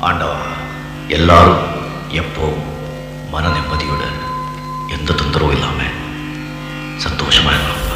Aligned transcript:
ஆண்டவா 0.00 0.40
எல்லாரும் 1.08 1.64
எப்போ 2.12 2.46
மன 3.30 3.44
நிம்மதியுடன் 3.48 4.18
எந்த 4.88 5.10
தொந்தரவும் 5.12 5.52
இல்லாமல் 5.52 5.96
சந்தோஷமாக 6.96 7.56
இருக்கும் 7.56 7.87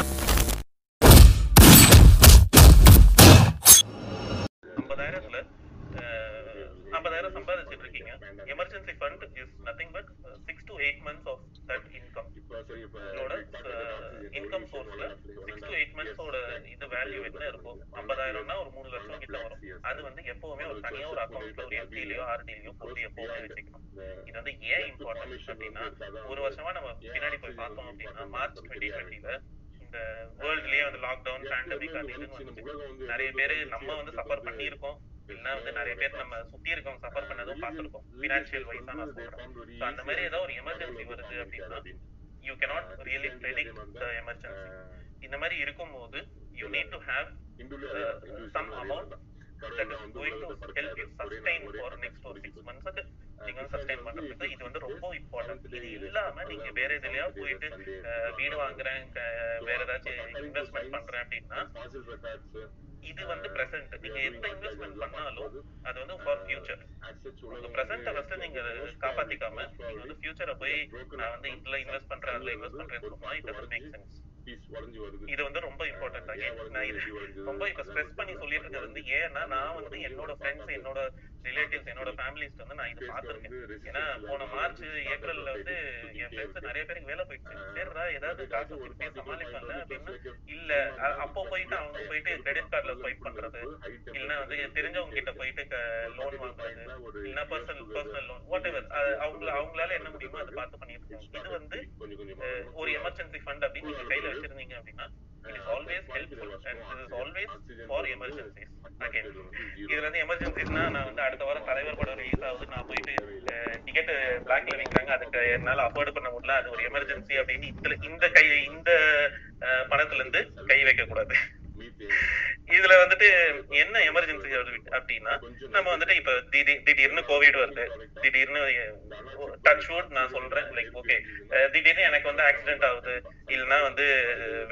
ஆகுது 132.93 133.13
இல்லைன்னா 133.53 133.77
வந்து 133.87 134.05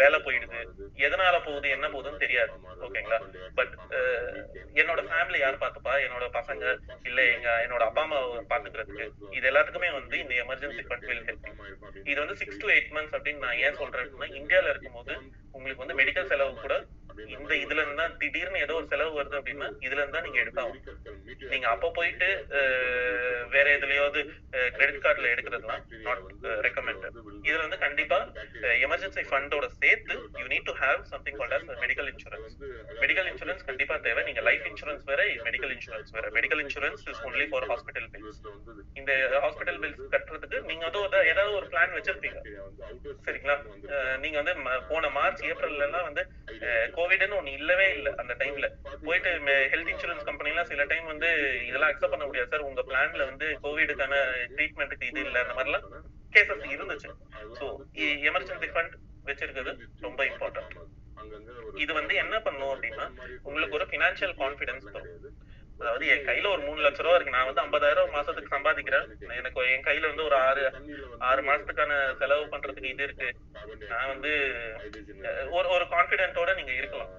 வேலை 0.02 0.18
போயிடுது. 0.26 0.60
எதனால 1.06 1.36
போகுது 1.48 1.68
என்ன 1.76 1.86
போகுதுன்னு 1.94 2.24
தெரியாது. 2.26 2.54
ஓகேங்களா? 2.86 3.20
பட் 3.60 3.74
என்னோட 4.82 5.02
ஃபேமிலி 5.10 5.40
யார் 5.40 5.62
பார்த்துப்பா? 5.64 5.94
என்னோட 6.06 6.26
பசங்க 6.38 6.64
இல்ல 7.10 7.20
எங்க 7.34 7.50
என்னோட 7.66 7.84
அப்பா 7.88 8.04
அம்மா 8.04 8.20
பாத்துக்கிறதுக்கு 8.52 9.06
இது 9.38 9.46
எல்லாத்துக்குமே 9.52 9.92
வந்து 10.00 10.16
இந்த 10.24 10.34
எமர்ஜென்சி 10.44 10.84
ஃபண்ட் 10.88 11.08
வில் 11.10 11.26
ஹெல்ப் 11.30 11.48
இது 12.12 12.18
வந்து 12.24 12.38
சிக்ஸ் 12.42 12.62
டு 12.64 12.70
எயிட் 12.76 12.94
மந்த்ஸ் 12.96 13.16
அப்படின்னு 13.18 13.46
நான் 13.46 13.62
ஏன் 13.66 13.80
சொல்றேன் 13.82 14.06
அப்படின்னா 14.06 14.40
இந்தியால 14.42 14.72
இருக்கும்போது 14.74 15.14
உங்களுக்கு 15.52 15.84
வந்து 15.84 16.00
மெடிக்கல் 16.02 16.30
செலவு 16.32 16.54
கூட 16.62 16.76
இந்த 17.36 17.54
இதுல 17.64 17.84
இருந்தா 17.86 18.06
திடீர்னு 18.22 18.64
ஏதோ 18.66 18.76
ஒரு 18.80 18.88
செலவு 18.94 19.18
வருது 19.20 19.40
அப்படின்னா 19.40 19.70
இதுல 19.88 20.02
இருந்தா 20.04 20.22
நீங்க 20.28 20.40
எடுத்தாகும் 20.44 20.80
நீங்க 21.54 21.68
அப்ப 21.74 21.92
போயிட்டு 21.98 22.30
வேற 23.56 23.66
எதுலயாவது 23.78 24.22
கிரெடிட் 24.76 25.04
கார்டுல 25.06 25.32
எடுக்கிறதுலாம் 25.34 25.84
நாட் 26.08 26.24
ரெக்கமெண்ட் 26.68 27.06
இதுல 27.48 27.62
வந்து 27.66 27.80
கண்டிப்பா 27.86 28.20
எமர்ஜென்சி 28.86 29.26
ஃபண்டோட 29.32 29.66
சேர்த்து 29.82 30.16
you 30.42 30.46
need 30.54 30.68
to 30.70 30.76
have 30.84 31.02
something 31.14 31.38
called 31.42 31.56
as 31.58 31.80
medical 31.84 32.10
insurance 32.14 32.56
medical 33.04 33.30
insurance 33.32 33.64
கண்டிப்பா 33.70 33.96
தேவை. 34.08 34.22
நீங்க 34.28 34.42
லைஃப் 34.50 34.66
இன்சூரன்ஸ் 34.70 35.04
வேற 35.10 35.22
மெடிக்கல் 35.48 35.74
இன்சூரன்ஸ் 35.76 36.12
வேற. 36.18 36.26
Medical 36.38 36.62
insurance 36.64 37.04
is 37.12 37.22
only 37.28 37.46
for 37.52 37.68
hospital 37.72 38.08
bills 38.14 38.40
இந்த 39.00 39.12
ஹாஸ்பிட்டல் 39.46 39.80
பில்ஸ் 39.84 40.02
கட்டுறதுக்கு 40.16 40.60
நீங்க 40.70 40.84
வந்து 40.90 41.20
ஏதாவது 41.32 41.54
ஒரு 41.60 41.68
பிளான் 41.74 41.96
வச்சிருப்பீங்க. 41.98 42.40
சரிங்களா? 43.26 43.56
நீங்க 44.24 44.38
வந்து 44.42 44.56
போன 44.92 45.10
மார்ச் 45.18 45.44
ஏப்ரல்ல 45.52 45.88
எல்லாம் 45.90 46.08
வந்து 46.10 46.24
கோவிட்னு 47.12 47.38
ஒண்ணு 47.40 47.56
இல்லவே 47.60 47.86
இல்ல 47.96 48.10
அந்த 48.22 48.34
டைம்ல 48.42 48.66
போயிட்டு 49.06 49.30
ஹெல்த் 49.72 49.90
இன்சூரன்ஸ் 49.94 50.28
கம்பெனி 50.28 50.52
எல்லாம் 50.52 50.70
சில 50.70 50.84
டைம் 50.92 51.06
வந்து 51.12 51.30
இதெல்லாம் 51.70 51.90
அக்செப்ட் 51.92 52.14
பண்ண 52.14 52.26
முடியாது 52.30 52.52
சார். 52.54 52.68
உங்க 52.70 52.82
பிளான்ல 52.90 53.24
வந்து 53.32 53.48
கோவிடுக்கான 53.64 54.14
ட்ரீட்மெண்ட்டுக்கு 54.56 55.10
இது 55.12 55.20
இல்ல 55.28 55.38
அந்த 55.44 55.56
மாதிரிலாம் 55.58 55.86
கேசஸ் 56.34 56.66
இருந்துச்சு. 56.76 57.10
சோ 57.58 57.66
எமர்ஜென்சி 58.30 58.70
ஃபண்ட் 58.76 58.96
வச்சிருக்கிறது 59.30 59.74
ரொம்ப 60.08 60.22
இம்பார்ட்டன்ட் 60.32 60.78
இது 61.84 61.92
வந்து 62.00 62.14
என்ன 62.24 62.36
பண்ணும் 62.48 62.72
அப்படின்னா 62.76 63.06
உங்களுக்கு 63.48 63.78
ஒரு 63.80 63.88
பினான்சியல் 63.94 64.36
கான்பிடன்ஸ் 64.42 64.88
தரும். 64.96 65.12
அதாவது 65.82 66.06
என் 66.14 66.26
கையில 66.30 66.50
ஒரு 66.56 66.62
மூணு 66.62 66.80
லட்ச 66.86 67.02
ரூபா 67.06 67.16
இருக்கு. 67.18 67.36
நான் 67.36 67.48
வந்து 67.50 67.64
ஐம்பதாயிரம் 67.66 68.16
மாசத்துக்கு 68.18 68.56
சம்பாதிக்கிறேன். 68.56 69.08
எனக்கு 69.40 69.68
என் 69.74 69.88
கையில 69.88 70.10
வந்து 70.12 70.28
ஒரு 70.30 70.36
ஆறு 70.48 70.64
ஆறு 71.30 71.42
மாசத்துக்கான 71.50 71.94
செலவு 72.22 72.46
பண்றதுக்கு 72.54 72.94
இது 72.94 73.04
இருக்கு. 73.04 73.30
நான் 73.94 74.12
வந்து 74.14 74.32
ஒரு 75.58 75.68
ஒரு 75.78 75.88
கான்பிடென்ட்டோட 75.96 76.54
நீங்க 76.60 76.74
இருக்கலாம். 76.82 77.12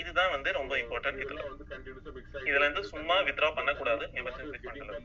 இதுதான் 0.00 0.30
வந்து 0.34 0.50
ரொம்ப 0.58 0.72
இம்பார்ட்டன்ட் 0.82 1.20
இதுல 1.24 1.40
இதுல. 2.48 2.64
இருந்து 2.64 2.82
சும்மா 2.92 3.16
வித்ரா 3.28 3.48
பண்ணக்கூடாது. 3.58 4.04
எமர்ஜென்சி 4.20 4.58
ஃபண்ட்ல 4.64 4.96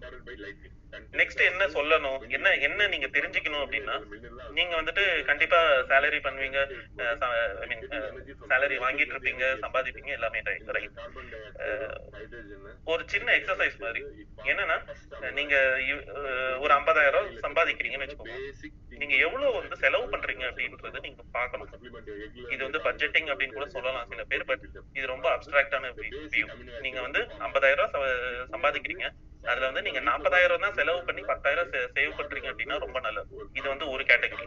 நெக்ஸ்ட் 1.19 1.41
என்ன 1.49 1.63
சொல்லணும்? 1.75 2.19
என்ன 2.35 2.47
என்ன 2.67 2.87
நீங்க 2.93 3.07
தெரிஞ்சுக்கணும் 3.15 3.63
அப்படின்னா 3.63 3.95
நீங்க 4.57 4.73
வந்துட்டு 4.79 5.03
கண்டிப்பா 5.29 5.59
சேலரி 5.91 6.19
பண்ணுவீங்க. 6.27 6.59
ஐ 7.63 7.67
மீன் 7.71 7.87
சேலரி 8.51 8.77
வாங்கிட்டு 8.85 9.13
இருப்பீங்க 9.15 9.45
சம்பாதிப்பீங்க 9.65 10.11
எல்லாமே 10.17 10.43
ரைட் 10.77 11.01
ஒரு 12.93 13.03
சின்ன 13.13 13.27
எக்ஸசைஸ் 13.39 13.77
மாதிரி. 13.85 14.01
என்னன்னா 14.51 14.77
நீங்க 15.39 15.55
ஒரு 16.63 16.73
ஐம்பதாயிரம் 16.79 17.29
சம்பாதிக்கிறீங்கன்னு 17.45 18.05
வச்சுக்கோங்க. 18.05 18.39
நீங்க 19.01 19.15
எவ்வளவு 19.25 19.57
வந்து 19.59 19.75
செலவு 19.83 20.05
பண்றீங்க 20.13 20.43
அப்படின்றது 20.49 21.03
நீங்க 21.05 21.23
பாக்கணும் 21.37 21.73
இது 22.53 22.61
வந்து 22.67 22.81
பட்ஜெட்டிங் 22.87 23.29
அப்படின்னு 23.33 23.57
கூட 23.57 23.67
சொல்லலாம் 23.75 24.09
சில 24.13 24.23
பேர் 24.31 24.47
பட் 24.51 24.65
இது 24.97 25.05
ரொம்ப 25.13 25.27
அப்டிராக்டான 25.35 25.93
வியூ 25.99 26.47
நீங்க 26.87 26.99
வந்து 27.07 27.21
ஐம்பதாயிரம் 27.47 27.93
ரூபாய் 27.97 28.17
சம்பாதிக்கிறீங்க. 28.55 29.05
அதுல 29.51 29.67
வந்து 29.69 29.83
நீங்க 29.85 30.01
நாற்பதாயிரம் 30.07 30.61
தான் 30.65 30.75
செலவு 30.77 30.99
பண்ணி 31.07 31.21
பத்தாயிரம் 31.29 31.71
சேவ் 31.95 32.17
பண்றீங்க 32.19 32.47
அப்படின்னா 32.51 32.75
ரொம்ப 32.83 32.97
நல்லது. 33.05 33.27
இது 33.59 33.65
வந்து 33.71 33.85
ஒரு 33.93 34.03
கேட்டகரி 34.09 34.45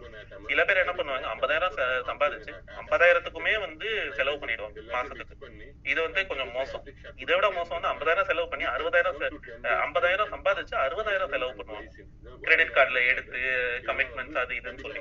சில 0.50 0.60
பேர் 0.69 0.81
என்ன 0.82 0.93
பண்ணுவாங்க 0.98 1.26
ஐம்பதாயிரம் 1.32 1.76
சம்பாதிச்சு 2.10 2.52
ஐம்பதாயிரத்துக்குமே 2.82 3.54
வந்து 3.64 3.88
செலவு 4.19 4.38
பண்ணிடுவாங்க 4.43 4.84
மாசத்துக்கு. 4.94 5.50
இது 5.93 5.98
வந்து 6.06 6.20
கொஞ்சம் 6.31 6.52
மோசம். 6.58 6.87
இதை 7.25 7.32
விட 7.34 7.48
மோசம் 7.58 7.76
வந்து 7.78 7.93
ஐம்பதாயிரம் 7.93 8.28
செலவு 8.31 8.48
பண்ணி 8.52 8.66
அறுபதாயிரம் 8.75 9.20
ஐம்பதாயிரம் 9.87 10.32
சம்பாதிச்சு 10.34 10.76
அறுபதாயிரம் 10.87 11.34
செலவு 11.34 11.52
பண்ணுவாங்க. 11.58 12.06
கிரெடிட் 12.46 12.75
கார்டுல 12.76 13.02
எடுத்து 13.10 13.38
அது 14.42 14.54
இதுன்னு 14.58 14.82
சொல்லி. 14.84 15.00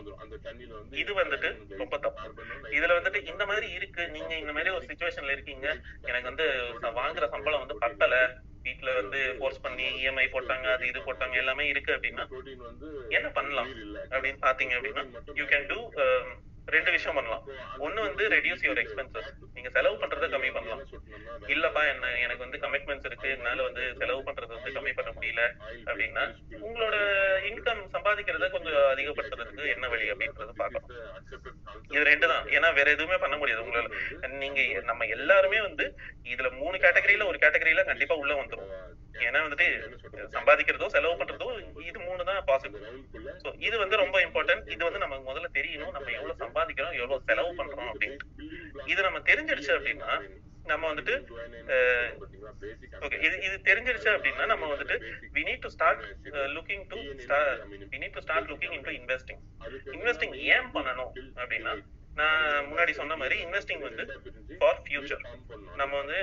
இது 1.04 1.12
வந்துட்டு 1.20 1.50
ரொம்ப 1.82 1.96
தப்பு 2.06 2.28
இதுல 2.78 2.98
வந்துட்டு 2.98 3.22
இந்த 3.32 3.44
மாதிரி 3.52 3.68
இருக்கு. 3.78 4.04
நீங்க 4.16 4.34
இந்த 4.44 4.54
மாதிரி 4.58 4.74
ஒரு 4.78 4.86
சுச்சுவேஷன்ல 4.90 5.36
இருக்கீங்க. 5.36 5.68
எனக்கு 6.10 6.30
வந்து 6.32 6.48
நான் 6.84 7.00
வாங்குற 7.02 7.28
சம்பளம் 7.36 7.64
வந்து 7.64 7.78
பத்தல. 7.86 8.16
வீட்ல 8.68 8.92
வந்து 9.00 9.20
ஃபோர்ஸ் 9.40 9.64
பண்ணி 9.64 9.88
இஎம்ஐ 10.02 10.26
போட்டாங்க 10.36 10.68
அது 10.76 10.86
இது 10.92 11.00
போட்டாங்க 11.08 11.36
எல்லாமே 11.42 11.66
இருக்கு 11.74 11.92
அப்படின்னா 11.96 12.24
என்ன 13.18 13.28
பண்ணலாம் 13.38 13.70
அப்படின்னு 14.14 14.40
பாத்தீங்க 14.48 14.74
அப்படின்னா 14.78 15.04
யூ 15.40 15.46
கேன் 15.54 15.68
டூ 15.72 15.80
ரெண்டு 16.74 16.92
விஷயம் 16.96 17.18
பண்ணலாம். 17.18 17.44
ஒண்ணு 17.86 18.00
வந்து 18.08 18.24
ரெடியூஸ் 18.36 18.64
யுவர் 18.66 18.82
எக்ஸ்பென்சஸ் 18.84 19.30
நீங்க 19.56 19.70
செலவு 19.76 19.96
பண்றதை 20.02 20.28
கம்மி 20.34 20.50
பண்ணலாம். 20.56 20.82
இல்லப்பா 21.54 21.82
என்ன 21.94 22.12
எனக்கு 22.24 22.46
வந்து 22.46 22.62
கமிட்மெண்ட்ஸ் 22.64 23.08
இருக்கு. 23.10 23.30
என்னால 23.38 23.64
வந்து 23.68 23.84
செலவு 24.00 24.22
பண்றது 24.28 24.52
வந்து 24.58 24.74
கம்மி 24.78 24.94
பண்ண 25.00 25.12
முடியல 25.18 25.44
அப்படின்னா 25.90 26.24
உங்களோட 26.68 26.96
இன்கம் 27.50 27.84
சம்பாதிக்கிறத 27.96 28.50
கொஞ்சம் 28.56 28.80
அதிகப்படுத்துறதுக்கு 28.94 29.66
என்ன 29.76 29.88
வழி 29.94 30.12
அப்படின்றத 30.14 30.56
பாக்கலாம் 30.64 30.92
இது 31.94 32.04
ரெண்டு 32.12 32.28
தான். 32.34 32.46
ஏன்னா 32.56 32.70
வேற 32.80 32.88
எதுவுமே 32.96 33.18
பண்ண 33.24 33.36
முடியாது 33.38 33.64
உங்களால. 33.66 33.90
நீங்க 34.44 34.62
நம்ம 34.90 35.06
எல்லாருமே 35.18 35.62
வந்து 35.68 35.86
இதுல 36.34 36.50
மூணு 36.62 36.76
கேட்டகரியில 36.86 37.28
ஒரு 37.32 37.40
கேட்டகரியில 37.44 37.84
கண்டிப்பா 37.92 38.16
உள்ள 38.24 38.34
வந்துரும். 38.42 38.72
ஏன்னா 39.28 39.40
வந்துட்டு 39.46 39.68
சம்பாதிக்கிறதோ 40.36 40.88
செலவு 40.96 41.20
பண்றதோ 41.20 41.48
இது 41.90 42.00
மூணு 42.08 42.28
தான் 42.30 42.40
பாசிபிள் 42.50 42.84
சோ 43.44 43.52
இது 43.68 43.76
வந்து 43.84 43.96
ரொம்ப 44.04 44.18
இம்பார்ட்டன்ட் 44.26 44.72
இது 44.74 44.82
வந்து 44.88 45.04
நமக்கு 45.04 45.28
முதல்ல 45.30 45.50
தெரியணும். 45.58 45.94
நம்ம 45.98 46.12
எவ்வளவு 46.18 46.42
சம்பாதிக்கிறோம் 46.44 46.98
எவ்வளவு 47.02 47.28
செலவு 47.30 47.52
பண்றோம் 47.60 47.92
அப்படின்னு. 47.92 48.18
இது 48.94 49.00
நம்ம 49.08 49.22
தெரிஞ்சிடுச்சு 49.30 49.72
அப்படின்னா 49.78 50.12
நம்ம 50.72 50.84
வந்துட்டு 50.92 51.16
ஓகே 53.06 53.18
இது 53.26 53.36
இது 53.48 53.56
தெரிஞ்சிருச்சு 53.70 54.10
அப்படின்னா 54.14 54.46
நம்ம 54.52 54.70
வந்துட்டு 54.72 54.96
we 55.36 55.42
need 55.50 55.64
to 55.66 55.72
start 55.76 56.02
looking 56.56 56.86
to 56.94 57.00
we 57.92 57.98
need 58.04 58.16
to 58.18 58.24
start 58.26 58.50
looking 58.52 58.74
into 58.78 58.96
investing 59.02 59.42
investing 59.98 60.36
ஏன் 60.56 60.72
பண்ணணும் 60.78 61.12
அப்படின்னா 61.42 61.74
நான் 62.16 62.66
முன்னாடி 62.66 62.92
சொன்ன 62.92 63.16
மாதிரி 63.16 63.46
இன்வெஸ்டிங் 63.46 63.82
வந்து 63.82 64.22
ஃபார் 64.60 64.82
ஃபியூச்சர் 64.90 65.26
நம்ம 65.76 65.98
வந்து 65.98 66.16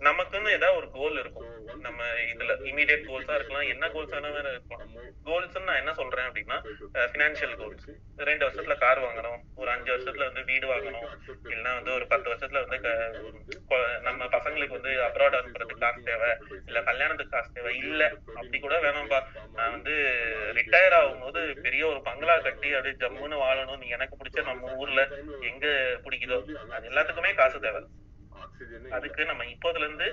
நமக்குன்னு 0.00 0.50
ஏதாவது 0.50 0.74
ஒரு 0.74 0.90
கோல் 0.90 1.18
இருக்கும். 1.18 1.64
நம்ம 1.80 2.04
இதுல 2.04 2.52
இமீடியட் 2.64 3.06
கோல்ஸா 3.06 3.34
இருக்கலாம். 3.34 3.62
என்ன 3.62 3.88
கோல்ஸ் 3.88 4.12
வேணா 4.12 4.50
இருக்கலாம். 4.50 4.90
கோல்ஸ் 5.24 5.58
நான் 5.58 5.76
என்ன 5.76 5.94
சொல்றேன் 5.94 6.24
அப்படின்னா 6.24 6.66
பினான்சியல் 6.92 7.56
கோல்ஸ் 7.56 7.90
ரெண்டு 8.16 8.48
வருஷத்துல 8.48 8.78
கார் 8.78 9.00
வாங்கணும். 9.00 9.38
ஒரு 9.56 9.70
அஞ்சு 9.70 9.96
வருஷத்துல 9.96 10.32
வந்து 10.32 10.44
வீடு 10.44 10.68
வாங்கணும். 10.68 11.18
இல்லைன்னா 11.44 11.74
வந்து 11.74 11.92
ஒரு 11.92 12.06
பத்து 12.06 12.34
வருஷத்துல 12.34 12.66
வந்து 12.66 12.80
க- 13.68 13.98
நம்ம 14.02 14.24
பசங்களுக்கு 14.24 14.68
வந்து 14.68 14.88
அப்ராட் 14.88 15.42
அனுப்புறதுக்கு 15.42 15.78
காசு 15.78 16.02
தேவை. 16.02 16.28
இல்ல 16.66 16.82
கல்யாணத்துக்கு 16.82 17.36
காசு 17.36 17.52
தேவை. 17.52 17.76
இல்ல 17.76 18.12
அப்படி 18.26 18.58
கூட 18.58 18.80
வேணாம்பா. 18.80 19.22
நான் 19.54 19.70
வந்து 19.70 19.92
ரிட்டையர் 20.52 20.94
ஆகும்போது 20.94 21.60
பெரிய 21.60 21.86
ஒரு 21.86 22.02
பங்களா 22.02 22.38
கட்டி 22.38 22.72
அப்படியே 22.72 23.08
ஜம்முன்னு 23.08 23.38
வாழணும். 23.38 23.78
நீ 23.78 23.88
எனக்கு 23.88 24.16
பிடிச்ச 24.16 24.42
நம்ம 24.44 24.74
ஊர்ல 24.80 25.02
எங்க 25.52 25.66
பிடிக்குதோ 26.06 26.40
அது 26.78 26.90
எல்லாத்துக்குமே 26.92 27.32
காசு 27.42 27.60
தேவை. 27.66 27.82
அதுக்கு 28.96 29.22
நம்ம 29.28 29.44
இப்போதுல 29.52 29.86
இருந்து 29.86 30.06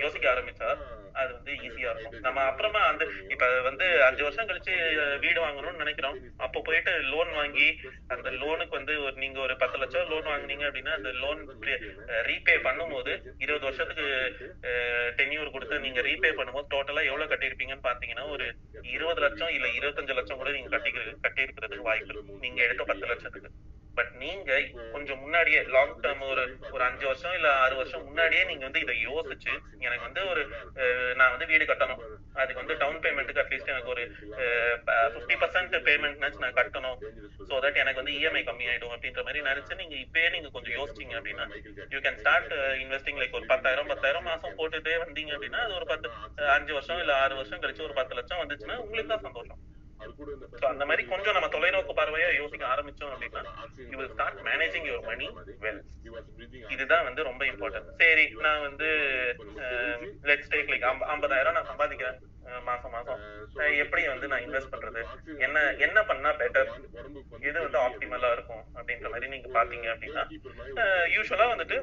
யோசிக்க 0.00 0.24
ஆரம்பிச்சா 0.32 0.68
அது 1.20 1.30
வந்து 1.36 1.52
ஈஸியா 1.66 1.90
இருக்கும். 1.92 2.16
நம்ம 2.26 2.40
அப்புறமா 2.50 2.80
அந்த 2.90 3.04
இப்ப 3.34 3.46
வந்து 3.66 3.86
அஞ்சு 4.06 4.22
வருஷம் 4.26 4.48
கழிச்சு 4.48 4.74
வீடு 5.24 5.38
வாங்கணும்னு 5.44 5.82
நினைக்கிறோம். 5.82 6.18
அப்போ 6.46 6.58
போயிட்டு 6.66 6.92
லோன் 7.12 7.30
வாங்கி 7.38 7.68
அந்த 8.14 8.28
லோனுக்கு 8.42 8.78
வந்து 8.78 8.94
ஒரு 9.04 9.14
நீங்க 9.24 9.38
ஒரு 9.46 9.54
பத்து 9.62 9.78
லட்சம் 9.82 10.10
லோன் 10.12 10.30
வாங்குனீங்க 10.32 10.66
அப்படின்னா 10.68 10.94
அந்த 10.98 11.12
லோன் 11.22 11.40
ரீபே 12.28 12.56
பண்ணும்போது 12.68 13.14
இருபது 13.44 13.66
வருஷத்துக்கு 13.68 14.06
டென்யூர் 15.20 15.54
கொடுத்து 15.56 15.84
நீங்க 15.86 16.02
ரீபே 16.08 16.32
பண்ணும்போது 16.40 16.72
டோட்டலா 16.74 17.04
எவ்வளவு 17.10 17.32
கட்டியிருப்பீங்கன்னு 17.32 17.88
பாத்தீங்கன்னா 17.88 18.26
ஒரு 18.36 18.46
இருபது 18.96 19.22
லட்சம் 19.26 19.54
இல்ல 19.56 19.68
இருபத்தஞ்சு 19.80 20.18
லட்சம் 20.20 20.40
கூட 20.42 20.52
நீங்க 20.58 20.72
கட்டி 20.76 20.92
கட்டி 21.26 21.46
இருக்கிறதுக்கு 21.46 21.90
வாய்ப்பு 21.90 22.24
நீங்க 22.46 22.60
எடுத்த 22.68 22.84
பத்து 22.92 23.12
லட்சத்துக்கு. 23.12 23.50
பட் 23.98 24.12
நீங்க 24.22 24.50
கொஞ்சம் 24.94 25.20
முன்னாடியே 25.22 25.60
லாங் 25.76 25.94
டேர்ம் 26.04 26.24
ஒரு 26.32 26.42
ஒரு 26.74 26.82
அஞ்சு 26.88 27.04
வருஷம் 27.10 27.34
இல்ல 27.38 27.48
ஆறு 27.62 27.74
வருஷம் 27.80 28.04
முன்னாடியே 28.08 28.42
நீங்க 28.50 28.64
வந்து 28.68 28.82
இதை 28.84 28.94
யோசிச்சு 29.08 29.52
எனக்கு 29.86 30.04
வந்து 30.08 30.22
ஒரு 30.32 30.42
நான் 31.18 31.32
வந்து 31.34 31.48
வீடு 31.52 31.64
கட்டணும். 31.70 32.02
அதுக்கு 32.40 32.60
வந்து 32.62 32.76
டவுன் 32.82 33.00
பேமெண்ட்டுக்கு 33.04 33.42
அட்லீஸ்ட் 33.42 33.72
எனக்கு 33.74 33.92
ஒரு 33.94 34.02
ஃபிஃப்டி 35.14 35.36
பர்சன்ட் 35.42 35.74
பேமெண்ட்னாச்சும் 35.88 36.44
நான் 36.46 36.58
கட்டணும். 36.60 36.98
ஸோ 37.48 37.60
தட் 37.64 37.80
எனக்கு 37.82 38.00
வந்து 38.02 38.16
இஎம்ஐ 38.18 38.42
கம்மி 38.48 38.68
ஆயிடும் 38.72 38.94
அப்படின்ற 38.96 39.22
மாதிரி 39.28 39.42
நினைச்சு 39.50 39.80
நீங்க 39.82 39.96
இப்பயே 40.04 40.28
நீங்க 40.36 40.50
கொஞ்சம் 40.56 40.76
யோசிச்சீங்க 40.78 41.16
அப்படின்னா 41.20 41.46
you 41.94 42.00
can 42.06 42.20
start 42.22 42.54
investing 42.84 43.20
like 43.22 43.38
ஒரு 43.40 43.48
பத்தாயிரம் 43.54 43.90
பத்தாயிரம் 43.94 44.28
மாசம் 44.30 44.56
போட்டுட்டே 44.60 44.96
வந்தீங்க 45.04 45.34
அப்படின்னா 45.38 45.62
அது 45.66 45.74
ஒரு 45.80 45.88
பத்து 45.92 46.46
அஞ்சு 46.56 46.74
வருஷம் 46.78 47.02
இல்ல 47.04 47.14
ஆறு 47.24 47.40
வருஷம் 47.40 47.62
கழிச்சு 47.64 47.88
ஒரு 47.88 47.98
பத்து 48.00 48.18
லட்சம் 48.20 48.42
வந்துச்சுன்னா 48.44 48.78
உங்களுக்கு 48.84 49.12
தான் 49.14 49.26
சந்தோஷம். 49.28 49.60
அந்த 50.70 50.84
மாதிரி 50.86 51.02
கொஞ்சம் 51.08 51.36
நம்ம 51.36 51.48
தொலைநோக்கு 51.48 51.92
பார்வையா 51.98 52.28
யோசிக்க 52.36 52.64
ஆரம்பிச்சோம் 52.66 53.12
அப்படின்னா 53.14 54.08
start 54.12 54.40
managing 54.48 54.88
your 54.88 55.08
money 55.10 55.26
well 55.64 55.80
இதுதான் 56.74 57.04
வந்து 57.04 57.22
ரொம்ப 57.22 57.44
இம்பார்ட்டன்ட் 57.44 57.90
சரி 58.02 58.26
நான் 58.46 58.60
வந்து 58.60 58.88
லெட்ஸ் 60.30 60.50
டேக் 60.54 60.70
லைக் 60.72 60.86
ஐம்பதாயிரம் 61.14 61.56
நான் 61.58 61.70
சம்பாதிக்கிறேன். 61.72 62.18
மாசம் 62.68 62.92
மாசம். 62.96 63.20
எப்படி 63.82 64.02
வந்து 64.10 64.26
நான் 64.30 64.44
இன்வெஸ்ட் 64.46 64.72
பண்றது? 64.72 65.00
என்ன 65.46 65.58
என்ன 65.86 65.98
பண்ணா 66.10 66.30
பெட்டர் 66.40 66.70
எது 67.48 67.58
வந்து 67.64 67.78
ஆப்டிமலா 67.84 68.30
இருக்கும் 68.36 68.62
அப்படின்ற 68.78 69.08
மாதிரி 69.12 69.32
நீங்க 69.34 69.48
பாத்தீங்க 69.56 69.88
அப்படின்னா. 69.94 70.24
யூஸ்வலா 71.16 71.46
வந்துட்டு 71.52 71.78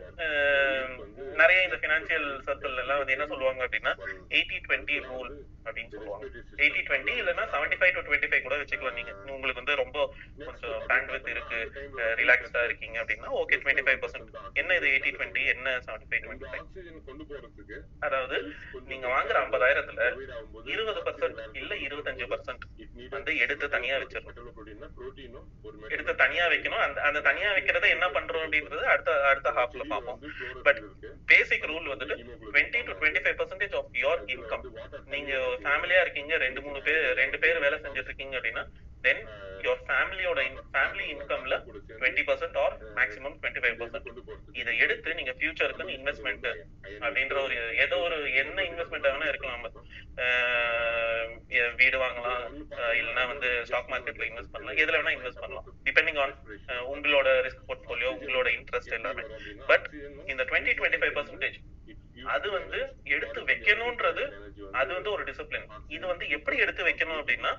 நிறைய 1.41 1.59
இந்த 1.67 1.77
பினான்சியல் 1.83 2.27
சர்க்கிள் 2.47 2.81
எல்லாம் 2.83 3.01
வந்து 3.01 3.15
என்ன 3.17 3.27
சொல்லுவாங்க 3.33 3.61
அப்படின்னா 3.67 3.93
எயிட்டி 4.35 4.57
டுவெண்ட்டி 4.67 4.97
ரூல் 5.09 5.31
அப்படின்னு 5.65 5.93
சொல்லுவாங்க. 5.95 6.25
எயிட்டி 6.63 6.81
டுவெண்ட்டி 6.87 7.13
இல்லைன்னா 7.21 7.45
seventy 7.53 7.77
five 7.79 7.95
to 7.97 8.03
twenty 8.07 8.29
five 8.31 8.45
கூட 8.47 8.57
வச்சுக்கலாம் 8.61 8.97
நீங்க. 8.99 9.13
உங்களுக்கு 9.35 9.61
வந்து 9.61 9.81
ரொம்ப 9.83 9.97
கொஞ்சம் 10.45 10.77
பேண்ட்வித் 10.91 11.31
இருக்கு 11.35 11.59
ரிலாக்ஸ்டா 12.21 12.63
இருக்கீங்க 12.69 12.97
அப்படின்னா 13.03 13.31
ஓகே 13.41 13.59
டுவெண்ட்டி 13.63 13.85
ஃபைவ் 13.87 14.01
பர்சன்ட் 14.03 14.31
என்ன 14.61 14.75
இது 14.79 14.87
எயிட்டி 14.93 15.13
டுவெண்ட்டி 15.17 15.43
என்ன 15.55 15.77
செவன்டி 15.87 16.09
ஃபைவ் 16.09 16.23
டுவெண்ட்டி 16.25 16.49
ஃபைவ் 16.51 17.83
அதாவது 18.07 18.37
நீங்க 18.91 19.07
வாங்குற 19.15 19.37
ஐம்பதாயிரத்துல 19.45 20.01
இருபது 20.63 21.01
பர்சன்ட் 21.07 21.57
இல்ல 21.61 21.73
இருபத்தஞ்சு 21.75 22.25
பர்சன்ட் 22.31 22.63
வந்து 23.09 23.31
எடுத்து 23.37 23.69
தனியா 23.69 23.97
வச்சிடணும். 23.97 25.47
எடுத்து 25.89 26.15
தனியா 26.15 26.45
வைக்கணும். 26.47 26.83
அந்த 26.85 27.01
அந்த 27.01 27.19
தனியா 27.21 27.49
வைக்கிறத 27.51 27.89
என்ன 27.89 28.07
பண்றோம் 28.07 28.45
அப்படின்றது 28.45 28.85
அடுத்த 28.93 29.11
அடுத்த 29.29 29.51
ஹாஃப்ல 29.51 29.83
பார்ப்போம். 29.87 30.19
பட் 30.63 30.81
பேசிக் 31.25 31.67
ரூல் 31.71 31.91
வந்துட்டு 31.93 32.17
twenty 32.45 32.81
to 32.85 32.93
twenty 33.01 33.23
five 33.25 33.39
percentage 33.41 33.75
of 33.75 33.91
your 34.03 34.23
income 34.35 34.65
நீங்க 35.05 35.33
ஃபேமிலியா 35.63 36.01
இருக்கீங்க 36.01 36.37
ரெண்டு 36.37 36.61
மூணு 36.61 36.81
பேர் 36.81 37.05
ரெண்டு 37.13 37.39
பேர் 37.39 37.59
வேலை 37.59 37.79
செஞ்சுட்டு 37.79 38.11
இருக்கீங்க 38.11 38.37
அப்படின்னா 38.37 38.65
தென் 39.05 39.23
யோர் 39.65 39.81
ஃபேமிலியோட 39.87 40.39
family 40.73 41.05
இன்கம்ல 41.13 41.55
twenty 41.99 42.23
percent 42.27 42.57
or 42.63 42.73
maximum 42.97 43.35
twenty 43.41 43.61
five 43.63 43.77
percent 43.81 44.57
இதை 44.61 44.73
எடுத்து 44.85 45.15
நீங்க 45.19 45.33
ஃபியூச்சருக்கு 45.37 45.95
இன்வெஸ்ட்மெண்ட் 45.97 46.45
அப்படின்ற 47.05 47.37
ஒரு 47.45 47.55
ஏதோ 47.85 47.97
ஒரு 48.07 48.17
என்ன 48.41 48.57
இன்வெஸ்ட்மெண்ட் 48.71 49.07
வேணா 49.11 49.29
இருக்கலாம். 49.31 49.63
வீடு 51.79 51.97
வாங்கலாம் 52.03 52.41
இல்லைன்னா 52.99 53.23
வந்து 53.31 53.49
ஸ்டாக் 53.69 53.89
மார்க்கெட்ல 53.93 54.27
இன்வெஸ்ட் 54.29 54.53
பண்ணலாம். 54.55 54.79
எதுல 54.83 54.99
வேணா 54.99 55.13
இன்வெஸ்ட் 55.17 55.41
பண்ணலாம். 55.43 55.67
டிபெண்டிங் 55.87 56.19
ஆன் 56.23 56.35
உங்களோட 56.93 57.27
ரிஸ்க் 57.47 57.65
போர்ட்ஃபோலியோ 57.69 58.11
உங்களோட 58.17 58.47
இன்ட்ரெஸ்ட் 58.57 58.95
எல்லாமே. 58.99 59.25
பட் 59.71 59.87
இந்த 60.33 60.41
டுவெண்ட்டி 60.51 60.75
டுவெண்ட்டி 60.79 61.01
ஃபைவ் 61.03 61.17
பர்சன்டேஜ் 61.19 61.57
அது 62.29 62.47
வந்து 62.51 62.79
எடுத்து 63.07 63.39
வைக்கணும்ன்றது 63.41 64.23
அது 64.73 64.89
வந்து 64.93 65.11
ஒரு 65.11 65.23
டிசிப்ளின் 65.23 65.67
இது 65.89 66.05
வந்து 66.07 66.25
எப்படி 66.29 66.57
எடுத்து 66.57 66.83
வைக்கணும் 66.83 67.19
அப்படின்னா 67.21 67.51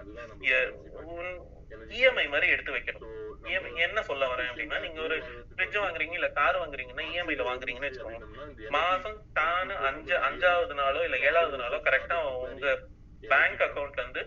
இஎம்ஐ 1.96 2.24
மாதிரி 2.28 2.46
எடுத்து 2.48 2.72
வைக்கணும். 2.72 3.04
என்ன 3.78 4.02
சொல்ல 4.02 4.24
வரேன் 4.26 4.48
அப்படின்னா 4.50 4.78
நீங்க 4.80 5.00
ஒரு 5.02 5.16
ஃப்ரிட்ஜ் 5.50 5.76
வாங்குறீங்க 5.76 6.14
இல்ல 6.14 6.28
கார் 6.30 6.56
வாங்குறீங்கன்னா 6.56 7.04
இஎம்ஐல 7.10 7.44
வாங்குறீங்கன்னு 7.48 7.88
வச்சுக்கோங்க. 7.88 8.26
மாசம் 8.70 9.18
தானு 9.32 9.74
அஞ்சு 9.88 10.14
அஞ்சாவது 10.20 10.74
நாளோ 10.74 11.02
இல்ல 11.04 11.18
ஏழாவது 11.28 11.58
நாளோ 11.58 11.78
கரெக்டா 11.86 12.18
உங்க 12.44 12.66
பேங்க் 13.22 13.64
அக்கவுண்ட்ல 13.66 14.02
இருந்து 14.02 14.22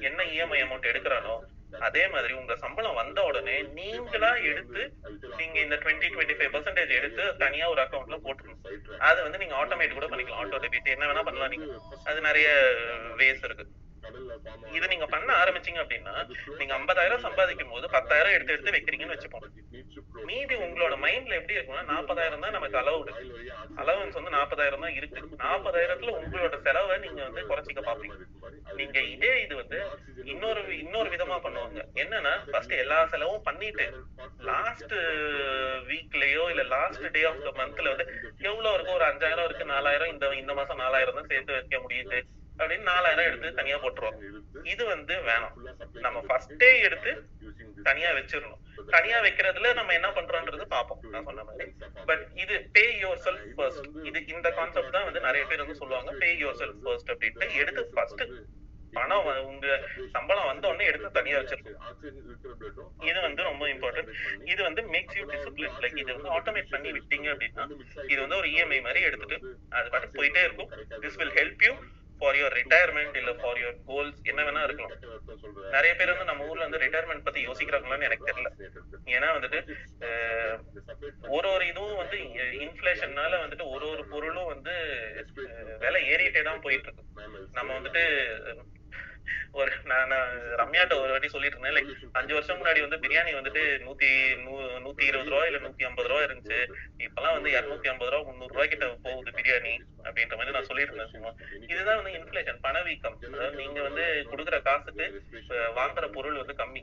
என்ன 0.00 0.20
இஎம்ஐ 0.32 0.60
அமௌண்ட் 0.62 0.90
எடுக்கிறானோ 0.92 1.34
அதே 1.78 2.08
மாதிரி 2.08 2.32
உங்க 2.34 2.56
சம்பளம் 2.56 2.94
வந்த 2.94 3.22
உடனே 3.22 3.62
நீங்களா 3.62 4.36
எடுத்து 4.36 4.92
நீங்க 5.36 5.60
இந்த 5.60 5.76
டுவெண்ட்டி 5.76 6.08
டுவெண்ட்டி 6.14 6.36
ஃபைவ் 6.38 6.54
பர்சன்டேஜ் 6.54 6.96
எடுத்து 6.96 7.36
தனியா 7.36 7.68
ஒரு 7.68 7.82
அக்கௌண்ட்ல 7.82 8.18
போட்டுருணும் 8.24 8.98
அது 8.98 9.22
வந்து 9.22 9.38
நீங்க 9.38 9.64
ஆட்டோமேட் 9.64 9.94
கூட 9.94 10.06
பண்ணிக்கலாம். 10.06 10.40
ஆட்டோ 10.40 10.58
டெபிட் 10.58 10.84
என்ன 10.84 11.06
வேணா 11.06 11.24
பண்ணலாம் 11.24 11.48
நீங்க. 11.48 11.66
அது 12.04 12.20
நிறைய 12.20 12.48
வேஸ் 13.16 13.44
இருக்கு. 13.44 13.66
இது 14.76 14.86
நீங்க 14.92 15.06
பண்ண 15.08 15.30
ஆரம்பிச்சீங்க 15.40 15.80
அப்படின்னா 15.82 16.14
நீங்க 16.58 16.72
ஐம்பதாயிரம் 16.76 17.24
சம்பாதிக்கும் 17.24 17.72
போது 17.72 17.86
பத்தாயிரம் 17.94 18.34
எடுத்து 18.36 18.54
எடுத்து 18.54 18.74
வைக்கிறீங்கன்னு 18.74 19.14
வச்சுப்போம் 19.14 19.46
மீதி 20.28 20.54
உங்களோட 20.64 20.94
மைண்ட்ல 21.04 21.38
எப்படி 21.38 21.56
இருக்கும்னா 21.56 21.84
நாற்பதாயிரம் 21.90 22.44
தான் 22.44 22.56
நமக்கு 22.56 22.80
அலவுடு 22.80 23.12
அலவன்ஸ் 23.82 24.18
வந்து 24.18 24.34
நாற்பதாயிரம் 24.36 24.84
தான் 24.84 24.96
இருக்கு. 24.98 25.20
நாற்பதாயிரத்துல 25.42 26.14
உங்களோட 26.18 26.56
செலவை 26.66 26.96
நீங்க 27.04 27.20
வந்து 27.26 27.42
குறைச்சிக்க 27.50 27.82
பாப்பீங்க 27.82 28.16
நீங்க 28.78 28.98
இதே 29.14 29.32
இது 29.44 29.54
வந்து 29.60 29.78
இன்னொரு 30.32 30.60
இன்னொரு 30.82 31.08
விதமா 31.14 31.36
பண்ணுவாங்க. 31.44 31.80
என்னன்னா 32.02 32.32
ஃபர்ஸ்ட் 32.48 32.74
எல்லா 32.82 32.98
செலவும் 33.12 33.46
பண்ணிட்டு 33.48 33.86
லாஸ்ட் 34.50 34.94
வீக்லயோ 35.88 36.44
இல்ல 36.52 36.64
லாஸ்ட் 36.74 37.06
டே 37.16 37.22
ஆஃப் 37.30 37.44
த 37.46 37.52
மந்த்ல 37.60 37.92
வந்து 37.94 38.06
எவ்வளவு 38.48 38.74
இருக்கு 38.76 38.98
ஒரு 38.98 39.08
அஞ்சாயிரம் 39.10 39.48
இருக்கு 39.48 39.72
நாலாயிரம் 39.74 40.12
இந்த 40.14 40.34
இந்த 40.42 40.54
மாசம் 40.60 40.82
நாலாயிரம் 40.84 41.18
தான் 41.18 41.30
சேர்த்து 41.32 41.56
வைக்க 41.56 41.78
முடியுது. 41.84 42.20
அப்படின்னு 42.60 42.86
நாலாயிரம் 42.92 43.28
எடுத்து 43.28 43.58
தனியா 43.58 43.76
போட்டுருவாங்க 43.82 44.22
இது 44.72 44.82
வந்து 44.92 45.14
வேணாம். 45.28 45.54
நம்ம 46.06 46.18
ஃபர்ஸ்டே 46.28 46.70
எடுத்து 46.86 47.12
தனியா 47.88 48.10
வச்சிடணும். 48.18 48.60
தனியா 48.94 49.18
வைக்கிறதுல 49.24 49.72
நம்ம 49.78 49.94
என்ன 49.98 50.08
பண்றோம்ன்றது 50.18 50.66
பாப்போம் 50.74 51.02
நான் 51.14 51.26
சொன்ன 51.28 51.44
மாதிரி. 51.48 51.68
பட் 52.10 52.24
இது 52.42 52.54
பே 52.76 52.84
யோர் 53.04 53.20
செல்ஃப் 53.26 53.50
ஃபர்ஸ்ட் 53.58 53.86
இது 54.10 54.20
இந்த 54.34 54.48
கான்செப்ட் 54.58 54.96
தான் 54.96 55.06
வந்து 55.08 55.26
நிறைய 55.28 55.44
பேர் 55.50 55.64
வந்து 55.64 55.80
சொல்லுவாங்க. 55.82 56.12
பே 56.22 56.30
யோர் 56.44 56.58
செல்ஃப் 56.62 56.82
ஃபர்ஸ்ட் 56.86 57.12
அப்படின்ட்டு 57.14 57.48
எடுத்து 57.62 57.84
ஃபர்ஸ்ட் 57.94 58.24
பணம் 58.94 59.26
உங்க 59.50 59.66
சம்பளம் 60.14 60.48
வந்த 60.50 60.64
உடனே 60.70 60.86
எடுத்து 60.90 61.08
தனியா 61.18 61.36
வச்சிருக்கணும் 61.40 61.84
இது 63.10 63.18
வந்து 63.26 63.42
ரொம்ப 63.48 63.64
இம்பார்ட்டன்ட் 63.74 64.10
இது 64.52 64.60
வந்து 64.68 64.82
மேக்ஸ் 64.94 65.18
யூ 65.18 65.24
டிசிப்ளின் 65.32 65.76
லைக் 65.84 66.00
இது 66.02 66.10
வந்து 66.16 66.32
ஆட்டோமேட் 66.36 66.72
பண்ணி 66.74 66.90
விட்டீங்க 66.96 67.28
அப்படின்னா 67.34 67.64
இது 68.12 68.20
வந்து 68.24 68.38
ஒரு 68.40 68.48
இஎம்ஐ 68.54 68.80
மாதிரி 68.86 69.06
எடுத்துட்டு 69.08 69.38
அது 69.78 69.92
பாட்டு 69.94 70.18
போயிட்டே 70.18 70.42
இருக்கும். 70.48 70.72
This 71.04 71.18
will 71.20 71.34
help 71.38 71.64
you 71.66 71.72
for 72.20 72.38
your 72.38 72.56
retirement 72.60 73.16
இல்ல 73.20 73.32
ஃபார் 73.42 73.60
யுவர் 73.60 73.76
கோல்ஸ் 73.90 74.18
என்ன 74.30 74.40
வேணா 74.46 74.62
இருக்கலாம். 74.66 74.94
நிறைய 75.76 75.92
பேர் 75.98 76.12
வந்து 76.12 76.28
நம்ம 76.30 76.48
ஊர்ல 76.50 76.66
வந்து 76.66 76.82
ரிட்டையர்மெண்ட் 76.84 77.26
பத்தி 77.28 77.46
யோசிக்கிறாங்களான்னு 77.48 78.08
எனக்கு 78.08 78.28
தெரியல. 78.30 78.50
ஏன்னா 79.16 79.28
வந்துட்டு 79.36 79.60
ஒரு 81.36 81.48
ஒரு 81.54 81.64
இதுவும் 81.72 82.00
வந்து 82.02 82.18
இன்ஃபிளேஷன்னால 82.66 83.40
வந்துட்டு 83.44 83.66
ஒரு 83.74 83.86
ஒரு 83.92 84.04
பொருளும் 84.12 84.50
வந்து 84.54 84.74
விலை 85.84 86.02
ஏறிட்டே 86.12 86.42
தான் 86.50 86.62
போயிட்டு 86.66 86.88
இருக்கு. 86.88 87.06
நம்ம 87.58 87.70
வந்துட்டு 87.78 88.04
ஒரு 89.52 89.72
நான் 89.84 90.12
ரம்யாட்ட 90.60 90.94
ஒரு 91.02 91.10
வாட்டி 91.10 91.28
சொல்லிட்டு 91.28 91.58
இருந்தேன் 91.58 91.76
லைக் 91.76 92.18
அஞ்சு 92.18 92.34
வருஷம் 92.34 92.58
முன்னாடி 92.60 92.80
வந்து 92.86 93.00
பிரியாணி 93.04 93.32
வந்துட்டு 93.38 93.62
நூத்தி 93.86 94.10
நூத்தி 94.84 95.04
இருபது 95.10 95.32
ரூபா 95.32 95.44
இல்ல 95.50 95.60
நூத்தி 95.66 95.88
ஐம்பது 95.88 96.08
ரூபா 96.08 96.22
இருந்துச்சு. 96.26 96.60
இப்பெல்லாம் 97.06 97.36
வந்து 97.38 97.50
இருநூத்தி 97.56 97.90
ஐம்பது 97.92 98.10
ரூபா 98.10 98.28
முந்நூறு 98.28 98.54
ரூபாய் 98.54 98.72
கிட்ட 98.74 98.88
போகுது 99.06 99.36
பிரியாணி 99.38 99.74
அப்படின்ற 100.06 100.36
மாதிரி 100.36 100.56
நான் 100.58 100.70
சொல்லிட்டு 100.70 100.94
இருந்தேன் 100.94 101.12
சும்மா. 101.16 101.32
இதுதான் 101.72 102.00
வந்து 102.02 102.16
இன்ஃபிளேஷன் 102.20 102.64
பணவீக்கம். 102.68 103.18
அதாவது 103.34 103.56
நீங்க 103.62 103.80
வந்து 103.88 104.06
கொடுக்குற 104.32 104.58
காசுக்கு 104.68 105.06
வாங்குற 105.80 106.08
பொருள் 106.18 106.42
வந்து 106.42 106.56
கம்மி. 106.62 106.82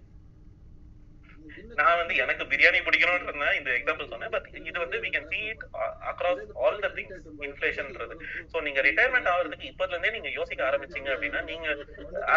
நான் 1.79 1.97
வந்து 1.97 2.15
எனக்கு 2.15 2.43
பிரியாணி 2.45 2.79
பிடிக்கணும்னு 2.85 3.27
இருந்தேன் 3.27 3.57
இந்த 3.57 3.69
எக்ஸாம்பிள் 3.71 4.11
சொன்னேன் 4.13 4.33
பட் 4.35 4.47
இது 4.69 4.77
வந்து 4.79 4.99
we 5.03 5.11
can 5.15 5.29
see 5.31 5.43
it 5.51 5.63
across 6.11 6.43
all 6.63 6.79
the 6.79 6.89
things 6.97 7.19
இன்ஃபிளேஷன்ன்றது 7.47 8.15
so 8.53 8.61
நீங்க 8.61 8.81
ரிட்டையர்மெண்ட் 8.81 9.31
ஆகிறதுக்கு 9.33 9.69
இப்பதுல 9.71 9.95
இருந்தே 9.95 10.15
நீங்க 10.17 10.31
யோசிக்க 10.39 10.69
ஆரம்பிச்சீங்க 10.69 11.11
அப்படின்னா 11.15 11.41
நீங்க 11.43 11.67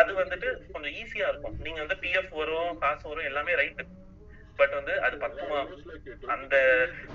அது 0.00 0.12
வந்துட்டு 0.14 0.50
கொஞ்சம் 0.74 0.94
ஈஸியா 1.00 1.28
இருக்கும். 1.28 1.56
நீங்க 1.60 1.80
வந்து 1.80 1.98
பிஎஃப் 2.04 2.36
வரும் 2.40 2.78
காசு 2.78 3.04
வரும் 3.08 3.28
எல்லாமே 3.30 3.54
ரைட் 3.54 3.82
பட் 4.58 4.74
வந்து 4.78 4.94
அது 5.00 5.16
பத்துமா? 5.16 5.58
அந்த 6.34 6.54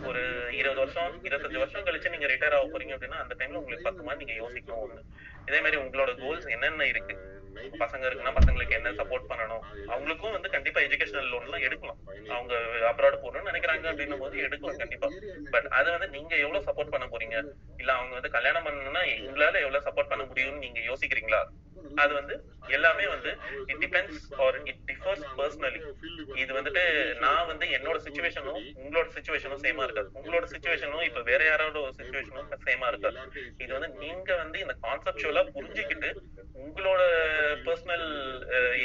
ஒரு 0.08 0.22
இருபது 0.60 0.80
வருஷம் 0.80 1.14
இருபத்தஞ்சு 1.28 1.62
வருஷம் 1.64 1.86
கழிச்சு 1.88 2.14
நீங்க 2.14 2.28
ரிட்டையர் 2.28 2.56
ஆக 2.58 2.68
போறீங்க 2.68 2.96
அப்படின்னா 2.96 3.20
அந்த 3.24 3.36
டைம்ல 3.40 3.62
உங்களுக்கு 3.62 3.88
பத்துமா 3.90 4.16
நீங்க 4.16 4.34
யோசிக்கணும் 4.34 4.84
ஒண்ணு. 4.86 5.02
இதே 5.50 5.60
மாதிரி 5.60 5.78
உங்களோட 5.84 6.12
கோல்ஸ் 6.22 6.48
என்னென்ன 6.48 6.88
இருக்கு? 6.94 7.16
பசங்க 7.80 8.04
இருக்குன்னா 8.08 8.34
பசங்களுக்கு 8.40 8.70
என்ன 8.70 8.90
சப்போர்ட் 8.90 9.30
பண்ணணும்? 9.30 9.64
அவங்களுக்கும் 9.88 10.32
வந்து 10.32 10.50
கண்டிப்பா 10.50 10.82
எஜுகேஷனல் 10.82 11.30
லோன் 11.30 11.44
எல்லாம் 11.44 11.62
எடுக்கலாம். 11.62 12.00
அவங்க 12.30 12.54
அப்ராட் 12.92 13.22
போகணும்னு 13.24 13.52
நினைக்கிறாங்க 13.52 13.86
அப்படின்னும் 13.92 14.18
போது 14.18 14.38
எடுக்கலாம் 14.38 14.78
கண்டிப்பா. 14.78 15.10
பட் 15.52 15.68
அது 15.80 15.92
வந்து 15.92 16.08
நீங்க 16.08 16.36
எவ்வளவு 16.36 16.66
சப்போர்ட் 16.66 16.94
பண்ண 16.96 17.06
போறீங்க? 17.06 17.38
இல்ல 17.78 17.94
அவங்க 17.94 18.14
வந்து 18.14 18.30
கல்யாணம் 18.30 18.66
பண்ணணும்னா 18.66 19.04
எங்களால 19.18 19.60
எவ்வளவு 19.60 19.86
சப்போர்ட் 19.90 20.12
பண்ண 20.14 20.24
முடியும்னு 20.24 20.64
நீங்க 20.66 20.80
யோசிக்கிறீங்களா? 20.80 21.42
அது 22.04 22.14
வந்து 22.20 22.36
எல்லாமே 22.76 23.06
வந்து 23.14 23.32
it 23.72 23.82
depends 23.84 24.26
or 24.44 24.56
it 24.70 24.82
differs 24.90 25.26
personally 25.40 25.82
இது 26.44 26.52
வந்துட்டு 26.58 26.84
நான் 27.24 27.50
வந்து 27.52 27.66
என்னோட 27.78 27.98
சுச்சுவேஷனும் 28.06 28.60
உங்களோட 28.84 29.08
சுச்சுவேஷனும் 29.18 29.64
சேமா 29.66 29.86
இருக்காது. 29.88 30.10
உங்களோட 30.20 30.46
சுச்சுவேஷனும் 30.54 31.06
இப்ப 31.10 31.24
வேற 31.32 31.42
யாரோட 31.50 31.84
சுச்சுவேஷனும் 32.00 32.52
சேமா 32.68 32.90
இருக்காது. 32.94 33.18
இது 33.64 33.72
வந்து 33.78 33.92
நீங்க 34.04 34.30
வந்து 34.44 34.60
இந்த 34.66 34.76
கான்செப்டுவலா 34.86 35.44
புரிஞ்சுக்கிட்டு 35.58 36.12
உங்களோட 36.66 37.02
பர்சனல் 37.66 38.08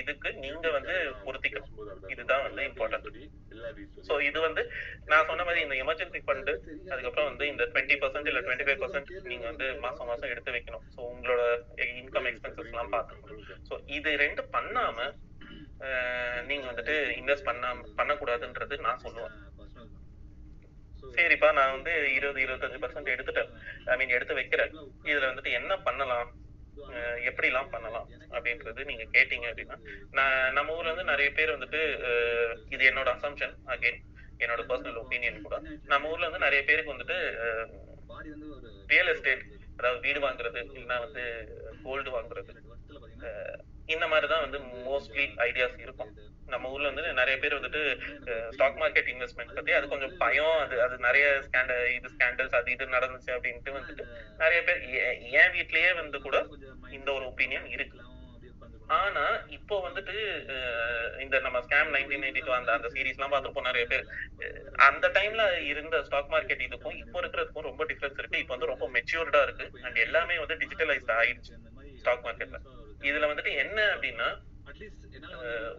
இதுக்கு 0.00 0.30
நீங்க 0.45 0.66
வந்து 0.78 0.95
பொருத்திக்கணும். 1.26 1.75
இதுதான் 2.14 2.47
வந்து 2.49 2.62
இம்பார்ட்டன்ட் 2.71 3.38
சோ 4.09 4.14
இது 4.26 4.38
வந்து 4.45 4.62
நான் 5.11 5.26
சொன்ன 5.30 5.45
மாதிரி 5.47 5.64
இந்த 5.64 5.75
எமர்ஜென்சி 5.83 6.21
ஃபண்ட் 6.26 6.50
அதுக்கப்புறம் 6.92 7.28
வந்து 7.30 7.45
இந்த 7.52 7.62
டுவெண்ட்டி 7.73 7.97
பர்சன்ட் 8.02 8.28
இல்ல 8.30 8.40
டுவெண்ட்டி 8.47 8.66
ஃபைவ் 8.69 8.80
பர்சன்ட் 8.83 9.11
நீங்க 9.30 9.45
வந்து 9.50 9.66
மாசம் 9.85 10.09
மாசம் 10.11 10.30
எடுத்து 10.33 10.54
வைக்கணும். 10.57 10.85
சோ 10.95 11.00
உங்களோட 11.14 11.42
இன்கம் 12.00 12.28
எக்ஸ்பென்சஸ் 12.30 12.71
எல்லாம் 12.73 12.89
பார்த்துக்கணும் 12.94 13.66
ஸோ 13.68 13.76
இது 13.99 14.11
ரெண்டு 14.25 14.42
பண்ணாம 14.56 15.09
நீங்க 16.49 16.64
வந்துட்டு 16.70 16.94
இன்வெஸ்ட் 17.20 17.49
பண்ணாம 17.50 17.87
பண்ணக்கூடாதுன்றது 17.99 18.75
நான் 18.87 19.02
சொல்லுவேன். 19.04 19.37
சரிப்பா 21.16 21.49
நான் 21.59 21.75
வந்து 21.76 21.92
இருபது 22.16 22.40
இருபத்தஞ்சு 22.44 22.80
பர்சன்ட் 22.82 23.14
எடுத்துட்டேன். 23.14 23.50
ஐ 23.92 23.94
மீன் 24.00 24.14
எடுத்து 24.16 24.38
வைக்கிறேன். 24.38 24.73
இதுல 25.11 25.28
வந்துட்டு 25.30 25.52
என்ன 25.61 25.73
பண்ணலாம்? 25.87 26.28
எப்படி 27.28 27.28
எப்படிலாம் 27.30 27.73
பண்ணலாம்? 27.73 28.06
அப்படின்றது 28.35 28.80
நீங்க 28.90 29.04
கேட்டீங்க 29.14 29.47
அப்படின்னா 29.50 29.76
நான் 30.18 30.54
நம்ம 30.56 30.76
ஊர்ல 30.76 30.90
இருந்து 30.90 31.11
நிறைய 31.12 31.28
பேர் 31.38 31.54
வந்துட்டு 31.56 31.80
இது 32.75 32.82
என்னோட 32.90 33.09
அசம்ஷன் 33.16 33.54
அகைன் 33.75 33.99
என்னோட 34.44 34.62
பர்சனல் 34.70 35.00
ஒப்பீனியன் 35.02 35.44
கூட. 35.47 35.56
நம்ம 35.92 36.11
ஊர்ல 36.12 36.28
வந்து 36.28 36.47
நிறைய 36.47 36.61
பேருக்கு 36.68 36.94
வந்துட்டு 36.94 37.18
ரியல் 38.92 39.11
எஸ்டேட் 39.14 39.44
அதாவது 39.78 40.00
வீடு 40.06 40.20
வாங்குறது 40.26 40.61
இல்லைன்னா 40.68 40.99
வந்து 41.06 41.25
கோல்டு 41.85 42.11
வாங்குறது. 42.16 42.52
இந்த 43.95 44.07
மாதிரிதான் 44.11 44.45
வந்து 44.45 44.59
மோஸ்ட்லி 44.89 45.25
ஐடியாஸ் 45.47 45.79
இருக்கும். 45.85 46.11
நம்ம 46.53 46.71
ஊர்ல 46.75 46.91
வந்து 46.91 47.12
நிறைய 47.19 47.37
பேர் 47.43 47.57
வந்துட்டு 47.59 47.81
ஸ்டாக் 48.55 48.79
மார்க்கெட் 48.83 49.11
இன்வெஸ்ட்மெண்ட் 49.12 49.57
பத்தி 49.57 49.73
அது 49.79 49.87
கொஞ்சம் 49.93 50.15
பயம். 50.23 50.59
அது 50.65 50.77
அது 50.85 50.95
நிறைய 51.07 51.27
ஸ்கேண்டல் 51.47 51.83
இது 51.97 52.12
ஸ்கேண்டல்ஸ் 52.15 52.57
அது 52.59 52.71
இது 52.77 52.95
நடந்துச்சு 52.97 53.33
அப்படின்ட்டு 53.37 53.75
வந்துட்டு 53.79 54.05
நிறைய 54.43 54.61
பேர் 54.69 54.81
என் 55.41 55.53
வீட்லயே 55.57 55.91
வந்து 56.00 56.21
கூட 56.27 56.39
இந்த 56.99 57.09
ஒரு 57.17 57.25
ஒப்பீனியன் 57.31 57.69
இருக்கு. 57.75 57.99
ஆனா 59.00 59.25
இப்போ 59.57 59.75
வந்துட்டு 59.87 60.15
இந்த 61.25 61.37
நம்ம 61.45 61.59
ஸ்கேம் 61.67 61.93
நைன்டீன் 61.97 62.25
நைன்டி 62.25 62.41
டூ 62.47 62.53
அந்த 62.57 62.71
அந்த 62.79 62.89
சீரீஸ் 62.95 63.19
எல்லாம் 63.19 63.33
பார்த்துருப்போம் 63.33 63.69
நிறைய 63.69 63.85
பேர். 63.93 64.07
அந்த 64.89 65.09
டைம்ல 65.19 65.45
இருந்த 65.73 65.97
ஸ்டாக் 66.09 66.33
மார்க்கெட் 66.33 66.67
இதுக்கும் 66.67 66.99
இப்போ 67.03 67.21
இருக்கிறதுக்கும் 67.23 67.69
ரொம்ப 67.71 67.85
டிஃபரன்ஸ் 67.91 68.21
இருக்கு. 68.21 68.43
இப்போ 68.45 68.55
வந்து 68.57 68.73
ரொம்ப 68.73 68.89
மெச்சூர்டா 68.97 69.43
இருக்கு. 69.49 69.67
அண்ட் 69.87 70.05
எல்லாமே 70.07 70.39
வந்து 70.45 70.59
டிஜிட்டலைஸ்ட் 70.65 71.12
ஆயிடுச்சு 71.21 71.55
ஸ்டாக் 72.03 72.27
மார்க்கெட்ல 72.27 72.61
இதுல 73.09 73.28
வந்துட்டு 73.30 73.52
என்ன 73.64 73.78
அப்படின்னா 73.95 74.28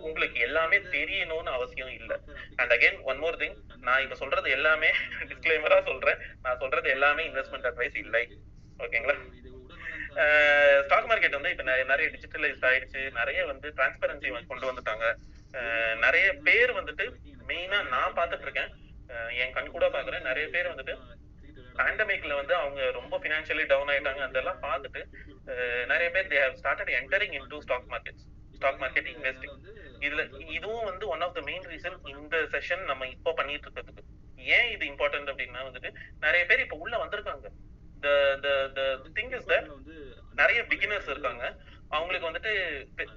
உங்களுக்கு 0.08 0.40
எல்லாமே 0.48 0.78
தெரியணும்னு 0.96 1.52
அவசியம் 1.58 1.92
இல்ல. 2.00 2.12
And 2.60 2.74
again 2.76 2.98
one 3.12 3.22
more 3.24 3.38
thing 3.42 3.56
நான் 3.88 4.04
இப்ப 4.06 4.16
சொல்றது 4.22 4.50
எல்லாமே 4.58 4.90
டிஸ்க்ளைமரா 5.30 5.78
சொல்றேன். 5.90 6.20
நான் 6.44 6.60
சொல்றது 6.64 6.90
எல்லாமே 6.96 7.24
இன்வெஸ்ட்மெண்ட் 7.30 7.68
அட்வைஸ் 7.70 7.98
இல்லை. 8.06 8.24
ஓகேங்களா 8.84 9.16
ஸ்டாக் 10.86 11.10
மார்க்கெட் 11.10 11.38
வந்து 11.38 11.52
இப்ப 11.54 11.64
நிறைய 11.64 12.08
டிஜிட்டலைஸ்ட் 12.16 12.68
ஆயிடுச்சு. 12.70 13.02
நிறைய 13.20 13.42
வந்து 13.52 13.68
டிரான்ஸ்பரன்சி 13.78 14.30
கொண்டு 14.52 14.70
வந்துட்டாங்க. 14.72 15.06
நிறைய 16.06 16.28
பேர் 16.48 16.72
வந்துட்டு 16.80 17.06
மெயினா 17.50 17.80
நான் 17.96 18.18
பார்த்துட்டு 18.18 18.48
இருக்கேன். 18.48 18.72
என் 19.42 19.56
கண் 19.56 19.74
கூட 19.76 19.86
பாக்குறேன் 19.96 20.28
நிறைய 20.30 20.46
பேர் 20.56 20.72
வந்துட்டு 20.74 20.94
பேண்டமிக்ல 21.82 22.34
வந்து 22.42 22.56
அவங்க 22.62 22.82
ரொம்ப 23.00 23.18
பினான்சியலி 23.26 23.66
டவுன் 23.74 23.92
ஆயிட்டாங்க. 23.94 24.24
அதெல்லாம் 24.30 24.62
பார்த்துட்டு 24.68 25.02
நிறைய 25.92 26.08
பேர் 26.16 26.32
they 26.34 26.40
have 26.46 26.60
started 26.62 26.94
entering 27.00 27.36
into 27.54 27.60
stock 27.66 27.90
market 27.94 28.22
stock 28.58 28.80
market 28.84 29.10
investing 29.14 29.58
இதுல 30.06 30.24
இதுவும் 30.58 30.88
வந்து 30.90 31.06
one 31.14 31.24
of 31.26 31.36
the 31.38 31.42
main 31.50 31.68
reason 31.74 31.98
இந்த 32.16 32.38
செஷன் 32.54 32.84
நம்ம 32.92 33.08
இப்போ 33.16 33.32
பண்ணிட்டு 33.40 33.68
இருக்கிறதுக்கு. 33.68 34.04
ஏன் 34.56 34.70
இது 34.76 34.84
இம்பார்ட்டன்ட் 34.92 35.32
அப்படின்னா 35.32 35.62
வந்துட்டு 35.68 35.90
நிறைய 36.26 36.44
பேர் 36.52 36.64
இப்ப 36.66 36.78
உள்ள 36.86 36.96
வந்திருக்காங்க. 37.04 37.48
The 38.04 38.14
the 38.78 38.86
thing 39.18 39.34
is 39.38 39.50
that 39.52 39.68
நிறைய 40.40 40.60
பிகினர்ஸ் 40.72 41.10
இருக்காங்க. 41.14 41.44
அவங்களுக்கு 41.92 42.30
வந்துட்டு 42.30 42.52
பெ- 42.98 43.10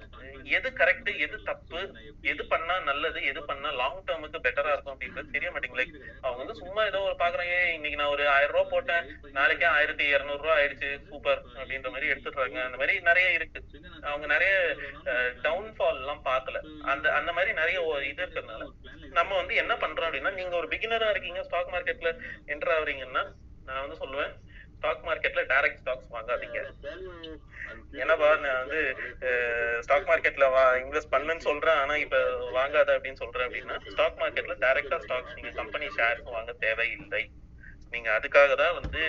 எது 0.48 0.68
கரெக்ட் 0.70 1.18
எது 1.18 1.42
தப்பு 1.42 1.80
எது 2.22 2.46
பண்ணா 2.46 2.78
நல்லது 2.80 3.24
எது 3.24 3.44
பண்ணா 3.44 3.70
லாங் 3.72 4.04
டேர்முக்கு 4.04 4.38
பெட்டரா 4.38 4.72
இருக்கும் 4.72 4.94
அப்படின்றது 4.94 5.30
தெரிய 5.30 5.50
மாட்டேங்குது. 5.50 5.80
லைக் 5.82 5.94
அவங்க 6.22 6.38
வந்து 6.38 6.54
சும்மா 6.54 6.84
ஏதோ 6.84 7.00
ஒரு 7.00 7.16
பாக்குறாங்க 7.18 7.54
இன்னைக்கு 7.70 7.96
நான் 7.96 8.06
ஒரு 8.06 8.28
ஆயிரம் 8.28 8.54
ரூபாய் 8.54 8.72
போட்டேன் 8.72 9.06
நாளைக்கே 9.32 9.64
ஆயிரத்தி 9.70 10.04
இருநூறு 10.08 10.42
ரூபாய் 10.42 10.58
ஆயிடுச்சு 10.58 11.00
சூப்பர் 11.08 11.42
அப்படின்ற 11.54 11.90
மாதிரி 11.90 12.10
எடுத்துடுறாங்க. 12.10 12.58
அந்த 12.64 12.76
மாதிரி 12.76 13.00
நிறைய 13.00 13.30
இருக்கு. 13.30 13.60
அவங்க 14.02 14.26
நிறைய 14.26 14.54
டவுன்ஃபால் 15.42 15.96
எல்லாம் 15.96 16.24
பார்க்கல. 16.24 16.60
அந்த 16.86 17.12
அந்த 17.14 17.32
மாதிரி 17.32 17.52
நிறைய 17.52 17.78
இது 18.04 18.22
இருக்கிறதுனால. 18.22 18.66
நம்ம 19.12 19.36
வந்து 19.36 19.54
என்ன 19.54 19.74
பண்றோம் 19.76 20.08
அப்படின்னா 20.08 20.32
நீங்க 20.32 20.56
ஒரு 20.56 20.68
பிகினரா 20.68 21.10
இருக்கீங்க 21.10 21.42
ஸ்டாக் 21.42 21.72
மார்க்கெட்ல 21.72 22.12
என்டர் 22.46 22.74
ஆகுறீங்கன்னா 22.74 23.24
நான் 23.64 23.80
வந்து 23.80 24.00
சொல்லுவேன் 24.00 24.32
ஸ்டாக் 24.84 25.04
மார்க்கெட்ல 25.08 25.42
டைரக்ட் 25.50 25.78
ஸ்டாக்ஸ் 25.82 26.10
வாங்காதீங்க. 26.14 26.58
என்னப்பா 28.02 28.26
நான் 28.42 28.58
வந்து 28.62 28.80
ஸ்டாக் 29.84 30.08
மார்க்கெட்ல 30.08 30.46
இன்வெஸ்ட் 30.80 31.12
பண்ணுன்னு 31.14 31.44
சொல்றேன். 31.46 31.78
ஆனா 31.82 31.94
இப்ப 32.02 32.18
வாங்காத 32.56 32.96
அப்படின்னு 32.96 33.20
சொல்றேன் 33.22 33.46
அப்படின்னா 33.46 33.76
ஸ்டாக் 33.92 34.20
மார்க்கெட்ல 34.22 34.56
டைரக்டா 34.64 34.98
ஸ்டாக்ஸ் 35.04 35.36
நீங்க 35.38 35.52
கம்பெனி 35.60 35.86
ஷேர்ஸ் 35.96 36.28
வாங்க 36.34 36.54
தேவையில்லை. 36.66 37.22
நீங்க 37.94 38.10
அதுக்காக 38.18 38.52
தான் 38.62 38.76
வந்து 38.80 39.02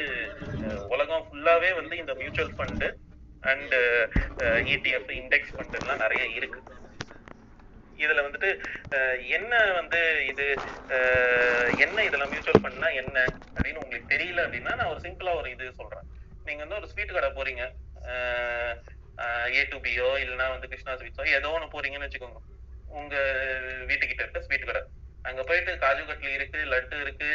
உலகம் 0.95 1.27
ஃபுல்லாவே 1.27 1.71
வந்து 1.81 1.97
இந்த 2.03 2.15
mutual 2.21 2.55
fund 2.59 2.89
and 3.51 3.75
ETF 4.73 5.13
index 5.21 5.53
fund 5.55 5.77
எல்லாம் 5.81 6.03
நிறைய 6.05 6.25
இருக்கு. 6.39 6.61
இதுல 8.03 8.23
வந்துட்டு 8.25 8.49
என்ன 9.37 9.53
வந்து 9.79 9.99
இது 10.31 10.45
என்ன 11.85 11.97
இதெல்லாம் 12.07 12.31
மியூச்சுவல் 12.33 12.61
ஃபண்ட்னா 12.63 12.89
என்ன 13.01 13.17
அப்படின்னு 13.55 13.83
உங்களுக்கு 13.83 14.11
தெரியல 14.13 14.43
அப்படின்னா 14.45 14.73
நான் 14.79 14.91
ஒரு 14.93 15.01
சிம்பிளா 15.05 15.33
ஒரு 15.41 15.49
இது 15.55 15.65
சொல்றேன். 15.79 16.05
நீங்க 16.47 16.61
வந்து 16.63 16.79
ஒரு 16.81 16.89
ஸ்வீட் 16.91 17.15
கடை 17.17 17.29
போறீங்க 17.39 17.63
ஏ 19.57 19.61
டு 19.71 19.77
பியோ 19.85 20.09
இல்லைன்னா 20.23 20.47
வந்து 20.55 20.69
கிருஷ்ணா 20.71 20.95
ஸ்வீட்ஸோ 20.99 21.25
ஏதோ 21.37 21.51
ஒன்று 21.55 21.73
போறீங்கன்னு 21.75 22.07
வச்சுக்கோங்க. 22.07 22.41
உங்க 22.99 23.15
வீட்டுக்கிட்ட 23.89 24.21
இருக்க 24.23 24.41
ஸ்வீட் 24.47 24.67
கடை. 24.69 24.81
அங்க 25.29 25.41
போயிட்டு 25.49 25.71
காஜு 25.83 26.01
கட்லி 26.09 26.31
இருக்கு 26.37 26.59
லட்டு 26.73 26.97
இருக்கு 27.05 27.29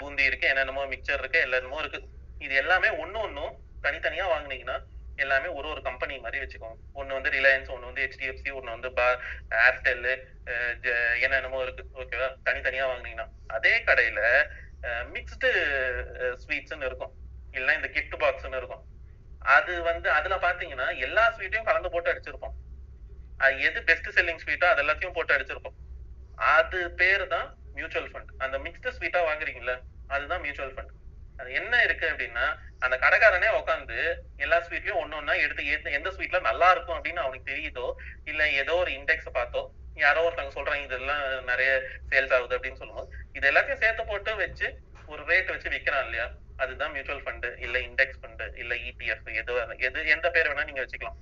பூந்தி 0.00 0.24
இருக்கு 0.30 0.50
என்னென்னமோ 0.52 0.82
மிக்சர் 0.94 1.22
இருக்கு 1.22 1.38
என்னென்னமோ 1.46 1.78
இருக்கு. 1.84 2.00
இது 2.46 2.54
எல்லாமே 2.62 2.90
ஒண்ணு 3.02 3.18
ஒன்னும் 3.26 3.54
தனித்தனியா 3.84 4.26
வாங்குனீங்கன்னா 4.32 4.76
எல்லாமே 5.22 5.48
ஒரு 5.58 5.66
ஒரு 5.72 5.80
கம்பெனி 5.88 6.14
மாதிரி 6.24 6.38
வச்சுக்கோங்க. 6.42 6.76
ஒன்னு 7.00 7.16
வந்து 7.16 7.30
ரிலையன்ஸ் 7.36 7.70
ஒன்னு 7.74 7.88
வந்து 7.90 8.04
ஹெச்டிஎஃப்சி 8.04 8.50
ஒன்னு 8.58 8.74
வந்து 8.76 8.90
பா 8.98 9.06
ஏர்டெல் 9.66 10.08
என்னென்னமோ 11.24 11.60
இருக்கு. 11.66 11.84
ஓகேவா 12.02 12.28
தனித்தனியா 12.48 12.86
வாங்குனீங்கன்னா 12.90 13.26
அதே 13.56 13.74
கடையில 13.88 14.20
மிக்ஸ்டு 15.14 15.50
ஸ்வீட்ஸ்ன்னு 16.42 16.88
இருக்கும். 16.90 17.12
இல்லைன்னா 17.54 17.78
இந்த 17.80 17.90
கிஃப்ட் 17.96 18.18
பாக்ஸ்ன்னு 18.24 18.60
இருக்கும். 18.62 18.82
அது 19.56 19.72
வந்து 19.90 20.08
அதுல 20.18 20.34
பாத்தீங்கன்னா 20.46 20.88
எல்லா 21.06 21.24
ஸ்வீட்டையும் 21.36 21.68
கலந்து 21.70 21.92
போட்டு 21.94 22.12
அடிச்சிருப்போம். 22.12 22.54
அது 23.44 23.56
எது 23.68 23.78
பெஸ்ட் 23.88 24.14
செல்லிங் 24.16 24.42
ஸ்வீட்டோ 24.42 24.66
அது 24.72 24.82
எல்லாத்தையும் 24.84 25.16
போட்டு 25.16 25.36
அடிச்சிருப்போம். 25.36 25.76
அது 26.56 26.78
பேரு 27.00 27.24
தான் 27.34 27.48
மியூச்சுவல் 27.78 28.10
ஃபண்ட் 28.12 28.30
அந்த 28.44 28.56
மிக்ஸ்டு 28.66 28.94
ஸ்வீட்டா 28.96 29.20
வாங்குறீங்களா 29.28 29.76
அதுதான் 30.14 30.42
மியூச்சுவல் 30.44 30.74
ஃபண்ட் 30.76 30.92
அது 31.36 31.52
என்ன 31.52 31.82
இருக்கு 31.82 32.06
அப்படின்னா 32.08 32.44
அந்த 32.78 32.96
கடைக்காரனே 32.96 33.48
உட்காந்து 33.58 33.98
எல்லா 34.36 34.58
ஸ்வீட்லயும் 34.60 35.00
ஒண்ணு 35.02 35.14
ஒண்ணா 35.14 35.32
எடுத்து 35.34 35.66
எந்த- 35.66 35.90
எந்த 35.90 36.10
ஸ்வீட்ல 36.10 36.40
நல்லா 36.40 36.70
இருக்கும் 36.70 36.96
அப்படின்னு 36.96 37.16
அவனுக்கு 37.16 37.52
தெரியுதோ 37.52 37.86
இல்ல 38.24 38.50
ஏதோ 38.52 38.74
ஒரு 38.74 38.90
இண்டெக்ஸ் 38.90 39.28
பார்த்தோ 39.34 39.62
யாரோ 39.96 40.20
ஒருத்தவங்க 40.20 40.54
சொல்றாங்க 40.54 40.84
இதெல்லாம் 40.84 41.22
நிறைய 41.44 41.70
சேல்ஸ் 42.10 42.32
ஆகுது 42.32 42.56
அப்படின்னு 42.58 42.76
சொல்லும்போது 42.76 43.08
இது 43.32 43.50
எல்லாத்தையும் 43.50 43.78
சேர்த்து 43.78 44.06
போட்டு 44.06 44.36
வச்சு 44.36 44.68
ஒரு 45.06 45.22
ரேட் 45.24 45.50
வச்சு 45.50 45.68
விக்கிறான் 45.70 46.04
இல்லையா? 46.04 46.26
அதுதான் 46.56 46.92
மியூச்சுவல் 46.92 47.22
ஃபண்டு 47.22 47.58
இல்ல 47.58 47.78
இண்டெக்ஸ் 47.78 48.20
ஃபண்டு 48.22 48.54
இல்ல 48.54 48.74
இபிஎஃப் 48.84 49.28
எது 49.32 49.54
எது 49.78 50.06
எந்த 50.06 50.30
பேர் 50.30 50.48
வேணா 50.50 50.64
நீங்க 50.64 50.82
வச்சுக்கலாம். 50.82 51.18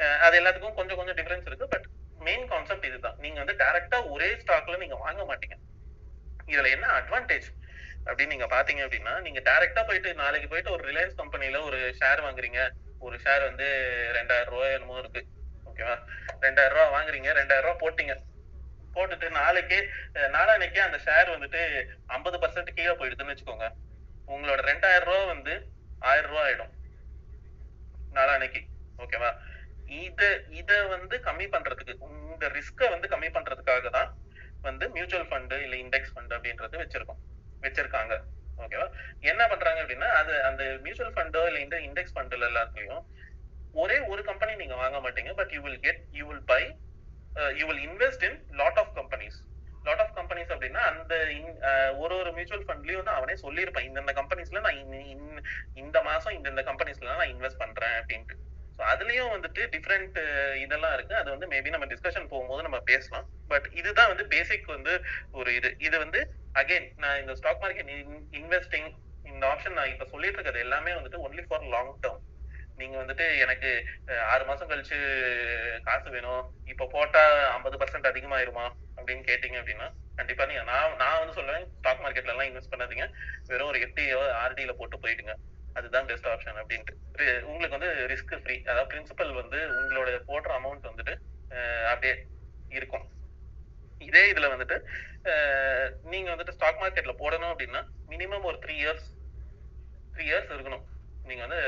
அஹ் 0.00 0.18
அது 0.18 0.40
எல்லாத்துக்கும் 0.40 0.74
கொஞ்சம் 0.74 0.96
கொஞ்சம் 0.96 1.16
டிஃபரன்ஸ் 1.16 1.46
இருக்கு 1.46 1.68
பட் 1.68 1.86
மெயின் 2.18 2.46
கான்செப்ட் 2.46 2.84
இதுதான். 2.84 3.16
நீங்க 3.18 3.44
வந்து 3.44 3.64
டைரக்டா 3.64 4.10
ஒரே 4.10 4.32
ஸ்டாக்ல 4.34 4.78
நீங்க 4.78 4.94
வாங்க 4.96 5.22
மாட்டீங்க. 5.22 5.56
இதுல 6.46 6.70
என்ன 6.70 6.86
அட்வான்டேஜ் 7.00 7.48
அப்படின்னு 8.06 8.26
நீங்க 8.26 8.46
பாத்தீங்க 8.46 8.82
அப்படின்னா 8.86 9.20
நீங்க 9.20 9.40
டைரக்டா 9.40 9.86
போயிட்டு 9.86 10.14
நாளைக்கு 10.14 10.48
போயிட்டு 10.48 10.70
ஒரு 10.70 10.84
ரிலையன்ஸ் 10.90 11.14
கம்பெனில 11.14 11.62
ஒரு 11.62 11.78
ஷேர் 12.00 12.20
வாங்குறீங்க. 12.20 12.70
ஒரு 12.98 13.16
ஷேர் 13.24 13.42
வந்து 13.42 13.66
ரெண்டாயிரம் 14.12 14.52
ரூபாய் 14.52 14.72
என்னமோ 14.72 14.98
இருக்கு. 14.98 15.22
ஓகேவா 15.64 15.96
ரெண்டாயிரம் 16.40 16.76
ரூபாய் 16.76 16.94
வாங்குறீங்க. 16.96 17.30
ரெண்டாயிரம் 17.40 17.66
ரூபாய் 17.66 17.82
போட்டீங்க. 17.82 18.14
போட்டுட்டு 18.94 19.30
நாளைக்கு 19.30 19.78
அஹ் 20.14 20.82
அந்த 20.84 20.98
ஷேர் 21.04 21.32
வந்துட்டு 21.34 21.60
ஐம்பது 22.06 22.36
பர்சன்ட் 22.38 22.74
கீழே 22.74 22.92
போயிடுதுன்னு 22.92 23.34
வச்சுக்கோங்க. 23.34 23.66
உங்களோட 24.28 24.60
ரெண்டாயிரம் 24.70 25.08
ரூபாய் 25.08 25.26
வந்து 25.26 25.54
ஆயிரம் 25.98 26.30
ரூபாய் 26.30 26.46
ஆயிடும். 26.46 26.72
நாளான்னைக்கு 28.12 28.60
ஓகேவா 28.98 29.30
இத 29.86 30.42
இத 30.50 30.86
வந்து 30.86 31.16
கம்மி 31.16 31.46
பண்றதுக்கு 31.48 31.94
இந்த 32.32 32.46
ரிஸ்க 32.48 32.90
வந்து 32.90 33.08
கம்மி 33.08 33.28
பண்றதுக்காக 33.36 33.90
தான் 33.90 34.14
வந்து 34.62 34.88
மியூச்சுவல் 34.90 35.26
ஃபண்டு 35.26 35.62
இல்ல 35.62 35.76
இண்டெக்ஸ் 35.76 36.12
ஃபண்ட் 36.14 36.34
அப்படின்றது 36.36 36.76
வச்சிருக்கோம். 36.82 37.20
வச்சிருக்காங்க. 37.66 38.16
ஓகேவா 38.58 38.92
என்ன 39.20 39.48
பண்றாங்க 39.48 39.82
அப்படின்னா 39.82 40.08
அது 40.20 40.44
அந்த 40.44 40.78
மியூச்சுவல் 40.82 41.12
ஃபண்டோ 41.12 41.46
இல்ல 41.46 41.58
இந்த 41.58 41.76
இண்டெக்ஸ் 41.78 42.14
ஃபண்டோ 42.14 42.36
எல்லாத்துலயும் 42.48 43.02
ஒரே 43.72 43.98
ஒரு 43.98 44.24
கம்பெனி 44.24 44.54
நீங்க 44.54 44.74
வாங்க 44.74 44.98
மாட்டீங்க. 44.98 45.34
But 45.34 45.50
you 45.50 45.60
will 45.60 45.80
get 45.80 46.00
you 46.10 46.26
will 46.26 46.44
buy 46.44 46.62
you 47.56 47.66
will 47.66 47.88
invest 47.88 48.22
in 48.22 48.46
lot 48.50 48.78
of 48.78 48.96
companies 48.96 49.38
lot 49.82 50.00
of 50.00 50.16
companies 50.16 50.52
அப்படின்னா 50.52 50.82
அந்த 50.90 51.14
uh, 51.16 51.98
ஒரு 51.98 52.16
ஒரு 52.16 52.32
மியூச்சுவல் 52.32 52.64
ஃபண்ட்லயும் 52.64 53.02
வந்து 53.02 53.10
அவனே 53.10 53.32
சொல்லியிருப்பான். 53.32 53.86
இந்தந்த 53.88 54.12
கம்பெனிஸ்ல 54.12 54.60
நான் 54.60 54.76
இந்த- 54.76 55.04
இந்த- 55.14 55.42
இந்த 55.74 56.02
மாசம் 56.02 56.44
இந்தந்த 56.44 56.62
கம்பெனிஸ்ல 56.70 57.16
நான் 57.16 57.28
இன்வெஸ்ட் 57.28 57.58
பண்றேன் 57.58 57.88
அப்படின்ட்டு. 57.88 58.45
ஸோ 58.78 58.82
அதுலயும் 58.92 59.32
வந்துட்டு 59.34 59.62
டிஃப்ரெண்ட் 59.74 60.16
இதெல்லாம் 60.64 60.94
இருக்கு. 60.96 61.14
அது 61.20 61.28
வந்து 61.34 61.46
மேபி 61.52 61.74
நம்ம 61.74 61.86
டிஸ்கஷன் 61.92 62.30
போகும்போது 62.32 62.62
நம்ம 62.62 62.78
பேசலாம். 62.90 63.26
பட் 63.50 63.66
இதுதான் 63.80 64.10
வந்து 64.12 64.26
பேசிக் 64.34 64.66
வந்து 64.76 64.92
ஒரு 65.32 65.50
இது. 65.58 65.70
இது 65.80 65.96
வந்து 66.04 66.20
அகைன் 66.54 66.88
நான் 67.04 67.20
இந்த 67.22 67.32
ஸ்டாக் 67.40 67.62
மார்க்கெட் 67.64 67.90
இன்வெஸ்டிங் 68.40 68.88
இந்த 69.26 69.44
ஆப்ஷன் 69.52 69.76
நான் 69.78 69.92
இப்ப 69.94 70.06
சொல்லிட்டு 70.12 70.38
இருக்கிறது 70.38 70.64
எல்லாமே 70.66 70.92
வந்துட்டு 70.98 71.22
ஒன்லி 71.26 71.42
ஃபார் 71.48 71.64
லாங் 71.74 71.92
டேர்ம் 72.04 72.20
நீங்க 72.78 72.96
வந்துட்டு 73.00 73.26
எனக்கு 73.44 73.70
ஆறு 74.32 74.44
மாசம் 74.44 74.70
கழிச்சு 74.70 74.96
காசு 75.86 76.08
வேணும். 76.14 76.42
இப்ப 76.72 76.88
போட்டா 76.94 77.22
ஐம்பது 77.54 77.76
பர்சன்ட் 77.82 78.10
அதிகமாயிருமா? 78.10 78.66
அப்படின்னு 78.98 79.22
கேட்டீங்க 79.30 79.56
அப்படின்னா 79.60 79.86
கண்டிப்பா 80.18 80.44
நீங்க 80.50 80.62
நான் 80.70 80.96
நான் 81.02 81.20
வந்து 81.22 81.36
சொல்லுவேன் 81.38 81.66
ஸ்டாக் 81.72 82.02
மார்க்கெட்ல 82.04 82.34
எல்லாம் 82.34 82.48
இன்வெஸ்ட் 82.50 82.72
பண்ணாதீங்க. 82.74 83.06
வெறும் 83.50 83.70
ஒரு 83.72 83.80
எஃப்டியோ 83.86 84.20
ஆர்டியில 84.44 84.74
போட்டு 84.80 84.98
போயிடுங்க. 85.04 85.32
அதுதான் 85.76 86.06
பெஸ்ட் 86.06 86.26
ஆப்ஷன் 86.26 86.58
அப்படின்ட்டு. 86.58 86.94
ரி- 87.18 87.42
உங்களுக்கு 87.42 87.78
வந்து 87.78 87.88
ரிஸ்க் 88.06 88.40
ஃப்ரீ 88.40 88.62
அதாவது 88.64 88.88
பிரின்சிபல் 88.94 89.34
வந்து 89.34 89.56
உங்களோட 89.56 90.08
போடுற 90.28 90.50
அமௌண்ட் 90.58 90.86
வந்துட்டு 90.86 91.84
அப்படியே 91.84 92.26
இருக்கும். 92.68 93.06
இதே 93.98 94.32
இதுல 94.32 94.50
வந்துட்டு 94.54 94.76
நீங்க 96.02 96.34
வந்துட்டு 96.34 96.50
ஸ்டாக் 96.50 96.82
மார்க்கெட்ல 96.82 97.14
போடணும் 97.18 97.52
அப்படின்னா 97.52 97.84
மினிமம் 98.08 98.42
ஒரு 98.42 98.58
த்ரீ 98.66 98.76
இயர்ஸ் 98.82 99.06
த்ரீ 100.14 100.20
இயர்ஸ் 100.20 100.52
இருக்கணும். 100.52 100.84
நீங்க 101.22 101.46
வந்து 101.46 101.60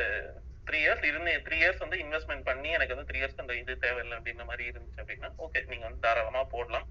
த்ரீ 0.70 0.74
இயர்ஸ் 0.74 1.04
இருந்து 1.04 1.32
த்ரீ 1.44 1.52
இயர்ஸ் 1.52 1.78
வந்து 1.78 1.96
இன்வெஸ்ட்மெண்ட் 1.96 2.42
பண்ணி 2.42 2.70
எனக்கு 2.70 2.96
வந்து 2.96 3.12
த்ரீ 3.12 3.22
இயர்ஸ் 3.22 3.40
அந்த 3.40 3.54
இது 3.54 3.78
தேவையில்லை 3.78 4.18
அப்படின்ற 4.18 4.44
மாதிரி 4.44 4.68
இருந்துச்சு 4.68 5.00
அப்படின்னா 5.00 5.28
ஓகே 5.38 5.66
நீங்க 5.66 5.84
வந்து 5.84 6.00
தாராளமா 6.00 6.44
போடலாம். 6.44 6.88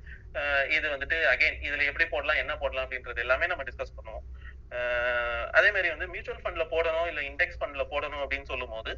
இது 0.70 0.90
வந்துட்டு 0.90 1.18
அகைன் 1.34 1.58
இதுல 1.62 1.86
எப்படி 1.86 2.08
போடலாம் 2.10 2.36
என்ன 2.36 2.58
போடலாம் 2.58 2.92
அப்படின்றது 2.92 3.18
எல்லாமே 3.18 3.48
நம்ம 3.48 3.64
டிஸ்கஸ் 3.64 3.96
பண்ணுவோம். 3.98 4.37
அதே 5.58 5.70
மாதிரி 5.72 5.90
வந்து 5.94 6.08
மியூச்சுவல் 6.14 6.42
ஃபண்ட்ல 6.44 6.64
போடணும் 6.74 7.08
இல்ல 7.12 7.22
இண்டெக்ஸ் 7.30 7.60
ஃபண்ட்ல 7.60 7.84
போடணும் 7.94 8.24
அப்படின்னு 8.24 8.50
சொல்லும் 8.52 8.74
போது 8.76 8.92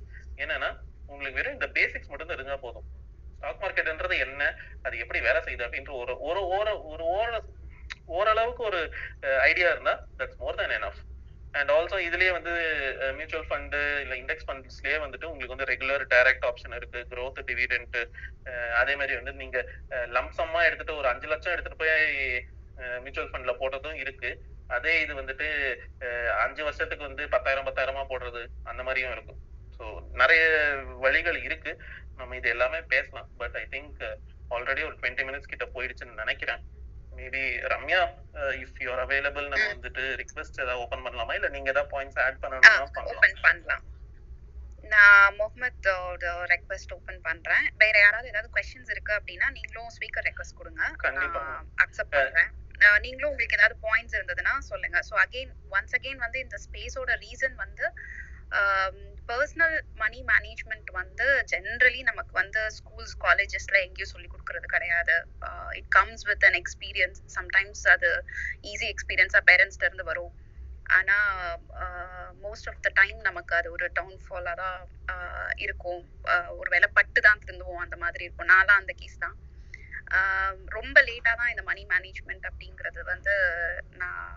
என்னன்னா 0.44 0.70
உங்களுக்கு 1.10 1.40
வெறும் 1.40 1.58
இந்த 1.58 1.68
பேசிக்ஸ் 1.78 2.10
மட்டும் 2.12 2.32
தெரிஞ்சா 2.34 2.56
போதும். 2.66 2.88
ஸ்டாக் 3.38 3.62
மார்க்கெட்ன்றது 3.64 4.16
என்ன 4.26 4.44
அது 4.86 4.96
எப்படி 5.04 5.20
வேலை 5.28 5.40
செய்யுது 5.46 5.66
அப்படின்ற 5.68 5.94
ஒரு 6.02 6.14
ஒரு 6.30 6.42
ஓர 6.56 6.68
ஒரு 6.92 7.04
ஓர 7.18 7.30
ஓரளவுக்கு 8.18 8.64
ஒரு 8.64 8.80
ஐடியா 9.50 9.70
இருந்தா 9.72 9.94
that's 10.20 10.42
more 10.42 10.60
than 10.60 10.76
enough 10.80 11.00
and 11.54 11.72
also 11.72 11.98
இதுலயே 12.08 12.32
வந்து 12.32 12.52
மியூச்சுவல் 13.18 13.48
ஃபண்டு 13.50 13.80
இல்ல 14.04 14.16
இண்டெக்ஸ் 14.16 14.48
ஃபண்ட்ஸ்லயே 14.48 14.98
வந்துட்டு 15.06 15.30
உங்களுக்கு 15.32 15.56
வந்து 15.56 15.70
ரெகுலர் 15.72 16.04
டைரக்ட் 16.08 16.46
ஆப்ஷன் 16.46 16.76
இருக்கு 16.76 17.00
க்ரோத் 17.12 17.40
டிவிடெண்ட் 17.50 17.98
அதே 18.82 18.96
மாதிரி 18.96 19.16
வந்து 19.16 19.34
நீங்க 19.34 19.60
லம்சம்மா 20.18 20.62
எடுத்துட்டு 20.68 20.96
ஒரு 20.96 21.08
அஞ்சு 21.08 21.28
லட்சம் 21.28 21.54
எடுத்துட்டு 21.54 21.82
போய் 21.84 21.96
மியூச்சுவல் 23.02 23.32
ஃபண்ட்ல 23.32 23.54
போட்டதும் 23.54 24.00
இருக்கு. 24.04 24.30
அதே 24.76 24.94
இது 25.04 25.14
வந்துட்டு 25.20 25.48
அஞ்சு 26.44 26.62
வருஷத்துக்கு 26.68 27.08
வந்து 27.10 27.24
பத்தாயிரம் 27.36 27.68
பத்தாயிரமா 27.68 28.04
போடுறது 28.12 28.42
அந்த 28.72 28.82
மாதிரியும் 28.88 29.14
இருக்கும். 29.16 29.40
ஸோ 29.78 29.86
நிறைய 30.22 30.42
வழிகள் 31.06 31.38
இருக்கு. 31.48 31.72
நம்ம 32.20 32.36
இது 32.40 32.50
எல்லாமே 32.56 32.80
பேசலாம். 32.94 33.30
பட் 33.42 33.56
ஐ 33.62 33.66
திங்க் 33.76 34.02
ஆல்ரெடி 34.56 34.82
ஒரு 34.90 34.96
டுவெண்ட்டி 35.00 35.26
மினிட்ஸ் 35.28 35.52
கிட்ட 35.54 35.66
போயிடுச்சுன்னு 35.76 36.22
நினைக்கிறேன். 36.24 36.62
Maybe 37.14 37.44
Ramya 37.74 38.02
if 38.64 38.82
you are 38.86 39.04
available 39.06 39.48
நம்ம. 39.52 39.70
வந்துட்டு 39.76 40.04
ரிக்வெஸ்ட் 40.22 40.62
ஏதாவது 40.64 40.82
ஓபன் 40.84 41.06
பண்ணலாமா? 41.06 41.36
இல்ல 41.40 41.50
நீங்க 41.56 41.70
ஏதாவது 41.74 41.92
பாயிண்ட்ஸ் 41.96 42.20
ஆட் 42.26 42.42
பண்ணணும்னா 42.44 42.74
பண்ணலாம். 42.98 43.16
ஓபன் 43.16 43.40
பண்ணலாம். 43.48 43.86
நான் 44.84 45.36
முகமதோட 45.40 46.26
ரெக்வெஸ்ட் 46.52 46.94
ஓபன் 46.98 47.22
பண்றேன். 47.28 47.66
வேற 47.82 47.96
யாராவது 48.04 48.32
ஏதாவது 48.32 48.50
கொஸ்டின்ஸ் 48.56 48.94
இருக்கு 48.96 49.14
அப்படின்னா 49.18 49.48
நீங்களும் 49.58 49.92
ஸ்பீக்கர் 49.96 50.28
ரெக்வெஸ்ட் 50.30 50.60
கொடுங்க. 50.60 50.84
கண்டிப்பா. 51.06 51.42
அக்செப்ட் 51.86 52.16
பண்றேன். 52.18 52.50
நீங்களும் 53.06 53.32
உங்களுக்கு 53.32 53.58
ஏதாவது 53.60 53.76
பாயிண்ட்ஸ் 53.88 54.16
இருந்ததுன்னா 54.18 54.54
சொல்லுங்க. 54.72 54.98
ஸோ 55.10 55.14
அகைன் 55.26 55.54
ஒன்ஸ் 55.78 55.96
அகைன் 56.00 56.24
வந்து 56.26 56.40
இந்த 56.46 56.58
ஸ்பேஸோட 56.66 57.12
ரீசன் 57.26 57.56
வந்து 57.66 57.86
பர்சனல் 59.30 59.76
மணி 60.02 60.20
மேனேஜ்மெண்ட் 60.30 60.90
வந்து 61.00 61.26
ஜென்ரலி 61.52 62.00
நமக்கு 62.08 62.34
வந்து 62.42 62.62
ஸ்கூல்ஸ் 62.78 63.16
காலேஜஸ்ல 63.26 63.78
எங்கேயும் 63.86 64.14
சொல்லி 64.14 64.30
கொடுக்கறது 64.30 64.68
கிடையாது. 64.76 65.16
It 65.80 65.90
comes 65.98 66.24
with 66.30 66.46
an 66.50 66.58
experience 66.62 67.20
sometimes 67.38 67.84
அது 67.96 68.10
ஈஸி 68.72 68.88
எக்ஸ்பீரியன்ஸா 68.94 69.42
பேரண்ட்ஸ்ல 69.52 69.88
இருந்து 69.88 70.08
வரும். 70.12 70.34
ஆனா 70.98 71.18
மோஸ்ட் 72.46 72.70
ஆஃப் 72.72 72.82
த 72.86 72.92
டைம் 73.00 73.20
நமக்கு 73.30 73.54
அது 73.60 73.70
ஒரு 73.76 73.88
டவுன்ஃபாலா 74.00 74.54
தான் 74.64 74.80
இருக்கும். 75.66 76.02
ஒரு 76.60 76.70
வேலை 76.76 76.90
பட்டு 76.98 77.20
தான் 77.28 77.44
திருந்துவோம் 77.44 77.84
அந்த 77.86 77.98
மாதிரி 78.06 78.26
இருக்கும். 78.28 78.52
நான்லாம் 78.54 78.82
அந்த 78.84 78.96
கேஸ் 79.02 79.24
தான். 79.26 79.38
ரொம்ப 80.78 80.98
லேட்டா 81.10 81.34
தான் 81.40 81.52
இந்த 81.54 81.64
மணி 81.70 81.84
மேனேஜ்மெண்ட் 81.94 82.46
அப்படிங்கிறது 82.50 83.02
வந்து 83.14 83.34
நான் 84.02 84.30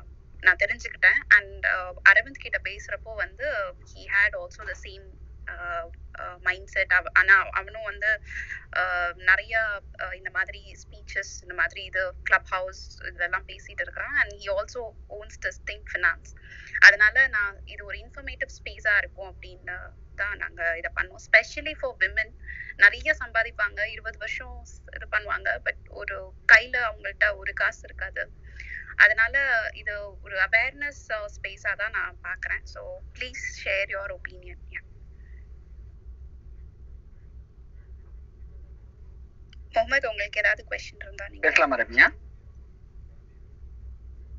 நான் 0.43 0.61
தெரிஞ்சுக்கிட்டேன். 0.63 1.21
அண்ட் 1.37 1.67
அரவிந்த் 2.11 2.45
கிட்ட 2.45 2.59
பேசுறப்போ 2.69 3.13
வந்து 3.25 3.47
he 3.91 4.03
had 4.15 4.37
also 4.41 4.63
the 4.71 4.75
same 4.87 5.05
mindset 6.73 6.93
ஆனா 7.21 7.35
அவனும் 7.59 7.87
வந்து 7.91 8.11
நிறைய 9.31 9.55
இந்த 10.19 10.31
மாதிரி 10.37 10.61
ஸ்பீச்சஸ் 10.83 11.33
இந்த 11.45 11.55
மாதிரி 11.61 11.83
இது 11.91 12.03
கிளப் 12.29 12.51
ஹவுஸ் 12.55 12.83
இதெல்லாம் 13.11 13.49
பேசிட்டு 13.51 13.85
இருக்கிறான். 13.85 14.17
And 14.21 14.35
he 14.41 14.49
also 14.57 14.83
owns 15.19 15.41
this 15.47 15.61
finance 15.93 16.33
அதனால 16.87 17.17
நான் 17.37 17.57
இது 17.75 17.83
ஒரு 17.91 17.99
இன்ஃபர்மேட்டிவ் 18.05 18.53
ஸ்பேஸா 18.61 18.95
இருக்கும் 19.03 19.31
அப்படின்னு 19.33 19.79
தான் 20.15 20.37
நாங்க 20.37 20.63
இதை 20.81 20.91
பண்ணுவோம் 20.99 21.25
ஸ்பெஷலி 21.27 21.75
ஃபார் 21.81 21.97
விமன் 22.03 22.33
நிறைய 22.77 23.11
சம்பாதிப்பாங்க. 23.23 23.81
இருபது 23.95 24.19
வருஷம் 24.19 24.57
இது 24.97 25.09
பண்ணுவாங்க. 25.15 25.51
பட் 25.67 25.83
ஒரு 26.01 26.17
கையில 26.53 26.77
அவங்கள்ட்ட 26.89 27.29
ஒரு 27.37 27.53
காசு 27.53 27.83
இருக்காது. 27.89 28.25
அதனால 29.05 29.35
இது 29.81 29.95
ஒரு 30.23 30.37
அவேர்னஸ் 30.47 31.05
ஸ்பேஸா 31.37 31.75
தான் 31.83 31.97
நான் 31.99 32.23
பாக்குறேன் 32.29 32.65
so 32.75 32.83
please 33.19 33.45
share 33.63 33.93
your 33.95 34.15
opinion 34.19 34.61
Mohammed 39.75 40.07
உங்களுக்கு 40.11 40.41
ஏதாவது 40.41 40.63
கொஸ்டின் 40.71 41.05
இருந்தா 41.05 41.27
நீங்க 41.29 41.45
பேசலாமா 41.47 41.77
ரம்யா? 41.81 42.07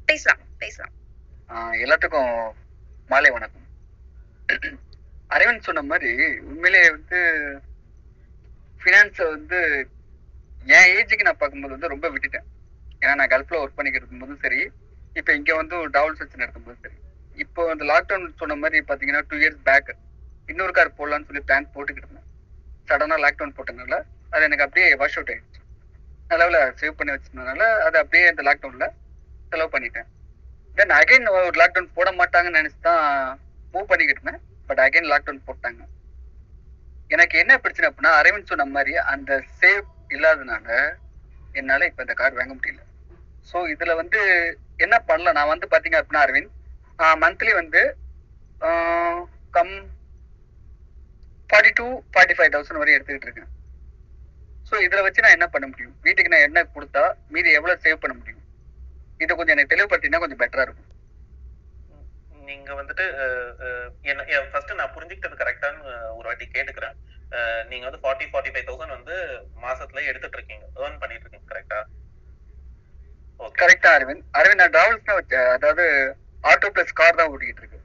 பேசலாம் 0.08 0.44
பேசலாம். 0.64 0.94
எல்லாத்துக்கும் 1.84 2.34
மாலை 3.10 3.32
வணக்கம். 3.36 3.68
அரவிந்த் 5.34 5.68
சொன்ன 5.68 5.84
மாதிரி 5.92 6.12
உண்மையிலேயே 6.52 6.88
வந்து 6.96 7.20
ஃபினான்ஸை 8.82 9.26
வந்து 9.36 9.60
என் 10.78 10.90
ஏஜுக்கு 10.98 11.28
நான் 11.28 11.40
பார்க்கும்போது 11.42 11.76
வந்து 11.76 11.94
ரொம்ப 11.94 12.08
விட்டுட்டேன். 12.14 12.48
ஏன்னா 13.02 13.14
நான் 13.20 13.32
கல்ஃபில் 13.34 13.62
ஒர்க் 13.62 13.78
பண்ணிக்கிட்டு 13.78 14.06
இருக்கும்போதும் 14.06 14.44
சரி 14.46 14.62
இப்போ 15.20 15.32
இங்கே 15.40 15.54
வந்து 15.62 15.76
ஒரு 15.82 15.90
டபுள் 15.96 16.18
செக்ஷன் 16.20 16.44
எடுக்கும்போது 16.46 16.78
சரி. 16.84 16.98
இப்போ 17.44 17.62
அந்த 17.74 17.84
லாக்டவுன் 17.92 18.26
சொன்ன 18.42 18.56
மாதிரி 18.64 18.80
பார்த்தீங்கன்னா 18.90 19.24
டூ 19.30 19.38
இயர்ஸ் 19.42 19.62
பேக் 19.70 19.92
இன்னொரு 20.52 20.74
கார் 20.78 20.98
போடலான்னு 21.00 21.28
சொல்லி 21.30 21.44
பிளான் 21.50 21.72
போட்டுக்கிட்டு 21.76 22.08
இருந்தேன். 22.08 22.30
சடனாக 22.90 23.24
லாக்டவுன் 23.26 23.56
போட்டதுனால 23.58 23.98
அது 24.34 24.48
எனக்கு 24.48 24.66
அப்படியே 24.66 24.88
வாஷ் 25.02 25.18
அவுட் 25.18 25.32
ஆயிடுச்சு. 25.34 25.62
நல்லவில் 26.32 26.62
சேவ் 26.80 26.98
பண்ணி 27.00 27.14
வச்சிருந்தனால 27.16 27.64
அதை 27.88 27.98
அப்படியே 28.04 28.26
இந்த 28.34 28.44
லாக்டவுனில் 28.50 28.94
செலவு 29.52 29.72
பண்ணிட்டேன். 29.76 30.08
தென் 30.78 30.96
அகைன் 31.02 31.28
ஒரு 31.38 31.56
லாக்டவுன் 31.62 31.94
போட 31.98 32.10
மாட்டாங்கன்னு 32.20 32.60
நினச்சி 32.62 32.80
தான் 32.90 33.04
மூவ் 33.74 33.90
பண்ணிக்கிட்டு 33.92 34.22
இருந்தேன். 34.22 34.42
பட் 34.74 34.86
அகைன் 34.86 35.12
லாக்டவுன் 35.12 35.46
போட்டாங்க. 35.48 35.82
எனக்கு 37.12 37.36
என்ன 37.40 37.54
பிரச்சனை 37.64 37.88
அப்படின்னா 37.90 38.14
அரவிந்த் 38.20 38.52
சொன்ன 38.52 38.66
மாதிரி 38.72 38.94
அந்த 39.14 39.32
சேவ் 39.60 39.84
இல்லாதனால 40.12 40.68
என்னால 41.56 41.88
இப்ப 41.90 42.06
இந்த 42.06 42.16
கார் 42.16 42.38
வாங்க 42.40 42.54
முடியல. 42.54 42.82
ஸோ 43.48 43.58
இதுல 43.74 43.94
வந்து 44.02 44.20
என்ன 44.80 44.96
பண்ணல 45.10 45.34
நான் 45.38 45.52
வந்து 45.52 45.68
பாத்தீங்க 45.74 46.00
அப்படின்னா 46.00 46.26
அரவிந்த் 46.26 46.54
மந்த்லி 47.24 47.54
வந்து 47.62 47.82
ஆஹ், 48.62 49.22
come 49.54 49.74
forty 51.50 51.74
two 51.80 51.86
forty 52.14 52.36
five 52.38 52.54
thousand 52.56 52.82
வரை 52.82 52.96
எடுத்துக்கிட்டு 52.98 53.30
இருக்கேன். 53.30 53.52
ஸோ 54.72 54.76
இதுல 54.86 55.04
வச்சு 55.06 55.26
நான் 55.26 55.38
என்ன 55.38 55.48
பண்ண 55.50 55.68
முடியும்? 55.68 55.96
வீட்டுக்கு 56.06 56.34
நான் 56.34 56.48
என்ன 56.50 56.62
கொடுத்தா 56.76 57.04
மீதி 57.34 57.50
எவ்வளவு 57.60 57.84
சேவ் 57.86 58.02
பண்ண 58.04 58.16
முடியும்? 58.20 58.44
இதை 59.20 59.34
கொஞ்சம் 59.36 59.56
எனக்கு 59.58 59.74
தெளிவுபடுத்தினா 59.74 60.24
கொஞ்சம் 60.24 60.42
பெட்டரா 60.44 60.66
இருக்கும். 60.68 60.90
நீங்க 62.50 62.70
வந்துட்டு 62.80 63.06
என்ன 64.12 64.24
ஃபர்ஸ்ட் 64.52 64.80
நான் 64.80 64.94
புரிஞ்சுக்கிட்டது 64.96 65.42
கரெக்டான்னு 65.42 65.92
ஒரு 66.18 66.26
வாட்டி 66.30 66.46
கேட்டுக்கிறேன். 66.56 66.96
நீங்க 67.70 67.86
வந்து 67.88 68.02
ஃபார்ட்டி 68.04 68.26
ஃபார்ட்டி 68.32 68.52
ஃபைவ் 68.54 68.68
தௌசண்ட் 68.70 68.98
வந்து 68.98 69.16
மாசத்துல 69.66 70.04
எடுத்துட்டு 70.10 70.38
இருக்கீங்க. 70.40 70.66
ஏர்ன் 70.84 71.00
பண்ணிட்டு 71.04 71.26
இருக்கீங்க 71.26 71.48
கரெக்டா 71.54 71.80
கரெக்டா 73.62 73.90
அரவிந்த். 73.98 74.26
அரவிந்த் 74.40 74.62
நான் 74.64 74.76
டிராவல்ஸ் 74.76 75.08
தான் 75.08 75.54
அதாவது 75.56 75.86
ஆட்டோ 76.52 76.68
பிளஸ் 76.76 77.00
கார் 77.00 77.20
தான் 77.20 77.32
ஓட்டிக்கிட்டு 77.32 77.64
இருக்கு. 77.64 77.80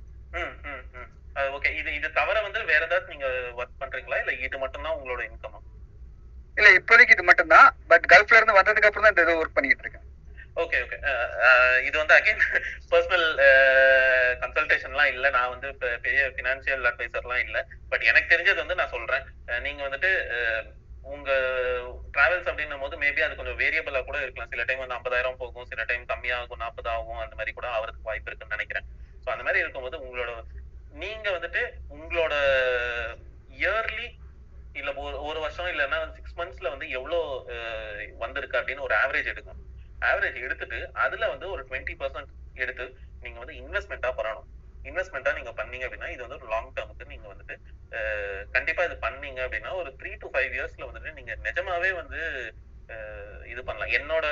ஓகே 1.57 1.71
இது 1.81 1.91
இது 1.99 2.09
தவிர 2.19 2.37
வந்து 2.45 2.61
வேற 2.73 2.83
ஏதாவது 2.89 3.13
நீங்க 3.13 3.27
ஒர்க் 3.59 3.81
பண்றீங்களா? 3.83 4.21
இல்ல 4.23 4.33
இது 4.47 4.57
மட்டும் 4.63 4.85
தான் 4.87 4.97
உங்களோட 4.99 5.23
இன்கமா 5.31 5.59
இல்ல 6.59 6.69
இப்போதைக்கு 6.79 7.15
இது 7.17 7.25
மட்டும் 7.31 7.53
தான் 7.55 7.69
பட் 7.91 8.07
கல்ஃப்ல 8.13 8.39
இருந்து 8.39 8.59
வந்ததுக்கு 8.59 8.89
அப்புறம் 8.89 9.07
தான் 9.07 9.15
இந்த 9.17 9.35
ஒர்க் 9.41 9.57
பண்ணிக்கிட்டு 9.57 9.85
இருக்கேன். 9.85 10.07
ஓகே 10.63 10.79
ஓகே 10.85 10.97
uh, 11.11 11.27
uh, 11.49 11.75
இது 11.89 11.97
வந்து 12.01 12.15
அகைன் 12.17 12.41
பர்சனல் 12.93 13.27
கன்சல்டேஷன்லாம் 14.43 15.11
இல்ல. 15.13 15.27
நான் 15.37 15.53
வந்து 15.53 15.69
இப்போ 15.75 15.89
பெரிய 16.07 16.23
ஃபினான்சியல் 16.37 16.87
அட்வைசர்லாம் 16.91 17.43
இல்ல. 17.47 17.59
பட் 17.91 18.05
எனக்கு 18.11 18.33
தெரிஞ்சது 18.33 18.63
வந்து 18.63 18.79
நான் 18.81 18.95
சொல்றேன். 18.97 19.25
நீங்க 19.67 19.81
வந்துட்டு 19.87 20.11
உங்க 21.15 21.31
டிராவல்ஸ் 22.15 22.49
அப்படின்னும் 22.51 22.83
போது 22.85 22.97
மேபி 23.03 23.21
அது 23.27 23.39
கொஞ்சம் 23.41 23.61
வேரியபிளா 23.63 24.01
கூட 24.09 24.19
இருக்கலாம். 24.25 24.51
சில 24.55 24.65
டைம் 24.69 24.83
வந்து 24.83 24.97
ஐம்பதாயிரம் 24.99 25.41
போகும் 25.43 25.69
சில 25.73 25.85
டைம் 25.91 26.05
கம்மியாகும் 26.11 26.63
நாற்பது 26.65 26.91
ஆகும் 26.97 27.23
அந்த 27.27 27.37
மாதிரி 27.39 27.55
கூட 27.59 27.69
ஆகிறதுக்கு 27.77 28.11
வாய்ப்பு 28.11 28.31
இருக்குன்னு 28.31 28.57
நினைக்கிறேன். 28.59 28.89
ஸோ 29.23 29.31
அந்த 29.35 29.45
மாதிரி 29.47 29.63
இருக்கும்போது 29.65 30.03
உங்களோட 30.05 30.33
நீங்க 31.05 31.29
வந்துட்டு 31.39 31.63
உங்களோட 31.97 32.35
இயர்லி 33.61 34.09
இல்ல 34.81 34.91
ஒரு 35.05 35.17
ஒரு 35.29 35.39
வருஷம் 35.45 35.71
இல்லைன்னா 35.73 36.01
சிக்ஸ் 36.17 36.37
மந்த்ஸ்ல 36.41 36.75
வந்து 36.75 36.89
எவ்வளவு 36.99 37.23
வந்திருக்கு 38.25 38.61
அப்படின்னு 38.61 38.87
ஒரு 38.89 38.97
ஆவரேஜ் 39.03 39.33
எடுக்கணும். 39.33 39.65
ஆவரேஜ் 40.11 40.39
எடுத்துட்டு 40.47 40.79
அதுல 41.05 41.29
வந்து 41.35 41.47
ஒரு 41.55 41.63
டுவெண்ட்டி 41.71 41.97
பர்சன்ட் 42.03 42.33
எடுத்து 42.65 42.87
நீங்க 43.25 43.39
வந்து 43.43 43.57
இன்வெஸ்ட்மெண்ட்டா 43.63 44.13
பண்ணணும். 44.19 44.47
இன்வெஸ்ட்மெண்ட்டா 44.89 45.33
நீங்க 45.39 45.53
பண்ணீங்க 45.61 45.85
அப்படின்னா 45.87 46.11
இது 46.15 46.23
வந்து 46.25 46.39
ஒரு 46.41 46.49
லாங் 46.55 46.73
டேர்முக்கு 46.77 47.13
நீங்க 47.13 47.27
வந்துட்டு 47.33 47.57
கண்டிப்பா 48.57 48.83
இது 48.89 48.97
பண்ணீங்க 49.05 49.41
அப்படின்னா 49.47 49.71
ஒரு 49.81 49.91
த்ரீ 50.01 50.11
டு 50.23 50.29
ஃபைவ் 50.33 50.53
இயர்ஸ்ல 50.57 50.89
வந்துட்டு 50.89 51.11
நீங்க 51.19 51.33
நிஜமாவே 51.47 51.91
வந்து 52.01 52.21
இது 53.53 53.61
பண்ணலாம். 53.69 53.93
என்னோட 53.99 54.27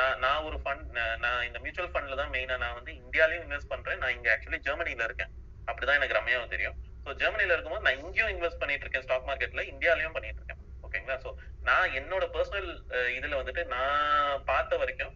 நான் 0.00 0.18
நான் 0.24 0.44
ஒரு 0.48 0.56
ஃபண்ட் 0.64 0.88
நான் 1.24 1.44
இந்த 1.48 1.58
மியூச்சுவல் 1.64 1.92
ஃபண்ட்ல 1.92 2.18
தான் 2.20 2.32
மெயினா 2.34 2.56
நான் 2.64 2.76
வந்து 2.78 2.92
இந்தியாலையும் 3.02 3.44
இன்வெஸ்ட் 3.46 3.72
பண்றேன். 3.72 4.00
நான் 4.02 4.14
இங்க 4.16 4.28
ஆக்சுவலி 4.34 4.60
ஜெர்மனில 4.66 5.06
இருக்கேன். 5.08 5.32
அப்படிதான் 5.68 5.98
எனக்கு 6.00 6.18
ரம்யாவும் 6.18 6.52
தெரியும். 6.54 6.76
ஸோ 7.04 7.12
ஜெர்மனில 7.22 7.54
இருக்கும்போது 7.54 7.86
நான் 7.86 8.00
இங்கேயும் 8.04 8.32
இன்வெஸ்ட் 8.34 8.60
பண்ணிட்டு 8.62 8.84
இருக்கேன் 8.86 9.04
ஸ்டாக் 9.06 9.28
மார்க்கெட்ல 9.30 9.64
இந்தியாலயும் 9.72 10.16
பண்ணிட்டு 10.16 10.40
இருக்கேன். 10.40 10.61
ஓகேங்களா? 10.92 11.16
ஸோ 11.24 11.30
நான் 11.68 11.94
என்னோட 11.98 12.24
பர்சனல் 12.34 12.70
இதுல 13.18 13.38
வந்துட்டு 13.40 13.62
நான் 13.74 14.42
பார்த்த 14.50 14.78
வரைக்கும் 14.80 15.14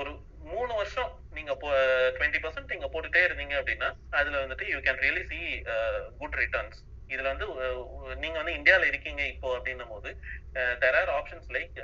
ஒரு 0.00 0.10
மூணு 0.50 0.72
வருஷம் 0.80 1.10
நீங்க 1.36 1.52
டுவெண்ட்டி 2.16 2.40
பர்சன்ட் 2.44 2.72
நீங்க 2.74 2.88
போட்டுட்டே 2.92 3.22
இருந்தீங்க 3.26 3.54
அப்படின்னா 3.60 3.88
அதுல 4.18 4.42
வந்துட்டு 4.42 4.66
you 4.72 4.78
can 4.86 5.02
really 5.04 5.24
see 5.30 5.40
good 6.20 6.38
returns 6.42 6.78
இதுல 7.14 7.30
வந்து 7.32 7.46
நீங்க 8.22 8.36
வந்து 8.40 8.54
இந்தியாவில 8.58 8.90
இருக்கீங்க 8.90 9.22
இப்போ 9.32 9.48
அப்படின்னும் 9.56 9.92
போது 9.94 10.10
there 10.84 10.98
are 11.00 11.12
options 11.18 11.50
like 11.56 11.76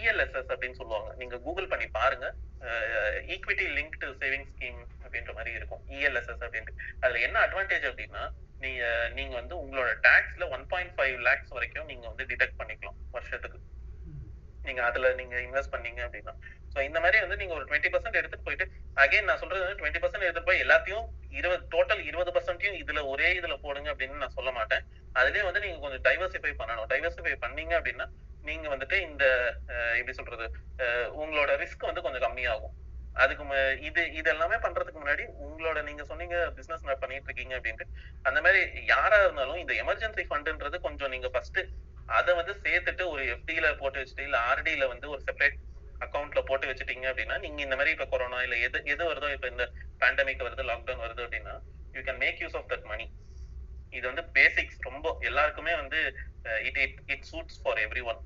ELSS 0.00 0.50
அப்படின்னு 0.54 0.78
சொல்லுவாங்க. 0.80 1.10
நீங்க 1.20 1.36
கூகுள் 1.46 1.70
பண்ணி 1.72 1.86
பாருங்க. 1.98 2.26
ஈக்விட்டி 3.34 3.64
லிங்க்டு 3.78 4.08
சேவிங் 4.22 4.48
ஸ்கீம் 4.52 4.80
அப்படின்ற 5.04 5.32
மாதிரி 5.38 5.52
இருக்கும். 5.58 5.82
இஎல்எஸ்எஸ் 5.96 6.44
அப்படின்ட்டு. 6.46 6.74
அதுல 7.02 7.20
என்ன 7.28 7.38
அட்வான்டேஜ் 7.46 7.86
அப்படின்னா 7.90 8.22
நீங்க 8.60 8.82
நீங்க 9.16 9.34
வந்து 9.36 9.54
உங்களோட 9.62 9.90
டாக்ஸ்ல 10.04 10.44
ஒன் 10.52 10.64
பாயிண்ட் 10.70 10.94
ஃபைவ் 10.94 11.16
லேக்ஸ் 11.26 11.54
வரைக்கும் 11.54 11.88
நீங்க 11.90 12.04
வந்து 12.10 12.24
டிடெக்ட் 12.30 12.60
பண்ணிக்கலாம் 12.60 12.98
வருஷத்துக்கு. 13.14 13.58
நீங்க 14.64 14.80
அதுல 14.86 15.08
நீங்க 15.18 15.34
இன்வெஸ்ட் 15.42 15.72
பண்ணீங்க 15.72 16.00
அப்படின்னா. 16.06 16.32
சோ 16.72 16.82
இந்த 16.86 16.98
மாதிரி 17.02 17.18
வந்து 17.22 17.38
நீங்க 17.40 17.54
ஒரு 17.56 17.66
டுவெண்ட்டி 17.66 17.90
பர்சன்ட் 17.92 18.18
எடுத்துட்டு 18.20 18.46
போயிட்டு 18.46 18.64
அகைன் 18.96 19.28
நான் 19.28 19.40
சொல்றது 19.42 19.62
வந்து 19.64 19.78
டுவெண்ட்டி 19.80 20.00
பர்சன்ட் 20.02 20.26
எடுத்துட்டு 20.26 20.50
போய் 20.50 20.62
எல்லாத்தையும் 20.64 21.04
இருபது 21.34 21.62
டோட்டல் 21.74 22.02
இருபது 22.08 22.30
பர்சன்ட்டையும் 22.32 22.78
இதுல 22.80 23.02
ஒரே 23.12 23.28
இதுல 23.38 23.56
போடுங்க 23.62 23.88
அப்படின்னு 23.92 24.22
நான் 24.22 24.36
சொல்ல 24.36 24.52
மாட்டேன். 24.52 24.82
அதுலயே 25.16 25.44
வந்து 25.44 25.62
நீங்க 25.64 25.78
கொஞ்சம் 25.84 26.04
டைவர்சிஃபை 26.06 26.52
பண்ணணும். 26.58 26.88
டைவர்சிஃபை 26.92 27.34
பண்ணீங்க 27.44 27.74
அப்படின்னா 27.78 28.06
நீங்க 28.44 28.66
வந்துட்டு 28.72 28.96
இந்த 29.08 29.24
அஹ், 29.72 29.94
எப்படி 29.98 30.16
சொல்றது 30.18 30.46
அஹ், 30.78 31.08
உங்களோட 31.20 31.50
ரிஸ்க் 31.62 31.88
வந்து 31.88 32.04
கொஞ்சம் 32.04 32.24
கம்மியாகும். 32.26 32.74
அதுக்கு 33.16 33.44
இது 33.88 34.02
இது 34.18 34.28
எல்லாமே 34.32 34.56
பண்றதுக்கு 34.64 35.02
முன்னாடி 35.02 35.24
உங்களோட 35.44 35.78
நீங்க 35.82 36.02
சொன்னீங்க 36.10 36.36
பிசினஸ் 36.56 36.82
பண்ணிட்டு 37.02 37.28
இருக்கீங்க 37.28 37.54
அப்படின்ட்டு. 37.58 37.86
அந்த 38.24 38.38
மாதிரி 38.46 38.60
யாரா 38.92 39.18
இருந்தாலும் 39.24 39.60
இந்த 39.62 39.74
எமர்ஜென்சி 39.82 40.24
ஃபண்டுன்றது 40.30 40.78
கொஞ்சம் 40.86 41.12
நீங்க 41.14 41.30
ஃபர்ஸ்ட் 41.34 41.60
அதை 42.08 42.32
வந்து 42.40 42.54
சேர்த்துட்டு 42.64 43.04
ஒரு 43.12 43.22
எஃப்டியில 43.34 43.70
போட்டு 43.80 44.00
வச்சுட்டு 44.00 44.26
இல்ல 44.28 44.38
ஆர்டியில 44.50 44.86
வந்து 44.92 45.06
ஒரு 45.14 45.22
செப்பரேட் 45.28 45.56
அக்கௌண்ட்ல 46.00 46.40
போட்டு 46.48 46.68
வச்சுட்டீங்க 46.70 47.06
அப்படின்னா 47.10 47.36
நீங்க 47.38 47.60
இந்த 47.62 47.76
மாதிரி 47.76 47.94
இப்ப 47.96 48.06
கொரோனா 48.06 48.40
இல்ல 48.46 48.56
எது 48.66 48.78
எது 48.94 49.02
வருதோ 49.10 49.30
இப்ப 49.36 49.48
இந்த 49.48 49.64
பேண்டமிக் 50.02 50.46
வருது 50.46 50.68
லாக்டவுன் 50.70 51.04
வருது 51.04 51.24
அப்படின்னா 51.26 51.54
you 51.94 52.02
can 52.08 52.20
make 52.24 52.42
use 52.44 52.56
of 52.60 52.68
that 52.72 52.86
money 52.86 53.06
இது 53.92 54.04
வந்து 54.10 54.24
பேசிக்ஸ் 54.36 54.80
ரொம்ப 54.88 55.16
எல்லாருக்குமே 55.22 55.74
வந்து 55.74 56.00
it 56.68 56.80
it 56.84 56.98
it 57.14 57.26
suits 57.30 57.60
for 57.62 57.80
everyone 58.10 58.20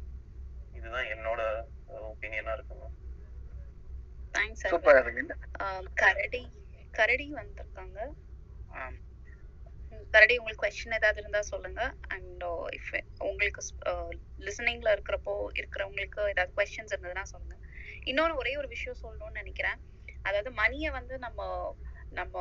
இதுதான் 0.75 1.09
என்னோட 1.15 1.41
ஒப்பீனியனா 2.11 2.53
இருக்குங்க. 2.57 2.87
தேங்க்ஸ் 4.35 4.65
சூப்பர் 4.73 4.99
அரவிந்த் 5.01 5.35
கரடி 6.03 6.43
கரடி 6.95 7.27
வந்திருக்காங்க. 7.35 7.99
கரடி 10.15 10.35
உங்களுக்கு 10.41 10.65
கொஸ்டின் 10.65 10.97
ஏதாவது 10.99 11.21
இருந்தா 11.23 11.41
சொல்லுங்க. 11.53 11.81
அண்ட் 12.15 12.45
இஃப் 12.79 12.91
உங்களுக்கு 13.29 13.63
லிசனிங்ல 14.47 14.95
இருக்கிறப்போ 14.97 15.33
இருக்கிறவங்களுக்கு 15.61 16.21
ஏதாவது 16.33 16.53
கொஸ்டின்ஸ் 16.59 16.95
இருந்ததுன்னா 16.95 17.25
சொல்லுங்க. 17.33 17.57
இன்னொரு 18.11 18.35
ஒரே 18.43 18.53
ஒரு 18.61 18.69
விஷயம் 18.75 19.01
சொல்லணும்னு 19.03 19.41
நினைக்கிறேன். 19.41 19.79
அதாவது 20.25 20.51
மணியை 20.63 20.91
வந்து 20.99 21.15
நம்ம 21.19 21.41
நம்ம 22.13 22.37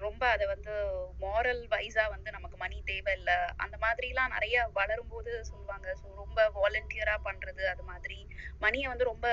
ரொம்ப 0.00 0.22
அதை 0.30 0.44
வந்து 0.46 0.72
மாரல் 1.20 1.62
வைஸா 1.68 2.04
வந்து 2.08 2.30
நமக்கு 2.30 2.56
மணி 2.56 2.78
தேவையில்லை. 2.84 3.36
அந்த 3.56 3.76
மாதிரிலாம் 3.80 4.32
நிறைய 4.32 4.56
வளரும்போது 4.74 5.32
சொல்லுவாங்க. 5.50 5.88
ஸோ 6.00 6.06
ரொம்ப 6.14 6.48
வாலண்டியரா 6.56 7.16
பண்றது 7.24 7.64
அது 7.68 7.84
மாதிரி. 7.84 8.18
மணியை 8.58 8.88
வந்து 8.88 9.10
ரொம்ப 9.12 9.26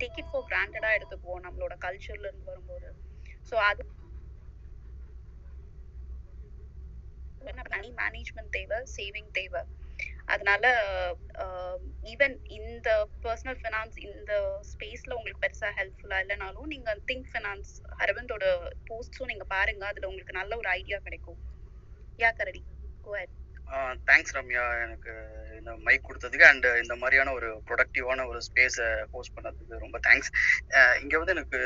டிக்கெட் 0.00 0.28
ஃபோர் 0.28 0.32
ஃபார் 0.32 0.50
கிராண்டடா 0.50 0.90
எடுத்துக்குவோம் 0.96 1.44
நம்மளோட 1.46 1.76
கல்ச்சர்ல 1.80 2.28
இருந்து 2.28 2.50
வரும்போது. 2.50 2.90
ஸோ 3.52 3.56
அது 3.70 3.82
மணி 7.70 7.90
மேனேஜ்மெண்ட் 7.98 8.54
தேவை 8.56 8.78
சேவிங் 8.94 9.30
தேவை. 9.32 9.62
அதனால 10.24 10.64
ஈவன் 12.04 12.34
இந்த 12.48 12.88
பர்சனல் 13.22 13.58
ஃபினான்ஸ் 13.62 13.98
இந்த 13.98 14.32
ஸ்பேஸ்ல 14.70 15.12
உங்களுக்கு 15.12 15.44
பெருசா 15.46 15.68
ஹெல்ப்ஃபுல்லா 15.76 16.18
இல்லைனாலும் 16.24 16.66
நீங்க 16.66 17.00
திங்க் 17.12 17.28
ஃபினான்ஸ் 17.32 17.72
அரவிந்தோட 17.98 18.44
போஸ்ட்ஸும் 18.90 19.30
நீங்க 19.32 19.44
பாருங்க. 19.44 19.86
அதுல 19.86 20.06
உங்களுக்கு 20.06 20.32
நல்ல 20.32 20.56
ஒரு 20.56 20.68
ஐடியா 20.68 20.98
கிடைக்கும். 20.98 21.38
யா 22.18 22.32
கரடி? 22.34 22.62
Go 23.04 23.12
ah 23.68 23.96
thanks 24.06 24.34
Ramya. 24.34 24.82
எனக்கு 24.84 25.12
இந்த 25.60 25.72
மைக் 25.86 26.06
கொடுத்ததுக்கு 26.08 26.46
அண்ட் 26.50 26.68
இந்த 26.82 26.94
மாதிரியான 27.02 27.32
ஒரு 27.38 27.48
ப்ரொடக்டிவான 27.68 28.26
ஒரு 28.30 28.40
ஸ்பேஸை 28.48 28.88
ஹோஸ்ட் 29.14 29.34
பண்ணதுக்கு 29.36 29.82
ரொம்ப 29.84 29.98
தேங்க்ஸ் 30.06 30.30
இங்கே 31.02 31.20
வந்து 31.22 31.34
எனக்கு 31.36 31.60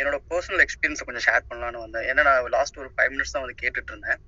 என்னோட 0.00 0.18
பர்சனல் 0.30 0.62
எக்ஸ்பீரியன்ஸை 0.64 1.04
கொஞ்சம் 1.06 1.24
ஷேர் 1.28 1.48
பண்ணலான்னு 1.48 1.82
வந்தேன். 1.84 2.04
ஏன்னா 2.10 2.22
நான் 2.28 2.50
லாஸ்ட் 2.56 2.78
ஒரு 2.82 2.90
ஃபைவ் 2.94 3.10
மினிட்ஸ் 3.14 3.34
தான் 3.34 3.44
வந்து 3.44 3.58
கேட்டுட்டு 3.62 3.92
இருந்தேன் 3.92 4.20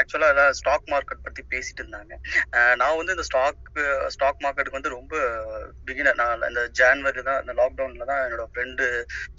ஆக்சுவலாக 0.00 0.34
எல்லாம் 0.34 0.54
ஸ்டாக் 0.60 0.86
மார்க்கெட் 0.92 1.24
பற்றி 1.26 1.42
பேசிட்டு 1.52 1.82
இருந்தாங்க. 1.84 2.12
நான் 2.82 2.98
வந்து 3.00 3.16
இந்த 3.16 3.26
ஸ்டாக் 3.30 3.64
ஸ்டாக் 4.14 4.42
மார்க்கெட்டுக்கு 4.44 4.78
வந்து 4.80 4.94
ரொம்ப 4.98 5.16
பிகினர் 5.88 6.20
நான் 6.22 6.46
இந்த 6.50 6.62
ஜான்வரி 6.80 7.24
தான் 7.30 7.42
இந்த 7.44 7.54
லாக்டவுனில் 7.60 8.10
தான் 8.12 8.22
என்னோட 8.26 8.46
ஃப்ரெண்டு 8.52 8.86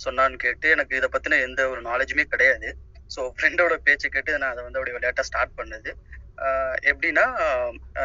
சொன்னான்னு 0.05 0.43
கேட்டு 0.45 0.69
எனக்கு 0.75 0.99
இதை 0.99 1.09
பற்றின 1.15 1.41
எந்த 1.47 1.69
ஒரு 1.73 1.81
நாலேஜுமே 1.89 2.25
கிடையாது. 2.35 2.69
ஸோ 3.15 3.21
ஃப்ரெண்டோட 3.35 3.73
பேச்சு 3.87 4.07
கேட்டு 4.15 4.39
நான் 4.41 4.53
அதை 4.53 4.63
வந்து 4.65 4.79
அப்படி 4.79 4.95
விளையாட்டாக 4.95 5.27
ஸ்டார்ட் 5.29 5.57
பண்ணது. 5.59 5.89
எப்படின்னா 6.91 7.25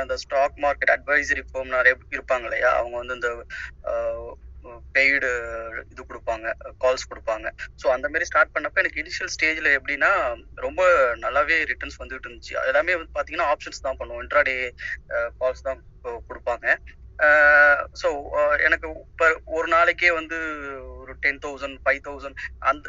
அந்த 0.02 0.14
ஸ்டாக் 0.22 0.56
மார்க்கெட் 0.64 0.94
அட்வைசரி 0.94 1.42
ஃபோம் 1.48 1.74
நிறைய 1.76 1.94
இருப்பாங்க 2.16 2.46
இல்லையா? 2.48 2.70
அவங்க 2.80 2.96
வந்து 3.02 3.18
இந்த 3.18 3.30
பெய்டு 4.96 5.28
இது 5.92 6.02
கொடுப்பாங்க 6.08 6.46
கால்ஸ் 6.82 7.08
கொடுப்பாங்க. 7.10 7.46
ஸோ 7.80 7.86
அந்த 7.94 8.06
மாதிரி 8.10 8.28
ஸ்டார்ட் 8.28 8.54
பண்ணப்ப 8.54 8.82
எனக்கு 8.82 9.02
இனிஷியல் 9.02 9.32
ஸ்டேஜில் 9.34 9.68
எப்படின்னா 9.78 10.10
ரொம்ப 10.66 10.82
நல்லாவே 11.24 11.56
ரிட்டர்ன்ஸ் 11.70 12.00
வந்துட்டு 12.02 12.28
இருந்துச்சு. 12.28 12.54
எல்லாமே 12.70 12.96
வந்து 12.98 13.14
பார்த்தீங்கன்னா 13.16 13.50
ஆப்ஷன்ஸ் 13.54 13.84
தான் 13.86 13.98
பண்ணுவோம். 14.00 14.22
இன்ட்ராடே 14.24 14.56
கால்ஸ் 15.40 15.66
தான் 15.68 15.80
கொடுப்பாங்க. 16.28 16.76
ஸோ 18.00 18.08
எனக்கு 18.66 18.86
இப்போ 19.10 19.26
ஒரு 19.56 19.68
நாளைக்கே 19.76 20.10
வந்து 20.20 20.38
ஒரு 21.02 21.12
டென் 21.24 21.42
தௌசண்ட் 21.44 21.76
ஃபைவ் 21.84 22.00
தௌசண்ட் 22.06 22.38
அந்த 22.70 22.86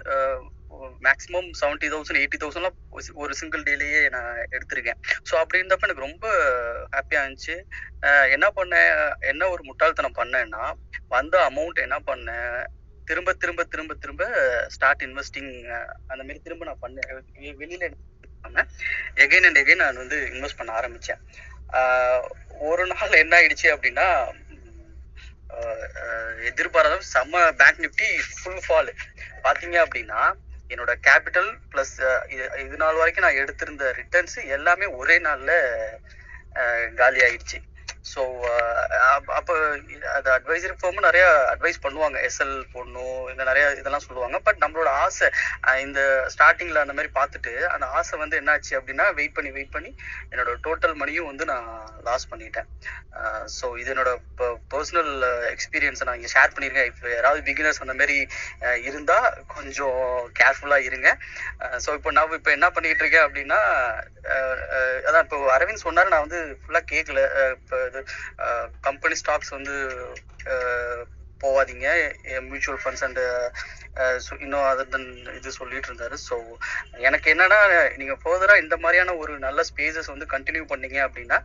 மேக்ஸிமம் 1.03 1.49
செவன்ட்டி 1.61 1.87
தௌசண்ட் 1.89 2.19
எயிட்டி 2.19 2.37
தௌசண்ட்லாம் 2.37 2.77
ஒரு 3.13 3.33
சிங்கிள் 3.35 3.63
டேலேயே 3.63 4.09
நான் 4.09 4.47
எடுத்திருக்கேன். 4.51 4.99
ஸோ 5.29 5.35
அப்படி 5.35 5.61
இருந்தப்ப 5.61 5.81
எனக்கு 5.81 6.07
ரொம்ப 6.07 6.25
ஹாப்பியாக 6.91 7.23
இருந்துச்சு. 7.23 7.55
என்ன 8.29 8.47
பண்ணேன் 8.55 8.91
என்ன 9.19 9.49
ஒரு 9.49 9.63
முட்டாள்தனம் 9.63 10.15
பண்ணேன்னா 10.15 10.63
வந்த 11.07 11.49
அமௌண்ட் 11.49 11.81
என்ன 11.81 11.99
பண்ணேன் 11.99 12.57
திரும்ப 13.07 13.33
திரும்ப 13.33 13.63
திரும்ப 13.63 13.93
திரும்ப 13.93 14.23
ஸ்டார்ட் 14.67 15.01
இன்வெஸ்டிங் 15.01 15.51
அந்த 16.07 16.21
மாதிரி 16.23 16.39
திரும்ப 16.39 16.65
நான் 16.65 16.81
பண்ணேன் 16.81 17.09
வெ- 17.37 17.57
வெளியில 17.57 17.89
எகைன் 19.15 19.45
அண்ட் 19.45 19.57
எகைன் 19.57 19.75
நான் 19.75 19.95
வந்து 19.95 20.29
இன்வெஸ்ட் 20.33 20.57
பண்ண 20.57 20.71
ஆரம்பிச்சேன். 20.79 21.21
ஒரு 22.61 22.87
நாள் 22.87 23.11
என்ன 23.13 23.37
ஆயிடுச்சு 23.37 23.67
அப்படின்னா 23.69 24.07
எதிர்பாராத 26.43 26.99
செம்ம 27.13 27.51
பேங்க் 27.53 27.79
நிஃப்டி 27.79 28.07
ஃபுல் 28.37 28.63
ஃபால் 28.67 28.89
பாத்தீங்க 29.43 29.77
அப்படின்னா 29.85 30.21
என்னோட 30.73 30.93
கேபிட்டல் 31.07 31.49
பிளஸ் 31.71 31.95
இது 32.63 32.77
நாள் 32.77 32.99
வரைக்கும் 33.01 33.25
நான் 33.25 33.41
எடுத்திருந்த 33.41 33.85
ரிட்டர்ன்ஸ் 33.99 34.37
எல்லாமே 34.57 34.87
ஒரே 34.99 35.17
நாள்ல 35.19 35.51
காலி 36.95 37.19
ஆயிடுச்சு 37.19 37.59
ஸோ 38.11 38.21
அப்போ 39.37 39.53
அது 40.15 40.29
அட்வைசரி 40.37 40.73
ஃபார்மும் 40.79 41.05
நிறைய 41.07 41.25
அட்வைஸ் 41.53 41.83
பண்ணுவாங்க. 41.85 42.17
எஸ்எல் 42.27 42.55
போடணும் 42.73 43.19
இந்த 43.33 43.43
நிறைய 43.49 43.65
இதெல்லாம் 43.81 44.05
சொல்லுவாங்க. 44.07 44.37
பட் 44.47 44.59
நம்மளோட 44.63 44.89
ஆசை 45.03 45.27
இந்த 45.85 46.01
ஸ்டார்டிங்ல 46.33 46.83
அந்த 46.85 46.95
மாதிரி 46.97 47.11
பார்த்துட்டு 47.19 47.53
அந்த 47.75 47.85
ஆசை 47.99 48.17
வந்து 48.23 48.39
என்னாச்சு 48.41 48.73
அப்படின்னா 48.79 49.05
வெயிட் 49.19 49.35
பண்ணி 49.37 49.51
வெயிட் 49.57 49.73
பண்ணி 49.75 49.91
என்னோட 50.31 50.53
டோட்டல் 50.67 50.95
மணியும் 51.01 51.29
வந்து 51.31 51.47
நான் 51.53 51.69
லாஸ் 52.07 52.29
பண்ணிட்டேன். 52.31 52.69
ஸோ 53.57 53.65
இது 53.81 53.91
என்னோட 53.93 54.11
பர்சனல் 54.73 55.13
எக்ஸ்பீரியன்ஸை 55.53 56.07
நான் 56.07 56.19
இங்கே 56.19 56.33
ஷேர் 56.35 56.53
பண்ணியிருக்கேன் 56.55 56.89
இப்போ 56.91 57.07
யாராவது 57.15 57.41
பிகினர்ஸ் 57.49 57.83
அந்த 57.85 57.95
மாதிரி 58.01 58.17
இருந்தால் 58.89 59.29
கொஞ்சம் 59.55 59.99
கேர்ஃபுல்லாக 60.41 60.89
இருங்க. 60.89 61.09
ஸோ 61.85 61.89
இப்போ 61.99 62.11
நான் 62.17 62.37
இப்போ 62.39 62.53
என்ன 62.57 62.69
பண்ணிட்டு 62.77 63.03
இருக்கேன் 63.05 63.25
அப்படின்னா 63.27 63.61
அதான் 65.07 65.23
இப்போ 65.25 65.37
அரவிந்த் 65.55 65.85
சொன்னார் 65.87 66.13
நான் 66.13 66.25
வந்து 66.25 66.41
ஃபுல்லாக 66.61 66.85
கேட்கல 66.93 67.21
இப்போ 67.57 67.77
கம்பெனி 68.81 69.15
ஸ்டாக்ஸ் 69.15 69.49
வந்து 69.49 69.75
போகாதீங்க 71.45 71.87
மியூச்சுவல் 72.49 72.81
ஃபண்ட்ஸ் 72.83 73.05
அண்ட் 73.07 73.21
இன்னும் 74.43 74.67
அதர் 74.69 74.91
தன் 74.93 75.07
இது 75.37 75.49
சொல்லிட்டு 75.57 75.89
இருந்தாரு. 75.89 76.15
ஸோ 76.27 76.35
எனக்கு 77.07 77.27
என்னன்னா 77.33 77.59
நீங்க 77.99 78.13
ஃபர்தரா 78.21 78.55
இந்த 78.61 78.75
மாதிரியான 78.83 79.15
ஒரு 79.23 79.33
நல்ல 79.43 79.63
ஸ்பேசஸ் 79.69 80.09
வந்து 80.13 80.27
கண்டினியூ 80.33 80.63
பண்ணீங்க 80.71 80.97
அப்படின்னா 81.07 81.37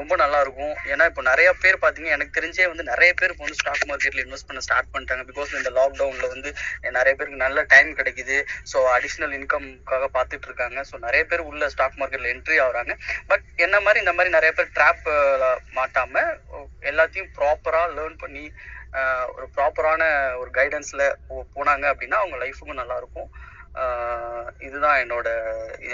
ரொம்ப 0.00 0.12
நல்லா 0.22 0.38
இருக்கும். 0.44 0.74
ஏன்னா 0.92 1.04
இப்போ 1.10 1.22
நிறைய 1.30 1.48
பேர் 1.62 1.82
பாத்தீங்க 1.84 2.10
எனக்கு 2.16 2.36
தெரிஞ்சே 2.38 2.66
வந்து 2.72 2.84
நிறைய 2.92 3.10
பேர் 3.20 3.32
இப்போ 3.34 3.44
வந்து 3.46 3.60
ஸ்டாக் 3.60 3.86
மார்க்கெட்ல 3.90 4.24
இன்வெஸ்ட் 4.24 4.48
பண்ண 4.50 4.62
ஸ்டார்ட் 4.66 4.92
பண்ணிட்டாங்க. 4.94 5.24
பிகாஸ் 5.30 5.56
இந்த 5.60 5.72
லாக்டவுன்ல 5.78 6.28
வந்து 6.34 6.52
நிறைய 6.98 7.12
பேருக்கு 7.14 7.44
நல்ல 7.46 7.64
டைம் 7.74 7.90
கிடைக்குது. 8.00 8.36
ஸோ 8.72 8.84
அடிஷ்னல் 8.96 9.34
இன்கம்காக 9.38 10.08
பார்த்துட்டு 10.18 10.48
இருக்காங்க. 10.50 10.78
ஸோ 10.90 10.94
நிறைய 11.06 11.24
பேர் 11.32 11.48
உள்ள 11.52 11.70
ஸ்டாக் 11.76 11.98
மார்க்கெட்ல 12.02 12.32
என்ட்ரி 12.34 12.58
ஆகுறாங்க. 12.66 12.94
பட் 13.32 13.46
என்ன 13.66 13.76
மாதிரி 13.86 14.04
இந்த 14.04 14.14
மாதிரி 14.18 14.36
நிறைய 14.36 14.52
பேர் 14.58 14.74
ட்ராப் 14.76 15.08
மாட்டாம 15.80 16.14
எல்லாத்தையும் 16.92 17.32
ப்ராப்பரா 17.40 17.82
லேர்ன் 17.96 18.20
பண்ணி 18.24 18.46
ஒரு 19.34 19.48
ப்ராப்பரான 19.56 20.02
ஒரு 20.36 20.50
கைடன்ஸ்ல 20.50 21.02
போனாங்க 21.54 21.84
அப்படின்னா 21.92 22.18
அவங்க 22.22 22.36
லைஃபுக்கும் 22.36 22.80
நல்லா 22.80 22.96
இருக்கும் 22.96 23.30
ஆஹ் 23.74 24.48
இதுதான் 24.58 24.98
என்னோட 25.04 25.28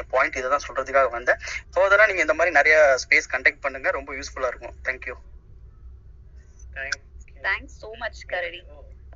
பாயிண்ட் 0.08 0.36
இதை 0.36 0.50
தான் 0.50 0.66
சொல்றதுக்காக 0.68 1.10
வந்தேன். 1.10 1.40
ஃபர்தரா 1.74 2.06
நீங்க 2.06 2.20
இந்த 2.20 2.34
மாதிரி 2.34 2.54
நிறைய 2.56 2.96
ஸ்பேஸ் 3.04 3.32
கண்டக்ட் 3.32 3.60
பண்ணுங்க. 3.60 3.90
ரொம்ப 3.90 4.12
யூஸ்ஃபுல்லா 4.12 4.46
இருக்கும். 4.46 4.76
Thank you 4.84 5.16
Thank 6.74 6.94
you. 6.96 7.04
Thanks 7.42 7.72
so 7.80 7.90
much, 7.94 8.18
Karadi. 8.28 8.60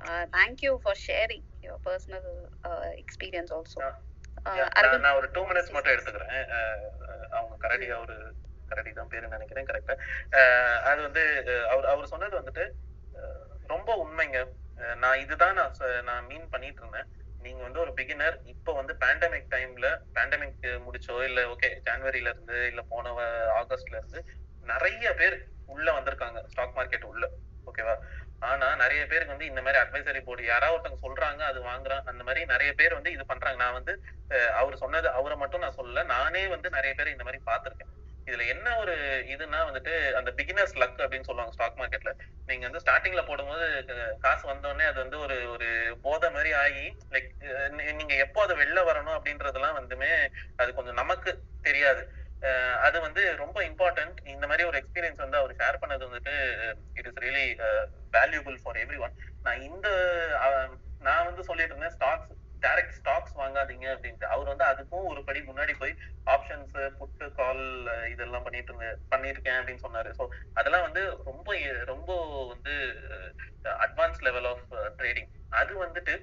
Uh, 0.00 0.24
thank 0.32 0.62
you 0.62 0.78
for 0.82 0.94
sharing 1.08 1.42
your 1.62 1.76
personal 1.84 2.24
uh, 2.64 2.90
experience 3.02 3.50
also. 3.50 3.80
Yeah. 3.80 3.94
Uh, 4.46 4.56
Yeah, 4.56 4.98
நான் 4.98 5.14
ஒரு 5.14 5.30
டூ 5.32 5.42
மினிட்ஸ் 5.46 5.70
மட்டும் 5.70 5.92
எடுத்துக்கிறேன். 5.92 6.30
அஹ் 6.30 6.48
அஹ் 6.50 7.26
அவங்க 7.30 7.56
கரடி 7.58 7.90
அவரு 7.90 8.16
கரடி 8.68 8.92
தான் 8.92 9.08
பேரு 9.08 9.28
நினைக்கிறேன். 9.28 9.66
கரெக்டா 9.66 9.94
அது 10.82 11.02
வந்து 11.02 11.22
அவர் 11.68 11.84
அவர் 11.84 12.06
சொன்னது 12.06 12.40
வந்துட்டு 12.40 12.64
ரொம்ப 13.74 13.90
உண்மைங்க. 14.04 14.40
நான் 15.02 15.20
இதுதான் 15.24 15.58
நான் 15.60 15.74
நான் 16.10 16.26
மீன் 16.30 16.48
பண்ணிட்டு 16.52 16.80
இருந்தேன் 16.82 17.10
நீங்க 17.44 17.60
வந்து 17.66 17.80
ஒரு 17.84 17.92
பிகினர் 17.98 18.36
இப்போ 18.52 18.72
வந்து 18.80 18.92
பேண்டமிக் 19.02 19.52
டைம்ல 19.54 19.86
பேண்டமிக் 20.16 20.66
முடிச்சோ 20.86 21.16
இல்ல 21.28 21.40
ஓகே 21.52 21.70
ஜனவரில 21.86 22.32
இருந்து 22.32 22.58
இல்ல 22.70 22.82
போன 22.92 23.14
ஆகஸ்ட்ல 23.60 24.00
இருந்து 24.00 24.20
நிறைய 24.72 25.06
பேர் 25.20 25.36
உள்ள 25.74 25.86
வந்திருக்காங்க. 25.96 26.40
ஸ்டாக் 26.52 26.76
மார்க்கெட் 26.76 27.08
உள்ள 27.12 27.24
ஓகேவா 27.70 27.94
ஆனா 28.50 28.68
நிறைய 28.82 29.02
பேருக்கு 29.10 29.34
வந்து 29.34 29.48
இந்த 29.50 29.60
மாதிரி 29.64 29.80
அட்வைசரி 29.82 30.20
போர்டு 30.26 30.44
யாராவது 30.52 30.74
ஒருத்தங்க 30.76 31.00
சொல்றாங்க 31.04 31.42
அது 31.50 31.58
வாங்குறான் 31.68 32.06
அந்த 32.10 32.22
மாதிரி 32.28 32.40
நிறைய 32.52 32.70
பேர் 32.80 32.96
வந்து 32.98 33.12
இது 33.16 33.24
பண்றாங்க. 33.30 33.58
நான் 33.64 33.76
வந்து 33.78 33.92
அவர் 34.60 34.82
சொன்னது 34.82 35.08
அவரை 35.18 35.36
மட்டும் 35.42 35.64
நான் 35.64 35.78
சொல்லல. 35.80 36.04
நானே 36.16 36.42
வந்து 36.54 36.70
நிறைய 36.76 36.92
பேர் 36.98 37.14
இந்த 37.14 37.26
மாதிரி 37.28 37.40
பார்த்திருக்கேன். 37.50 37.92
இதுல 38.26 38.46
என்ன 38.46 38.76
ஒரு 38.78 38.94
இதுன்னா 39.28 39.60
வந்துட்டு 39.68 39.94
அந்த 40.14 40.30
பிகினர்ஸ் 40.30 40.76
லக் 40.76 41.02
அப்படின்னு 41.02 41.28
சொல்லுவாங்க 41.28 41.52
ஸ்டாக் 41.52 41.78
மார்க்கெட்ல 41.78 42.12
நீங்க 42.46 42.64
வந்து 42.66 42.82
ஸ்டார்டிங்ல 42.84 43.22
போடும்போது 43.26 43.66
காசு 44.18 44.44
வந்தோடனே 44.48 44.86
அது 44.86 44.98
வந்து 45.00 45.18
ஒரு 45.18 45.36
ஒரு 45.48 45.68
போதை 46.02 46.30
மாதிரி 46.30 46.52
ஆகி 46.54 46.86
லைக் 47.12 47.30
நீங்க 48.00 48.14
எப்போ 48.16 48.42
அதை 48.42 48.56
வெளில 48.56 48.82
வரணும் 48.84 49.16
அப்படின்றதெல்லாம் 49.16 49.78
வந்துமே 49.80 50.12
அது 50.56 50.74
கொஞ்சம் 50.74 50.94
நமக்கு 50.94 51.32
தெரியாது. 51.62 52.02
அது 52.82 52.96
வந்து 53.00 53.22
ரொம்ப 53.36 53.58
இம்பார்ட்டன்ட் 53.62 54.16
இந்த 54.26 54.44
மாதிரி 54.46 54.64
ஒரு 54.64 54.78
எக்ஸ்பீரியன்ஸ் 54.78 55.24
வந்து 55.24 55.36
அவர் 55.36 55.58
ஷேர் 55.60 55.80
பண்ணது 55.82 56.08
வந்துட்டு 56.08 56.34
it 56.94 57.06
is 57.06 57.20
really 57.20 57.44
valuable 58.12 58.56
for 58.62 58.80
everyone 58.98 59.14
நான் 59.42 59.62
இந்த 59.62 59.88
நான் 61.00 61.26
வந்து 61.26 61.44
சொல்லிட்டு 61.44 61.74
இருந்தேன் 61.74 61.94
ஸ்டாக்ஸ் 61.94 62.32
டைரக்ட் 62.62 62.96
ஸ்டாக்ஸ் 62.98 63.34
வாங்காதீங்க 63.40 63.86
அப்படின்ட்டு. 63.94 64.26
அவர் 64.34 64.50
வந்து 64.52 64.66
அதுக்கும் 64.70 65.08
ஒரு 65.12 65.20
படி 65.28 65.40
முன்னாடி 65.50 65.74
போய் 65.80 65.94
ஆப்ஷன்ஸ் 66.26 66.74
புட்டு 66.98 67.26
கால் 67.40 67.62
இதெல்லாம் 68.14 68.44
பண்ணிட்டு 68.46 68.72
இருந்த 68.72 68.88
பண்ணியிருக்கேன் 69.14 69.58
அப்படின்னு 69.60 69.84
சொன்னாரு. 69.86 70.10
ஸோ 70.18 70.24
அதெல்லாம் 70.60 70.86
வந்து 70.88 71.02
ரொம்ப 71.30 71.48
ரொம்ப 71.92 72.10
வந்து 72.52 72.74
அட்வான்ஸ் 73.86 74.22
லெவல் 74.28 74.48
ஆஃப் 74.52 74.66
ட்ரேடிங் 75.00 75.30
அது 75.60 75.72
வந்துட்டு 75.84 76.14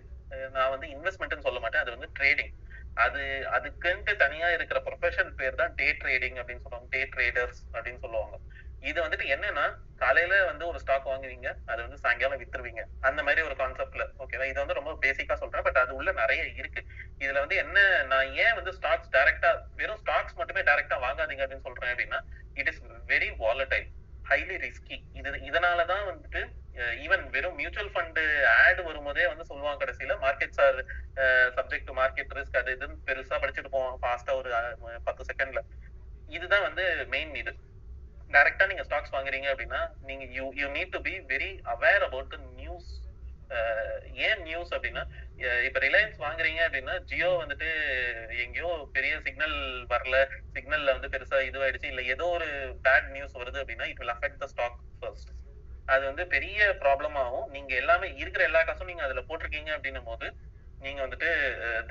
நான் 0.56 0.74
வந்து 0.74 0.88
இன்வெஸ்ட்மெண்ட்னு 0.96 1.48
சொல்ல 1.48 1.60
மாட்டேன். 1.60 1.84
அது 1.84 1.96
வந்து 1.96 2.10
ட்ரேடிங் 2.20 2.54
அது 2.98 3.22
அதுக்குன்ட்டு 3.58 4.14
தனியா 4.24 4.48
இருக்கிற 4.56 4.80
ப்ரொஃபஷன் 4.88 5.30
பேர் 5.40 5.60
தான் 5.62 5.74
டே 5.80 5.88
ட்ரேடிங் 6.02 6.38
அப்படின்னு 6.40 6.64
சொல்லுவாங்க. 6.66 6.90
டே 6.96 7.02
ட்ரேடர்ஸ் 7.14 7.62
அப்படின்னு 7.76 8.02
சொல்லுவாங்க. 8.06 8.36
இது 8.82 8.98
வந்துட்டு 9.04 9.26
என்னன்னா 9.36 9.64
காலையில 10.02 10.34
வந்து 10.50 10.64
ஒரு 10.68 10.80
ஸ்டாக் 10.80 11.10
வாங்குவீங்க 11.12 11.48
அது 11.72 11.80
வந்து 11.86 11.98
சாயங்காலம் 12.04 12.42
வித்துருவீங்க. 12.42 12.82
அந்த 13.08 13.20
மாதிரி 13.24 13.42
ஒரு 13.48 13.56
கான்செப்ட்ல 13.62 14.04
ஓகேவா 14.24 14.46
இது 14.52 14.60
வந்து 14.62 14.78
ரொம்ப 14.80 14.92
பேசிக்கா 15.06 15.36
சொல்றேன் 15.42 15.66
பட் 15.68 15.80
அது 15.82 15.92
உள்ள 16.00 16.12
நிறைய 16.22 16.44
இருக்கு. 16.60 16.82
இதுல 17.24 17.40
வந்து 17.44 17.56
என்ன 17.64 17.80
நான் 18.12 18.32
ஏன் 18.44 18.56
வந்து 18.60 18.74
ஸ்டாக்ஸ் 18.78 19.12
டைரக்டா 19.16 19.52
வெறும் 19.82 20.02
ஸ்டாக்ஸ் 20.04 20.38
மட்டுமே 20.42 20.62
டைரக்டா 20.70 20.98
வாங்காதீங்க 21.06 21.44
அப்படின்னு 21.46 21.68
சொல்றேன் 21.70 21.92
அப்படின்னா 21.94 22.20
it 22.54 22.72
is 22.74 22.82
very 23.08 23.30
volatile 23.44 23.88
highly 24.26 24.56
risky 24.66 24.98
இது 25.20 25.30
இதனாலதான் 25.50 26.04
வந்துட்டு 26.10 26.42
ஈவன் 27.06 27.24
வெறும் 27.36 27.56
மியூச்சுவல் 27.56 27.94
ஃபண்டு 27.94 28.24
ஆட் 28.58 28.82
வரும்போதே 28.88 29.26
வந்து 29.28 29.46
சொல்லுவாங்க 29.46 29.80
கடைசியில 29.84 30.16
markets 30.26 30.62
are 30.66 30.78
subject 31.58 31.88
to 31.88 31.96
market 32.02 32.36
risk 32.38 32.60
அது 32.62 32.76
இதுன்னு 32.78 32.98
பெருசா 33.08 33.38
படிச்சுட்டு 33.44 33.74
போவோம் 33.76 33.98
ஃபாஸ்டா 34.04 34.36
ஒரு 34.42 34.52
பத்து 35.08 35.24
செகண்ட்ல 35.32 35.64
இதுதான் 36.30 36.66
வந்து 36.68 36.84
மெயின் 37.16 37.34
இது. 37.36 37.52
டைரக்டா 38.30 38.66
நீங்க 38.66 38.84
ஸ்டாக்ஸ் 38.84 39.14
வாங்குறீங்க 39.16 39.48
அப்படின்னா 39.52 39.82
நீங்க 40.10 40.26
you 40.38 40.46
you 40.62 40.68
need 40.70 40.96
to 40.96 41.02
be 41.02 41.14
very 41.34 41.52
aware 41.74 42.04
about 42.08 42.34
news 42.60 42.90
ஏன் 44.26 44.42
நியூஸ் 44.44 44.72
அப்படின்னா 44.76 45.04
இப்ப 45.68 45.80
ரிலையன்ஸ் 45.80 46.18
வாங்குறீங்க 46.26 46.60
அப்படின்னா 46.66 46.96
ஜியோ 47.12 47.30
வந்துட்டு 47.42 47.70
எங்கேயோ 48.44 48.70
பெரிய 48.94 49.14
சிக்னல் 49.28 49.56
வரல. 49.94 50.18
சிக்னல்ல 50.56 50.94
வந்து 50.96 51.12
பெருசா 51.14 51.40
இதுவாயிடுச்சு. 51.50 51.92
இல்ல 51.94 52.02
ஏதோ 52.14 52.26
ஒரு 52.38 52.48
பேட் 52.88 53.10
நியூஸ் 53.16 53.40
வருது 53.42 53.62
அப்படின்னா 53.62 53.88
it 53.92 54.02
will 54.04 54.16
affect 54.16 54.42
the 54.44 54.50
stock 54.54 54.78
first 55.00 55.32
அது 55.88 56.04
வந்து 56.06 56.24
பெரிய 56.28 56.60
ப்ராப்ளம் 56.84 57.18
ஆகும். 57.24 57.48
நீங்க 57.56 57.72
எல்லாமே 57.76 58.08
இருக்கிற 58.22 58.44
எல்லா 58.50 58.62
காசும் 58.64 58.92
நீங்க 58.92 59.04
அதுல 59.08 59.24
போட்டிருக்கீங்க 59.30 59.72
அப்படின்னும் 59.78 60.10
போது 60.12 60.28
நீங்க 60.82 61.00
வந்துட்டு 61.06 61.30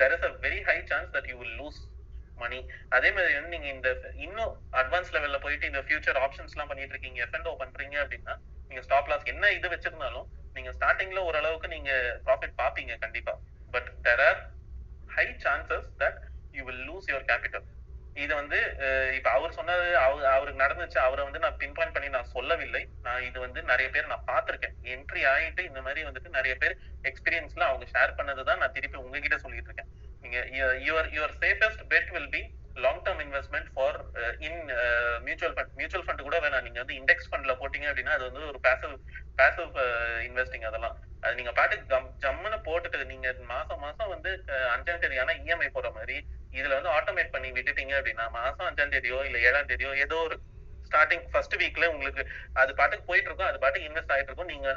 there 0.01 0.13
is 0.15 0.27
a 0.29 0.31
very 0.45 0.61
high 0.69 0.77
chance 0.91 1.11
that 1.15 1.29
you 1.31 1.37
will 1.41 1.57
lose 1.61 1.79
money 2.43 2.59
அதே 2.97 3.09
மாதிரி 3.15 3.33
வந்து 3.37 3.53
நீங்க 3.55 3.69
இந்த 3.75 3.89
இன்னும் 4.25 4.51
அட்வான்ஸ் 4.81 5.13
லெவல்ல 5.15 5.39
போயிட்டு 5.45 5.69
இந்த 5.71 5.81
ஃபியூச்சர் 5.85 6.19
ஆப்ஷன்ஸ் 6.25 6.53
எல்லாம் 6.55 6.71
பண்ணிட்டு 6.71 6.95
இருக்கீங்க 6.95 7.21
எஃப் 7.25 7.61
பண்றீங்க 7.63 7.97
அப்படின்னா 8.03 8.35
நீங்க 8.69 8.83
ஸ்டாப் 8.87 9.09
லாஸ் 9.11 9.31
என்ன 9.33 9.51
இது 9.57 9.67
வச்சிருந்தாலும் 9.75 10.27
நீங்க 10.55 10.71
ஸ்டார்டிங்ல 10.77 11.19
ஓரளவுக்கு 11.29 11.73
நீங்க 11.75 11.91
ப்ராஃபிட் 12.27 12.59
பாப்பீங்க 12.61 12.93
கண்டிப்பா. 13.03 13.33
But 13.73 13.89
there 14.07 14.23
are 14.29 14.39
high 15.17 15.27
chances 15.45 15.89
that 16.03 16.19
you 16.57 16.63
will 16.69 16.85
lose 16.89 17.09
your 17.11 17.27
capital 17.31 17.67
இது 18.23 18.33
வந்து 18.39 18.57
இப்ப 19.17 19.27
அவர் 19.37 19.55
சொன்னது 19.57 19.85
அவர் 20.05 20.23
அவருக்கு 20.33 20.61
நடந்துச்சு 20.63 20.99
அவரை 21.03 21.23
வந்து 21.27 21.41
நான் 21.43 21.59
பின் 21.61 21.75
பாயிண்ட் 21.77 21.95
பண்ணி 21.95 22.09
நான் 22.15 22.31
சொல்லவில்லை. 22.35 22.81
நான் 23.05 23.25
இது 23.27 23.37
வந்து 23.43 23.59
நிறைய 23.71 23.87
பேர் 23.95 24.09
நான் 24.13 24.25
பார்த்திருக்கேன். 24.31 24.75
என்ட்ரி 24.93 25.21
ஆயிட்டு 25.33 25.61
இந்த 25.69 25.81
மாதிரி 25.85 26.01
வந்துட்டு 26.07 26.29
நிறைய 26.37 26.53
பேர் 26.63 26.75
எக்ஸ்பீரியன்ஸ்ல 27.09 27.67
அவங்க 27.69 27.85
ஷேர் 27.93 28.17
பண்ணதுதான் 28.19 28.61
நான் 28.63 28.75
திருப்பி 28.77 28.97
உங்ககிட்ட 29.03 29.37
சொல்லிட்டு 29.45 29.69
இருக்கேன். 29.71 29.91
நீங்க 30.29 30.65
your 30.87 31.07
your 31.17 31.31
safest 31.43 31.83
bet 31.91 32.09
will 32.15 32.31
be 32.33 32.41
long 32.83 32.99
term 33.05 33.21
investment 33.23 33.69
for 33.75 33.97
in 34.47 34.59
mutual 35.27 35.55
fund 35.55 35.71
mutual 35.79 36.03
fund 36.05 36.25
கூட 36.27 36.37
வேணாம். 36.43 36.65
நீங்க 36.65 36.79
வந்து 36.81 36.97
இண்டெக்ஸ் 36.99 37.29
ஃபண்ட்ல 37.29 37.53
போட்டீங்க 37.61 37.87
அப்படின்னா 37.89 38.13
அது 38.17 38.25
வந்து 38.27 38.43
ஒரு 38.51 38.59
பேசிவ் 38.67 38.93
பேசிவ் 39.39 39.71
இன்வெஸ்டிங் 40.27 40.67
அதெல்லாம். 40.69 40.95
அது 41.23 41.33
நீங்க 41.39 41.53
பாட்டுக்கு 41.59 41.89
ஜம் 41.93 42.11
ஜம்முன்னு 42.25 42.59
போட்டுட்டு 42.67 43.09
நீங்க 43.13 43.33
மாசம் 43.53 43.81
மாசம் 43.85 44.11
வந்து 44.13 44.31
uh, 44.53 44.67
அஞ்சாம் 44.75 45.01
தேதியான 45.03 45.35
இஎம்ஐ 45.41 45.69
போற 45.77 45.89
மாதிரி 45.97 46.17
இதுல 46.59 46.77
வந்து 46.77 46.93
ஆட்டோமேட் 46.97 47.33
பண்ணி 47.35 47.49
விட்டுட்டீங்க 47.57 47.95
அப்படின்னா 47.99 48.27
மாசம் 48.39 48.67
அஞ்சாம் 48.69 48.93
தேதியோ 48.95 49.19
இல்ல 49.29 49.39
ஏழாம் 49.49 49.69
தேதியோ 49.71 49.91
ஏதோ 50.05 50.19
ஒரு 50.27 50.37
ஸ்டார்டிங் 50.87 51.25
ஃபர்ஸ்ட் 51.31 51.59
வீக்ல 51.63 51.87
உங்களுக்கு 51.95 52.23
அது 52.61 52.71
பாட்டுக்கு 52.79 53.09
போயிட்டு 53.09 53.29
இருக்கும் 53.29 53.49
அது 53.51 53.63
பாட்டுக்கு 53.63 53.89
இன்வெஸ்ட் 53.89 54.13
ஆயிட்டு 54.15 54.31
இருக்கும். 54.31 54.53
நீங்க 54.55 54.69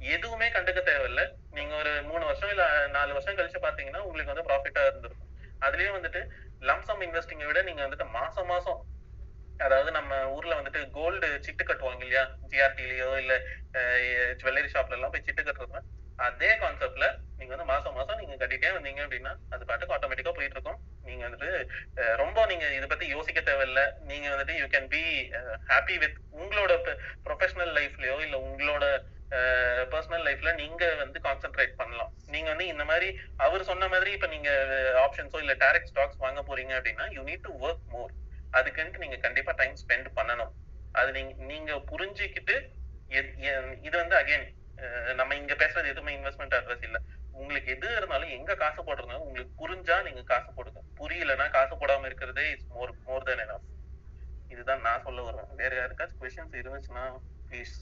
எதுவுமே 0.00 0.46
கண்டுக்க 0.48 0.80
தேவையில்ல. 0.82 1.22
நீங்க 1.50 1.72
ஒரு 1.76 1.92
மூணு 2.02 2.24
வருஷம் 2.26 2.50
இல்ல 2.50 2.64
நாலு 2.88 3.12
வருஷம் 3.12 3.38
கழிச்சு 3.38 3.60
பாத்தீங்கன்னா 3.64 4.02
உங்களுக்கு 4.06 4.32
வந்து 4.32 4.46
ப்ராஃபிட்டா 4.48 4.82
இருந்திருக்கும். 4.86 5.30
அதுலயே 5.62 5.90
வந்துட்டு 5.94 6.20
லம்சம் 6.62 7.02
இன்வெஸ்டிங்கை 7.06 7.48
விட 7.48 7.60
நீங்க 7.62 7.82
வந்துட்டு 7.86 8.06
மாசம் 8.14 8.50
மாசம் 8.52 8.80
அதாவது 9.60 9.90
நம்ம 9.90 10.12
ஊர்ல 10.34 10.52
வந்துட்டு 10.58 10.80
கோல்டு 10.96 11.28
சிட்டு 11.46 11.62
கட்டுவாங்க 11.64 12.02
இல்லையா? 12.04 12.22
ஜிஆர்டிலயோ 12.50 13.08
இல்ல 13.22 13.32
ஜுவல்லரி 14.40 14.68
ஷாப்ல 14.74 14.96
எல்லாம் 14.98 15.14
போய் 15.14 15.26
சிட்டு 15.26 15.42
கட்டுறது 15.42 15.80
அதே 16.18 16.50
கான்செப்ட்ல 16.60 17.06
நீங்க 17.38 17.50
வந்து 17.54 17.66
மாசம் 17.66 17.96
மாசம் 17.96 18.20
நீங்க 18.20 18.36
கட்டிட்டே 18.38 18.70
வந்தீங்க 18.76 19.00
அப்படின்னா 19.04 19.32
அது 19.54 19.66
பாட்டுக்கு 19.66 19.94
ஆட்டோமேட்டிக்கா 19.96 20.32
போயிட்டு 20.38 20.56
இருக்கும் 20.56 20.78
நீங்க 21.04 21.22
வந்துட்டு 21.26 21.50
ரொம்ப 22.22 22.46
நீங்க 22.46 22.64
இதை 22.78 22.86
பத்தி 22.86 23.06
யோசிக்க 23.08 23.40
தேவையில்ல. 23.42 23.82
நீங்க 24.10 24.26
வந்துட்டு 24.32 24.56
you 24.60 24.66
can 24.74 24.88
be 24.94 25.02
happy 25.70 25.96
with 26.02 26.18
உங்களோட 26.38 26.72
ப்ரொஃபஷனல் 27.26 27.72
லைஃப்லயோ 27.78 28.16
இல்ல 28.26 28.36
உங்களோட 28.48 28.84
பர்சனல் 29.92 30.24
லைஃப்ல 30.26 30.50
நீங்க 30.60 30.84
வந்து 31.02 31.18
கான்சென்ட்ரேட் 31.26 31.74
பண்ணலாம். 31.80 32.12
நீங்க 32.34 32.48
வந்து 32.52 32.66
இந்த 32.72 32.84
மாதிரி 32.90 33.08
அவர் 33.46 33.68
சொன்ன 33.70 33.88
மாதிரி 33.94 34.10
இப்ப 34.16 34.28
நீங்க 34.34 34.50
ஆப்ஷன்ஸோ 35.04 35.40
இல்ல 35.44 35.54
டைரக்ட் 35.64 35.90
ஸ்டாக்ஸ் 35.92 36.22
வாங்க 36.26 36.42
போறீங்க 36.48 36.72
அப்படின்னா 36.78 37.06
you 37.16 37.22
need 37.30 37.46
to 37.48 37.52
work 37.66 37.84
more 37.94 38.12
அதுக்குன்ட்டு 38.52 39.02
நீங்க 39.04 39.18
கண்டிப்பா 39.26 39.52
டைம் 39.60 39.74
ஸ்பெண்ட் 39.82 40.08
பண்ணணும். 40.18 40.52
அது 40.94 41.10
நீங்க 41.18 41.32
நீங்க 41.52 41.72
புரிஞ்சுக்கிட்டு 41.90 42.56
இது 43.86 43.94
வந்து 44.02 44.16
அகைன் 44.20 44.46
நம்ம 45.20 45.34
இங்க 45.40 45.54
பேசுறது 45.62 45.92
எதுவுமே 45.92 46.12
இன்வெஸ்ட்மெண்ட் 46.18 46.56
அட்ரஸ் 46.58 46.84
இல்ல. 46.88 46.98
உங்களுக்கு 47.38 47.68
எது 47.74 47.88
இருந்தாலும் 47.98 48.34
எங்க 48.36 48.52
காசு 48.62 48.80
போடுறதுனால 48.86 49.22
உங்களுக்கு 49.24 49.52
புரிஞ்சா 49.62 49.96
நீங்க 50.06 50.22
காசு 50.32 50.50
போடுங்க. 50.56 50.80
புரியலன்னா 51.00 51.46
காசு 51.56 51.74
போடாம 51.80 52.06
இருக்கிறதே 52.10 52.44
is 52.54 52.66
more 52.76 52.92
more 53.08 53.26
then 53.28 53.42
enough. 53.44 53.64
இதுதான் 54.50 54.84
நான் 54.86 55.04
சொல்ல 55.06 55.22
வருவேன். 55.26 55.50
வேற 55.60 55.72
யாருக்காச்சும் 55.80 56.20
கொஸ்டின்ஸ் 56.22 56.58
இருந்துச்சுன்னா 56.60 57.04
ப்ளீஸ் 57.48 57.74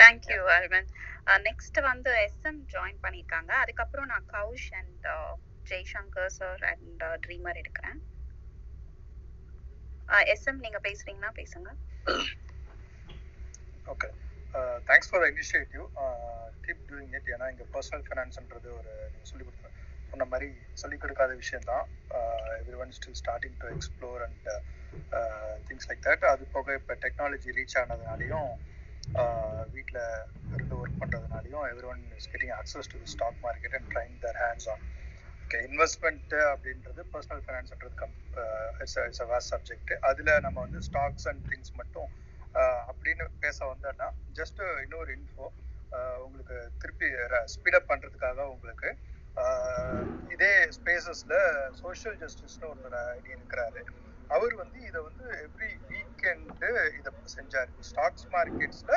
தேங்க்யூ 0.00 0.40
அல்வன் 0.56 0.88
நெக்ஸ்ட் 1.48 1.78
வந்து 1.90 2.10
எஸ்எம் 2.26 2.60
ஜாயின் 2.74 3.02
பண்ணியிருக்காங்க 3.04 3.52
அதுக்கப்புறம் 3.62 4.08
நான் 4.12 4.26
Kaush 4.36 4.68
and 4.80 5.06
Jaishankar 5.70 6.32
sir 6.38 6.62
and 6.70 7.02
dreamer 7.24 7.60
எடுக்கிறேன். 7.62 8.00
எஸ்எம் 10.32 10.62
நீங்க 10.64 10.78
பேசுறீங்கன்னா 10.86 11.30
பேசுங்க. 11.40 11.68
Okay 13.92 14.08
thanks 14.88 15.10
for 15.10 15.26
initiative 15.32 15.84
keep 16.64 16.82
doing 16.90 17.14
it 17.18 17.30
ஏன்னா 17.34 17.46
இங்கே 17.52 17.66
பர்சனல் 17.76 18.04
ஃபினான்ஸ்ன்றது 18.08 18.68
ஒரு 18.78 18.92
நீங்கள் 19.12 19.30
சொல்லி 19.32 19.44
கொடுத்த 19.46 19.70
சொன்ன 20.12 20.24
மாதிரி 20.32 20.48
சொல்லிக் 20.80 21.02
கொடுக்காத 21.02 21.32
விஷயம் 21.42 21.68
தான் 21.70 21.84
everyone 22.82 22.92
still 22.98 23.18
starting 23.22 23.56
to 23.62 23.68
explore 23.76 24.22
and 24.26 24.48
things 25.68 25.88
like 25.90 26.04
that 26.08 26.26
அது 26.32 26.44
போக 26.56 26.74
இப்போ 26.80 26.94
டெக்னாலஜி 27.04 27.56
ரீச் 27.58 27.78
ஆனதுனாலையும் 27.82 28.50
வீட்டில் 29.74 30.00
இருந்து 30.54 30.74
work 30.76 31.00
பண்ணுறதுனாலையும் 31.02 31.64
everyone 31.92 32.02
is 32.18 32.30
getting 32.32 32.54
access 32.60 32.90
to 32.92 33.00
stock 33.14 33.40
market 33.42 33.76
and 33.78 33.88
trying 33.94 34.16
their 34.24 34.40
hands 34.44 34.68
on 34.68 34.82
okay 35.44 35.60
investment 35.68 36.34
அப்படின்றது 36.52 37.02
personal 37.14 37.42
ஃபைனான்ஸ்ன்றது 37.46 37.94
come 37.94 38.14
it's 38.80 38.98
it's 39.06 39.22
a 39.22 39.28
vast 39.32 39.52
subject 39.54 39.92
அதில் 40.10 40.32
நம்ம 40.40 40.56
வந்து 40.60 40.82
ஸ்டாக்ஸ் 40.88 41.28
அண்ட் 41.32 41.44
திங்ஸ் 41.50 41.72
மட்டும் 41.72 42.10
அப்படின்னு 42.88 43.26
பேச 43.44 43.58
வந்தோம்னா 43.64 44.08
ஜஸ்ட் 44.40 44.60
இன்னொரு 44.84 45.10
இன்ஃபோ 45.18 45.46
உங்களுக்கு 46.24 46.56
திருப்பி 46.78 47.08
ஸ்பீடப் 47.54 47.90
பண்ணுறதுக்காக 47.90 48.46
உங்களுக்கு 48.54 48.90
இதே 50.34 50.52
ஸ்பேசஸில் 50.78 51.38
சோஷியல் 51.82 52.16
ஜஸ்டிஸ்னு 52.22 52.68
ஒருத்தர் 52.70 52.96
ஐடியா 53.16 53.36
இருக்கிறாரு. 53.38 53.82
அவர் 54.36 54.54
வந்து 54.62 54.78
இதை 54.88 55.00
வந்து 55.08 55.24
எவ்ரி 55.46 55.70
வீக்கெண்டு 55.90 56.70
இதை 56.98 57.10
செஞ்சார். 57.36 57.70
ஸ்டாக்ஸ் 57.90 58.26
மார்க்கெட்ஸில் 58.36 58.96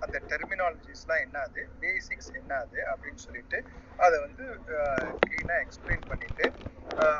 அந்த 0.00 0.16
டெர்மினாலஜிஸ்லாம் 0.30 1.22
என்னது? 1.26 1.62
பேசிக்ஸ் 1.82 2.32
என்னது? 2.40 2.78
அப்படின்னு 2.92 3.20
சொல்லிட்டு 3.26 3.58
அதை 3.98 4.16
வந்து 4.26 4.44
க்ளீனாக 5.26 5.64
எக்ஸ்பிளைன் 5.66 6.04
பண்ணிட்டு 6.12 6.46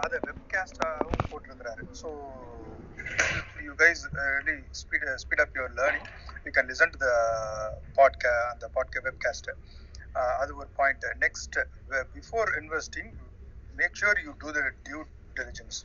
அதை 0.05 0.19
வெப்காஸ்டாகவும் 0.29 1.25
போட்டிருக்கிறாரு. 1.31 1.85
So 2.03 2.09
you 3.67 3.73
guys 3.83 4.03
uh, 4.23 4.41
speed 4.81 5.07
speed 5.23 5.43
up 5.45 5.57
your 5.59 5.75
learning 5.81 6.09
you 6.45 6.51
can 6.57 6.71
listen 6.73 6.93
to 6.95 6.99
the 7.05 7.09
to 8.19 8.33
அந்த 8.53 8.67
podcast 8.77 9.07
and 9.13 9.59
அது 10.41 10.53
ஒரு 10.57 10.69
point 10.75 11.05
next 11.25 11.57
before 12.17 12.51
investing 12.61 13.11
make 13.75 13.97
sure 14.01 14.21
you 14.27 14.33
do 14.39 14.51
the 14.53 14.61
due 14.85 15.01
diligence 15.37 15.79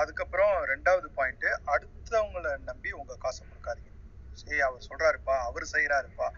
அதுக்கப்புறம் 0.00 0.54
ரெண்டாவது 0.72 1.08
பாயிண்ட் 1.18 1.48
அடுத்தவங்களை 1.74 2.52
நம்பி 2.70 2.90
உங்க 3.00 3.14
காசை 3.24 3.42
கொடுக்காதீங்க. 3.44 3.92
சரி 4.40 4.60
அவர் 4.68 4.86
சொல்றாருப்பா 4.88 5.34
அவர் 5.48 5.66
செய்யறாருப்பா 5.74 6.28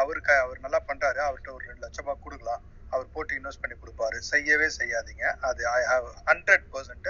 அவருக்கு 0.00 0.32
அவர் 0.44 0.64
நல்லா 0.64 0.80
பண்றாரு 0.88 1.20
அவர்கிட்ட 1.26 1.50
ஒரு 1.56 1.64
ரெண்டு 1.68 1.84
லட்சம் 1.84 2.04
ரூபாய் 2.04 2.22
கொடுக்கலாம். 2.24 2.62
அவர் 2.94 3.12
போட்டு 3.14 3.32
இன்வெஸ்ட் 3.38 3.62
பண்ணி 3.62 3.76
கொடுப்பாரு. 3.82 4.18
செய்யவே 4.32 4.68
செய்யாதீங்க. 4.78 5.24
அது 5.48 5.62
I 5.78 5.80
have 5.90 6.06
hundred 6.30 6.66
percent 6.74 7.08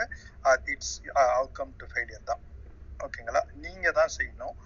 it's 0.74 0.94
outcome 1.38 1.72
to 1.80 1.86
failure 1.92 2.28
தான். 2.30 2.42
ஓகேங்களா 3.06 3.42
நீங்க 3.64 3.86
தான் 4.00 4.12
செய்யணும். 4.18 4.56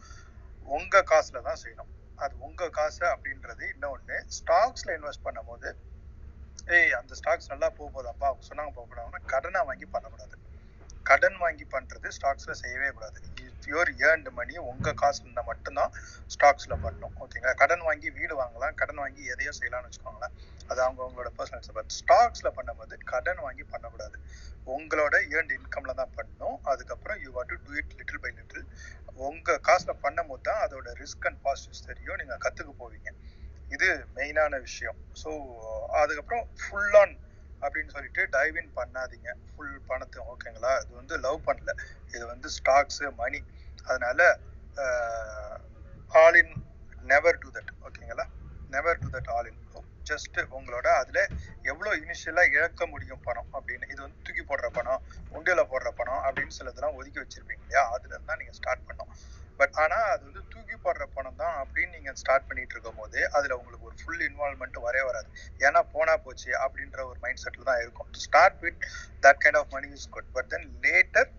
உங்க 0.78 1.02
காசுல 1.12 1.40
தான் 1.48 1.60
செய்யணும். 1.64 1.90
அது 2.24 2.34
உங்க 2.46 2.68
காசு 2.78 3.04
அப்படின்றது 3.14 3.64
இன்னொன்னு. 3.74 4.18
ஸ்டாக்ஸ்ல 4.38 4.90
இன்வெஸ்ட் 4.98 5.26
பண்ணும்போது 5.28 5.68
ஏய் 6.76 6.94
அந்த 6.98 7.12
ஸ்டாக்ஸ் 7.18 7.50
நல்லா 7.52 7.68
போக 7.78 7.88
போதாப்பா 7.96 8.26
அவங்க 8.30 8.44
சொன்னாங்க 8.50 8.72
போக 8.76 8.86
கூடாதுன்னா 8.90 9.20
கடனை 9.32 9.60
வாங்கி 9.68 9.86
பண்ணக்கூடாது. 9.94 10.36
கடன் 11.10 11.38
வாங்கி 11.42 11.64
பண்றது 11.74 12.08
ஸ்டாக்ஸ்ல 12.16 12.54
செய்யவே 12.62 12.88
கூடாது. 12.96 13.18
யோர் 13.72 13.90
ஏர்ன்டு 14.06 14.30
மணி 14.38 14.54
உங்க 14.70 14.92
காசு 15.02 15.20
இருந்தால் 15.22 15.48
மட்டும்தான் 15.50 15.92
ஸ்டாக்ஸ்ல 16.34 16.74
பண்ணணும் 16.84 17.14
ஓகேங்களா 17.22 17.54
கடன் 17.62 17.84
வாங்கி 17.88 18.08
வீடு 18.18 18.34
வாங்கலாம். 18.42 18.74
கடன் 18.80 19.00
வாங்கி 19.02 19.22
எதையோ 19.34 19.52
செய்யலாம்னு 19.58 19.88
வச்சுக்கோங்களேன். 19.88 20.34
அது 20.70 20.80
அவங்க 20.84 21.00
அவங்களோட 21.04 21.30
பர்சனல் 21.38 21.76
பட் 21.78 21.94
ஸ்டாக்ஸ்ல 21.98 22.50
பண்ணும்போது 22.58 22.96
கடன் 23.12 23.42
வாங்கி 23.46 23.64
பண்ணக்கூடாது. 23.72 24.16
உங்களோட 24.76 25.14
ஏர்ன்டு 25.34 25.56
இன்கம்ல 25.58 25.94
தான் 26.00 26.14
பண்ணணும். 26.18 26.58
அதுக்கப்புறம் 26.72 27.18
you 27.24 27.30
what 27.36 27.50
to 27.52 27.58
do 27.66 27.74
it 27.80 27.94
little 27.98 28.22
by 28.24 28.32
little 28.38 28.64
உங்க 29.28 29.58
காசுல 29.68 29.92
பண்ணும் 30.04 30.30
போது 30.32 30.44
தான் 30.48 30.62
அதோட 30.66 30.88
ரிஸ்க் 31.02 31.28
அண்ட் 31.30 31.40
பாசிட்டிவ்ஸ் 31.46 31.86
தெரியும். 31.90 32.18
நீங்க 32.22 32.36
கத்துக்க 32.46 32.72
போவீங்க. 32.82 33.10
இது 33.74 33.88
மெயினான 34.16 34.58
விஷயம். 34.66 34.98
ஸோ 35.22 35.30
அதுக்கப்புறம் 36.02 36.44
ஃபுல் 36.62 36.96
ஆன் 37.02 37.14
அப்படின்னு 37.66 37.94
சொல்லிட்டு 37.96 38.22
டைவ் 38.36 38.56
இன் 38.62 38.72
பண்ணாதீங்க. 38.80 39.28
ஃபுல் 39.50 39.74
பணத்தை 39.90 40.20
ஓகேங்களா 40.32 40.72
இது 40.84 40.94
வந்து 41.00 41.16
லவ் 41.26 41.40
பண்ணல. 41.48 41.72
இது 42.16 42.24
வந்து 42.32 42.50
ஸ்டாக்ஸ் 42.58 43.02
மணி 43.22 43.40
அதனால 43.88 44.20
all 46.12 46.38
in 46.42 46.54
never 47.12 47.38
do 47.42 47.50
that 47.56 47.72
ஓகேங்களா 47.88 48.26
never 48.74 49.00
do 49.02 49.08
that 49.16 49.30
all 49.36 49.48
in 49.50 49.62
just 50.10 50.38
உங்களோட 50.56 50.88
அதுல 51.00 51.20
எவ்வளவு 51.70 51.94
இனிஷியலா 52.02 52.42
இழக்க 52.56 52.82
முடியும் 52.92 53.22
பணம் 53.26 53.48
அப்படின்னு. 53.58 53.86
இது 53.92 54.00
வந்து 54.04 54.18
தூக்கி 54.26 54.42
போடுற 54.50 54.66
பணம் 54.76 55.00
உண்டியல 55.36 55.62
போடுற 55.72 55.90
பணம் 56.00 56.22
அப்படின்னு 56.26 56.56
சிலதெல்லாம் 56.58 56.96
ஒதுக்கி 56.98 57.18
வச்சிருப்பீங்க 57.22 57.64
இல்லையா? 57.66 57.82
அதுல 57.94 58.14
இருந்தா 58.16 58.36
நீங்க 58.40 58.54
ஸ்டார்ட் 58.58 58.86
பண்ணோம் 58.88 59.10
பட் 59.60 59.76
ஆனா 59.82 59.98
அது 60.12 60.22
வந்து 60.28 60.42
தூக்கி 60.52 60.76
போடுற 60.84 61.04
பணம் 61.16 61.40
தான் 61.42 61.56
அப்படின்னு 61.62 61.94
நீங்க 61.96 62.12
ஸ்டார்ட் 62.22 62.46
பண்ணிட்டு 62.48 62.74
இருக்கும் 62.76 63.00
போது 63.02 63.18
அதுல 63.36 63.56
உங்களுக்கு 63.60 63.88
ஒரு 63.90 63.96
ஃபுல் 64.02 64.24
இன்வால்மெண்ட் 64.28 64.78
வரவே 64.86 65.04
வராது. 65.10 65.28
ஏன்னா 65.66 65.82
போனா 65.94 66.14
போச்சு 66.26 66.50
அப்படின்ற 66.64 67.00
ஒரு 67.10 67.18
மைண்ட் 67.24 67.42
செட்ல 67.44 67.66
தான் 67.70 67.82
இருக்கும். 67.84 68.10
Start 68.24 68.60
with 68.66 68.80
that 69.26 69.42
kind 69.44 69.60
of 69.62 69.72
money 69.76 69.90
is 69.98 70.08
good 70.16 70.30
but 70.38 70.50
then 70.54 70.68
later 70.86 71.30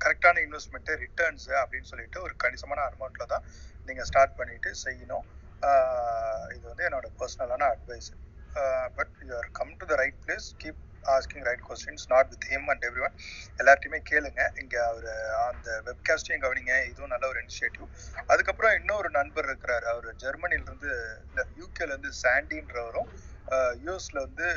கரெக்டான 0.00 0.42
இன்வெஸ்ட்மெண்ட் 0.46 0.90
ரிட்டர்ன்ஸ் 1.04 1.46
அப்படின்னு 1.60 1.90
சொல்லிட்டு 1.92 2.18
ஒரு 2.26 2.34
கணிசமான 2.42 2.82
அமௌண்ட்ல 2.90 3.24
தான் 3.34 3.44
நீங்க 3.88 4.02
ஸ்டார்ட் 4.10 4.36
பண்ணிட்டு 4.40 4.70
செய்யணும். 4.84 5.26
இது 6.56 6.64
வந்து 6.70 6.84
என்னோட 6.88 7.06
பர்சனலான 7.20 7.68
advice 7.74 8.10
but 8.98 9.14
you 9.28 9.32
are 9.40 9.48
come 9.58 9.72
to 9.80 9.86
the 9.90 9.96
right 10.02 10.20
place 10.26 10.46
keep 10.62 10.82
asking 11.14 11.44
right 11.48 11.64
questions 11.68 12.06
not 12.14 12.30
with 12.32 12.46
him 12.52 12.68
and 12.72 12.84
everyone 13.06 13.16
எல்லார்ட்டையுமே 13.60 14.00
கேளுங்க. 14.10 14.40
இங்க 14.62 14.76
அவர் 14.90 15.08
அந்த 15.48 15.68
வெப்காஸ்டையும் 15.88 16.44
கவனிங்க. 16.44 16.74
இதுவும் 16.90 17.12
நல்ல 17.14 17.26
ஒரு 17.32 17.40
இனிஷியேட்டிவ் 17.44 17.86
அதுக்கப்புறம் 18.32 18.76
இன்னொரு 18.80 19.10
நண்பர் 19.18 19.48
இருக்கிறாரு. 19.50 19.86
அவர் 19.94 20.08
ஜெர்மனில 20.24 20.68
இருந்து 20.68 20.92
இல்ல 21.28 21.46
யூகேல 21.62 21.90
இருந்து 21.94 22.12
சாண்டின்றவரும் 22.24 23.10
யூஎஸ்ல 23.86 24.18
வந்து 24.26 24.48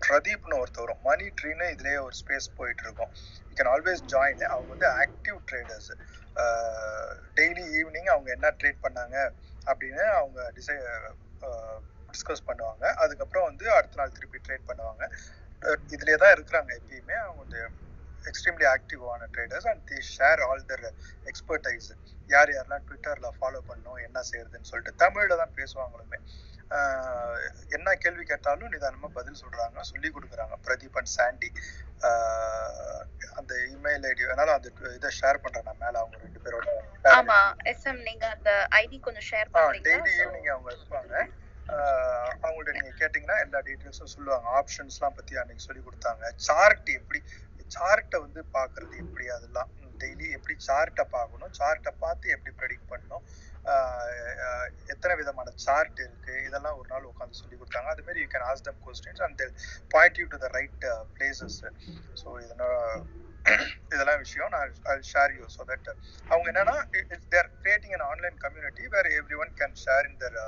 பிரதீப்னு 0.00 0.58
ஒருத்தர் 0.62 0.84
வரும் 0.84 1.04
மணி 1.06 1.24
ட்ரீன்னு 1.38 1.66
இதுலயே 1.74 1.98
ஒரு 2.04 2.14
ஸ்பேஸ் 2.18 2.46
போயிட்டு 2.58 2.82
இருக்கோம் 2.86 3.10
யூ 3.46 3.54
கேன் 3.58 3.70
ஆல்வேஸ் 3.72 4.02
ஜாயின் 4.12 4.44
அவங்க 4.52 4.68
வந்து 4.74 4.88
ஆக்டிவ் 5.02 5.38
ட்ரேடர்ஸ் 5.50 5.90
டெய்லி 7.38 7.64
ஈவினிங் 7.78 8.10
அவங்க 8.14 8.28
என்ன 8.36 8.52
ட்ரேட் 8.60 8.84
பண்ணாங்க 8.86 9.16
அப்படின்னு 9.70 10.04
அவங்க 10.18 10.40
டிசை 10.56 10.76
டிஸ்கஸ் 12.12 12.46
பண்ணுவாங்க. 12.48 12.84
அதுக்கப்புறம் 13.04 13.46
வந்து 13.50 13.66
அடுத்த 13.78 14.00
நாள் 14.00 14.16
திருப்பி 14.18 14.40
ட்ரேட் 14.46 14.68
பண்ணுவாங்க. 14.70 15.04
இதுலேயே 15.94 16.18
தான் 16.24 16.34
இருக்கிறாங்க 16.36 16.70
எப்பயுமே. 16.80 17.16
அவங்க 17.24 17.40
வந்து 17.44 17.60
extremely 18.28 18.66
ஆக்டிவான 18.74 19.26
traders 19.34 19.66
and 19.70 19.82
the 19.90 19.98
share 20.14 20.40
all 20.46 20.64
their 20.70 20.84
expertise 21.30 21.88
யார் 22.34 22.50
யாரெல்லாம் 22.54 22.84
ட்விட்டரில் 22.88 23.36
ஃபாலோ 23.38 23.60
பண்ணணும் 23.68 24.00
என்ன 24.06 24.18
செய்யறதுன்னு 24.30 24.70
சொல்லிட்டு 24.70 25.00
தமிழில் 25.02 25.40
தான் 25.42 25.56
பேசுவாங்களுமே. 25.58 26.18
என்ன 27.76 27.94
கேள்வி 28.04 28.24
கேட்டாலும் 28.30 28.72
நிதானமாக 28.74 29.10
பதில் 29.18 29.40
சொல்கிறாங்க 29.42 29.84
சொல்லி 29.90 30.08
கொடுக்குறாங்க. 30.16 30.54
பிரதீப் 30.66 30.98
அண்ட் 31.00 31.12
சாண்டி 31.16 31.50
அந்த 33.38 33.52
இமெயில் 33.74 34.04
ஐடி 34.10 34.24
வேணாலும் 34.30 34.56
அந்த 34.56 34.68
இதை 34.98 35.10
ஷேர் 35.20 35.42
பண்ணுறேன் 35.44 35.68
நான் 35.68 35.82
மேலே 35.84 35.96
அவங்க 36.02 36.16
ரெண்டு 36.24 36.42
பேரோட. 36.44 36.68
ஆமா 37.18 37.38
எஸ்எம் 37.72 38.02
நீங்க 38.08 38.26
அந்த 38.36 38.52
ஐடி 38.82 38.98
கொஞ்சம் 39.06 39.26
ஷேர் 39.30 39.48
டெய்லி 39.54 39.80
பண்றீங்களா? 39.80 40.18
ஈவினிங் 40.18 40.50
அவங்க 40.54 40.70
இருப்பாங்க. 40.76 41.14
அவங்கள்ட்ட 42.44 42.76
நீங்க 42.78 42.92
கேட்டீங்கன்னா 43.00 43.38
எல்லா 43.44 43.60
டீட்டெயில்ஸும் 43.68 44.14
சொல்லுவாங்க. 44.14 44.46
ஆப்ஷன்ஸ்லாம் 44.60 45.16
பத்தி 45.18 45.40
அன்னைக்கு 45.42 45.66
சொல்லி 45.68 45.82
கொடுத்தாங்க. 45.88 46.24
சார்ட் 46.48 46.88
எப்படி 47.00 47.20
சார்ட்டை 47.76 48.18
வந்து 48.24 48.40
பாக்குறது 48.56 48.94
எப்படி 49.04 49.26
அதெல்லாம்? 49.36 49.70
டெய்லி 50.02 50.26
எப்படி 50.36 50.54
சார்ட்டை 50.68 51.04
பார்க்கணும்? 51.14 51.52
சார்ட்டை 51.58 51.92
பார்த்து 52.02 52.32
எப்படி 52.34 52.52
ப்ரெடிக்ட் 52.60 52.90
பண்ணணும்? 52.92 53.24
எத்தனை 54.92 55.14
விதமான 55.20 55.52
சார்ட் 55.66 55.98
இருக்கு? 56.04 56.34
இதெல்லாம் 56.48 56.76
ஒரு 56.80 56.88
நாள் 56.92 57.08
உட்காந்து 57.10 57.40
சொல்லி 57.40 57.56
கொடுத்தாங்க. 57.56 57.90
அது 57.94 58.04
மாதிரி 58.06 58.22
you 58.24 58.28
can 58.34 58.46
ask 58.50 58.64
them 58.68 58.80
questions 58.86 59.22
and 59.26 59.36
tell 59.40 59.54
point 59.94 60.20
you 60.20 60.26
to 60.34 60.38
the 60.44 60.48
right 60.58 60.86
places 61.16 61.58
so 62.22 62.28
இதனால் 62.44 62.78
இதெல்லாம் 63.94 64.22
விஷயம் 64.24 64.54
நான் 64.56 65.04
ஷேர் 65.12 65.34
யூ 65.38 65.44
ஸோ 65.56 65.62
தட் 65.72 65.90
அவங்க 66.30 66.46
என்னன்னா 66.52 66.76
they're 67.34 67.50
creating 67.62 67.94
an 67.98 68.06
online 68.12 68.38
community 68.46 68.86
where 68.94 69.10
everyone 69.44 69.52
can 69.60 69.76
share 69.84 70.06
in 70.10 70.18
their 70.24 70.38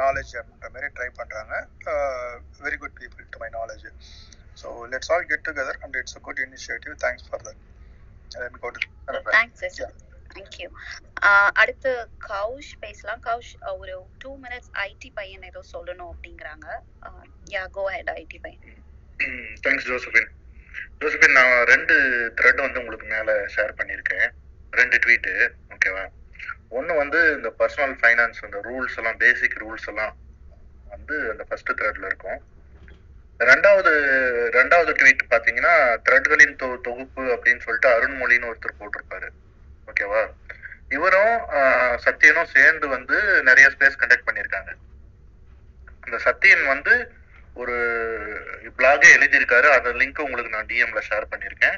knowledge 0.00 0.32
அப்படின்ற 0.40 0.68
மாதிரி 0.74 0.88
ட்ரை 0.96 1.08
பண்றாங்க. 1.20 1.54
Very 2.66 2.78
good 2.82 2.96
people 3.00 3.26
to 3.34 3.40
my 3.42 3.50
knowledge 3.58 3.86
so 4.62 4.68
let's 4.92 5.10
all 5.14 5.26
get 5.32 5.44
together 5.48 5.78
and 5.84 5.98
it's 6.00 6.16
a 6.18 6.22
good 6.28 6.40
initiative 6.46 6.94
thanks 7.04 7.28
for 7.28 7.44
that 7.48 7.60
thanks 9.36 9.62
thank you 10.36 10.68
அடுத்து 11.60 11.90
கௌஷ் 12.30 12.70
பேசலாம். 12.84 13.20
Kaush 13.26 13.50
uh, 13.66 13.74
ஒரு 13.80 13.94
two 14.22 14.30
minutes 14.44 14.70
IT 14.86 15.10
பையன் 15.18 15.44
ஏதோ 15.50 15.60
சொல்லணும் 15.72 16.12
அப்படிங்கிறாங்க. 16.12 16.66
யா 17.54 17.64
கோ 17.76 17.84
ஹெட் 17.96 18.12
ஐடி 18.20 18.38
பையன். 18.44 18.62
Thanks 19.64 19.88
Josephine 19.90 20.30
Josephine 21.02 21.36
நான் 21.38 21.52
ரெண்டு 21.72 21.94
த்ரெட் 22.38 22.64
வந்து 22.64 22.80
உங்களுக்கு 22.82 23.08
மேலே 23.14 23.34
ஷேர் 23.56 23.78
பண்ணியிருக்கேன். 23.80 24.26
ரெண்டு 24.80 24.96
ட்வீட்டு 25.04 25.32
ஓகேவா 25.74 26.04
ஒன்று 26.68 26.94
வந்து 26.94 27.32
இந்த 27.36 27.48
பர்சனல் 27.58 27.96
ஃபைனான்ஸ் 28.00 28.44
அந்த 28.44 28.60
ரூல்ஸ் 28.64 28.96
எல்லாம் 28.96 29.16
பேசிக் 29.16 29.58
ரூல்ஸ் 29.62 29.88
எல்லாம் 29.88 30.14
வந்து 30.90 31.30
அந்த 31.30 31.44
ஃபர்ஸ்ட் 31.48 31.80
த்ரெட்ல 31.80 32.06
இருக்கும். 32.06 32.40
ரெண்டாவது 33.40 33.92
ரெண்டாவது 34.52 34.92
ட்வீட் 34.92 35.22
பார்த்தீங்கன்னா 35.30 35.74
த்ரெட்களின் 36.08 36.56
தொ 36.56 36.76
தொகுப்பு 36.80 37.22
அப்படின்னு 37.34 37.64
சொல்லிட்டு 37.64 37.88
அருண்மொழின்னு 37.88 38.50
ஒருத்தர் 38.50 38.80
போட்டிருப்பாரு. 38.80 39.28
ஓகேவா 39.88 40.22
இவரும் 40.90 41.34
ஆஹ், 41.58 41.96
சத்யனும் 42.04 42.52
சேர்ந்து 42.56 42.88
வந்து 42.88 43.16
நிறைய 43.42 43.68
ஸ்பேஸ் 43.70 44.00
கண்டக்ட் 44.00 44.28
பண்ணியிருக்காங்க. 44.28 44.70
அந்த 46.02 46.16
சத்யன் 46.18 46.64
வந்து 46.66 46.94
ஒரு 47.56 47.74
பிளாகே 48.78 49.08
எழுதியிருக்காரு. 49.16 49.68
அந்த 49.76 49.90
லிங்க் 49.92 50.18
உங்களுக்கு 50.18 50.54
நான் 50.56 50.66
டிஎம்ல 50.66 51.00
ஷேர் 51.10 51.30
பண்ணியிருக்கேன். 51.32 51.76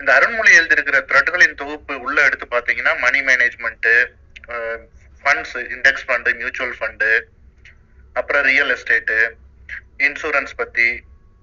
இந்த 0.00 0.10
அருண்மொழி 0.16 0.50
எழுதியிருக்கிற 0.58 0.98
த்ரெட்களின் 1.10 1.58
தொகுப்பு 1.60 1.94
உள்ள 2.06 2.18
எடுத்து 2.24 2.46
பாத்தீங்கன்னா 2.50 2.92
money 2.98 3.20
management 3.28 3.88
funds 5.20 5.56
index 5.74 6.06
fund 6.06 6.30
mutual 6.40 6.76
fund 6.78 7.10
அப்புறம் 8.12 8.44
ரியல் 8.50 8.72
எஸ்டேட்டு 8.76 9.18
இன்சூரன்ஸ் 10.06 10.54
பத்தி 10.56 10.88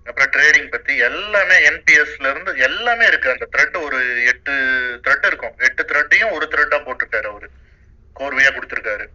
அப்புறம் 0.10 0.30
ட்ரேடிங் 0.36 0.70
பத்தி 0.70 0.94
எல்லாமே 1.08 1.58
என்பிஎஸ்ல 1.70 2.30
இருந்து 2.34 2.52
எல்லாமே 2.68 3.06
இருக்கு. 3.08 3.34
அந்த 3.34 3.46
த்ரெட் 3.54 3.76
ஒரு 3.86 4.00
எட்டு 4.32 4.54
த்ரெட் 5.06 5.26
இருக்கும். 5.30 5.56
எட்டு 5.68 5.82
த்ரெட்டையும் 5.90 6.34
ஒரு 6.38 6.46
த்ரெட்டா 6.54 6.78
போட்டிருக்காரு 6.86 7.28
அவரு. 7.32 7.48
கோர்வையா 8.20 8.52
கொடுத்துருக்காரு. 8.56 9.06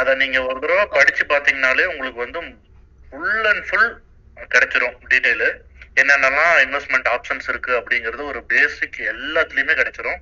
அதை 0.00 0.12
நீங்க 0.22 0.38
ஒரு 0.48 0.58
தடவை 0.64 0.84
படிச்சு 0.96 1.24
பாத்தீங்கன்னாலே 1.32 1.86
உங்களுக்கு 1.92 2.20
வந்து 2.24 2.40
ஃபுல் 3.08 3.46
அண்ட் 3.52 3.64
ஃபுல் 3.68 3.88
கிடைச்சிரும் 4.54 4.96
டீட்டெயிலு 5.10 5.48
என்னென்னலாம் 6.00 6.54
இன்வெஸ்ட்மெண்ட் 6.64 7.08
ஆப்ஷன்ஸ் 7.14 7.48
இருக்கு 7.52 7.72
அப்படிங்கிறது 7.80 8.22
ஒரு 8.32 8.40
பேசிக் 8.52 8.98
எல்லாத்துலயுமே 9.12 9.74
கிடைச்சிரும். 9.80 10.20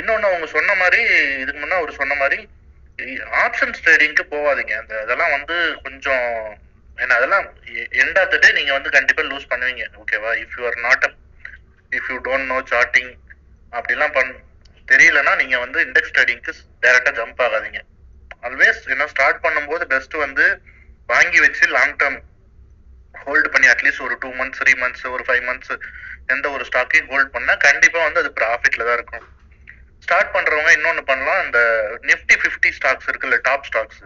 இன்னொன்னு 0.00 0.28
அவங்க 0.30 0.46
சொன்ன 0.56 0.74
மாதிரி 0.82 1.00
இதுக்கு 1.42 1.60
முன்னே 1.60 1.76
அவர் 1.80 1.98
சொன்ன 2.00 2.14
மாதிரி 2.22 2.38
ஆப்ஷன்ஸ் 3.44 3.82
ட்ரேடிங்க்கு 3.84 4.24
போகாதீங்க. 4.34 4.74
அந்த 4.82 4.94
அதெல்லாம் 5.04 5.34
வந்து 5.36 5.56
கொஞ்சம் 5.84 6.26
ஏன்னா 7.02 7.14
அதெல்லாம் 7.20 7.46
எண்ட் 8.02 8.18
ஆஃப் 8.22 8.32
த 8.32 8.36
டே 8.42 8.50
நீங்க 8.58 8.72
வந்து 8.72 8.90
கண்டிப்பா 8.96 9.22
லூஸ் 9.30 9.50
பண்ணுவீங்க. 9.52 9.84
ஓகேவா 10.02 10.32
if 10.42 10.56
you 10.58 10.64
are 10.70 10.78
not 10.86 11.06
if 11.92 12.10
you 12.10 12.16
don't 12.28 12.50
know 12.52 12.58
charting 12.72 13.10
அப்படிலாம் 13.72 14.14
பண் 14.18 14.32
தெரியலன்னா 14.92 15.32
நீங்க 15.42 15.56
வந்து 15.64 15.78
இண்டெக்ஸ் 15.86 16.14
ட்ரேடிங்க்கு 16.16 16.52
டைரக்டா 16.84 17.12
ஜம்ப் 17.18 17.42
ஆகாதீங்க. 17.46 17.80
ஆல்வேஸ் 18.46 18.80
ஏன்னா 18.92 19.06
ஸ்டார்ட் 19.14 19.42
பண்ணும்போது 19.44 19.84
பெஸ்ட் 19.92 20.16
வந்து 20.24 20.46
வாங்கி 21.12 21.38
வச்சு 21.44 21.64
லாங் 21.76 21.96
டேர்ம் 22.02 22.18
ஹோல்டு 23.26 23.48
பண்ணி 23.54 23.68
அட்லீஸ்ட் 23.72 24.04
ஒரு 24.06 24.14
டூ 24.22 24.30
மந்த்ஸ் 24.40 24.60
த்ரீ 24.62 24.72
மந்த்ஸ் 24.82 25.04
ஒரு 25.14 25.24
ஃபைவ் 25.28 25.44
மந்த்ஸ் 25.48 25.72
எந்த 26.34 26.46
ஒரு 26.56 26.64
ஸ்டாக்கையும் 26.68 27.10
ஹோல்ட் 27.12 27.32
பண்ணா 27.36 27.54
கண்டிப்பா 27.66 28.00
வந்து 28.06 28.20
அது 28.22 28.30
ப்ராஃபிட்ல 28.38 28.86
தான் 28.88 28.98
இருக்கும். 28.98 29.24
ஸ்டார்ட் 30.04 30.32
பண்றவங்க 30.34 30.70
இன்னொன்னு 30.76 31.02
பண்ணலாம். 31.10 31.40
இந்த 31.46 31.60
நிஃப்டி 32.10 32.36
ஃபிஃப்டி 32.40 32.70
ஸ்டாக்ஸ் 32.78 33.08
இருக்குல்ல 33.10 33.38
டாப் 33.48 33.68
ஸ்டாக்ஸ் 33.70 34.02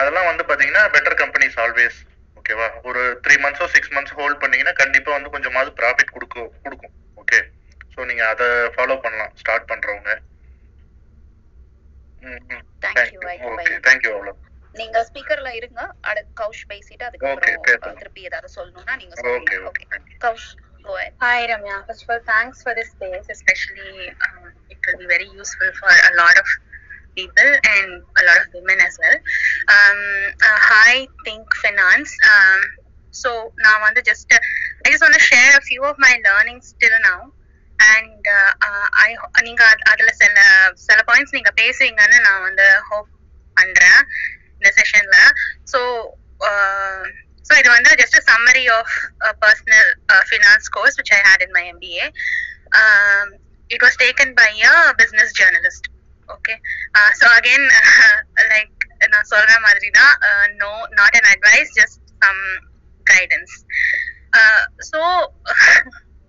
அதெல்லாம் 0.00 0.28
வந்து 0.30 0.44
பாத்தீங்கன்னா 0.50 0.84
பெட்டர் 0.94 1.18
கம்பெனிஸ் 1.22 1.56
ஆல்வேஸ் 1.64 1.98
ஓகேவா 2.38 2.68
ஒரு 2.90 3.02
த்ரீ 3.24 3.34
மந்த்ஸோ 3.44 3.66
சிக்ஸ் 3.74 3.94
மந்த்ஸ் 3.96 4.16
ஹோல்ட் 4.20 4.40
பண்ணீங்கன்னா 4.42 4.74
கண்டிப்பா 4.82 5.10
வந்து 5.16 5.32
கொஞ்சமாவது 5.34 5.72
ப்ராஃபிட் 5.80 6.14
கொடுக்கும் 6.16 6.50
கொடுக்கும். 6.64 6.94
ஓகே 7.22 7.40
ஸோ 7.94 8.06
நீங்க 8.10 8.24
அதை 8.34 8.48
ஃபாலோ 8.76 8.96
பண்ணலாம் 9.06 9.34
ஸ்டார்ட் 9.42 9.70
பண்றவங்க. 9.72 10.12
Thank 12.82 12.98
you, 13.14 13.20
ஐயா 13.30 13.46
ஓகே. 13.52 13.72
தேங்க்யூ 13.86 14.10
அவ்வளோ 14.16 14.32
நீங்க 14.80 14.98
ஸ்பீக்கர்ல 15.08 15.48
இருங்க 15.60 15.80
அடுத்து 16.10 16.32
கௌஷ் 16.40 16.62
பேசிட்டு 16.70 17.04
Okay, 17.04 17.08
அதுக்கப்புறம் 17.10 17.94
uh, 17.94 18.00
திருப்பி 18.00 18.20
ஏதாவது 18.28 18.48
சொல்லணும்னா 18.58 18.94
நீங்க 19.02 19.14
ஓகே 19.14 19.24
சொல்லுங்க 19.28 19.70
okay 19.70 19.86
okay 19.92 20.14
Kaush 20.26 20.50
go 20.86 20.92
ahead 20.98 21.12
Hi, 21.24 21.36
Ramya. 21.48 21.74
First 21.88 22.02
of 22.04 22.10
all, 22.12 22.22
thanks 22.30 22.58
for 22.64 22.72
this 22.78 22.88
space. 22.94 23.26
Especially, 23.34 23.90
um, 24.24 24.38
it 24.72 24.78
will 24.86 24.98
be 25.02 25.08
very 25.12 25.28
useful 25.40 25.70
for 25.80 25.92
a 26.08 26.12
lot 26.20 26.36
of 26.42 26.48
people 27.18 27.50
and 27.74 27.90
a 28.20 28.24
lot 28.28 28.38
of 28.42 28.48
women 28.58 28.78
as 28.80 28.94
well. 29.02 29.16
Um, 29.68 30.00
uh, 30.48 30.58
hi, 30.70 30.92
Think 31.26 31.46
Finance. 31.64 32.12
Um, 32.32 32.60
so 33.14 33.30
now 33.66 33.76
on 33.86 33.94
the 33.94 34.02
just, 34.02 34.26
uh, 34.32 34.42
I 34.84 34.90
just 34.90 35.04
want 35.06 35.16
to 35.20 35.24
share 35.30 35.52
a 35.56 35.64
few 35.70 35.84
of 35.84 35.96
my 36.06 36.14
learnings 36.26 36.68
till 36.80 36.96
now. 37.04 37.20
And 37.80 38.22
uh, 38.32 38.50
uh, 38.66 38.86
I 39.04 39.10
நீங்க 39.42 39.62
அத- 39.70 39.86
அதுல 39.92 40.10
சில 40.18 40.36
சில 40.88 40.98
points 41.08 41.36
நீங்க 41.38 41.52
பேசுவீங்கன்னு 41.60 42.18
நான் 42.28 42.46
வந்து 42.48 42.66
hope 42.90 43.08
பண்றேன் 43.56 44.00
இந்த 44.62 44.72
செஷன்ல 44.78 45.16
ஸோ 45.72 45.80
ஸோ 47.48 47.52
இது 47.60 47.68
வந்து 47.76 47.90
just 48.00 48.18
a 48.20 48.22
summary 48.28 48.66
of 48.78 48.88
a 49.28 49.32
personal 49.44 49.86
uh, 50.12 50.22
finance 50.30 50.66
course 50.74 50.94
which 50.98 51.12
I 51.18 51.20
had 51.28 51.40
in 51.46 51.50
my 51.56 51.64
MBA. 51.76 52.04
Um, 52.80 53.26
it 53.74 53.80
was 53.84 53.94
taken 53.96 54.28
by 54.34 54.50
a 54.70 54.94
business 55.00 55.30
journalist. 55.32 55.82
Okay. 56.28 56.56
Uh, 56.98 57.10
so 57.20 57.26
again, 57.40 57.64
like 58.54 58.70
நான் 59.12 59.30
சொல்ற 59.32 59.54
மாதிரி 59.64 59.88
தான் 59.98 60.12
no 60.62 60.70
not 60.98 61.12
an 61.20 61.26
advice 61.34 61.70
just 61.80 61.98
some 62.22 62.42
guidance. 63.10 63.52
Uh, 64.40 64.62
so 64.90 65.00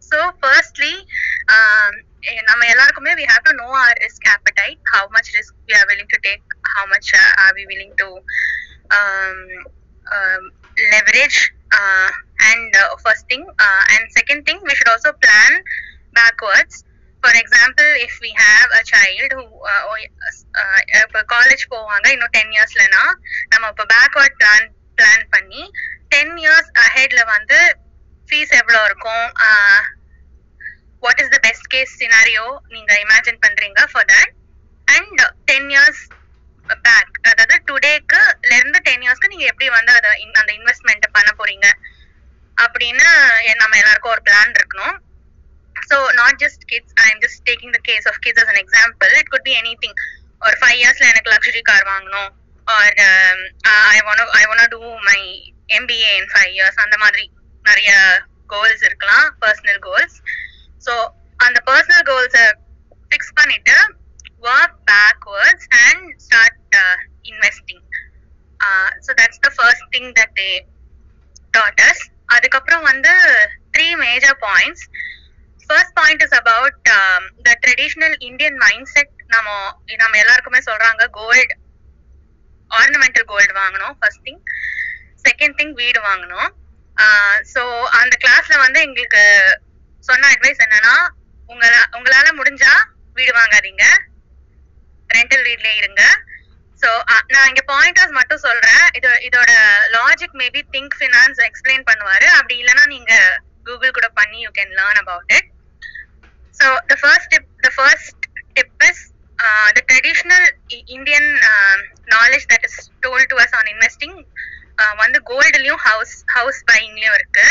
so 0.10 0.18
firstly 0.44 0.96
um, 1.58 1.94
eh, 1.94 2.13
நம்ம 2.50 2.66
எல்லாருக்குமே 2.74 3.14
we 3.20 3.26
have 3.32 3.44
to 3.48 3.54
know 3.60 3.72
our 3.82 3.96
risk 4.04 4.22
appetite 4.34 4.80
how 4.96 5.06
much 5.16 5.28
risk 5.38 5.54
we 5.68 5.74
are 5.80 5.86
willing 5.92 6.10
to 6.14 6.20
take 6.28 6.44
how 6.76 6.86
much 6.94 7.08
uh, 7.22 7.42
are 7.44 7.54
we 7.58 7.64
willing 7.72 7.94
to 8.02 8.08
um, 8.98 9.40
um, 10.16 10.44
leverage 10.94 11.40
uh, 11.80 12.10
and 12.50 12.72
uh, 12.76 12.86
first 13.06 13.26
thing 13.32 13.44
uh, 13.66 13.84
and 13.94 14.04
second 14.20 14.42
thing 14.48 14.60
we 14.68 14.76
should 14.78 14.92
also 14.94 15.12
plan 15.26 15.52
backwards 16.20 16.76
for 17.24 17.34
example 17.42 17.90
if 18.08 18.14
we 18.26 18.32
have 18.46 18.70
a 18.80 18.84
child 18.84 19.30
who 19.38 19.46
uh, 19.72 19.82
oh, 19.90 19.98
uh, 20.62 20.80
இப்போ 21.02 21.22
college 21.34 21.64
போவாங்க 21.74 22.08
இன்னும் 22.16 22.34
ten 22.38 22.54
இயர்ஸ்லனா 22.56 23.04
நம்ம 23.54 23.66
இப்போ 23.74 23.86
backward 23.94 24.38
plan 24.42 24.68
plan 25.00 25.26
பண்ணி 25.36 25.64
ten 26.14 26.36
years 26.44 26.72
அஹெட்ல 26.86 27.22
வந்து 27.36 27.60
fees 28.30 28.54
எவ்வளோ 28.62 28.82
இருக்கும் 28.90 29.26
what 31.06 31.22
is 31.24 31.34
the 31.36 31.40
best 31.48 31.70
case 31.74 31.94
scenario 32.02 32.46
நீங்க 32.76 32.92
இமேஜின் 33.06 33.42
பண்றீங்க 33.46 33.82
for 33.94 34.10
that 34.14 34.34
and 34.88 35.22
ten 35.50 35.70
years 35.76 36.04
back 36.88 37.16
அதாவது 37.30 37.56
டுடேக்கு 37.70 38.20
இருந்து 38.58 38.80
டென் 38.90 39.04
இயர்ஸ்க்கு 39.06 39.32
நீங்க 39.34 39.46
எப்படி 39.52 39.68
வந்து 39.78 39.92
அதை 40.00 40.12
அந்த 40.42 40.52
இன்வெஸ்ட்மெண்ட் 40.60 41.08
பண்ண 41.18 41.32
போறீங்க? 41.40 41.68
அப்படின்னு 42.58 43.08
நம்ம 43.62 43.74
எல்லாருக்கும் 43.82 44.14
ஒரு 44.16 44.24
பிளான் 44.30 44.56
இருக்கணும். 44.60 44.98
So 45.90 45.98
not 46.18 46.34
just 46.42 46.60
kids 46.72 46.90
i'm 47.06 47.18
just 47.24 47.40
taking 47.50 47.72
the 47.76 47.82
case 47.88 48.06
of 48.10 48.16
kids 48.26 48.40
an 48.52 48.60
example 48.62 49.12
it 49.20 49.32
could 49.34 49.46
be 49.48 49.54
anything 49.84 49.98
ஒரு 50.46 50.56
ஃபைவ் 50.62 50.78
இயர்ஸ்ல 50.82 51.10
எனக்கு 51.12 51.32
லக்ஸரி 51.34 51.62
கார் 51.70 51.86
வாங்கணும். 51.90 52.30
Or 52.76 52.94
I 53.96 54.00
want 54.12 54.22
I 54.42 54.44
want 54.52 54.62
to 54.76 54.82
my 55.10 55.20
MBA 55.78 56.12
in 56.20 56.30
five 56.34 56.52
years 56.58 56.80
அந்த 56.86 56.98
மாதிரி 57.04 57.26
நிறைய 57.70 57.92
goals 58.54 58.84
இருக்கலாம் 58.90 59.26
personal 59.42 59.82
goals 59.88 60.18
so 60.84 60.94
அந்த 61.40 61.58
personal 61.70 62.06
கோல்ஸை 62.10 62.46
ஃபிக்ஸ் 63.08 63.34
பண்ணிட்டு 63.40 63.76
work 64.52 64.78
backwards 64.92 65.68
and 65.86 66.06
start 66.26 66.78
investing 67.32 67.84
so 69.06 69.12
that's 69.22 69.44
the 69.46 69.52
first 69.58 69.88
thing 69.96 70.12
that 70.20 70.36
they 70.42 70.50
daughters 71.54 72.04
அதுக்கப்புறம் 72.36 72.86
வந்து 72.92 73.14
three 73.76 73.88
major 74.06 74.38
points 74.46 74.86
first 75.70 75.96
point 76.00 76.24
is 76.26 76.38
about 76.42 76.80
the 77.46 77.52
traditional 77.64 78.16
Indian 78.30 78.58
mindset 78.94 79.14
நம்ம 79.28 79.50
நம்ம 80.02 80.16
எல்லாருக்குமே 80.18 80.62
சொல்றாங்க 80.70 81.04
கோல்டு 81.20 81.54
ஆர்னமெண்டல் 82.72 83.30
கோல்டு 83.32 83.54
வாங்கணும் 83.62 83.96
ஃபர்ஸ்ட் 84.00 84.26
திங் 84.28 84.42
செகண்ட் 85.26 85.58
திங் 85.60 85.76
வீடு 85.82 86.00
வாங்கணும். 86.02 86.50
So 87.54 87.62
அந்த 88.00 88.14
கிளாஸ்ல 88.24 88.56
வந்து 88.58 88.80
எங்களுக்கு 88.82 89.24
சொன்ன 90.08 90.30
அட்வைஸ் 90.34 90.64
என்னன்னா 90.66 90.96
உங்கள 91.52 91.72
உங்களால 91.98 92.28
முடிஞ்சா 92.40 92.74
வீடு 93.18 93.32
வாங்காதீங்க. 93.40 93.86
ரெண்டல் 95.10 95.46
வீட்லயே 95.48 95.76
இருங்க. 95.82 96.04
ஸோ 96.82 96.90
நான் 97.34 97.50
இங்க 97.50 97.64
பாயிண்டர்ஸ் 97.72 98.16
மட்டும் 98.20 98.44
சொல்றேன். 98.46 98.84
இது 98.98 99.10
இதோட 99.28 99.52
logic 99.96 100.38
maybe 100.42 100.62
think 100.76 100.96
finance 101.00 101.40
explain 101.48 101.86
பண்ணுவாரு. 101.90 102.28
அப்படி 102.38 102.56
இல்லைன்னா 102.62 102.86
நீங்க 102.96 103.14
கூகுள் 103.68 103.98
கூட 103.98 104.08
பண்ணி 104.20 104.40
you 104.46 104.52
can 104.60 104.74
learn 104.80 105.00
about 105.04 105.32
it 105.38 105.50
so 106.60 106.68
the 106.92 106.96
first 107.04 107.32
tip 107.34 107.48
the 107.66 107.72
first 107.78 108.26
tip 108.58 108.84
is 108.90 109.04
the 109.78 109.80
traditional 109.92 110.48
Indian 110.96 111.30
knowledge 112.16 112.46
that 112.52 112.66
is 112.70 112.80
told 113.06 113.26
to 113.32 113.38
us 113.46 113.56
on 113.60 113.72
investing 113.76 114.18
வந்து 115.04 115.20
கோல்டுலயும் 115.32 115.82
ஹவுஸ் 115.88 116.16
ஹவுஸ் 116.36 116.60
பையிங்லயும் 116.72 117.16
இருக்கு. 117.20 117.48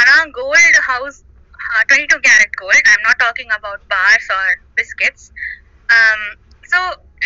ஆனா 0.00 0.14
gold 0.40 0.78
house 0.90 1.18
twenty 1.88 2.08
two 2.12 2.18
carat 2.28 2.54
gold 2.62 2.88
not 3.06 3.16
talking 3.18 3.48
talking 3.48 3.60
bars 3.64 3.84
bars 3.94 4.30
or 4.38 4.54
biscuits 4.78 5.26
so 6.72 6.78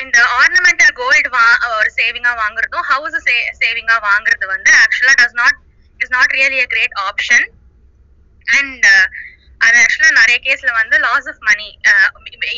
இந்த 0.02 0.18
ornamental 0.40 0.92
gold 1.00 1.28
வா 1.36 1.44
uh, 1.58 1.72
ஒரு 1.78 1.90
சேவிங்கா 1.98 2.32
வாங்குறதும் 2.42 2.86
house 2.90 3.16
சேவிங்கா 3.62 3.96
வாங்குறது 4.10 4.46
வந்து 4.54 4.70
ஆக்சுவலா 4.82 5.14
does 5.20 5.38
not 5.42 5.58
is 6.00 6.12
not 6.16 6.34
really 6.38 6.58
a 6.64 6.68
great 6.74 6.96
option 7.06 7.46
and 8.46 8.86
அது 9.60 9.76
ஆக்சுவலா 9.84 10.12
நிறைய 10.20 10.36
கேஸ்ல 10.46 10.72
வந்து 10.80 10.96
லாஸ் 11.06 11.28
ஆஃப் 11.32 11.42
மணி 11.50 11.68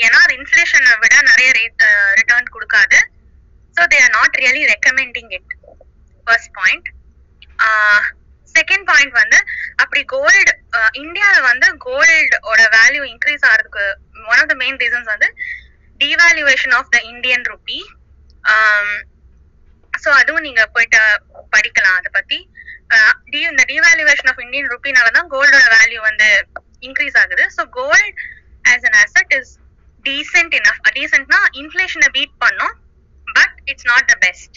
ஏன்னா 0.07 0.19
அது 0.25 0.35
இன்ஃபிளேஷனை 0.41 0.95
விட 1.05 1.15
நிறைய 1.33 1.49
ரேட் 1.61 1.85
ரிட்டர்ன் 2.21 2.49
uh, 2.49 2.55
கொடுக்காது. 2.57 2.99
So 3.77 3.83
they 3.93 3.99
are 4.07 4.15
not 4.19 4.39
really 4.43 4.65
recommending 4.75 5.33
it 5.39 5.53
first 6.27 6.53
point 6.59 6.89
second 8.57 8.87
point 8.91 9.15
வந்து 9.23 9.39
அப்படி 9.83 10.03
கோல்டு 10.15 10.53
இந்தியால 11.03 11.37
வந்து 11.51 11.67
கோல்டோட 11.87 12.61
வேல்யூ 12.79 13.03
இன்க்ரீஸ் 13.13 13.47
ஆகிறதுக்கு 13.51 13.85
one 14.31 14.41
of 14.43 14.51
the 14.53 14.57
main 14.63 14.81
reasons 14.85 15.13
வந்து 15.15 15.29
devaluation 16.01 16.75
of 16.79 16.93
the 16.95 17.01
Indian 17.13 17.47
rupee 17.53 17.81
so 19.93 20.11
அதுவும் 20.21 20.47
நீங்க 20.47 20.63
போயிட்டு 20.75 21.01
படிக்கலாம் 21.55 21.97
அதை 21.99 22.11
பத்தி. 22.19 22.39
இந்த 23.49 23.63
டிவேல்யூவேஷன் 23.71 24.31
ஆஃப் 24.31 24.43
இந்தியன் 24.45 24.71
ருபினால 24.73 25.09
தான் 25.17 25.29
கோல்டோட 25.35 25.67
வேல்யூ 25.77 26.01
வந்து 26.09 26.29
இன்க்ரீஸ் 26.87 27.19
ஆகுது. 27.23 27.45
So 27.57 27.63
gold 27.79 28.21
as 28.73 28.87
an 28.89 28.99
asset 29.03 29.35
is 29.39 29.53
decent 30.05 30.55
enough 30.61 30.89
டீசென்ட்னா 30.99 31.41
இன்ஃபிளேஷனை 31.63 32.09
பீட் 32.17 32.35
பண்ணும் 32.45 32.75
but 33.27 33.57
it's 33.71 33.89
not 33.93 34.09
the 34.13 34.17
best 34.27 34.57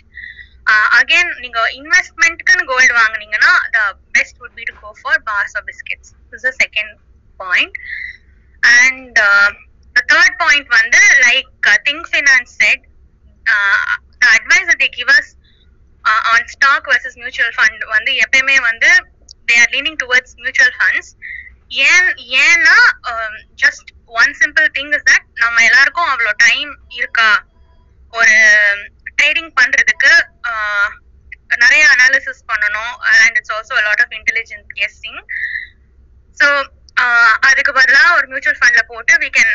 again 0.97 1.32
நீங்க 1.39 1.59
இன்வெஸ்ட்மெண்ட்க்குன்னு 1.72 2.66
கோல்டு 2.66 2.93
வாங்குனீங்கன்னா 2.93 3.51
the 3.72 3.80
best 4.11 4.38
would 4.39 4.55
be 4.55 4.64
to 4.64 4.76
go 4.80 4.91
for 5.01 5.22
bars 5.24 5.55
or 5.55 5.66
biscuits 5.66 6.11
is 6.34 6.41
the 6.41 6.53
second 6.64 6.93
point 7.39 7.78
and 8.64 9.20
the 9.95 10.01
third 10.14 10.38
point 10.38 10.70
வந்து 10.72 11.01
like 11.28 11.49
think 11.86 12.07
finance 12.11 12.53
said 12.57 12.84
the 14.22 14.28
advice 14.30 14.76
they 14.76 14.89
give 14.89 15.09
us 15.09 15.32
on 16.05 16.47
stock 16.47 16.88
versus 16.88 17.18
mutual 17.18 17.55
fund 17.57 17.84
வந்து 17.86 18.11
எப்பயுமே 18.26 18.57
வந்து 18.61 18.89
they 19.47 19.57
are 19.61 19.72
leaning 19.72 19.99
towards 20.03 20.36
mutual 20.38 20.76
funds 20.80 21.11
ஏன் 21.86 22.09
ஏன்னா 22.41 22.78
just 23.55 23.89
one 24.22 24.34
simple 24.41 24.68
thing 24.70 24.93
is 24.93 25.07
that 25.11 25.28
நம்ம 25.36 25.64
எல்லாருக்கும் 25.64 26.09
அவ்வளோ 26.09 26.32
time 26.38 26.72
இருக்கா? 26.91 27.30
ஒரு 28.14 28.36
ட்ரேடிங் 29.24 29.52
பண்றதுக்கு 29.60 30.12
நிறைய 31.64 31.84
அனாலிசிஸ் 31.94 32.42
பண்ணணும். 32.52 32.94
And 33.12 33.36
it's 33.40 33.54
also 33.56 33.76
lot 33.88 34.02
of 34.06 34.14
intelligent 34.20 34.72
guessing 34.80 35.20
so 36.38 36.48
அதுக்கு 37.50 37.72
பதிலா 37.78 38.02
ஒரு 38.16 38.26
மியூச்சுவல் 38.32 38.60
ஃபண்ட்ல 38.60 38.82
போட்டு 38.92 39.14
we 39.24 39.30
can 39.38 39.54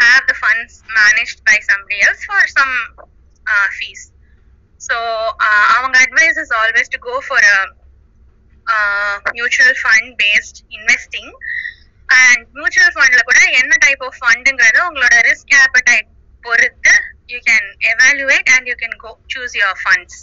have 0.00 0.22
the 0.30 0.34
funds 0.40 0.76
managed 0.98 1.40
by 1.48 1.56
somebody 1.70 1.98
else 2.06 2.24
for 2.28 2.48
some 2.56 2.74
fees 3.76 4.04
so 4.80 4.96
அவங்க 5.76 5.96
advice 6.04 6.40
is 6.44 6.54
always 6.60 6.92
to 6.94 7.00
go 7.08 7.16
for 7.28 7.48
mutual 9.38 9.76
fund 9.82 10.10
based 10.22 10.60
investing 10.78 11.32
and 12.18 12.42
mutual 12.58 12.94
ஃபண்ட்ல 12.96 13.22
கூட 13.30 13.40
என்ன 13.60 13.72
type 13.86 14.04
of 14.08 14.18
ஃபண்டுங்கிறது 14.22 14.80
உங்களோட 14.88 15.16
ரிஸ்க் 15.30 15.56
ஆப்படைட் 15.62 16.10
பொறுத்து 16.44 16.94
you 17.28 17.38
can 17.46 17.68
evaluate 17.92 18.48
and 18.54 18.68
you 18.70 18.76
can 18.76 18.96
go 18.98 19.12
choose 19.34 19.54
your 19.56 19.78
funds 19.84 20.18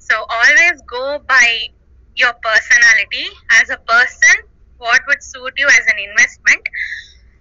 so 0.00 0.16
always 0.40 0.82
go 0.88 1.04
by 1.28 1.46
your 2.16 2.32
personality. 2.42 3.26
As 3.50 3.70
a 3.70 3.78
person 3.82 4.36
what 4.80 5.00
would 5.06 5.22
suit 5.24 5.54
you 5.56 5.68
as 5.70 5.84
an 5.86 5.98
investment? 6.00 6.64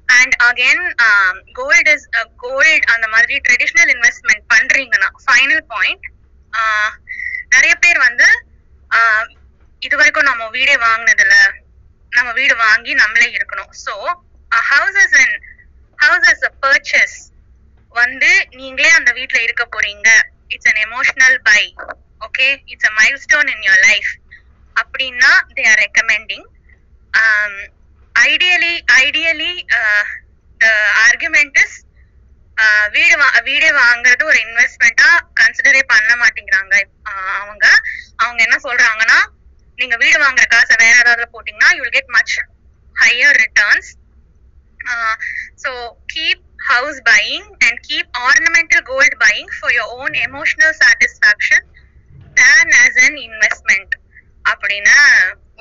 And 0.09 0.33
again 0.49 0.79
um, 1.07 1.35
gold 1.53 1.89
is 1.93 2.05
is 2.07 2.19
uh, 2.19 2.77
அந்த 2.93 3.07
மாதிரி 3.07 3.35
traditional 3.47 3.91
investment 3.95 4.43
பண்றீங்கன்னா 4.53 5.09
final 5.25 5.63
point 5.73 6.05
uh, 6.53 6.89
நிறைய 7.53 7.73
பேர் 7.75 7.99
வந்து 7.99 8.27
ஆஹ், 8.91 9.27
இது 9.81 9.95
வரைக்கும் 9.99 10.29
நம்ம 10.29 10.43
வீடே 10.49 10.75
வாங்கினதுல 10.85 11.33
நம்ம 12.11 12.29
வீடு 12.31 12.55
வாங்கி 12.65 12.93
நம்மளே 12.93 13.27
இருக்கணும். 13.37 13.71
So 13.85 13.93
houses 14.71 15.15
and 15.21 15.35
houses 15.99 16.45
purchase 16.63 17.17
வந்து 17.95 18.29
நீங்களே 18.51 18.89
அந்த 18.89 19.11
வீட்ல 19.11 19.41
இருக்க 19.41 19.63
போறீங்க. 19.65 20.09
It's 20.47 20.69
an 20.69 20.81
emotional 20.85 21.37
buy 21.43 21.61
okay 22.21 22.47
it's 22.65 22.85
a 22.85 22.93
milestone 23.19 23.47
in 23.47 23.63
your 23.63 23.83
life 23.83 24.09
அப்படின்னா 24.75 25.31
they 25.53 25.63
are 25.67 25.81
recommending 25.81 26.47
ideally 28.15 28.73
ideally 28.99 29.51
the 30.61 30.65
argument 31.03 31.57
is 31.57 31.77
வீடு 32.91 33.15
வா- 33.17 33.43
வீடு 33.43 33.67
வாங்குறது 33.75 34.23
ஒரு 34.25 34.39
இன்வெஸ்ட்மெண்ட்டா 34.39 35.09
கன்சிடரே 35.39 35.81
பண்ண 35.85 36.09
மாட்டேங்கிறாங்க. 36.15 36.73
அவங்க 37.39 37.65
அவங்க 38.17 38.39
என்ன 38.43 38.57
சொல்றாங்கன்னா 38.63 39.19
நீங்க 39.77 39.95
வீடு 39.95 40.17
வாங்குற 40.19 40.45
காசை 40.47 40.75
வேற 40.79 40.95
ஏதாவது 40.99 41.27
போட்டீங்கன்னா 41.33 41.69
you 41.75 41.85
get 41.89 42.09
much 42.09 42.35
higher 42.95 43.37
returns 43.39 43.89
Uh, 44.79 45.15
so 45.55 45.71
keep 46.07 46.39
house 46.67 46.99
buying 47.05 47.45
and 47.61 47.75
keep 47.83 48.05
ornamental 48.19 48.81
gold 48.83 49.13
buying 49.19 49.49
for 49.59 49.71
your 49.71 49.87
own 49.97 50.11
emotional 50.27 50.71
satisfaction 50.83 51.61
than 52.39 52.71
as 52.85 52.95
an 53.07 53.15
investment. 53.29 53.89
அப்படின்னு 54.45 54.95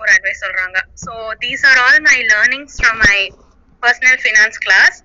ஒரு 0.00 0.10
அட்வைஸ் 0.14 0.42
சொல்றாங்க. 0.44 0.78
So 1.04 1.12
these 1.42 1.62
are 1.70 1.78
all 1.84 2.00
my 2.00 2.18
learnings 2.32 2.76
from 2.78 3.00
my 3.06 3.18
personal 3.82 4.20
finance 4.22 4.58
class 4.66 4.96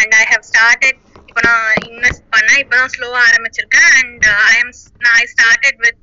and 0.00 0.12
I 0.20 0.24
have 0.32 0.44
started 0.50 0.98
இப்போ 1.28 1.42
நான் 1.48 1.68
invest 1.90 2.24
பண்ண 2.34 2.50
இப்போ 2.62 2.74
தான் 2.80 2.92
ஸ்லோவாக 2.96 3.22
ஆரம்பிச்சிருக்கேன் 3.28 3.88
அண்ட் 4.00 4.26
ஐ 4.48 4.56
எம் 4.62 4.72
நான் 5.04 5.16
I 5.22 5.26
started 5.34 5.78
with 5.86 6.00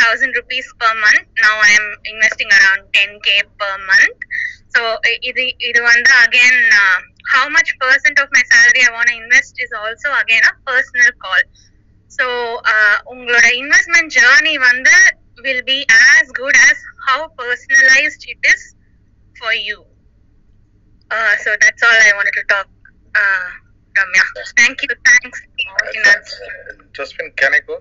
Thousand 0.00 0.36
rupees 0.38 0.70
per 0.82 0.98
month 1.04 1.26
now 1.44 1.60
I 1.66 1.72
am 1.78 1.90
investing 2.12 2.52
around 2.58 2.86
ten 2.96 3.16
K 3.26 3.36
per 3.62 3.80
month 3.90 4.24
so 4.74 4.80
இது 5.28 5.44
இது 5.68 5.80
வந்து 5.90 6.10
again 6.24 6.60
how 7.32 7.48
much 7.56 7.72
percent 7.82 8.20
of 8.22 8.34
my 8.36 8.42
salary 8.52 8.82
I 8.88 8.90
want 8.96 9.14
invest 9.20 9.60
is 9.64 9.74
also 9.82 10.10
again 10.20 10.46
a 10.50 10.54
personal 10.68 11.14
goal 11.24 11.46
so 12.10 12.26
உங்களோட 13.12 13.46
investment 13.62 14.12
journey 14.18 14.54
வந்து 14.68 14.94
will 15.46 15.66
be 15.70 15.78
as 16.02 16.30
good 16.40 16.60
as 16.68 16.82
how 17.08 17.26
personalised 17.40 18.26
it 18.32 18.48
is 18.52 18.66
for 19.36 19.58
you 19.68 19.78
so 21.44 21.50
that's 21.64 21.86
all 21.88 22.02
I 22.06 22.12
want 22.18 22.36
to 22.38 22.44
talk 22.54 22.72
Ramya 23.94 24.24
thank you 24.60 24.96
thanks 25.10 25.42
Josephine, 26.96 27.30
can 27.36 27.54
I 27.54 27.60
go? 27.60 27.74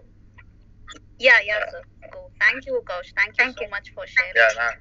Yeah, 1.21 1.39
yeah, 1.43 1.69
sir. 1.69 1.83
Go. 2.11 2.21
Thank 2.41 2.65
you, 2.65 2.83
Kaush. 2.83 3.11
Thank 3.13 3.31
you 3.31 3.39
Thank 3.39 3.57
so 3.57 3.65
you. 3.65 3.71
much 3.71 3.89
for 3.95 4.05
sharing. 4.07 4.37
Yeah, 4.37 4.53
நான் 4.61 4.79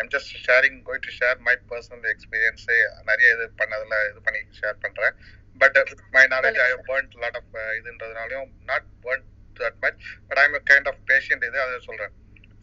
I'm 0.00 0.10
just 0.14 0.32
sharing 0.46 0.76
going 0.86 1.04
to 1.06 1.12
share 1.18 1.38
my 1.46 1.54
personal 1.70 2.04
experience 2.12 2.66
நிறைய 3.08 3.28
இது 3.36 3.46
பண்ணதுல 3.60 3.98
இது 4.10 4.20
பண்ணி 4.26 4.42
share 4.58 4.76
பண்றேன் 4.84 5.16
but 5.56 5.78
my 6.16 6.24
knowledge 6.34 6.60
I 6.66 6.68
burnt 6.90 7.16
lot 7.22 7.38
of 7.40 7.48
இதுன்றதுனாலையும் 7.78 8.52
not 8.70 8.88
burnt 9.06 9.26
that 9.56 9.80
much 9.84 9.98
but 10.28 10.40
I'm 10.44 10.58
kind 10.72 10.90
of 10.92 11.00
patient 11.12 11.46
இது 11.48 11.60
அதை 11.64 11.80
சொல்றேன் 11.88 12.14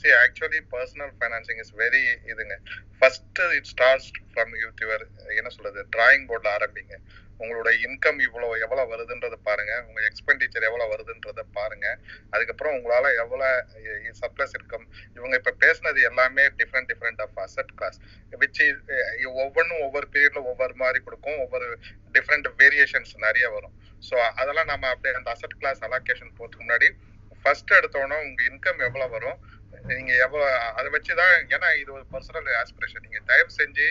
see 0.02 0.12
actually 0.22 0.62
personal 0.76 1.14
financing 1.20 1.62
is 1.64 1.74
very 1.84 2.04
இதுங்க 2.32 2.56
first 3.00 3.42
it 3.58 3.70
starts 3.74 4.10
from 4.32 4.54
youth 4.64 4.84
your 4.86 5.06
என்ன 5.40 5.52
சொல்றது 5.58 5.84
டிராயிங் 5.96 6.26
போர்டில் 6.32 6.54
ஆரம்பிங்க 6.58 6.96
உங்களோட 7.40 7.70
இன்கம் 7.86 8.20
இவ்வளவு 8.26 8.60
எவ்வளவு 8.66 8.92
வருதுன்றத 8.94 9.36
பாருங்க. 9.48 9.74
உங்க 9.88 10.00
எக்ஸ்பெண்டிச்சர் 10.10 10.68
எவ்வளவு 10.70 10.92
வருதுன்றத 10.94 11.42
பாருங்க. 11.58 11.88
அதுக்கப்புறம் 12.30 12.76
உங்களால 12.78 13.12
எவ்வளவு 13.24 13.50
சர்ப்ளஸ் 14.22 14.56
இன்கம் 14.60 14.86
இவங்க 15.18 15.34
இப்ப 15.42 15.54
பேசினது 15.66 16.02
எல்லாமே 16.10 16.46
different 16.62 16.90
different 16.92 17.24
of 17.26 17.40
asset 17.46 17.74
class 17.76 18.00
which 18.34 18.62
ஒவ்வொன்றும் 19.44 19.84
ஒவ்வொரு 19.88 20.08
பீரியட்ல 20.14 20.44
ஒவ்வொரு 20.52 20.76
மாதிரி 20.76 21.02
கொடுக்கும். 21.04 21.40
ஒவ்வொரு 21.46 21.68
டிஃப்ரெண்ட் 22.18 22.50
வேரியேஷன்ஸ் 22.62 23.14
நிறைய 23.26 23.46
வரும். 23.50 23.76
ஸோ 24.04 24.16
அதெல்லாம் 24.42 24.72
நம்ம 24.74 24.88
அப்படியே 24.90 25.18
அந்த 25.22 25.32
அசட் 25.36 25.60
கிளாஸ் 25.62 25.84
அலோகேஷன் 25.90 26.34
போறதுக்கு 26.38 26.66
முன்னாடி 26.66 26.90
ஃபர்ஸ்ட் 27.46 27.72
எடுத்தோன்னா 27.74 28.18
உங்க 28.26 28.42
இன்கம் 28.52 28.82
எவ்வளவு 28.88 29.14
வரும்? 29.18 29.38
நீங்க 29.92 30.12
எவ்வளவு 30.26 30.50
அதை 30.78 30.88
வச்சுதான் 30.96 31.34
ஏன்னா 31.56 31.70
இது 31.82 31.90
ஒரு 31.98 32.06
பர்சனல் 32.12 32.50
ஆஸ்பிரேஷன் 32.60 33.06
நீங்க 33.06 33.20
தயவு 33.32 33.52
செஞ்சு 33.58 33.88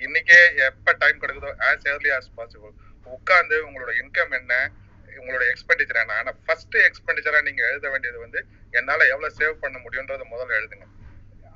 இன்னைக்கே 0.00 0.38
எப்ப 0.68 0.92
டைம் 0.92 1.20
கிடைக்குதோ 1.22 1.50
ஆஸ் 1.68 1.86
ஏர்லி 1.92 2.10
ஆஸ் 2.16 2.32
பாசிபிள் 2.38 2.72
உட்காந்து 3.06 3.56
உங்களோட 3.66 3.92
இன்கம் 4.02 4.34
என்ன 4.40 4.54
உங்களோட 5.20 5.44
எக்ஸ்பெண்டிச்சர் 5.52 6.00
என்ன. 6.02 6.14
ஆனா 6.20 6.32
ஃபர்ஸ்ட் 6.44 6.76
எக்ஸ்பெண்டிச்சரா 6.88 7.40
நீங்க 7.48 7.62
எழுத 7.70 7.86
வேண்டியது 7.90 8.18
வந்து 8.18 8.40
என்னால 8.78 9.06
எவ்வளவு 9.12 9.36
சேவ் 9.38 9.62
பண்ண 9.64 9.76
முடியும்ன்றத 9.84 10.24
முதல்ல 10.34 10.58
எழுதுங்க. 10.60 10.86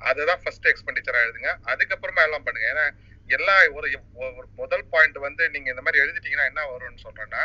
அதுதான் 0.01 0.41
ஃபர்ஸ்ட் 0.43 0.67
எக்ஸ்பெண்டிச்சரா 0.71 1.19
எழுதுங்க. 1.25 1.51
அதுக்கப்புறமா 1.71 2.23
எல்லாம் 2.27 2.45
பண்ணுங்க. 2.47 2.67
ஏன்னா 2.73 2.85
எல்லா 3.29 3.55
ஒரு 3.77 3.87
ஒரு 4.15 4.45
முதல் 4.55 4.85
பாயிண்ட் 4.91 5.17
வந்து 5.25 5.43
நீங்க 5.53 5.67
இந்த 5.73 5.81
மாதிரி 5.81 6.01
எழுதிட்டீங்கன்னா 6.03 6.45
என்ன 6.51 6.61
வரும்னு 6.73 7.03
சொல்றேன்னா 7.05 7.41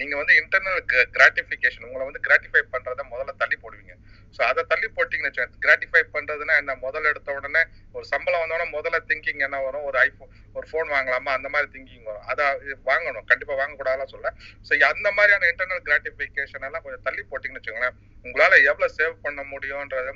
நீங்க 0.00 0.14
வந்து 0.16 0.34
இன்டர்னல் 0.42 0.78
கிராட்டிபிகேஷன் 1.16 1.86
உங்களை 1.88 2.04
வந்து 2.10 2.22
கிராட்டிஃபை 2.28 2.62
பண்றத 2.74 3.04
முதல்ல 3.12 3.34
தள்ளி 3.42 3.58
போடுவீங்க. 3.64 3.94
ஸோ 4.36 4.42
அதை 4.42 4.62
தள்ளி 4.68 4.88
போட்டிங்கன்னு 4.96 5.30
வச்சுக்கோங்க. 5.30 5.60
கிராட்டிஃபை 5.64 6.02
பண்றதுன்னா 6.14 6.54
என்ன? 6.56 6.76
முதல்ல 6.76 7.10
எடுத்த 7.12 7.32
உடனே 7.32 7.62
ஒரு 7.92 8.04
சம்பளம் 8.04 8.42
வந்தோடனே 8.42 8.66
முதல்ல 8.76 9.00
திங்கிங் 9.10 9.42
என்ன 9.46 9.60
வரும்? 9.60 9.82
ஒரு 9.82 9.98
ஐஃபோன் 9.98 10.32
ஒரு 10.52 10.66
ஃபோன் 10.72 10.88
வாங்கலாமா? 10.94 11.32
அந்த 11.38 11.48
மாதிரி 11.48 11.70
திங்கிங் 11.74 12.06
வரும். 12.10 12.24
அதை 12.32 12.46
வாங்கணும். 12.90 13.24
கண்டிப்பா 13.24 13.56
வாங்கக்கூடாதுலாம் 13.62 14.12
சொல்ல. 14.14 14.32
ஸோ 14.68 14.82
அந்த 14.92 15.10
மாதிரியான 15.12 15.48
இன்டர்னல் 15.52 15.84
கிராட்டிஃபிகேஷன் 15.90 16.66
எல்லாம் 16.70 16.84
கொஞ்சம் 16.86 17.04
தள்ளி 17.08 17.24
போட்டிங்கன்னு 17.30 17.60
வச்சுக்கோங்களேன். 17.60 17.98
உங்களால 18.24 18.54
எவ்வளவு 18.70 18.96
சேவ் 18.98 19.22
பண்ண 19.26 19.42
முடியும்ன்றது 19.52 20.14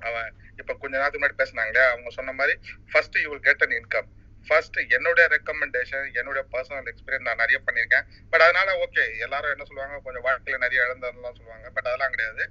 அவன் 0.00 0.28
இப்ப 0.60 0.72
கொஞ்ச 0.74 0.92
நேரத்துக்கு 0.96 1.20
முன்னாடி 1.20 1.40
பேசினாங்களே 1.42 1.82
அவங்க 1.92 2.10
சொன்ன 2.10 2.32
மாதிரி 2.32 2.54
first 2.92 3.16
you 3.22 3.28
will 3.30 3.46
get 3.48 3.62
an 3.66 3.76
income 3.80 4.08
first 4.46 4.76
என்னுடைய 4.96 5.24
ரெக்கமெண்டேஷன் 5.28 6.04
என்னுடைய 6.18 6.42
பர்சனல் 6.52 6.88
எக்ஸ்பீரியன்ஸ் 6.90 7.26
நான் 7.28 7.40
நிறைய 7.42 7.58
பண்ணியிருக்கேன். 7.66 8.04
பட் 8.30 8.40
அதனால 8.40 8.68
ஓகே 8.84 9.04
எல்லாரும் 9.18 9.52
என்ன 9.54 9.64
சொல்லுவாங்க? 9.64 9.96
கொஞ்சம் 10.04 10.24
வாழ்க்கையில 10.26 10.58
நிறைய 10.58 10.84
இழந்ததுலாம் 10.86 11.38
சொல்லுவாங்க. 11.38 11.66
பட் 11.70 11.88
அதெல்லாம் 11.90 12.10
கிடையாது. 12.10 12.44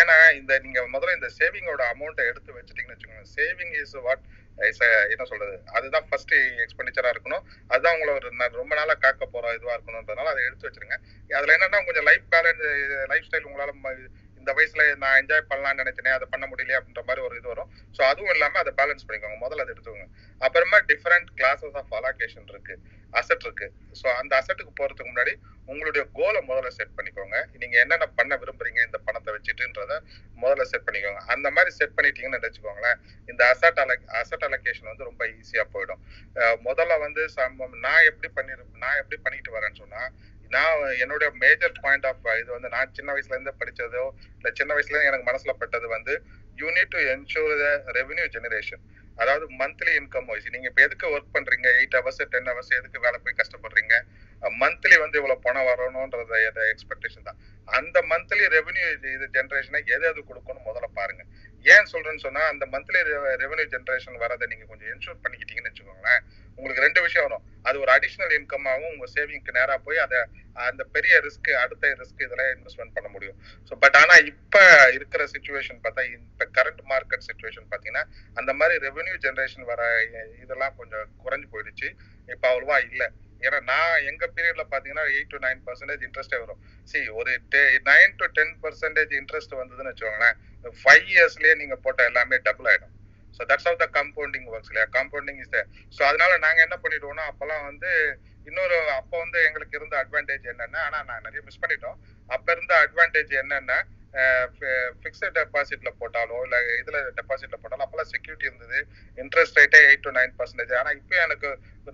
ஏன்னா 0.00 0.16
இந்த 0.40 0.52
நீங்க 0.64 0.80
முதல்ல 0.94 1.16
இந்த 1.18 1.28
சேவிங்கோட 1.38 1.82
அமௌண்ட்டை 1.92 2.24
எடுத்து 2.30 2.56
வச்சுட்டீங்கன்னு 2.56 2.96
வச்சுக்கோங்க. 2.96 3.26
சேவிங் 3.36 3.74
இஸ் 3.82 3.96
வாட் 4.06 4.24
இஸ் 4.58 4.82
என்ன 5.12 5.24
சொல்றது? 5.30 5.56
அதுதான் 5.76 6.06
ஃபர்ஸ்ட் 6.08 6.34
எக்ஸ்பெண்டிச்சரா 6.64 7.10
இருக்கணும். 7.14 7.44
அதுதான் 7.72 7.94
உங்களை 7.96 8.12
ஒரு 8.18 8.30
ரொம்ப 8.60 8.72
நாளா 8.80 8.94
காக்க 9.04 9.26
போற 9.34 9.52
இதுவா 9.58 9.74
இருக்கணும்ன்றதுனால 9.76 10.32
அதை 10.34 10.42
எடுத்து 10.48 10.68
வச்சிருங்க. 10.68 10.96
அதுல 11.30 11.54
என்னன்னா 11.56 11.80
கொஞ்சம் 11.88 12.08
லைஃப் 12.10 12.26
பேலன்ஸ் 12.34 12.64
லைஃப் 13.12 13.28
ஸ்டைல் 13.28 13.48
உங்களால 13.50 13.74
இந்த 14.40 14.50
வயசுல 14.58 14.82
நான் 15.02 15.18
என்ஜாய் 15.20 15.48
பண்ணலாம்னு 15.50 15.82
நினைச்சேனே 15.82 16.10
அதை 16.16 16.26
பண்ண 16.32 16.44
முடியல 16.50 16.76
அப்படின்ற 16.78 17.02
மாதிரி 17.08 17.24
ஒரு 17.26 17.34
இது 17.40 17.48
வரும். 17.48 17.70
ஸோ 17.96 18.00
அதுவும் 18.10 18.32
இல்லாம 18.34 18.58
அதை 18.58 18.72
பேலன்ஸ் 18.80 19.06
பண்ணிக்கோங்க. 19.06 19.38
முதல்ல 19.44 19.64
அதை 19.64 19.72
எடுத்துக்கோங்க. 19.74 20.08
அப்புறமா 20.40 20.78
டிஃப்ரெண்ட் 20.90 21.28
கிளாஸஸ் 21.40 21.76
ஆஃப் 21.80 21.94
அலாகேஷன் 21.98 22.48
இருக்கு. 22.54 22.76
அசட் 23.20 23.44
இருக்கு. 23.46 23.66
ஸோ 24.00 24.06
அந்த 24.20 24.32
அசட்டுக்கு 24.40 24.72
போறதுக்கு 24.80 25.10
முன்னாடி 25.10 25.32
உங்களுடைய 25.72 26.02
கோலை 26.18 26.40
முதல்ல 26.48 26.70
செட் 26.76 26.94
பண்ணிக்கோங்க. 26.98 27.36
நீங்க 27.60 27.76
என்னென்ன 27.82 28.06
பண்ண 28.18 28.36
விரும்புறீங்க 28.42 28.80
இந்த 28.88 28.98
பணத்தை 29.06 29.30
வச்சுட்டுன்றத 29.36 29.94
முதல்ல 30.42 30.66
செட் 30.72 30.86
பண்ணிக்கோங்க. 30.86 31.20
அந்த 31.34 31.46
மாதிரி 31.56 31.72
செட் 31.78 31.96
பண்ணிட்டீங்கன்னு 31.96 32.40
நினைச்சுக்கோங்களேன் 32.40 32.98
இந்த 33.32 33.42
அசட் 33.52 33.80
அலக் 33.84 34.08
அசட் 34.20 34.46
அலோகேஷன் 34.48 34.90
வந்து 34.92 35.08
ரொம்ப 35.10 35.22
ஈஸியா 35.38 35.64
போயிடும். 35.74 36.02
முதல்ல 36.68 36.98
வந்து 37.06 37.22
நான் 37.86 38.06
எப்படி 38.10 38.30
பண்ணி 38.38 38.54
நான் 38.84 38.98
எப்படி 39.02 39.18
பண்ணிட்டு 39.26 39.56
வரேன்னு 39.56 39.80
சொன்னா 39.84 40.02
நான் 40.54 40.82
என்னுடைய 41.02 41.28
மேஜர் 41.40 41.74
பாயிண்ட் 41.84 42.06
ஆஃப் 42.10 42.28
இது 42.40 42.50
வந்து 42.54 42.68
நான் 42.74 42.92
சின்ன 42.98 43.08
வயசுல 43.14 43.36
இருந்து 43.36 43.52
படிச்சதோ 43.60 44.04
இல்ல 44.38 44.50
சின்ன 44.60 44.70
வயசுல 44.76 44.94
இருந்து 44.94 45.10
எனக்கு 45.10 45.28
மனசுல 45.30 45.52
பட்டது 45.62 45.88
வந்து 45.96 46.14
you 46.60 46.68
need 46.76 46.94
to 46.94 47.00
ensure 47.14 47.52
the 47.64 47.66
revenue 47.98 48.26
generation 48.36 48.82
அதாவது 49.22 49.46
மந்த்லி 49.60 49.92
இன்கம் 50.00 50.28
வைஸ் 50.30 50.48
நீங்க 50.54 50.68
இப்ப 50.70 50.82
எதுக்கு 50.86 51.06
ஒர்க் 51.14 51.34
பண்றீங்க? 51.36 51.68
எயிட் 51.78 51.96
ஹவர்ஸ் 51.98 52.20
டென் 52.34 52.48
ஹவர்ஸ் 52.50 52.72
எதுக்கு 52.78 53.04
வேலை 53.06 53.18
போய் 53.24 53.38
கஷ்டப்படுறீங்க? 53.40 53.94
மந்த்லி 54.62 54.96
வந்து 55.04 55.18
இவ்வளவு 55.20 55.44
பணம் 55.46 55.68
வரணும்ன்றது 55.70 56.40
எக்ஸ்பெக்டேஷன் 56.72 57.26
தான். 57.28 57.38
அந்த 57.78 57.98
மந்த்லி 58.12 58.44
ரெவன்யூ 58.56 58.86
இது 59.14 59.28
ஜென்ரேஷனை 59.36 59.80
எது 59.94 60.06
எது 60.10 60.20
கொடுக்கணும் 60.30 60.66
முதல்ல 60.68 60.88
பாருங்க. 61.00 61.22
ஏன் 61.74 61.88
சொல்றேன்னு 61.92 62.24
சொன்னா 62.26 62.42
அந்த 62.52 62.64
மந்த்லி 62.74 63.00
ரெவன்யூ 63.44 63.66
ஜென்ரேஷன் 63.74 64.20
வரதை 64.24 64.46
நீங்க 64.52 64.66
கொஞ்சம் 64.72 64.90
என்ஷூர் 64.94 65.22
பண்ணிக்கிட்டீங்கன்னு 65.24 65.72
வச்சுக்கோங்களேன். 65.72 66.22
உங்களுக்கு 66.58 66.84
ரெண்டு 66.86 67.00
விஷயம் 67.06 67.26
வரும். 67.26 67.44
அது 67.68 67.76
ஒரு 67.84 67.90
அடிஷனல் 67.96 68.34
இன்கமாவும் 68.38 68.92
உங்க 68.94 69.06
சேவிங்க்கு 69.14 69.56
நேரா 69.58 69.74
போய் 69.86 69.98
அதை 70.04 70.18
அந்த 70.68 70.82
பெரிய 70.96 71.14
ரிஸ்க் 71.26 71.50
அடுத்த 71.62 71.92
ரிஸ்க் 72.00 72.24
இதெல்லாம் 72.26 72.50
இன்வெஸ்ட்மெண்ட் 72.54 72.94
பண்ண 72.96 73.08
முடியும். 73.14 73.36
ஸோ 73.68 73.74
பட் 73.84 73.96
ஆனா 74.00 74.14
இப்ப 74.32 74.56
இருக்கிற 74.96 75.24
சுச்சுவேஷன் 75.34 75.80
பார்த்தா 75.84 76.04
இப்ப 76.16 76.48
கரண்ட் 76.58 76.82
மார்க்கெட் 76.92 77.26
சுச்சுவேஷன் 77.28 77.68
பாத்தீங்கன்னா 77.72 78.04
அந்த 78.40 78.52
மாதிரி 78.60 78.76
ரெவென்யூ 78.86 79.16
ஜென்ரேஷன் 79.26 79.68
வர 79.72 79.82
இதெல்லாம் 80.44 80.76
கொஞ்சம் 80.80 81.06
குறைஞ்சு 81.24 81.48
போயிடுச்சு. 81.54 81.88
இப்ப 82.34 82.44
அவ்வளவா 82.52 82.78
இல்ல. 82.90 83.04
ஏன்னா 83.42 83.58
நான் 83.70 84.04
எங்க 84.10 84.24
பீரியட்ல 84.36 84.64
பாத்தீங்கன்னா 84.70 85.04
எயிட் 85.16 85.32
டு 85.34 85.38
நைன் 85.44 85.60
பர்சன்டேஜ் 85.66 86.04
இன்ட்ரெஸ்டே 86.06 86.38
வரும். 86.44 86.60
சி 86.90 87.00
ஒரு 87.20 87.32
nine 87.90 88.14
to 88.20 88.26
ten 88.38 88.54
percentage 88.64 89.12
interest 89.20 89.58
வந்ததுன்னு 89.60 89.92
வச்சுக்கோங்களேன் 89.92 90.38
ஃபைவ் 90.80 91.06
இயர்ஸ்லயே 91.14 91.54
நீங்க 91.62 91.76
போட்ட 91.84 92.10
எல்லாமே 92.10 92.38
டபுள் 92.48 92.70
ஆயிடும். 92.70 92.94
So 93.38 93.44
that's 93.50 93.68
of 93.70 93.80
the 93.82 93.88
compounding 93.98 94.48
works 94.52 94.70
இல்லையா? 94.72 94.86
காம்பவுண்டிங் 94.96 95.40
இஸ் 95.44 95.54
ஸோ 95.96 96.02
அதனால 96.10 96.32
நாங்க 96.46 96.60
என்ன 96.66 96.78
பண்ணிடுவோம்னா 96.84 97.26
அப்பெல்லாம் 97.32 97.64
வந்து 97.70 97.90
இன்னொரு 98.46 98.76
அப்போ 99.00 99.16
வந்து 99.22 99.38
எங்களுக்கு 99.48 99.78
இருந்த 99.78 99.94
அட்வான்டேஜ் 100.02 100.44
என்னன்னா 100.52 100.80
ஆனா 100.86 100.98
நான் 101.08 101.24
நிறைய 101.26 101.40
மிஸ் 101.48 101.62
பண்ணிட்டோம். 101.62 101.96
அப்ப 102.30 102.46
இருந்த 102.56 102.74
அட்வான்டேஜ் 102.84 103.32
என்னன்னா 103.42 103.78
ஃபிக்ஸட் 105.00 105.34
டெபாசிட்ல 105.38 105.90
போட்டாலோ 106.00 106.36
இல்ல 106.46 106.56
இதுல 106.80 106.98
டெபாசிட்ல 107.18 107.56
போட்டாலும் 107.62 107.84
அப்பெல்லாம் 107.86 108.10
செக்யூரிட்டி 108.12 108.46
இருந்தது. 108.48 108.78
இன்ட்ரெஸ்ட் 109.18 109.58
ரேட்டே 109.60 109.80
எயிட் 109.88 110.04
டு 110.06 110.12
நைன் 110.18 110.32
பர்சன்டேஜ் 110.38 110.72
ஆனா 110.78 110.90
இப்போ 110.98 111.16
எனக்கு 111.24 111.48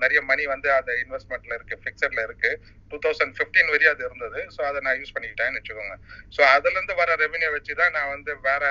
நிறைய 0.05 0.20
மணி 0.30 0.45
வந்து 0.53 0.68
அந்த 0.76 0.92
இன்வெஸ்ட்மெண்ட்ல 1.03 1.57
இருக்கு 1.59 1.76
ஃபிக்ஸட்ல 1.82 2.22
இருக்கு. 2.28 2.51
டூ 2.90 2.99
தௌசண்ட் 3.07 3.34
ஃபிஃப்டீன் 3.38 3.72
வரையும் 3.74 3.95
அது 3.95 4.05
இருந்தது. 4.09 4.40
ஸோ 4.57 4.62
அதை 4.70 4.80
நான் 4.86 4.99
யூஸ் 5.01 5.14
பண்ணிக்கிட்டேன்னு 5.16 5.61
வச்சுக்கோங்க. 5.61 5.97
ஸோ 6.36 6.42
அதுல 6.55 6.76
இருந்து 6.78 6.97
வர 7.03 7.16
ரெவன்யூ 7.24 7.51
வச்சு 7.57 7.74
தான் 7.82 7.95
நான் 7.99 8.12
வந்து 8.16 8.34
வேற 8.49 8.64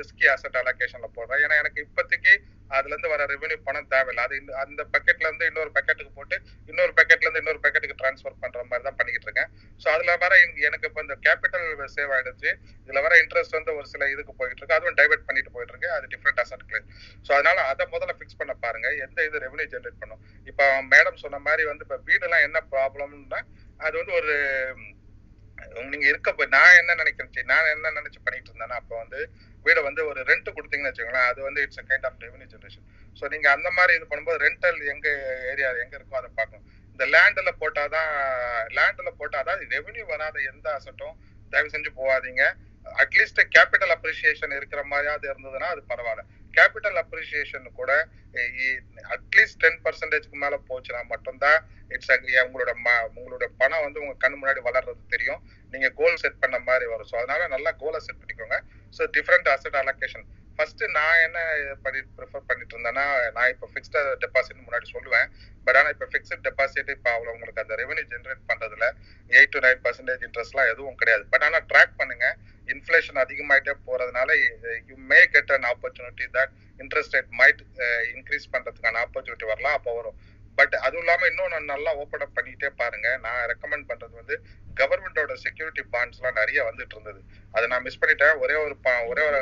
ரிஸ்கி 0.00 0.24
அசட் 0.24 0.56
அலோகேஷன்ல 0.56 1.06
போடுறேன். 1.16 1.40
ஏன்னா 1.42 1.58
எனக்கு 1.58 1.86
இப்போதைக்கு 1.86 2.38
அதுல 2.68 2.94
இருந்து 2.96 3.08
வர 3.08 3.24
ரெவென்யூ 3.26 3.56
பணம் 3.64 3.88
தேவையில்லை. 3.88 4.24
அது 4.24 4.36
இந்த- 4.36 4.58
அந்த 4.58 4.86
பக்கெட்ல 4.92 5.20
இருந்து 5.20 5.46
இன்னொரு 5.46 5.70
பக்கெட்டுக்கு 5.74 6.10
போட்டு 6.14 6.40
இன்னொரு 6.66 6.92
பக்கெட்ல 6.96 7.20
இருந்து 7.20 7.38
இன்னொரு 7.38 7.58
பக்கெட்டுக்கு 7.62 7.94
ட்ரான்ஸ்ஃபர் 8.02 8.34
பண்ற 8.40 8.64
மாதிரி 8.64 8.82
தான் 8.82 8.96
பண்ணிக்கிட்டு 8.96 9.32
இருக்கேன். 9.32 9.48
ஸோ 9.84 9.88
அதுல 9.88 10.16
வர 10.16 10.36
எனக்கு- 10.36 10.60
எனக்கு 10.60 10.88
இப்போ 10.88 11.00
இந்த 11.00 11.18
கேபிட்டல் 11.22 11.88
சேவ் 11.96 12.12
ஆயிடுச்சு. 12.16 12.56
இதுல 12.86 13.02
வர 13.02 13.22
இன்ட்ரெஸ்ட் 13.22 13.50
வந்து 13.50 13.74
ஒரு 13.74 13.86
சில 13.86 14.10
இதுக்கு 14.10 14.34
போயிட்டு 14.34 14.66
இருக்கு. 14.66 14.74
அதுவும் 14.74 14.94
டைவெர்ட் 14.94 15.26
பண்ணிட்டு 15.26 15.50
போயிட்டு 15.50 15.78
இருக்கு. 15.78 15.90
அது 15.90 16.06
டிஃப்ரெண்ட் 16.06 16.46
அசட் 16.46 16.72
கிளேஸ் 16.72 16.88
ஸோ 17.28 17.32
அதனால 17.32 17.64
அதை 17.64 17.86
முதல்ல 17.90 18.12
ஃபிக்ஸ் 18.18 18.38
பண்ண 18.38 18.54
பாருங்க. 18.54 18.94
எந்த 18.94 19.24
இது 19.24 19.38
ரெவென்யூ 19.38 19.68
ஜென்ரேட் 19.68 19.98
பண்ணும்? 19.98 20.20
இப்போ 20.44 20.82
மேடம் 20.82 21.16
சொன்ன 21.16 21.38
மாதிரி 21.38 21.64
வந்து 21.64 21.86
இப்போ 21.88 22.12
வீடெல்லாம் 22.12 22.42
என்ன 22.42 22.62
ப்ராப்ளம்னா 22.70 23.40
அது 23.78 23.96
வந்து 23.96 24.12
ஒரு 24.12 24.74
நீங்க 25.92 26.06
இருக்க 26.08 26.28
போய் 26.32 26.52
நான் 26.54 26.78
என்ன 26.80 26.94
நினைக்கிறேன் 26.94 27.32
சரி, 27.34 27.46
நான் 27.46 27.70
என்ன 27.74 27.92
நினைச்சு 27.98 28.20
பண்ணிட்டு 28.24 28.50
இருந்தேன்னா 28.50 28.78
அப்போ 28.80 28.94
வந்து 29.02 29.18
வீடை 29.66 29.80
வந்து 29.88 30.02
ஒரு 30.10 30.20
ரெண்ட் 30.30 30.48
கொடுத்தீங்கன்னு 30.56 30.90
வச்சுக்கோங்களேன் 30.90 31.28
அது 31.30 31.40
வந்து 31.42 31.62
it's 31.64 31.82
kind 31.90 32.06
of 32.08 32.20
revenue 32.24 32.48
generation 32.52 32.86
so 33.16 33.26
நீங்க 33.34 33.48
அந்த 33.50 33.68
மாதிரி 33.70 33.92
இது 33.98 34.06
பண்ணும்போது 34.10 34.42
ரெண்டல் 34.46 34.78
எங்க 34.92 35.08
ஏரியா 35.52 35.70
எங்க 35.84 35.94
இருக்கோ 35.98 36.18
அதை 36.20 36.30
பார்க்கணும். 36.38 36.66
இந்த 36.92 37.04
லேண்ட்ல 37.14 37.50
போட்டாதான் 37.62 38.10
லேண்ட்ல 38.76 39.10
போட்டாதான் 39.20 39.60
ரெவன்யூ 39.74 40.04
வராத 40.12 40.38
எந்த 40.52 40.66
அசட்டும் 40.78 41.16
தயவு 41.52 41.72
செஞ்சு 41.74 41.90
போகாதீங்க. 42.00 42.42
அட்லீஸ்ட் 43.02 43.40
கேபிட்டல் 43.54 43.94
அப்ரிசியேஷன் 43.96 44.54
இருக்கிற 44.58 44.80
மாதிரியாவது 44.92 45.26
இருந்ததுன்னா 45.32 45.68
அது 45.74 45.82
பரவாயில்ல. 45.92 46.22
கேபிட்டல் 46.58 46.98
அப்ரிசியேஷன் 47.04 47.66
கூட 47.80 47.92
அட்லீஸ்ட் 49.14 49.60
டென் 49.64 49.80
பர்சன்டேஜ்க்கு 49.84 50.38
மேல 50.44 50.54
போச்சுன்னா 50.70 51.02
மட்டும்தான் 51.12 51.58
இட்ஸ் 51.94 52.10
உங்களோட 52.48 52.72
உங்களோட 53.18 53.44
பணம் 53.60 53.84
வந்து 53.86 54.00
உங்க 54.04 54.14
கண் 54.24 54.38
முன்னாடி 54.40 54.60
வளர்றது 54.68 55.02
தெரியும். 55.14 55.40
நீங்க 55.74 55.88
கோல் 56.00 56.20
செட் 56.22 56.40
பண்ண 56.42 56.56
மாதிரி 56.68 56.86
வரும். 56.92 57.08
ஸோ 57.10 57.16
அதனால 57.20 57.46
நல்லா 57.54 57.70
கோலை 57.82 58.00
செட் 58.06 58.20
பண்ணிக்கோங்க. 58.20 58.58
So 58.96 59.04
different 59.16 59.48
asset 59.54 59.78
allocation 59.82 60.26
first 60.58 60.82
நான் 60.96 61.20
என்ன 61.24 61.38
பண்ணி 61.82 62.00
ப்ரிஃபர் 62.18 62.46
பண்ணிட்டு 62.46 62.74
இருந்தேன்னா 62.76 63.04
நான் 63.36 63.50
இப்போ 63.52 63.66
ஃபிக்ஸ்ட் 63.72 63.98
டெபாசிட் 64.22 64.64
முன்னாடி 64.66 64.86
சொல்லுவேன். 64.94 65.26
பட் 65.66 65.76
ஆனால் 65.80 65.92
இப்போ 65.94 66.06
ஃபிக்ஸ்ட் 66.12 66.34
டெபாசிட் 66.46 66.90
இப்போ 66.94 67.10
அவ்வளோ 67.16 67.32
உங்களுக்கு 67.34 67.62
அந்த 67.64 67.74
ரெவன்யூ 67.80 68.04
ஜென்ரேட் 68.12 68.42
பண்ணுறதுல 68.50 68.86
எயிட் 69.36 69.52
டு 69.56 69.60
நைன் 69.66 69.82
பர்சன்டேஜ் 69.84 70.24
இன்ட்ரெஸ்ட்லாம் 70.28 70.70
எதுவும் 70.72 70.98
கிடையாது. 71.02 71.24
பட் 71.34 71.44
ஆனால் 71.48 71.66
ட்ராக் 71.72 71.94
பண்ணுங்க. 72.00 72.26
இன்ஃப்ளேஷன் 72.74 73.20
அதிகமாயிட்டே 73.24 73.74
போறதுனால 73.90 74.30
you 74.88 74.96
may 75.12 75.20
get 75.34 75.52
an 75.56 75.68
opportunity 75.72 76.26
that 76.38 76.52
interest 76.84 77.14
rate 77.18 77.30
might 77.42 77.62
increase 78.14 78.50
பண்றதுக்கான 78.56 79.00
ஆப்பர்ச்சுனிட்டி 79.04 79.48
வரலாம் 79.52 79.78
அப்போ 79.78 79.94
வரும். 80.00 80.18
பட் 80.58 80.74
அதுவும் 80.86 81.04
இல்லாமல் 81.04 81.28
இன்னும் 81.30 81.52
நான் 81.54 81.70
நல்லா 81.72 81.90
ஓப்பன் 82.02 82.24
அப் 82.24 82.36
பண்ணிட்டே 82.36 82.68
பாருங்க. 82.80 83.08
நான் 83.24 83.40
ரெக்கமெண்ட் 83.50 83.88
பண்றது 83.90 84.14
வந்து 84.20 84.36
கவர்மெண்டோட 84.80 85.34
செக்யூரிட்டி 85.44 85.82
பாண்ட்ஸ்லாம் 85.94 86.38
நிறைய 86.40 86.58
வந்துட்டு 86.68 86.94
இருந்தது. 86.96 87.20
அதை 87.54 87.64
நான் 87.72 87.84
மிஸ் 87.86 88.00
பண்ணிட்டேன். 88.02 88.34
ஒரே 88.44 88.56
ஒரு 88.64 88.74
ஒரே 89.12 89.22
ஒரு 89.30 89.40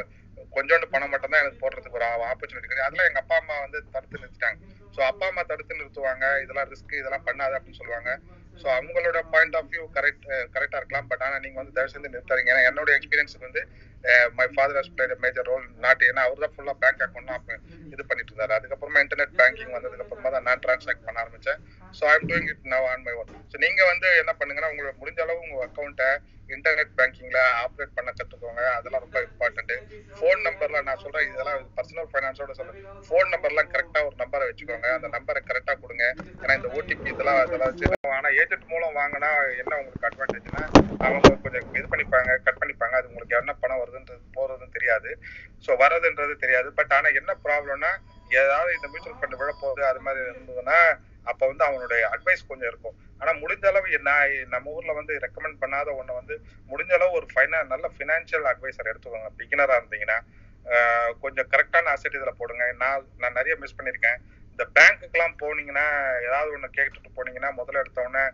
கொஞ்சோண்டு 0.56 0.86
பணம் 0.94 1.12
மட்டும் 1.14 1.32
தான் 1.34 1.42
எனக்கு 1.44 1.62
போடுறதுக்கு 1.64 1.98
ஒரு 2.00 2.06
ஆப்பர்ச்சுனிட்டி 2.32 2.68
கிடையாது. 2.70 2.88
அதெல்லாம் 2.88 3.10
எங்க 3.10 3.20
அப்பா 3.24 3.36
அம்மா 3.42 3.56
வந்து 3.66 3.78
தடுத்து 3.94 4.22
நிறுத்திட்டாங்க. 4.22 4.58
ஸோ 4.96 5.02
அப்பா 5.10 5.26
அம்மா 5.30 5.42
தடுத்து 5.52 5.80
நிறுத்துவாங்க. 5.80 6.26
இதெல்லாம் 6.44 6.68
ரிஸ்க் 6.72 7.00
இதெல்லாம் 7.02 7.26
பண்ணாது 7.28 7.56
அப்படின்னு 7.58 7.80
சொல்லுவாங்க. 7.82 8.10
ஸோ 8.60 8.66
அவங்களோட 8.76 9.18
பாயிண்ட் 9.32 9.56
ஆஃப் 9.58 9.70
வியூ 9.72 9.82
கரெக்ட் 9.96 10.26
கரெக்டா 10.54 10.78
இருக்கலாம். 10.80 11.08
பட் 11.10 11.22
ஆனா 11.26 11.36
நீங்க 11.44 11.58
வந்து 11.60 11.74
தயவு 11.76 11.92
செஞ்சு 11.94 12.12
நிறுத்தாதீங்க. 12.14 12.52
ஏன்னா 12.54 12.62
என்னோட 12.70 12.90
எக்ஸ்பீரியன்ஸுக்கு 12.98 13.48
வந்து 13.48 13.62
my 14.38 14.46
father 14.54 14.78
has 14.78 14.92
played 14.96 15.22
major 15.24 15.48
role 15.50 15.64
not 15.84 16.02
ஏன்னா 16.08 16.22
அவர் 16.26 16.42
தான் 16.44 16.54
ஃபுல்லா 16.54 16.74
பேங்க் 16.82 17.02
அக்கௌண்ட் 17.06 17.52
இது 17.94 18.02
பண்ணிட்டு 18.08 18.30
இருந்தாரு. 18.32 18.52
அதுக்கப்புறமா 18.58 19.02
இன்டர்நெட் 19.04 19.34
பேங்கிங் 19.40 19.74
வந்ததுக்கு 19.76 20.04
அப்புறமா 20.04 20.30
தான் 20.36 20.46
நான் 20.48 20.62
டிரான்சாக்ட் 20.64 21.04
பண்ண 21.06 21.18
ஆரம்பிச்சேன். 21.24 21.60
So 21.98 22.04
I'm 22.12 22.26
doing 22.30 22.48
it 22.52 22.64
now 22.74 22.86
on 22.92 23.04
my 23.06 23.14
own 23.20 23.30
so 23.52 23.58
நீங்கள் 23.64 23.90
வந்து 23.92 24.08
என்ன 24.22 24.32
பண்ணுங்கன்னா 24.38 24.70
உங்களை 24.72 24.92
முடிஞ்ச 25.02 25.20
அளவு 25.26 25.44
உங்கள் 25.46 25.64
அக்கௌண்ட்டை 25.68 26.08
இன்டர்நெட் 26.50 26.92
பேங்கிங்கில் 26.98 27.40
ஆப்ரேட் 27.62 27.94
பண்ண 27.96 28.10
கற்றுக்கோங்க 28.18 28.62
அதெல்லாம் 28.74 29.02
ரொம்ப 29.04 29.18
இம்பார்ட்டன்ட்டு 29.26 29.76
ஃபோன் 30.16 30.40
நம்பர்ல 30.46 30.82
நான் 30.88 31.00
சொல்றேன் 31.04 31.26
இதெல்லாம் 31.30 31.62
பர்சனல் 31.76 32.10
ஃபைனான்ஸோட 32.10 32.52
சொல்கிறேன் 32.58 32.84
ஃபோன் 33.06 33.32
நம்பர்லாம் 33.34 33.70
கரெக்டாக 33.72 34.08
ஒரு 34.08 34.16
நம்பரை 34.22 34.44
வச்சுக்கோங்க. 34.50 34.88
அந்த 34.98 35.08
நம்பரை 35.16 35.40
கரெக்டா 35.48 35.74
கொடுங்க. 35.82 36.04
ஏன்னா 36.42 36.56
இந்த 36.58 36.68
ஓடிபி 36.76 37.10
இதெல்லாம் 37.14 37.40
அதெல்லாம் 37.42 37.72
வச்சு 37.72 37.88
ஆனால் 38.18 38.36
ஏஜென்ட் 38.42 38.68
மூலம் 38.72 38.96
வாங்கினா 39.00 39.30
என்ன 39.62 39.72
உங்களுக்கு 39.80 40.08
அட்வான்டேஜ்னா 40.10 40.62
அவங்க 41.06 41.34
கொஞ்சம் 41.44 41.66
இது 41.78 41.86
பண்ணிப்பாங்க 41.92 42.30
கட் 42.46 42.60
பண்ணிப்பாங்க. 42.60 42.94
அது 43.00 43.10
உங்களுக்கு 43.10 43.36
என்ன 43.40 43.54
பணம் 43.64 43.82
வருதுன்றது 43.82 44.22
போகிறதுன்னு 44.36 44.76
தெரியாது. 44.78 45.10
ஸோ 45.66 45.72
வர்றதுன்றது 45.82 46.36
தெரியாது. 46.44 46.70
பட் 46.78 46.94
ஆனா 46.98 47.10
என்ன 47.20 47.34
ப்ராப்ளம்னா 47.46 47.92
ஏதாவது 48.40 48.70
இந்த 48.78 48.86
மியூச்சுவல் 48.92 49.18
ஃபண்ட் 49.18 49.38
விழ 49.40 49.50
போகுது 49.64 49.82
அது 49.90 50.00
மாதிரி 50.06 50.22
இருந்ததுன்னா 50.30 50.78
அப்ப 51.30 51.42
வந்து 51.50 51.64
அவனுடைய 51.68 52.02
அட்வைஸ் 52.14 52.48
கொஞ்சம் 52.50 52.70
இருக்கும். 52.72 52.96
ஆனா 53.20 53.30
முடிஞ்ச 53.42 53.64
அளவு 53.72 53.98
நான் 54.08 54.32
நம்ம 54.54 54.72
ஊர்ல 54.76 54.92
வந்து 55.00 55.14
ரெக்கமெண்ட் 55.26 55.60
பண்ணாத 55.62 55.88
ஒண்ணு 56.00 56.18
வந்து 56.20 56.34
முடிஞ்ச 56.70 56.92
அளவு 56.98 57.16
ஒரு 57.20 57.28
ஃபைனா 57.32 57.60
நல்ல 57.74 57.86
ஃபினான்ஷியல் 57.96 58.48
அட்வைசர் 58.52 58.90
எடுத்துக்கோங்க. 58.92 59.30
பிகினரா 59.40 59.76
இருந்தீங்கன்னா 59.80 60.18
கொஞ்சம் 61.24 61.48
கரெக்டான 61.52 61.90
அசெட் 61.96 62.18
இதுல 62.18 62.32
போடுங்க. 62.40 62.64
நான் 62.82 63.04
நான் 63.22 63.36
நிறைய 63.38 63.54
மிஸ் 63.62 63.76
பண்ணிருக்கேன் 63.78 64.18
இந்த 64.52 64.64
பேங்க்குக்கெல்லாம் 64.76 65.36
போனீங்கன்னா 65.42 65.86
ஏதாவது 66.26 66.50
ஒண்ணு 66.56 66.68
கேட்டுட்டு 66.78 67.16
போனீங்கன்னா 67.18 67.50
முதல்ல 67.58 67.82
எடுத்த 67.84 68.06
உடனே 68.06 68.24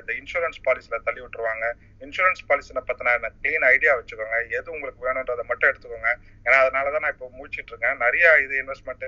இந்த 0.00 0.12
இன்சூரன்ஸ் 0.20 0.58
பாலிசில 0.66 0.98
தள்ளி 1.06 1.20
விட்டுருவாங்க. 1.22 1.66
இன்சூரன்ஸ் 2.04 2.42
பாலிசில 2.48 2.80
பத்தின 2.88 3.30
கிளீன் 3.44 3.66
ஐடியா 3.74 3.92
வச்சுக்கோங்க. 3.98 4.38
எது 4.58 4.68
உங்களுக்கு 4.76 5.06
வேணுன்றதை 5.06 5.44
மட்டும் 5.50 5.70
எடுத்துக்கோங்க. 5.70 6.10
ஏன்னா 6.46 6.56
அதனாலதான் 6.64 7.04
நான் 7.04 7.14
இப்போ 7.16 7.28
முடிச்சிட்டு 7.38 7.72
இருக்கேன் 7.72 7.98
நிறைய 8.04 8.32
இது 8.44 8.54
இன்வெஸ்ட்மெண்ட் 8.62 9.04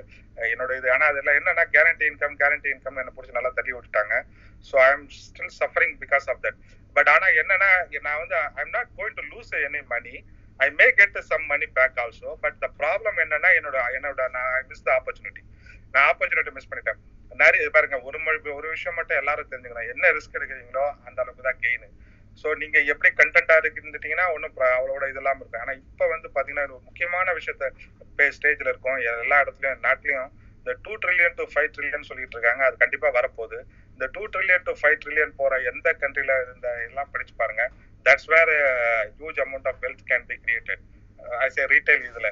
என்னோட 0.51 0.71
இது. 0.79 0.87
ஆனா 0.95 1.07
அதுல 1.13 1.33
என்னன்னா 1.39 1.65
கேரண்டி 1.75 2.07
இன்கம் 2.11 2.37
கேரண்டி 2.43 2.69
இன்கம் 2.75 3.01
என்ன 3.03 3.13
பிடிச்சி 3.17 3.37
நல்லா 3.39 3.51
தள்ளி 3.59 3.73
விட்டுட்டாங்க. 3.75 4.15
So 4.69 4.77
I 4.85 4.89
am 4.95 5.07
still 5.25 5.53
suffering 5.61 5.95
because 6.03 6.27
of 6.33 6.41
that 6.45 6.59
but 6.97 7.11
ஆனா 7.15 7.27
என்னன்னா 7.41 7.71
நான் 8.07 8.19
வந்து 8.23 8.37
I 8.59 8.61
am 8.65 8.75
not 8.77 8.91
going 8.99 9.17
to 9.19 9.25
lose 9.33 9.51
any 9.67 9.83
money 9.93 10.15
I 10.59 10.67
may 10.79 10.85
get 10.99 11.17
some 11.31 11.45
money 11.53 11.67
back 11.77 11.97
also 12.03 12.29
but 12.43 12.57
the 12.63 12.67
problem 12.81 13.17
என்னன்னா 13.25 13.49
என்னோட 13.59 13.77
என்னோட 13.97 14.21
நான் 14.37 14.53
மிஸ் 14.69 14.85
த 14.87 14.91
ஆப்பர்ச்சுனிட்டி 14.99 15.43
நான் 15.93 16.07
ஆப்பர்ச்சுனிட்டி 16.11 16.53
மிஸ் 16.57 16.69
பண்ணிட்டேன். 16.71 17.01
நிறைய 17.31 17.69
பாருங்க 17.75 17.97
ஒரு 18.07 18.17
மொழி 18.25 18.39
ஒரு 18.59 18.67
விஷயம் 18.75 18.97
மட்டும் 18.99 19.19
எல்லாரும் 19.21 19.49
தெரிஞ்சுக்கணும். 19.51 19.89
என்ன 19.93 20.11
ரிஸ்க் 20.17 20.37
எடுக்கிறீங்களோ 20.39 20.85
அந்த 21.07 21.17
அளவுக்கு 21.23 21.47
தான் 21.49 21.61
கெயின் 21.63 21.87
ஸோ 22.41 22.47
நீங்க 22.61 22.77
எப்படி 22.91 23.09
கண்டென்ட்டா 23.19 23.55
இருந்துட்டீங்கன்னா 23.59 24.25
ஒன்றும் 24.35 24.57
அவளோட 24.77 25.03
இதெல்லாம் 25.11 25.39
இருக்கு 25.41 25.61
ஆனா 25.63 25.73
இப்ப 25.83 26.07
வந்து 26.13 26.27
பாத்தீங்கன்னா 26.35 26.65
ஒரு 26.67 26.81
முக்கியமான 26.87 27.27
விஷயத்த 27.37 27.69
ஸ்டேஜ்ல 28.37 28.67
இருக்கும். 28.71 28.97
எல்லா 29.23 29.37
இடத்துலயும் 29.43 29.83
நாட்டிலையும் 29.85 30.29
இந்த 30.59 30.73
two 30.85 30.93
trillion 31.03 31.37
to 31.39 31.43
five 31.53 31.69
trillion 31.75 32.07
சொல்லிட்டு 32.09 32.35
இருக்காங்க. 32.37 32.61
அது 32.67 32.75
கண்டிப்பா 32.83 33.09
வரப்போகுது. 33.17 33.57
இந்த 33.95 34.05
two 34.15 34.23
trillion 34.33 34.65
to 34.67 34.73
five 34.79 34.97
trillion 35.03 35.33
போற 35.41 35.59
எந்த 35.71 35.87
கண்ட்ரில 36.01 36.35
இருந்த 36.45 36.67
எல்லாம் 36.87 37.11
படிச்சு 37.13 37.35
பாருங்க. 37.41 37.65
That's 38.05 38.29
where 38.33 38.53
huge 39.17 39.39
amount 39.45 39.69
of 39.71 39.79
wealth 39.85 40.05
can 40.11 40.25
be 40.31 40.37
created 40.45 40.83
as 41.45 41.59
a 41.61 41.67
retail 41.75 42.03
இதுல. 42.09 42.29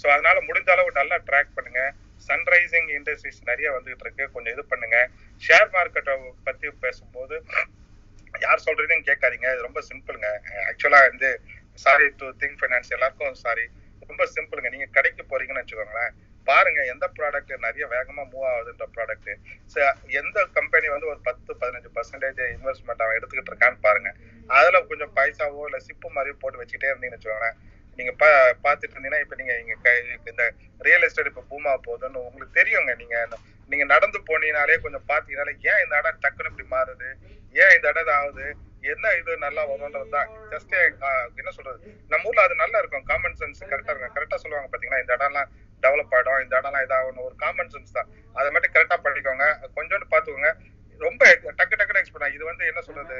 ஸோ 0.00 0.06
அதனால 0.14 0.36
முடிஞ்ச 0.48 0.68
அளவு 0.76 0.90
நல்லா 1.00 1.18
ட்ராக் 1.30 1.54
பண்ணுங்க. 1.58 1.82
சன்ரைசிங் 2.28 2.88
இண்டஸ்ட்ரீஸ் 2.98 3.40
நிறைய 3.50 3.68
வந்துகிட்டு 3.76 4.04
இருக்கு. 4.06 4.24
கொஞ்சம் 4.34 4.54
இது 4.56 4.64
பண்ணுங்க. 4.72 4.98
ஷேர் 5.46 5.70
மார்க்கெட்டை 5.76 6.14
பத்தி 6.48 6.70
பேசும்போது 6.84 7.36
யார் 8.44 8.64
சொல்றதையும் 8.66 9.06
கேட்காதீங்க. 9.08 9.48
இது 9.54 9.66
ரொம்ப 9.68 9.82
சிம்பிளுங்க 9.90 10.28
ஆக்சுவலா 10.70 11.00
வந்து 11.10 11.30
சாரி 11.84 12.06
டு 12.20 12.26
திங்க் 12.42 12.58
ஃபைனான்ஸ் 12.60 12.94
எல்லாருக்கும் 12.96 13.36
சாரி 13.44 13.66
ரொம்ப 14.10 14.24
சிம்பிளுங்க 14.34 14.68
நீங்க 14.74 14.88
கடைக்கு 14.96 15.22
போறீங்கன்னு 15.30 15.62
வச்சுக்கோங்களேன். 15.62 16.12
பாருங்க 16.46 16.80
எந்த 16.90 17.04
ப்ராடக்ட் 17.16 17.52
நிறைய 17.64 17.84
வேகமா 17.94 18.24
மூவ் 18.32 18.44
ஆகுதுன்ற 18.50 18.86
ப்ராடக்ட் 18.96 19.30
எந்த 20.20 20.44
கம்பெனி 20.58 20.86
வந்து 20.92 21.08
ஒரு 21.12 21.20
பத்து 21.28 21.50
பதினஞ்சு 21.62 21.90
பர்சன்டேஜ் 21.96 22.42
இன்வெஸ்ட்மெண்ட் 22.56 23.02
அவன் 23.04 23.16
எடுத்துக்கிட்டு 23.18 23.52
இருக்கான்னு 23.52 23.80
பாருங்க. 23.86 24.10
அதுல 24.58 24.80
கொஞ்சம் 24.90 25.14
பைசாவோ 25.16 25.64
இல்ல 25.68 25.78
சிப்பு 25.88 26.10
மாதிரியோ 26.16 26.36
போட்டு 26.42 26.60
வச்சுட்டே 26.62 26.90
இருந்தீங்கன்னு 26.92 27.18
வச்சுக்கோங்களேன். 27.18 27.58
நீங்க 27.96 28.12
பா 28.12 28.28
பாத்துட்டு 28.64 28.94
இருந்தீங்கன்னா 28.94 29.20
இப்ப 29.20 29.36
நீங்க 29.36 29.58
இங்க 29.58 29.74
கை- 29.84 30.28
இந்த 30.28 30.52
ரியல் 30.78 31.02
எஸ்டேட் 31.02 31.26
இப்ப 31.26 31.44
பூமா 31.50 31.72
போகுதுன்னு 31.86 32.22
உங்களுக்கு 32.28 32.60
தெரியுங்க. 32.60 32.94
நீங்க 32.96 33.28
நீங்க 33.68 33.84
நடந்து 33.84 34.18
போனீங்கனாலே 34.18 34.80
கொஞ்சம் 34.80 35.04
பாத்தீங்கனாலே 35.08 35.48
ஏன் 35.48 35.82
இந்த 35.82 35.96
இடம் 35.96 36.18
டக்குன்னு 36.22 36.50
இப்படி 36.50 36.68
மாறுது? 36.70 37.08
ஏன் 37.52 37.74
இந்த 37.74 37.88
இடம் 37.88 38.02
இது 38.02 38.12
ஆகுது 38.12 38.54
என்ன 38.80 39.12
இது 39.12 39.36
நல்லா 39.36 39.66
வரும்ன்றது 39.66 40.08
தான். 40.08 40.28
ஜஸ்ட் 40.50 40.74
என்ன 41.36 41.50
சொல்றது? 41.50 41.78
நம்ம 42.08 42.28
ஊர்ல 42.28 42.42
அது 42.42 42.54
நல்லா 42.54 42.78
இருக்கும். 42.78 43.02
காமன் 43.02 43.36
சென்ஸ் 43.40 43.60
கரெக்டா 43.60 43.90
இருக்கும். 43.90 44.14
கரெக்டா 44.14 44.34
சொல்லுவாங்க 44.34 44.78
பாத்தீங்கன்னா 44.78 45.00
இந்த 45.00 45.16
இடம்லாம் 45.16 45.48
டெவலப் 45.82 46.14
ஆயிடும். 46.14 46.42
இந்த 46.42 46.60
இடம்லாம் 46.60 46.86
இதாகணும் 46.86 47.24
ஒரு 47.24 47.34
காமன் 47.36 47.66
சென்ஸ் 47.66 47.92
தான். 47.92 48.08
அதை 48.34 48.50
மட்டும் 48.50 48.72
கரெக்டா 48.72 48.96
பண்ணிக்கோங்க 49.04 49.44
கொஞ்சோண்டு 49.76 50.02
பாத்துக்கோங்க. 50.10 50.52
ரொம்ப 50.98 51.38
டக்கு 51.42 51.76
டக்குனு 51.76 52.02
எக்ஸ்பெக்ட் 52.02 52.34
இது 52.34 52.44
வந்து 52.44 52.66
என்ன 52.66 52.80
சொல்றது? 52.80 53.16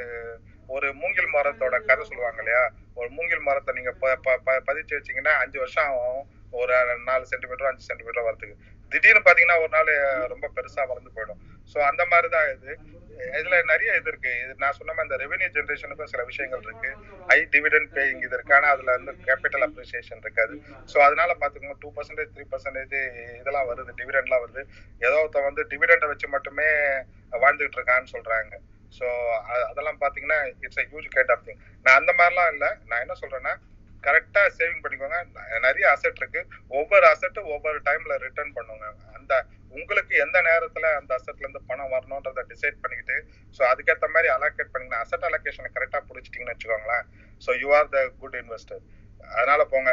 ஒரு 0.67 0.95
மூங்கில் 0.95 1.35
மரத்தோட 1.35 1.85
கதை 1.85 2.05
சொல்லுவாங்க 2.05 2.43
இல்லையா? 2.43 2.71
ஒரு 2.95 3.11
மூங்கில் 3.11 3.41
மரத்தை 3.41 3.75
நீங்க 3.75 3.93
ப- 3.93 4.17
ப- 4.17 4.41
ப- 4.45 4.63
பதிச்சு 4.67 5.01
வச்சீங்கன்னா 5.01 5.29
அஞ்சு 5.29 5.59
வருஷம் 5.59 5.85
ஆகும். 5.85 6.31
ஒரு 6.51 6.99
நாலு 7.05 7.27
சென்டிமீட்டர் 7.27 7.69
அஞ்சு 7.69 7.85
சென்டிமீட்டர் 7.85 8.25
வரதுக்கு 8.25 8.55
திடீர்னு 8.89 9.19
பாத்தீங்கன்னா 9.19 9.59
ஒரு 9.59 9.69
நாள் 9.69 10.29
ரொம்ப 10.29 10.51
பெருசா 10.57 10.87
வளர்ந்து 10.87 11.11
போயிடும். 11.15 11.39
சோ 11.75 11.79
அந்த 11.79 12.05
மாதிரிதான் 12.05 12.55
இது. 12.55 12.79
இதுல 13.19 13.65
நிறைய 13.65 13.93
இது 13.93 14.03
இருக்கு. 14.07 14.41
இது 14.45 14.55
நான் 14.57 14.73
சொன்ன 14.73 14.93
மாதிரி 14.95 15.25
இந்த 15.25 15.37
ரெவென்யூ 15.37 15.49
ஜென்ரேஷனுக்கும் 15.49 16.05
சில 16.05 16.25
விஷயங்கள் 16.25 16.61
இருக்கு. 16.63 16.97
ஹை 17.29 17.49
டிவிடெண்ட் 17.51 17.95
பேயிங் 17.95 18.17
இது 18.17 18.27
இருக்கு. 18.27 18.55
ஆனா 18.55 18.69
அதுல 18.69 18.91
வந்து 18.91 19.13
கேபிட்டல் 19.13 19.71
அப்ரிசியேஷன் 19.71 20.17
இருக்காது. 20.17 20.63
சோ 20.95 20.99
அதனால 20.99 21.37
பாத்துக்கோங்க 21.41 21.73
டூ 21.81 21.93
பர்சன்டேஜ் 21.97 22.29
த்ரீ 22.35 22.45
பர்சன்டேஜ் 22.51 23.35
இதெல்லாம் 23.41 23.69
வருது. 23.69 24.01
டிவிடெண்ட்லாம் 24.01 24.43
வருது. 24.47 24.65
ஏதோ 24.97 25.19
ஒருத்தன் 25.19 25.43
வந்து 25.43 25.65
டிவிடெண்டை 25.65 26.07
வச்சு 26.07 26.29
மட்டுமே 26.29 26.65
வாழ்ந்துகிட்டு 27.33 27.77
இருக்கான்னு 27.77 28.07
சொல்றாங்க. 28.13 28.57
ஸோ 28.99 29.07
அதெல்லாம் 29.71 30.01
பாத்தீங்கன்னா 30.05 30.39
it's 30.65 30.81
a 30.83 30.87
huge 30.91 31.09
kind 31.15 31.33
of 31.35 31.45
thing 31.47 31.61
நான் 31.87 31.99
அந்த 32.01 32.13
மாதிரிலாம் 32.21 32.53
இல்லை. 32.55 32.71
நான் 32.91 33.03
என்ன 33.05 33.17
சொல்றேன்னா 33.23 33.55
கரெக்டா 34.05 34.43
சேவிங் 34.57 34.83
பண்ணிக்கோங்க. 34.83 35.19
நிறைய 35.67 35.85
அசெட் 35.95 36.21
இருக்கு. 36.21 36.41
ஒவ்வொரு 36.79 37.07
அசெட்டும் 37.13 37.49
ஒவ்வொரு 37.55 37.79
டைம்ல 37.89 38.17
ரிட்டர்ன் 38.27 38.53
பண்ணுவாங்க 38.59 38.87
அந்த 39.17 39.35
உங்களுக்கு 39.75 40.15
எந்த 40.25 40.39
நேரத்துல 40.49 40.87
அந்த 40.99 41.13
அசெட்ல 41.19 41.45
இருந்து 41.47 41.63
பணம் 41.71 41.93
வரணும்ன்றத 41.95 42.45
டிசைட் 42.53 42.83
பண்ணிக்கிட்டு 42.83 43.17
ஸோ 43.57 43.63
அதுக்கேற்ற 43.71 44.09
மாதிரி 44.17 44.29
அலோகேட் 44.37 44.73
பண்ணுங்க 44.75 44.97
அசெட் 45.05 45.27
அலோகேஷனை 45.29 45.71
கரெக்டா 45.77 46.01
பிடிச்சிட்டீங்கன்னு 46.11 46.55
வச்சுக்கோங்களேன். 46.55 47.05
So 47.43 47.51
you 47.63 47.71
are 47.79 47.91
the 47.97 48.01
good 48.21 48.39
investor 48.43 48.83
அதனால 49.39 49.63
போங்க. 49.73 49.91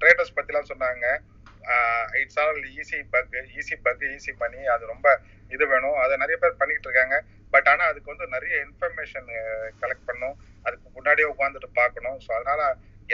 ட்ரேடர்ஸ் 0.00 0.36
பத்திலாம் 0.38 0.70
சொன்னாங்க. 0.72 1.06
It's 2.20 2.38
all 2.42 2.62
easy 2.80 2.98
buck 3.14 3.34
easy 3.58 3.76
buck 3.86 4.04
easy 4.14 4.32
money 4.42 4.60
அது 4.74 4.84
ரொம்ப 4.92 5.08
இது 5.50 5.64
வேணும். 5.72 5.98
அதை 6.04 6.14
நிறைய 6.22 6.36
பேர் 6.42 6.60
பண்ணிட்டு 6.60 6.88
இருக்காங்க. 6.88 7.16
பட் 7.54 7.68
ஆனா 7.72 7.84
அதுக்கு 7.90 8.12
வந்து 8.12 8.26
நிறைய 8.34 8.54
இன்ஃபர்மேஷன் 8.66 9.28
கலெக்ட் 9.82 10.08
பண்ணும் 10.10 10.36
அதுக்கு 10.66 10.86
முன்னாடியே 10.96 11.28
உட்காந்துட்டு 11.34 11.70
பார்க்கணும். 11.80 12.18
ஸோ 12.26 12.30
அதனால 12.38 12.62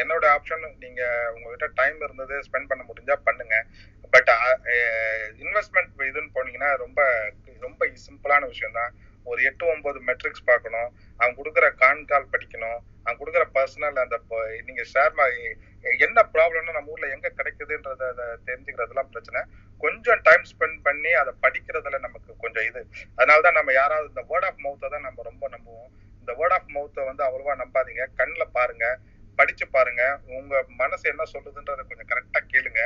என்னோட 0.03 0.25
ஆப்ஷன் 0.37 0.65
நீங்க 0.85 1.03
உங்ககிட்ட 1.35 1.67
டைம் 1.81 1.99
இருந்தது 2.07 2.37
ஸ்பெண்ட் 2.47 2.71
பண்ண 2.71 2.83
முடிஞ்சா 2.89 3.17
பண்ணுங்க. 3.29 3.57
பட் 4.15 4.31
இன்வெஸ்ட்மெண்ட் 5.45 5.93
இதுன்னு 6.11 6.35
போனீங்கன்னா 6.37 6.71
ரொம்ப 6.85 7.01
ரொம்ப 7.67 7.87
சிம்பிளான 8.07 8.43
விஷயம் 8.53 8.77
தான் 8.81 8.93
ஒரு 9.31 9.41
எட்டு 9.49 9.65
ஒன்பது 9.73 9.99
மெட்ரிக்ஸ் 10.09 10.49
பார்க்கணும். 10.51 10.89
அவன் 11.21 11.37
கொடுக்குற 11.39 11.67
கான் 11.83 12.03
கால் 12.11 12.33
படிக்கணும். 12.35 12.79
அவன் 13.05 13.19
கொடுக்குற 13.21 13.45
பர்சனல் 13.57 14.03
அந்த 14.05 14.17
நீங்க 14.69 14.83
ஷேர் 14.93 15.15
என்ன 16.07 16.21
ப்ராப்ளம்னு 16.35 16.77
நம்ம 16.77 16.93
ஊர்ல 16.95 17.09
எங்க 17.17 17.29
கிடைக்குதுன்றத 17.39 18.05
அதை 18.13 18.25
தெரிஞ்சுக்கிறதுலாம் 18.49 19.11
பிரச்சனை. 19.13 19.41
கொஞ்சம் 19.85 20.23
டைம் 20.29 20.47
ஸ்பெண்ட் 20.53 20.79
பண்ணி 20.87 21.11
அதை 21.23 21.33
படிக்கிறதுல 21.45 21.99
நமக்கு 22.07 22.31
கொஞ்சம் 22.45 22.67
இது. 22.71 22.83
அதனாலதான் 23.19 23.59
நம்ம 23.59 23.73
யாராவது 23.81 24.11
இந்த 24.13 24.25
வேர்ட் 24.31 24.47
ஆஃப் 24.49 24.63
மவுத்தை 24.65 24.89
தான் 24.95 25.07
நம்ம 25.09 25.23
ரொம்ப 25.31 25.45
நம்புவோம். 25.55 25.91
இந்த 26.21 26.33
வேர்ட் 26.41 26.57
ஆஃப் 26.59 26.73
மவுத்தை 26.77 27.03
வந்து 27.11 27.25
அவ்வளவா 27.29 27.55
நம்பாதீங்க. 27.63 28.07
கண்ணில் 28.21 28.55
பாருங்க. 28.59 28.87
படிச்சு 29.39 29.67
பாருங்க. 29.77 30.03
உங்க 30.37 30.65
மனசு 30.83 31.05
என்ன 31.13 31.27
சொல்லுதுன்றத 31.35 31.83
கொஞ்சம் 31.91 32.11
கரெக்டா 32.13 32.41
கேளுங்க. 32.53 32.83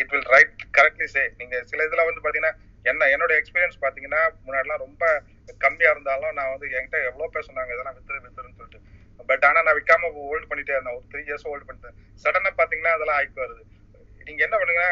It 0.00 0.12
will 0.12 0.28
right 0.34 0.62
correctly 0.76 1.06
say 1.14 1.22
நீங்க 1.40 1.56
சில 1.70 1.84
இதுல 1.88 2.04
வந்து 2.08 2.22
பாத்தீங்கன்னா 2.24 2.54
என்ன 2.90 3.06
என்னோட 3.14 3.32
எக்ஸ்பீரியன்ஸ் 3.40 3.82
பாத்தீங்கன்னா 3.84 4.22
முன்னாடிலாம் 4.46 4.84
ரொம்ப 4.86 5.04
கம்மியா 5.64 5.90
இருந்தாலும் 5.94 6.36
நான் 6.38 6.52
வந்து 6.54 6.68
என்கிட்ட 6.76 6.98
எவ்வளவு 7.10 7.32
பேர் 7.34 7.48
சொன்னாங்க 7.48 7.72
இதெல்லாம் 7.74 7.96
வித்துரு 7.98 8.24
வித்துருன்னு 8.26 8.58
சொல்லிட்டு. 8.60 8.80
பட் 9.30 9.44
ஆனா 9.48 9.62
நான் 9.66 9.78
விற்காம 9.78 10.10
ஹோல்ட் 10.18 10.50
பண்ணிட்டே 10.50 10.76
இருந்தேன். 10.76 10.96
ஒரு 10.98 11.06
த்ரீ 11.12 11.22
இயர்ஸ் 11.28 11.48
ஹோல்ட் 11.48 11.66
பண்ணிட்டேன். 11.68 11.96
சடனா 12.24 12.52
பாத்தீங்கன்னா 12.60 12.94
அதெல்லாம் 12.96 13.18
ஆயிட்டு 13.20 13.44
வருது. 13.44 13.64
நீங்க 14.28 14.42
என்ன 14.46 14.56
பண்ணுங்க? 14.60 14.84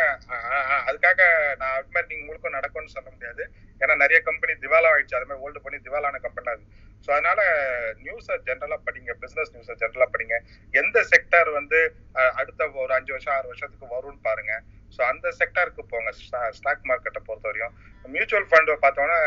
அதுக்காக 0.88 1.20
நான் 1.60 1.74
அது 1.78 1.90
மாதிரி 1.94 2.08
நீங்க 2.10 2.22
உங்களுக்கும் 2.24 2.56
நடக்கும்னு 2.58 2.94
சொல்ல 2.94 3.08
முடியாது. 3.14 3.42
ஏன்னா 3.80 3.94
நிறைய 4.02 4.18
கம்பெனி 4.28 4.52
திவாலா 4.62 4.90
ஆயிடுச்சு. 4.92 5.16
அது 5.18 5.26
மாதிரி 5.28 5.42
ஹோல்டு 5.44 5.62
பண்ணி 5.64 5.78
திவாலான 5.86 6.20
கம்பெனி 6.26 6.48
அது. 6.54 6.64
ஸோ 7.04 7.10
அதனால 7.16 7.40
நியூஸை 8.04 8.36
ஜென்ரலா 8.46 8.78
படிங்க. 8.86 9.12
பிசினஸ் 9.24 9.52
நியூஸை 9.54 9.74
ஜென்ரலா 9.82 10.06
படிங்க. 10.14 10.36
எந்த 10.82 11.02
செக்டார் 11.12 11.50
வந்து 11.58 11.80
அடுத்த 12.40 12.70
ஒரு 12.84 12.92
அஞ்சு 12.98 13.12
வருஷம் 13.14 13.34
ஆறு 13.36 13.50
வருஷத்துக்கு 13.52 13.88
வரும்னு 13.96 14.22
பாருங்க. 14.28 14.54
ஸோ 14.96 15.02
அந்த 15.10 15.26
செக்டாருக்கு 15.40 15.82
போங்க. 15.92 16.10
ஸ்டாக் 16.58 16.88
மார்க்கெட்டை 16.90 17.22
பொறுத்த 17.28 17.46
வரையும் 17.50 17.74
மியூச்சுவல் 18.14 18.48
ஃபண்ட் 18.50 18.70
பார்த்தோன்னா 18.84 19.18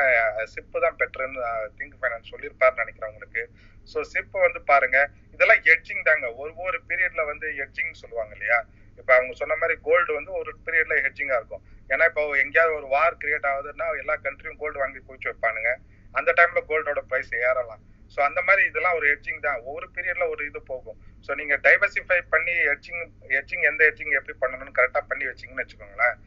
சிப்பு 0.53 0.77
தான் 0.85 0.97
பெட்டர்ன்னு 0.99 1.41
திங்க் 1.77 1.97
ஃபைனான்ஸ் 1.99 2.31
சொல்லியிருப்பாருன்னு 2.33 2.83
நினைக்கிறேன் 2.83 3.11
உங்களுக்கு. 3.13 3.43
ஸோ 3.91 3.99
சிப்பு 4.13 4.37
வந்து 4.45 4.59
பாருங்க 4.71 4.97
இதெல்லாம் 5.35 5.61
ஹெட்ஜிங் 5.67 6.03
தாங்க. 6.09 6.25
ஒரு 6.41 6.51
ஒரு 6.67 6.79
பீரியட்ல 6.89 7.21
வந்து 7.31 7.47
ஹெட்ஜிங் 7.59 7.93
சொல்லுவாங்க 8.01 8.33
இல்லையா? 8.37 8.59
இப்போ 8.99 9.11
அவங்க 9.17 9.33
சொன்ன 9.41 9.57
மாதிரி 9.61 9.75
கோல்டு 9.87 10.11
வந்து 10.19 10.31
ஒரு 10.39 10.51
பீரியட்ல 10.65 10.95
ஹெட்ஜிங்காக 11.05 11.39
இருக்கும். 11.41 11.63
ஏன்னா 11.93 12.05
இப்போ 12.11 12.23
எங்கேயாவது 12.43 12.73
ஒரு 12.79 12.87
வார் 12.95 13.19
கிரியேட் 13.21 13.47
ஆகுதுன்னா 13.51 13.87
எல்லா 14.01 14.15
கண்ட்ரியும் 14.25 14.59
கோல்டு 14.63 14.81
வாங்கி 14.81 14.99
குவிச்சு 15.07 15.29
வைப்பானுங்க. 15.31 15.71
அந்த 16.15 16.29
டைம்ல 16.39 16.61
கோல்டோட 16.71 17.01
ப்ரைஸ் 17.11 17.31
ஏறலாம். 17.49 17.81
ஸோ 18.13 18.19
அந்த 18.27 18.39
மாதிரி 18.47 18.61
இதெல்லாம் 18.69 18.97
ஒரு 18.99 19.05
ஹெட்ஜிங் 19.11 19.41
தான். 19.47 19.59
ஒவ்வொரு 19.67 19.87
பீரியட்ல 19.95 20.25
ஒரு 20.33 20.41
இது 20.49 20.59
போகும். 20.71 20.97
ஸோ 21.25 21.31
நீங்க 21.39 21.55
டைவர்சிஃபை 21.67 22.19
பண்ணி 22.33 22.55
ஹெட்ஜிங் 22.69 23.03
ஹெட்ஜிங் 23.35 23.65
எந்த 23.71 23.81
ஹெட்ஜிங் 23.89 24.13
எப்படி 24.19 24.35
பண்ணணும்னு 24.43 24.77
கரெக்டாக 24.79 25.03
பண்ணி 25.11 25.25
வச்சீங்கன்னு 25.29 25.63
வச்சுக்கோங்களேன். 25.63 26.17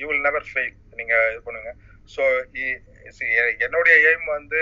யூ 0.00 0.06
வில் 0.10 0.24
நெவர் 0.28 0.48
ஃபெயில் 0.50 0.74
நீங்க 0.98 1.14
இது 1.32 1.40
பண்ணுங்க. 1.46 1.70
ஸோ 2.14 2.22
e- 2.54 2.80
என்னுடைய 3.66 3.94
எய்ம் 4.08 4.26
வந்து 4.38 4.60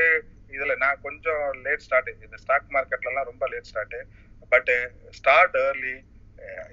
இதுல 0.57 0.75
நான் 0.85 1.03
கொஞ்சம் 1.07 1.43
லேட் 1.65 1.85
ஸ்டார்ட் 1.87 2.11
இந்த 2.27 2.37
ஸ்டாக் 2.45 2.71
மார்க்கெட்லலாம் 2.77 3.29
ரொம்ப 3.31 3.45
late 3.53 3.69
start 3.71 3.97
but 4.53 4.71
start 5.19 5.57
early 5.67 5.97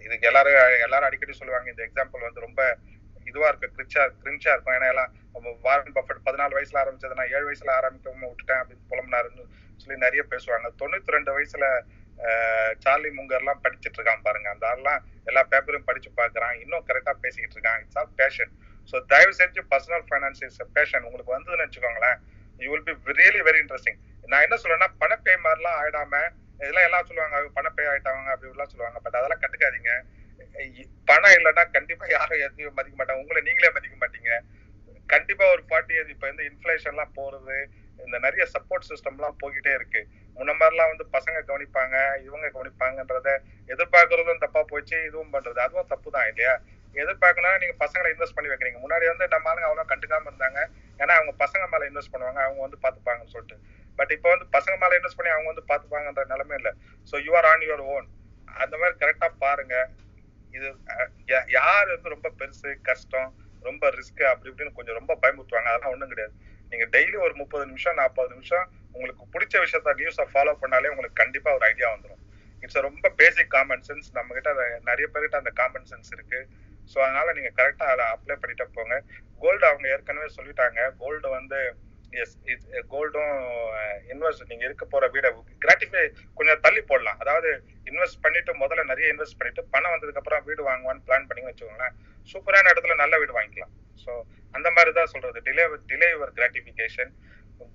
இதுக்கு 0.05 0.27
எல்லாரும் 0.29 0.57
எல்லாரும் 0.85 1.07
அடிக்கடி 1.07 1.33
சொல்லுவாங்க 1.39 1.67
இந்த 1.73 1.83
எக்ஸாம்பிள் 1.87 2.27
வந்து 2.27 2.45
ரொம்ப 2.47 2.61
இதுவா 3.29 3.47
இருக்கு 3.49 3.75
கிரிச்சா 3.77 4.03
கிரிஞ்சா 4.23 4.51
இருக்கும். 4.53 4.75
ஏன்னா 4.77 4.89
எல்லாம் 4.93 5.11
வாரன் 5.65 5.95
பஃபட் 5.97 6.21
பதினாலு 6.27 6.57
வயசுல 6.57 6.81
ஆரம்பிச்சது 6.83 7.17
நான் 7.19 7.33
ஏழு 7.35 7.45
வயசுல 7.49 7.71
ஆரம்பிக்காம 7.79 8.27
விட்டுட்டேன் 8.29 8.61
அப்படின்னு 8.61 8.87
புலம்புனாருன்னு 8.91 9.43
சொல்லி 9.81 9.97
நிறைய 10.05 10.21
பேசுவாங்க. 10.33 10.69
தொண்ணூத்தி 10.81 11.15
ரெண்டு 11.15 11.31
வயசுல 11.37 11.65
சார்லி 12.83 13.09
முங்கர்லாம் 13.17 13.61
படிச்சிட்டு 13.65 13.97
இருக்கான் 13.99 14.25
பாருங்க. 14.27 14.47
அந்த 14.55 14.65
ஆள்லாம் 14.71 15.01
எல்லா 15.29 15.41
பேப்பரும் 15.51 15.87
படிச்சு 15.89 16.09
பாக்குறான் 16.21 16.55
இன்னும் 16.63 16.85
கரெக்டா 16.89 17.13
பேசிக்கிட்டு 17.25 17.55
இருக்கான். 17.57 17.79
இட்ஸ் 17.83 17.99
ஆல் 18.01 18.13
பேஷன் 18.21 18.51
ஸோ 18.91 18.97
தயவு 19.11 19.33
செஞ்சு 19.39 19.61
பர்சனல் 19.71 20.05
ஃபைனான்ஸ் 20.09 20.43
இஸ் 20.47 20.59
பேஷன் 20.77 21.05
உங்களுக்கு 21.07 21.35
வந்ததுன்னு 21.35 21.65
வச்சுக்கோங்களேன் 21.65 22.19
you 22.59 22.69
will 22.73 22.85
be 22.89 23.15
really 23.21 23.41
very 23.47 23.59
interesting 23.63 23.99
நான் 24.31 24.45
என்ன 24.45 24.55
சொல்றேன்னா 24.61 24.89
பணப்பே 25.01 25.35
மாதிரிலாம் 25.45 25.77
ஆயிடாம 25.81 26.21
இதெல்லாம் 26.61 26.85
எல்லாம் 26.87 27.07
சொல்லுவாங்க 27.07 27.35
அவங்க 27.37 27.51
பணப்பேய் 27.57 27.89
ஆயிட்டாங்க 27.89 28.31
அப்படி 28.33 28.47
இப்படிலாம் 28.49 28.71
சொல்லுவாங்க. 28.73 28.99
பட் 29.05 29.17
அதெல்லாம் 29.19 29.41
கண்டுக்காதீங்க. 29.43 29.91
பணம் 31.09 31.35
இல்லைன்னா 31.37 31.63
கண்டிப்பா 31.75 32.05
யாரும் 32.15 32.41
எதையும் 32.45 32.77
மதிக்க 32.77 32.95
மாட்டாங்க. 32.99 33.21
உங்களை 33.23 33.41
நீங்களே 33.47 33.69
மதிக்க 33.75 33.95
மாட்டீங்க. 34.03 34.31
கண்டிப்பா 35.13 35.45
ஒரு 35.55 35.63
பார்ட்டி 35.71 35.93
இப்ப 36.13 36.25
வந்து 36.29 36.45
இந்த 36.45 36.45
இன்ஃபிளேஷன்லாம் 36.51 37.13
போறது 37.19 37.57
இந்த 38.07 38.19
நிறைய 38.19 38.47
சப்போர்ட் 38.53 38.89
சிஸ்டம்லாம் 38.89 39.35
போய்கிட்டே 39.43 39.73
இருக்கு. 39.73 40.07
முன்ன 40.35 40.55
மாதிரிலாம் 40.59 40.93
வந்து 40.95 41.07
பசங்க 41.11 41.35
கவனிப்பாங்க 41.35 42.23
இவங்க 42.23 42.47
கவனிப்பாங்கன்றத 42.47 43.39
எதிர்பார்க்கறதும் 43.67 44.37
தப்பா 44.37 44.63
போச்சு 44.63 45.05
இதுவும் 45.05 45.33
பண்றது. 45.33 45.59
அதுவும் 45.59 45.87
தப்பு 45.87 46.11
தான் 46.11 46.27
இல்லையா? 46.27 46.61
எதிர்பார்க்கணும்னா 46.93 47.59
நீங்க 47.59 47.85
பசங்களை 47.85 48.07
இன்வெஸ்ட் 48.07 48.35
பண்ணி 48.35 48.51
வைக்கிறீங்க. 48.51 48.75
முன்னாடி 48.75 49.05
வந்து 49.05 49.27
நம்ம 49.27 49.53
ஆளுங்க 49.53 49.61
அவ்வளவு 49.61 49.95
கண்டுக்காம 49.95 50.31
இருந்தாங்க. 50.31 50.67
ஏன்னா 50.97 51.11
அவங்க 51.11 51.45
பசங்க 51.45 51.71
மேல 51.71 51.89
இன்வெஸ்ட் 51.89 52.13
பண்ணுவாங்க 52.13 52.43
அவங்க 52.43 52.67
வந்து 52.67 52.77
பாத்துப்பாங்கன்னு 52.81 53.27
சொல்லிட்டு. 53.27 53.59
பட் 53.95 54.11
இப்போ 54.11 54.35
வந்து 54.35 54.59
பசங்க 54.59 54.79
மேல 54.79 54.99
இன்வெஸ்ட் 54.99 55.17
பண்ணி 55.17 55.31
அவங்க 55.31 55.53
வந்து 55.53 55.73
பாத்துப்பாங்கன்ற 55.73 56.25
நிலைமை 56.25 56.55
இல்ல. 56.55 56.73
So 57.11 57.23
you 57.23 57.35
are 57.35 57.45
on 57.45 57.59
your 57.59 57.77
own 57.77 58.07
அந்த 58.45 58.77
மாதிரி 58.77 58.97
கரெக்டா 58.97 59.31
பாருங்க. 59.39 59.89
இது 60.51 60.75
யா- 61.25 61.51
யார் 61.51 61.87
வந்து 61.87 62.09
ரொம்ப 62.09 62.31
பெருசு 62.39 62.81
கஷ்டம் 62.81 63.33
ரொம்ப 63.61 63.89
ரிஸ்க் 63.89 64.23
அப்படி 64.23 64.53
இப்படின்னு 64.53 64.73
கொஞ்சம் 64.73 64.95
ரொம்ப 64.95 65.13
பயமுறுத்துவாங்க. 65.13 65.63
அதெல்லாம் 65.63 65.91
ஒண்ணும் 65.91 66.07
கிடையாது. 66.07 66.35
நீங்க 66.71 66.85
டெய்லி 66.91 67.17
ஒரு 67.17 67.33
முப்பது 67.35 67.65
நிமிஷம் 67.65 67.95
நாற்பது 67.95 68.29
நிமிஷம் 68.33 68.65
உங்களுக்கு 68.95 69.25
பிடிச்ச 69.33 69.55
விஷயத்த 69.65 69.93
நியூஸை 69.93 70.25
ஃபாலோ 70.31 70.53
பண்ணாலே 70.61 70.87
உங்களுக்கு 70.87 71.21
கண்டிப்பா 71.23 71.49
ஒரு 71.53 71.65
ஐடியா 71.65 71.89
வந்துடும் 71.95 72.21
இட்ஸ் 72.63 72.79
ரொம்ப 72.79 73.09
பேசிக் 73.09 73.51
காமன் 73.51 73.83
சென்ஸ் 73.87 74.07
நம்ம 74.11 74.33
கிட்ட 74.33 74.51
நிறைய 74.83 75.07
பேர்கிட்ட 75.13 75.35
அந்த 75.35 75.51
காமன் 75.51 75.87
சென்ஸ் 75.91 76.09
இருக்கு. 76.11 76.39
ஸோ 76.95 76.97
அதனால 76.99 77.33
நீங்க 77.33 77.51
கரெக்டா 77.59 77.85
அதை 77.93 78.05
அப்ளை 78.05 78.35
பண்ணிட்டு 78.35 78.65
போங்க. 78.69 78.95
கோல்டு 79.41 79.65
அவங்க 79.67 79.87
ஏற்கனவே 79.89 80.29
சொல்லிட்டாங்க. 80.37 80.79
கோல்டு 80.97 81.27
வந்து 81.29 81.59
எஸ் 82.21 82.35
கோல்டும் 82.93 83.33
இன்வெஸ்ட் 84.13 84.49
நீங்க 84.51 84.63
இருக்க 84.67 84.85
போற 84.93 85.05
வீடை 85.15 85.29
கிராட்டிஃபை 85.63 86.03
கொஞ்சம் 86.37 86.61
தள்ளி 86.65 86.81
போடலாம். 86.89 87.19
அதாவது 87.23 87.49
இன்வெஸ்ட் 87.89 88.21
பண்ணிட்டு 88.25 88.53
முதல்ல 88.63 88.85
நிறைய 88.91 89.07
இன்வெஸ்ட் 89.13 89.39
பண்ணிட்டு 89.39 89.63
பணம் 89.75 89.93
வந்ததுக்கு 89.93 90.21
அப்புறம் 90.21 90.45
வீடு 90.49 90.61
வாங்குவான்னு 90.69 91.05
பிளான் 91.07 91.27
பண்ணி 91.29 91.43
வச்சுக்கோங்களேன் 91.49 91.95
சூப்பரான 92.33 92.71
இடத்துல 92.73 92.97
நல்ல 93.03 93.17
வீடு 93.21 93.37
வாங்கிக்கலாம். 93.37 93.73
ஸோ 94.03 94.11
அந்த 94.57 94.67
மாதிரி 94.75 94.91
தான் 94.99 95.11
சொல்றது. 95.13 95.39
Delay 95.47 95.65
delay 95.91 96.09
your 96.15 96.35
gratification 96.39 97.13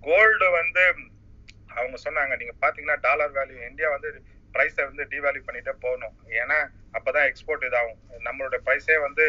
gold 0.06 0.46
வந்து 0.60 0.84
அவங்க 1.78 1.96
சொன்னாங்க 2.06 2.34
நீங்க 2.40 2.54
பாத்தீங்கன்னா 2.62 2.98
டாலர் 3.06 3.34
வேல்யூ 3.38 3.58
இந்தியா 3.70 3.90
வந்து 3.96 4.10
பிரைஸை 4.54 4.82
வந்து 4.88 5.04
டிவேல்யூ 5.12 5.42
பண்ணிட்டே 5.48 5.72
போகணும். 5.84 6.14
ஏன்னா 6.40 6.58
அப்பதான் 6.96 7.26
எக்ஸ்போர்ட் 7.30 7.66
இதாகும். 7.68 8.00
நம்மளோட 8.26 8.56
பிரைஸே 8.66 8.96
வந்து 9.06 9.26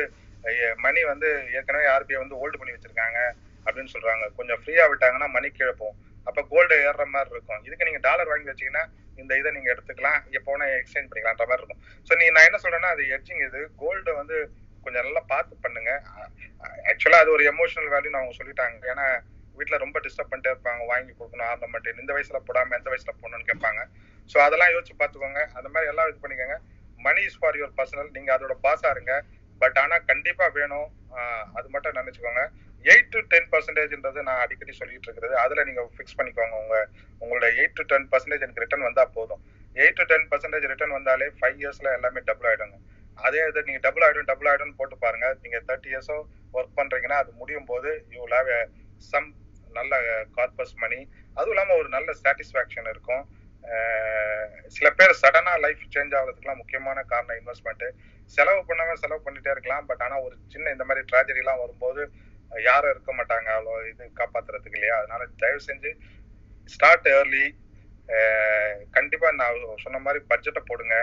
மணி 0.86 1.02
வந்து 1.12 1.30
ஏற்கனவே 1.58 1.86
ஆர்பிஐ 1.92 2.18
வந்து 2.22 2.40
ஹோல்டு 2.40 2.60
பண்ணி 2.60 2.74
வச்சிருக்காங்க. 2.76 3.20
அப்படின்னு 3.66 3.94
சொல்றாங்க. 3.96 4.26
கொஞ்சம் 4.40 4.60
ஃப்ரீயா 4.62 4.86
விட்டாங்கன்னா 4.92 5.30
மணி 5.36 5.50
கிழப்போம் 5.60 5.96
அப்ப 6.30 6.40
கோல்டு 6.52 6.76
ஏறுற 6.88 7.06
மாதிரி 7.14 7.32
இருக்கும். 7.36 7.62
இதுக்கு 7.68 7.88
நீங்க 7.88 8.02
டாலர் 8.08 8.30
வாங்கி 8.32 8.50
வச்சீங்கன்னா 8.52 8.84
இந்த 9.22 9.32
இதை 9.40 9.50
நீங்க 9.56 9.70
எடுத்துக்கலாம். 9.74 10.20
எப்போ 10.38 10.54
எக்ஸ்சேஞ்ச் 10.80 11.10
பண்ணிக்கலாம்ன்ற 11.10 11.46
மாதிரி 11.50 11.62
இருக்கும். 11.64 11.82
ஸோ 12.08 12.16
நீ 12.22 12.26
நான் 12.36 12.48
என்ன 12.50 12.60
சொல்றேன்னா 12.66 12.92
அது 12.96 13.04
எட்ஜிங் 13.16 13.44
இது. 13.48 13.62
கோல்டு 13.82 14.14
வந்து 14.22 14.38
கொஞ்சம் 14.86 15.06
நல்லா 15.08 15.22
பார்த்து 15.34 15.54
பண்ணுங்க. 15.66 15.92
ஆக்சுவலா 16.92 17.20
அது 17.24 17.32
ஒரு 17.36 17.44
எமோஷனல் 17.52 17.92
வேல்யூன்னு 17.94 18.20
அவங்க 18.22 18.36
சொல்லிட்டாங்க. 18.40 18.80
ஏன்னா 18.94 19.06
வீட்டுல 19.58 19.78
ரொம்ப 19.84 19.98
டிஸ்டர்ப் 20.06 20.32
பண்ணிட்டே 20.32 20.52
இருப்பாங்க. 20.54 20.82
வாங்கி 20.92 21.12
கொடுக்கணும் 21.20 21.50
ஆர்னமெண்ட் 21.52 22.02
இந்த 22.04 22.12
வயசுல 22.16 22.40
போடாம 22.48 22.76
எந்த 22.80 22.90
வயசுல 22.94 23.12
போடணும்னு 23.22 23.48
கேட்பாங்க. 23.52 23.82
ஸோ 24.32 24.38
அதெல்லாம் 24.46 24.74
யோசிச்சு 24.76 24.96
பார்த்துக்கோங்க. 25.02 25.42
அந்த 25.58 25.68
மாதிரி 25.74 25.90
எல்லாம் 25.92 26.10
இது 26.12 26.20
பண்ணிக்கோங்க. 26.24 26.58
Money 27.00 27.22
is 27.30 27.40
for 27.40 27.58
your 27.60 27.78
personal 27.80 28.12
நீங்க 28.18 28.30
அதோட 28.36 28.54
பாஸா 28.66 28.90
இருங்க. 28.96 29.14
பட் 29.62 29.78
ஆனா 29.84 29.96
கண்டிப்பா 30.12 30.46
வேணும். 30.60 30.90
அது 31.58 31.68
மட்டும் 31.74 31.98
நினைச்சுக்கோங்க. 32.00 32.44
எயிட் 32.92 33.12
டு 33.16 33.20
டென் 33.32 33.50
பர்சன்டேஜ்ன்றது 33.54 34.20
நான் 34.28 34.42
அடிக்கடி 34.44 34.74
சொல்லிட்டு 34.80 35.08
இருக்கிறது. 35.08 35.36
அதுல 35.44 35.64
நீங்க 35.70 35.82
ஃபிக்ஸ் 35.96 36.18
பண்ணிக்கோங்க. 36.20 36.56
உங்க 36.64 36.76
உங்களோட 37.22 37.48
எயிட் 37.60 37.78
டு 37.80 37.86
டென் 37.92 38.08
பர்சன்டேஜ் 38.14 38.46
எனக்கு 38.46 38.64
ரிட்டர்ன் 38.66 38.88
வந்தா 38.90 39.06
போதும். 39.18 39.44
Eight 39.76 40.00
to 40.00 40.06
ten 40.12 40.28
percentage 40.32 40.68
return 40.74 40.98
வந்தாலே 40.98 41.28
ஃபைவ் 41.38 41.58
இயர்ஸ்ல 41.62 41.92
எல்லாமே 41.98 42.22
டபுள் 42.30 42.50
ஆயிடுங்க. 42.50 42.78
அதே 43.26 43.42
இது 43.50 43.64
நீங்க 43.68 43.80
டபுள் 43.86 44.04
ஆயிடும் 44.06 44.30
டபுள் 44.32 44.50
ஆயிடும்னு 44.52 44.78
போட்டு 44.82 44.98
பாருங்க. 45.06 45.28
நீங்க 45.44 45.58
தேர்ட்டி 45.70 45.90
இயர்ஸோ 45.94 46.18
ஒர்க் 46.58 46.76
பண்றீங்கன்னா 46.80 47.20
அது 47.24 47.32
முடியும் 47.42 47.70
போது 47.72 47.90
யூ 48.16 48.26
ஹேவ் 48.34 48.52
சம் 49.12 49.30
நல்ல 49.78 49.94
uh, 50.14 50.24
கார்பஸ் 50.36 50.74
மணி 50.82 51.00
அதுவும் 51.38 51.54
இல்லாம 51.54 51.76
ஒரு 51.82 51.90
நல்ல 51.96 52.10
சாட்டிஸ்பாக்சன் 52.24 52.90
இருக்கும். 52.94 53.24
Uh, 53.72 54.44
சில 54.76 54.88
பேர் 55.00 55.14
சடனா 55.22 55.54
லைஃப் 55.66 55.84
சேஞ்ச் 55.96 56.14
ஆகுறதுக்குலாம் 56.20 56.60
முக்கியமான 56.62 57.04
காரணம் 57.12 57.40
இன்வெஸ்ட்மெண்ட் 57.40 57.86
செலவு 58.36 58.62
பண்ணாம 58.70 58.98
செலவு 59.04 59.22
பண்ணிட்டே 59.26 59.52
இருக்கலாம். 59.56 59.86
பட் 59.90 60.04
ஆனா 60.08 60.16
ஒரு 60.26 60.36
சின்ன 60.54 60.72
இந்த 60.72 60.86
மாதிரி 60.90 61.08
ட்ராஜடி 61.12 61.42
எல்லாம் 61.44 61.62
வரும்போது 61.64 62.04
யாரும் 62.70 62.94
இருக்க 62.94 63.12
மாட்டாங்க 63.20 63.50
அவ்வளோ 63.58 63.74
இது 63.92 64.06
காப்பாத்துறதுக்கு 64.20 64.78
இல்லையா? 64.80 64.96
அதனால 65.02 65.28
தயவு 65.44 65.62
செஞ்சு 65.70 65.92
ஸ்டார்ட் 66.76 67.08
ஏர்லி 67.18 67.46
கண்டிப்பா 68.96 69.28
நான் 69.42 69.60
சொன்ன 69.84 70.00
மாதிரி 70.06 70.20
பட்ஜெட்டை 70.32 70.62
போடுங்க. 70.70 70.96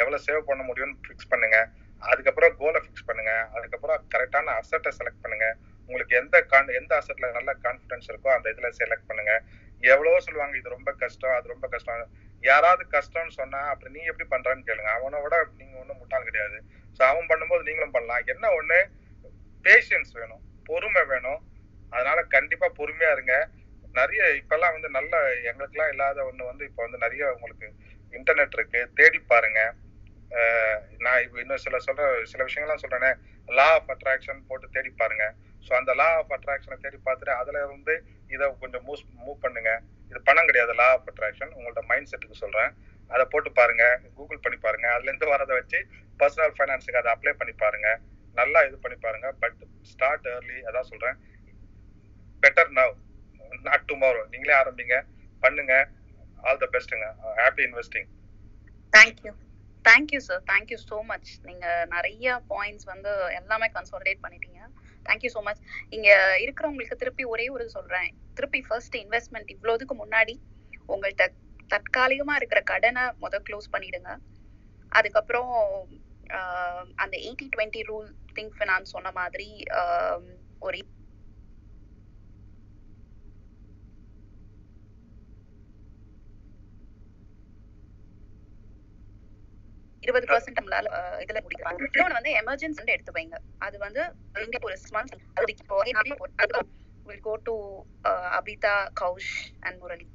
எவ்வளவு 0.00 0.24
சேவ் 0.26 0.48
பண்ண 0.48 0.62
முடியும்னு 0.68 0.96
ஃபிக்ஸ் 1.06 1.30
பண்ணுங்க. 1.32 1.58
அதுக்கப்புறம் 2.02 2.56
கோலை 2.60 2.80
ஃபிக்ஸ் 2.84 3.06
பண்ணுங்க. 3.08 3.32
அதுக்கப்புறம் 3.56 4.00
கரெக்டான 4.14 4.54
அசட்டை 4.60 4.90
செலக்ட் 4.98 5.22
பண்ணுங்க. 5.24 5.46
உங்களுக்கு 5.88 6.14
எந்த 6.20 6.36
கான் 6.52 6.76
எந்த 6.80 6.92
அசட்ல 7.00 7.28
நல்ல 7.36 7.50
கான்ஃபிடன்ஸ் 7.64 8.08
இருக்கோ 8.10 8.30
அந்த 8.36 8.46
இதுல 8.54 8.68
செலக்ட் 8.80 9.08
பண்ணுங்க. 9.10 9.34
எவ்வளவோ 9.82 10.18
சொல்லுவாங்க 10.26 10.56
இது 10.60 10.68
ரொம்ப 10.76 10.90
கஷ்டம் 11.02 11.36
அது 11.38 11.46
ரொம்ப 11.54 11.66
கஷ்டம். 11.74 12.12
யாராவது 12.42 12.84
கஷ்டம்னு 12.96 13.34
சொன்னா 13.40 13.60
அப்புறம் 13.72 13.94
நீ 13.96 14.02
எப்படி 14.10 14.26
பண்றான்னு 14.34 14.66
கேளுங்க. 14.68 14.90
அவனை 14.98 15.20
விட 15.22 15.36
நீங்க 15.60 15.74
ஒன்றும் 15.82 16.00
முட்டாள் 16.02 16.28
கிடையாது. 16.28 16.58
ஸோ 16.98 17.02
அவன் 17.10 17.30
பண்ணும்போது 17.32 17.62
நீங்களும் 17.68 17.94
பண்ணலாம். 17.96 18.24
என்ன 18.34 18.50
ஒண்ணு? 18.58 18.80
பேஷன்ஸ் 19.64 20.12
வேணும். 20.20 20.42
பொறுமை 20.68 21.02
வேணும். 21.12 21.40
அதனால 21.92 22.18
கண்டிப்பா 22.36 22.68
பொறுமையா 22.78 23.10
இருங்க. 23.16 23.34
நிறைய 23.98 24.22
இப்பெல்லாம் 24.40 24.74
வந்து 24.76 24.88
நல்ல 24.98 25.12
எங்களுக்கெல்லாம் 25.48 25.92
இல்லாத 25.94 26.18
ஒண்ணு 26.28 26.50
வந்து 26.50 26.64
இப்போ 26.68 26.80
வந்து 26.86 26.98
நிறைய 27.04 27.22
உங்களுக்கு 27.34 27.68
இன்டர்நெட் 28.18 28.56
இருக்கு. 28.58 28.80
தேடி 28.98 29.18
பாருங்க. 29.32 29.60
நான் 31.04 31.20
இப்போ 31.24 31.38
இன்னும் 31.42 31.62
சில 31.64 31.76
சொல்ற 31.86 32.06
சில 32.30 32.40
விஷயங்கள்லாம் 32.46 32.82
சொல்றேனே. 32.84 33.10
லா 33.48 33.66
ஆஃப் 33.76 33.90
அட்ராக்ஷன் 33.94 34.40
போட்டு 34.48 34.66
தேடி 34.76 34.90
பாருங்க. 35.02 35.24
ஸோ 35.66 35.72
அந்த 35.78 35.92
லா 36.00 36.08
ஆஃப் 36.20 36.32
அட்ராக்ஷனை 36.36 36.76
தேடி 36.84 36.98
பார்த்துட்டு 37.06 37.32
அதுல 37.40 37.62
இருந்து 37.66 37.94
இதை 38.34 38.46
கொஞ்சம் 38.62 38.84
மூவ் 38.88 39.04
மூவ் 39.26 39.38
பண்ணுங்க. 39.44 39.70
இது 40.10 40.18
பணம் 40.28 40.48
கிடையாது. 40.48 40.72
லா 40.80 40.88
ஆஃப் 40.96 41.08
அட்ராக்ஷன் 41.12 41.54
உங்களோட 41.56 41.82
மைண்ட் 41.90 42.10
செட்டுக்கு 42.10 42.42
சொல்றேன். 42.42 42.72
அதை 43.10 43.24
போட்டு 43.32 43.50
பாருங்க. 43.60 43.84
கூகுள் 44.18 44.42
பண்ணி 44.44 44.58
பாருங்க. 44.66 44.86
அதுல 44.94 45.10
இருந்து 45.10 45.32
வரதை 45.34 45.54
வச்சு 45.60 45.80
பர்சனல் 46.20 46.54
ஃபைனான்ஸுக்கு 46.58 47.00
அதை 47.02 47.10
அப்ளை 47.14 47.34
பண்ணி 47.40 47.54
பாருங்க. 47.64 47.88
நல்லா 48.40 48.60
இது 48.68 48.76
பண்ணி 48.84 48.96
பாருங்க. 49.06 49.28
பட் 49.42 49.60
ஸ்டார்ட் 49.92 50.28
ஏர்லி 50.34 50.58
அதான் 50.68 50.90
சொல்றேன். 50.92 51.16
பெட்டர் 52.42 52.72
நவ் 52.78 52.94
நாட் 53.66 53.88
டுமாரோ 53.90 54.22
நீங்களே 54.32 54.54
ஆரம்பிங்க 54.62 54.96
பண்ணுங்க. 55.42 55.74
All 56.48 56.62
the 56.62 56.68
பெஸ்ட்டுங்க 56.74 57.06
happy 57.40 57.62
investing 57.68 58.08
thank you 58.92 59.32
thank you 59.84 60.20
sir 60.26 60.42
thank you 60.50 60.78
so 60.88 60.96
much 61.10 61.30
நீங்க 61.48 61.66
நிறைய 61.94 62.28
பாயிண்ட்ஸ் 62.52 62.86
வந்து 62.92 63.10
எல்லாமே 63.40 63.66
கன்சாலிடேட் 63.76 64.22
பண்ணிட்டீங்க. 64.24 64.60
தேங்க்யூ 65.06 65.30
ஸோ 65.34 65.40
மச் 65.48 65.60
இங்க 65.96 66.08
இருக்கிறவங்களுக்கு 66.44 67.00
திருப்பி 67.02 67.24
ஒரே 67.32 67.46
ஒரு 67.56 67.64
சொல்றேன். 67.76 68.08
திருப்பி 68.38 68.60
ஃபர்ஸ்ட் 68.68 68.96
இன்வெஸ்ட்மெண்ட் 69.02 69.52
இவ்வளோதுக்கு 69.54 69.96
முன்னாடி 70.02 70.34
உங்கள்கிட்ட 70.94 71.26
தற்காலிகமா 71.70 72.34
இருக்கிற 72.40 72.60
கடனை 72.72 73.04
முத 73.22 73.40
க்ளோஸ் 73.46 73.72
பண்ணிடுங்க. 73.74 74.10
அதுக்கப்புறம் 74.92 75.52
அந்த 76.98 77.16
எயிட்டி 77.22 77.46
டுவெண்ட்டி 77.54 77.82
ரூல் 77.90 78.08
திங்க் 78.36 78.62
நான் 78.66 78.92
சொன்ன 78.94 79.12
மாதிரி 79.20 79.48
ஆஹ், 79.80 80.26
ஒரு 80.62 80.78
இருபது 90.02 90.26
பர்சன்ட் 90.26 90.58
நம்மளால 90.58 90.88
இதுல 91.24 91.40
முடிக்கிறாங்க 91.44 91.80
இன்னொன்னு 91.88 92.18
வந்து 92.18 92.32
எமர்ஜென்சி 92.42 92.80
வந்து 92.82 92.94
எடுத்து 92.94 93.16
வைங்க. 93.16 93.36
அது 93.66 93.76
வந்து 93.78 94.02
இந்தியா 94.44 94.60
ஒரு 94.60 94.74
ரெஸ்பான்ஸ் 94.76 95.14
அதுக்கு 95.36 95.64
இப்போ 95.64 95.78
will 97.06 97.24
go 97.26 97.34
to 97.48 97.54
Abitha 98.38 98.74
Kaush 99.02 99.32
and 99.60 99.78
Murali. 99.82 100.06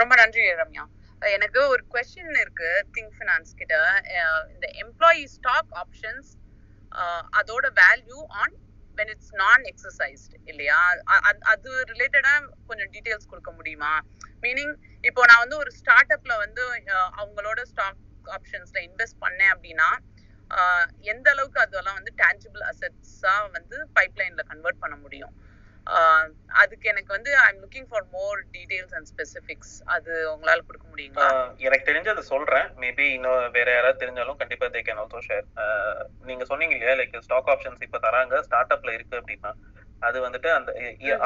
ரொம்ப 0.00 0.14
நன்றி 0.20 0.42
ரம்யா. 0.60 0.84
எனக்கு 1.22 1.60
ஒரு 1.72 1.82
கொஸ்டின் 1.94 2.36
இருக்கு 2.42 2.70
திங்க் 2.94 3.14
ஃபினான்ஸ் 3.16 3.52
கிட்ட. 3.60 3.74
இந்த 4.54 4.66
எம்ப்ளாயி 4.84 5.22
ஸ்டாக் 5.36 5.72
ஆப்ஷன்ஸ் 5.82 6.30
அதோட 7.40 7.66
value 7.82 8.20
on 8.42 8.54
when 8.98 9.10
it's 9.12 9.32
not 9.34 9.62
exercised 9.70 10.34
இல்லையா 10.50 10.80
அது 11.52 11.70
ரிலேட்டடா 11.92 12.32
கொஞ்சம் 12.66 12.90
டீடைல்ஸ் 12.94 13.30
கொடுக்க 13.32 13.50
முடியுமா? 13.52 13.92
மீனிங் 14.42 14.74
இப்போ 15.04 15.22
நான் 15.30 15.42
வந்து 15.44 15.58
ஒரு 15.62 15.70
ஸ்டார்ட் 15.80 16.12
அப்ல 16.16 16.34
வந்து 16.44 16.64
அவங்களோட 17.20 17.60
ஸ்டாக் 17.72 18.00
ஆப்ஷன்ஸ்ல 18.24 18.80
இன்வெஸ்ட் 18.88 19.22
பண்ணேன் 19.24 19.52
அப்படின்னா 19.54 19.88
எந்த 21.12 21.26
அளவுக்கு 21.34 21.58
அதெல்லாம் 21.60 21.98
வந்து 21.98 22.12
டேஞ்சிபிள் 22.22 22.62
அசட்ஸா 22.70 23.34
வந்து 23.56 23.76
பைப்லைன்ல 23.98 24.42
கன்வெர்ட் 24.52 24.82
பண்ண 24.84 24.96
முடியும்? 24.96 25.32
அதுக்கு 26.62 26.86
எனக்கு 26.88 27.10
வந்து 27.12 27.30
I 27.38 27.46
am 27.48 27.60
looking 27.62 27.88
for 27.88 28.06
more 28.12 28.38
details 28.54 28.94
and 28.94 29.08
specifics 29.10 29.74
அது 29.94 30.12
உங்களால 30.32 30.60
கொடுக்க 30.60 30.86
முடியுங்களா? 30.88 31.28
எனக்கு 31.60 31.88
தெரிஞ்சது 31.88 32.22
சொல்றேன். 32.30 32.68
மேபி 32.82 33.06
இன்னும் 33.16 33.54
வேற 33.56 33.68
யாராவது 33.72 34.02
தெரிஞ்சாலும் 34.02 34.40
கண்டிப்பா 34.42 34.68
தே 34.68 34.82
கேன் 34.82 35.00
ஆல்சோ 35.02 35.20
ஷேர் 35.26 35.46
நீங்க 36.24 36.44
சொன்னீங்க 36.50 36.76
இல்லையா 36.76 36.94
லைக் 37.00 37.16
ஸ்டாக் 37.26 37.50
ஆப்ஷன்ஸ் 37.54 37.86
இப்ப 37.88 38.00
தராங்க 38.06 38.42
ஸ்டார்ட் 38.48 38.74
அப்ல 38.76 38.94
இருக்கு 38.94 39.20
அப்படின்னா. 39.20 39.52
அது 40.02 40.18
வந்துட்டு 40.26 40.48
அந்த 40.52 40.70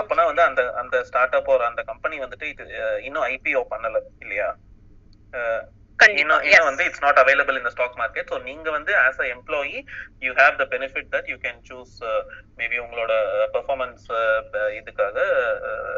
அப்பனா 0.01 0.25
வந்து 0.31 0.45
அந்த 0.49 0.63
அந்த 0.83 0.97
ஸ்டார்ட் 1.11 1.37
அப் 1.39 1.53
ஒரு 1.55 1.65
அந்த 1.69 1.83
கம்பெனி 1.91 2.17
வந்துட்டு 2.25 2.49
இது 2.53 2.65
இன்னும் 3.07 3.27
ஐபிஓ 3.31 3.63
பண்ணல 3.73 3.97
இல்லையா? 4.25 4.49
இன்னும் 6.21 6.43
வந்து 6.65 6.85
it's 6.87 7.03
not 7.05 7.21
available 7.23 7.59
in 7.59 7.71
stock 7.75 7.99
market 8.01 8.31
so 8.33 8.39
நீங்க 8.43 8.69
வந்து 8.71 8.93
as 9.05 9.21
a 9.25 9.27
employee 9.35 9.77
you 10.23 10.33
have 10.41 10.57
the 10.61 10.65
benefit 10.75 11.11
that 11.15 11.29
you 11.33 11.37
can 11.45 11.61
choose 11.69 11.95
maybe 12.61 12.79
உங்களோட 12.85 13.13
பெர்ஃபார்மன்ஸ் 13.55 14.07
இதுக்காக 14.79 15.17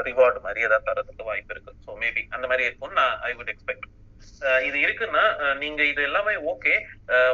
ரிவார்டு 0.09 0.41
மாதிரி 0.47 0.67
ஏதாவது 0.67 0.89
தரதுக்கு 0.91 1.29
வாய்ப்பு 1.31 1.55
இருக்கு. 1.55 1.73
ஸோ 1.87 1.97
மேபி 2.03 2.23
அந்த 2.37 2.47
மாதிரி 2.47 2.67
இருக்கும்னு 2.67 3.01
நான் 3.03 3.17
ஐ 3.23 3.33
வுட் 3.39 3.53
எக்ஸ்பெக்ட் 3.55 3.87
இது 4.67 4.79
இருக்குன்னா 4.87 5.25
நீங்க 5.55 5.83
இது 5.85 6.01
எல்லாமே 6.09 6.35
ஓகே 6.53 6.75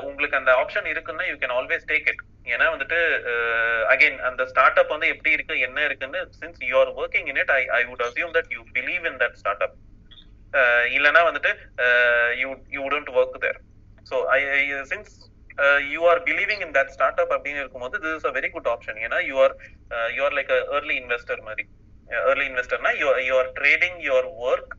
உங்களுக்கு 0.09 0.39
அந்த 0.41 0.53
ஆப்ஷன் 0.63 0.89
இருக்குன்னா 0.93 1.27
you 1.31 1.37
can 1.43 1.57
always 1.59 1.89
take 1.91 2.09
it 2.13 2.23
ஏன்னா 2.55 2.67
வந்துட்டு 2.73 2.99
அகைன் 3.93 4.19
அந்த 4.29 4.43
ஸ்டார்ட் 4.51 4.81
அப் 4.81 4.95
வந்து 4.95 5.11
எப்படி 5.15 5.35
இருக்கு 5.37 5.55
என்ன 5.69 5.85
இருக்குன்னு 5.89 6.21
since 6.41 6.63
you 6.71 6.77
are 6.83 6.93
working 7.01 7.29
in 7.33 7.41
it 7.43 7.53
I 7.53 7.63
I 7.79 7.83
would 7.91 8.05
assume 8.09 8.35
that 8.39 8.53
you 8.57 8.63
believe 8.79 9.05
in 9.11 9.21
that 9.25 9.37
start 9.43 9.65
up 9.67 9.77
இல்லைன்னா 10.97 11.23
வந்துட்டு 11.29 11.53
you 12.43 12.49
you 12.71 12.81
wouldn't 12.87 13.11
work 13.15 13.39
there 13.41 13.59
so 14.07 14.17
I 14.31 14.39
since 14.93 15.13
you 15.93 16.01
are 16.11 16.21
believing 16.25 16.63
in 16.67 16.75
that 16.77 16.93
start 16.95 17.21
up 17.25 17.35
அப்படின்னு 17.37 17.63
இருக்கும்போது 17.63 17.99
this 18.05 18.17
is 18.19 18.29
a 18.31 18.35
very 18.39 18.51
good 18.51 18.71
option 18.75 18.99
ஏன்னா 19.05 19.19
you 19.29 19.37
are 19.45 19.55
you 20.17 20.23
are 20.25 20.37
like 20.39 20.53
early 20.77 20.97
investor 21.03 21.43
மாதிரி. 21.43 21.65
Early 22.29 22.47
இன்வெஸ்டர்னா 22.51 22.91
you 23.01 23.09
you 23.29 23.35
are 23.39 23.51
trading 23.59 23.99
your 24.09 24.29
work 24.49 24.73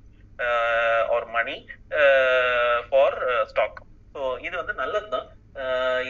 or 1.15 1.28
money 1.38 1.55
for 2.89 3.17
stock 3.45 3.80
so 4.15 4.21
இது 4.39 4.55
வந்து 4.57 4.73
நல்லது 4.73 5.09
தான் 5.09 5.28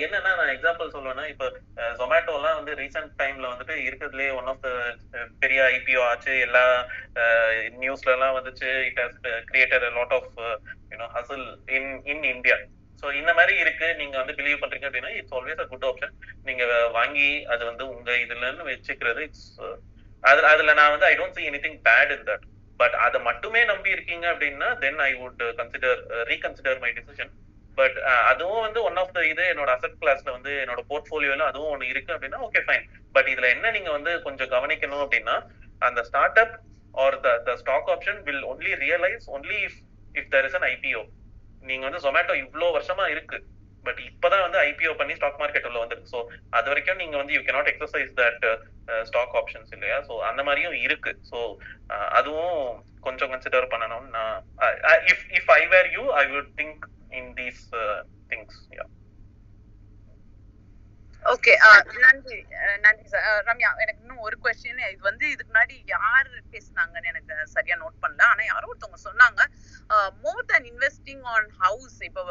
என்னன்னா 0.05 0.31
நான் 0.37 0.51
எக்ஸாம்பிள் 0.53 0.93
சொல்லுவேன்னா 0.93 1.25
இப்போ 1.31 1.47
ஜொமேட்டோலாம் 1.99 2.57
வந்து 2.59 2.71
ரீசெண்ட் 2.79 3.11
டைம்ல 3.19 3.49
வந்துட்டு 3.51 3.75
இருக்கிறதுலே 3.87 4.27
ஒன் 4.37 4.49
ஆஃப் 4.51 4.63
த 4.63 4.69
பெரிய 5.43 5.59
ஐபிஓ 5.75 6.01
ஆச்சு. 6.09 6.33
எல்லா 6.45 6.63
நியூஸ்ல 7.83 8.15
எல்லாம் 8.15 8.37
வந்துச்சு. 8.37 8.69
It 8.87 9.01
has 9.03 9.19
created 9.51 9.85
lot 9.99 10.15
of 10.17 10.31
you know 10.93 11.07
hassle 11.17 11.45
in 11.77 11.91
in 12.13 12.25
India 12.33 12.57
so 13.03 13.07
இந்த 13.19 13.31
மாதிரி 13.39 13.55
இருக்கு. 13.63 13.87
நீங்க 14.01 14.15
வந்து 14.21 14.37
பிலீவ் 14.39 14.61
பண்றீங்க 14.63 14.87
அப்படின்னா 14.89 15.13
it's 15.19 15.35
always 15.39 15.63
a 15.63 15.67
good 15.73 15.87
option 15.89 16.13
நீங்க 16.49 16.65
வாங்கி 16.97 17.29
அது 17.53 17.63
வந்து 17.71 17.85
உங்க 17.95 18.11
இதுலன்னு 18.25 18.69
வச்சுக்கிறது 18.71 19.23
இட்ஸ் 19.27 19.47
அதுல 20.23 20.49
அதுல 20.53 20.73
நான் 20.79 20.93
வந்து 20.93 21.09
I 21.11 21.15
don't 21.17 21.39
see 21.39 21.49
anything 21.65 21.79
bad 21.89 22.13
in 22.15 22.27
that 22.29 22.45
but 22.79 22.95
அதை 23.05 23.17
மட்டுமே 23.27 23.61
நம்பி 23.71 23.95
இருக்கீங்க 23.95 24.25
அப்படின்னா 24.33 24.69
then 24.85 25.01
I 25.09 25.11
would 25.19 25.43
consider 25.59 25.99
reconsider 26.31 26.81
my 26.85 26.91
decision 26.97 27.33
but 27.77 27.97
uh, 28.03 28.21
அதுவும் 28.29 28.63
வந்து 28.65 28.79
ஒன் 28.87 28.99
ஆஃப் 29.01 29.13
த 29.15 29.21
இது 29.31 29.43
என்னோட 29.53 29.69
அசட் 29.75 29.97
கிளாஸ்ல 30.01 30.29
வந்து 30.35 30.51
என்னோட 30.63 30.81
போர்ட்ஃபோலியோல 30.91 31.47
அதுவும் 31.47 31.71
ஒன்று 31.73 31.91
இருக்கு 31.93 32.13
அப்படின்னா 32.15 32.39
ஓகே 32.47 32.61
ஃபைன் 32.67 32.85
பட் 33.15 33.29
இதுல 33.33 33.49
என்ன 33.55 33.71
நீங்க 33.71 33.91
வந்து 33.91 34.13
கொஞ்சம் 34.27 34.51
கவனிக்கணும் 34.55 35.03
அப்படின்னா 35.05 35.35
அந்த 35.81 36.01
start 36.09 36.39
up 36.43 36.55
or 36.95 37.17
the 37.25 37.31
the 37.47 37.55
stock 37.63 37.89
option 37.95 38.21
will 38.27 38.45
only 38.51 38.73
realise 38.85 39.27
only 39.37 39.59
if 39.67 39.79
if 40.15 40.31
there 40.35 40.47
is 40.49 40.57
an 40.59 40.67
IPO 40.71 41.03
நீங்க 41.63 41.83
வந்து 41.87 42.03
ஜொமேட்டோ 42.05 42.35
இவ்வளோ 42.43 42.69
வருஷமா 42.77 43.05
இருக்கு 43.07 43.37
பட் 43.85 43.99
இப்பதான் 44.09 44.45
வந்து 44.45 44.59
ஐபிஓ 44.61 44.93
பண்ணி 44.99 45.13
ஸ்டாக் 45.17 45.39
மார்க்கெட் 45.41 45.67
உள்ள 45.69 45.79
வந்திருக்கு. 45.81 46.11
ஸோ 46.13 46.19
அது 46.57 46.67
வரைக்கும் 46.71 46.99
நீங்க 47.01 47.15
வந்து 47.21 47.35
you 47.35 47.41
cannot 47.47 47.69
exercise 47.71 48.11
that 48.21 48.45
stock 49.09 49.35
options 49.41 49.71
இல்லையா? 49.75 49.97
ஸோ 50.07 50.13
அந்த 50.29 50.41
மாதிரியும் 50.47 50.77
இருக்கு. 50.87 51.13
ஸோ 51.31 51.37
uh, 51.93 52.07
அதுவும் 52.19 52.59
கொஞ்சம் 53.07 53.31
கன்சிடர் 53.31 53.71
பண்ணணும்னு 53.73 54.09
நான் 54.09 54.35
if 55.11 55.25
if 55.39 55.51
I 55.57 55.61
were 55.73 55.89
you 55.95 56.03
I 56.21 56.23
would 56.31 56.51
think 56.59 56.83
in 57.17 57.31
these 57.39 57.63
uh, 57.81 57.97
things 58.31 58.53
yeah. 58.77 58.89
Okay 61.23 61.53
uh, 61.67 61.79
நன்றி 62.03 62.35
நன்றி 62.83 63.05
சார் 63.13 63.45
ரம்யா 63.47 63.69
எனக்கு 63.83 64.01
இன்னும் 64.03 64.25
ஒரு 64.25 64.35
கொஸ்டின் 64.43 64.81
இது 64.89 65.01
வந்து 65.07 65.25
இதுக்கு 65.33 65.51
முன்னாடி 65.51 65.75
யார் 65.93 66.27
பேசுனாங்கன்னு 66.53 67.09
எனக்கு 67.13 67.47
சரியா 67.55 67.75
நோட் 67.83 67.97
பண்ணல. 68.03 68.21
ஆனா 68.31 68.43
யாரோ 68.49 68.69
ஒருத்தவங்க 68.71 68.99
சொன்னாங்க 69.07 69.41
more 70.25 70.49
than 70.51 70.67
investing 70.71 71.23
on 71.33 71.47
house 71.63 71.97
இப்போ 72.09 72.23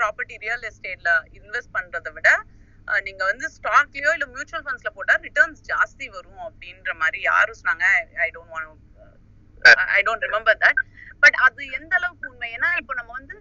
ப்ராப்பர்ட்டி 0.00 0.36
ரியல் 0.44 0.66
எஸ்டேட்ல 0.70 1.12
இன்வெஸ்ட் 1.40 1.74
பண்றதை 1.78 2.12
விட 2.16 2.28
நீங்க 3.06 3.22
வந்து 3.30 3.46
ஸ்டாக்லயோ 3.56 4.12
இல்ல 4.16 4.26
மியூச்சுவல் 4.34 4.64
ஃபண்ட்ஸ்ல 4.66 4.90
போட்டா 4.96 5.14
ரிட்டர்ன்ஸ் 5.26 5.60
ஜாஸ்தி 5.70 6.06
வரும் 6.16 6.42
அப்படின்ற 6.48 6.92
மாதிரி 7.02 7.18
யாரும் 7.30 7.60
சொன்னாங்க. 7.60 7.84
I 8.26 8.28
don't 8.36 8.52
want 8.54 8.80
I 9.96 10.00
don't 10.08 10.26
remember 10.28 10.58
that 10.64 10.80
but 11.24 11.36
அது 11.46 11.62
எந்த 11.78 11.92
அளவுக்கு 12.00 12.30
உண்மை? 12.32 12.48
ஏன்னா 12.56 12.70
இப்போ 12.80 12.94
நம்ம 13.00 13.12
வந்து 13.20 13.36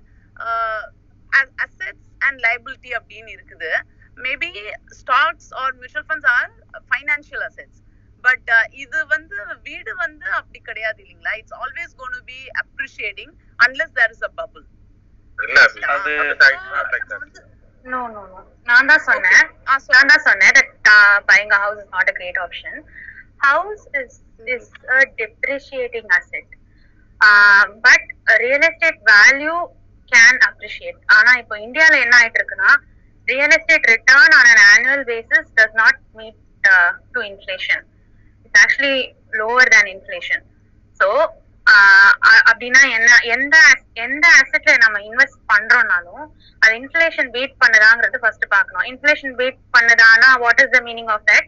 அசெட்ஸ் 1.65 2.09
அண்ட் 2.27 2.39
லைபிலிட்டி 2.47 2.91
அப்படின்னு 2.99 3.31
இருக்குது. 3.37 3.71
Maybe 4.17 4.51
stocks 5.01 5.49
or 5.61 5.73
mutual 5.81 6.07
funds 6.09 6.29
or 6.37 6.51
financial 6.89 7.43
assets 7.49 7.79
but 8.23 8.49
இது 8.83 8.99
வந்து 9.05 9.37
வீடு 9.69 9.91
வந்து 9.95 10.27
அப்படி 10.39 10.59
கிடையாது 10.69 10.99
இல்லைங்களா? 11.03 11.33
It's 11.41 11.57
always 11.63 11.95
gonna 12.01 12.17
be 12.31 12.39
appreciating 12.63 13.33
unless 13.59 13.95
there 13.99 14.13
is 14.17 14.25
a 14.29 14.33
bubble 14.41 14.65
இல்ல 15.37 15.59
அது 15.95 16.13
No, 17.83 18.07
no, 18.07 18.21
no. 18.31 18.39
நான் 18.69 18.89
தான் 18.89 19.05
சொன்னேன். 19.07 19.45
நான் 19.93 20.09
தான் 20.11 20.25
சொன்னேன் 20.25 20.53
that 20.57 20.67
buying 21.29 21.51
a 21.51 21.55
house 21.55 21.79
is 21.83 21.87
not 21.95 22.09
a 22.09 22.13
great 22.13 22.37
option. 22.37 22.73
House 23.37 23.87
is 24.01 24.11
is 24.55 24.65
a 24.97 24.99
depreciating 25.19 26.05
asset. 26.17 26.49
Uh, 27.21 27.63
can 30.11 30.39
appreciate 30.47 31.01
ஆனா 31.17 31.31
இப்போ 31.41 31.57
இந்தியால 31.65 31.97
என்ன 32.05 32.15
ஆயிட்டு 32.19 32.39
இருக்குன்னா 32.41 32.71
real 33.27 33.53
estate 33.57 33.89
return 33.91 34.33
on 34.37 34.49
an 34.53 34.63
annual 34.71 35.05
basis 35.09 35.51
does 35.57 35.77
not 35.81 35.99
meet 36.19 36.39
to 37.13 37.21
inflation 37.29 37.83
it's 38.45 38.61
actually 38.63 38.97
lower 39.39 39.71
than 39.75 39.91
inflation 39.95 40.43
so 40.99 41.07
அப்படின்னா 42.49 42.81
என்ன 42.95 43.09
எந்த 43.33 43.55
எந்த 44.05 44.25
அசெட்ல 44.39 44.73
நம்ம 44.83 44.97
இன்வெஸ்ட் 45.09 45.39
பண்றோம்னாலும் 45.51 46.23
அது 46.61 46.73
இன்ஃபிளேஷன் 46.79 47.29
பீட் 47.35 47.55
பண்ணுதாங்கிறது 47.61 48.21
ஃபர்ஸ்ட் 48.23 48.45
பார்க்கணும். 48.53 48.85
Inflation 48.91 49.35
beat 49.39 49.59
பண்ணுதானா 49.75 50.29
what 50.43 50.61
is 50.63 50.73
the 50.75 50.81
meaning 50.87 51.11
of 51.15 51.25
that 51.29 51.47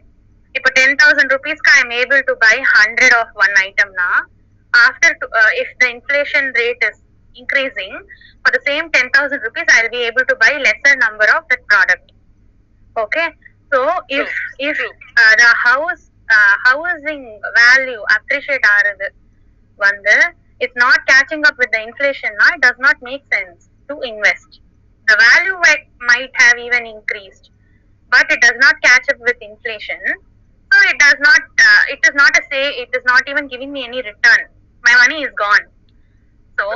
இப்போ 0.54 0.70
டென் 0.78 0.96
தௌசண்ட் 1.00 1.32
ருபீஸ்க்கு 1.34 1.72
I 1.72 1.80
am 1.84 1.94
able 2.00 2.22
to 2.28 2.34
buy 2.44 2.54
hundred 2.74 3.16
of 3.20 3.34
one 3.44 3.54
ஐட்டம்னா 3.64 4.08
after 4.74 5.14
if 5.62 5.74
the 5.80 5.86
inflation 5.94 6.48
rate 6.60 6.84
is 6.88 7.00
increasing 7.35 7.93
for 8.43 8.51
the 8.51 8.61
same 8.65 8.89
10000 8.91 9.41
rupees 9.47 9.65
i'll 9.75 9.89
be 9.89 10.03
able 10.11 10.25
to 10.31 10.35
buy 10.35 10.51
lesser 10.67 10.95
number 10.97 11.27
of 11.37 11.43
that 11.49 11.65
product 11.67 12.11
okay 12.97 13.27
so 13.73 13.81
if 14.09 14.29
if 14.59 14.77
uh, 14.79 15.33
the 15.43 15.51
house 15.67 16.11
uh, 16.35 16.55
housing 16.67 17.23
value 17.61 18.03
appreciate 18.17 18.65
ஆறுது 18.75 19.07
வந்து 19.85 20.15
it's 20.63 20.77
not 20.85 20.99
catching 21.11 21.43
up 21.49 21.57
with 21.61 21.71
the 21.75 21.81
inflation 21.89 22.31
now 22.41 22.49
it 22.55 22.61
does 22.67 22.79
not 22.85 22.97
make 23.09 23.23
sense 23.35 23.59
to 23.89 23.95
invest 24.11 24.51
the 25.09 25.15
value 25.27 25.55
might, 25.65 25.85
might 26.11 26.33
have 26.43 26.57
even 26.65 26.83
increased 26.95 27.45
but 28.13 28.25
it 28.35 28.41
does 28.45 28.57
not 28.65 28.75
catch 28.87 29.05
up 29.13 29.19
with 29.27 29.37
inflation 29.49 30.01
so 30.71 30.77
it 30.91 30.97
does 31.05 31.19
not 31.27 31.41
uh, 31.67 31.83
it 31.93 32.01
is 32.07 32.15
not 32.21 32.31
a 32.41 32.43
say 32.51 32.63
it 32.83 32.89
is 32.99 33.05
not 33.11 33.23
even 33.31 33.47
giving 33.53 33.71
me 33.77 33.83
any 33.89 34.01
return 34.11 34.41
my 34.87 34.95
money 35.01 35.19
is 35.27 35.33
gone 35.45 35.65
So 36.58 36.66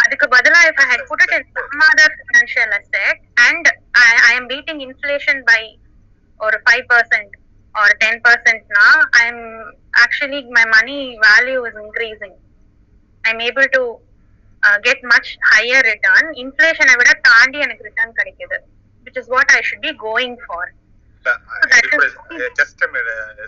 அதுக்கு 0.00 0.26
பதிலா 0.34 0.60
if 0.70 0.78
I 0.78 0.88
had 0.92 1.02
put 1.10 1.20
it 1.24 1.32
in 1.36 1.42
some 1.56 1.82
other 1.88 2.08
financial 2.20 2.70
asset 2.78 3.18
and 3.46 3.64
I, 4.02 4.12
I 4.28 4.32
am 4.38 4.46
beating 4.52 4.80
ஒரு 6.40 6.56
five 6.64 6.84
percent 6.92 7.34
ஒரு 7.74 7.92
ten 8.02 8.20
பர்சன்ட்னா 8.24 8.86
I 9.18 9.22
am 9.26 9.44
actually 10.02 10.40
my 10.56 10.64
money 10.74 10.96
value 11.26 11.58
is 11.68 11.78
increasing 11.82 12.34
I 13.24 13.30
am 13.32 13.42
able 13.48 13.68
to 13.76 13.82
get 14.86 15.04
much 15.12 15.30
higher 15.52 15.86
return 15.90 16.28
இன்ஃபிளேஷனை 16.44 16.94
விட 17.00 17.12
தாண்டி 17.28 17.60
எனக்கு 17.66 17.86
return 17.88 18.16
கிடைக்குது 18.18 18.58
which 19.06 19.20
is 19.22 19.30
what 19.34 19.52
I 19.58 19.60
should 19.68 19.86
be 19.88 19.92
going 20.06 20.36
for 20.44 20.70
just 22.58 22.82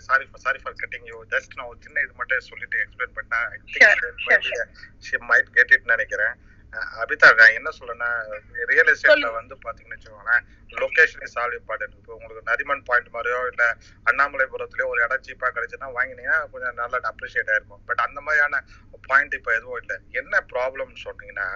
sorry 0.06 0.24
for 0.26 0.42
sorry 0.44 0.58
for 0.58 0.76
cutting 0.80 1.06
you 1.10 1.18
just 1.32 1.54
நான் 1.58 1.80
சின்ன 1.80 2.00
இது 2.00 2.12
மட்டும் 2.14 2.48
சொல்லிட்டு 2.50 2.78
explain 2.84 3.16
பண்ணா 3.18 3.40
Sure, 3.74 3.94
sure, 4.24 4.40
sure. 4.48 4.66
She 5.02 5.16
might 5.30 5.48
get 5.52 5.92
நினைக்கிறேன். 5.92 6.34
அபிதா 7.02 7.28
நான் 7.38 7.56
என்ன 7.56 7.70
சொல்றேன்னா 7.76 8.08
ரியல் 8.70 8.90
எஸ்டேட்ல 8.92 9.28
வந்து 9.36 9.54
பாத்தீங்கன்னு 9.64 9.96
வச்சுக்கோங்களேன் 9.96 10.44
லொகேஷன் 10.80 11.24
இஸ் 11.26 11.36
ஆல் 11.38 11.56
இம்பார்ட்டன்ட் 11.58 11.96
இப்போ 11.98 12.12
உங்களுக்கு 12.14 12.48
நரிமன் 12.50 12.84
பாயிண்ட் 12.84 13.10
மாதிரியோ 13.12 13.40
இல்ல 13.52 13.64
அண்ணாமலைபுரத்துலயோ 14.06 14.86
ஒரு 14.86 15.00
இடம் 15.04 15.24
சீப்பா 15.26 15.48
கிடைச்சுன்னா 15.56 15.90
வாங்கினீங்கன்னா 15.96 16.38
கொஞ்சம் 16.52 16.78
நல்லா 16.80 17.00
அப்ரிஷியேட் 17.12 17.52
ஆயிருக்கும் 17.52 17.84
பட் 17.86 18.04
அந்த 18.06 18.20
மாதிரியான 18.20 18.62
பாயிண்ட் 19.08 19.34
இப்போ 19.34 19.50
எதுவும் 19.54 19.80
இல்லை. 19.82 19.96
என்ன 20.20 20.34
ப்ராப்ளம்னு 20.52 21.04
சொன்னீங்கன்னா 21.04 21.48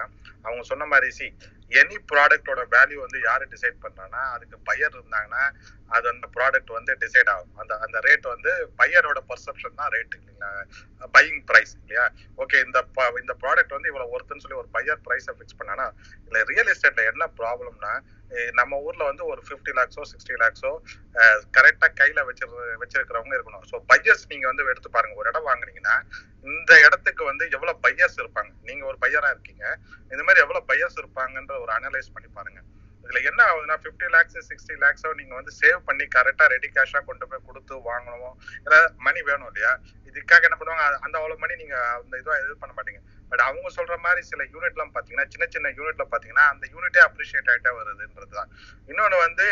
அவங்க 0.45 0.63
சொன்ன 0.63 0.87
மாதிரி 0.87 1.11
சி 1.11 1.27
எனி 1.73 1.97
ப்ராடக்டோட 2.11 2.61
வேல்யூ 2.75 2.99
வந்து 2.99 3.19
யாரு 3.21 3.45
டிசைட் 3.51 3.83
பண்றாங்கன்னா 3.83 4.23
அதுக்கு 4.35 4.57
பையர் 4.69 4.95
இருந்தாங்கன்னா 4.95 5.43
அது 5.91 6.07
அந்த 6.09 6.27
ப்ராடக்ட் 6.37 6.71
வந்து 6.71 6.93
டிசைட் 7.01 7.31
ஆகும். 7.35 7.55
அந்த 7.61 7.73
அந்த 7.79 7.99
ரேட் 8.01 8.27
வந்து 8.27 8.51
பையரோட 8.79 9.21
பர்செப்ஷன் 9.31 9.75
தான் 9.75 9.93
ரேட் 9.93 10.15
இல்லைங்களா? 10.19 10.51
பையிங் 11.17 11.41
பிரைஸ் 11.47 11.75
இல்லையா? 11.81 12.05
ஓகே 12.39 12.59
இந்த 12.67 12.81
ப- 12.97 13.13
இந்த 13.23 13.35
ப்ராடக்ட் 13.43 13.77
வந்து 13.77 13.89
இவ்வளவு 13.89 14.15
ஒருத்தன்னு 14.17 14.45
சொல்லி 14.45 14.61
ஒரு 14.63 14.71
பையர் 14.75 15.03
பிரைஸை 15.07 15.35
ஃபிக்ஸ் 15.37 15.59
பண்ணானா 15.61 15.87
இல்ல 16.29 16.43
ரியல் 16.45 16.73
எஸ்டேட்ல 16.75 17.05
என்ன 17.13 17.27
ப்ராப்ளம்னா 17.41 17.93
நம்ம 18.59 18.79
ஊர்ல 18.87 19.03
வந்து 19.11 19.25
ஒரு 19.33 19.41
ஃபிஃப்டி 19.47 19.73
லேக்ஸோ 19.79 20.03
சிக்ஸ்டி 20.11 20.35
லேக்ஸோ 20.43 20.73
கரெக்டா 21.57 21.89
கையில 22.01 22.25
வச்சிரு 22.29 22.51
வச்சிருக்கிறவங்க 22.83 23.35
இருக்கணும். 23.39 23.65
ஸோ 23.71 23.77
பையர்ஸ் 23.93 24.25
நீங்க 24.33 24.47
வந்து 24.51 24.67
எடுத்து 24.73 24.91
பாருங்க. 24.97 25.17
ஒரு 25.23 25.31
இடம் 25.33 25.49
வாங்குனீங்கன்னா 25.51 25.97
இந்த 26.47 26.73
இடத்துக்கு 26.87 27.23
வந்து 27.31 27.45
எவ்வளவு 27.57 27.83
பையர்ஸ் 27.87 28.19
இருப்பாங்க? 28.23 28.51
நீங்க 28.69 28.85
ஒரு 28.91 28.99
பையரா 29.05 29.31
இருக்கீங்க. 29.35 29.65
இந்த 30.13 30.23
மாதிரி 30.27 30.43
எவ்வளவு 30.45 30.69
பையர்ஸ் 30.73 30.99
இருப்பாங்கன்ற 31.03 31.55
ஒரு 31.65 31.73
அனலைஸ் 31.79 32.15
பண்ணி 32.17 32.31
பாருங்க. 32.39 32.61
இதுல 33.05 33.21
என்ன 33.31 33.41
ஆகுதுன்னா 33.51 33.77
பிப்டி 33.85 34.07
லேக்ஸ் 34.15 34.39
சிக்ஸ்டி 34.49 34.75
லேக்ஸோ 34.83 35.11
நீங்க 35.21 35.33
வந்து 35.35 35.53
சேவ் 35.61 35.79
பண்ணி 35.89 36.05
கரெக்டா 36.17 36.47
ரெடி 36.55 36.69
கேஷா 36.77 37.01
கொண்டு 37.11 37.29
போய் 37.31 37.47
கொடுத்து 37.49 37.75
வாங்கணும்? 37.91 38.35
ஏதாவது 38.67 38.89
மணி 39.07 39.21
வேணும் 39.29 39.49
இல்லையா? 39.51 39.73
இதுக்காக 40.11 40.49
என்ன 40.49 40.57
பண்ணுவாங்க? 40.61 40.85
அந்த 41.07 41.15
அவ்வளவு 41.21 41.43
மணி 41.45 41.55
நீங்க 41.63 41.77
அந்த 41.95 42.15
இதுவா 42.23 42.37
இது 42.43 42.57
பண்ண 42.63 42.75
மாட்டீங்க. 42.79 43.01
பட் 43.31 43.43
அவங்க 43.49 43.69
சொல்ற 43.77 43.97
மாதிரி 44.07 44.23
சில 44.31 44.43
யூனிட் 44.55 44.77
எல்லாம் 44.77 44.95
பாத்தீங்கன்னா 44.97 45.29
சின்ன 45.35 45.49
சின்ன 45.55 45.73
யூனிட்ல 45.79 46.07
பாத்தீங்கன்னா 46.15 46.47
அந்த 46.53 46.65
யூனிட்டே 46.75 47.03
அப்ரிஷியேட் 47.09 47.51
ஆயிட்டே 47.55 47.73
வருதுன்றதுதான் 47.79 48.51
இன்னொன்னு 48.89 49.19
வந்து 49.27 49.47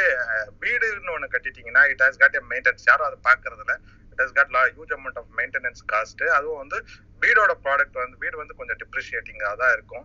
வீடுன்னு 0.64 1.14
ஒண்ணு 1.16 1.34
கட்டிட்டீங்கன்னா 1.36 1.84
it 1.94 2.04
has 2.06 2.20
got 2.24 2.38
a 2.40 2.44
maintenance 2.52 2.88
யாரும் 2.90 3.08
அதை 3.10 3.18
பாக்குறது 3.30 3.76
it 4.12 4.22
has 4.24 4.36
got 4.38 4.54
huge 4.76 4.94
amount 4.98 5.18
of 5.22 5.32
maintenance 5.40 5.82
cost 5.92 6.24
அதுவும் 6.38 6.62
வந்து 6.62 6.78
வீடோட 7.24 7.52
ப்ராடக்ட் 7.64 7.98
வந்து 8.02 8.16
வீடு 8.22 8.36
வந்து 8.40 8.54
கொஞ்சம் 8.58 8.78
டிப்ரிஷியேட்டிங்காக 8.80 9.54
தான் 9.60 9.72
இருக்கும். 9.76 10.04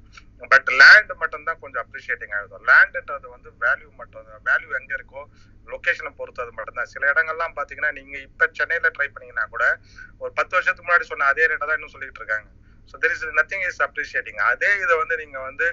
பட் 0.51 0.69
லேண்ட் 0.81 1.11
மட்டும் 1.21 1.47
தான் 1.47 1.59
கொஞ்சம் 1.63 1.83
அப்ரிஷியேட்டிங் 1.85 2.33
ஆகுது. 2.37 2.59
லேண்டுன்றது 2.69 3.27
வந்து 3.35 3.49
வேல்யூ 3.63 3.89
மட்டும் 4.01 4.27
வேல்யூ 4.49 4.69
எங்க 4.79 4.91
இருக்கோ 4.99 5.23
லொக்கேஷனை 5.67 6.11
பொறுத்தது 6.19 6.51
மட்டும்தான் 6.57 6.91
சில 6.93 7.03
இடங்கள்லாம் 7.13 7.55
பாத்தீங்கன்னா 7.57 7.91
நீங்க 7.97 8.15
இப்ப 8.27 8.47
சென்னையில 8.59 8.89
ட்ரை 8.95 9.07
பண்ணீங்கன்னா 9.13 9.45
கூட 9.55 9.65
ஒரு 10.23 10.31
பத்து 10.39 10.55
வருஷத்துக்கு 10.55 10.87
முன்னாடி 10.87 11.07
சொன்ன 11.11 11.29
அதே 11.33 11.45
ரேட்டை 11.51 11.67
தான் 11.69 11.77
இன்னும் 11.79 11.93
சொல்லிட்டு 11.95 12.21
இருக்காங்க. 12.21 12.49
So 12.89 12.97
there 13.03 13.13
is 13.15 13.25
nothing 13.39 13.65
is 13.69 13.81
appreciating 13.87 14.39
அதே 14.51 14.71
இதை 14.83 14.93
வந்து 15.01 15.17
நீங்க 15.23 15.39
வந்து 15.49 15.67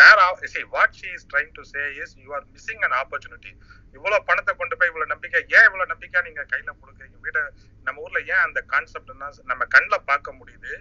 வேற 0.00 0.20
see 0.52 0.60
what 0.76 0.96
she 1.00 1.08
is 1.16 1.26
trying 1.32 1.50
to 1.58 1.62
say 1.72 1.82
is 2.02 2.14
you 2.22 2.30
are 2.36 2.46
missing 2.54 2.82
an 2.86 2.96
opportunity 3.02 3.52
இவ்வளவு 3.96 4.26
பணத்தை 4.30 4.52
கொண்டு 4.60 4.76
போய் 4.78 4.90
இவ்வளவு 4.92 5.12
நம்பிக்கை 5.12 5.40
ஏன் 5.56 5.66
இவ்வளவு 5.68 5.90
நம்பிக்கை 5.92 6.20
நீங்க 6.28 6.42
கையில 6.52 6.70
கொடுக்குறீங்க? 6.80 7.16
வீட 7.26 7.38
நம்ம 7.86 8.02
ஊர்ல 8.06 8.20
ஏன் 8.32 8.42
அந்த 8.46 8.60
கான்செப்ட் 8.72 9.12
நம்ம 9.52 9.62
கண்ணில் 9.74 10.06
பார்க்க 10.10 10.38
முடியுது? 10.40 10.72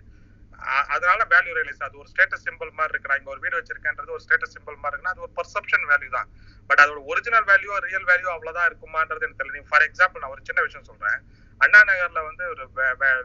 அதனால 0.93 1.21
வேல்யூ 1.33 1.53
ரியலைஸ் 1.57 1.83
அது 1.87 1.95
ஒரு 2.01 2.09
ஸ்டேட்டஸ் 2.11 2.45
சிம்பிள் 2.47 2.69
மாதிரி 2.77 2.93
இருக்கு 2.93 3.09
நான் 3.09 3.19
இங்க 3.19 3.31
ஒரு 3.33 3.41
வீடு 3.43 3.59
வச்சிருக்கேன்றது 3.59 4.13
ஒரு 4.15 4.23
ஸ்டேட்டஸ் 4.25 4.53
சிம்பிள் 4.55 4.77
மாதிரி 4.83 4.93
இருக்குன்னா 4.93 5.15
அது 5.15 5.25
ஒரு 5.25 5.33
பர்செப்ஷன் 5.39 5.85
வேல்யூ 5.91 6.09
தான். 6.15 6.29
பட் 6.69 6.81
அதோட 6.83 7.01
ஒரிஜினல் 7.11 7.47
வேல்யூ 7.51 7.75
ரியல் 7.87 8.07
வேல்யூ 8.11 8.29
அவ்வளவுதான் 8.35 8.67
இருக்குமான்றது 8.69 9.25
எனக்கு 9.27 9.41
தெரியல. 9.41 9.63
ஃபார் 9.71 9.85
எக்ஸாம்பிள் 9.89 10.23
நான் 10.23 10.33
ஒரு 10.35 10.43
சின்ன 10.49 10.61
விஷயம் 10.67 10.87
சொல்றேன். 10.89 11.19
அண்ணா 11.61 11.79
நகர்ல 11.89 12.21
வந்து 12.29 12.43
ஒரு 12.53 12.63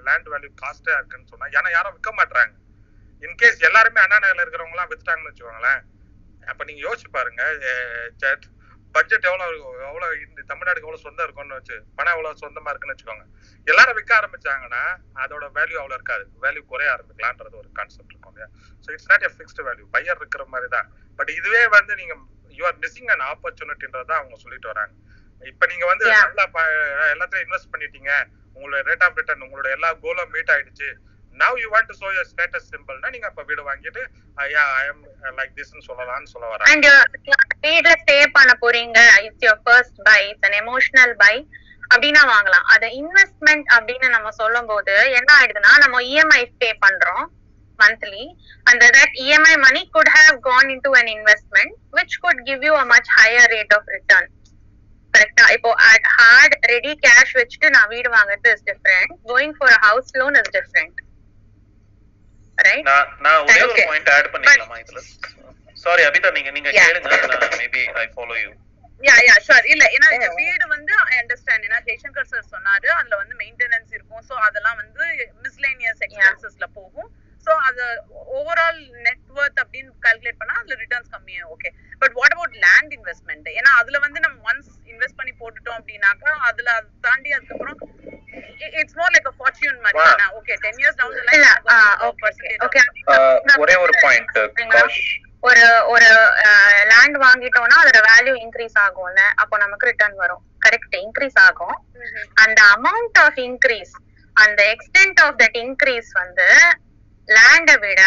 லேண்ட் 0.08 0.28
வேல்யூ 0.34 0.50
காஸ்டா 0.62 0.94
இருக்குன்னு 0.98 1.30
சொன்னா 1.32 1.48
ஏன்னா 1.58 1.70
யாரும் 1.76 1.96
விற்க 1.96 2.12
மாட்டாங்க 2.20 2.54
இன்கேஸ் 3.22 3.60
எல்லாருமே 3.68 4.00
அண்ணா 4.04 4.18
நகர்ல 4.24 4.44
இருக்கிறவங்க 4.44 4.76
எல்லாம் 4.76 4.90
வித்துட்டாங்கன்னு 4.92 5.30
வச்சுக்கோங்களேன். 5.30 5.80
அப்ப 6.42 6.62
நீங்க 6.68 6.82
யோசிச்சு 6.86 7.10
பாருங்க 7.16 7.42
பட்ஜெட் 8.94 9.26
எவ்வளவு 9.28 9.50
இருக்கும்? 9.50 9.76
எவ்வளவு 9.88 10.14
இந்த 10.24 10.40
தமிழ்நாடுக்கு 10.50 10.86
எவ்வளவு 10.88 11.04
சொந்தம் 11.04 11.26
இருக்கும்னு 11.26 11.58
வச்சு 11.58 11.76
பணம் 11.98 12.14
எவ்வளவு 12.16 12.40
சொந்தமா 12.42 12.70
இருக்குன்னு 12.72 12.94
வச்சுக்கோங்க. 12.94 13.24
எல்லாரும் 13.66 13.96
விற்க 13.98 14.12
ஆரம்பிச்சாங்கன்னா 14.18 14.82
அதோட 15.24 15.44
வேல்யூ 15.58 15.78
அவ்வளவு 15.82 15.98
இருக்காது. 15.98 16.24
வேல்யூ 16.44 16.62
குறைய 16.72 16.88
ஆரம்பிக்கலான்றது 16.94 17.56
ஒரு 17.62 17.70
கான்செப்ட் 17.78 18.12
இருக்கும் 18.12 18.32
இல்லையா? 18.34 18.48
So 18.84 18.90
it's 18.96 19.10
not 19.12 19.26
a 19.28 19.32
fixed 19.36 19.66
value 19.68 19.86
buyer 19.96 20.20
இருக்கிற 20.22 20.44
மாதிரி 20.54 20.68
தான் 20.76 20.88
பட் 21.18 21.32
இதுவே 21.38 21.62
வந்து 21.76 21.94
நீங்க 22.02 22.16
யூ 22.58 22.64
ஆர் 22.70 22.78
மிஸ்ஸிங் 22.84 23.10
அண்ட் 23.14 23.26
ஆப்பர்ச்சுனிட்டின்றத 23.32 24.12
அவங்க 24.20 24.36
சொல்லிட்டு 24.44 24.70
வராங்க. 24.72 24.92
இப்ப 25.50 25.66
நீங்க 25.70 25.84
வந்து. 25.90 26.04
நல்லா 26.20 26.44
எல்லாத்தையும் 27.12 27.44
இன்வெஸ்ட் 27.46 27.72
பண்ணிட்டீங்க. 27.72 28.10
உங்களோட 28.56 28.80
ரேட் 28.88 29.04
ஆஃப் 29.06 29.16
ரிட்டர்ன் 29.20 29.44
உங்களோட 29.46 29.68
எல்லா 29.76 29.90
கோலும் 30.04 30.32
மீட் 30.34 30.52
ஆயிடுச்சு. 30.54 30.88
Now 31.42 31.58
you 31.62 31.68
want 31.74 31.88
to 31.90 31.94
show 32.00 32.08
your 32.16 32.28
status 32.32 32.68
சிம்பிள்னா 32.72 33.10
நீங்க 33.14 33.26
அப்ப 33.30 33.42
வீடு 33.50 33.62
வாங்கிட்டு 33.68 34.02
ஐயா 34.44 34.64
ஐ 34.80 34.86
எம் 34.90 35.02
லைக் 35.38 35.52
திஸ்னு 35.58 35.86
சொல்லலாம்னு 35.88 36.30
சொல்ல 36.32 36.46
வராங்க 36.52 36.70
அண்ட் 36.72 36.88
வீட்ல 37.66 37.92
ஸ்டே 38.02 38.16
பண்ண 38.38 38.54
போறீங்க. 38.64 38.98
It's 39.26 39.44
your 39.46 39.62
first 39.68 40.00
buy 40.10 40.20
it's 40.30 40.48
an 40.48 40.58
emotional 40.62 41.14
buy 41.24 41.34
அப்படின்னா 41.94 42.24
வாங்கலாம். 42.34 42.66
அது 42.74 42.88
இன்வெஸ்ட்மெண்ட் 43.02 43.66
அப்படின்னு 43.76 44.08
நம்ம 44.16 44.30
சொல்லும் 44.40 44.70
போது 44.72 44.96
என்ன 45.20 45.28
ஆயிடுதுன்னா 45.38 45.72
நம்ம 45.84 46.02
இஎம்ஐ 46.12 46.42
பே 46.64 46.72
பண்றோம் 46.86 47.24
monthly. 47.82 48.24
And 48.70 48.82
that 48.96 49.10
EMI 49.22 49.54
money 49.62 49.80
could 49.94 50.08
have 50.16 50.36
gone 50.48 50.68
into 50.74 50.90
an 50.98 51.06
investment 51.14 51.72
which 51.96 52.12
could 52.22 52.40
give 52.48 52.60
you 52.66 52.74
a 52.82 52.84
much 52.90 53.08
higher 53.18 53.46
rate 53.54 53.72
of 53.76 53.84
return. 53.94 54.26
கரெக்டா 55.14 55.44
இப்போ 55.56 55.70
hard 56.18 56.52
ready 56.72 56.92
cash 57.06 57.32
வச்சுட்டு 57.40 57.68
நான் 57.76 57.90
வீடு 57.94 58.08
வாங்குறது 58.16 58.52
different. 58.70 59.10
Going 59.32 59.52
for 59.60 59.68
a 59.76 59.80
house 59.86 60.10
loan 60.20 60.34
is 60.42 60.48
different. 60.58 60.94
Right? 62.58 62.84
நான் 62.90 63.08
நான் 63.26 63.40
ஒரே 63.46 63.60
ஒரு. 63.70 63.82
பாயிண்ட் 63.90 64.10
ஆட் 64.16 64.30
பண்ணிக்கலாமா 64.34 64.76
இதுல? 64.82 65.00
சாரி 65.84 66.02
அபிதா 66.08 66.30
நீங்க 66.38 66.50
நீங்க 66.56 66.70
Yeah. 66.72 66.88
கேளுங்க. 66.88 67.56
Maybe 67.62 67.82
I 68.02 68.06
follow 68.16 68.36
you 68.42 68.50
yeah 69.08 69.14
yeah 69.28 69.36
sure 69.46 69.66
இல்ல 69.72 69.84
ஏன்னா 69.96 70.08
இந்த 70.16 70.28
வீடு 70.40 70.64
வந்து 70.74 70.92
ஐ 71.12 71.16
அண்டர்ஸ்டாண்ட் 71.22 71.64
ஏன்னா 71.68 71.78
ஜெய்சங்கர் 71.88 72.28
சார் 72.32 72.50
சொன்னாரு 72.54 72.88
அதுல 72.98 73.14
வந்து 73.22 73.34
மெயின்டெனன்ஸ் 73.42 73.90
இருக்கும். 73.96 74.22
சோ 74.28 74.34
அதெல்லாம் 74.48 74.78
வந்து 74.82 75.04
மிஸ்லேனியஸ் 75.46 76.02
எக்ஸ்பென்சஸ்ல 76.06 76.66
போகும். 76.78 77.08
சோ 77.46 77.52
அது 77.68 77.84
ஓவரால் 78.36 78.78
நெட்வொர்த் 79.06 79.60
அப்படின்னு 79.62 79.90
கால்குலேட் 80.06 80.40
பண்ணா 80.40 80.56
அதுல 80.60 80.76
ரிட்டர்ன்ஸ் 80.82 81.12
கம்மியா 81.14 81.42
okay 81.54 81.70
but 82.02 82.14
what 82.18 82.34
about 82.36 82.56
land 82.66 82.92
investment 82.98 83.48
ஏன்னா 83.58 83.72
அதுல 83.80 83.98
வந்து 84.06 84.22
நம்ம 84.26 84.36
ஒன்ஸ் 84.50 84.70
இன்வெஸ்ட் 84.92 85.18
பண்ணி 85.20 85.34
போட்டுட்டோம் 85.40 85.78
அப்படின்னாக்கா 85.80 86.32
அதுல 86.48 86.70
அது 86.78 86.88
தாண்டி 87.08 87.32
அதுக்கப்புறம் 87.36 87.78
it's 88.80 88.96
more 89.00 89.12
like 89.14 89.28
a 89.30 89.34
fortune 89.38 89.82
மாதிரி 89.86 90.00
okay 90.40 90.54
ten 90.64 90.80
years 90.82 90.98
down 91.00 91.18
the 91.18 91.24
line 91.30 91.46
okay 92.66 92.82
ஒரே 93.64 93.76
ஒரு 93.84 93.94
பாயிண்ட் 94.04 94.32
காஷ் 94.76 95.02
ஒரு 95.48 95.62
ஒரு 95.92 96.08
லேண்ட் 96.90 97.16
வாங்கிட்டோம்னா 97.24 97.78
அதோட 97.82 98.00
வேல்யூ 98.10 98.34
இன்க்ரீஸ் 98.44 98.76
ஆகும்ல. 98.84 99.22
அப்போ 99.42 99.54
நமக்கு 99.62 99.88
ரிட்டர்ன் 99.90 100.16
வரும். 100.20 100.42
கரெக்ட் 100.64 100.94
இன்க்ரீஸ் 101.00 101.38
ஆகும். 101.46 101.74
அந்த 102.44 102.58
அமௌண்ட் 102.76 103.18
ஆஃப் 103.24 103.38
இன்க்ரீஸ் 103.46 103.94
அந்த 104.36 104.60
எக்ஸ்டென்ட் 104.74 105.20
ஆஃப் 105.24 105.36
தட் 105.42 105.58
இன்க்ரீஸ் 105.64 106.10
வந்து 106.20 106.46
லேண்டை 107.28 107.76
விட 107.86 108.02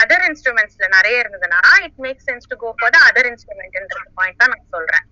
அதர் 0.00 0.24
இன்ஸ்ட்ருமெண்ட்ஸ்ல 0.28 0.88
நிறைய 0.96 1.22
இருந்ததுன்னா 1.22 1.62
it 1.86 1.98
make 2.06 2.20
sense 2.28 2.50
to 2.52 2.56
go 2.64 2.68
for 2.80 2.92
the 2.96 3.00
other 3.08 3.28
இன்ஸ்ட்ருமெண்ட்ன்ற 3.32 4.02
point 4.18 4.40
தான் 4.42 4.52
நான் 4.54 4.68
சொல்றேன் 4.76 5.06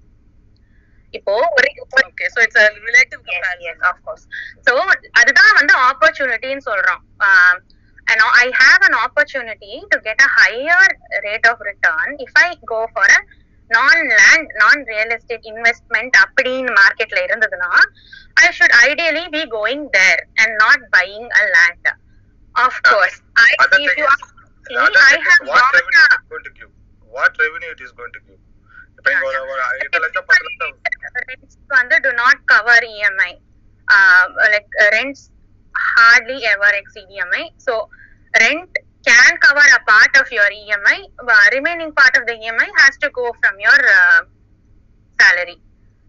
இப்போ 1.15 1.35
ஒரு 1.56 1.69
okay 2.09 2.27
so 2.35 2.39
it's 2.44 2.60
a 2.62 2.69
relative 2.89 3.20
yes, 3.32 3.44
yes, 3.66 3.78
of 3.90 3.98
course. 4.06 4.24
So, 4.66 4.73
அதுதான் 5.20 5.52
வந்து 5.60 5.74
ஆப்பர்ச்சுனிட்டின்னு 5.89 6.65
சொல்றோம் 6.70 7.02
and 7.31 7.65
an 8.12 8.20
I 8.44 8.47
have 8.62 8.82
an 8.89 8.94
opportunity 9.06 9.74
to 9.93 9.97
get 10.06 10.19
a 10.27 10.31
higher 10.39 10.85
rate 11.27 11.47
of 11.51 11.59
return 11.70 12.09
if 12.27 12.32
I 12.44 12.48
go 12.73 12.81
for 12.94 13.06
a 13.16 13.20
non-land, 13.70 14.47
non-real 14.62 15.10
estate 15.16 15.44
investment 15.55 16.12
அப்படின்னு 16.24 16.73
மார்க்கெட்ல 16.81 17.23
இருந்ததுன்னா 17.27 17.73
I 18.44 18.51
should 18.59 18.74
ideally 18.89 19.27
be 19.39 19.43
going 19.59 19.82
there 19.98 20.20
and 20.40 20.51
not 20.65 20.78
buying 20.97 21.27
a 21.43 21.44
land. 21.56 21.86
Of 22.59 22.74
now, 22.85 22.90
course. 22.90 23.22
I, 23.36 23.47
other 23.60 23.78
if 23.78 23.86
thing 23.86 23.98
you 23.98 24.05
is, 24.05 24.10
ask 24.10 24.35
I 24.74 25.14
have 25.14 25.48
what 25.48 25.62
revenue 25.72 26.02
a... 26.02 26.14
it's 26.14 26.28
going 26.28 26.44
to 26.44 26.52
give. 26.59 26.70
What 27.06 27.32
revenue 27.39 27.70
it 27.70 27.80
is 27.80 27.93
going 27.93 28.12
to 28.12 28.20
give. 28.26 28.40
Depending 28.97 29.22
on 29.22 29.35
our 29.35 29.62
rents 31.28 31.56
do 32.02 32.12
not 32.12 32.36
cover 32.47 32.78
EMI. 32.82 33.39
Uh, 33.89 34.24
like 34.51 34.68
uh, 34.82 34.90
rents 34.93 35.30
hardly 35.74 36.44
ever 36.44 36.70
exceed 36.74 37.06
EMI. 37.06 37.51
So 37.59 37.89
rent 38.40 38.70
can 39.06 39.36
cover 39.39 39.62
a 39.62 39.80
part 39.89 40.16
of 40.20 40.30
your 40.32 40.51
EMI. 40.51 41.01
But 41.24 41.55
remaining 41.55 41.93
part 41.93 42.16
of 42.16 42.26
the 42.26 42.35
EMI 42.35 42.68
has 42.78 42.98
to 42.98 43.10
go 43.10 43.32
from 43.40 43.60
your 43.60 43.70
uh, 43.70 44.20
salary. 45.20 45.62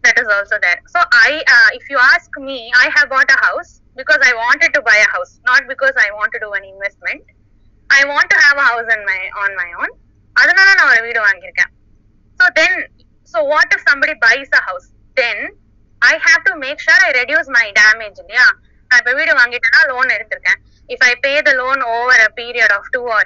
That 0.03 0.17
is 0.17 0.27
also 0.27 0.57
there. 0.61 0.79
So 0.87 0.99
I, 1.11 1.43
uh, 1.45 1.69
if 1.73 1.89
you 1.89 1.97
ask 1.97 2.29
me, 2.39 2.71
I 2.75 2.89
have 2.95 3.09
bought 3.09 3.29
a 3.29 3.39
house 3.45 3.81
because 3.95 4.19
I 4.23 4.33
wanted 4.33 4.73
to 4.73 4.81
buy 4.81 4.95
a 4.95 5.09
house, 5.11 5.39
not 5.45 5.63
because 5.67 5.91
I 5.97 6.11
want 6.13 6.31
to 6.33 6.39
do 6.39 6.51
an 6.53 6.63
investment. 6.63 7.23
I 7.89 8.05
want 8.05 8.29
to 8.29 8.37
have 8.37 8.57
a 8.57 8.61
house 8.61 8.87
on 8.95 9.01
my 9.05 9.21
on 9.43 9.51
my 9.63 9.69
own. 9.81 9.91
அதனால 10.41 10.67
நான் 10.77 10.89
ஒரு 10.91 11.01
வீடு 11.05 11.19
வாங்கியிருக்கேன் 11.27 11.71
so 12.39 12.45
then 12.59 12.73
so 13.31 13.39
what 13.51 13.69
if 13.75 13.81
somebody 13.89 14.13
buys 14.25 14.49
a 14.59 14.61
house 14.67 14.85
then 15.19 15.37
i 16.01 16.13
have 16.27 16.41
to 16.49 16.53
make 16.65 16.79
sure 16.85 16.99
i 17.07 17.11
reduce 17.21 17.47
my 17.57 17.65
damage 17.79 18.19
இல்லையா 18.23 18.45
நான் 18.89 18.99
இப்ப 19.01 19.13
வீடு 19.19 19.33
வாங்கிட்டேன்னா 19.39 19.81
லோன் 19.91 20.13
எடுத்திருக்கேன் 20.15 20.59
if 20.95 21.01
i 21.09 21.13
pay 21.25 21.35
the 21.47 21.53
loan 21.61 21.79
over 21.95 22.17
a 22.27 22.31
period 22.39 22.71
of 22.77 22.83
two 22.95 23.05
or 23.17 23.23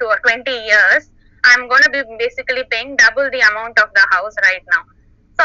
two 0.00 0.08
or 0.12 0.18
20 0.26 0.54
years 0.70 1.02
i'm 1.48 1.64
going 1.72 1.84
to 1.86 1.92
be 1.96 2.02
basically 2.24 2.64
paying 2.74 2.92
double 3.02 3.28
the 3.36 3.42
amount 3.50 3.76
of 3.84 3.90
the 3.98 4.04
house 4.14 4.36
right 4.48 4.64
now 4.74 4.82
so 4.84 4.95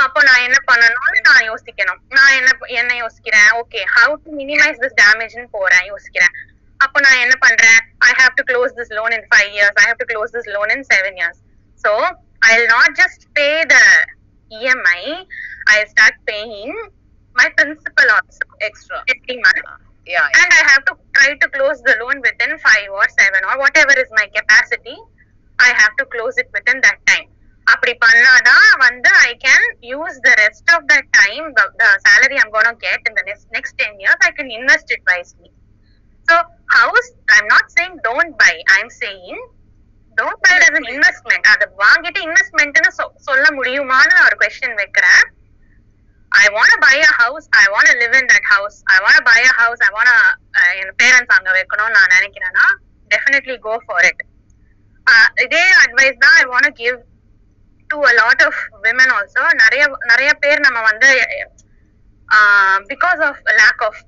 அப்போ 0.05 0.19
நான் 0.29 0.43
என்ன 0.47 0.57
பண்ணணும்னு 0.69 1.19
நான் 1.29 1.45
யோசிக்கணும் 1.49 2.01
நான் 2.17 2.33
என்ன 2.39 2.51
என்ன 2.81 2.91
யோசிக்கிறேன் 3.03 3.49
okay 3.61 3.83
how 3.97 4.09
to 4.23 4.29
minimize 4.39 4.77
this 4.83 4.95
damage 5.03 5.35
ன்னு 5.37 5.53
போறேன் 5.57 5.85
யோசிக்கிறேன் 5.91 6.35
அப்போ 6.85 6.99
நான் 7.05 7.21
என்ன 7.25 7.35
பண்றேன் 7.45 7.79
i 8.09 8.13
have 8.21 8.33
to 8.39 8.43
close 8.51 8.71
this 8.79 8.91
loan 8.97 9.11
in 9.17 9.23
five 9.33 9.49
years 9.57 9.73
i 9.83 9.87
have 9.89 9.99
to 10.03 10.07
close 10.11 10.31
this 10.37 10.47
loan 10.55 10.69
in 10.75 10.83
seven 10.93 11.15
years 11.21 11.37
so 11.83 11.91
I'll 12.43 12.67
not 12.67 12.89
just 12.95 13.27
pay 13.35 13.63
the 13.73 13.83
EMI, 14.51 15.01
I'll 15.67 15.87
start 15.87 16.15
paying 16.25 16.73
my 17.35 17.47
principal 17.57 18.07
also 18.15 18.45
Extra. 18.61 18.97
every 19.07 19.37
month. 19.37 19.67
Yeah. 20.05 20.25
And 20.39 20.49
I 20.51 20.61
have 20.71 20.83
to 20.85 20.93
try 21.17 21.29
to 21.35 21.47
close 21.49 21.81
the 21.83 21.95
loan 22.01 22.19
within 22.21 22.57
five 22.59 22.89
or 22.91 23.05
seven 23.19 23.41
or 23.45 23.57
whatever 23.59 23.93
is 23.93 24.09
my 24.11 24.27
capacity. 24.37 24.97
I 25.59 25.69
have 25.81 25.95
to 25.97 26.05
close 26.05 26.37
it 26.37 26.49
within 26.51 26.81
that 26.81 26.99
time. 27.05 27.29
அப்படி 27.71 27.93
பண்ணாதான் 28.03 28.67
வந்து 28.77 29.09
I 29.21 29.31
can 29.45 29.65
use 29.91 30.17
the 30.19 30.31
rest 30.41 30.71
of 30.71 30.85
the 30.87 30.95
time 31.17 31.47
salary 32.05 32.37
I'm 32.41 32.53
gonna 32.55 32.69
இந்த 33.09 33.21
next 33.55 33.77
ten 33.81 33.97
years 33.99 34.23
I 34.27 34.31
can 34.31 34.53
invest 34.57 34.93
it 34.95 35.05
wisely 35.07 35.49
so 36.27 36.37
house 36.77 37.09
I'm 37.37 37.49
not 37.49 37.71
saying 37.77 37.97
don't 38.07 38.33
buy 38.41 38.53
I'm 38.77 38.93
saying 39.01 39.43
don't 40.17 40.41
buy 40.45 40.55
as 40.59 40.89
investment 40.89 41.47
அதை 41.47 41.67
வாங்கிட்டு 41.83 42.21
இன்வெஸ்ட்மெண்ட்னு 42.21 42.91
சொல்ல 43.29 43.45
முடியுமான்னு 43.51 44.17
ஒரு 44.25 44.35
question 44.41 44.79
வைக்கிறேன் 44.81 45.23
I 46.31 46.45
want 46.49 46.77
buy 46.83 46.95
a 47.01 47.11
house 47.21 47.47
I 47.59 47.63
want 47.67 47.93
live 48.01 48.13
in 48.19 48.29
that 48.33 48.49
house 48.51 48.77
I 48.87 48.97
want 49.05 49.23
buy 49.29 49.39
a 49.45 49.53
house 49.61 49.81
I 49.81 49.89
want 49.95 50.11
N 50.81 50.93
parents 51.01 51.35
அங்க 51.37 51.49
வைக்கணும்னு 51.51 51.97
நான் 51.97 52.13
நினைக்கிறேன்னா 52.17 52.67
டெஃபினெட்லி 53.11 53.57
கோ 53.59 53.73
ஃபார் 53.85 54.07
இட் 54.11 54.21
இதே 55.45 55.63
அட்வைஸ் 55.81 56.21
தான் 56.25 56.35
I 56.35 56.45
want 56.45 56.71
give 56.75 56.97
to 57.91 57.97
a 58.09 58.13
lot 58.21 58.43
of 58.47 58.61
women 58.85 59.13
also 59.17 59.43
நிறைய 59.63 59.83
நிறைய 60.11 60.31
பேர் 60.43 60.65
நம்ம 60.67 60.79
வந்து 60.91 61.09
because 62.91 63.21
of 63.29 63.41
lack 63.61 63.83
of 63.87 63.99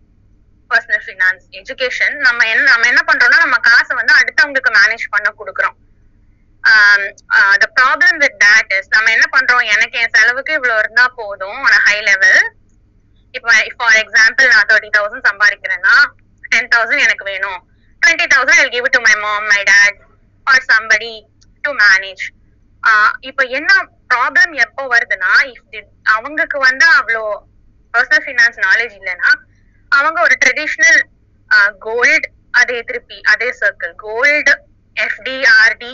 personal 0.72 1.04
finance 1.06 1.46
education 1.60 2.16
நம்ம 2.26 2.46
என்ன 2.52 2.68
நம்ம 2.74 2.88
என்ன 2.92 3.02
பண்றோம்னா 3.10 3.40
நம்ம 3.46 3.58
காசை 3.68 3.94
வந்து 4.02 4.14
அடுத்தவங்களுக்கு 4.20 4.72
மேனேஜ் 4.78 5.06
பண்ண 5.16 5.30
கொடுக்குறோம். 5.40 5.76
The 7.62 7.66
problem 7.78 8.18
with 8.24 8.38
that 8.44 8.72
is 8.78 8.90
நம்ம 8.96 9.12
என்ன 9.16 9.26
பண்றோம்? 9.36 9.64
எனக்கு 9.74 9.96
என் 10.04 10.14
செலவுக்கு 10.16 10.54
இவ்வளவு 10.58 10.82
இருந்தா 10.84 11.06
போதும் 11.20 11.60
ஆன் 11.70 11.84
ஹை 11.88 11.98
லெவல் 12.10 12.42
இப்போ 13.34 13.50
ஃபார் 13.80 13.98
எக்ஸாம்பிள் 14.04 14.52
நான் 14.54 14.68
தேர்ட்டி 14.72 14.92
தௌசண்ட் 14.98 15.28
சம்பாதிக்கிறேன்னா 15.30 15.96
டென் 16.52 16.72
தௌசண்ட் 16.76 17.06
எனக்கு 17.08 17.26
வேணும். 17.32 17.60
Twenty 18.02 18.28
thousand 18.36 18.62
I 18.64 18.68
give 18.76 18.88
to 18.96 19.02
my 19.08 19.16
mom 19.26 19.48
my 19.54 19.62
dad 19.72 20.00
or 20.48 20.64
somebody 20.72 21.14
to 21.66 21.72
manage 21.84 22.24
இப்ப 23.22 23.42
என்ன 23.58 23.72
ப்ராப்ளம் 24.14 24.54
எப்போ 24.66 24.84
வருதுன்னா 24.94 25.32
இஃப் 25.52 25.90
அவங்களுக்கு 26.16 26.58
வந்து 26.60 26.86
அவ்வளோ 27.00 27.24
பர்சனல் 27.94 28.24
ஃபினான்ஸ் 28.26 28.60
நாலேஜ் 28.60 28.96
இல்லைன்னா 29.00 29.32
அவங்க 29.92 30.20
ஒரு 30.22 30.36
ட்ரெடிஷ்னல் 30.44 31.02
கோல்டு 31.80 32.28
அதே 32.52 32.80
திருப்பி 32.82 33.18
அதே 33.34 33.50
circle 33.62 33.94
gold 34.06 34.54
FD 34.96 35.38
RD 35.60 35.94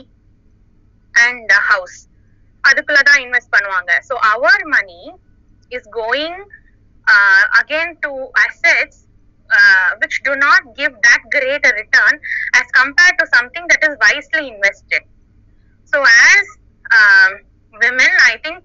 and 1.14 1.52
house 1.70 1.98
அதுக்குள்ளதான் 2.64 3.22
invest 3.26 3.54
பண்ணுவாங்க. 3.56 3.92
So 4.08 4.14
our 4.34 4.64
money 4.76 5.02
is 5.72 5.90
going 6.00 6.42
again 7.60 7.94
to 8.06 8.12
assets 8.46 9.00
which 10.02 10.20
do 10.28 10.34
not 10.46 10.66
give 10.80 10.96
that 11.08 11.28
great 11.36 11.68
return 11.80 12.18
as 12.60 12.72
compared 12.80 13.20
to 13.22 13.28
something 13.38 13.70
that 13.72 13.86
is 13.90 13.98
wisely 14.06 14.44
invested 14.54 15.08
so 15.94 16.00
as 16.26 16.52
um, 16.92 17.32
women, 17.74 18.12
I 18.32 18.38
think 18.44 18.64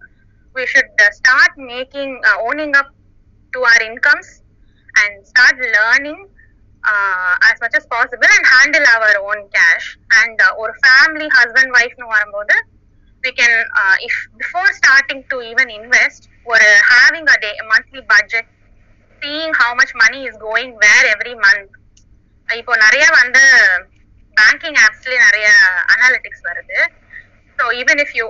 we 0.54 0.66
should 0.66 0.90
uh, 1.00 1.10
start 1.12 1.50
making, 1.56 2.20
uh, 2.24 2.38
owning 2.48 2.74
up 2.76 2.88
to 3.54 3.60
our 3.62 3.82
incomes 3.82 4.42
and 5.02 5.26
start 5.26 5.54
learning 5.58 6.20
uh, 6.84 7.34
as 7.50 7.56
much 7.60 7.74
as 7.74 7.86
possible 7.86 8.30
and 8.36 8.44
handle 8.46 8.86
our 8.96 9.12
own 9.28 9.48
cash. 9.50 9.98
And 10.22 10.40
uh, 10.40 10.52
or 10.58 10.74
family, 10.84 11.28
husband, 11.28 11.70
wife, 11.72 11.94
no 11.98 12.06
வரும்போது 12.06 12.56
we 13.24 13.32
can, 13.32 13.52
uh, 13.80 13.96
if 14.06 14.14
before 14.36 14.70
starting 14.72 15.24
to 15.30 15.36
even 15.50 15.68
invest, 15.70 16.28
or 16.44 16.56
uh, 16.56 16.80
having 16.96 17.24
a 17.34 17.36
day, 17.44 17.54
a 17.62 17.64
monthly 17.72 18.02
budget, 18.14 18.46
seeing 19.22 19.52
how 19.60 19.74
much 19.74 19.92
money 19.94 20.20
is 20.30 20.36
going 20.48 20.70
where 20.82 21.04
every 21.14 21.34
month. 21.46 21.70
இப்போ 22.60 22.74
நிறைய 22.82 23.04
வந்து 23.20 23.42
banking 24.38 24.78
ஆப்ஸ்லயே 24.86 25.18
நிறைய 25.26 25.48
analytics 25.92 26.44
வருது 26.48 26.78
so 27.58 27.64
even 27.80 28.00
if 28.04 28.14
you 28.18 28.24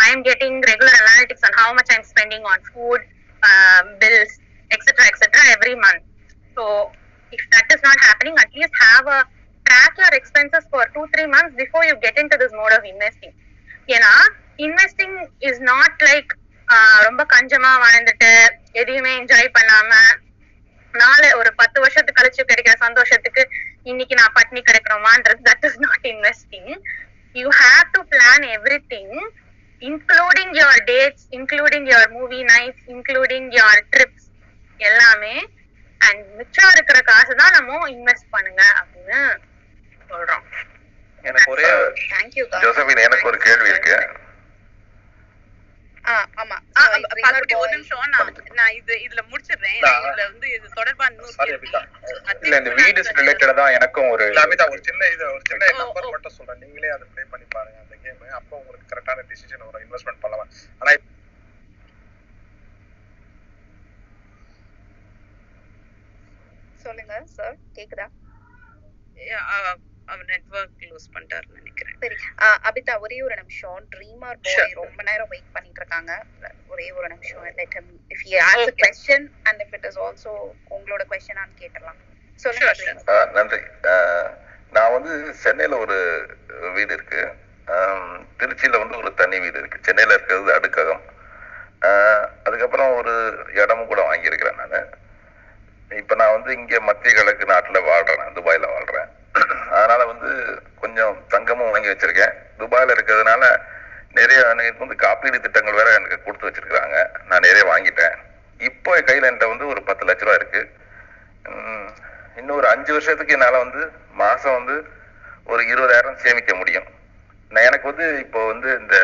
I 0.00 0.06
am 0.12 0.24
getting 0.28 0.58
regular 0.70 0.98
analytics 1.00 1.46
on 1.48 1.56
how 1.60 1.72
much 1.78 1.92
I'm 1.96 2.06
spending 2.12 2.46
on 2.52 2.62
food 2.68 3.04
bills 4.02 4.36
etcetera 4.70 5.06
etcetera 5.10 5.42
every 5.54 5.74
month 5.84 6.04
so 6.56 6.64
if 7.32 7.48
that 7.54 7.72
is 7.74 7.84
not 7.88 8.02
happening 8.06 8.38
at least 8.44 8.78
have 8.84 9.08
a 9.16 9.20
track 9.66 9.98
your 10.00 10.16
expenses 10.20 10.68
for 10.72 10.90
two 10.94 11.02
three 11.14 11.24
months 11.34 11.56
before 11.62 11.86
you 11.88 11.94
get 12.04 12.20
into 12.34 12.38
this 12.44 12.56
mode 12.60 12.74
of 12.78 12.86
investing 12.92 13.34
ஏன்னா 13.88 14.12
investing 14.66 15.16
is 15.48 15.60
not 15.70 16.00
like 16.08 16.30
ரொம்ப 17.04 17.22
கஞ்சமா 17.34 17.72
வாழ்ந்துட்டு 17.84 18.30
எதையுமே 18.80 19.12
enjoy 19.20 19.54
பண்ணாம 19.58 19.92
நாளை 20.94 21.28
ஒரு 21.40 21.50
பத்து 21.60 21.78
வருஷத்துக்கு 21.80 22.20
கழிச்சு 22.20 22.42
கிடைக்கிற 22.42 22.74
சந்தோஷத்துக்கு 22.86 23.42
இன்னைக்கு 23.84 24.14
நான் 24.20 24.36
பட்னி 24.38 24.60
கிடைக்கிறோமான்றது 24.60 25.40
that 25.48 25.66
is 25.68 25.78
not 25.86 26.06
investing 26.12 26.72
you 27.34 27.48
have 27.60 27.84
to 27.92 28.00
plan 28.12 28.44
everything 28.94 29.18
including 29.82 30.52
your 30.60 30.82
dates 30.90 31.26
including 31.38 31.86
your 31.92 32.10
movie 32.10 32.40
nights 32.42 32.84
including 32.94 33.48
your 33.58 33.82
trips 33.94 34.28
எல்லாமே. 34.80 35.34
அண்ட் 36.00 36.24
மிச்சம் 36.38 36.72
இருக்கிற 36.74 36.98
காசு 37.00 37.32
தான் 37.34 37.54
நம்ம 37.56 37.88
இன்வெஸ்ட் 37.88 38.28
பண்ணுங்க 38.30 38.62
அப்படின்னு 38.80 39.20
சொல்றோம். 40.10 40.44
எனக்கு 41.24 41.50
ஒரே 41.54 41.68
தேங்க்யூ 42.12 42.44
ஜோசபின் 42.64 43.04
எனக்கு 43.06 43.26
ஒரு 43.26 43.38
கேள்வி 43.38 43.68
இருக்கு. 43.68 43.96
ஆமா. 46.42 46.56
ஒரு 47.56 47.70
நிமிஷம் 47.74 48.02
நான் 48.14 48.28
நான் 48.58 48.74
இது 48.78 48.94
இதுல 49.06 49.22
முடிச்சிடுறேன். 49.30 49.76
இதுல 50.00 50.22
வந்து 50.30 50.48
இது 50.56 50.66
தொடர்பா 50.78 51.06
இல்ல 52.44 52.56
இந்த 52.60 52.70
வீடு 52.78 53.00
ரிலேட்டடா 53.20 53.54
தான் 53.60 53.74
எனக்கும் 53.78 54.10
ஒரு 54.14 54.26
அபிதா 54.44 54.66
ஒரு 54.74 54.82
சின்ன 54.88 55.08
இது 55.14 55.24
ஒரு 55.34 55.42
சின்ன 55.50 55.70
நம்பர். 55.80 56.12
மட்டும் 56.14 56.36
சொல்றேன். 56.38 56.60
நீங்களே 56.64 56.90
அதை 56.96 57.06
ப்ளே 57.12 57.24
பண்ணி 57.32 57.46
பாருங்க 57.56 57.78
அந்த 57.84 57.96
கேம் 58.04 58.36
அப்போ 58.40 58.54
உங்களுக்கு 58.62 58.90
கரெக்டான 58.92 59.26
டிசிஷன் 59.32 59.66
வரும். 59.68 59.84
இன்வெஸ்ட்மெண்ட் 59.86 60.24
பண்ணலாம். 60.24 60.50
ஆனா 60.80 60.92
சொல்லுங்க 66.80 67.14
சார் 67.36 67.56
கேக்குதா? 67.78 68.06
Yeah, 70.08 70.10
அவ- 70.10 70.20
அவ 70.20 70.24
நெட்வொர்க் 70.26 70.80
லூஸ் 70.80 71.16
பண்ணிட்டாருன்னு 71.16 71.52
நினைக்கிறேன். 71.52 71.96
சரி 72.00 72.14
ஆஹ் 72.42 72.70
அபிதா 72.70 72.98
ஒரே 72.98 73.22
ஒரு 73.22 73.34
நிமிஷம். 73.36 73.88
ட்ரீமர். 73.96 74.36
பாய் 74.42 74.72
ரொம்ப 74.72 75.02
நேரம் 75.02 75.28
வெயிட் 75.28 75.52
பண்ணிட்டு 75.52 75.80
இருக்காங்க 75.80 76.24
ஒரே 76.66 76.92
ஒரு 76.92 77.08
நிமிஷம் 77.08 77.44
let 77.44 77.74
him 77.74 77.92
if 78.08 78.28
he 78.28 78.34
ask 78.34 78.58
Okay. 78.58 78.88
question 78.88 79.28
and 79.44 79.62
if 79.62 79.74
it 79.74 79.96
is 79.96 80.00
also 80.00 80.50
உங்களோட 80.70 81.00
கொஸ்டினான்னு 81.10 81.58
கேட்டலாம் 81.60 81.98
சொல்லுங்க 82.34 83.26
நன்றி. 83.32 83.60
நான் 84.70 84.92
வந்து 84.92 85.34
சென்னையில 85.34 85.76
ஒரு 85.76 86.26
வீடு 86.74 86.94
இருக்கு. 86.94 87.34
திருச்சியில 88.38 88.78
வந்து 88.78 88.96
ஒரு 88.96 89.14
தனி 89.14 89.40
வீடு 89.40 89.58
இருக்கு. 89.58 89.78
சென்னையில 89.82 90.16
இருக்கிறது 90.16 90.52
அடுக்ககம். 90.52 91.02
ஆஹ், 91.80 92.28
அதுக்கப்புறம் 92.44 92.94
ஒரு 92.94 93.44
இடமும் 93.54 93.86
கூட 93.86 94.12
வாங்கியிருக்கிறேன் 94.12 94.66
நான். 94.66 94.88
இப்ப 95.88 96.14
நான் 96.14 96.32
வந்து 96.32 96.52
இங்க 96.52 96.80
மத்திய 96.80 97.14
கிழக்கு 97.14 97.44
நாட்டுல 97.46 97.82
வாழ்றேன் 97.84 98.34
துபாயில 98.34 98.68
வாழ்றேன். 98.68 99.17
அதனால 99.76 100.00
வந்து 100.12 100.30
கொஞ்சம் 100.82 101.14
தங்கமும் 101.32 101.72
வாங்கி 101.72 101.92
வச்சிருக்கேன். 101.92 102.34
துபாயில 102.60 102.94
இருக்கிறதுனால 102.96 103.42
நிறைய 104.18 104.38
எனக்கு 104.52 104.84
வந்து 104.84 105.02
காப்பீடு 105.04 105.42
திட்டங்கள் 105.44 105.78
வேற 105.80 105.88
எனக்கு 105.98 106.18
கொடுத்து 106.26 106.48
வச்சிருக்காங்க 106.48 106.98
நான் 107.28 107.44
நிறைய 107.46 107.64
வாங்கிட்டேன். 107.72 108.14
இப்போ 108.60 108.92
கையில 109.08 109.28
என்கிட்ட 109.28 109.48
வந்து 109.52 109.66
ஒரு 109.72 109.80
பத்து 109.88 110.06
லட்ச 110.08 110.24
ரூபா 110.26 110.38
இருக்கு. 110.40 110.62
இன்னும் 112.38 112.58
ஒரு 112.60 112.68
அஞ்சு 112.74 112.90
வருஷத்துக்கு 112.96 113.36
என்னால 113.36 113.58
வந்து 113.64 113.82
மாசம் 114.22 114.56
வந்து 114.58 114.76
ஒரு 115.52 115.62
இருபதாயிரம் 115.72 116.22
சேமிக்க 116.24 116.52
முடியும். 116.60 116.88
நான் 117.52 117.66
எனக்கு 117.68 117.90
வந்து 117.90 118.06
இப்போ 118.24 118.40
வந்து 118.52 118.68
இந்த 118.80 118.96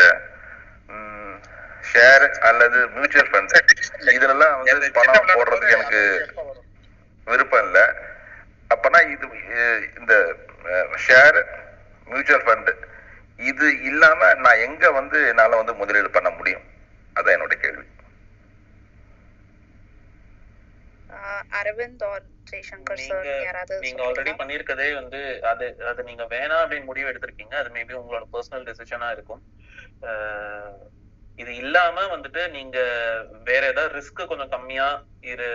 ஷேர் 1.90 2.24
அல்லது 2.48 2.78
மியூச்சுவல் 2.94 3.30
ஃபண்ட் 3.30 3.54
இதுலலாம் 4.16 4.56
வந்து 4.60 4.90
பணம் 4.98 5.30
போடுறதுக்கு 5.36 5.76
எனக்கு 5.78 6.02
விருப்பம் 7.26 7.64
இல்லை. 7.66 7.84
அப்பனா 8.70 9.10
இது 9.10 9.26
இந்த 9.98 10.14
ஷேர் 11.06 11.38
மியூச்சுவல் 12.08 12.46
ஃபண்ட் 12.46 12.70
இது 13.40 13.66
இல்லாம 13.82 14.34
நான் 14.34 14.58
எங்க 14.58 14.90
வந்து 14.90 15.28
என்னால 15.28 15.56
வந்து 15.56 15.74
முதலீடு 15.74 16.10
பண்ண 16.10 16.30
முடியும்? 16.30 16.64
அதான் 17.16 17.34
என்னோட 17.36 17.54
கேள்வி. 17.56 17.86
ஆஹ் 21.10 21.44
அரவிந்த் 21.52 22.04
ஆர் 22.04 22.24
ஜெய்சங்கர் 22.46 23.00
சார் 23.00 23.22
நீங்க 23.22 23.42
யாராவது 23.44 23.76
நீங்க 23.80 24.02
ஆல்ரெடி? 24.02 24.32
பண்ணிருக்கதே 24.32 24.94
வந்து 24.94 25.20
அது 25.42 25.66
அது 25.86 26.02
நீங்க 26.02 26.24
வேணாம் 26.24 26.62
அப்படின்னு 26.62 26.84
முடிவு 26.84 27.10
எடுத்திருக்கீங்க. 27.10 27.54
அது 27.54 27.70
மேபி 27.70 27.94
உங்களோட 28.00 28.24
பர்சனல் 28.32 28.66
டெசிஷனா 28.68 29.10
இருக்கும். 29.10 29.42
இது 31.38 31.52
இல்லாம 31.56 32.02
வந்துட்டு 32.10 32.42
நீங்க 32.50 32.78
வேற 33.48 33.62
ஏதாவது 33.72 33.96
ரிஸ்க் 33.96 34.20
கொஞ்சம் 34.30 34.52
கம்மியா 34.52 34.86
இது 35.24 35.46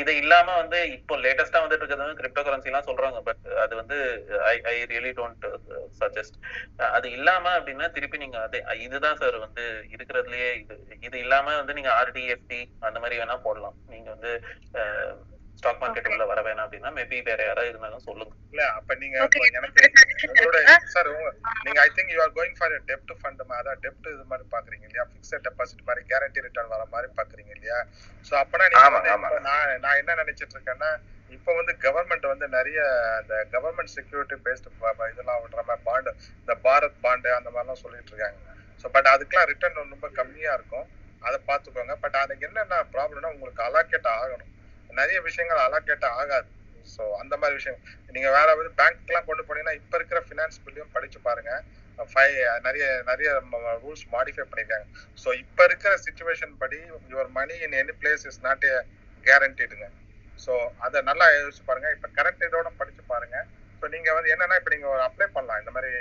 இது 0.00 0.12
இல்லாம 0.16 0.48
வந்து 0.56 0.78
இப்போ 0.96 1.14
லேட்டஸ்டா 1.24 1.62
வந்துட்டு 1.62 1.82
இருக்கிறது 1.82 2.18
கிரிப்டோ 2.20 2.42
கரன்சி 2.42 2.70
எல்லாம் 2.70 2.88
சொல்றாங்க. 2.88 3.18
பட் 3.28 3.42
அது 3.64 3.74
வந்து 3.76 3.96
I 4.52 4.54
I 4.72 4.76
really 4.92 5.12
don't 5.18 5.46
suggest 6.00 6.38
அது 6.90 7.08
இல்லாம 7.18 7.44
அப்படின்னா 7.58 7.88
திருப்பி 7.96 8.22
நீங்க 8.24 8.38
அதே 8.42 8.60
இதுதான் 8.86 9.20
சார் 9.22 9.38
வந்து 9.38 9.64
இருக்கிறதுலயே 9.94 10.50
இது 10.62 10.76
இது 11.08 11.16
இல்லாம 11.24 11.56
வந்து 11.56 11.78
நீங்க 11.80 11.92
ஆர்டிஎஃப்டி 12.00 12.60
அந்த 12.88 12.98
மாதிரி 13.00 13.20
வேணா 13.22 13.38
போடலாம். 13.46 13.76
நீங்க 13.94 14.08
வந்து 14.16 14.32
ஸ்டாக் 15.58 15.80
மார்க்கெட் 15.82 16.08
உள்ள 16.12 16.24
வர 16.30 16.40
வேணாம் 16.46 16.64
அப்படின்னா 16.66 16.90
மேபி 16.96 17.18
வேற 17.28 17.40
யாராவது 17.48 17.70
இருந்தாலும் 17.72 18.04
சொல்லுங்க. 18.06 18.32
இல்ல 18.52 18.62
அப்ப 18.78 18.94
நீங்க 19.02 19.16
உங்களோட 20.28 20.58
சார் 20.94 21.08
நீங்க 21.66 21.78
I 21.84 21.88
think 21.96 22.12
you 22.14 22.18
are 22.24 22.34
going 22.38 22.56
for 22.58 22.74
dept 22.90 23.12
fund 23.20 23.42
அதான் 23.58 23.80
டெப்ட் 23.84 24.08
இது 24.14 24.24
மாதிரி 24.32 24.46
பாக்குறீங்க 24.54 24.84
இல்லையா? 24.88 25.04
பிக்ஸட் 25.12 25.44
டெபாசிட் 25.48 25.86
மாதிரி 25.88 26.02
கேரண்டி 26.10 26.44
ரிட்டர்ன் 26.46 26.72
வர 26.74 26.82
மாதிரி 26.94 27.10
பாக்குறீங்க 27.20 27.52
இல்லையா? 27.56 27.78
சோ 28.28 28.34
அப்பனா 28.42 28.66
நீங்க 28.72 29.30
நான் 29.48 29.72
நான் 29.84 30.00
என்ன 30.02 30.16
நினைச்சிட்டு 30.22 30.56
இருக்கேன்னா 30.56 30.90
இப்ப 31.32 31.54
வந்து 31.58 31.72
கவர்மெண்ட் 31.84 32.26
வந்து 32.32 32.46
நிறைய 32.56 32.80
அந்த 33.20 33.34
கவர்மெண்ட் 33.54 33.94
செக்யூரிட்டி 33.96 34.36
பேஸ்டு 34.44 34.74
இதெல்லாம் 35.12 35.40
விடுற 35.44 35.62
மாதிரி 35.70 35.84
பாண்டு 35.88 36.10
இந்த 36.42 36.54
பாரத் 36.66 37.00
பாண்டு 37.06 37.30
அந்த 37.38 37.48
மாதிரிலாம் 37.54 37.82
சொல்லிட்டு 37.84 38.12
இருக்காங்க. 38.12 38.38
ஸோ 38.82 38.86
பட் 38.96 39.08
அதுக்கெல்லாம் 39.14 39.50
ரிட்டர்ன் 39.52 39.80
ரொம்ப 39.94 40.08
கம்மியா 40.20 40.52
இருக்கும். 40.58 40.86
அதை 41.22 41.38
பார்த்துக்கோங்க 41.48 41.94
பட் 42.04 42.18
அதுக்கு 42.22 42.46
என்னென்ன 42.48 42.78
ப்ராப்ளம்னா 42.94 43.32
உங்களுக்கு 43.34 43.62
அலாக்கேட் 43.68 44.08
ஆகணும். 44.16 44.50
நிறைய 45.00 45.18
விஷயங்கள் 45.28 45.64
அலாக்கேட் 45.66 46.06
ஆகாது. 46.20 46.48
ஸோ 46.86 47.02
அந்த 47.22 47.34
மாதிரி 47.40 47.54
விஷயம். 47.60 47.78
நீங்க 48.14 48.28
வேற 48.36 48.48
வந்து 48.58 48.72
பேங்க்லாம் 48.80 49.26
கொண்டு 49.28 49.42
போனீங்கன்னா 49.46 49.76
இப்ப 49.80 49.96
இருக்கிற 49.98 50.18
ஃபினான்ஸ் 50.26 50.58
பில்லையும் 50.64 50.92
படிச்சு 50.96 51.18
பாருங்க. 51.28 51.52
ஃபைவ் 52.08 52.34
நிறைய 52.66 52.86
நிறைய 53.10 53.28
ரூல்ஸ் 53.84 54.04
மாடிஃபை 54.14 54.44
பண்ணிருக்காங்க 54.48 54.86
ஸோ 55.18 55.28
இப்ப 55.42 55.64
இருக்கிற 55.68 55.92
சுச்சுவேஷன் 56.06 56.54
படி 56.62 56.78
your 57.12 57.30
money 57.38 57.54
in 57.66 57.76
any 57.80 57.94
place 58.00 58.26
is 58.30 58.42
not 58.46 58.66
a 58.70 58.74
கேரண்டிடுங்க 59.26 59.86
so 60.38 60.52
அதை 60.86 60.98
நல்லா 61.08 61.26
யோசிச்சு 61.34 61.62
பாருங்க. 61.68 61.90
இப்ப 61.96 62.08
கரண்ட் 62.18 62.44
இதோட 62.48 62.70
படிச்சு 62.80 63.02
பாருங்க. 63.12 63.36
ஸோ 63.82 63.88
நீங்க 63.94 64.08
வந்து 64.16 64.32
என்னன்னா 64.34 64.58
இப்ப 64.60 64.70
நீங்க 64.74 64.88
ஒரு 64.94 65.02
அப்ளை 65.08 65.26
பண்ணலாம். 65.36 65.60
இந்த 65.62 65.72
மாதிரி 65.76 65.92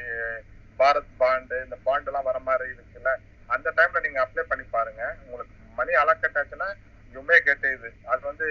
பாரத் 0.80 1.14
பாண்டு 1.22 1.58
இந்த 1.66 1.78
பாண்டு 1.88 2.10
எல்லாம் 2.12 2.28
வர 2.30 2.38
மாதிரி 2.50 2.68
இருக்குல்ல 2.76 3.12
அந்த 3.50 3.68
டைம்ல 3.78 4.00
நீங்க 4.06 4.20
அப்ளை 4.26 4.44
பண்ணி 4.52 4.66
பாருங்க. 4.76 5.04
உங்களுக்கு 5.24 5.54
மணி 5.78 5.94
அலக்கட் 6.04 6.40
ஆச்சுன்னா 6.42 6.70
யுமே 7.14 7.38
கெட் 7.48 7.68
இது. 7.76 7.90
அது 8.12 8.22
வந்து 8.32 8.48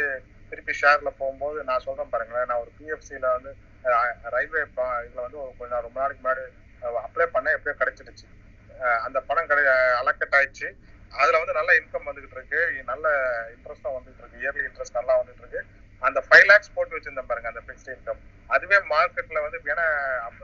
திருப்பி 0.52 0.72
ஷேர்ல 0.80 1.10
போகும்போது 1.20 1.58
நான் 1.70 1.84
சொல்றேன் 1.86 2.12
பாருங்களேன் 2.12 2.48
நான் 2.50 2.62
ஒரு 2.64 2.72
பிஎஃப்சியில 2.78 3.26
வந்து 3.36 3.50
ரயில்வே 4.34 4.62
இதுல 5.06 5.20
வந்து 5.26 5.38
ஒரு 5.44 5.52
கொஞ்சம் 5.60 5.84
ரொம்ப 5.86 5.98
நாளைக்கு 6.00 6.22
முன்னாடி 6.24 6.44
அப்ளை 7.06 7.26
பண்ண 7.34 7.46
எப்படியோ 7.56 7.76
கிடைச்சிடுச்சு. 7.80 8.26
அந்த 9.06 9.18
பணம் 9.28 9.48
கிடை 9.50 9.62
அலக்கட் 10.00 10.36
ஆயிடுச்சு. 10.38 10.68
அதுல 11.12 11.38
வந்து 11.42 11.56
நல்ல 11.58 11.70
இன்கம் 11.80 12.08
வந்துகிட்டு 12.08 12.36
இருக்கு. 12.38 12.60
நல்ல 12.90 13.04
இன்ட்ரெஸ்டும் 13.54 13.96
வந்துட்டு 13.96 14.20
இருக்கு. 14.22 14.40
இயர்லி 14.42 14.64
இன்ட்ரெஸ்ட் 14.68 14.98
நல்லா 14.98 15.14
வந்துட்டு 15.20 15.42
இருக்கு. 15.44 15.60
அந்த 16.02 16.18
ஃபைவ் 16.26 16.46
லேக்ஸ் 16.50 16.72
போட்டு 16.76 16.96
வச்சிருந்தேன் 16.96 17.28
பாருங்க 17.28 17.48
அந்த 17.52 17.62
பிக்ஸ்ட் 17.68 17.92
இன்கம் 17.94 18.20
அதுவே 18.50 18.78
மார்க்கெட்ல 18.92 19.38
வந்து 19.44 19.58
ஏன்னா 19.72 19.84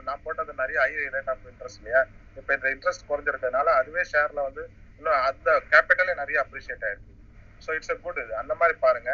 நான் 0.07 0.23
போட்டது 0.25 0.53
நிறைய 0.61 0.77
ஹை 0.83 0.93
ரேட் 1.15 1.31
ஆஃப் 1.33 1.45
இன்ட்ரெஸ்ட் 1.51 1.81
இல்லையா? 1.81 2.01
இப்ப 2.37 2.49
இந்த 2.57 2.67
இன்ட்ரெஸ்ட் 2.75 3.07
குறைஞ்சிருக்கிறதுனால 3.09 3.67
அதுவே 3.81 4.03
ஷேர்ல 4.11 4.39
வந்து 4.47 4.63
இன்னும் 4.99 5.19
அந்த 5.29 5.49
கேபிட்டலே 5.71 6.15
நிறைய 6.21 6.37
அப்ரிஷியேட் 6.43 6.85
ஆயிருக்கு. 6.87 7.13
ஸோ 7.61 7.69
இட்ஸ் 7.77 7.93
அ 7.93 7.99
குட் 8.05 8.21
இது. 8.23 8.33
அந்த 8.41 8.53
மாதிரி 8.61 8.75
பாருங்க. 8.85 9.11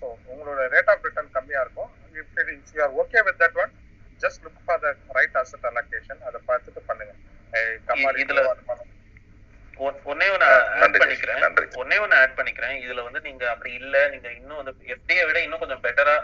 ஸோ 0.00 0.04
உங்களோட 0.04 0.68
ரேட் 0.68 0.90
ஆஃப் 0.90 1.02
ரிட்டர்ன் 1.02 1.30
கம்மியா 1.30 1.60
இருக்கும். 1.60 1.90
If 2.14 2.38
if 2.38 2.62
you 2.72 2.82
are 2.82 2.90
okay 2.90 3.24
with 3.24 3.40
that 3.40 3.60
one 3.60 3.72
just 4.20 4.44
look 4.44 4.58
for 4.64 4.80
the 4.80 4.96
right 5.08 5.34
asset 5.34 5.66
allocation 5.66 6.20
அதை 6.20 6.40
பார்த்துட்டு 6.48 6.78
பண்ணுங்க. 6.86 7.14
இதுல- 8.16 8.54
ஒன்னே 9.78 10.32
ஒன்னு 10.32 10.44
ஆட் 10.44 10.96
பண்ணிக்கிறேன். 10.96 11.40
ஒன்னே 11.74 12.00
ஒன்னு 12.00 12.14
ஆட் 12.14 12.32
பண்ணிக்கிறேன். 12.36 12.84
இதுல 12.86 13.02
வந்து 13.02 13.20
நீங்க 13.20 13.50
அப்படி 13.50 13.72
இல்ல. 13.72 14.08
நீங்க 14.08 14.32
இன்னும் 14.32 14.56
வந்து 14.56 14.74
எஃப்டியை 14.86 15.26
விட 15.26 15.40
இன்னும் 15.40 15.58
கொஞ்சம் 15.58 15.82
பெட்டரா 15.82 16.16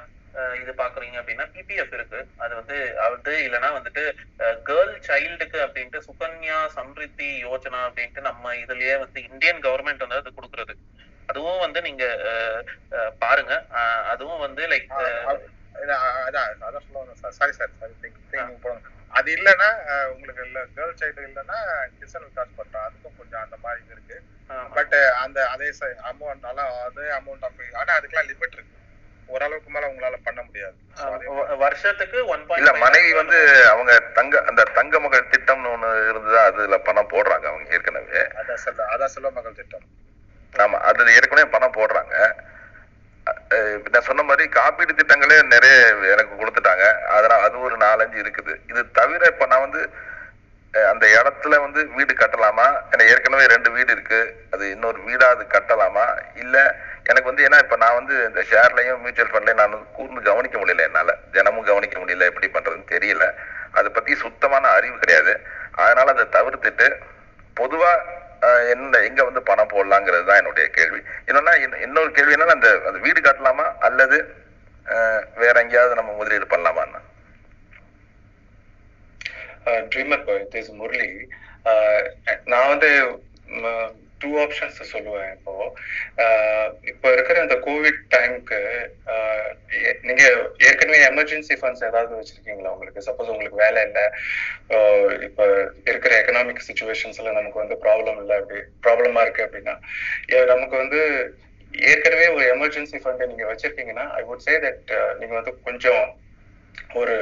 இது 0.55 0.73
பாக்குறீங்க 0.73 1.19
அப்படின்னா 1.21 1.47
பிபிஎஃப் 1.53 1.95
இருக்கு. 1.95 2.29
அது 2.37 2.55
வந்து 2.55 2.99
அது 2.99 3.49
இல்லைன்னா 3.49 3.73
வந்துட்டு 3.73 4.17
கேர்ள் 4.41 5.01
சைல்டுக்கு 5.07 5.59
அப்படின்ட்டு 5.67 6.01
சுகன்யா 6.09 6.69
சம்ரித்தி 6.77 7.45
யோஜனா 7.45 7.81
அப்படின்ட்டு 7.89 8.21
நம்ம 8.21 8.55
இதுலயே 8.55 8.99
வந்து 8.99 9.23
இந்தியன் 9.23 9.61
கவர்மெண்ட் 9.61 10.07
வந்து 10.07 10.15
அது 10.15 10.31
கொடுக்குறது. 10.31 10.75
அதுவும் 11.29 11.63
வந்து 11.65 11.81
நீங்க 11.89 12.05
பாருங்க. 13.25 13.55
அதுவும் 14.13 14.43
வந்து 14.47 14.63
லைக் 14.73 14.91
அதான் 16.27 16.85
சொல்ல 16.87 16.99
வந்தேன் 17.01 17.21
சார். 17.23 17.37
சாரி 17.39 17.53
சார் 17.59 17.73
சாரி 17.81 18.11
போடுங்க. 18.65 18.89
அது 19.13 19.29
இல்லைன்னா 19.37 19.69
உங்களுக்கு 20.13 20.43
இல்ல 20.49 20.59
கேர்ள் 20.77 20.99
சைல்டு 21.01 21.27
இல்லைன்னா 21.29 21.59
கிசன் 22.01 22.27
விகாஸ் 22.27 22.59
பண்றோம் 22.59 22.85
அதுக்கும் 22.89 23.19
கொஞ்சம் 23.21 23.43
அந்த 23.45 23.57
மாதிரி 23.65 23.81
இது 23.85 23.95
இருக்கு. 23.97 24.19
பட் 24.77 24.95
அந்த 25.25 25.39
அதே 25.55 25.69
அமௌண்ட் 26.11 26.47
அதே 26.87 27.07
அமௌண்ட் 27.19 27.45
ஆஃப் 27.49 27.61
ஆனா 27.81 27.91
அதுக்கெல்லாம் 27.99 28.31
லிமிட் 28.31 28.57
இருக்கு. 28.59 28.79
ஓரளவுக்கு 29.29 29.71
மேல 29.75 29.89
உங்களால 29.91 30.17
பண்ண 30.29 30.41
முடியாது. 30.47 30.77
வருஷத்துக்கு 31.65 32.19
ஒன் 32.33 32.43
இல்ல 32.61 32.73
மனைவி 32.85 33.13
வந்து 33.21 33.39
அவங்க 33.73 33.93
தங்க 34.19 34.43
அந்த 34.51 34.63
தங்க 34.79 35.01
மகள் 35.05 35.31
திட்டம்னு 35.35 35.73
ஒண்ணு 35.75 35.91
இருந்துதான் 36.11 36.49
அதுல 36.51 36.79
பணம் 36.89 37.13
போடுறாங்க 37.15 37.47
அவங்க 37.53 37.77
ஏற்கனவே. 37.79 38.23
அதான் 38.41 38.63
செல்வ 38.65 38.89
அதான் 38.95 39.13
செல்வ 39.15 39.31
மகள் 39.39 39.59
திட்டம். 39.61 39.87
ஆமா 40.53 40.79
அதுல 40.89 41.15
ஏற்கனவே 41.17 41.53
பணம் 41.53 41.77
போடுறாங்க. 41.77 42.15
நான் 43.87 44.07
சொன்ன 44.07 44.23
மாதிரி 44.23 44.45
காப்பீடு 44.55 44.93
திட்டங்களே 44.95 45.37
நிறைய 45.53 45.75
எனக்கு 46.13 46.33
கொடுத்துட்டாங்க. 46.35 46.85
அதனால 47.15 47.43
அது 47.47 47.67
ஒரு 47.67 47.77
நாலஞ்சு 47.83 48.19
இருக்குது. 48.23 48.55
இது 48.71 48.81
தவிர 48.99 49.23
இப்ப 49.33 49.47
நான் 49.47 49.67
வந்து 49.67 49.83
அந்த 50.75 51.07
இடத்துல 51.15 51.55
வந்து 51.63 51.81
வீடு 51.95 52.13
கட்டலாமா? 52.15 52.65
எனக்கு 52.93 53.13
ஏற்கனவே 53.15 53.47
ரெண்டு 53.53 53.71
வீடு 53.73 53.91
இருக்கு. 53.93 54.21
அது 54.53 54.65
இன்னொரு 54.71 54.99
வீடா 55.07 55.27
அது 55.29 55.45
கட்டலாமா? 55.49 56.05
இல்ல 56.43 56.57
எனக்கு 57.07 57.31
வந்து 57.31 57.45
ஏன்னா 57.47 57.59
இப்ப 57.65 57.77
நான் 57.77 57.99
வந்து 57.99 58.15
இந்த 58.29 58.43
ஷேர்லயும் 58.51 59.03
மியூச்சுவல் 59.03 59.33
ஃபண்ட்லயும் 59.33 59.61
நான் 59.63 59.77
கூர்ந்து 59.97 60.23
கவனிக்க 60.29 60.57
முடியல 60.59 60.87
என்னால. 60.89 61.13
தினமும் 61.35 61.69
கவனிக்க 61.69 61.97
முடியல 61.99 62.29
எப்படி 62.31 62.49
பண்றதுன்னு 62.49 62.93
தெரியல 62.95 63.27
அதை 63.75 63.89
பத்தி 63.91 64.13
சுத்தமான 64.23 64.65
அறிவு 64.73 64.97
கிடையாது 64.99 65.35
அதனால 65.81 66.09
அதை 66.15 66.27
தவிர்த்துட்டு 66.35 66.89
பொதுவா 67.57 67.93
அஹ், 68.43 68.65
என்ன 68.71 69.01
எங்க 69.07 69.21
வந்து 69.25 69.41
பணம் 69.49 69.71
போடலாங்கிறது 69.71 70.25
தான் 70.29 70.41
என்னுடைய 70.41 70.67
கேள்வி 70.71 71.01
என்னன்னா 71.29 71.53
இன்ன- 71.61 71.81
இன்னொரு 71.85 72.11
கேள்வி 72.13 72.35
என்னன்னா 72.35 72.57
அந்த 72.57 72.71
அந்த 72.89 72.99
வீடு 73.05 73.21
கட்டலாமா 73.21 73.67
அல்லது 73.89 74.17
அஹ், 74.87 75.23
வேற 75.37 75.55
எங்கேயாவது 75.63 75.99
நம்ம 76.01 76.15
முதலீடு 76.15 76.47
பண்ணலாமான்னு 76.51 77.01
ட்ரீமர் 79.91 80.25
பாய் 80.25 80.49
திஸ் 80.53 80.71
முரளி 80.77 81.11
ஆஹ் 81.67 82.07
நான் 82.47 82.71
வந்து 82.71 82.89
டூ 84.21 84.31
ஆப்ஷன்ஸ் 84.41 84.81
சொல்லுவேன் 84.91 85.31
இப்போ 85.37 85.53
ஆஹ் 86.25 86.71
இப்போ 86.91 87.07
இருக்கிற 87.13 87.37
இந்த 87.43 87.57
கோவிட் 87.65 88.01
டைம்க்கு 88.15 88.59
நீங்க 90.03 90.25
ஏற்கனவே 90.67 91.01
எமர்ஜென்சி 91.07 91.52
ஃபண்ட்ஸ் 91.63 91.87
ஏதாவது 91.89 92.19
வச்சிருக்கீங்களா? 92.19 92.73
உங்களுக்கு 92.73 93.07
சப்போஸ் 93.09 93.33
உங்களுக்கு 93.33 93.59
வேலை 93.59 93.83
இல்லை 93.83 94.05
இப்போ 95.29 95.45
இருக்கிற 95.87 96.13
எக்கனாமிக் 96.21 96.67
சுச்சுவேஷன்ஸ்ல 96.69 97.33
நமக்கு 97.33 97.63
வந்து 97.63 97.79
ப்ராப்ளம் 97.85 98.21
இல்லை 98.23 98.37
அப்படி 98.41 98.61
ப்ராப்ளமா 98.87 99.23
இருக்கு 99.23 99.47
அப்படின்னா 99.47 99.75
நமக்கு 100.53 100.77
வந்து 100.77 101.01
ஏற்கனவே 101.75 102.27
ஒரு 102.35 102.45
எமர்ஜென்சி 102.55 102.99
ஃபண்ட் 103.03 103.29
நீங்க 103.29 103.45
வச்சிருக்கீங்கன்னா 103.51 104.07
ஐ 104.13 104.23
வுட் 104.23 104.45
சே 104.47 104.55
தட் 104.65 104.91
நீங்க 105.21 105.35
வந்து 105.35 105.53
கொஞ்சம் 105.63 106.03
ஒரு 106.95 107.15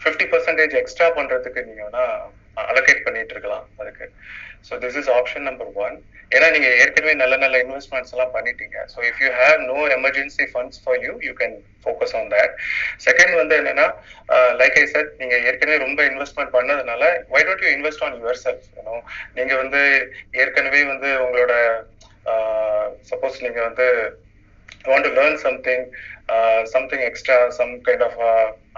ஃபிஃப்டி 0.00 0.26
பர்சன்டேஜ் 0.32 0.74
எக்ஸ்ட்ரா 0.74 1.08
பண்றதுக்கு 1.10 1.60
நீங்க 1.64 1.82
வேணா 1.82 2.04
அலோகேட் 2.64 3.04
பண்ணிட்டு 3.04 3.34
இருக்கலாம் 3.34 3.64
அதுக்கு. 3.76 4.06
So 4.68 4.74
this 4.82 4.98
is 5.00 5.10
option 5.16 5.46
number 5.48 5.70
one 5.84 5.96
ஏன்னா 6.30 6.46
நீங்க 6.54 6.68
ஏற்கனவே 6.82 7.14
நல்ல 7.14 7.34
நல்ல 7.36 7.56
இன்வெஸ்ட்மெண்ட்ஸ் 7.64 8.12
எல்லாம் 8.14 8.32
பண்ணிட்டீங்க. 8.36 8.76
So 8.92 8.98
if 9.08 9.20
you 9.24 9.30
have 9.40 9.58
no 9.70 9.78
emergency 9.96 10.44
funds 10.52 10.80
for 10.84 10.98
you 11.04 11.12
you 11.26 11.32
can 11.40 11.56
focus 11.84 12.14
on 12.18 12.30
that 12.34 12.54
second 13.06 13.34
வந்து 13.40 13.56
என்னன்னா 13.60 13.86
லைக் 14.60 14.78
ஐ 14.82 14.84
சார் 14.94 15.08
நீங்க 15.20 15.36
ஏற்கனவே 15.48 15.78
ரொம்ப 15.86 16.02
இன்வெஸ்ட்மெண்ட் 16.10 16.54
பண்ணதுனால 16.56 17.04
why 17.34 17.42
don't 17.42 17.64
you 17.66 17.72
invest 17.76 18.04
on 18.06 18.18
yourself 18.44 18.68
you know 18.78 18.96
நீங்க 19.38 19.54
வந்து 19.62 19.82
ஏற்கனவே 20.42 20.82
வந்து 20.92 21.10
உங்களோட 21.24 21.54
uh, 22.32 22.84
சப்போஸ் 23.08 23.42
நீங்க 23.46 23.60
வந்து 23.68 23.86
want 24.88 25.06
to 25.06 25.12
learn 25.18 25.38
something 25.44 25.84
something 26.72 27.04
extra 27.06 27.36
some 27.58 27.72
kind 27.86 28.04
of 28.06 28.18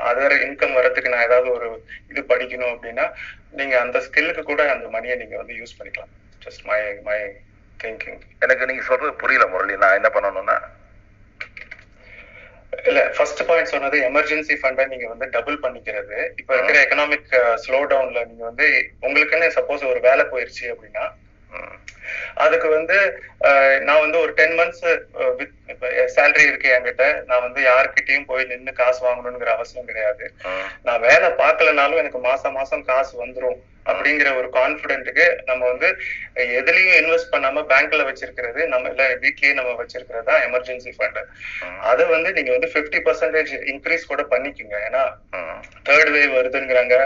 other 0.06 0.34
income 0.46 0.76
வரத்துக்கு 0.78 1.12
நான் 1.12 1.26
ஏதாவது 1.26 1.48
ஒரு 1.56 1.68
இது 2.10 2.20
படிக்கணும் 2.30 2.72
அப்படின்னா 2.72 3.06
நீங்க 3.52 3.80
அந்த 3.80 3.98
ஸ்கில்லுக்கு 3.98 4.42
கூட 4.42 4.72
அந்த 4.72 4.88
மணியை 4.88 5.16
நீங்க 5.16 5.36
வந்து 5.36 5.54
யூஸ் 5.54 5.76
பண்ணிக்கலாம். 5.78 6.12
ஜஸ்ட் 6.46 6.64
மை 6.64 6.80
மை 7.02 7.18
திங்கிங் 7.80 8.20
எனக்கு 8.38 8.66
நீங்க 8.66 8.82
சொல்றது 8.82 9.14
புரியல 9.14 9.46
முரளி. 9.46 9.76
நான் 9.76 9.94
என்ன 9.94 10.08
பண்ணணும்னா? 10.08 10.56
இல்ல 12.84 13.00
ஃபர்ஸ்ட் 13.16 13.46
பாயிண்ட் 13.46 13.68
சொன்னது 13.68 13.98
எமர்ஜென்சி 14.00 14.54
ஃபண்டை 14.62 14.86
நீங்க 14.86 15.06
வந்து 15.08 15.26
டபுள் 15.30 15.58
பண்ணிக்கிறது. 15.62 16.32
இப்ப 16.36 16.54
இருக்கிற 16.54 16.82
எக்கனாமிக் 16.84 17.30
ஸ்லோ 17.54 17.80
டவுன்ல 17.92 18.24
நீங்க 18.26 18.44
வந்து 18.44 18.92
உங்களுக்குன்னு 19.00 19.48
சப்போஸ் 19.58 19.88
ஒரு 19.88 20.00
வேலை 20.00 20.24
போயிருச்சு 20.24 20.66
அப்படின்னா 20.72 21.04
அதுக்கு 22.44 22.70
வந்து 22.76 22.98
நான் 23.86 24.02
வந்து 24.04 24.18
ஒரு 24.24 24.32
டென் 24.40 24.56
மந்த்ஸ் 24.58 24.84
சேலரி 26.16 26.44
இருக்கு 26.48 26.68
என்கிட்ட. 26.74 27.06
நான் 27.28 27.44
வந்து 27.46 27.60
யாருக்கிட்டயும் 27.70 28.28
போய் 28.32 28.50
நின்னு 28.50 28.72
காசு 28.80 29.00
வாங்கணுங்கிற 29.06 29.52
அவசியம் 29.54 29.88
கிடையாது. 29.92 30.26
நான் 30.88 31.06
வேலை 31.08 31.30
பார்க்கலனாலும் 31.44 32.02
எனக்கு 32.02 32.20
மாசம் 32.28 32.56
மாசம் 32.58 32.86
காசு 32.90 33.14
வந்துரும் 33.22 33.58
அப்படிங்கிற 33.90 34.28
ஒரு 34.38 34.48
கான்பிடென்ட்டுக்கு 34.56 35.26
நம்ம 35.48 35.62
வந்து 35.72 35.88
எதுலயும் 36.58 36.96
இன்வெஸ்ட் 37.00 37.32
பண்ணாம 37.34 37.62
பேங்க்ல 37.72 38.06
வச்சிருக்கிறது 38.08 38.60
நம்ம 38.72 38.90
இல்ல 38.92 39.04
வீட்லயே 39.24 39.52
நம்ம 39.58 39.74
வச்சிருக்கிறது 39.80 40.26
தான் 40.30 40.42
எமர்ஜென்சி 40.46 40.92
ஃபண்ட் 40.96 41.20
அதை 41.90 42.04
வந்து 42.14 42.30
நீங்க 42.36 42.50
வந்து 42.56 42.70
50% 42.74 43.04
பர்சன்டேஜ் 43.08 43.52
இன்க்ரீஸ் 43.72 44.10
கூட 44.12 44.22
பண்ணிக்கோங்க. 44.32 44.76
ஏன்னா 44.88 45.04
தேர்ட் 45.88 46.12
வேவ் 46.16 46.36
வருதுங்கிறாங்க. 46.38 46.96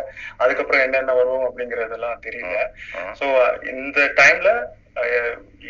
அதுக்கப்புறம் 0.43 0.85
என்னென்ன 0.87 1.15
வரும் 1.21 1.47
அப்படிங்கறதெல்லாம் 1.49 2.23
தெரியல. 2.27 2.59
சோ 3.21 3.27
இந்த 3.75 4.01
டைம்ல 4.21 4.53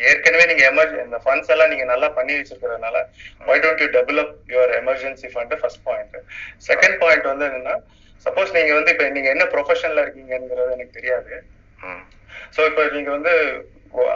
ஏற்கனவே 0.03 0.45
நீங்க 0.45 0.63
எமர்ஜ் 0.69 0.93
இந்த 1.03 1.17
ஃபண்ட்ஸ் 1.23 1.51
எல்லாம் 1.53 1.69
நீங்க 1.69 1.85
நல்லா 1.85 2.07
பண்ணி 2.09 2.33
வச்சிருக்கிறதுனால 2.37 2.97
why 3.41 3.57
don't 3.59 3.83
you 3.83 3.89
develop 3.97 4.33
your 4.47 4.73
emergency 4.77 5.29
fund 5.33 5.55
first 5.61 5.83
point 5.83 6.17
second 6.67 6.97
point 6.99 7.27
வந்து 7.31 7.47
என்னன்னா 7.49 7.75
சப்போஸ் 8.25 8.55
நீங்க 8.57 8.73
வந்து 8.73 8.91
இப்ப 8.91 9.05
நீங்க 9.09 9.29
என்ன 9.29 9.45
ப்ரொஃபஷன்ல 9.53 10.03
இருக்கீங்கங்கிறது 10.03 10.75
எனக்கு 10.75 10.97
தெரியாது. 10.99 11.33
சோ 12.55 12.61
இப்ப 12.65 12.83
நீங்க 12.91 13.09
வந்து 13.09 13.33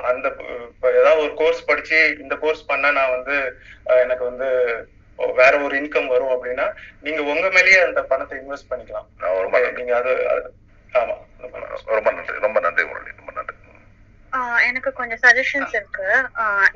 அந்த 0.10 0.28
இப்ப 0.68 0.86
ஏதாவது 0.94 1.22
ஒரு 1.22 1.34
கோர்ஸ் 1.36 1.62
படிச்சு 1.66 1.98
இந்த 2.24 2.36
கோர்ஸ் 2.36 2.62
பண்ணா 2.66 2.90
நான் 2.92 3.16
வந்து 3.18 3.36
எனக்கு 4.04 4.24
வந்து 4.24 4.48
வேற 5.38 5.54
ஒரு 5.64 5.76
இன்கம் 5.82 6.08
வரும் 6.08 6.34
அப்படின்னா 6.36 6.66
நீங்க 7.00 7.22
உங்க 7.34 7.48
மேலேயே 7.50 7.80
அந்த 7.82 8.02
பணத்தை 8.04 8.38
இன்வெஸ்ட் 8.40 8.72
பண்ணிக்கலாம். 8.72 9.08
நீங்க 9.80 9.94
அது 10.00 10.14
ஆமா 10.94 11.16
ரொம்ப 11.90 12.10
நன்றி. 12.12 12.34
ரொம்ப 12.40 12.60
நன்றி. 12.60 12.84
முரளி 12.84 13.12
ரொம்ப 13.14 13.22
நன்றி 13.22 13.22
ஆஹ் 13.22 13.25
எனக்கு 14.68 14.92
கொஞ்சம் 14.94 15.22
சஜஷன்ஸ் 15.24 15.74
இருக்கு. 15.78 16.10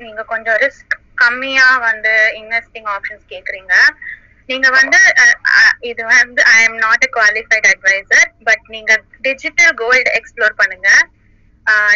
நீங்க 0.02 0.22
கொஞ்சம் 0.32 0.58
ரிஸ்க் 0.64 0.94
கம்மியா 1.22 1.68
வந்து 1.88 2.12
இன்வெஸ்டிங் 2.40 2.88
ஆப்ஷன்ஸ் 2.94 3.24
கேக்குறீங்க. 3.32 3.74
நீங்க 4.48 4.68
வந்து 4.76 5.00
இது 5.90 6.02
வந்து 6.12 6.40
I 6.52 6.58
am 6.64 6.78
not 6.84 7.04
a 7.06 7.10
qualified 7.16 7.68
advisor 7.72 8.28
but 8.48 8.64
நீங்க 8.74 8.92
டிஜிட்டல் 9.26 9.72
கோல்டு 9.82 10.10
எக்ஸ்ப்ளோர் 10.18 10.60
பண்ணுங்க. 10.60 10.88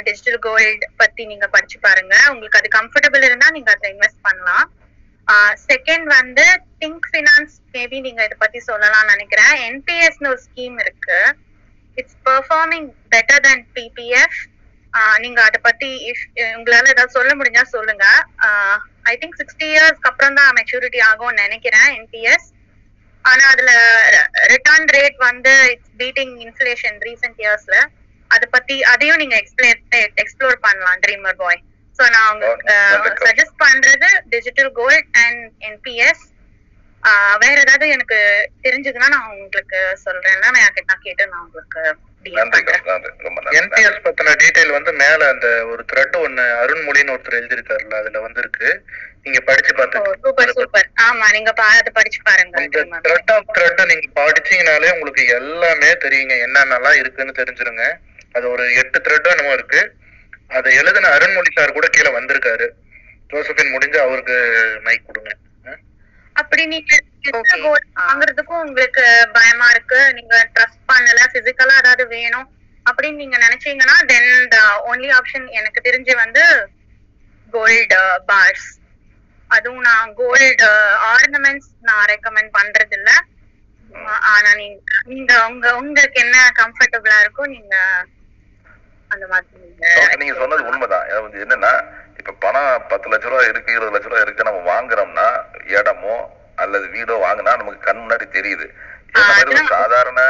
டிஜிட்டல் 0.06 0.40
கோல்டு 0.46 0.70
பத்தி 1.00 1.22
நீங்க 1.30 1.46
படிச்சு 1.54 1.78
பாருங்க. 1.80 2.14
உங்களுக்கு 2.32 2.60
அது 2.60 2.68
கம்ஃபர்டபுள் 2.78 3.26
இருந்தா 3.28 3.48
நீங்க 3.50 3.70
அதை 3.74 3.88
இன்வெஸ்ட் 3.94 4.24
பண்ணலாம். 4.28 4.66
செகண்ட் 5.68 6.06
வந்து 6.18 6.44
திங்க் 6.82 7.06
ஃபினான்ஸ் 7.10 7.54
மேபி 7.76 7.98
நீங்க 8.06 8.20
இதை 8.26 8.36
பத்தி 8.38 8.58
சொல்லலாம்னு 8.68 9.12
நினைக்கிறேன். 9.14 9.54
என்பிஎஸ்னு 9.68 10.30
ஒரு 10.32 10.40
ஸ்கீம் 10.46 10.76
இருக்கு. 10.84 11.18
It's 11.96 12.18
performing 12.28 12.88
better 13.14 13.44
than 13.46 13.64
PPF 13.76 14.38
நீங்க 15.18 15.40
அதை 15.42 15.58
பத்தி 15.62 15.88
உங்களால 16.54 16.92
ஏதாவது 16.92 17.16
சொல்ல 17.16 17.32
முடிஞ்சா 17.34 17.62
சொல்லுங்க. 17.72 18.04
ஐ 19.04 19.14
திங்க் 19.20 19.38
சிக்ஸ்டி 19.40 19.66
இயர்ஸ்க்கு 19.72 20.10
அப்புறம் 20.10 20.34
தான் 20.34 20.54
மெச்சூரிட்டி 20.58 21.00
ஆகும்னு 21.02 21.42
நினைக்கிறேன் 21.42 21.90
என்பிஎஸ் 21.98 22.46
ஆனா 23.24 23.44
அதுல 23.52 23.72
ரிட்டர்ன் 24.48 24.88
ரேட் 24.88 25.18
வந்து 25.20 25.52
இட்ஸ் 25.72 25.92
பீட்டிங் 25.96 26.34
இன்ஃபிளேஷன் 26.46 26.98
ரீசெண்ட் 27.06 27.40
இயர்ஸ்ல 27.44 27.76
அதை 28.30 28.46
பத்தி 28.50 28.76
அதையும் 28.92 29.20
நீங்க 29.22 29.36
எக்ஸ்பிளேர் 29.36 29.80
எக்ஸ்ப்ளோர் 30.22 30.58
பண்ணலாம் 30.60 31.02
ட்ரீமர் 31.04 31.36
பாய் 31.36 31.60
ஸோ 31.98 32.04
நான் 32.10 32.28
உங்களுக்கு 32.28 32.76
சஜஸ்ட் 33.26 33.60
பண்றது 33.64 34.08
டிஜிட்டல் 34.28 34.72
கோல்ட் 34.72 35.10
அண்ட் 35.24 35.42
என்பிஎஸ் 35.62 36.24
வேற 37.42 37.56
ஏதாவது 37.60 37.86
எனக்கு 37.88 38.18
தெரிஞ்சதுன்னா 38.62 39.08
நான் 39.08 39.30
உங்களுக்கு 39.32 39.80
சொல்றேன். 40.04 40.38
நான் 40.40 41.02
கேட்டு 41.02 41.24
நான் 41.26 41.44
உங்களுக்கு 41.46 41.82
என்பிஎஸ் 43.50 44.04
பத்தின 44.04 44.34
டீடைல் 44.42 44.70
வந்து 44.70 44.92
மேல 44.92 45.28
அந்த 45.28 45.66
ஒரு 45.66 45.84
த்ரெட் 45.92 46.16
ஒண்ணு 46.16 46.44
அருண்மொழின்னு 46.62 47.14
ஒருத்தர் 47.14 47.38
எழுதியிருக்காருல்ல 47.40 47.94
அதுல 47.94 48.20
வந்திருக்கு. 48.20 48.84
நீங்க 49.22 49.40
படிச்சு 49.40 49.74
ஆமா 51.02 51.30
நீங்க 51.32 51.52
படிச்சு 51.52 52.20
படிச்சீங்கனாலே 54.16 54.92
உங்களுக்கு 54.92 55.26
எல்லாமே 55.26 55.92
தெரியுங்க. 55.92 56.34
என்னென்னலாம் 56.46 56.96
இருக்குன்னு 56.96 57.32
தெரிஞ்சிருங்க. 57.36 57.92
அது 58.32 58.50
ஒரு 58.50 58.74
எட்டு 58.74 59.00
த்ரெட் 59.00 59.28
என்னமோ 59.28 59.52
இருக்கு. 59.52 59.92
அதை 60.48 60.74
எழுதின 60.74 61.08
அருண்மொழி 61.08 61.50
சார் 61.54 61.72
கூட 61.72 61.88
கீழே 61.88 62.10
வந்திருக்காரு. 62.10 62.68
ஜோசபின் 63.32 63.70
முடிஞ்சு 63.70 64.00
அவருக்கு 64.00 64.36
மைக் 64.82 65.02
கொடுங்க. 65.06 65.30
அப்படி 66.36 66.62
நீங்க 66.66 66.92
வாங்குறதுக்கும் 68.00 68.62
உங்களுக்கு 68.64 69.04
பயமா 69.34 69.66
இருக்கு. 69.70 69.98
நீங்க 70.16 70.34
ட்ரஸ்ட் 70.54 70.82
பண்ணல 70.88 71.20
பிசிக்கலா 71.34 71.74
ஏதாவது 71.78 72.04
வேணும் 72.12 72.48
அப்படின்னு 72.86 73.20
நீங்க 73.22 73.36
நினைச்சீங்கன்னா 73.38 73.96
தென் 74.10 74.32
த 74.48 74.58
ஒன்லி 74.90 75.10
ஆப்ஷன் 75.18 75.46
எனக்கு 75.58 75.80
தெரிஞ்சு 75.80 76.14
வந்து 76.16 76.42
கோல்டு 77.52 78.00
பார்ஸ் 78.28 78.66
அதுவும் 79.50 79.86
நான் 79.88 80.14
கோல்டு 80.14 80.68
ஆர்னமெண்ட்ஸ் 81.10 81.70
நான் 81.82 82.08
ரெக்கமெண்ட் 82.12 82.52
பண்றது 82.58 82.96
இல்ல 82.98 83.10
ஆனா 84.28 84.50
நீங்க 84.54 84.78
நீங்க 85.06 85.32
உங்க 85.48 85.66
உங்களுக்கு 85.80 86.18
என்ன 86.20 86.36
கம்ஃபர்டபுளா 86.60 87.18
இருக்கோ 87.24 87.44
நீங்க 87.52 87.74
அந்த 89.10 89.24
மாதிரி 89.26 89.60
நீங்க 90.20 90.34
சொன்னது 90.38 90.68
உண்மைதான். 90.70 91.06
என்னன்னா 91.44 91.72
இப்ப 92.24 92.34
பணம் 92.44 92.84
பத்து 92.90 93.06
லட்ச 93.12 93.26
ரூபா 93.30 93.40
இருக்கு 93.48 93.70
இருபது 93.74 93.94
லட்ச 93.94 94.08
ரூபா 94.10 94.20
இருக்கு 94.24 94.46
நம்ம 94.48 94.60
வாங்குறோம்னா 94.70 95.26
இடமோ 95.72 96.14
அல்லது 96.62 96.86
வீடோ 96.94 97.14
வாங்கினா 97.24 97.52
நமக்கு 97.60 97.80
கண் 97.86 98.00
முன்னாடி 98.02 98.26
தெரியுது. 98.36 98.66
ஒரு 99.40 99.56
சாதாரண 99.72 100.20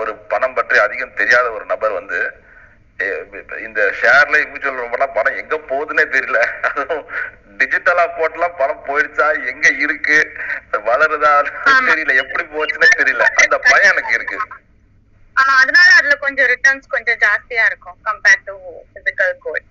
ஒரு 0.00 0.12
பணம் 0.32 0.54
பற்றி 0.58 0.76
அதிகம் 0.84 1.16
தெரியாத 1.20 1.46
ஒரு 1.56 1.64
நபர் 1.72 1.96
வந்து 1.98 2.18
இந்த 3.66 3.80
ஷேர்ல 4.00 4.36
மியூச்சுவல் 4.50 4.82
ரொம்பலாம் 4.82 5.16
பணம் 5.16 5.38
எங்க 5.42 5.56
போகுதுன்னே 5.70 6.04
தெரியல. 6.14 6.38
அதுவும் 6.68 7.02
டிஜிட்டலா 7.60 8.04
போட்டுலாம் 8.18 8.56
பணம் 8.60 8.86
போயிடுச்சா 8.88 9.26
எங்க 9.52 9.66
இருக்கு 9.84 10.18
வளருதா 10.88 11.32
தெரியல. 11.90 12.14
எப்படி 12.22 12.44
போச்சுன்னே 12.54 12.90
தெரியல. 13.00 13.26
அந்த 13.42 13.58
பயம் 13.70 13.92
எனக்கு 13.94 14.14
இருக்கு. 14.18 14.38
ஆமா 15.36 15.54
அதனால 15.62 15.88
அதுல 15.98 16.14
கொஞ்சம் 16.24 16.48
ரிட்டர்ன்ஸ் 16.52 16.92
கொஞ்சம் 16.94 17.18
ஜாஸ்தியா 17.24 17.64
இருக்கும் 17.70 17.98
கம்பேர்ட் 18.08 18.46
டு 18.48 18.54
பிசிக்கல் 18.94 19.34
கோல்ட் 19.44 19.66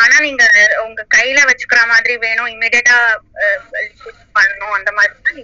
ஆனா 0.00 0.16
நீங்க 0.26 0.44
உங்க 0.84 1.00
கையில 1.16 1.38
வச்சுக்கிற 1.48 1.80
மாதிரி 1.92 2.14
வேணும். 2.24 2.50
இமிடியட்டா 2.54 2.96
பண்ணணும். 4.36 4.76
அந்த 4.78 4.90
மாதிரி 4.98 5.42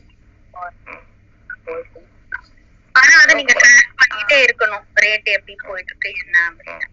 ஆனா 2.95 3.15
அதை 3.23 3.33
நீங்க 3.41 3.55
ட்ராக் 3.63 3.97
பண்ணிட்டே 4.01 4.37
இருக்கணும். 4.47 4.85
ரேட் 5.05 5.29
எப்படி 5.39 5.55
போயிட்டு 5.69 5.93
இருக்கு 5.93 6.11
என்ன 6.25 6.37
அப்படின்னு. 6.51 6.87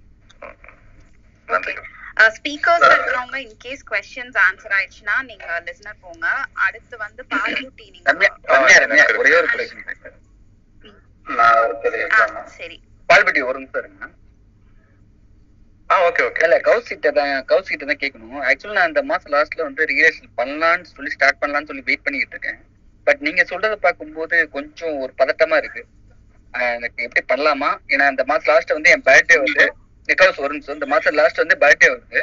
ஸ்பீக்கர்ஸ் 2.37 2.85
இருக்கிறவங்க 2.87 3.37
இன் 3.45 3.57
கேஸ் 3.57 3.83
கொஸ்டின்ஸ் 3.91 4.37
ஆன்சர் 4.47 4.75
ஆயிடுச்சுன்னா 4.77 5.15
நீங்க 5.29 5.45
லிசனர் 5.67 6.01
போங்க. 6.05 6.25
அடுத்து 6.65 6.95
வந்து 7.05 7.21
பால்குட்டி 7.33 7.85
நீங்க 7.95 8.11
சரி. 12.57 12.77
பால்பட்டி 13.09 13.41
ஒரு 13.49 13.57
நிமிஷம் 13.59 13.81
இருங்க 13.83 14.03
ஆ 14.03 14.03
ஓகே 14.03 14.09
ஓகே 14.09 15.82
இல்ல 16.45 16.55
கவுஸ் 16.67 16.89
கிட்ட 16.91 17.09
தான் 17.17 17.33
கவுஸ் 17.49 17.71
கிட்ட 17.71 17.85
தான் 17.89 17.99
கேட்கணும் 18.03 18.43
ஆக்சுவலா 18.49 18.75
நான் 18.77 18.89
அந்த 18.89 19.01
மாசம் 19.09 19.33
லாஸ்ட்ல 19.35 19.61
வந்து 19.67 19.83
ரியலேஷன் 19.91 20.29
பண்ணலாம்னு 20.39 20.87
சொல்லி 20.95 21.11
ஸ்டார்ட் 21.15 21.39
பண்ணலாம்னு 21.41 21.69
சொல்லி 21.71 21.83
வெயிட் 21.89 22.03
பண்ணிட்டு 22.05 22.35
இருக்கேன். 22.35 22.59
பட் 23.07 23.21
நீங்க 23.25 23.41
சொல்றதை 23.51 23.77
பார்க்கும்போது 23.85 24.35
கொஞ்சம் 24.55 24.95
ஒரு 25.03 25.11
பதட்டமா 25.21 25.57
இருக்கு. 25.61 25.81
எனக்கு 26.77 27.05
எப்படி 27.07 27.23
பண்ணலாமா? 27.31 27.69
ஏன்னா 27.93 28.05
இந்த 28.13 28.23
மாசம் 28.31 28.51
லாஸ்ட் 28.53 28.75
வந்து 28.77 28.91
என் 28.95 29.05
பர்த்டே 29.09 29.37
வந்து 29.45 29.63
நிக்கவுஸ் 30.09 30.41
ஒரு 30.45 30.51
நிமிஷம் 30.55 30.77
இந்த 30.79 30.89
மாசம் 30.93 31.17
லாஸ்ட் 31.21 31.41
வந்து 31.43 31.57
பர்த்டே 31.63 31.89
வருது. 31.93 32.21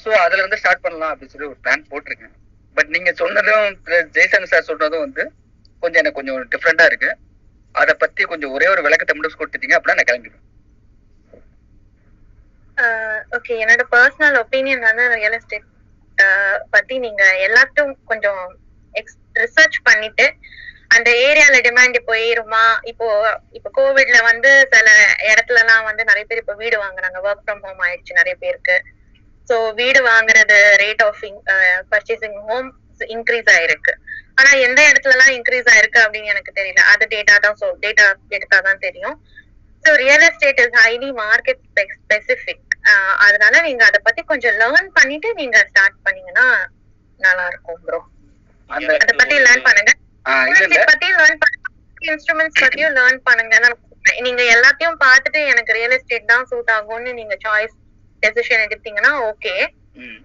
ஸோ 0.00 0.08
அதுல 0.24 0.40
இருந்து 0.42 0.60
ஸ்டார்ட் 0.62 0.84
பண்ணலாம் 0.84 1.12
அப்படின்னு 1.12 1.34
சொல்லி 1.34 1.50
ஒரு 1.52 1.58
பிளான் 1.64 1.88
போட்டிருக்கேன். 1.92 2.34
பட் 2.76 2.90
நீங்க 2.96 3.10
சொன்னதும் 3.22 3.64
plus 3.86 4.04
ஜெய்சங்கர் 4.16 4.52
சார் 4.52 4.68
சொல்றதும் 4.70 5.04
வந்து 5.06 5.22
கொஞ்சம் 5.82 6.00
எனக்கு 6.02 6.18
கொஞ்சம் 6.20 6.48
டிஃப்ரெண்டா 6.54 6.86
இருக்கு. 6.90 7.10
அதை 7.74 7.92
பத்தி 8.02 8.22
கொஞ்சம் 8.32 8.52
ஒரே 8.56 8.68
ஒரு 8.74 8.80
விளக்கத்தை 8.86 9.14
மட்டும் 9.16 9.40
கொடுத்துட்டீங்க 9.40 9.76
அப்படின்னா 9.78 9.98
நான் 10.00 10.10
கிளம்பிடுவேன். 10.10 10.44
ஓகே 13.36 13.54
என்னோட 13.62 13.82
பர்சனல் 13.94 14.38
ஒப்பீனியன் 14.42 14.86
வந்து 14.88 15.04
ரியல் 15.14 15.36
எஸ்டேட் 15.38 15.68
பத்தி 16.74 16.94
நீங்க 17.06 17.22
எல்லாத்தையும் 17.46 17.94
கொஞ்சம் 18.10 18.42
ரிசர்ச் 19.36 19.78
பண்ணிட்டு 19.88 20.26
அந்த 20.94 21.08
ஏரியால 21.26 21.56
டிமாண்ட் 21.66 21.98
இப்போ 21.98 22.14
ஏறுமா 22.28 22.62
இப்போ 22.90 23.06
இப்போ 23.56 23.68
கோவிட்ல 23.76 24.18
வந்து 24.30 24.50
சில 24.72 24.88
இடத்துல 25.30 25.60
எல்லாம் 25.64 25.84
வந்து 25.88 26.02
நிறைய 26.08 26.24
பேர் 26.30 26.40
இப்போ 26.42 26.54
வீடு 26.62 26.76
வாங்குறாங்க. 26.84 27.18
ஒர்க் 27.26 27.44
ஃப்ரம் 27.44 27.62
ஹோம் 27.66 27.82
ஆயிடுச்சு 27.86 28.18
நிறைய 28.20 28.34
பேருக்கு. 28.42 28.76
ஸோ 29.48 29.56
வீடு 29.80 30.00
வாங்குறது 30.12 30.56
rate 30.82 31.04
of 31.08 31.22
purchasing 31.92 32.38
home 32.48 32.68
increase 33.16 33.50
ஆயிருக்கு. 33.56 33.92
ஆனா 34.38 34.50
எந்த 34.66 34.80
இடத்துல 34.90 35.14
எல்லாம் 35.16 35.34
இன்க்ரீஸ் 35.38 35.70
ஆயிருக்கு 35.74 36.00
அப்படின்னு 36.04 36.32
எனக்கு 36.34 36.52
தெரியல. 36.58 36.82
அது 36.92 37.04
டேட்டா 37.14 37.36
தான் 37.46 37.58
ஸோ 37.62 37.68
டேட்டா 37.84 38.06
எடுத்தாதான் 38.38 38.84
தெரியும். 38.86 39.16
So 39.84 39.92
real 40.04 40.26
estate 40.28 40.60
is 40.64 40.76
highly 40.82 41.10
market 41.24 41.62
specific 42.02 42.69
அதனால 43.24 43.54
நீங்க 43.66 43.82
அதை 43.86 43.98
பத்தி 44.04 44.22
கொஞ்சம் 44.24 44.56
லேர்ன் 44.60 44.90
பண்ணிட்டு 44.98 45.28
நீங்க 45.40 45.58
ஸ்டார்ட் 45.70 45.98
பண்ணீங்கன்னா 46.06 46.46
நல்லா 47.20 47.44
இருக்கும் 47.46 47.80
ப்ரோ 47.86 48.00
அதை 48.70 49.12
பத்தி 49.20 49.36
லேர்ன் 49.46 49.66
பண்ணுங்க. 49.68 49.92
பத்தி 50.90 51.06
லேர்ன் 51.20 51.40
பண்ணுங்க 51.42 51.66
இன்ஸ்ட்ருமெண்ட்ஸ் 52.10 52.60
பத்தியும் 52.64 52.96
லேர்ன் 52.98 53.20
பண்ணுங்க 53.28 53.56
நீங்க 54.26 54.42
எல்லாத்தையும் 54.54 55.00
பார்த்துட்டு 55.04 55.40
எனக்கு 55.52 55.76
ரியல் 55.78 55.94
எஸ்டேட் 55.96 56.30
தான் 56.30 56.46
சூட் 56.50 56.70
ஆகும்னு 56.76 57.10
நீங்க 57.18 57.34
சாய்ஸ் 57.44 57.74
டெசிஷன் 58.22 58.64
எடுத்தீங்கன்னா 58.66 59.12
ஓகே. 59.28 59.54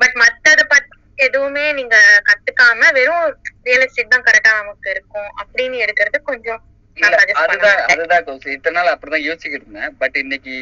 பட் 0.02 0.16
மத்தத 0.22 0.62
பத்தி 0.74 0.92
எதுவுமே 1.26 1.66
நீங்க 1.80 1.96
கத்துக்காம 2.30 2.92
வெறும் 2.98 3.26
ரியல் 3.68 3.84
எஸ்டேட் 3.86 4.14
தான் 4.14 4.26
கரெக்டா 4.28 4.54
நமக்கு 4.62 4.90
இருக்கும் 4.96 5.30
அப்படின்னு 5.42 5.84
எடுக்கிறது 5.86 6.18
கொஞ்சம் 6.32 6.62
அதுதான். 6.98 7.80
அதுதான் 7.94 8.28
இத்தனை 8.56 8.76
நாள் 8.78 8.94
அப்படிதான் 8.94 9.26
யோசிச்சுக்கிட்டு 9.28 9.68
இருந்தேன். 9.68 9.96
பட் 10.02 10.18
இன்னைக்கு 10.24 10.56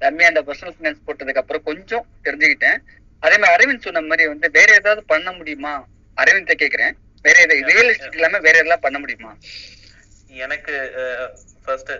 ரம்யா 0.00 0.22
அந்த 0.22 0.42
பர்சனல் 0.42 0.74
ஃபினான்ஸ் 0.80 1.02
போட்டதுக்கு 1.06 1.34
அப்புறம் 1.34 1.62
கொஞ்சம் 1.62 2.06
தெரிஞ்சுக்கிட்டேன். 2.24 2.78
அதே 3.20 3.38
மாதிரி 3.38 3.64
அரவிந்த் 3.64 3.80
சொன்ன 3.80 4.00
மாதிரி 4.00 4.28
வந்து 4.28 4.50
வேற 4.50 4.74
ஏதாவது 4.74 5.04
பண்ண 5.04 5.32
முடியுமா? 5.32 5.86
அரவிந்த் 6.16 6.54
கேக்குறேன். 6.58 6.92
வேற 7.22 7.40
எதாவது 7.40 7.72
ரியல் 7.72 7.88
எஸ்டேட் 7.88 8.14
இல்லாம 8.14 8.38
வேற 8.38 8.58
எதாவது 8.58 8.80
பண்ண 8.80 8.98
முடியுமா? 8.98 9.36
எனக்கு 10.44 10.74
ஃபர்ஸ்ட் 11.64 11.90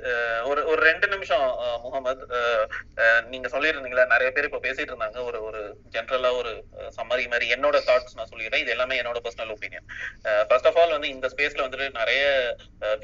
ஒரு 0.51 0.61
ஒரு 0.71 0.81
ரெண்டு 0.89 1.07
நிமிஷம் 1.13 1.45
முகமது 1.85 2.23
நீங்க 3.33 3.49
சொல்லியிருந்தீங்களா 3.55 4.05
நிறைய 4.13 4.29
பேர் 4.33 4.49
இப்ப 4.49 4.61
பேசிட்டு 4.67 4.93
இருந்தாங்க. 4.93 5.19
ஒரு 5.29 5.39
ஒரு 5.49 5.61
ஜென்ரலா 5.95 6.31
ஒரு 6.41 6.53
சம்மரி 6.99 7.25
மாதிரி. 7.33 7.47
என்னோட 7.55 7.77
தாட்ஸ் 7.89 8.17
நான் 8.19 8.31
சொல்லிடுறேன். 8.33 8.63
இது 8.65 8.75
எல்லாமே 8.77 8.99
என்னோட 9.03 9.21
personal 9.27 9.53
opinion 9.55 9.87
first 10.51 10.69
of 10.71 10.79
all 10.83 10.95
வந்து 10.97 11.13
இந்த 11.15 11.29
ஸ்பேஸ்ல 11.35 11.65
வந்துட்டு 11.67 11.89
நிறைய 12.01 12.23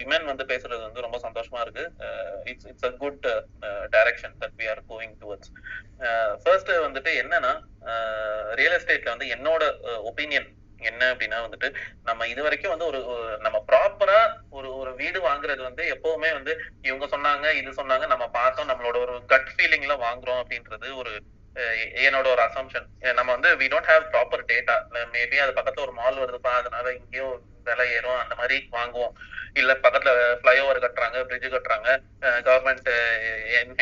விமன் 0.01 0.29
வந்து 0.31 0.47
பேசுறது 0.53 0.83
வந்து 0.89 1.05
ரொம்ப 1.07 1.21
சந்தோஷமா 1.27 1.63
இருக்கு. 1.67 1.87
It's 2.53 2.69
it's 2.73 2.89
a 2.91 2.93
good 3.05 3.27
direction 3.97 4.37
that 4.43 4.57
we 4.61 4.69
are 4.75 4.83
going 4.93 5.17
towards 5.25 5.51
first 6.45 6.73
வந்துட்டு 6.87 7.13
என்னன்னா 7.23 7.55
ரியல் 8.61 8.77
எஸ்டேட்ல 8.79 9.15
வந்து 9.15 9.29
என்னோட 9.37 9.65
ஒப்பீனியன் 10.13 10.49
என்ன 10.81 11.03
அப்படின்னா 11.13 11.39
வந்துட்டு 11.43 11.69
நம்ம 12.03 12.27
இது 12.27 12.41
வரைக்கும் 12.43 12.71
வந்து 12.71 12.87
ஒரு 12.87 13.01
நம்ம 13.41 13.59
ப்ராப்பரா 13.69 14.19
ஒரு 14.51 14.69
ஒரு 14.77 14.91
வீடு 14.95 15.19
வாங்குறது 15.21 15.63
வந்து 15.63 15.85
எப்பவுமே 15.95 16.31
வந்து 16.33 16.53
இவங்க 16.81 17.07
சொன்னாங்க 17.07 17.47
இது 17.55 17.79
சொன்னாங்க 17.81 18.07
நம்ம 18.07 18.27
பார்த்தோம் 18.33 18.71
நம்மளோட 18.71 18.99
ஒரு 18.99 19.17
கட் 19.27 19.51
ஃபீலிங்ல 19.55 19.97
வாங்குறோம் 19.99 20.43
அப்படின்றது 20.43 20.89
ஒரு 20.97 21.13
என்னோட 22.07 22.27
ஒரு 22.35 22.43
அசம்ஷன் 22.49 22.87
நம்ம 23.19 23.29
வந்து 23.33 23.51
we 23.61 23.67
don't 23.73 23.91
have 23.93 24.05
proper 24.15 24.43
data 24.51 24.75
maybe 25.15 25.37
அது 25.45 25.53
பக்கத்துல 25.59 25.87
ஒரு 25.87 25.95
மால் 26.01 26.23
வருதுப்பா 26.23 26.53
அதனால 26.61 26.87
இங்கேயும் 27.01 27.37
விலை 27.67 27.87
ஏறும் 27.97 28.21
அந்த 28.23 28.35
மாதிரி 28.41 28.57
வாங்குவோம். 28.77 29.15
இல்ல 29.61 29.73
பக்கத்துல 29.85 30.11
ஃபிளைஓவர் 30.41 30.83
கட்டுறாங்க 30.85 31.19
பிரிட்ஜ் 31.29 31.55
கட்டுறாங்க 31.55 31.89
கவர்மெண்ட் 32.49 32.89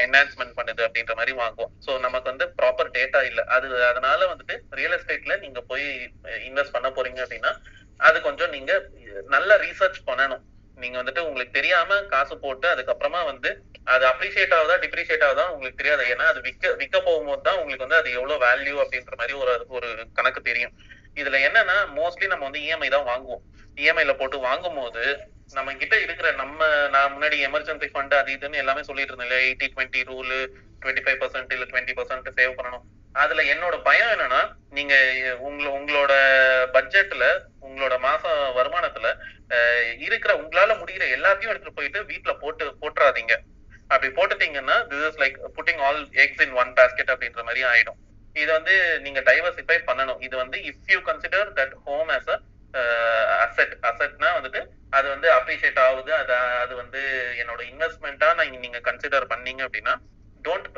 என்ஹான்ஸ்மெண்ட் 0.05 0.57
பண்ணுது 0.59 0.83
அப்படின்ற 0.87 1.15
மாதிரி 1.21 1.33
வாங்குவோம். 1.43 1.73
ஸோ 1.87 1.93
நமக்கு 2.07 2.31
வந்து 2.33 2.47
ப்ராப்பர் 2.61 2.95
டேட்டா 2.99 3.21
இல்ல. 3.31 3.41
அது 3.57 3.67
அதனால 3.91 4.21
வந்துட்டு 4.33 4.57
ரியல் 4.79 4.97
எஸ்டேட்ல 4.99 5.37
நீங்க 5.45 5.63
போய் 5.73 5.87
இன்வெஸ்ட் 6.49 6.77
பண்ண 6.77 6.91
போறீங்க 6.91 7.21
அப்படின்னா 7.27 7.53
அது 8.01 8.19
கொஞ்சம் 8.29 8.53
நீங்க 8.57 8.73
நல்ல 9.35 9.51
ரீசர்ச் 9.57 10.01
பண்ணணும். 10.11 10.43
நீங்க 10.77 10.97
வந்துட்டு 11.01 11.25
உங்களுக்கு 11.27 11.57
தெரியாம 11.59 11.99
காசு 12.13 12.35
போட்டு 12.45 12.67
அதுக்கப்புறமா 12.75 13.21
வந்து 13.31 13.51
அது 13.95 14.05
அப்ரிஷியேட் 14.11 14.55
ஆகுதா 14.59 14.77
டிப்ரிஷியேட் 14.85 15.25
ஆகுதா 15.27 15.45
உங்களுக்கு 15.55 15.81
தெரியாது. 15.81 16.05
ஏன்னா 16.13 16.27
அது 16.33 16.41
விற்க 16.47 16.73
விற்க 16.81 16.97
போகும்போது 17.01 17.43
தான் 17.49 17.59
உங்களுக்கு 17.61 17.87
வந்து 17.87 18.01
அது 18.01 18.09
எவ்வளவு 18.19 18.43
வேல்யூ 18.47 18.77
அப்படின்ற 18.85 19.15
மாதிரி 19.21 19.35
ஒரு 19.43 19.55
ஒரு 19.77 19.89
கணக்கு 20.19 20.41
தெரியும். 20.49 20.75
இதுல 21.17 21.39
என்னன்னா 21.49 21.77
மோஸ்ட்லி 21.99 22.29
நம்ம 22.33 22.47
வந்து 22.49 22.63
இஎம்ஐ 22.67 22.89
தான் 22.97 23.09
வாங்குவோம். 23.11 23.43
இஎம்ஐல 23.79 24.15
போட்டு 24.21 24.39
வாங்கும்போது 24.49 25.05
நம்ம 25.53 25.73
கிட்ட 25.81 25.95
இருக்கிற 26.05 26.29
நம்ம 26.43 26.61
நான் 26.95 27.13
முன்னாடி 27.15 27.37
எமர்ஜென்சி 27.49 27.89
ஃபண்ட் 27.93 28.15
அது 28.21 28.31
இதுன்னு 28.37 28.61
எல்லாமே 28.63 28.83
சொல்லிட்டு 28.89 29.13
இருந்தேன் 29.13 29.29
இல்லையா? 29.29 29.45
Eighty 29.49 29.67
twenty 29.75 30.01
rule 30.11 30.33
twenty 30.83 31.05
five 31.07 31.21
percent 31.23 31.55
இல்ல 31.57 31.67
டுவெண்ட்டி 31.73 31.95
பர்சன்ட் 31.99 32.29
சேவ் 32.39 32.57
பண்ணணும். 32.59 32.85
அதுல 33.15 33.43
என்னோட 33.53 33.75
பயம் 33.89 34.13
என்னன்னா 34.15 34.41
நீங்க 34.77 34.95
உங்கள 35.49 35.67
உங்களோட 35.79 36.13
பட்ஜெட்ல 36.77 37.25
உங்களோட 37.67 37.95
மாச 38.07 38.23
வருமானத்துல 38.59 39.09
இருக்கிற 40.07 40.33
உங்களால 40.43 40.73
முடிகிற 40.81 41.05
எல்லாத்தையும் 41.17 41.53
எடுத்துட்டு 41.53 41.79
போயிட்டு 41.79 42.01
வீட்டுல 42.11 42.33
போட்டு 42.43 42.65
போட்டுறாதீங்க. 42.83 43.35
அப்படி 43.91 44.09
போட்டுட்டீங்கன்னா 44.17 44.77
this 44.91 45.05
is 45.09 45.21
like 45.23 45.37
putting 45.57 45.83
all 45.87 46.01
eggs 46.25 46.43
in 46.45 46.55
one 46.63 46.73
basket 46.79 47.13
அப்படின்ற 47.15 47.43
மாதிரி 47.49 47.63
ஆயிடும். 47.73 47.99
இது 48.37 48.51
வந்து 48.57 48.75
நீங்க 49.05 49.21
டைவர்சிஃபை 49.29 49.79
பண்ணணும். 49.89 50.21
இது 50.27 50.35
வந்து 50.43 50.59
if 50.71 50.91
you 50.95 51.01
consider 51.11 51.51
that 51.59 51.75
home 51.87 52.11
as 52.17 52.31
a 52.31 52.39
asset 53.45 53.75
அசெட்னா 53.91 54.31
வந்துட்டு 54.39 54.61
அது 54.93 55.07
வந்து 55.15 55.29
அப்ரிஷியேட் 55.37 55.79
ஆகுது. 55.87 56.11
அது 56.21 56.33
அது 56.65 56.75
வந்து 56.83 57.01
என்னோட 57.43 57.61
இன்வெஸ்ட்மெண்ட்டா 57.73 58.29
நான் 58.39 58.63
நீங்க 58.65 58.81
கன்சிடர் 58.89 59.31
பண்ணீங்க 59.33 59.63
அப்படின்னா 59.69 59.95
டோன்ட் 60.49 60.69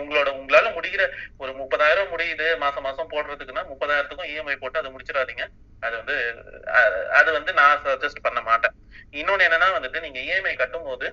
உங்களோட 0.00 0.28
உங்களால 0.38 0.66
முடிகிற 0.76 1.02
ஒரு 1.42 1.52
முப்பதாயிரம் 1.60 2.10
முடியுது 2.14 2.46
மாசம் 2.64 2.86
மாசம் 2.88 3.12
போடுறதுக்குன்னா 3.12 3.64
முப்பதாயிரத்துக்கும் 3.72 4.30
இஎம்ஐ 4.32 4.56
போட்டு 4.62 4.80
அதை 4.80 4.90
முடிச்சிடாதீங்க. 4.94 5.44
அது 5.82 5.94
வந்து 6.00 6.16
அது 7.20 7.30
வந்து 7.38 7.52
நான் 7.52 7.82
சஜஸ்ட் 7.84 8.24
பண்ண 8.26 8.40
மாட்டேன். 8.40 8.74
இன்னொன்னு 9.20 9.46
என்னன்னா 9.48 9.68
வந்துட்டு 9.78 9.98
நீங்க 10.06 10.20
இஎம்ஐ 10.28 10.54
கட்டும் 10.62 10.86
போது 10.90 11.06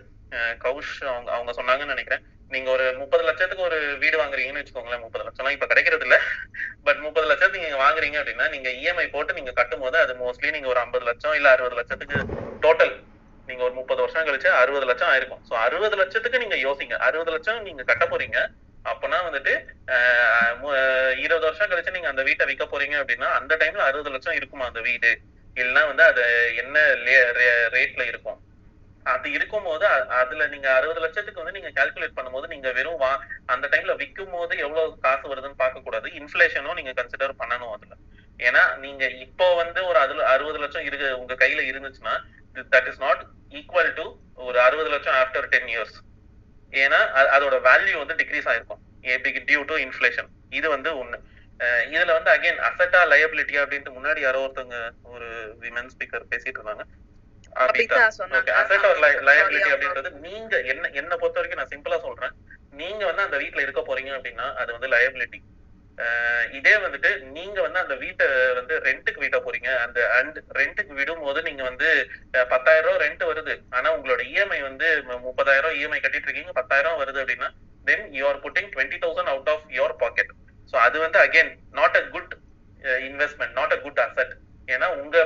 கௌஷ் 0.63 0.93
அவங்க 1.09 1.29
அவங்க 1.31 1.51
சொன்னாங்கன்னு 1.57 1.93
நினைக்கிறேன். 1.95 2.23
நீங்க 2.51 2.69
ஒரு 2.71 2.85
முப்பது 3.01 3.23
லட்சத்துக்கு 3.27 3.67
ஒரு 3.67 3.77
வீடு 4.01 4.15
வாங்குறீங்கன்னு 4.21 4.61
வச்சுக்கோங்களேன் 4.61 5.03
முப்பது 5.05 5.25
லட்சம்லாம் 5.27 5.55
இப்ப 5.57 5.67
கிடைக்கிறது 5.67 6.05
இல்ல. 6.07 6.17
பட் 6.87 7.01
முப்பது 7.05 7.27
லட்சத்துக்கு 7.31 7.65
நீங்க 7.67 7.79
வாங்குறீங்க 7.83 8.17
அப்படின்னா 8.21 8.47
நீங்க 8.55 8.69
இஎம்ஐ 8.81 9.07
போட்டு 9.15 9.37
நீங்க 9.39 9.51
கட்டும் 9.51 9.83
போது 9.85 9.97
அது 9.97 10.13
மோஸ்ட்லி 10.23 10.51
நீங்க 10.51 10.69
ஒரு 10.73 10.79
ஐம்பது 10.79 11.05
லட்சம் 11.05 11.35
இல்ல 11.39 11.49
அறுபது 11.51 11.79
லட்சத்துக்கு 11.81 12.19
டோட்டல் 12.61 12.93
நீங்க 13.49 13.61
ஒரு 13.67 13.73
முப்பது 13.79 14.01
வருஷம் 14.03 14.27
கழிச்சு 14.27 14.49
அறுபது 14.61 14.85
லட்சம் 14.89 15.11
ஆயிருக்கும். 15.13 15.41
சோ 15.49 15.53
அறுபது 15.65 15.95
லட்சத்துக்கு 16.01 16.43
நீங்க 16.43 16.57
யோசிங்க. 16.67 16.95
அறுபது 17.07 17.31
லட்சம் 17.35 17.65
நீங்க 17.67 17.83
கட்ட 17.89 18.05
போறீங்க. 18.13 18.37
அப்பனா 18.85 19.17
வந்துட்டு 19.27 19.53
இருபது 21.23 21.45
வருஷம் 21.47 21.69
கழிச்சு 21.71 21.95
நீங்க 21.97 22.09
அந்த 22.13 22.23
வீட்டை 22.29 22.45
விற்க 22.49 22.65
போறீங்க 22.71 22.95
அப்படின்னா 23.01 23.27
அந்த 23.39 23.53
டைம்ல 23.61 23.83
அறுபது 23.89 24.13
லட்சம் 24.15 24.37
இருக்குமா 24.39 24.65
அந்த 24.71 24.81
வீடு? 24.87 25.11
இல்லைன்னா 25.57 25.83
வந்து 25.91 26.03
அது 26.11 26.23
என்ன 26.63 26.77
ரேட்ல 27.75 28.03
இருக்கும்? 28.11 28.39
அது 29.05 29.27
இருக்கும்போது 29.35 29.85
அதுல 30.19 30.43
நீங்க 30.53 30.67
அறுபது 30.77 30.99
லட்சத்துக்கு 31.03 31.41
வந்து 31.41 31.55
நீங்க 31.57 31.71
கால்குலேட் 31.77 32.17
பண்ணும்போது 32.17 32.47
நீங்க 32.53 32.67
வெறும் 32.77 33.01
வா 33.01 33.11
அந்த 33.53 33.65
டைம்ல 33.73 33.93
விற்கும் 34.01 34.35
போது 34.35 34.53
எவ்வளவு 34.65 34.93
காசு 35.05 35.25
வருதுன்னு 35.31 35.61
பார்க்க 35.63 35.87
கூடாது 35.87 36.07
இன்ஃபிளேஷனும் 36.19 36.77
நீங்க 36.79 36.93
கன்சிடர் 36.99 37.39
பண்ணணும் 37.41 37.73
அதுல. 37.75 37.95
ஏன்னா 38.39 38.63
நீங்க 38.83 39.03
இப்போ 39.25 39.47
வந்து 39.61 39.79
ஒரு 39.89 39.99
அதுல 40.03 40.27
அறுபது 40.35 40.61
லட்சம் 40.63 40.87
இருக்கு 40.89 41.09
உங்க 41.21 41.33
கையில 41.43 41.63
இருந்துச்சுன்னா 41.71 42.15
that 42.73 42.89
is 42.91 43.01
not 43.05 43.21
equal 43.59 43.91
to 43.99 44.05
ஒரு 44.47 44.57
அறுபது 44.65 44.89
லட்சம் 44.95 45.17
ஆஃப்டர் 45.21 45.47
டென் 45.53 45.69
இயர்ஸ் 45.73 45.95
ஏன்னா 46.73 46.99
அதோட 47.35 47.55
வேல்யூ 47.69 47.95
வந்து 48.01 48.15
டிக்ரீஸ் 48.21 48.49
ஆயிருக்கும். 48.51 48.81
டியூ 49.49 49.61
டு 49.71 49.75
இன்ஃபிளேஷன் 49.85 50.29
இது 50.59 50.67
வந்து 50.75 50.89
ஒண்ணு. 51.01 51.17
இதுல 51.93 52.11
வந்து 52.17 52.31
அகைன் 52.35 52.59
அசட்டா 52.67 53.01
லயபிலிட்டி 53.13 53.55
அப்படின்ட்டு 53.61 53.95
முன்னாடி 53.97 54.19
யாரோ 54.25 54.39
ஒருத்தவங்க 54.45 54.77
ஒரு 55.13 55.27
விமன் 55.63 55.91
ஸ்பீக்கர் 55.93 56.29
பேசிட்டு 56.31 56.57
இருந்தாங்க. 56.59 56.85
அசட் 58.61 58.87
ஒரு 58.91 58.99
லயபிலிட்டி 59.29 59.69
அப்படின்றது 59.73 60.11
நீங்க 60.27 60.53
என்ன 60.73 60.89
என்ன 61.01 61.11
பொறுத்த 61.21 61.39
வரைக்கும் 61.39 61.61
நான் 61.61 61.73
சிம்பிளா 61.73 61.99
சொல்றேன். 62.07 62.33
நீங்க 62.81 63.03
வந்து 63.09 63.25
அந்த 63.25 63.37
வீட்ல 63.43 63.65
இருக்க 63.65 63.81
போறீங்க 63.89 64.11
அப்படின்னா 64.17 64.47
அது 64.61 64.69
வந்து 64.75 64.89
லயபிலிட்டி 64.95 65.39
இதே 66.57 66.73
வந்துட்டு 66.83 67.09
நீங்க 67.35 67.57
வந்து 67.65 67.79
அந்த 67.81 67.95
வீட்டை 68.03 68.27
வந்து 68.59 68.75
ரெண்ட்டுக்கு 68.85 69.23
வீட்டை 69.23 69.39
போறீங்க. 69.45 69.69
அந்த 69.85 69.99
அண்ட் 70.19 70.37
ரெண்ட்டுக்கு 70.59 70.93
விடும்போது 70.99 71.39
நீங்க 71.47 71.63
வந்து 71.69 71.87
பத்தாயிரம் 72.53 72.87
ரூபா 72.87 73.01
ரெண்ட் 73.03 73.23
வருது. 73.31 73.55
ஆனா 73.77 73.87
உங்களோட 73.97 74.21
இஎம்ஐ 74.31 74.59
வந்து 74.69 74.87
முப்பதாயிரம் 75.27 75.75
இஎம்ஐ 75.79 75.99
கட்டிட்டு 76.05 76.27
இருக்கீங்க. 76.29 76.53
பத்தாயிரம் 76.59 76.99
வருது 77.01 77.21
அப்படின்னா 77.23 77.49
then 77.89 78.05
you 78.19 78.23
are 78.31 78.41
putting 78.45 78.71
twenty 78.75 78.99
thousand 79.05 79.31
out 79.33 79.51
of 79.53 79.67
your 79.77 79.95
pocket 80.03 80.33
so 80.73 80.77
அது 80.87 80.97
வந்து 81.05 81.19
again 81.25 81.53
not 81.79 81.97
a 82.01 82.03
good 82.15 82.33
investment 83.09 83.55
not 83.59 83.75
a 83.77 83.79
good 83.85 84.03
asset 84.07 84.33
ஏன்னா 84.67 84.87
உங்க 85.01 85.17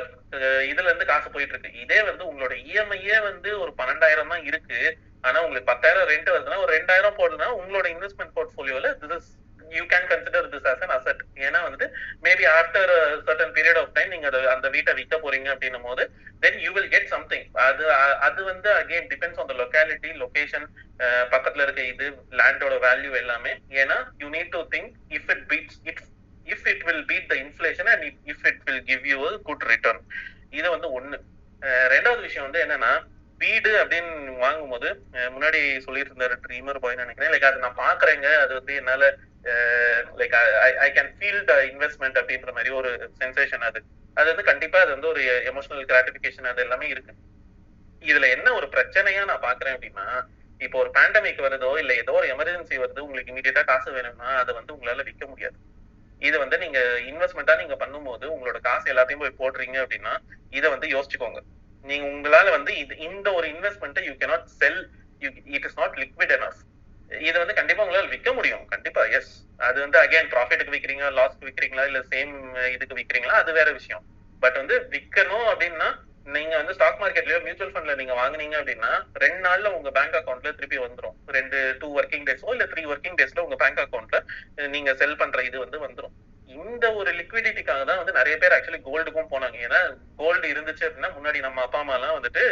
இதுல 0.70 0.88
இருந்து 0.90 1.10
காசு 1.10 1.28
போயிட்டு 1.34 1.54
இருக்கு. 1.54 1.72
இதே 1.84 2.00
வந்து 2.10 2.24
உங்களோட 2.30 2.54
இஎம்ஐயே 2.70 3.18
வந்து 3.30 3.50
ஒரு 3.64 3.72
பன்னெண்டாயிரம் 3.80 4.32
தான் 4.34 4.48
இருக்கு. 4.50 4.80
ஆனா 5.28 5.38
உங்களுக்கு 5.46 5.72
பத்தாயிரம் 5.74 6.10
ரெண்ட் 6.12 6.32
வருதுன்னா 6.34 6.62
ஒரு 6.64 6.72
ரெண்டாயிரம் 6.78 7.20
போடுதுன்னா 7.20 7.50
உங்களோட 7.60 7.88
investment 7.96 8.34
போர்ட்ஃபோலியோல 8.38 8.90
this 9.02 9.16
is 9.18 9.30
you 9.78 9.84
can 9.94 10.08
consider 10.12 10.48
this 10.54 10.68
as 10.72 10.82
an 10.86 10.94
asset 10.96 11.22
ஏன்னா 11.48 11.60
வந்து 11.68 11.86
maybe 12.26 12.46
after 12.58 12.92
certain 13.28 13.54
period 13.58 13.80
of 13.82 13.94
time 13.98 14.14
நீங்க 14.16 14.30
அந்த 14.56 14.68
வீட்டை 14.76 14.94
விற்க 15.00 15.18
போறீங்க 15.26 15.50
அப்படின்னும் 15.54 15.88
போது 15.90 16.06
then 16.44 16.60
you 16.66 16.72
will 16.78 16.92
get 16.96 17.10
something 17.16 17.46
அது 17.68 17.86
அது 18.28 18.40
வந்து 18.52 18.70
again 18.82 19.10
depends 19.14 19.42
on 19.44 19.50
the 19.52 19.56
locality 19.64 20.12
location 20.24 20.68
பக்கத்துல 21.34 21.66
இருக்க 21.66 21.82
இது 21.94 22.06
லேண்டோட 22.40 22.76
வேல்யூ 22.88 23.12
எல்லாமே. 23.24 23.54
ஏன்னா 23.82 23.98
you 24.24 24.30
need 24.38 24.54
to 24.58 24.62
think 24.76 24.94
if 25.18 25.30
it 25.36 25.46
beats 25.52 25.80
it 25.92 26.02
if 26.54 26.68
it 26.74 26.84
will 26.90 27.06
beat 27.12 27.28
the 27.34 27.38
inflation 27.44 27.92
and 27.94 28.06
if 28.34 28.46
it 28.52 28.64
will 28.70 28.84
give 28.90 29.06
you 29.12 29.20
good 29.50 29.68
return 29.74 30.02
இது 30.60 30.68
வந்து 30.76 30.90
ஒண்ணு. 30.98 31.20
ரெண்டாவது 31.94 32.22
விஷயம் 32.26 32.48
வந்து 32.48 32.64
என்னன்னா 32.66 32.92
வீடு 33.42 33.72
அப்படின்னு 33.80 34.12
வாங்கும்போது 34.44 34.88
முன்னாடி 35.34 35.60
சொல்லிட்டு 35.86 36.12
இருந்தாரு 36.12 36.36
ட்ரீமர் 36.46 36.80
பாய் 36.84 37.02
நினைக்கிறேன். 37.02 37.32
லைக் 37.34 37.48
அது 37.50 37.66
நான் 37.66 37.82
பாக்குறேங்க 37.82 38.28
அது 38.44 38.54
வந்து 38.60 38.74
என்னால 38.82 39.10
like 40.20 40.36
I 40.86 40.90
can 40.98 41.12
feel 41.18 41.42
the 41.52 41.54
investment 41.72 42.20
அப்படின்ற 42.22 42.52
மாதிரி 42.58 42.72
ஒரு 42.80 42.92
சென்சேஷன் 43.22 43.66
அது. 43.70 43.80
அது 44.18 44.28
வந்து 44.32 44.46
கண்டிப்பா 44.52 44.78
அது 44.84 44.92
வந்து 44.96 45.12
ஒரு 45.14 45.22
எமோஷனல் 45.52 45.88
கிராட்டிபிகேஷன் 45.92 46.50
அது 46.52 46.62
எல்லாமே 46.66 46.88
இருக்கு. 46.94 47.14
இதுல 48.02 48.28
என்ன 48.36 48.48
ஒரு 48.60 48.68
பிரச்சனையா 48.76 49.24
நான் 49.32 49.46
பாக்குறேன் 49.48 49.76
அப்படின்னா 49.78 50.08
இப்போ 50.66 50.78
ஒரு 50.84 50.90
பேண்டமிக் 50.98 51.42
வருதோ 51.46 51.72
இல்ல 51.82 51.92
ஏதோ 52.02 52.14
ஒரு 52.20 52.28
எமர்ஜென்சி 52.34 52.76
வருது 52.84 53.04
உங்களுக்கு 53.06 53.34
இமீடியட்டா 53.34 53.64
காசு 53.72 53.90
வேணும்னா 53.98 54.30
அதை 54.42 54.52
வந்து 54.60 54.74
உங்களால 54.76 55.04
விற்க 55.10 55.26
முடியாது. 55.32 55.58
இது 56.28 56.36
வந்து 56.44 56.58
நீங்க 56.64 56.80
இன்வெஸ்ட்மெண்டா 57.12 57.56
நீங்க 57.62 57.76
பண்ணும்போது 57.82 58.26
உங்களோட 58.36 58.60
காசு 58.68 58.86
எல்லாத்தையும் 58.94 59.24
போய் 59.24 59.40
போடுறீங்க 59.42 59.78
அப்படின்னா 59.84 60.14
இதை 60.58 60.68
வந்து 60.76 60.88
யோசிச்சுக்கோங்க. 60.94 61.42
நீங்க 61.90 62.06
உங்களால 62.14 62.48
வந்து 62.58 62.72
இது 62.84 62.94
இந்த 63.10 63.28
ஒரு 63.40 63.48
இன்வெஸ்ட்மெண்ட்டை 63.56 64.04
you 64.08 64.14
cannot 64.22 64.48
sell 64.62 64.80
it 65.58 65.68
is 65.70 65.78
not 65.82 65.96
liquid 66.04 66.34
enough 66.38 66.62
இது 67.12 67.38
வந்து 67.42 67.58
கண்டிப்பா 67.60 67.84
உங்களால 67.84 68.12
விற்க 68.14 68.30
முடியும். 68.38 68.64
கண்டிப்பா 68.74 69.02
எஸ் 69.18 69.32
அது 69.60 69.78
வந்து 69.86 69.98
அகைன் 70.04 70.32
ப்ராஃபிட்டுக்கு 70.34 70.76
விற்கிறீங்களா 70.76 71.12
லாஸ்க்கு 71.20 71.48
விற்கிறீங்களா 71.50 71.86
இல்ல 71.90 72.00
சேம் 72.12 72.34
இதுக்கு 72.76 73.00
விற்கிறீங்களா 73.00 73.38
அது 73.44 73.52
வேற 73.60 73.70
விஷயம். 73.80 74.04
பட் 74.44 74.60
வந்து 74.62 74.76
விற்கணும் 74.96 75.48
அப்படின்னா 75.52 75.88
நீங்க 76.36 76.54
வந்து 76.60 76.74
ஸ்டாக் 76.78 77.02
மார்க்கெட்லயோ 77.02 77.38
மியூச்சுவல் 77.44 77.74
ஃபண்ட்ல 77.74 77.94
நீங்க 78.00 78.14
வாங்குனீங்க 78.20 78.56
அப்படின்னா 78.60 78.90
ரெண்டு 79.24 79.42
நாள்ல 79.46 79.68
உங்க 79.78 79.90
பேங்க் 79.98 80.18
அக்கௌண்ட்ல 80.20 80.52
திருப்பி 80.58 80.78
வந்துடும் 80.86 81.16
ரெண்டு 81.36 81.60
டூ 81.82 81.88
ஒர்க்கிங் 82.00 82.26
டேஸோ 82.30 82.50
இல்ல 82.56 82.66
த்ரீ 82.72 82.82
ஒர்க்கிங் 82.94 83.18
டேஸ்ல 83.20 83.46
உங்க 83.46 83.58
பேங்க் 83.62 83.84
அக்கௌண்ட்ல 83.84 84.20
நீங்க 84.76 84.94
செல் 85.02 85.20
பண்ற 85.22 85.44
இது 85.50 85.58
வந்து 85.66 85.80
வந்துடும் 85.86 86.16
இந்த 86.50 86.86
ஒரு 87.00 87.12
லிக்விடிட்டிக்காக 87.20 87.82
தான் 87.90 88.00
வந்து 88.02 88.18
நிறைய 88.20 88.36
பேர் 88.42 88.56
ஆக்சுவலி 88.56 88.82
கோல்டுக்கும் 88.88 89.32
போனாங்க. 89.32 89.58
ஏன்னா 89.68 89.80
கோல்டு 90.22 90.46
இருந்துச்சு 90.54 90.86
அப்படின்னா 90.88 91.10
முன்னாடி 91.16 91.40
நம்ம 91.46 91.62
அப்பா 91.66 91.80
அம்மா 91.84 91.96
எல்லாம் 91.98 92.18
வந்துட்டு 92.18 92.44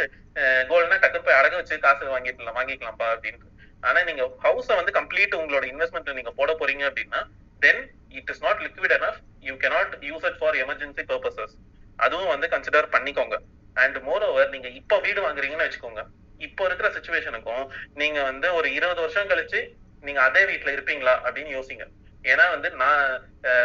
கோல்டுனா 0.70 0.98
டக்குனு 1.02 1.26
போய் 1.28 1.38
அடகு 1.38 1.60
வச்சு 1.60 1.76
காசு 1.86 2.12
வாங்கிக்கலாம் 2.14 2.58
வாங்கிக்கலாம்ப்பா 2.60 3.08
அப்படின்ட்டு. 3.14 3.48
ஆனா 3.86 4.00
நீங்க 4.02 4.24
ஹவுஸ 4.42 4.68
வந்து 4.78 4.96
கம்ப்ளீட் 4.98 5.38
உங்களோட 5.40 5.64
இன்வெஸ்ட்மெண்ட் 5.72 6.18
நீங்க 6.18 6.32
போட 6.38 6.52
போறீங்க 6.60 6.84
அப்படின்னா 6.90 7.20
then 7.62 7.82
it 8.18 8.30
is 8.32 8.42
not 8.42 8.60
liquid 8.60 8.94
enough 8.98 9.20
you 9.40 9.54
cannot 9.64 9.90
use 10.10 10.26
it 10.28 10.38
for 10.38 10.56
emergency 10.62 11.02
purposes 11.10 11.54
அதுவும் 11.98 12.32
வந்து 12.32 12.46
கன்சிடர் 12.54 12.92
பண்ணிக்கோங்க. 12.94 13.36
அண்ட் 13.76 13.98
மோர் 14.02 14.24
ஓவர் 14.24 14.48
நீங்க 14.48 14.68
இப்போ 14.80 14.96
வீடு 14.98 15.20
வாங்குறீங்கன்னு 15.22 15.66
வச்சுக்கோங்க. 15.66 16.02
இப்போ 16.40 16.62
இருக்கிற 16.64 16.88
சுச்சுவேஷனுக்கும் 16.96 17.64
நீங்க 17.94 18.22
வந்து 18.22 18.54
ஒரு 18.54 18.68
இருபது 18.78 19.00
வருஷம் 19.00 19.30
கழிச்சு 19.30 19.60
நீங்க 20.02 20.20
அதே 20.22 20.42
வீட்டுல 20.50 20.74
இருப்பீங்களா 20.74 21.14
அப்படின்னு 21.26 21.52
யோசிங்க. 21.58 21.84
ஏன்னா 22.24 22.50
வந்து 22.54 22.68
நான் 22.82 23.02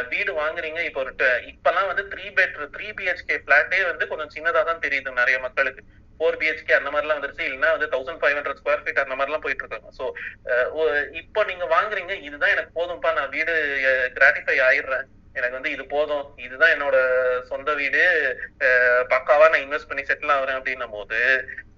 வீடு 0.10 0.32
வாங்குறீங்க 0.40 0.80
இப்போ 0.88 1.00
ஒரு 1.00 1.12
ட- 1.20 1.40
இப்பெல்லாம் 1.52 1.90
வந்து 1.92 2.04
த்ரீ 2.12 2.26
பெட் 2.38 2.58
த்ரீ 2.76 2.88
பிஹெச்கே 3.00 3.36
பிளாட்டே 3.48 3.80
வந்து 3.90 4.08
கொஞ்சம் 4.08 4.34
சின்னதா 4.36 4.62
தான் 4.64 4.84
தெரியுது 4.86 5.12
நிறைய 5.20 5.38
மக்களுக்கு. 5.40 5.82
ஃபோர் 6.22 6.40
பிஹெச்கே 6.42 6.74
அந்த 6.80 6.90
மாதிரிலாம் 6.94 7.20
வந்துருச்சு. 7.20 7.46
இல்லைன்னா 7.48 7.70
வந்து 7.76 7.88
thousand 7.94 8.22
five 8.24 8.36
hundred 8.38 8.60
square 8.62 8.84
feet 8.84 9.04
அந்த 9.04 9.16
மாதிரிலாம் 9.18 9.46
போயிட்டு 9.46 9.64
இருக்காங்க 9.64 9.90
ஸோ 10.00 10.06
இப்போ 11.22 11.44
நீங்க 11.52 11.66
வாங்குறீங்க 11.78 12.14
இதுதான் 12.28 12.54
எனக்கு 12.56 12.78
போதும்ப்பா 12.80 13.12
நான் 13.18 13.34
வீடு 13.38 13.56
கிராட்டிஃபை 14.18 14.58
ஆயிடுறேன். 14.68 15.08
எனக்கு 15.40 15.58
வந்து 15.58 15.74
இது 15.74 15.84
போதும். 15.96 16.26
இதுதான் 16.46 16.74
என்னோட 16.76 16.98
சொந்த 17.52 17.74
வீடு. 17.82 18.02
பக்காவா 19.14 19.46
நான் 19.52 19.64
இன்வெஸ்ட் 19.66 19.90
பண்ணி 19.92 20.04
செட்டில் 20.10 20.36
ஆகுறேன் 20.36 20.60
அப்படின்னும் 20.60 20.96
போது 20.98 21.20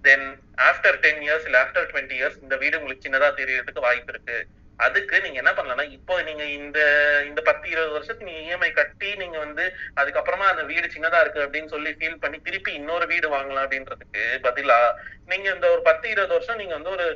தென் 0.07 0.25
ஆஃப்டர் 0.69 0.97
டென் 1.03 1.21
இயர்ஸ் 1.25 1.45
இல்ல 1.47 1.57
ஆஃப்டர் 1.63 1.89
டுவெண்ட்டி 1.91 2.17
இயர்ஸ் 2.19 2.41
இந்த 2.45 2.55
வீடு 2.63 2.79
உங்களுக்கு 2.79 3.05
சின்னதா 3.07 3.29
தெரியறதுக்கு 3.41 3.85
வாய்ப்பு 3.87 4.13
இருக்கு. 4.13 4.37
அதுக்கு 4.79 5.15
நீங்க 5.23 5.37
என்ன 5.41 5.51
பண்ணலாம்னா 5.53 5.85
இப்போ 5.97 6.13
நீங்க 6.21 6.43
இந்த 6.55 6.79
இந்த 7.27 7.41
பத்து 7.41 7.65
இருபது 7.69 7.95
வருஷத்துக்கு 7.95 8.29
நீங்க 8.29 8.41
இஎம்ஐ 8.45 8.69
கட்டி 8.71 9.09
நீங்க 9.21 9.37
வந்து 9.37 9.65
அதுக்கப்புறமா 10.01 10.47
அந்த 10.51 10.63
வீடு 10.63 10.93
சின்னதா 10.93 11.19
இருக்கு 11.21 11.45
அப்படின்னு 11.45 11.73
சொல்லி 11.73 11.91
ஃபீல் 11.99 12.21
பண்ணி 12.23 12.39
திருப்பி 12.39 12.71
இன்னொரு 12.73 13.07
வீடு 13.11 13.29
வாங்கலாம் 13.35 13.65
அப்படின்றதுக்கு 13.65 14.23
பதிலா 14.47 14.79
நீங்க 15.27 15.47
இந்த 15.53 15.67
ஒரு 15.69 15.81
பத்து 15.81 16.07
இருபது 16.09 16.35
வருஷம் 16.37 16.61
நீங்க 16.61 16.75
வந்து 16.75 16.95
ஒரு 16.97 17.07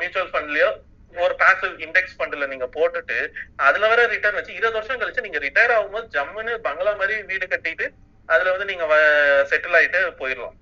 மியூச்சுவல் 0.00 0.32
ஃபண்ட்லயோ 0.32 0.70
ஒரு 1.14 1.34
பாசிவ் 1.34 1.74
இண்டெக்ஸ் 1.80 2.16
ஃபண்ட்ல 2.16 2.46
நீங்க 2.46 2.66
போட்டுட்டு 2.76 3.18
அதுல 3.58 3.88
வர 3.88 4.06
ரிட்டர்ன் 4.06 4.38
வச்சு 4.38 4.58
இருபது 4.58 4.78
வருஷம் 4.78 5.00
கழிச்சு 5.02 5.26
நீங்க 5.26 5.40
ரிட்டையர் 5.46 5.74
ஆகும்போது 5.76 6.12
ஜம்முன்னு 6.16 6.54
பங்களா 6.66 6.94
மாதிரி 6.94 7.16
வீடு 7.22 7.46
கட்டிட்டு 7.46 7.86
அதுல 8.28 8.52
வந்து 8.52 8.70
நீங்க 8.70 8.84
செட்டில் 9.50 9.78
ஆயிட்டு 9.78 10.00
போயிடலாம். 10.20 10.54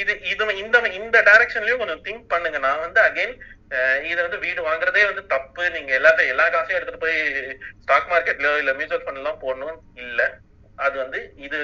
இது 0.00 0.12
இது 0.32 0.44
இந்த 0.62 0.76
இந்த 1.00 1.16
டைரக்ஷன்லயும் 1.28 1.80
கொஞ்சம் 1.82 2.02
திங்க் 2.06 2.30
பண்ணுங்க. 2.32 2.58
நான் 2.66 2.84
வந்து 2.84 3.00
அகைன் 3.08 3.34
இது 4.10 4.18
வந்து 4.24 4.38
வீடு 4.44 4.60
வாங்குறதே 4.68 5.02
வந்து 5.10 5.22
தப்பு. 5.34 5.62
நீங்க 5.76 5.90
எல்லாத்தையும் 5.98 6.32
எல்லா 6.34 6.46
காசையும் 6.54 6.78
எடுத்துட்டு 6.78 7.04
போய் 7.04 7.18
ஸ்டாக் 7.82 8.10
மார்க்கெட்லயோ 8.12 8.52
இல்ல 8.62 8.72
மியூச்சுவல் 8.78 9.04
ஃபண்ட் 9.04 9.20
எல்லாம் 9.22 9.42
போடணும் 9.44 9.78
இல்ல. 10.04 10.20
அது 10.84 10.96
வந்து 11.02 11.18
இது 11.46 11.58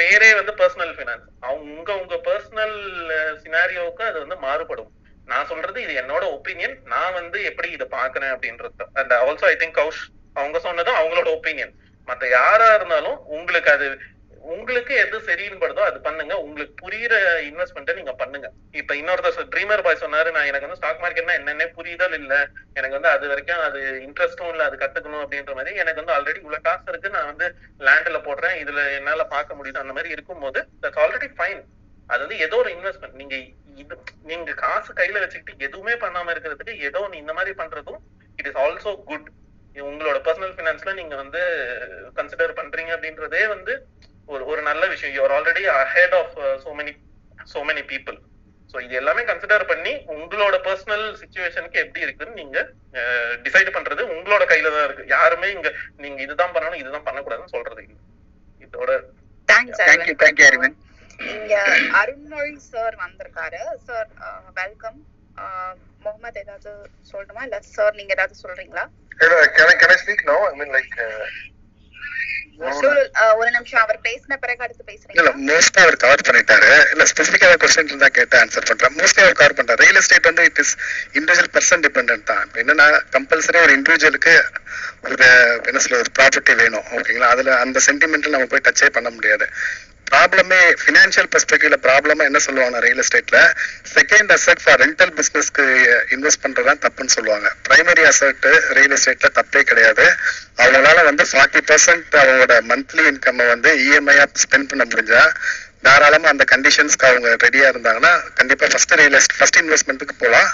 பேரே 0.00 0.28
வந்து 0.40 0.52
பர்சனல் 0.60 0.92
ஃபினான்ஸ் 0.96 1.26
அவங்க 1.46 1.66
உங்க 1.76 1.90
உங்க 2.02 2.16
பர்சனல் 2.28 2.76
சினாரியோவுக்கு 3.42 4.04
அது 4.10 4.18
வந்து 4.24 4.38
மாறுபடும். 4.46 4.90
நான் 5.30 5.48
சொல்றது 5.50 5.78
இது 5.84 5.92
என்னோட 6.02 6.24
ஒப்பீனியன் 6.36 6.76
நான் 6.92 7.16
வந்து 7.20 7.38
எப்படி 7.50 7.68
இதை 7.76 7.86
பாக்குறேன் 7.98 8.32
அப்படின்றது. 8.34 8.86
And 9.00 9.14
also 9.22 9.46
I 9.52 9.56
think 9.62 9.78
Kaush 9.80 10.02
அவங்க 10.40 10.58
சொன்னதும் 10.66 10.98
அவங்களோட 11.00 11.28
ஒப்பீனியன் 11.36 11.74
மத்த 12.08 12.28
யாரா 12.38 12.68
இருந்தாலும் 12.78 13.18
உங்களுக்கு 13.36 13.70
அது 13.76 13.86
உங்களுக்கு 14.54 14.92
எது 15.02 15.16
சரின்னு 15.26 15.60
படுதோ 15.62 15.82
அது 15.88 15.98
பண்ணுங்க. 16.06 16.34
உங்களுக்கு 16.44 16.74
புரியுற 16.82 17.14
இன்வெஸ்ட்மெண்ட்டை 17.48 17.94
நீங்க 17.98 18.12
பண்ணுங்க. 18.20 18.48
இப்ப 18.80 18.94
இன்னொருத்தர் 19.00 19.50
ட்ரீமர் 19.54 19.84
பாய் 19.86 20.02
சொன்னாரு 20.02 20.28
நான் 20.36 20.48
எனக்கு 20.50 20.66
வந்து 20.66 20.80
ஸ்டாக் 20.80 21.02
மார்க்கெட்னா 21.04 21.36
என்னென்ன 21.40 21.68
புரியுதல் 21.78 22.16
இல்ல. 22.20 22.34
எனக்கு 22.78 22.96
வந்து 22.98 23.10
அது 23.14 23.30
வரைக்கும் 23.32 23.62
அது 23.68 23.80
இன்ட்ரெஸ்டும் 24.06 24.52
இல்ல 24.52 24.64
அது 24.68 24.76
கத்துக்கணும் 24.82 25.22
அப்படின்ற 25.24 25.54
மாதிரி 25.58 25.80
எனக்கு 25.84 26.02
வந்து 26.02 26.16
ஆல்ரெடி 26.16 26.40
இவ்வளவு 26.44 26.66
காசு 26.68 26.90
இருக்கு. 26.92 27.14
நான் 27.16 27.30
வந்து 27.32 27.48
லேண்ட்ல 27.88 28.20
போடுறேன். 28.28 28.58
இதுல 28.64 28.84
என்னால 28.98 29.24
பார்க்க 29.34 29.58
முடியுது 29.60 29.82
அந்த 29.84 29.94
மாதிரி 29.98 30.14
இருக்கும்போது 30.16 30.62
தட்ஸ் 30.84 31.02
ஆல்ரெடி 31.04 31.30
ஃபைன் 31.38 31.62
அது 32.10 32.22
வந்து 32.24 32.38
ஏதோ 32.46 32.56
ஒரு 32.62 32.70
இன்வெஸ்ட்மெண்ட் 32.76 33.20
நீங்க 33.20 33.36
இது 33.82 33.94
நீங்க 34.30 34.50
காசு 34.64 34.90
கையில 35.00 35.22
வச்சுக்கிட்டு 35.22 35.66
எதுவுமே 35.68 35.94
பண்ணாம 36.04 36.30
இருக்கிறதுக்கு 36.34 36.74
ஏதோ 36.88 37.00
ஒன்று 37.06 37.22
இந்த 37.22 37.32
மாதிரி 37.38 37.54
பண்றதும் 37.62 38.00
இட் 38.38 38.48
இஸ் 38.50 38.60
ஆல்சோ 38.64 38.92
குட் 39.10 39.26
உங்களோட 39.76 40.18
பர்சனல் 40.26 40.54
ஃபினான்ஸ்ல 40.56 40.92
நீங்க 40.98 41.14
வந்து 41.16 41.40
கன்சிடர் 42.18 42.58
பண்றீங்க 42.60 42.92
அப்படின்றதே 42.94 43.42
வந்து 43.54 43.72
ஒரு 44.28 44.42
ஒரு 44.50 44.60
நல்ல 44.62 44.82
விஷயம். 44.92 45.14
You're 45.16 45.34
already 45.36 45.62
ahead 45.76 46.16
of 46.20 46.34
so 46.64 46.70
many 46.78 46.92
so 47.52 47.60
many 47.68 47.82
people 47.90 48.16
so 48.74 48.80
இது 48.84 48.94
எல்லாமே 49.00 49.22
கன்சிடர் 49.28 49.64
பண்ணி 49.68 49.92
உங்களோட 50.14 50.56
பர்சனல் 50.64 51.04
சுச்சுவேஷனுக்கு 51.20 51.78
எப்படி 51.84 52.04
இருக்குன்னு 52.06 52.40
நீங்க 52.40 52.58
டிசைட் 53.44 53.76
பண்றது 53.76 54.02
உங்களோட 54.14 54.44
கையில 54.50 54.72
தான் 54.74 54.86
இருக்கு. 54.88 55.04
யாருமே 55.14 55.48
இங்க 55.56 55.68
நீங்க 56.04 56.18
இதுதான் 56.26 56.54
பண்ணணும் 56.56 56.80
இதுதான் 56.82 57.06
பண்ணக்கூடாதுன்னு 57.08 57.54
சொல்றது 57.54 57.82
இல்லை. 57.82 58.00
இதோட 58.62 58.90
thanks 59.48 59.80
thank you 59.82 60.16
thank you 60.22 60.46
Aravind 60.50 60.82
இங்க 61.34 61.54
அருண்மொழி 62.00 62.54
சார் 62.72 62.96
வந்திருக்காரு. 63.04 63.60
சார் 63.86 64.08
வெல்கம் 64.58 64.98
முகமது 66.04 66.40
ஏதாவது 66.42 66.70
சொல்லணுமா? 67.10 67.42
இல்ல 67.46 67.58
சார் 67.76 67.98
நீங்க 68.00 68.12
ஏதாவது 68.16 68.42
சொல்றீங்களா? 68.42 68.84
Can 69.20 69.32
I 69.66 69.74
can 69.80 69.90
I 69.90 69.98
speak 70.00 70.20
now? 70.26 70.38
I 70.48 70.54
mean 70.58 70.70
like 70.70 70.94
uh, 71.00 71.06
சொல் 71.06 71.22
அஹ், 71.22 71.55
Uh, 72.58 73.32
ஒரு 73.38 73.50
நிமிஷம் 73.50 73.80
அவர் 73.82 73.98
பேசின 74.06 74.36
பிறகு 74.42 74.62
அடுத்து 74.64 74.84
பேசுறீங்க 74.90 75.18
இல்ல 75.20 75.30
மோஸ்டா 75.48 75.80
அவர் 75.84 75.96
கவர் 75.96 76.22
பண்ணிட்டாரு. 76.28 76.70
இல்ல 76.92 77.04
ஸ்பெசிபிக்கான 77.10 77.56
கொஸ்டின் 77.62 77.90
இருந்தா 77.90 78.08
கேட்டு 78.08 78.36
ஆன்சர் 78.38 78.66
பண்றேன். 78.68 78.94
மோஸ்ட்லி 78.98 79.22
அவர் 79.24 79.38
கவர் 79.40 79.56
பண்றாரு. 79.58 79.82
ரியல் 79.84 79.98
எஸ்டேட் 80.00 80.28
வந்து 80.30 80.44
it 80.44 80.60
is 80.64 80.72
individual 81.12 81.52
person 81.56 81.84
depend 81.86 82.22
தான். 82.30 82.48
என்னன்னா 82.62 82.86
கம்பல்சரி 83.16 83.60
ஒரு 83.62 83.74
இண்டிவிஜுவலுக்கு 83.78 84.34
ஒரு 85.02 85.26
என்ன 85.68 85.78
சொல்ல 85.78 85.98
ஒரு 85.98 86.12
ப்ராப்பர்ட்டி 86.18 86.54
வேணும். 86.62 86.86
ஓகேங்களா 86.96 87.28
அதுல 87.34 87.58
அந்த 87.64 87.80
சென்டிமெண்ட்ல 87.86 88.34
நம்ம 88.36 88.48
போய் 88.54 88.66
டச்சே 88.68 88.88
பண்ண 88.98 89.10
முடியாது. 89.10 89.48
ப்ராப்ளமே 90.10 90.58
ஃபினான்ஷியல் 90.82 91.28
பெர்ஸ்பெக்டிவ்ல 91.32 91.76
ப்ராப்ளமா 91.82 92.24
என்ன 92.24 92.38
சொல்லுவாங்க 92.38 92.80
ரியல் 92.80 93.02
எஸ்டேட்ல 93.02 93.38
செகண்ட் 93.94 94.30
அசெட் 94.32 94.62
ஃபார் 94.64 94.80
ரெண்டல் 94.80 95.12
பிசினஸ்க்கு 95.18 95.64
இன்வெஸ்ட் 96.14 96.42
பண்றதுதான் 96.44 96.82
தப்புன்னு 96.84 97.14
சொல்லுவாங்க. 97.16 97.48
பிரைமரி 97.68 98.04
அசெட் 98.06 98.46
ரியல் 98.70 98.94
எஸ்டேட்ல 98.96 99.30
தப்பே 99.38 99.62
கிடையாது. 99.62 100.06
அவங்களால 100.58 101.04
வந்து 101.04 101.24
ஃபார்ட்டி 101.32 101.62
பர்சன்ட் 101.70 102.14
அவங்களோட 102.22 102.56
மந்த்லி 102.70 103.04
இன்கம் 103.12 103.42
வந்து 103.54 103.72
இஎம்ஐயா 103.84 104.26
ஸ்பெண்ட் 104.44 104.70
பண்ண 104.70 104.84
முடிஞ்சா 104.84 105.22
தாராளமா 105.82 106.28
அந்த 106.28 106.44
கண்டிஷன்ஸ்க்கு 106.52 107.08
அவங்க 107.08 107.28
ரெடியா 107.44 107.66
இருந்தாங்கன்னா 107.72 108.12
கண்டிப்பா 108.34 108.66
ஃபர்ஸ்ட் 108.66 108.94
ரியல் 109.00 109.16
எஸ்டேட் 109.18 109.38
ஃபர்ஸ்ட் 109.38 109.58
இன்வெஸ்ட்மெண்ட்டுக்கு 109.62 110.14
போகலாம் 110.18 110.48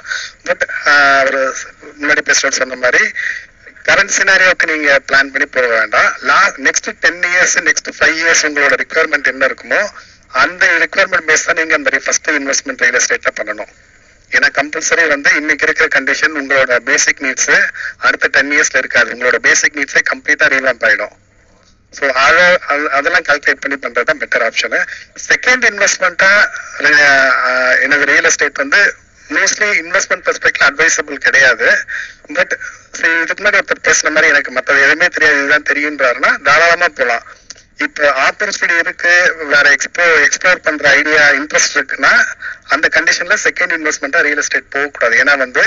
பட் 0.45 0.65
அவர் 0.85 1.39
முன்னாடி 2.01 2.23
பேசுறது 2.29 2.61
சொன்ன 2.61 2.77
மாதிரி 2.77 3.03
கரண்ட் 3.89 4.15
சினாரியோக்கு 4.17 4.67
நீங்க 4.73 4.91
பிளான் 5.09 5.31
பண்ணி 5.35 5.47
போக 5.55 5.69
வேண்டாம். 5.79 6.11
லா 6.29 6.39
next 6.67 6.89
ten 7.05 7.23
years 7.31 7.57
next 7.69 7.91
five 7.99 8.17
years 8.23 8.45
உங்களோட 8.49 8.75
ரெக்குவயர்மெண்ட் 8.83 9.31
என்ன 9.33 9.49
இருக்குமோ 9.51 9.81
அந்த 10.43 10.67
ரிக்யர்மெண்ட் 10.85 11.27
பேஸ் 11.31 11.47
தான் 11.49 11.59
நீங்க 11.61 11.75
அந்த 11.79 11.99
ஃபர்ஸ்ட் 12.05 12.31
இன்வெஸ்ட்மெண்ட் 12.41 12.83
ரியல் 12.85 12.99
எஸ்டேட்ல 13.01 13.33
பண்ணணும். 13.41 13.73
ஏன்னா 14.31 14.49
கம்பல்சரி 14.59 15.03
வந்து 15.15 15.31
இன்னைக்கு 15.41 15.67
இருக்கிற 15.67 15.87
கண்டிஷன் 15.97 16.39
உங்களோட 16.41 16.77
பேசிக் 16.91 17.21
நீட்ஸ் 17.25 17.51
அடுத்த 18.07 18.31
டென் 18.37 18.53
இயர்ஸ்ல 18.55 18.81
இருக்காது. 18.83 19.11
உங்களோட 19.15 19.39
பேசிக் 19.49 19.77
நீட்ஸே 19.79 20.03
கம்ப்ளீட்டா 20.13 20.47
ரீலாம்ப் 20.55 20.87
ஆயிடும். 20.89 21.15
ஸோ 21.93 22.05
அதை 22.25 22.45
அதெல்லாம் 22.97 23.27
கால்குலேட் 23.29 23.63
பண்ணி 23.65 23.77
பண்றது 23.85 24.09
தான் 24.11 24.21
பெட்டர் 24.23 24.45
ஆப்ஷனு 24.47 24.81
செகண்ட் 25.29 25.65
இன்வெஸ்ட்மெண்ட்டா 25.71 26.31
எனக்கு 27.85 28.07
ரியல் 28.13 28.29
எஸ்டேட் 28.31 28.63
வந்து 28.65 28.81
மோஸ்ட்லி 29.37 29.69
இன்வெஸ்ட்மெண்ட் 29.83 30.25
பெர்ஸ்பெக்டிவ் 30.29 30.67
அட்வைசபிள் 30.69 31.25
கிடையாது. 31.27 31.69
பட் 32.39 32.55
இதுக்கு 33.23 33.41
முன்னாடி 33.43 33.61
ஒருத்தர் 33.61 33.87
பேசுன 33.89 34.13
மாதிரி 34.17 34.33
எனக்கு 34.35 34.51
மற்றது 34.57 34.85
எதுவுமே 34.87 35.09
தெரியாது. 35.15 35.39
இதுதான் 35.41 35.71
தெரியுன்றாருன்னா 35.71 36.33
தாராளமா 36.49 36.89
போகலாம் 36.99 37.25
இப்போ 37.85 38.05
ஆப்பர்ச்சுனிட்டி 38.25 38.77
இருக்கு 38.83 39.13
வேற 39.53 39.67
எக்ஸ்ப்ளோ 39.77 40.05
எக்ஸ்ப்ளோர் 40.25 40.65
பண்ற 40.67 40.85
ஐடியா 40.99 41.23
இன்ட்ரெஸ்ட் 41.39 41.77
இருக்குன்னா 41.77 42.13
அந்த 42.75 42.87
கண்டிஷன்ல 42.97 43.37
செகண்ட் 43.47 43.73
இன்வெஸ்ட்மெண்ட்டா 43.79 44.21
ரியல் 44.27 44.43
எஸ்டேட் 44.43 44.75
போகக்கூடாது. 44.75 45.15
ஏன்னா 45.23 45.35
வந்து 45.45 45.63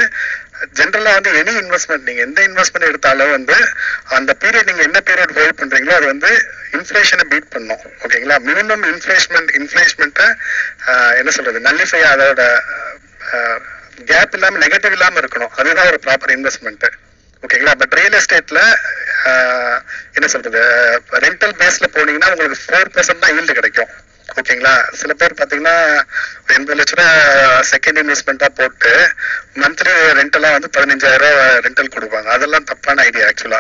ஜென்ரலா 0.80 1.14
வந்து 1.18 1.32
எனி 1.42 1.54
இன்வெஸ்ட்மெண்ட் 1.64 2.08
நீங்க 2.10 2.22
எந்த 2.28 2.40
இன்வெஸ்ட்மெண்ட் 2.50 2.90
எடுத்தாலும் 2.90 3.34
வந்து 3.38 3.58
அந்த 4.18 4.32
பீரியட் 4.44 4.70
நீங்க 4.70 4.84
என்ன 4.90 5.02
பீரியட் 5.10 5.36
ஹோல்ட் 5.40 5.60
பண்றீங்களோ 5.62 5.98
அது 6.00 6.08
வந்து 6.14 6.32
இன்ஃபிளேஷனை 6.78 7.26
பீட் 7.34 7.52
பண்ணும். 7.56 7.84
ஓகேங்களா 8.04 8.38
மினிமம் 8.50 8.86
இன்ஃபிளேஷ்மெண்ட் 8.94 9.52
இன்ஃபிளேஷ்மெண்ட்டை 9.60 10.28
என்ன 11.20 11.34
சொல்றது? 11.38 11.60
நல்லிஃபை 11.70 12.02
அதோட 12.14 12.44
கேப் 14.12 14.34
இல்லாம 14.34 14.58
நெகட்டிவ் 14.58 14.96
இல்லாம 14.98 15.20
இருக்கணும். 15.20 15.52
அதுதான் 15.56 15.90
ஒரு 15.92 16.00
ப்ராப்பர் 16.06 16.34
இன்வெஸ்ட்மெண்ட் 16.38 16.86
ஓகேங்களா 17.44 17.74
பட் 17.82 17.96
ரியல் 18.00 18.18
எஸ்டேட்ல 18.20 18.60
என்ன 20.18 20.28
சொல்றது? 20.34 20.62
ரெண்டல் 21.26 21.56
பேஸ்ல 21.62 21.88
போனீங்கன்னா 21.96 22.30
உங்களுக்கு 22.34 22.58
ஃபோர் 22.66 22.92
பர்சன்ட் 22.96 23.24
தான் 23.24 23.34
ஈல்டு 23.38 23.58
கிடைக்கும். 23.60 23.92
ஓகேங்களா? 24.30 24.72
சில 24.92 25.12
பேர் 25.14 25.36
பாத்தீங்கன்னா 25.40 25.74
எண்பது 26.56 26.76
லட்ச 26.80 26.94
ரூபா 26.96 27.10
செகண்ட் 27.72 28.00
இன்வெஸ்ட்மெண்ட்டா 28.02 28.48
போட்டு 28.60 28.92
மந்த்லி 29.62 29.94
ரெண்டெல்லாம் 30.20 30.56
வந்து 30.56 30.70
பதினஞ்சாயிரம் 30.78 31.34
ரூபா 31.34 31.46
ரெண்டல் 31.66 31.92
கொடுப்பாங்க. 31.96 32.30
அதெல்லாம் 32.36 32.64
தப்பான 32.64 33.02
ஐடியா 33.02 33.28
ஆக்சுவலா 33.28 33.60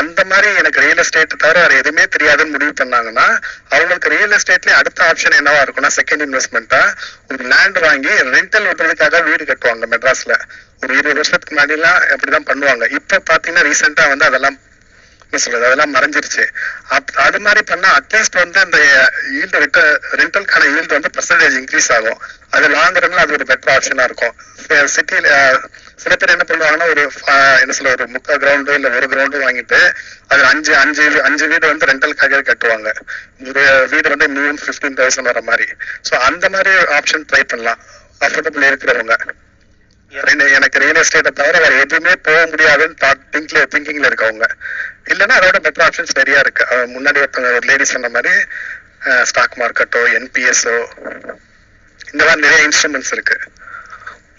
அந்த 0.00 0.20
மாதிரி 0.24 0.48
எனக்கு 0.54 0.80
ரியல் 0.80 1.02
எஸ்டேட் 1.04 1.34
தவிர 1.36 1.60
வேற 1.60 1.74
எதுவுமே 1.76 2.04
தெரியாதுன்னு 2.16 2.54
முடிவு 2.56 2.72
பண்ணாங்கன்னா 2.80 3.26
அவங்களுக்கு 3.74 4.12
ரியல் 4.14 4.36
எஸ்டேட்லயே 4.38 4.76
அடுத்த 4.80 5.00
ஆப்ஷன் 5.10 5.38
என்னவா 5.40 5.62
இருக்கும்னா 5.64 5.92
செகண்ட் 5.98 6.24
இன்வெஸ்ட்மெண்ட்டா 6.28 6.82
ஒரு 7.30 7.44
லேண்ட் 7.44 7.78
வாங்கி 7.78 8.12
ரெண்டல் 8.36 8.68
விடுறதுக்காக 8.70 9.22
வீடு 9.28 9.44
கட்டுவாங்க 9.44 9.88
மெட்ராஸ்ல. 9.94 10.34
ஒரு 10.82 10.92
இருபது 10.98 11.20
வருஷத்துக்கு 11.20 11.54
முன்னாடி 11.56 11.74
எல்லாம் 11.78 11.98
அப்படிதான் 12.12 12.48
பண்ணுவாங்க. 12.50 12.84
இப்ப 12.98 13.22
பாத்தீங்கன்னா 13.30 13.66
ரீசெண்டா 13.70 14.06
வந்து 14.08 14.24
அதெல்லாம் 14.24 14.58
சொல்றது? 15.38 15.66
அதெல்லாம் 15.68 15.94
மறைஞ்சிருச்சு. 15.94 16.44
அது 17.26 17.38
மாதிரி 17.46 17.62
பண்ணா 17.70 17.90
அட்லீஸ்ட் 17.98 18.40
வந்து 18.42 18.58
அந்த 18.64 18.78
ஈல்டு 19.40 19.60
ரெண்டல்கான 20.20 20.68
ஈல்டு 20.74 20.96
வந்து 20.98 21.12
பர்சன்டேஜ் 21.16 21.58
இன்க்ரீஸ் 21.60 21.90
ஆகும். 21.96 22.20
அது 22.56 22.66
லாங் 22.74 22.98
ரன்ல 23.04 23.22
அது 23.24 23.36
ஒரு 23.38 23.46
பெட்டர் 23.50 23.74
ஆப்ஷனா 23.76 24.06
இருக்கும். 24.10 24.34
சிட்டில 24.94 25.28
சில 26.02 26.14
பேர் 26.20 26.32
என்ன 26.34 26.44
பண்ணுவாங்கன்னா 26.48 26.86
ஒரு 26.92 27.02
என்ன 27.62 27.74
சொல்ல 27.78 27.92
ஒரு 27.96 28.04
முக்கால் 28.14 28.40
கிரவுண்டு 28.42 28.72
இல்ல 28.78 28.88
ஒரு 28.98 29.06
கிரவுண்டு 29.12 29.42
வாங்கிட்டு 29.44 29.80
அது 30.32 30.42
அஞ்சு 30.52 30.72
அஞ்சு 30.82 31.04
அஞ்சு 31.28 31.44
வீடு 31.52 31.66
வந்து 31.72 31.88
ரெண்டலுக்காக 31.90 32.40
கட்டுவாங்க. 32.48 32.90
ஒரு 33.48 33.64
வீடு 33.92 34.08
வந்து 34.14 34.28
மினிமம் 34.34 34.60
பிப்டீன் 34.66 34.98
தௌசண்ட் 35.00 35.30
வர 35.30 35.42
மாதிரி. 35.50 35.66
சோ 36.08 36.14
அந்த 36.28 36.48
மாதிரி 36.56 36.72
ஆப்ஷன் 36.98 37.28
ட்ரை 37.32 37.42
பண்ணலாம். 37.52 37.80
அஃபோர்டபுள் 38.26 38.68
இருக்கிறவங்க. 38.70 39.16
ரெண்டு 40.12 40.46
எனக்கு 40.56 40.80
ரியல் 40.82 40.98
எஸ்டேட்டை 41.02 41.30
தவிர 41.36 41.58
வேற 41.64 41.74
எதுவுமே 41.84 42.12
போக 42.26 42.40
முடியாதுன்னு 42.50 42.96
திங்க்ல 43.34 43.60
திங்கிங்ல 43.74 44.08
இருக்கவங்க. 44.10 44.46
இல்லைன்னா 45.10 45.36
அதோட 45.38 45.58
பெட்டர் 45.64 45.84
ஆப்ஷன்ஸ் 45.86 46.18
நிறைய 46.18 46.44
இருக்கு. 46.44 46.64
முன்னாடி 46.94 47.18
ஒருத்தவங்க 47.22 47.56
ஒரு 47.58 47.66
லேடி 47.70 47.84
சொன்ன 47.94 48.10
மாதிரி 48.16 48.34
ஸ்டாக் 49.30 49.58
மார்க்கெட்டோ 49.62 50.02
என்பிஎஸ்ஓ 50.18 50.76
இந்த 52.12 52.22
மாதிரி 52.26 52.44
நிறைய 52.46 52.60
இன்ஸ்ட்ருமெண்ட்ஸ் 52.68 53.12
இருக்கு. 53.16 53.36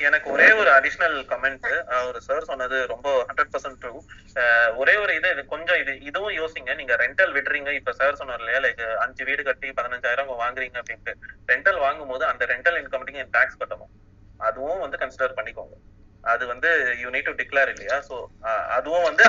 எனக்கு 0.07 0.27
ஒரே 0.35 0.47
ஒரு 0.61 0.69
அடிஷனல் 0.77 1.17
கமெண்ட் 1.31 1.67
ஒரு 2.07 2.19
சார் 2.27 2.47
சொன்னது 2.49 2.77
ரொம்ப 2.91 3.07
ஹண்ட்ரட் 3.27 3.51
பர்சன்ட் 3.53 3.79
ட்ரூ 3.83 3.93
ஒரே 4.81 4.95
ஒரு 5.03 5.11
இது 5.19 5.29
இது 5.35 5.43
கொஞ்சம் 5.53 5.79
இது 5.81 5.93
இதுவும் 6.09 6.35
யோசிங்க. 6.39 6.71
நீங்க 6.79 6.95
ரெண்டல் 7.03 7.31
விடுறீங்க. 7.37 7.71
இப்ப 7.79 7.93
சார் 7.99 8.19
சொன்னார் 8.21 8.41
இல்லையா 8.43 8.61
லைக் 8.65 8.83
அஞ்சு 9.03 9.23
வீடு 9.29 9.43
கட்டி 9.49 9.69
பதினஞ்சாயிரம் 9.79 10.31
வாங்குறீங்க 10.43 10.81
அப்படின்ட்டு. 10.81 11.13
ரெண்டல் 11.51 11.79
வாங்கும் 11.85 12.11
போது 12.13 12.25
அந்த 12.31 12.45
ரெண்டல் 12.53 12.79
இன்கம் 12.81 13.07
நீங்க 13.09 13.25
டாக்ஸ் 13.37 13.59
கட்டணும். 13.61 13.93
அதுவும் 14.49 14.83
வந்து 14.85 15.01
கன்சிடர் 15.03 15.37
பண்ணிக்கோங்க. 15.39 15.75
அது 16.23 16.43
வந்து 16.47 16.69
யூ 17.01 17.07
நீட் 17.09 17.27
டு 17.29 17.33
டிக்ளேர் 17.39 17.69
இல்லையா? 17.73 17.95
சோ 18.09 18.15
அதுவும் 18.77 19.07
வந்து 19.07 19.23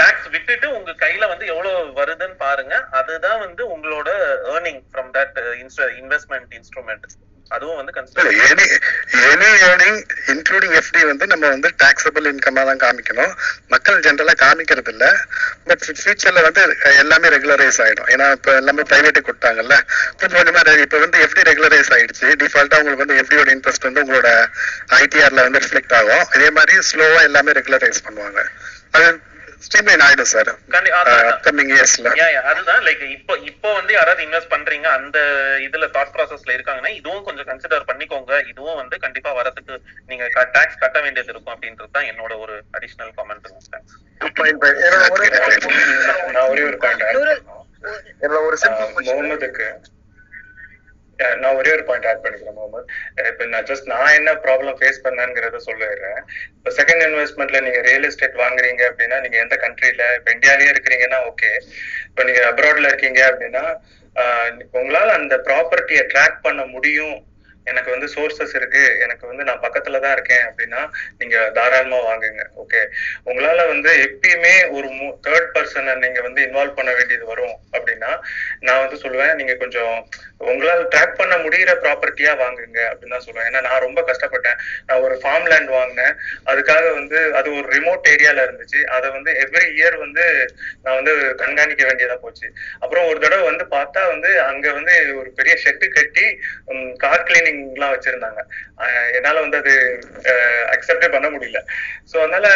டாக்ஸ் 0.00 0.28
விட்டுட்டு 0.34 0.66
உங்க 0.78 0.90
கையில 1.04 1.28
வந்து 1.28 1.46
எவ்வளவு 1.46 1.78
வருதுன்னு 2.00 2.36
பாருங்க. 2.46 2.74
அதுதான் 3.00 3.38
வந்து 3.38 3.62
உங்களோட 3.74 4.10
earning 4.54 4.82
from 4.90 5.10
that 5.18 5.38
investment 6.02 6.52
instrument 6.58 7.06
அதுவும் 7.50 7.76
வந்து 7.76 8.22
any 8.22 8.66
any 9.12 9.48
earning 9.70 10.04
including 10.26 10.80
FD 10.80 11.06
வந்து 11.06 11.26
நம்ம 11.26 11.48
வந்து 11.48 11.70
டாக்ஸபிள் 11.82 12.34
இன்கமா 12.34 12.76
தான் 12.76 12.76
காமிக்கணும். 12.76 13.36
மக்கள் 13.68 14.00
ஜென்ரலா 14.00 14.34
காமிக்கிறது 14.34 14.88
இல்ல 14.88 15.16
பட் 15.64 15.98
ஃபியூச்சர்ல 16.04 16.42
வந்து 16.42 16.76
எல்லாமே 16.82 17.28
ரெகுலரைஸ் 17.28 17.80
ஆயிடும். 17.80 18.08
ஏன்னா 18.08 18.30
இப்ப 18.30 18.54
எல்லாமே 18.54 18.82
பிரைவேட்டு 18.82 19.20
கொடுத்தாங்கல்ல. 19.20 19.78
கொஞ்சம் 20.16 20.42
கொஞ்சமா 20.42 20.58
re- 20.58 20.78
இப்ப 20.78 20.98
வந்து 20.98 21.18
எஃப்டி 21.18 21.42
ரெகுலரைஸ் 21.50 21.92
ஆயிடுச்சு. 21.92 22.20
டிஃபால்ட்டா 22.20 22.82
உங்களுக்கு 22.82 23.06
வந்து 23.06 23.22
எஃப்டியோட 23.22 23.48
இன்ட்ரெஸ்ட் 23.48 23.92
வந்து 23.92 24.04
உங்களோட 24.04 24.48
ஐடிஆர்ல 24.92 25.42
வந்து 25.42 25.58
ரிஃப்ளெக்ட் 25.58 25.94
ஆகும். 25.94 26.26
இதே 26.34 26.50
மாதிரி 26.50 26.78
ஸ்லோவா 26.92 27.22
எல்லாமே 27.22 27.52
ரெகுலரைஸ் 27.52 28.02
பண்ணுவாங்க. 28.08 28.46
அது 28.90 29.20
ஸ்ட்ரீம்லைன் 29.62 30.02
ஆயிடும் 30.04 30.30
சார். 30.30 30.50
அப்கமிங் 31.30 31.70
இயர்ஸ்ல 31.74 32.10
Yeah, 32.12 32.28
yeah, 32.34 32.44
அதுதான் 32.50 32.82
லைக் 32.86 33.02
இப்போ 33.16 33.32
இப்போ 33.50 33.68
வந்து 33.74 33.92
யாராவது 33.94 34.24
இன்வெஸ்ட் 34.26 34.52
பண்றீங்க 34.52 34.88
அந்த 34.96 35.18
இதுல 35.66 35.88
தாட் 35.94 36.12
ப்ராசஸ்ல 36.14 36.54
இருக்காங்கன்னா 36.56 36.92
இதுவும் 36.96 37.24
கொஞ்சம் 37.24 37.48
கன்சிடர் 37.50 37.88
பண்ணிக்கோங்க 37.90 38.32
இதுவும் 38.50 38.80
வந்து 38.80 38.98
கண்டிப்பா 39.04 39.32
வரதுக்கு 39.38 39.76
நீங்க 40.08 40.24
டாக்ஸ் 40.54 40.80
கட்ட 40.82 40.98
வேண்டியது 41.00 41.32
இருக்கும் 41.32 41.54
அப்படின்றது 41.54 41.94
தான் 41.98 42.08
என்னோட 42.10 42.32
ஒரு 42.38 42.56
அடிஷனல் 42.74 43.12
கமெண்ட் 43.12 43.48
நான் 46.32 46.50
ஒரே 46.50 46.64
ஒரு 46.66 46.78
முகமதுக்கு 48.98 49.66
நான் 51.42 51.56
ஒரே 51.60 51.70
ஒரு 51.76 51.84
பாயிண்ட் 51.84 52.08
ஆட் 52.10 52.22
பண்ணிக்கிறேன் 52.24 52.56
முகமது. 52.58 52.84
Uh, 53.18 53.26
இப்ப 53.30 53.44
நான் 53.44 53.66
ஜஸ்ட் 53.70 53.86
நான் 53.86 54.16
என்ன 54.18 54.32
ப்ராப்ளம் 54.46 54.76
ஃபேஸ் 54.80 55.02
பண்ணேங்கிறத 55.06 55.60
சொல்லிடுறேன். 55.68 56.20
இப்போ 56.56 56.72
செகண்ட் 56.80 57.04
இன்வெஸ்ட்மெண்ட்ல 57.08 57.60
நீங்க 57.66 57.80
ரியல் 57.88 58.08
எஸ்டேட் 58.10 58.42
வாங்குறீங்க 58.44 58.84
அப்படின்னா 58.90 59.18
நீங்க 59.20 59.38
எந்த 59.44 59.58
கண்ட்ரில 59.64 60.04
இப்போ 60.18 60.32
இந்தியாவிலேயே 60.32 60.72
இருக்கிறீங்கன்னா 60.74 61.20
ஓகே 61.32 61.50
இப்போ 62.10 62.24
நீங்க 62.24 62.42
அப்ராட்ல 62.52 62.92
இருக்கீங்க 62.92 63.22
அப்படின்னா 63.30 63.64
uh, 64.16 64.48
உங்களால 64.80 65.08
அந்த 65.22 65.36
ப்ராப்பர்ட்டியை 65.48 66.04
ட்ராக் 66.14 66.38
பண்ண 66.42 66.64
முடியும். 66.76 67.18
எனக்கு 67.66 67.90
வந்து 67.90 68.08
சோர்சஸ் 68.14 68.54
இருக்கு. 68.58 68.82
எனக்கு 69.04 69.24
வந்து 69.26 69.44
நான் 69.48 69.62
பக்கத்துல 69.64 69.98
தான் 70.00 70.14
இருக்கேன் 70.16 70.44
அப்படின்னா 70.48 70.80
நீங்க 71.18 71.36
தாராளமா 71.56 71.98
வாங்குங்க 72.06 72.44
ஓகே 72.62 72.80
உங்களால 73.28 73.66
வந்து 73.66 73.90
எப்பயுமே 74.06 74.54
ஒரு 74.76 74.88
தேர்ட் 75.26 75.50
பர்சனை 75.56 75.94
நீங்க 76.04 76.20
வந்து 76.20 76.40
இன்வால்வ் 76.46 76.78
பண்ண 76.78 76.92
வேண்டியது 76.98 77.26
வரும் 77.32 77.56
அப்படின்னா 77.76 78.10
நான் 78.60 78.82
வந்து 78.84 78.98
சொல்லுவேன் 79.04 79.34
நீங்க 79.34 79.54
கொஞ்சம் 79.54 79.94
உங்களால் 80.40 80.82
ட்ராக் 80.92 81.18
பண்ண 81.20 81.34
முடியிற 81.44 81.70
ப்ராப்பர்ட்டியா 81.84 82.32
வாங்குங்க 82.42 82.80
அப்படின்னு 82.90 83.14
தான் 83.14 83.24
சொல்லுவேன். 83.26 83.48
ஏன்னா 83.50 83.60
நான் 83.66 83.84
ரொம்ப 83.86 84.00
கஷ்டப்பட்டேன். 84.10 84.58
நான் 84.88 85.02
ஒரு 85.06 85.16
ஃபார்ம் 85.22 85.48
லேண்ட் 85.52 85.70
வாங்கினேன். 85.76 86.14
அதுக்காக 86.50 86.84
வந்து 86.98 87.18
அது 87.40 87.48
ஒரு 87.58 87.66
ரிமோட் 87.76 88.10
ஏரியால 88.14 88.44
இருந்துச்சு. 88.46 88.80
அதை 88.96 89.10
வந்து 89.16 89.32
எவ்ரி 89.44 89.66
இயர் 89.78 89.96
வந்து 90.04 90.24
நான் 90.84 90.98
வந்து 91.00 91.14
கண்காணிக்க 91.42 91.82
வேண்டியதா 91.90 92.16
போச்சு. 92.26 92.46
அப்புறம் 92.82 93.08
ஒரு 93.10 93.18
தடவை 93.24 93.44
வந்து 93.50 93.66
பார்த்தா 93.76 94.04
வந்து 94.14 94.30
அங்க 94.50 94.66
வந்து 94.78 94.94
ஒரு 95.20 95.30
பெரிய 95.40 95.56
ஷெட்டு 95.64 95.88
கட்டி 95.98 96.26
கார் 97.04 97.26
கிளீனிங் 97.30 97.62
எல்லாம் 97.76 97.94
வச்சிருந்தாங்க. 97.96 98.40
என்னால 99.18 99.40
வந்து 99.40 99.60
அது 99.62 99.74
அக்செப்டே 100.74 101.10
பண்ண 101.16 101.28
முடியல. 101.30 101.60
சோ 102.12 102.16
அதனால 102.24 102.48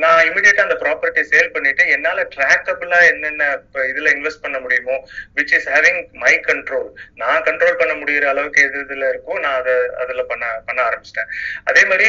நான் 0.00 0.20
இமிடியேட்டா 0.26 0.62
அந்த 0.62 0.76
ப்ராப்பர்ட்டி 0.80 1.22
சேல் 1.28 1.50
பண்ணிட்டு 1.50 1.84
என்னால 1.94 2.20
ட்ராக்கபிளா 2.32 2.98
என்னென்ன 3.08 3.48
இப்ப 3.58 3.84
இதுல 3.88 4.12
இன்வெஸ்ட் 4.14 4.42
பண்ண 4.42 4.58
முடியுமோ 4.60 4.96
which 5.36 5.54
is 5.56 5.68
having 5.70 6.00
my 6.22 6.32
control 6.46 6.88
நான் 7.22 7.44
கண்ட்ரோல் 7.44 7.78
பண்ண 7.78 7.94
முடியிற 7.94 8.24
அளவுக்கு 8.32 8.62
எது 8.64 8.78
இதுல 8.84 9.08
இருக்கோ 9.12 9.34
நான் 9.40 9.58
அதை 9.60 9.74
அதுல 10.02 10.24
பண்ண 10.24 10.44
பண்ண 10.66 10.80
ஆரம்பிச்சிட்டேன். 10.84 11.30
அதே 11.64 11.82
மாதிரி 11.84 12.08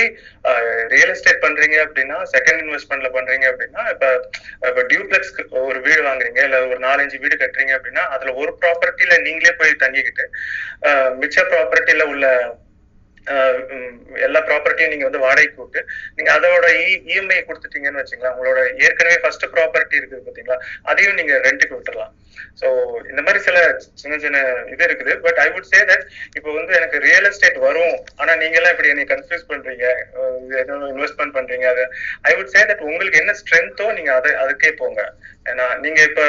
ரியல் 0.94 1.14
எஸ்டேட் 1.14 1.44
பண்றீங்க 1.44 1.78
அப்படின்னா 1.86 2.20
செகண்ட் 2.34 2.62
இன்வெஸ்ட்மெண்ட்ல 2.66 3.12
பண்றீங்க 3.16 3.48
அப்படின்னா 3.52 3.84
இப்ப 3.94 4.06
இப்ப 4.66 4.84
டியூப்ளெக்ஸ் 4.92 5.34
ஒரு 5.64 5.80
வீடு 5.82 6.02
வாங்குறீங்க 6.04 6.42
இல்ல 6.44 6.60
ஒரு 6.68 6.80
நாலஞ்சு 6.82 7.18
வீடு 7.20 7.38
கட்டுறீங்க 7.38 7.74
அப்படின்னா 7.78 8.06
அதுல 8.16 8.34
ஒரு 8.42 8.54
ப்ராப்பர்ட்டில 8.62 8.94
நீங்களே 9.26 9.54
போய் 9.56 9.82
தங்கிக்கிட்டு 9.84 10.26
அஹ், 10.88 11.12
மிச்ச 11.22 11.38
ப்ராப்பர்ட்டில 11.50 12.06
உள்ள 12.08 12.26
எல்லா 14.26 14.40
ப்ராப்பர்ட்டியும் 14.40 14.92
நீங்க 14.92 15.06
வந்து 15.06 15.24
வாடகைக்கு 15.26 15.62
விட்டு 15.62 15.82
நீங்க 16.16 16.30
அதோட 16.32 16.66
e, 16.76 16.86
இஎம்ஐ 17.12 17.40
கொடுத்துட்டீங்கன்னு 17.46 18.02
வச்சுக்கலாம் 18.02 18.36
உங்களோட 18.36 18.60
ஏற்கனவே 18.86 19.18
ஃபர்ஸ்ட் 19.24 19.46
ப்ராப்பர்ட்டி 19.56 20.00
இருக்குது 20.00 20.26
பாத்தீங்களா 20.28 20.58
அதையும் 20.84 21.16
நீங்க 21.16 21.36
ரெண்டுக்கு 21.48 21.78
விட்டுறலாம். 21.78 22.14
சோ 22.62 22.68
இந்த 23.12 23.22
மாதிரி 23.26 23.40
சில 23.48 23.57
சின்ன 24.02 24.20
சின்ன 24.26 24.40
இது 24.74 24.84
இருக்குது. 24.88 25.14
But 25.26 25.40
I 25.45 25.48
would 25.56 25.70
say 25.74 25.82
that 25.91 26.06
இப்போ 26.38 26.49
வந்து 26.60 26.74
எனக்கு 26.80 27.03
ரியல் 27.07 27.28
எஸ்டேட் 27.32 27.60
வரும். 27.68 27.95
ஆனா 28.22 28.32
நீங்க 28.44 28.57
எல்லாம் 28.62 28.76
இப்படி 28.76 28.91
என்னை 28.94 29.06
கன்ஃபியூஸ் 29.14 29.49
பண்றீங்க. 29.52 29.86
இன்வெஸ்ட்மெண்ட் 30.94 31.36
பண்றீங்க. 31.38 31.68
அது 31.74 31.86
ஐ 32.32 32.34
வுட் 32.40 32.53
சே 32.56 32.64
தட் 32.72 32.86
உங்களுக்கு 32.90 33.22
என்ன 33.24 33.36
ஸ்ட்ரென்த்தோ 33.41 33.88
நீங்க 33.99 34.14
அதை 34.20 34.32
அதுக்கே 34.45 34.74
போங்க. 34.82 35.02
ஏன்னா 35.52 35.66
நீங்க 35.84 35.99
இப்ப 36.10 36.22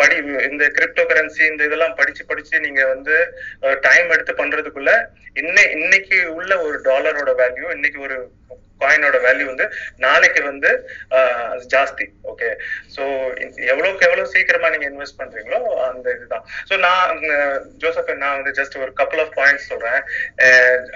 படி 0.00 0.16
இந்த 0.50 0.64
கிரிப்டோ 0.76 1.02
கரன்சி 1.10 1.42
இந்த 1.50 1.62
இதெல்லாம் 1.68 1.96
படிச்சு 1.98 2.22
படிச்சு 2.30 2.56
நீங்க 2.66 2.80
வந்து 2.94 3.16
டைம் 3.86 4.12
எடுத்து 4.14 4.32
பண்றதுக்குள்ள 4.40 4.92
இன்னை 5.42 5.64
இன்னைக்கு 5.76 6.18
உள்ள 6.38 6.52
ஒரு 6.66 6.76
டாலரோட 6.88 7.30
வேல்யூ 7.42 7.66
இன்னைக்கு 7.76 8.00
ஒரு 8.06 8.16
காயினோட 8.80 9.16
வேல்யூ 9.24 9.46
வந்து 9.46 9.66
நாளைக்கு 9.98 10.40
வந்து 10.42 10.70
ஆஹ், 11.16 11.42
ஜாஸ்தி. 11.72 12.06
ஓகே 12.30 12.48
ஸோ 12.94 13.02
எவ்வளவுக்கு 13.68 14.06
எவ்வளவு 14.06 14.32
சீக்கிரமா 14.34 14.68
நீங்க 14.68 14.86
இன்வெஸ்ட் 14.90 15.18
பண்றீங்களோ 15.20 15.60
அந்த 15.86 16.06
இதுதான். 16.16 16.44
ஸோ 16.68 16.76
நான் 16.78 17.22
ஜோசப் 17.82 18.12
நான் 18.16 18.36
வந்து 18.36 18.52
ஜஸ்ட் 18.58 18.76
ஒரு 18.78 18.92
கப்பல் 18.94 19.22
ஆஃப் 19.24 19.34
பாயிண்ட்ஸ் 19.38 19.68
சொல்றேன். 19.68 20.00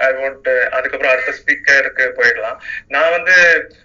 ஐ 0.00 0.10
வாண்ட் 0.18 0.48
அதுக்கப்புறம் 0.76 1.12
அடுத்த 1.12 1.34
ஸ்பீக்கருக்கு 1.38 2.06
போயிடலாம். 2.18 2.58
நான் 2.88 3.10
வந்து 3.10 3.36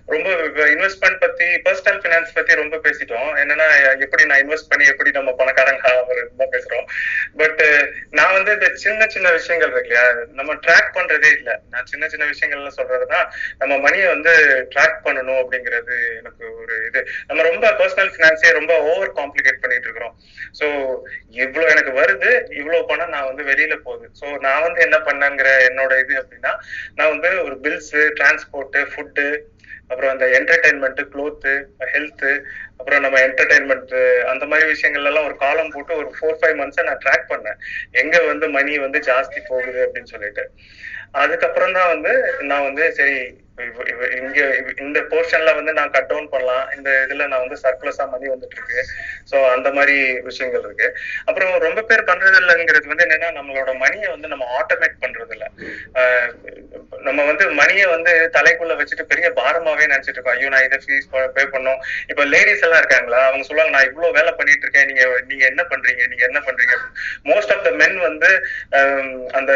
ரொம்ப 0.07 0.29
இன்வெஸ்ட்மெண்ட் 0.73 1.21
பத்தி 1.21 1.47
பர்சனல் 1.65 2.01
ஃபினான்ஸ் 2.01 2.35
பத்தி 2.35 2.53
ரொம்ப 2.55 2.75
பேசிட்டோம். 2.85 3.29
என்னன்னா 3.41 3.67
எப்படி 4.05 4.23
நான் 4.25 4.41
இன்வெஸ்ட் 4.43 4.71
பண்ணி 4.71 4.85
எப்படி 4.87 5.11
நம்ம 5.11 5.31
பணக்காரங்க 5.39 5.85
ஆகுறது 5.93 6.31
தான் 6.35 6.53
பேசுறோம். 6.53 6.87
பட் 7.35 7.61
நான் 8.13 8.33
வந்து 8.33 8.51
இந்த 8.57 8.69
சின்ன 8.83 9.07
சின்ன 9.13 9.27
விஷயங்கள் 9.31 9.71
இருக்கு 9.71 9.89
இல்லையா? 9.89 10.05
நம்ம 10.39 10.51
ட்ராக் 10.65 10.95
பண்றதே 10.97 11.31
இல்ல. 11.37 11.51
நான் 11.69 11.89
சின்ன 11.91 12.07
சின்ன 12.09 12.25
விஷயங்கள்ல 12.31 12.71
சொல்றதுன்னா 12.77 13.21
நம்ம 13.61 13.79
மணியை 13.85 14.07
வந்து 14.13 14.33
ட்ராக் 14.73 14.97
பண்ணணும் 15.05 15.39
அப்படிங்கிறது 15.41 15.95
எனக்கு 16.19 16.43
ஒரு 16.61 16.75
இது. 16.87 17.01
நம்ம 17.27 17.43
ரொம்ப 17.49 17.65
பர்சனல் 17.79 18.11
ஃபினான்ஸே 18.13 18.51
ரொம்ப 18.59 18.73
ஓவர் 18.91 19.11
காம்ப்ளிகேட் 19.19 19.61
பண்ணிட்டு 19.63 19.87
இருக்கிறோம். 19.87 20.15
ஸோ 20.59 20.65
இவ்வளவு 21.43 21.71
எனக்கு 21.73 21.93
வருது 22.01 22.31
இவ்வளோ 22.59 22.81
பணம் 22.91 23.13
நான் 23.15 23.29
வந்து 23.31 23.45
வெளியில 23.51 23.77
போகுது. 23.87 24.07
ஸோ 24.21 24.27
நான் 24.47 24.65
வந்து 24.67 24.81
என்ன 24.87 24.99
பண்ணேங்கிற 25.09 25.49
என்னோட 25.69 25.93
இது 26.03 26.15
அப்படின்னா 26.21 26.53
நான் 26.99 27.13
வந்து 27.15 27.31
ஒரு 27.45 27.57
பில்ஸ் 27.65 27.93
டிரான்ஸ்போர்ட் 28.19 28.79
ஃபுட்டு 28.93 29.27
அப்புறம் 29.93 30.13
அந்த 30.13 30.25
என்டர்டைன்மெண்ட் 30.37 31.01
க்ளோத்து 31.13 31.53
ஹெல்த் 31.93 32.27
அப்புறம் 32.77 33.03
நம்ம 33.05 33.19
என்டர்டைன்மெண்ட் 33.27 33.93
அந்த 34.31 34.45
மாதிரி 34.51 34.65
விஷயங்கள்ல 34.71 35.11
எல்லாம் 35.11 35.27
ஒரு 35.29 35.37
காலம் 35.43 35.73
போட்டு 35.75 35.93
ஒரு 36.01 36.09
ஃபோர் 36.15 36.39
ஃபைவ் 36.39 36.57
மந்த்ஸை 36.61 36.85
நான் 36.89 37.03
ட்ராக் 37.05 37.29
பண்ணேன். 37.33 37.59
எங்க 38.03 38.17
வந்து 38.31 38.49
மணி 38.57 38.73
வந்து 38.85 39.01
ஜாஸ்தி 39.09 39.41
போகுது 39.51 39.79
அப்படின்னு 39.85 40.13
சொல்லிட்டு. 40.15 40.45
அதுக்கப்புறம் 41.23 41.77
தான் 41.77 41.91
வந்து 41.93 42.11
நான் 42.51 42.67
வந்து 42.69 42.85
சரி 42.99 43.17
இங்க 44.19 44.39
இந்த 44.83 44.99
போர்ஷன்ல 45.09 45.51
வந்து 45.57 45.71
நான் 45.77 45.91
கட் 45.95 46.07
டவுன் 46.11 46.29
பண்ணலாம். 46.31 46.63
இந்த 46.77 46.89
இதுல 47.03 47.25
நான் 47.31 47.43
வந்து 47.43 47.57
சர்ப்ளஸா 47.63 48.05
மணி 48.13 48.25
வந்துட்டு 48.31 48.55
இருக்கு 48.57 48.79
சோ 49.31 49.37
அந்த 49.55 49.67
மாதிரி 49.71 49.95
விஷயங்கள் 50.29 50.63
இருக்கு. 50.67 50.87
அப்புறம் 51.25 51.51
ரொம்ப 51.65 51.81
பேர் 51.89 52.07
பண்றது 52.07 52.39
இல்லைங்கிறது 52.41 52.91
வந்து 52.91 53.05
என்னன்னா 53.07 53.29
நம்மளோட 53.39 53.73
மணியை 53.83 54.07
வந்து 54.15 54.31
நம்ம 54.33 54.47
ஆட்டோமேட் 54.59 54.97
பண்றது 55.03 55.35
இல்ல 55.35 55.45
ஆஹ் 55.99 56.31
நம்ம 57.07 57.19
வந்து 57.29 57.45
மணியை 57.61 57.85
வந்து 57.95 58.11
தலைக்குள்ள 58.37 58.75
வச்சுட்டு 58.79 59.05
பெரிய 59.11 59.29
பாரமாவே 59.41 59.82
நினைச்சிட்டு 59.91 60.17
இருக்கோம். 60.17 60.37
ஐயோ 60.37 60.51
நான் 60.53 60.67
இதை 60.67 60.79
ஃபீஸ் 60.85 61.09
பே 61.37 61.45
பண்ணும். 61.55 61.81
இப்ப 62.13 62.25
லேடிஸ் 62.35 62.65
எல்லாம் 62.67 62.81
இருக்காங்களா? 62.83 63.21
அவங்க 63.29 63.45
சொல்லுவாங்க 63.49 63.75
நான் 63.77 63.89
இவ்வளவு 63.89 64.17
வேலை 64.19 64.33
பண்ணிட்டு 64.39 64.65
இருக்கேன். 64.65 64.89
நீங்க 64.91 65.03
நீங்க 65.31 65.45
என்ன 65.51 65.65
பண்றீங்க? 65.73 66.05
நீங்க 66.13 66.25
என்ன 66.29 66.41
பண்றீங்க? 66.47 66.77
மோஸ்ட் 67.31 67.53
ஆஃப் 67.57 67.67
த 67.67 67.73
மென் 67.83 67.99
வந்து 68.09 68.31
அந்த 69.39 69.53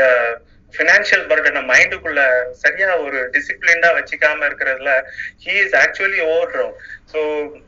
ஃபினான்ஷியல் 0.74 1.24
பர்டனை 1.30 1.62
மைண்டுக்குள்ள 1.70 2.22
சரியா 2.64 2.90
ஒரு 3.04 3.20
டிசிப்ளின்டா 3.36 3.90
வச்சுக்காம 3.98 4.44
இருக்கிறதுல 4.48 4.92
he 5.44 5.54
is 5.62 5.76
actually 5.84 6.20
over 6.34 6.56
so 7.12 7.20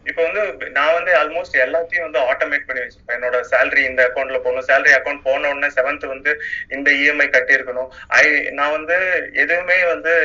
இப்போ 0.09 0.21
வந்து 0.27 0.41
நான் 0.77 0.95
வந்து 0.97 1.11
ஆல்மோஸ்ட் 1.19 1.55
எல்லாத்தையும் 1.65 2.05
வந்து 2.07 2.21
ஆட்டோமேட் 2.31 2.67
பண்ணி 2.67 2.83
வச்சிருப்பேன். 2.83 3.17
என்னோட 3.19 3.37
சேலரி 3.51 3.83
இந்த 3.91 4.01
அக்கௌண்ட்ல 4.07 4.39
போகணும். 4.45 4.67
சேலரி 4.71 4.93
அக்கௌண்ட் 4.97 5.25
போன 5.27 5.49
உடனே 5.53 5.69
செவன்த் 5.77 6.05
வந்து 6.13 6.33
இந்த 6.77 6.89
இஎம்ஐ 7.01 7.27
கட்டியிருக்கணும். 7.35 7.89
ஐ 8.21 8.23
நான் 8.59 8.75
வந்து 8.77 8.97
எதுவுமே 9.43 9.77
வந்து 9.93 10.15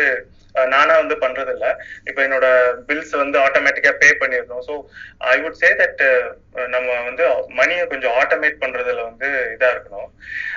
நானா 0.55 0.97
வந்து 0.97 1.15
பண்றது 1.15 1.53
இல்ல 1.53 1.85
இப்போ 2.05 2.23
என்னோட 2.23 2.75
பில்ஸ் 2.87 3.17
வந்து 3.17 3.39
ஆட்டோமேட்டிக்கா 3.39 3.93
பே 3.93 4.11
பண்ணிடணும். 4.11 4.63
So 4.67 4.83
I 5.19 5.43
would 5.43 5.51
say 5.51 5.69
that 5.69 6.33
நம்ம 6.67 7.03
வந்து 7.03 7.49
மணியை 7.49 7.87
கொஞ்சம் 7.87 8.13
ஆட்டோமேட் 8.13 8.57
பண்றதுல 8.61 9.03
வந்து 9.03 9.57
இதா 9.59 9.63
இருக்கணும். 9.63 10.07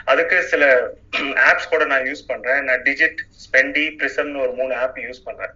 அதுக்கு 0.06 0.44
சில 0.44 0.92
ஆப்ஸ் 1.20 1.70
கூட 1.70 1.86
நான் 1.86 2.04
யூஸ் 2.04 2.28
பண்றேன். 2.28 2.64
நான் 2.64 2.82
டிஜிட் 2.82 3.16
ஸ்பெண்டி 3.32 3.96
ப்ரிசம்னு 3.98 4.42
ஒரு 4.42 4.52
மூணு 4.52 4.76
ஆப் 4.76 4.98
யூஸ் 4.98 5.24
பண்றேன். 5.24 5.52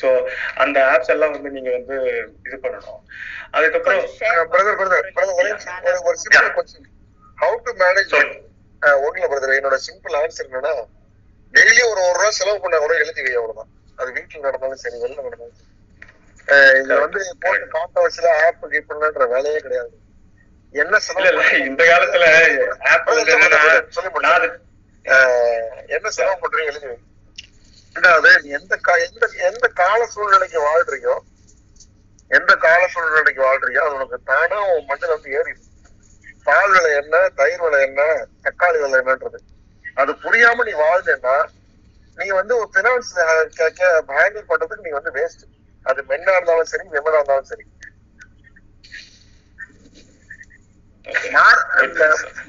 ஸோ 0.00 0.28
அந்த 0.54 0.80
ஆப்ஸ் 0.80 1.08
எல்லாம் 1.08 1.30
வந்து 1.30 1.50
நீங்க 1.50 1.70
வந்து 1.70 2.02
இது 2.44 2.58
பண்ணணும். 2.62 3.02
அதுக்கப்புறம் 3.50 4.00
பிரதர் 4.00 4.54
பிரதர் 4.54 5.10
பிரதர் 5.14 5.34
ஒரே. 5.34 5.50
ஒரு- 5.50 6.02
ஒரு 6.02 6.16
simple 6.16 6.48
question 6.48 6.86
how 7.40 7.56
to 7.62 7.76
manage 7.76 8.36
ஒண்ணுல 8.86 9.30
பிரதர் 9.30 9.62
என்னோட 9.62 9.78
சிம்பிள் 9.90 10.12
ஆன்சர் 10.12 10.48
என்னன்னா 10.50 10.84
டெய்லி 11.54 11.82
ஒரு 11.90 12.00
ஒரு 12.08 12.16
ரூபா 12.18 12.30
செலவு 12.38 12.62
பண்ணா 12.62 12.78
கூட 12.84 12.94
எழுதி 13.02 13.20
வை 13.26 13.32
அவ்வளவுதான். 13.38 13.70
அது 13.98 14.10
வீட்டுல 14.16 14.44
நடந்தாலும் 14.46 14.82
சரி 14.84 14.96
வெளில 15.04 15.20
நடந்தாலும் 15.26 15.64
இதுல 16.78 16.98
வந்து 17.04 17.20
போட்டு 17.44 17.66
கான்ட்ரவர்சியலா 17.76 18.32
ஆப் 18.44 18.62
கீப்ன்ற 18.74 19.26
வேலையே 19.34 19.58
கிடையாது. 19.64 19.94
என்ன 20.74 20.98
செலவு 21.06 21.42
இந்த 21.68 21.82
காலத்துல 21.90 22.24
ஆப் 22.92 23.10
என்ன 25.96 26.08
செலவு 26.16 26.36
பண்றீங்க 26.42 26.70
எழுதி 26.72 26.86
வை. 26.90 26.96
ரெண்டாவது 27.96 28.30
எந்த 28.56 28.72
எந்த 29.06 29.24
எந்த 29.48 29.66
கால 29.80 30.00
சூழ்நிலைக்கு 30.14 30.58
வாழ்றீயோ 30.66 31.14
எந்த 32.30 32.52
கால 32.64 32.80
சூழ்நிலைக்கு 32.94 33.42
வாழ்றீயோ 33.46 33.82
அது 33.84 33.96
உனக்கு 33.98 34.18
தானா 34.30 34.58
உன் 34.72 34.88
மண்ணில் 34.90 35.14
வந்து 35.14 35.28
ஏறிடும். 35.38 35.64
பால் 36.46 36.72
விலை 36.74 36.90
என்ன 37.00 37.14
தயிர் 37.38 37.62
விலை 37.64 37.80
என்ன 37.88 38.02
தக்காளி 38.46 38.78
விலை 38.82 38.98
என்னன்றது. 39.02 39.38
அது 39.98 40.12
புரியாம 40.22 40.64
நீ 40.66 40.74
வாழ்ந்தேன்னா 40.80 41.36
நீ 42.18 42.26
வந்து 42.38 42.52
ஒரு 42.58 42.68
பினான்ஸ் 42.76 43.10
ஹேண்டில் 44.12 44.48
பண்றதுக்கு 44.50 44.86
நீ 44.86 44.92
வந்து 44.96 45.10
வேஸ்ட் 45.16 45.44
அது 45.86 46.00
மென்னா 46.10 46.32
இருந்தாலும் 46.36 46.70
சரி 46.72 46.86
விமனா 46.94 47.18
இருந்தாலும் 47.18 47.50
சரி. 47.50 47.64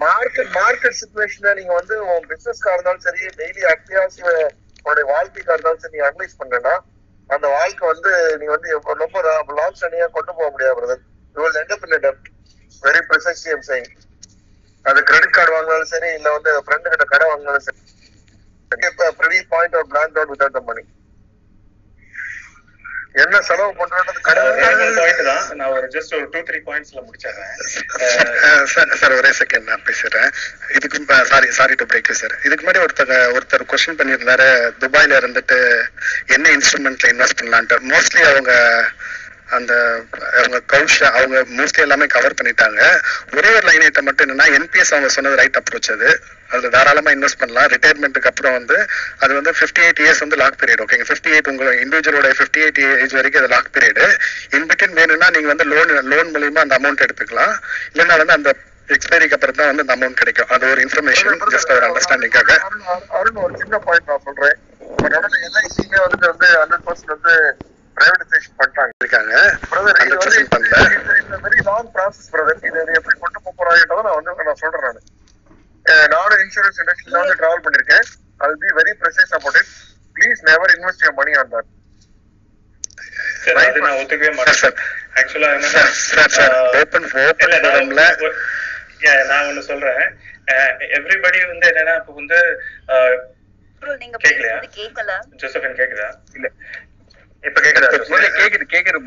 மார்க்கெட் 0.01 0.51
மார்க்கெட் 0.55 0.97
சுச்சுவேஷனை 0.99 1.51
நீங்க 1.59 1.73
வந்து 1.73 1.95
உன் 2.07 2.27
பிசினஸ்க்கா 2.31 2.73
இருந்தாலும் 2.73 3.05
சரி 3.05 3.21
டெய்லி 3.39 3.61
அத்தியாவசிய 3.71 4.31
உன்னுடைய 4.85 5.05
வாழ்க்கைக்கா 5.11 5.53
இருந்தாலும் 5.55 5.83
சரி 5.83 5.95
நீ 5.95 6.03
அனலைஸ் 6.07 6.39
பண்ணனா 6.41 6.73
அந்த 7.29 7.47
வாழ்க்கை 7.55 7.85
வந்து 7.91 8.11
நீ 8.41 8.45
வந்து 8.53 8.69
ரொம்ப 9.01 9.17
லாங் 9.57 9.77
ஸ்டாண்டிங்கா 9.77 10.09
கொண்டு 10.17 10.31
போக 10.33 10.49
முடியாது 10.49 10.77
brother 10.79 11.03
you 11.35 11.41
will 11.43 11.59
end 11.61 11.73
up 11.75 11.85
in 11.87 12.03
dept 12.07 12.29
very 12.83 13.01
precisely 13.09 13.51
am 13.55 13.65
saying 13.69 13.89
அது 14.85 14.99
கிரெடிட் 15.09 15.35
கார்டு 15.37 15.55
வாங்கினாலும் 15.55 15.91
சரி 15.93 16.09
இல்ல 16.17 16.29
வந்து 16.37 16.51
ஃப்ரெண்டு 16.67 16.93
கிட்ட 16.93 17.05
கடை 17.13 17.27
வாங்கினாலும் 17.31 17.65
சரி. 17.67 17.79
Privy 19.19 19.41
point 19.53 19.75
out 19.77 19.91
blank 19.93 20.17
out 20.19 20.31
without 20.33 20.57
the 20.57 20.63
money 20.69 20.83
என்ன 23.21 23.37
செலவு 23.47 23.71
பாயிண்ட் 23.77 25.21
தான். 25.29 25.45
நான் 25.59 25.71
ஒரு 25.77 25.87
ஜஸ்ட் 25.95 26.11
ஒரு 26.17 26.25
டூ 26.33 26.39
த்ரீ 26.47 26.59
பாயிண்ட்ஸ்ல 26.67 26.99
முடிச்சிடுறேன். 27.05 27.53
சார் 28.73 28.91
சார் 29.01 29.15
ஒரே 29.19 29.31
செகண்ட் 29.39 29.69
நான் 29.71 29.85
பேசுறேன் 29.87 30.29
இதுக்கு 30.77 30.99
sorry 31.31 31.47
sorry 31.59 31.75
to 31.81 31.87
break 31.91 32.11
sir 32.21 32.35
இதுக்கு 32.45 32.61
முன்னாடி 32.63 32.83
ஒருத்தர் 32.85 33.13
ஒருத்தர் 33.37 33.69
கொஸ்டின் 33.71 33.99
பண்ணியிருந்தாரு. 34.01 34.47
துபாயில 34.83 35.19
இருந்துட்டு 35.21 35.57
என்ன 36.35 36.45
இன்ஸ்ட்ருமெண்ட்ல 36.57 37.11
இன்வெஸ்ட் 37.13 37.39
பண்ணலான்ட்டு. 37.41 37.79
மோஸ்ட்லி 37.93 38.23
அவங்க 38.31 38.53
அந்த 39.57 39.73
அவங்க 40.39 40.57
கவுஷா 40.73 41.07
அவங்க 41.19 41.37
மோஸ்ட்லி 41.57 41.81
எல்லாமே 41.85 42.05
கவர் 42.15 42.37
பண்ணிட்டாங்க. 42.39 42.81
ஒரே 43.37 43.49
ஒரு 43.57 43.65
லைன் 43.69 43.85
ஐட்டம் 43.87 44.07
மட்டும் 44.09 44.25
என்னன்னா 44.25 44.47
என்பிஎஸ் 44.57 44.93
அவங்க 44.95 45.09
சொன்னது 45.15 45.39
ரைட் 45.41 45.59
அப்ரோச் 45.61 45.89
அது. 45.95 46.09
அதுல 46.51 46.69
தாராளமா 46.75 47.11
இன்வெஸ்ட் 47.15 47.39
பண்ணலாம். 47.41 47.67
ரிட்டையர்மெண்ட்டுக்கு 47.73 48.29
அப்புறம் 48.31 48.55
வந்து 48.59 48.77
அது 49.23 49.31
வந்து 49.39 49.51
ஃபிஃப்டி 49.57 49.81
எயிட் 49.87 50.01
இயர்ஸ் 50.03 50.23
வந்து 50.25 50.39
லாக் 50.41 50.59
பீரியட் 50.61 50.83
ஓகேங்க 50.85 51.05
ஃபிஃப்டி 51.09 51.31
எயிட் 51.35 51.49
உங்க 51.51 51.65
இண்டிவிஜுவலோட 51.83 52.29
ஃபிஃப்டி 52.39 52.61
எயிட் 52.65 52.79
ஏஜ் 53.03 53.17
வரைக்கும் 53.19 53.43
அது 53.43 53.51
லாக் 53.55 53.69
பீரியட் 53.75 54.01
இன்பிட்வீன் 54.57 54.97
வேணும்னா 54.99 55.29
நீங்க 55.35 55.49
வந்து 55.53 55.67
லோன் 55.73 55.93
லோன் 56.13 56.31
மூலியமா 56.35 56.63
அந்த 56.65 56.77
அமௌண்ட் 56.79 57.05
எடுத்துக்கலாம். 57.07 57.53
இல்லைன்னா 57.91 58.17
வந்து 58.23 58.37
அந்த 58.39 58.51
எக்ஸ்பைரிக்கு 58.95 59.35
அப்புறம் 59.37 59.57
தான் 59.59 59.69
வந்து 59.71 59.83
அந்த 59.85 59.95
அமௌண்ட் 59.97 60.19
கிடைக்கும். 60.21 60.51
அது 60.55 60.71
ஒரு 60.73 60.81
இன்ஃபர்மேஷன் 60.85 61.41
ஜஸ்ட் 61.55 61.73
ஒரு 61.77 61.85
அண்டர்ஸ்டாண்டிங்காக 61.87 62.51
அருண் 63.17 63.41
ஒரு 63.45 63.53
சின்ன 63.63 63.77
பாயிண்ட் 63.87 64.09
நான் 64.11 64.23
சொல்றேன். 64.27 64.57
எல்ஐசியுமே 65.47 65.99
வந்து 66.05 66.25
வந்து 66.31 66.47
ஹண்ட்ரட் 66.61 66.85
பர்சன்ட் 66.87 67.13
வந்து 67.15 67.35
பிரைவேடைசேஷன் 67.99 68.57
பண்ணிட்டாங்க 68.59 68.93
இருக்காங்க. 69.03 69.33
பிரதர் 69.71 70.01
இது 70.07 70.17
வந்து 70.23 70.43
பண்ணல. 70.53 70.75
வெரி 71.45 71.59
லாங் 71.69 71.91
ப்ராசஸ் 71.95 72.29
பிரதர் 72.35 72.61
இது 72.69 72.79
எப்படி 72.99 73.15
கொண்டு 73.23 73.39
போக 73.45 73.53
போறாங்கன்றதை 73.59 74.03
நான் 74.07 74.17
வந்து 74.19 74.47
நான் 74.49 74.61
சொல்றேன் 74.63 74.85
நான். 74.97 75.07
நானும் 76.13 76.41
இன்சூரன்ஸ் 76.45 76.79
இண்டஸ்ட்ரியில 76.83 77.19
வந்து 77.23 77.37
டிராவல் 77.41 77.65
பண்ணிருக்கேன். 77.65 78.07
I 78.45 78.47
be 78.63 78.71
very 78.79 78.93
precise 79.01 79.33
about 79.39 79.59
it 79.61 79.71
please 80.15 80.41
never 80.49 80.73
invest 80.77 81.03
your 81.05 81.19
money 81.21 81.33
on 81.41 81.51
that 81.55 81.69
sir 83.43 83.59
அது 83.61 83.83
நான் 83.85 83.97
ஒத்துக்கவே 83.99 84.31
மாட்டேன். 84.39 84.79
ஆக்சுவலா 85.19 85.49
என்னன்னா 85.57 85.83
ஓப்பன் 86.79 87.07
இல்ல, 89.03 89.11
நான் 89.29 89.47
ஒண்ணு 89.49 89.63
சொல்றேன். 89.71 90.01
எவ்ரிபடி 90.97 91.39
வந்து 91.51 91.67
என்னன்னா 91.71 91.95
இப்ப 91.99 92.13
வந்து 92.21 92.39
கேக்கலையா? 94.25 94.55
ஜோசபின் 95.41 95.77
கேக்குதா? 95.79 96.07
இல்ல. 96.37 96.47
இப்ப 97.43 97.61
கேக்குதா 97.61 97.89
கேக்குது 98.37 98.65
கேக்குது 98.65 98.99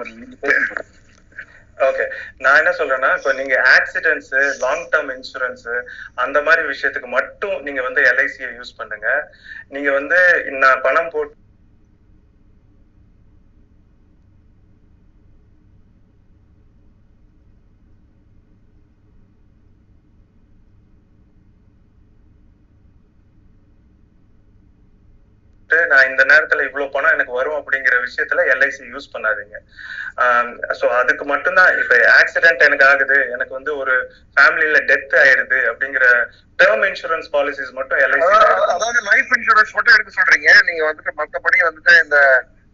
ஓகே 1.78 2.04
நான் 2.38 2.58
என்ன 2.58 2.70
சொல்றேன்னா 2.70 3.16
இப்போ 3.16 3.32
நீங்க 3.32 3.54
ஆக்சிடென்ட்ஸ் 3.76 4.32
லாங் 4.58 4.88
டேர்ம் 4.92 5.12
இன்சூரன்ஸ் 5.12 5.66
அந்த 6.14 6.42
மாதிரி 6.42 6.62
விஷயத்துக்கு 6.68 7.08
மட்டும் 7.08 7.62
நீங்க 7.62 7.82
வந்து 7.82 8.02
எல்ஐசியை 8.02 8.50
யூஸ் 8.56 8.76
பண்ணுங்க. 8.76 9.08
நீங்க 9.68 9.90
வந்து 9.90 10.18
நான் 10.58 10.80
பணம் 10.80 11.10
போட்டு 11.10 11.40
போட்டுட்டு 25.74 25.92
நான் 25.92 26.08
இந்த 26.10 26.22
நேரத்துல 26.30 26.64
இவ்வளவு 26.68 26.94
பணம் 26.94 27.14
எனக்கு 27.14 27.32
வரும் 27.36 27.58
அப்படிங்கிற 27.58 27.96
விஷயத்துல 28.04 28.44
எல்ஐசி 28.52 28.84
யூஸ் 28.92 29.12
பண்ணாதீங்க. 29.14 29.56
ஸோ 30.78 30.86
அதுக்கு 31.00 31.24
மட்டும்தான் 31.30 31.72
இப்ப 31.80 31.92
ஆக்சிடென்ட் 32.16 32.64
எனக்கு 32.68 32.86
ஆகுது 32.90 33.18
எனக்கு 33.34 33.52
வந்து 33.58 33.72
ஒரு 33.82 33.94
ஃபேமிலியில 34.36 34.80
டெத் 34.90 35.14
ஆயிடுது 35.22 35.60
அப்படிங்கிற 35.70 36.06
டேர்ம் 36.58 36.86
இன்சூரன்ஸ் 36.88 37.28
பாலிசிஸ் 37.34 37.76
மட்டும் 37.78 38.00
எல்ஐசி 38.04 38.32
அதாவது 38.74 39.00
லைஃப் 39.10 39.32
இன்சூரன்ஸ் 39.36 39.76
மட்டும் 39.76 39.94
எடுக்க 39.96 40.12
சொல்றீங்க. 40.12 40.50
நீங்க 40.68 40.82
வந்துட்டு 40.88 41.14
மத்தபடி 41.20 41.60
வந்துட்டு 41.68 41.94
இந்த 42.04 42.18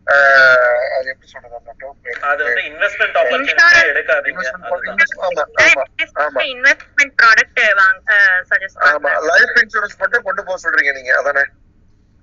ஆஹ், 0.07 0.61
அது 0.97 1.09
எப்படி 1.13 1.29
சொல்றது 1.31 1.57
அந்த? 1.57 1.89
அது 2.29 2.41
வந்து 2.45 2.63
இன்வெஸ்ட்மெண்ட் 2.69 3.17
ஆப்பர்ச்சுனிட்டி 3.21 3.81
எடுக்காதீங்க. 3.91 4.45
அதுதான். 4.69 5.11
ஆமா 5.27 5.43
ஆமா 5.65 5.83
ஆமா. 6.25 6.43
இன்வெஸ்ட்மெண்ட் 6.53 7.15
ப்ராடக்ட் 7.19 7.61
வாங்க 7.81 8.15
சஜஸ்ட் 8.51 8.79
ஆமா 8.89 9.11
லைஃப் 9.29 9.59
இன்சூரன்ஸ் 9.63 9.99
மட்டும் 10.01 10.25
கொண்டு 10.25 10.43
போக 10.47 10.59
சொல்றீங்க 10.65 10.93
நீங்க 10.97 11.13
அதானே? 11.19 11.45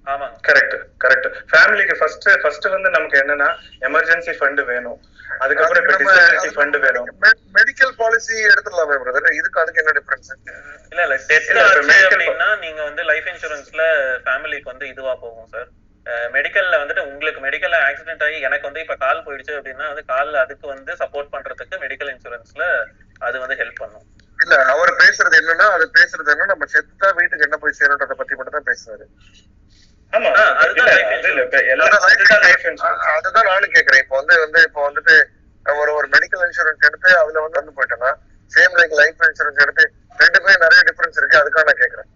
ஆமா 0.07 0.27
கரெக்ட் 0.47 0.73
கரெக்ட் 1.03 1.27
ஃபேமிலிக்கு 1.51 1.95
ஃபர்ஸ்ட் 1.99 2.27
ஃபர்ஸ்ட் 2.41 2.67
வந்து 2.73 2.89
நமக்கு 2.95 3.17
என்னன்னா 3.21 3.47
எமர்ஜென்சி 3.87 4.33
ஃபண்ட் 4.39 4.61
வேணும். 4.71 4.99
அதுக்கப்புறம் 5.39 5.81
இப்ப 5.83 5.95
டிசபிலிட்டி 6.03 6.51
ஃபண்ட் 6.57 6.77
வேணும். 6.85 7.07
மெடிக்கல் 7.57 7.93
பாலிசி 8.01 8.35
எடுத்துடலாமே 8.49 8.97
பிரதர் 9.03 9.37
இதுக்கு 9.39 9.61
அதுக்கு 9.63 9.81
என்ன 9.83 9.95
டிஃபரன்ஸ் 9.99 10.29
இல்ல 10.91 11.01
இல்ல 11.05 11.15
டெத் 11.23 11.49
அப்படின்னா 12.09 12.49
நீங்க 12.65 12.81
வந்து 12.89 13.03
லைஃப் 13.11 13.29
இன்சூரன்ஸ்ல 13.31 13.85
ஃபேமிலிக்கு 14.25 14.71
வந்து 14.73 14.87
இதுவா 14.93 15.15
போகும் 15.23 15.49
சார் 15.55 15.69
மெடிக்கல்ல 16.33 16.75
வந்துட்டு 16.81 17.05
உங்களுக்கு 17.05 17.39
மெடிக்கல்ல 17.45 17.77
ஆக்சிடென்ட் 17.87 18.25
ஆகி 18.25 18.37
எனக்கு 18.47 18.67
வந்து 18.69 18.83
இப்ப 18.83 18.97
கால் 19.05 19.23
போயிடுச்சு 19.25 19.53
அப்படின்னா 19.59 19.87
வந்து 19.91 20.03
கால் 20.11 20.33
அதுக்கு 20.43 20.65
வந்து 20.73 20.91
சப்போர்ட் 21.01 21.33
பண்றதுக்கு 21.33 21.81
மெடிக்கல் 21.85 22.11
இன்சூரன்ஸ்ல 22.13 22.65
அது 23.21 23.37
வந்து 23.43 23.57
ஹெல்ப் 23.61 23.81
பண்ணும். 23.81 24.05
இல்ல 24.39 24.55
அவர் 24.73 24.91
பேசுறது 25.01 25.35
என்னன்னா 25.41 25.67
அது 25.75 25.85
பேசுறது 25.97 26.31
என்ன 26.33 26.49
நம்ம 26.51 26.65
செத்தா 26.73 27.09
வீட்டுக்கு 27.19 27.47
என்ன 27.47 27.57
போய் 27.57 27.77
சேரன்றத 27.79 28.15
பத்தி 28.19 28.37
மட்டும் 28.37 28.57
தான் 28.57 28.69
பேசுறாரு. 28.69 29.05
அதுதான் 33.15 33.49
நானும் 33.51 33.73
கேக்குறேன். 33.75 34.01
இப்போ 34.03 34.15
வந்து 34.21 34.35
வந்து 34.45 34.59
இப்போ 34.67 34.81
வந்துட்டு 34.87 35.15
ஒரு 35.81 35.91
ஒரு 35.99 36.07
மெடிக்கல் 36.15 36.43
இன்சூரன்ஸ் 36.47 36.85
எடுத்து 36.89 37.09
அதுல 37.21 37.43
வந்து 37.45 37.59
வந்து 37.61 37.75
போயிட்டோம்னா 37.77 38.11
சேம் 38.51 38.75
லைக் 38.79 38.93
லைஃப் 39.01 39.23
இன்சூரன்ஸ் 39.29 39.63
எடுத்து 39.65 39.83
ரெண்டுக்குமே 40.21 40.53
நிறைய 40.65 40.81
டிஃபரன்ஸ் 40.89 41.17
இருக்கு. 41.21 41.39
அதுக்காக 41.41 41.65
நான் 41.69 41.81
கேக்குறேன். 41.83 42.09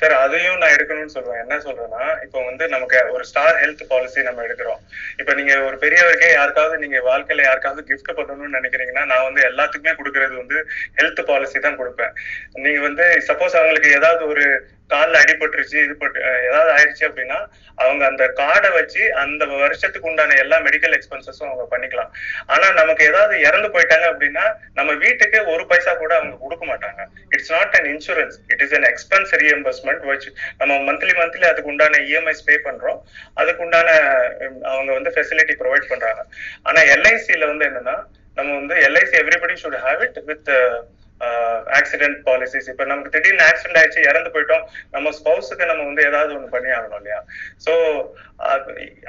சார் 0.00 0.12
அதையும் 0.24 0.60
நான் 0.60 0.74
எடுக்கணும்னு 0.74 1.14
சொல்றேன். 1.14 1.40
என்ன 1.44 1.54
சொல்றேன்னா 1.64 2.02
இப்போ 2.24 2.38
வந்து 2.48 2.64
நமக்கு 2.74 2.98
ஒரு 3.14 3.24
ஸ்டார் 3.30 3.58
ஹெல்த் 3.62 3.82
பாலிசி 3.90 4.20
நம்ம 4.28 4.42
எடுக்கிறோம். 4.46 4.80
இப்போ 5.20 5.32
நீங்க 5.38 5.54
ஒரு 5.68 5.76
பெரியவருக்கே 5.82 6.30
யாருக்காவது 6.32 6.76
நீங்க 6.84 6.98
வாழ்க்கையில 7.08 7.44
யாருக்காவது 7.48 7.82
கிஃப்ட் 7.90 8.16
பண்ணணும்னு 8.18 8.56
நினைக்கிறீங்கன்னா 8.58 9.04
நான் 9.12 9.26
வந்து 9.28 9.42
எல்லாத்துக்குமே 9.50 9.94
கொடுக்கறது 10.00 10.34
வந்து 10.42 10.58
ஹெல்த் 11.00 11.22
பாலிசி 11.30 11.60
தான் 11.66 11.78
கொடுப்பேன். 11.80 12.14
நீங்க 12.66 12.80
வந்து 12.88 13.06
சப்போஸ் 13.30 13.58
அவங்களுக்கு 13.60 13.90
ஏதாவது 13.98 14.24
ஒரு 14.34 14.46
காலில் 14.92 15.20
அடிபட்டுருச்சு 15.22 15.76
இது 15.86 15.94
பட்டு 16.02 16.18
ஏதாவது 16.48 16.70
ஆயிடுச்சு 16.76 17.04
அப்படின்னா 17.08 17.38
அவங்க 17.82 18.02
அந்த 18.10 18.24
கார்டை 18.40 18.70
வச்சு 18.76 19.02
அந்த 19.22 19.42
வருஷத்துக்கு 19.62 20.08
உண்டான 20.10 20.36
எல்லா 20.42 20.56
மெடிக்கல் 20.66 20.94
எக்ஸ்பென்சஸும் 20.96 21.48
அவங்க 21.50 21.66
பண்ணிக்கலாம். 21.72 22.10
ஆனா 22.54 22.66
நமக்கு 22.80 23.02
ஏதாவது 23.10 23.34
இறந்து 23.48 23.68
போயிட்டாங்க 23.74 24.06
அப்படின்னா 24.12 24.44
நம்ம 24.78 24.90
வீட்டுக்கு 25.04 25.38
ஒரு 25.54 25.64
பைசா 25.70 25.94
கூட 26.02 26.12
அவங்க 26.20 26.36
கொடுக்க 26.44 26.64
மாட்டாங்க. 26.72 27.00
It's 27.34 27.52
not 27.56 27.76
an 27.80 27.88
insurance 27.94 28.36
it 28.52 28.64
is 28.66 28.76
an 28.78 28.88
expense 28.92 29.34
reimbursement 29.42 30.04
வச்சு 30.12 30.30
நம்ம 30.62 30.78
மந்த்லி 30.90 31.14
மந்த்லி 31.20 31.46
அதுக்கு 31.52 31.72
உண்டான 31.74 32.00
இஎம்ஐஸ் 32.10 32.46
பே 32.48 32.56
பண்றோம். 32.68 33.00
அதுக்கு 33.42 33.64
உண்டான 33.66 33.90
அவங்க 34.74 34.90
வந்து 34.98 35.12
ஃபெசிலிட்டி 35.16 35.56
ப்ரொவைட் 35.62 35.90
பண்றாங்க. 35.92 36.22
ஆனா 36.68 36.82
எல்ஐசில 36.96 37.46
வந்து 37.52 37.66
என்னன்னா 37.70 37.98
நம்ம 38.38 38.50
வந்து 38.60 38.74
LIC 38.88 39.14
everybody 39.22 39.54
should 39.62 39.82
have 39.86 40.02
it 40.06 40.18
with 40.30 40.50
accident 41.78 42.18
policies 42.28 42.68
இப்ப 42.72 42.84
நமக்கு 42.90 43.14
திடீர்னு 43.14 43.46
ஆக்சிடென்ட் 43.48 43.78
ஆயிடுச்சு 43.80 44.08
இறந்து 44.10 44.32
போயிட்டோம். 44.34 44.64
நம்ம 44.94 45.12
ஸ்பௌஸுக்கு 45.18 45.70
நம்ம 45.70 45.84
வந்து 45.90 46.02
ஏதாவது 46.10 46.34
ஒண்ணு 46.36 46.54
பண்ணி 46.56 46.70
ஆகணும் 46.76 47.00
இல்லையா? 47.00 47.20
சோ 47.66 47.72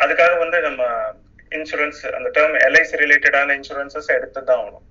அதுக்காக 0.05 0.33
வந்து 0.43 0.59
நம்ம 0.67 0.83
இன்சூரன்ஸ் 1.59 2.01
அந்த 2.17 2.27
டேர்ம் 2.37 2.57
எல்ஐசி 2.67 3.01
ரிலேட்டடான 3.03 3.55
இன்சூரன்சஸ் 3.59 4.15
எடுத்து 4.17 4.39
தான் 4.49 4.61
ஆகணும். 4.61 4.85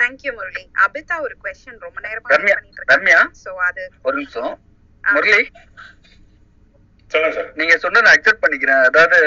தேங்க்யூ 0.00 0.30
முரளி 0.38 0.62
அபிதா 0.84 1.16
ஒரு 1.26 1.34
கொஸ்டின் 1.42 1.82
ரொம்ப 1.86 1.98
நேரமா 2.06 2.32
ரம்யா 2.34 2.58
ரம்யா? 2.92 3.20
சோ 3.44 3.50
அது 3.68 3.82
ஒரு 4.06 4.16
நிமிஷம். 4.20 4.54
முரளி 5.04 5.42
சொல்லுங்க 7.12 7.34
சார் 7.36 7.50
நீங்க 7.60 7.74
சொன்னதை 7.82 8.08
அக்செப்ட் 8.12 8.42
பண்ணிக்கிறேன். 8.44 8.82
அதாவது 8.88 9.18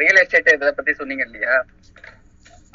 ரியல் 0.00 0.20
எஸ்டேட் 0.22 0.48
இதை 0.54 0.70
பத்தி 0.78 0.92
சொன்னீங்க 1.00 1.24
இல்லையா? 1.28 1.56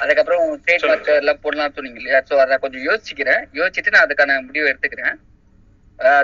அதுக்கப்புறம் 0.02 0.44
ட்ரேட் 0.66 0.86
மார்க் 0.90 1.10
எல்லாம் 1.20 1.40
போடலாம் 1.44 1.74
சொன்னீங்க 1.76 2.00
இல்லையா? 2.02 2.20
சோ 2.28 2.34
அதை 2.44 2.54
கொஞ்சம் 2.64 2.84
யோசிக்கிறேன். 2.90 3.42
யோசிச்சுட்டு 3.58 3.94
நான் 3.94 4.06
அதுக்கான 4.06 4.38
முடிவு 4.48 4.70
எடுத்துக்கிறேன். 4.72 5.16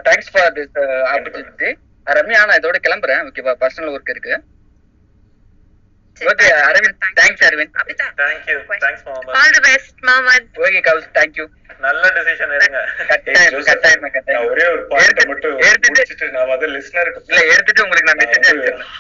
Thanks 0.07 0.31
for 0.35 0.55
this 0.57 0.79
opportunity 1.15 1.71
Ramya 2.07 2.41
நான் 2.49 2.61
இதோட 2.61 2.79
கிளம்புறேன். 2.87 3.23
ஓகேவா 3.29 3.55
பர்சனல் 3.63 3.93
ஒர்க் 3.97 4.15
இருக்கு. 4.15 4.35
Okay 6.31 6.47
Aravind 6.69 6.97
thanks 7.19 7.45
Aravind. 7.49 7.77
Thank you 8.23 8.57
thanks 8.85 9.05
Mohammed 9.09 9.37
all 9.41 9.55
the 9.57 9.63
best 9.69 10.01
Mohammed 10.09 10.63
okay 10.67 10.81
Kaush 10.89 11.09
thank you 11.19 11.47
நல்ல 11.87 12.05
டிசிஷன் 12.17 12.55
எடுங்க. 12.57 12.79
கட்டாயம் 13.11 13.67
கட்டாயம் 13.69 14.09
கட்டாயம். 14.17 14.47
ஒரே 14.53 14.65
ஒரு 14.73 14.83
பாயிண்ட் 14.93 15.21
மட்டும் 15.31 15.55
முடிச்சிட்டு 15.85 16.33
நான் 16.37 16.51
வந்து 16.55 16.69
லிஸ்னருக்கு 16.75 17.23
இல்ல 17.31 17.41
எடுத்துட்டு 17.53 17.85
உங்களுக்கு 17.87 18.11
நான் 18.11 18.21
மெசேஜ் 18.23 18.49
அனுப்பிச்சிடுறேன் 18.51 18.93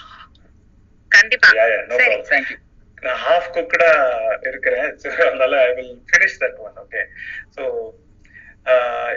கண்டிப்பா. 1.16 1.50
நோ 1.90 1.96
ப்ராப்ளம் 1.98 2.26
தேங்க்யூ 2.32 2.56
நான் 3.02 3.20
ஹாஃப் 3.24 3.48
குக்கடா 3.54 3.90
இருக்கிறேன். 4.42 4.88
அதனால 5.26 5.54
I 5.64 5.72
will 5.74 5.94
finish 6.10 6.38
that 6.40 6.58
one 6.58 6.76
okay 6.84 7.02
so 7.56 7.62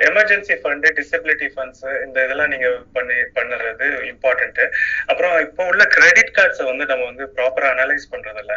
emergency 0.08 0.56
fund 0.62 0.90
disability 1.00 1.48
funds 1.54 1.84
இந்த 2.04 2.18
இதெல்லாம் 2.26 2.52
நீங்க 2.54 2.68
பண்ணி 2.96 3.18
பண்ணுறது 3.38 3.88
இம்பார்ட்டன்ட் 4.12 4.62
அப்புறம் 5.12 5.34
இப்போ 5.46 5.64
உள்ள 5.72 5.84
கிரெடிட் 5.96 6.32
கார்ட்ஸை 6.38 6.66
வந்து 6.70 6.86
நம்ம 6.92 7.04
வந்து 7.10 7.26
ப்ராப்பரா 7.38 7.70
அனலைஸ் 7.76 8.06
பண்றதில்ல. 8.14 8.56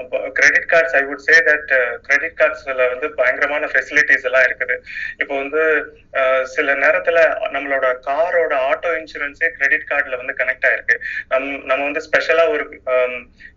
அப்போ 0.00 0.16
credit 0.38 0.68
cards 0.72 0.96
I 1.00 1.02
would 1.08 1.24
say 1.28 1.36
that 1.50 1.72
credit 2.08 2.36
கார்ட்ஸ்ல 2.40 2.88
வந்து 2.94 3.08
பயங்கரமான 3.20 3.68
ஃபெசிலிட்டிஸ் 3.74 4.26
எல்லாம் 4.30 4.46
இருக்குது. 4.48 4.76
இப்போ 5.22 5.34
வந்து 5.42 5.62
சில 6.54 6.74
நேரத்துல 6.84 7.18
நம்மளோட 7.56 7.86
காரோட 8.08 8.54
ஆட்டோ 8.70 8.92
இன்சூரன்ஸே 9.00 9.50
கிரெடிட் 9.58 9.88
கார்டுல 9.92 10.20
வந்து 10.22 10.38
கனெக்ட் 10.42 10.68
ஆயிருக்கு. 10.70 10.98
நம் 11.32 11.48
நம்ம 11.70 11.82
வந்து 11.88 12.04
ஸ்பெஷலா 12.08 12.46
ஒரு 12.54 12.64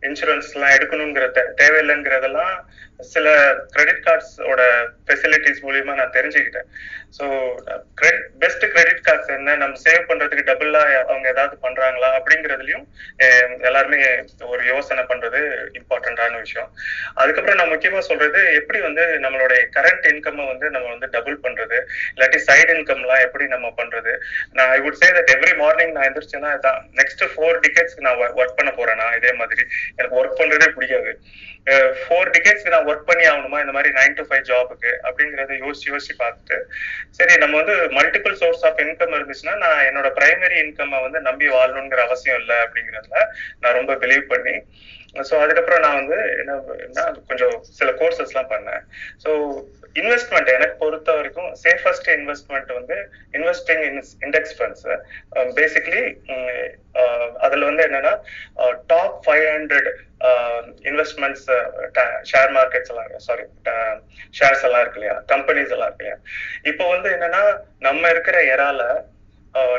இன்சூரன்ஸ் 0.10 0.54
எல்லாம் 0.56 0.76
எடுக்கணுங்கிற 0.78 1.28
தேவையில்லைங்கிறதெல்லாம் 1.62 2.56
சில 3.14 3.28
கிரெடிட் 3.74 4.04
கார்ட்ஸோட 4.06 4.62
ஃபெசிலிட்டிஸ் 5.08 5.64
மூலியமா 5.66 5.94
நான் 6.00 6.14
தெரிஞ்சுக்கிட்டேன். 6.18 6.68
ஸோ 7.18 7.26
பெஸ்ட் 8.42 8.66
கிரெடிட் 8.74 9.04
கார்ட்ஸ் 9.08 9.32
என்ன? 9.36 9.56
நம்ம 9.62 9.80
சேவ் 9.86 10.08
பண்றதுக்கு 10.10 10.46
டபுளா 10.50 10.82
அவங்க 11.10 11.26
ஏதாவது 11.34 11.56
பண்றாங்களா? 11.66 12.10
அப்படிங்கிறதுலயும் 12.20 12.86
எல்லாருமே 13.70 14.00
ஒரு 14.52 14.62
யோசனை 14.72 15.04
பண்றது 15.12 15.42
இம்பார்ட்டன்டான 15.80 16.40
விஷயம். 16.46 16.70
அதுக்கப்புறம் 17.22 17.60
நான் 17.60 17.74
முக்கியமா 17.74 18.02
சொல்றது 18.10 18.42
எப்படி 18.60 18.82
வந்து 18.88 19.06
நம்மளுடைய 19.26 19.62
கரண்ட் 19.78 20.08
இன்கம் 20.14 20.42
வந்து 20.52 20.70
நம்ம 20.76 20.88
வந்து 20.94 21.10
டபுள் 21.16 21.38
பண்றது? 21.46 21.80
இல்லாட்டி 22.16 22.42
சைடு 22.50 22.70
இன்கம்லாம் 22.78 23.24
எப்படி 23.28 23.48
நம்ம 23.56 23.74
பண்றது? 23.82 24.14
நான் 24.58 24.72
I 24.78 24.80
would 24.86 25.02
say 25.02 25.10
that 25.18 25.34
every 25.38 25.56
morning 25.64 25.94
நான் 25.98 26.08
எந்திரிச்சேன்னா 26.10 26.54
நெக்ஸ்ட் 27.02 27.26
ஃபோர் 27.34 27.60
டிக்கெட்ஸ் 27.66 27.98
நான் 28.08 28.22
ஒர்க் 28.40 28.58
பண்ண 28.62 28.74
போறேன்னா 28.80 29.10
இதே 29.20 29.34
மாதிரி. 29.42 29.66
எனக்கு 29.98 30.20
ஒர்க் 30.22 30.40
பண்றதே 30.42 30.70
பிடிக்காது. 30.78 31.14
ஃபோர் 32.00 32.32
டிகேட்ஸ்க்கு 32.34 32.74
நான் 32.74 32.88
ஒர்க் 32.88 33.08
பண்ணி 33.08 33.24
ஆகணுமா? 33.30 33.60
இந்த 33.60 33.72
மாதிரி 33.72 33.90
நைன் 33.96 34.18
டு 34.18 34.24
ஃபைவ் 34.28 34.44
ஜாபுக்கு 34.50 34.92
அப்படிங்கறத 35.08 35.56
யோசிச்சு 35.64 35.88
யோசிச்சு 35.92 36.14
பார்த்துட்டு 36.20 36.58
சரி 37.12 37.36
நம்ம 37.38 37.56
வந்து 37.62 37.76
மல்டிபிள் 37.90 38.36
சோர்ஸ் 38.42 38.66
ஆஃப் 38.66 38.82
இன்கம் 38.84 39.16
இருந்துச்சுன்னா 39.18 39.56
நான் 39.58 39.86
என்னோட 39.90 40.10
பிரைமரி 40.20 40.58
இன்கம் 40.66 40.94
வந்து 41.08 41.22
நம்பி 41.22 41.48
வாழணுங்கிற 41.48 42.04
அவசியம் 42.08 42.40
இல்லை 42.40 42.58
அப்படிங்கறதுல 42.66 43.24
நான் 43.60 43.78
ரொம்ப 43.80 43.96
பிலீவ் 43.96 44.26
பண்ணி 44.28 44.56
ஸோ 45.30 45.36
அதுக்கப்புறம் 45.40 45.84
நான் 45.86 46.00
வந்து 46.00 46.18
என்ன 46.40 46.54
என்ன 46.86 47.04
கொஞ்சம் 47.28 47.54
சில 47.72 47.90
கோர்சஸ்லாம் 47.92 48.50
பண்ணேன். 48.50 48.82
ஸோ 49.24 49.30
இன்வெஸ்ட்மெண்ட் 49.96 50.50
எனக்கு 50.50 50.76
பொறுத்த 50.78 51.10
வரைக்கும் 51.14 51.50
சேஃபஸ்ட் 51.64 52.10
இன்வெஸ்ட்மெண்ட் 52.16 52.72
வந்து 52.74 52.96
investing 53.34 53.84
in 53.90 54.00
index 54.22 54.56
funds 54.58 54.86
basically 55.58 56.04
அதில் 57.46 57.68
வந்து 57.70 57.86
என்னன்னா 57.88 58.14
top 58.88 59.18
five 59.26 59.46
hundred 59.54 59.90
investments 60.90 61.48
share 62.24 62.52
markets 62.52 62.92
எல்லாம் 62.94 63.26
சாரி 63.28 63.46
ஷேர்ஸ் 64.36 64.66
எல்லாம் 64.68 64.82
இருக்கு 64.82 65.00
இல்லையா? 65.00 65.16
கம்பெனிஸ் 65.28 65.74
எல்லாம் 65.76 65.90
இருக்கு 65.90 66.06
இல்லையா? 66.06 66.18
இப்போ 66.72 66.86
வந்து 66.94 67.10
என்னன்னா 67.16 67.44
நம்ம 67.80 68.10
இருக்கிற 68.10 68.38
எரால 68.54 68.82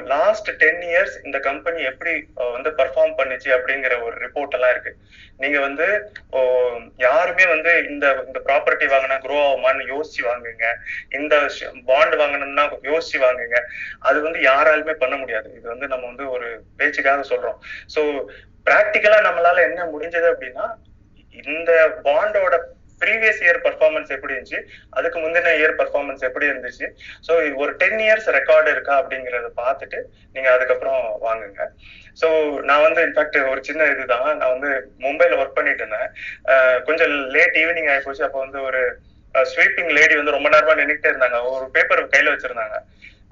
லாஸ்ட் 0.07 0.49
டென் 0.57 0.83
இயர்ஸ் 0.83 1.17
இந்த 1.25 1.39
கம்பெனி 1.39 1.81
எப்படி 1.83 2.13
வந்து 2.53 2.71
பெர்ஃபார்ம் 2.71 3.17
பண்ணுச்சு 3.19 3.49
அப்படிங்கிற 3.57 3.95
ஒரு 4.03 4.17
ரிப்போர்ட் 4.17 4.55
எல்லாம் 4.55 4.71
இருக்கு. 4.71 4.93
நீங்க 5.37 5.59
வந்து 5.61 5.87
ஓ, 6.31 6.41
யாருமே 6.99 7.47
வந்து 7.47 7.73
இந்த 7.89 8.07
இந்த 8.27 8.41
ப்ராப்பர்ட்டி 8.41 8.87
வாங்கினா 8.87 9.19
குரோ 9.21 9.39
ஆகுமான்னு 9.47 9.85
யோசிச்சு 9.87 10.23
வாங்குங்க. 10.29 10.67
இந்த 11.11 11.35
பாண்ட் 11.87 12.17
வாங்கணும்னா 12.17 12.65
யோசிச்சு 12.83 13.21
வாங்குங்க. 13.27 13.59
அது 14.01 14.21
வந்து 14.21 14.41
யாராலுமே 14.43 14.93
பண்ண 14.93 15.17
முடியாது. 15.17 15.49
இது 15.55 15.67
வந்து 15.69 15.87
நம்ம 15.87 16.07
வந்து 16.07 16.31
ஒரு 16.31 16.49
பேச்சுக்காக 16.77 17.25
சொல்றோம். 17.33 17.59
ஸோ 17.97 18.03
ப்ராக்டிக்கலா 18.67 19.21
நம்மளால 19.29 19.63
என்ன 19.63 19.83
முடிஞ்சது 19.85 20.29
அப்படின்னா 20.33 20.67
இந்த 21.47 21.73
பாண்டோட 22.05 22.55
ப்ரீவியஸ் 23.03 23.41
இயர் 23.47 23.61
பர்ஃபார்மன்ஸ் 23.67 24.11
எப்படி 24.17 24.35
இருந்துச்சு? 24.35 24.61
அதுக்கு 24.99 25.19
முந்தின 25.25 25.53
இயர் 25.61 25.77
பர்ஃபார்மன்ஸ் 25.81 26.27
எப்படி 26.29 26.47
இருந்துச்சு? 26.53 26.87
ஸோ 27.27 27.33
ஒரு 27.63 27.73
டென் 27.83 27.99
இயர்ஸ் 28.07 28.29
ரெக்கார்டு 28.39 28.69
இருக்கா 28.75 28.95
அப்படிங்கறத 29.03 29.51
பார்த்துட்டு 29.63 30.01
நீங்க 30.37 30.49
அதுக்கப்புறம் 30.57 31.03
வாங்குங்க. 31.27 31.67
ஸோ 32.21 32.29
நான் 32.71 32.85
வந்து 32.87 33.01
இன்ஃபேக்ட் 33.09 33.39
ஒரு 33.53 33.63
சின்ன 33.69 33.91
இதுதான். 33.95 34.31
நான் 34.41 34.55
வந்து 34.55 34.71
மும்பைல 35.07 35.39
ஒர்க் 35.43 35.59
பண்ணிட்டு 35.59 35.85
இருந்தேன். 35.85 36.09
கொஞ்சம் 36.89 37.13
லேட் 37.37 37.59
ஈவினிங் 37.65 37.91
ஆகி 37.95 38.05
போச்சு. 38.07 38.27
அப்போ 38.29 38.41
வந்து 38.47 38.61
ஒரு 38.71 38.83
ஸ்வீப்பிங் 39.35 39.91
லேடி 39.97 40.15
வந்து 40.19 40.35
ரொம்ப 40.35 40.49
நேரமா 40.53 40.75
நின்னுட்டே 40.79 41.11
இருந்தாங்க. 41.13 41.39
ஒரு 41.55 41.65
பேப்பர் 41.75 42.01
கையில 42.13 42.33
வச்சிருந்தாங்க. 42.35 42.77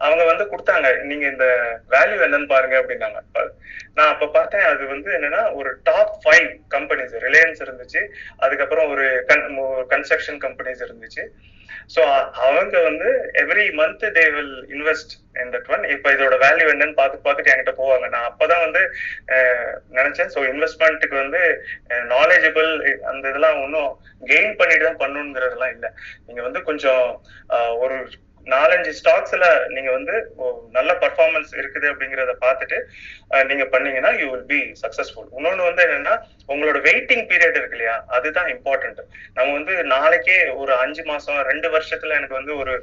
அவங்க 0.07 0.23
வந்து 0.31 0.45
கொடுத்தாங்க. 0.53 0.89
நீங்க 1.11 1.25
இந்த 1.33 1.47
வேல்யூ 1.95 2.19
என்னன்னு 2.27 2.53
பாருங்க 2.53 2.77
அப்படின்னாங்க. 2.81 3.21
நான் 3.97 4.13
அப்ப 4.13 4.27
பார்த்தேன் 4.37 4.69
அது 4.71 4.83
வந்து 4.93 5.11
என்னன்னா 5.17 5.43
ஒரு 5.59 5.71
டாப் 5.89 6.15
ஃபைவ் 6.23 6.49
கம்பெனிஸ் 6.77 7.17
ரிலையன்ஸ் 7.27 7.65
இருந்துச்சு. 7.67 8.03
அதுக்கப்புறம் 8.45 8.89
ஒரு 8.95 9.07
கன்ஸ்ட்ரக்ஷன் 9.93 10.41
கம்பெனிஸ் 10.47 10.87
இருந்துச்சு. 10.87 11.25
ஸோ 11.95 12.03
அவங்க 12.47 12.77
வந்து 12.89 13.09
every 13.43 13.65
month 13.79 14.05
they 14.17 14.25
will 14.35 14.55
invest 14.75 15.13
in 15.41 15.51
that 15.55 15.71
one 15.75 15.83
இப்போ 15.95 16.09
இதோட 16.17 16.35
வேல்யூ 16.45 16.67
என்னன்னு 16.75 16.97
பார்த்து 17.01 17.25
பார்த்துட்டு 17.27 17.53
என்கிட்ட 17.53 17.75
போவாங்க. 17.81 18.07
நான் 18.15 18.29
அப்பதான் 18.31 18.65
வந்து 18.67 18.83
நினைச்சேன். 19.99 20.31
ஸோ 20.35 20.43
இன்வெஸ்ட்மெண்ட்டுக்கு 20.53 21.17
வந்து 21.23 21.43
நாலேஜபிள் 22.15 22.71
அந்த 23.13 23.25
இதெல்லாம் 23.33 23.61
ஒன்றும் 23.65 23.91
கெயின் 24.33 24.59
பண்ணிட்டு 24.61 24.89
தான் 24.89 25.03
பண்ணணுங்கிறதெல்லாம் 25.05 25.75
இல்லை. 25.77 25.91
நீங்க 26.27 26.43
வந்து 26.49 26.63
கொஞ்சம் 26.71 27.07
ஒரு 27.85 27.99
நாலஞ்சு 28.47 28.93
ஸ்டாக்ஸ்ல 28.99 29.45
நீங்க 29.75 29.91
வந்து 29.93 30.15
நல்ல 30.73 30.91
பர்ஃபார்மன்ஸ் 31.03 31.53
இருக்குது 31.61 31.87
அப்படிங்கறத 31.91 32.33
பார்த்துட்டு 32.43 32.79
நீங்க 33.47 33.65
பண்ணீங்கன்னா 33.67 34.13
யூ 34.21 34.27
வில் 34.31 34.49
பி 34.51 34.61
சக்சஸ்ஃபுல் 34.83 35.29
இன்னொன்னு 35.35 35.69
வந்து 35.69 35.85
என்னன்னா 35.87 36.15
உங்களோட 36.49 36.79
வெயிட்டிங் 36.87 37.25
பீரியட் 37.31 37.59
இருக்கு 37.59 37.77
இல்லையா? 37.79 37.97
அதுதான் 38.17 38.51
இம்பார்ட்டன்ட் 38.55 39.01
நம்ம 39.37 39.49
வந்து 39.53 39.77
நாளைக்கே 39.95 40.39
ஒரு 40.63 40.73
அஞ்சு 40.85 41.05
மாசம் 41.05 41.41
ரெண்டு 41.51 41.71
வருஷத்துல 41.75 42.19
எனக்கு 42.19 42.39
வந்து 42.39 42.55
ஒரு 42.57 42.75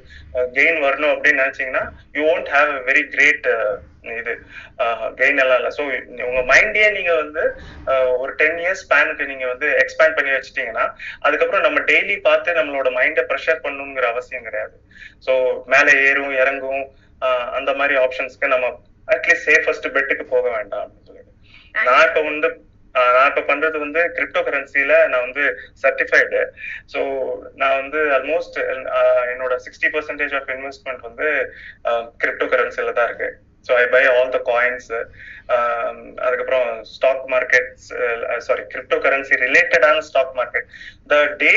கெயின் 0.56 0.80
வரணும் 0.86 1.14
அப்படின்னு 1.14 1.44
நினைச்சீங்கன்னா 1.44 1.86
you 2.16 2.24
won't 2.32 2.52
have 2.54 2.72
very 2.88 3.04
great 3.14 3.48
இது 4.14 4.31
கெயின் 5.20 5.42
எல்லாம் 5.44 5.60
இல்லை. 5.62 5.72
ஸோ 5.78 5.84
உங்க 6.30 6.42
மைண்டே 6.52 6.88
நீங்க 6.98 7.14
வந்து 7.24 7.44
ஒரு 8.22 8.32
டென் 8.42 8.60
இயர்ஸ் 8.64 8.84
ஸ்பேனுக்கு 8.86 9.30
நீங்க 9.32 9.46
வந்து 9.54 9.68
எக்ஸ்பேண்ட் 9.84 10.18
பண்ணி 10.18 10.34
வச்சிட்டீங்கன்னா 10.36 10.86
அதுக்கப்புறம் 11.28 11.66
நம்ம 11.68 11.84
டெய்லி 11.92 12.18
பார்த்து 12.30 12.58
நம்மளோட 12.60 12.92
மைண்டை 13.00 13.26
ப்ரெஷர் 13.32 13.64
பண்ணுங்கிற 13.68 14.08
அவசியம் 14.14 14.48
கிடையாது. 14.48 14.76
ஸோ 15.28 15.36
மேலே 15.76 15.94
ஏறும் 16.08 16.36
இறங்கும் 16.42 16.84
அந்த 17.60 17.72
மாதிரி 17.82 17.96
ஆப்ஷன்ஸ்க்கு 18.06 18.54
நம்ம 18.56 18.68
அட்லீஸ்ட் 19.08 19.48
சேஃபஸ்ட் 19.50 19.94
பெட்டுக்கு 19.96 20.26
போக 20.34 20.46
வேண்டாம் 20.58 20.84
அப்படின்னு 20.84 21.08
சொல்லிட்டு. 21.10 21.32
நான் 21.88 22.06
இப்போ 22.10 22.22
வந்து 22.30 22.50
ஆஹ் 22.96 23.12
நான் 23.16 23.30
இப்ப 23.32 23.42
பண்றது 23.50 23.78
வந்து 23.84 24.02
கிரிப்டோ 24.16 24.42
கரன்சில 24.46 24.94
நான் 25.12 25.24
வந்து 25.26 25.44
சர்டிஃபைடு 25.84 26.40
ஸோ 26.94 27.00
நான் 27.62 27.78
வந்து 27.82 28.00
ஆல்மோஸ்ட் 28.18 28.58
என்னோட 29.34 29.54
சிக்ஸ்டி 29.66 29.90
பர்சன்டேஜ் 29.94 30.34
ஆஃப் 30.40 30.50
இன்வெஸ்ட்மெண்ட் 30.56 31.06
வந்து 31.10 31.28
கிரிப்டோ 32.24 32.48
கரன்சில 32.54 32.94
தான் 32.98 33.08
இருக்கு. 33.10 33.30
So 33.68 33.72
I 33.82 33.86
buy 33.96 34.04
all 34.14 34.32
the 34.36 34.40
coins 34.52 34.90
அதுக்கப்புறம் 36.26 36.68
stock 36.94 37.26
markets 37.34 37.88
sorry 38.48 38.64
crypto 38.74 38.98
currency 39.06 39.36
ரிலேட்டடான 39.46 40.04
stock 40.10 40.36
market 40.40 40.68
the 41.08 41.18
day 41.42 41.54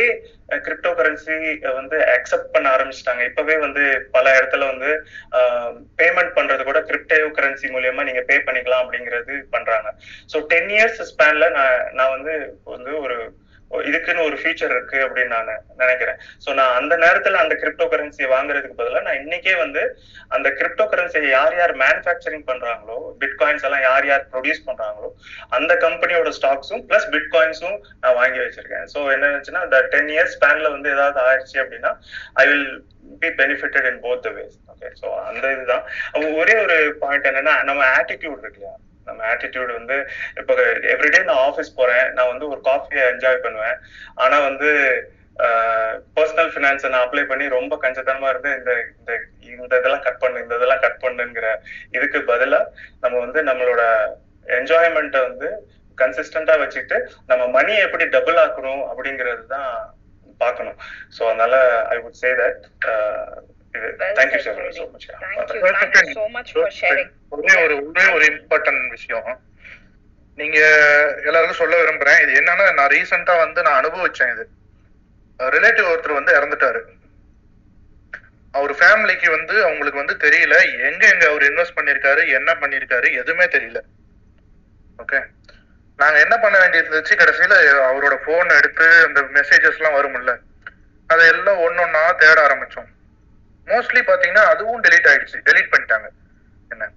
cryptocurrency 0.98 1.36
வந்து 1.78 1.96
அக்செப்ட் 2.16 2.50
பண்ண 2.54 2.66
ஆரம்பிச்சிட்டாங்க. 2.76 3.22
இப்பவே 3.30 3.56
வந்து 3.66 3.84
பல 4.16 4.26
இடத்துல 4.38 4.66
வந்து 4.72 4.90
um, 5.38 5.72
பேமெண்ட் 6.00 6.34
பண்றது 6.38 6.62
கூட 6.64 6.80
கிரிப்டோ 6.90 7.20
கரன்சி 7.38 7.68
மூலியமா 7.76 8.04
நீங்க 8.08 8.22
பே 8.30 8.36
பண்ணிக்கலாம் 8.48 8.84
அப்படிங்கிறது 8.84 9.36
பண்றாங்க. 9.54 9.88
ஸோ 10.32 10.38
டென் 10.52 10.70
இயர்ஸ் 10.76 11.00
ஸ்பேன்ல 11.12 11.48
நான் 11.58 11.80
நான் 11.92 12.14
வந்து 12.16 12.34
வந்து 12.74 12.92
ஒரு 13.00 13.18
இதுக்குன்னு 13.88 14.26
ஒரு 14.28 14.36
ஃபியூச்சர் 14.40 14.72
இருக்கு 14.74 14.98
அப்படின்னு 15.06 15.34
நான் 15.36 15.50
நினைக்கிறேன். 15.82 16.18
ஸோ 16.44 16.50
நான் 16.58 16.74
அந்த 16.80 16.94
நேரத்துல 17.04 17.40
அந்த 17.44 17.54
கிரிப்டோ 17.62 17.86
கரன்சியை 17.92 18.28
வாங்குறதுக்கு 18.34 18.78
பதிலாக 18.80 19.04
நான் 19.08 19.20
இன்னைக்கே 19.22 19.54
வந்து 19.62 19.82
அந்த 20.36 20.48
கிரிப்டோ 20.58 20.86
கரன்சியை 20.92 21.30
யார் 21.34 21.56
யார் 21.60 21.74
மேனுஃபேக்சரிங் 21.82 22.46
பண்றாங்களோ 22.50 22.98
பிட்காயின்ஸ் 23.22 23.66
எல்லாம் 23.68 23.84
யார் 23.88 24.08
யார் 24.10 24.24
ப்ரொடியூஸ் 24.32 24.64
பண்றாங்களோ 24.68 25.10
அந்த 25.58 25.74
கம்பெனியோட 25.86 26.32
ஸ்டாக்ஸும் 26.38 26.84
பிளஸ் 26.90 27.10
பிட்காயின்ஸும் 27.14 27.78
நான் 28.02 28.18
வாங்கி 28.20 28.40
வச்சிருக்கேன். 28.44 28.86
ஸோ 28.94 28.98
என்ன 29.14 29.24
இருந்துச்சுன்னா 29.28 29.64
இந்த 29.68 29.80
டென் 29.94 30.10
இயர்ஸ் 30.14 30.34
ஸ்பேன்ல 30.38 30.70
வந்து 30.76 30.90
ஏதாவது 30.96 31.20
ஆயிடுச்சு 31.26 31.58
அப்படின்னா 31.64 31.92
I 32.42 32.46
will 32.50 32.68
be 33.22 33.30
benefited 33.40 33.86
in 33.90 34.02
both 34.06 34.24
the 34.26 34.32
ways 34.38 34.56
okay 34.72 34.90
so 35.00 35.06
அந்த 35.28 35.44
இதுதான். 35.54 35.84
ஒரே 36.40 36.56
ஒரு 36.64 36.76
பாயிண்ட் 37.04 37.30
என்னன்னா 37.30 37.54
நம்ம 37.68 37.82
ஆட்டிடியூட் 37.98 38.42
இருக்கு 38.42 38.60
இல்லையா? 38.60 38.74
நம்ம 39.08 39.20
ஆட்டிடியூட் 39.32 39.72
வந்து 39.78 39.96
இப்போ 40.40 40.54
எவ்ரிடே 40.94 41.20
நான் 41.30 41.42
ஆஃபீஸ் 41.48 41.76
போறேன் 41.80 42.06
நான் 42.18 42.32
வந்து 42.32 42.46
ஒரு 42.52 42.60
காஃபியை 42.70 43.04
என்ஜாய் 43.12 43.44
பண்ணுவேன். 43.46 43.76
ஆனா 44.24 44.38
வந்து 44.48 44.70
பர்சனல் 46.16 46.50
ஃபினான்ஸை 46.54 46.88
நான் 46.90 47.04
அப்ளை 47.04 47.22
பண்ணி 47.30 47.44
ரொம்ப 47.58 47.74
கஞ்சத்தனமா 47.84 48.28
இருந்து 48.32 48.50
இந்த 48.58 48.72
இந்த 48.98 49.12
இந்த 49.54 49.74
இதெல்லாம் 49.80 50.04
கட் 50.04 50.20
பண்ணு 50.24 50.42
இந்த 50.44 50.54
இதெல்லாம் 50.58 50.82
கட் 50.84 51.02
பண்ணுங்கிற 51.04 51.48
இதுக்கு 51.96 52.20
பதிலா 52.32 52.60
நம்ம 53.04 53.14
வந்து 53.24 53.42
நம்மளோட 53.48 53.82
என்ஜாய்மெண்ட்டை 54.58 55.22
வந்து 55.28 55.48
கன்சிஸ்டண்டா 55.98 56.54
வச்சுக்கிட்டு 56.60 56.96
நம்ம 57.30 57.42
மணியை 57.56 57.80
எப்படி 57.86 58.06
டபுள் 58.14 58.38
ஆக்கணும் 58.44 58.84
அப்படிங்கிறது 58.90 59.44
தான் 59.56 59.72
பார்க்கணும். 60.44 60.78
ஸோ 61.16 61.22
அதனால 61.30 61.56
I 61.94 61.96
would 62.04 62.20
say 62.22 62.30
that 62.40 62.62
thank you 64.18 64.40
sir 64.46 64.60
so 64.78 64.84
much 64.94 65.06
you. 66.08 66.14
So 66.18 66.26
much 66.36 66.50
for 66.56 66.66
sharing. 66.80 67.08
ஒரே 67.34 67.54
ஒரு 67.64 67.74
ஒரே 67.88 68.04
ஒரு 68.16 68.24
இம்பார்ட்டன்ட் 68.32 68.92
விஷயம். 68.96 69.30
நீங்க 70.38 70.58
எல்லாருக்கும் 71.28 71.60
சொல்ல 71.62 71.74
விரும்புறேன். 71.80 72.20
இது 72.24 72.32
என்னன்னா 72.40 72.66
நான் 72.78 72.92
ரீசெண்டா 72.94 73.34
வந்து 73.44 73.60
நான் 73.66 73.80
அனுபவிச்சேன் 73.80 74.32
இது. 74.34 74.44
ரிலேட்டிவ் 75.40 75.90
ஒருத்தர் 75.92 76.18
வந்து 76.18 76.36
இறந்துட்டாரு. 76.38 76.80
அவர் 78.54 78.72
ஃபேமிலிக்கு 78.80 79.28
வந்து 79.36 79.54
அவங்களுக்கு 79.66 80.02
வந்து 80.02 80.16
தெரியல. 80.24 80.56
எங்க 80.88 81.02
எங்க 81.12 81.24
அவர் 81.30 81.48
இன்வெஸ்ட் 81.50 81.76
பண்ணிருக்காரு 81.78 82.22
என்ன 82.38 82.50
பண்ணிருக்காரு 82.62 83.08
எதுவுமே 83.20 83.46
தெரியல. 83.56 83.80
ஓகே 85.02 85.20
நாங்க 85.98 86.18
என்ன 86.24 86.34
பண்ண 86.42 86.56
வேண்டியது 86.60 86.88
இருந்துச்சு? 86.88 87.14
கடைசியில 87.20 87.56
அவரோட 87.88 88.14
போன் 88.26 88.56
எடுத்து 88.60 88.86
அந்த 89.06 89.20
மெசேஜஸ் 89.36 89.78
எல்லாம் 89.80 89.96
வரும்ல. 89.98 90.32
அதையெல்லாம் 91.10 91.62
ஒன்னொன்னா 91.66 92.02
தேட 92.22 92.38
ஆரம்பிச்சோம். 92.46 92.88
மோஸ்ட்லி 93.66 94.00
பாத்தீங்கன்னா 94.00 94.44
அதுவும் 94.44 94.82
டெலீட் 94.82 95.08
ஆயிடுச்சு. 95.10 95.38
டெலீட் 95.44 95.72
பண்ணிட்டாங்க. 95.74 96.08
என்ன? 96.68 96.90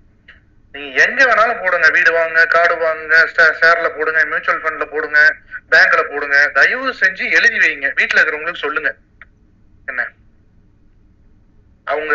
நீங்க 0.72 1.04
எங்க 1.04 1.26
வேணாலும் 1.26 1.64
போடுங்க. 1.64 1.90
வீடு 1.90 2.12
வாங்க 2.12 2.46
கார்டு 2.46 2.78
வாங்க 2.78 3.28
ஷேர்ல 3.62 3.90
போடுங்க 3.98 4.26
மியூச்சுவல் 4.26 4.62
ஃபண்ட்ல 4.62 4.86
போடுங்க 4.86 5.36
பேங்க்ல 5.72 6.14
போடுங்க. 6.14 6.50
தயவு 6.54 6.94
செஞ்சு 7.00 7.32
எழுதி 7.32 7.58
வைங்க. 7.58 7.90
வீட்டுல 7.96 8.22
இருக்கிறவங்களுக்கு 8.22 8.66
சொல்லுங்க. 8.66 8.96
என்ன? 9.86 10.08
அவங்க 11.84 12.14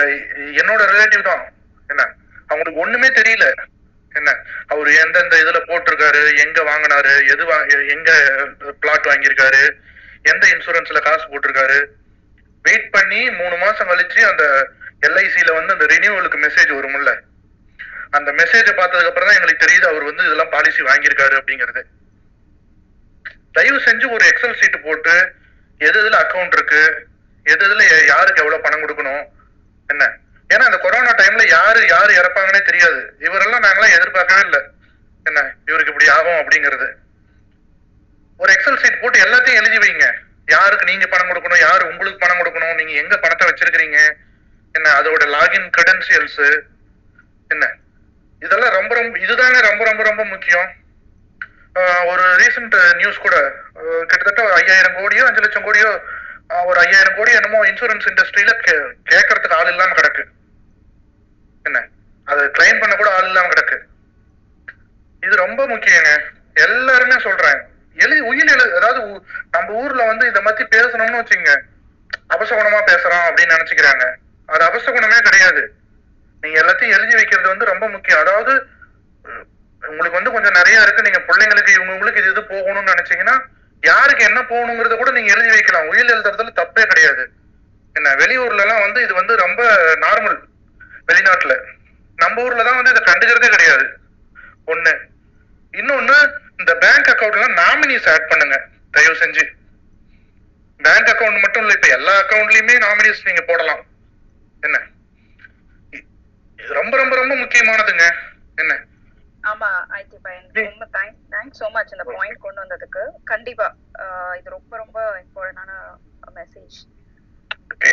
என்னோட 0.63 0.83
ரிலேட்டிவ் 0.93 1.23
தான். 1.23 1.53
என்ன? 1.89 2.03
அவங்களுக்கு 2.47 2.81
ஒண்ணுமே 2.81 3.09
தெரியல. 3.09 3.55
என்ன? 4.15 4.31
அவர் 4.67 4.89
எந்தெந்த 4.89 5.37
இதுல 5.37 5.59
போட்டிருக்காரு 5.69 6.37
எங்க 6.37 6.63
வாங்கினாரு 6.63 7.29
எது 7.29 7.45
வா 7.45 7.65
எங்க 7.65 8.11
பிளாட் 8.81 9.07
வாங்கியிருக்காரு 9.07 9.63
எந்த 10.23 10.47
இன்சூரன்ஸ்ல 10.47 11.01
காசு 11.01 11.25
போட்டிருக்காரு 11.27 11.79
வெயிட் 12.63 12.91
பண்ணி 12.91 13.31
மூணு 13.31 13.57
மாசம் 13.57 13.89
கழிச்சு 13.89 14.21
அந்த 14.31 14.69
எல்ஐசியில 15.07 15.55
வந்து 15.55 15.73
அந்த 15.73 15.87
ரினியூவலுக்கு 15.87 16.39
மெசேஜ் 16.47 16.73
வரும்ல. 16.79 17.13
அந்த 18.11 18.33
மெசேஜை 18.33 18.73
பார்த்ததுக்கு 18.75 19.11
அப்புறம் 19.11 19.29
தான் 19.29 19.35
எங்களுக்கு 19.35 19.67
தெரியுது 19.67 19.87
அவர் 19.89 20.03
வந்து 20.03 20.25
இதெல்லாம் 20.25 20.49
பாலிசி 20.49 20.83
வாங்கியிருக்காரு 20.83 21.35
அப்படிங்கிறது. 21.41 21.83
தயவு 23.53 23.79
செஞ்சு 23.79 24.13
ஒரு 24.13 24.25
எக்ஸல் 24.29 24.61
சீட் 24.61 24.85
போட்டு 24.85 25.33
எது 25.79 26.03
எதுல 26.03 26.13
அக்கவுண்ட் 26.13 26.53
இருக்கு 26.53 27.07
எது 27.45 27.67
எதுல 27.67 28.07
யாருக்கு 28.07 28.43
எவ்வளவு 28.45 28.63
பணம் 28.63 28.83
கொடுக்கணும் 28.83 29.25
என்ன? 29.87 30.17
ஏன்னா 30.55 30.65
இந்த 30.65 30.79
கொரோனா 30.79 31.11
டைம்ல 31.11 31.49
யாரு 31.49 31.87
யாரு 31.87 32.13
இறப்பாங்கன்னே 32.15 32.63
தெரியாது. 32.63 33.15
இவரெல்லாம் 33.21 33.65
நாங்களாம் 33.67 33.97
எதிர்பார்க்கவே 33.97 34.41
இல்லை. 34.41 34.61
என்ன? 35.25 35.55
இவருக்கு 35.67 35.93
இப்படி 35.93 36.11
ஆகும் 36.11 36.41
அப்படிங்கிறது. 36.43 36.89
ஒரு 38.37 38.53
எக்ஸல் 38.53 38.83
சீட் 38.83 39.01
போட்டு 39.01 39.23
எல்லாத்தையும் 39.23 39.65
எழுதி 39.65 39.79
வைங்க. 39.79 40.15
யாருக்கு 40.55 40.91
நீங்க 40.91 41.07
பணம் 41.13 41.31
கொடுக்கணும் 41.31 41.65
யாரு 41.67 41.83
உங்களுக்கு 41.91 42.23
பணம் 42.23 42.41
கொடுக்கணும் 42.41 42.79
நீங்க 42.81 42.93
எங்க 43.03 43.15
பணத்தை 43.25 43.45
வச்சிருக்கிறீங்க? 43.49 43.99
என்ன 44.75 44.89
அதோட 44.99 45.23
லாகின் 45.37 45.69
கிரெடென்சியல்ஸ் 45.77 46.43
என்ன? 47.55 47.65
இதெல்லாம் 48.43 48.77
ரொம்ப 48.79 48.93
ரொம்ப 48.99 49.19
இதுதாங்க 49.25 49.59
ரொம்ப 49.69 49.83
ரொம்ப 49.91 50.03
ரொம்ப 50.11 50.23
முக்கியம். 50.33 50.69
ஒரு 52.11 52.25
ரீசெண்ட் 52.41 52.77
நியூஸ் 53.01 53.25
கூட 53.27 53.37
கிட்டத்தட்ட 54.11 54.41
ஒரு 54.49 54.55
ஐயாயிரம் 54.61 54.97
கோடியோ 55.01 55.25
அஞ்சு 55.29 55.45
லட்சம் 55.45 55.67
கோடியோ 55.67 55.91
ஒரு 56.71 56.79
ஐயாயிரம் 56.85 57.17
கோடி 57.19 57.33
என்னமோ 57.39 57.61
இன்சூரன்ஸ் 57.71 58.09
இண்டஸ்ட்ரியில 58.11 58.53
கேட்கறதுக்கு 59.11 59.59
ஆள் 59.59 59.71
இல்லாம 59.73 59.95
கிடக்கு. 59.99 60.23
என்ன? 61.69 61.79
அது 62.33 62.43
கிளைம் 62.57 62.81
பண்ண 62.83 62.95
கூட 62.97 63.09
ஆள் 63.17 63.29
இல்லாம 63.31 63.51
கிடக்கு. 63.53 63.79
இது 65.27 65.35
ரொம்ப 65.45 65.63
முக்கியங்க. 65.73 66.11
எல்லாருமே 66.67 67.17
சொல்றாங்க. 67.27 67.63
எழுதி 67.95 68.21
உயிர் 68.21 68.51
எழு 68.51 68.77
அதாவது 68.77 69.01
ஊ- 69.07 69.21
நம்ம 69.51 69.73
ஊர்ல 69.73 70.07
வந்து 70.07 70.27
இத 70.27 70.41
பத்தி 70.41 70.65
பேசணும்னு 70.65 71.25
வச்சுங்க. 71.25 71.61
அபசகுணமா 72.29 72.83
பேசுறோம் 72.87 73.31
அப்படின்னு 73.31 73.55
நினைச்சுக்கிறாங்க. 73.57 74.15
அது 74.47 74.65
அபசகுணமே 74.65 75.23
கிடையாது. 75.23 75.75
நீங்க 76.41 76.63
எல்லாத்தையும் 76.63 76.93
எழுதி 76.93 77.15
வைக்கிறது 77.15 77.49
வந்து 77.49 77.65
ரொம்ப 77.65 77.89
முக்கியம். 77.89 78.21
அதாவது 78.21 78.67
உங்களுக்கு 79.81 80.11
வந்து 80.11 80.31
கொஞ்சம் 80.31 80.53
நிறைய 80.53 80.81
இருக்கு. 80.81 81.03
நீங்க 81.03 81.19
பிள்ளைங்களுக்கு 81.19 81.71
இவங்களுக்கு 81.71 82.17
இது 82.17 82.31
இது 82.31 82.41
போகணும்னு 82.41 82.95
நினைச்சீங்கன்னா 82.95 83.41
யாருக்கு 83.81 84.25
என்ன 84.25 84.43
போகணுங்கிறத 84.43 84.97
கூட 84.97 85.11
நீங்க 85.11 85.33
எழுதி 85.33 85.49
வைக்கலாம். 85.49 85.87
உயிர் 85.87 86.17
எழுதுறதுல 86.17 86.49
தப்பே 86.57 86.87
கிடையாது. 86.87 87.31
என்ன 87.93 88.11
வெளியூர்ல 88.11 88.61
எல்லாம் 88.61 88.81
வந்து 88.81 89.03
இது 89.03 89.15
வந்து 89.15 89.37
ரொம்ப 89.37 89.77
நார்மல் 89.95 90.39
வெளிநாட்டுல. 91.07 91.61
நம்ம 92.17 92.43
ஊர்ல 92.43 92.63
தான் 92.63 92.83
வந்து 92.83 92.91
இதை 92.91 93.15
கண்டுக்கிறதே 93.15 93.49
கிடையாது. 93.49 93.99
ஒண்ணு. 94.67 94.97
இன்னொன்னு 95.73 96.41
இந்த 96.63 96.73
பேங்க் 96.85 97.11
அக்கவுண்ட்ல 97.13 97.49
நாமினிஸ் 97.63 98.09
ஆட் 98.13 98.31
பண்ணுங்க. 98.33 98.57
தயவு 98.97 99.17
செஞ்சு. 99.23 99.45
பேங்க் 100.81 101.11
அக்கவுண்ட் 101.13 101.43
மட்டும் 101.45 101.63
இல்ல 101.65 101.75
இப்ப 101.79 101.89
எல்லா 101.97 102.15
அக்கவுண்ட்லயுமே 102.23 102.75
நாமினிஸ் 102.87 103.27
நீங்க 103.29 103.43
போடலாம். 103.51 103.83
என்ன? 104.63 104.79
ரொம்ப 106.59 106.95
ரொம்ப 107.03 107.15
ரொம்ப 107.21 107.35
முக்கியமானதுங்க. 107.43 108.07
என்ன? 108.63 108.73
ஆமா 109.51 109.69
ஐடி 109.99 110.19
பையன். 110.27 110.49
ரொம்ப 110.69 110.85
தேங்க்ஸ் 110.97 111.23
தேங்க்ஸ் 111.35 111.61
சோ 111.63 111.69
மச் 111.77 111.93
இந்த 111.95 112.05
பாயிண்ட் 112.11 112.45
கொண்டு 112.45 112.63
வந்ததுக்கு. 112.63 113.03
கண்டிப்பா 113.33 113.69
இது 114.41 114.57
ரொம்ப 114.57 114.73
ரொம்ப 114.83 114.99
இம்பார்ட்டன்டான 115.23 115.73
message 116.39 116.77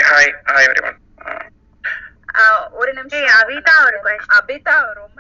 hi 0.10 0.32
hi 0.50 0.68
every 0.68 0.82
one 0.90 1.00
ஒரு 2.80 2.92
நிமிஷம் 2.98 3.40
அபிதா 3.42 3.76
ஒரு 3.88 3.98
அபிதா 4.38 4.76
ரொம்ப 5.02 5.18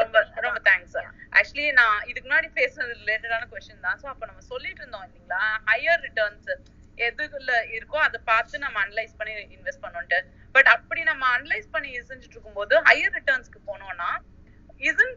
ரொம்ப 0.00 0.22
ரொம்ப 0.46 0.58
தேங்க்ஸ் 0.68 0.96
ஆக்சுவலி 1.38 1.66
நான் 1.80 1.98
இதுக்கு 2.10 2.26
முன்னாடி 2.28 2.48
பேசுனது 2.60 2.92
ரிலேட்டடான 3.02 3.48
கொஸ்டின் 3.52 3.84
தான். 3.86 3.98
சோ 4.02 4.06
அப்ப 4.12 4.26
நம்ம 4.26 4.44
சொல்லிட்டு 4.52 4.80
இருந்தோம் 4.82 5.06
இல்லைங்களா? 5.08 5.42
ஹையர் 5.70 6.02
ரிட்டர்ன்ஸ் 6.08 6.48
எதுக்குள்ள 7.08 7.52
இருக்கோ 7.76 7.98
அதை 8.08 8.20
பார்த்து 8.24 8.58
நம்ம 8.58 8.76
அனலைஸ் 8.84 9.14
பண்ணி 9.18 9.34
இன்வெஸ்ட் 9.56 9.84
பண்ணோன்ட்டு. 9.86 10.20
பட் 10.56 10.66
அப்படி 10.76 11.02
நம்ம 11.02 11.24
அனலைஸ் 11.38 11.68
பண்ணி 11.74 11.90
செஞ்சுட்டு 12.10 12.36
இருக்கும்போது 12.36 12.76
ஹையர் 12.90 13.16
ரிட்டர்ன்ஸ்க்கு 13.20 13.62
போனோம்னா 13.72 14.10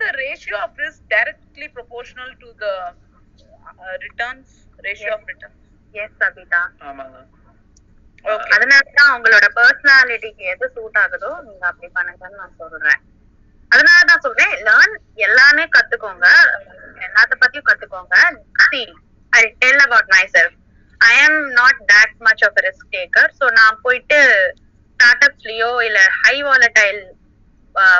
the 0.02 0.12
ratio 0.24 0.58
of 0.66 0.78
risk 0.78 1.00
directly 1.10 1.68
proportional 1.68 2.30
to 2.42 2.48
the 2.62 2.74
uh, 3.70 3.96
returns? 4.06 4.50
Ratio 4.88 5.10
of 5.16 5.24
returns. 5.32 5.58
Yes 5.94 6.22
Abitha. 6.28 6.62
ஆமாங்க. 6.88 7.18
அதனாலதான் 8.56 9.14
உங்களோட 9.16 9.46
பர்சனாலிட்டிக்கு 9.58 10.44
எது 10.54 10.66
சூட் 10.76 11.00
ஆகுதோ 11.04 11.32
நீங்க 11.48 11.64
அப்படி 11.68 11.88
பண்ணுங்கன்னு 11.98 12.42
நான் 12.42 12.58
சொல்றேன். 12.58 13.02
அதனாலதான் 13.72 14.24
சொல்றேன் 14.26 14.54
லேர்ன் 14.68 14.96
எல்லாமே 15.28 15.66
கத்துக்கோங்க. 15.76 16.28
எல்லாத்த 17.08 17.34
பத்தியும் 17.44 17.70
கத்துக்கோங்க. 17.70 18.16
See 18.72 18.86
I 19.34 19.44
tell 19.62 19.82
about 19.86 20.10
myself 20.36 20.56
I 21.02 21.14
am 21.26 21.40
not 21.52 21.80
that 21.92 22.16
much 22.28 22.44
of 22.48 22.60
risk 22.66 22.90
taker 22.96 23.32
so 23.40 23.46
நான் 23.60 23.78
போயிட்டு 23.82 24.18
ஸ்டார்ட் 24.90 25.26
அப்ஸ்லயோ 25.28 25.72
இல்ல 25.88 26.00
ஹை 26.24 26.36
வாலடைல் 26.48 27.02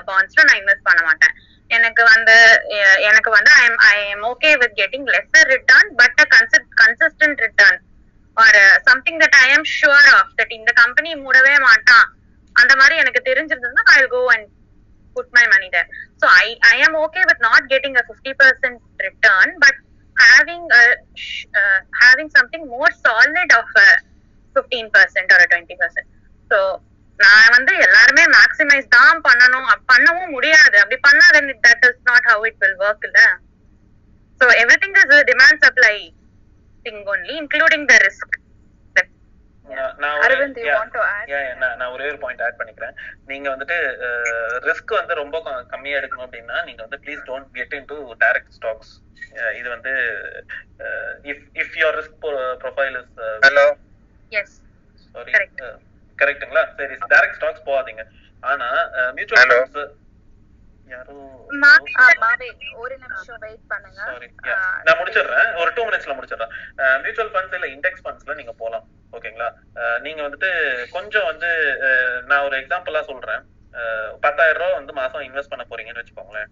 பாண்ட்ஸ்ல 0.10 0.46
நான் 0.48 0.60
இன்வெஸ்ட் 0.62 0.88
பண்ண 0.90 1.02
மாட்டேன். 1.04 1.36
எனக்கு 1.72 2.04
வந்து 2.14 2.36
எனக்கு 3.10 3.30
வந்து 3.30 3.52
I 3.58 3.66
am 3.66 3.80
I 3.90 3.98
am 4.14 4.24
okay 4.32 4.52
with 4.62 4.76
getting 4.80 5.08
lesser 5.16 5.48
return 5.56 5.90
but 6.02 6.20
a 6.24 6.28
consistent 6.82 7.42
return 7.46 7.80
ஒரு 8.40 8.64
something 8.88 9.20
that 9.22 9.38
I 9.42 9.48
am 9.52 9.68
sure 9.76 10.10
of 10.14 10.32
that 10.40 10.56
இந்த 10.58 10.72
கம்பெனி 10.82 11.12
மூடவே 11.24 11.56
மாட்டான் 11.68 12.08
அந்த 12.56 12.74
மாதிரி 12.76 12.96
எனக்கு 12.98 13.22
தெரிஞ்சிருந்தா 13.30 13.84
I 13.94 14.00
go 14.08 14.22
and 14.34 14.48
good 15.16 15.32
my 15.38 15.46
money 15.54 15.68
there 15.70 15.88
so 16.22 16.28
I 16.40 16.48
I 16.70 16.76
am 16.80 16.98
okay 17.04 17.22
with 17.30 17.44
not 17.48 17.68
getting 17.74 17.98
a 18.02 18.06
fifty 18.08 18.34
percent 18.42 18.82
return 19.08 19.54
but 19.64 19.80
having 20.16 20.68
having 22.00 22.32
something 22.38 22.68
more 22.76 22.94
solid 23.02 23.56
of 23.60 23.74
fifteen 24.56 24.92
percent 24.96 25.34
ஒரு 25.38 25.46
twenty 25.52 25.78
percent 25.82 26.10
so 26.52 26.60
நான் 27.20 27.54
வந்து 27.56 27.74
எல்லாருமே 27.86 28.24
maximise 28.36 28.94
தான் 28.98 29.18
பண்ணணும் 29.26 29.70
பண்ணவும் 29.92 30.34
முடியாது 30.36 30.76
அப்படி 30.82 30.98
பண்ணாதன் 31.08 31.52
that 31.66 31.86
is 31.90 32.02
not 32.06 32.30
how 32.32 32.46
it 32.50 32.62
will 32.64 32.80
work 32.86 33.06
இல்ல 33.10 33.22
so 34.42 34.48
everything 34.84 34.98
is 35.02 35.12
demand 35.30 35.64
supply 35.66 35.96
thing 36.84 37.04
only 37.06 37.48
including 37.48 37.90
the 37.90 37.98
risk. 37.98 38.38
நான் 39.64 39.96
நான் 39.98 40.20
ஒரு- 40.20 41.92
ஒரே 41.92 42.12
பாயிண்ட் 42.12 42.42
ஆட் 42.42 42.56
பண்ணிக்கிறேன். 42.58 42.96
நீங்க 43.26 43.56
வந்துட்டு 43.56 43.98
ரிஸ்க் 44.64 44.96
வந்து 44.96 45.14
ரொம்ப 45.14 45.66
கம்மியா 45.70 45.98
எடுக்கணும் 45.98 46.28
அப்படின்னா 46.30 46.64
நீங்க 46.64 46.86
வந்து 46.86 47.00
please 47.04 47.30
don't 47.30 47.48
get 47.54 47.74
into 47.86 48.14
direct 48.14 48.52
stocks 48.62 49.56
இது 49.56 49.70
வந்து 49.70 49.90
if 51.24 51.42
if 51.54 51.76
your 51.76 52.04
risk 52.04 52.60
profile 52.62 53.02
is 53.02 53.20
hello 53.20 53.74
yes. 54.30 54.48
Sorry 54.94 55.32
கரெக்ட்டுங்களா 56.18 56.74
சரி 56.78 56.94
டைரக்ட் 56.94 57.36
ஸ்டாக்ஸ் 57.40 57.62
போகாதீங்க. 57.66 58.06
ஆனா 58.42 58.90
மியூச்சுவல். 59.12 59.48
ஃபண்ட்ஸ் 59.48 59.88
ஒரு 62.82 62.96
நிமிஷம் 63.04 63.40
வெயிட் 63.46 63.68
பண்ணுங்க. 63.72 64.02
சாரி 64.06 64.28
நான் 64.86 65.00
முடிச்சிடுறேன். 65.00 65.50
ஒரு 65.62 65.70
டூ 65.76 65.84
மினிட்ஸ்ல 65.90 66.16
முடிச்சிடுறேன். 66.18 66.54
மியூச்சுவல் 67.04 67.32
ஃபண்ட்ஸ் 67.34 67.56
இல்ல 67.58 67.68
இண்டெக்ஸ் 67.76 68.04
ஃபண்ட்ஸ்ல 68.06 68.36
நீங்க 68.40 68.54
போலாம். 68.64 68.86
ஓகேங்களா? 69.18 69.50
நீங்க 70.06 70.22
வந்துட்டு 70.28 70.50
கொஞ்சம் 70.96 71.30
வந்து 71.32 71.50
நான் 72.32 72.46
ஒரு 72.48 72.58
எக்ஸாம்பிளா 72.62 73.02
சொல்றேன். 73.12 73.44
பத்தாயிரம் 74.26 74.62
ரூபாய் 74.62 74.78
வந்து 74.78 74.94
மாசம் 75.02 75.26
இன்வெஸ்ட் 75.28 75.52
பண்ண 75.52 75.66
போறீங்கன்னு 75.70 76.02
வச்சுக்கோங்களேன். 76.02 76.50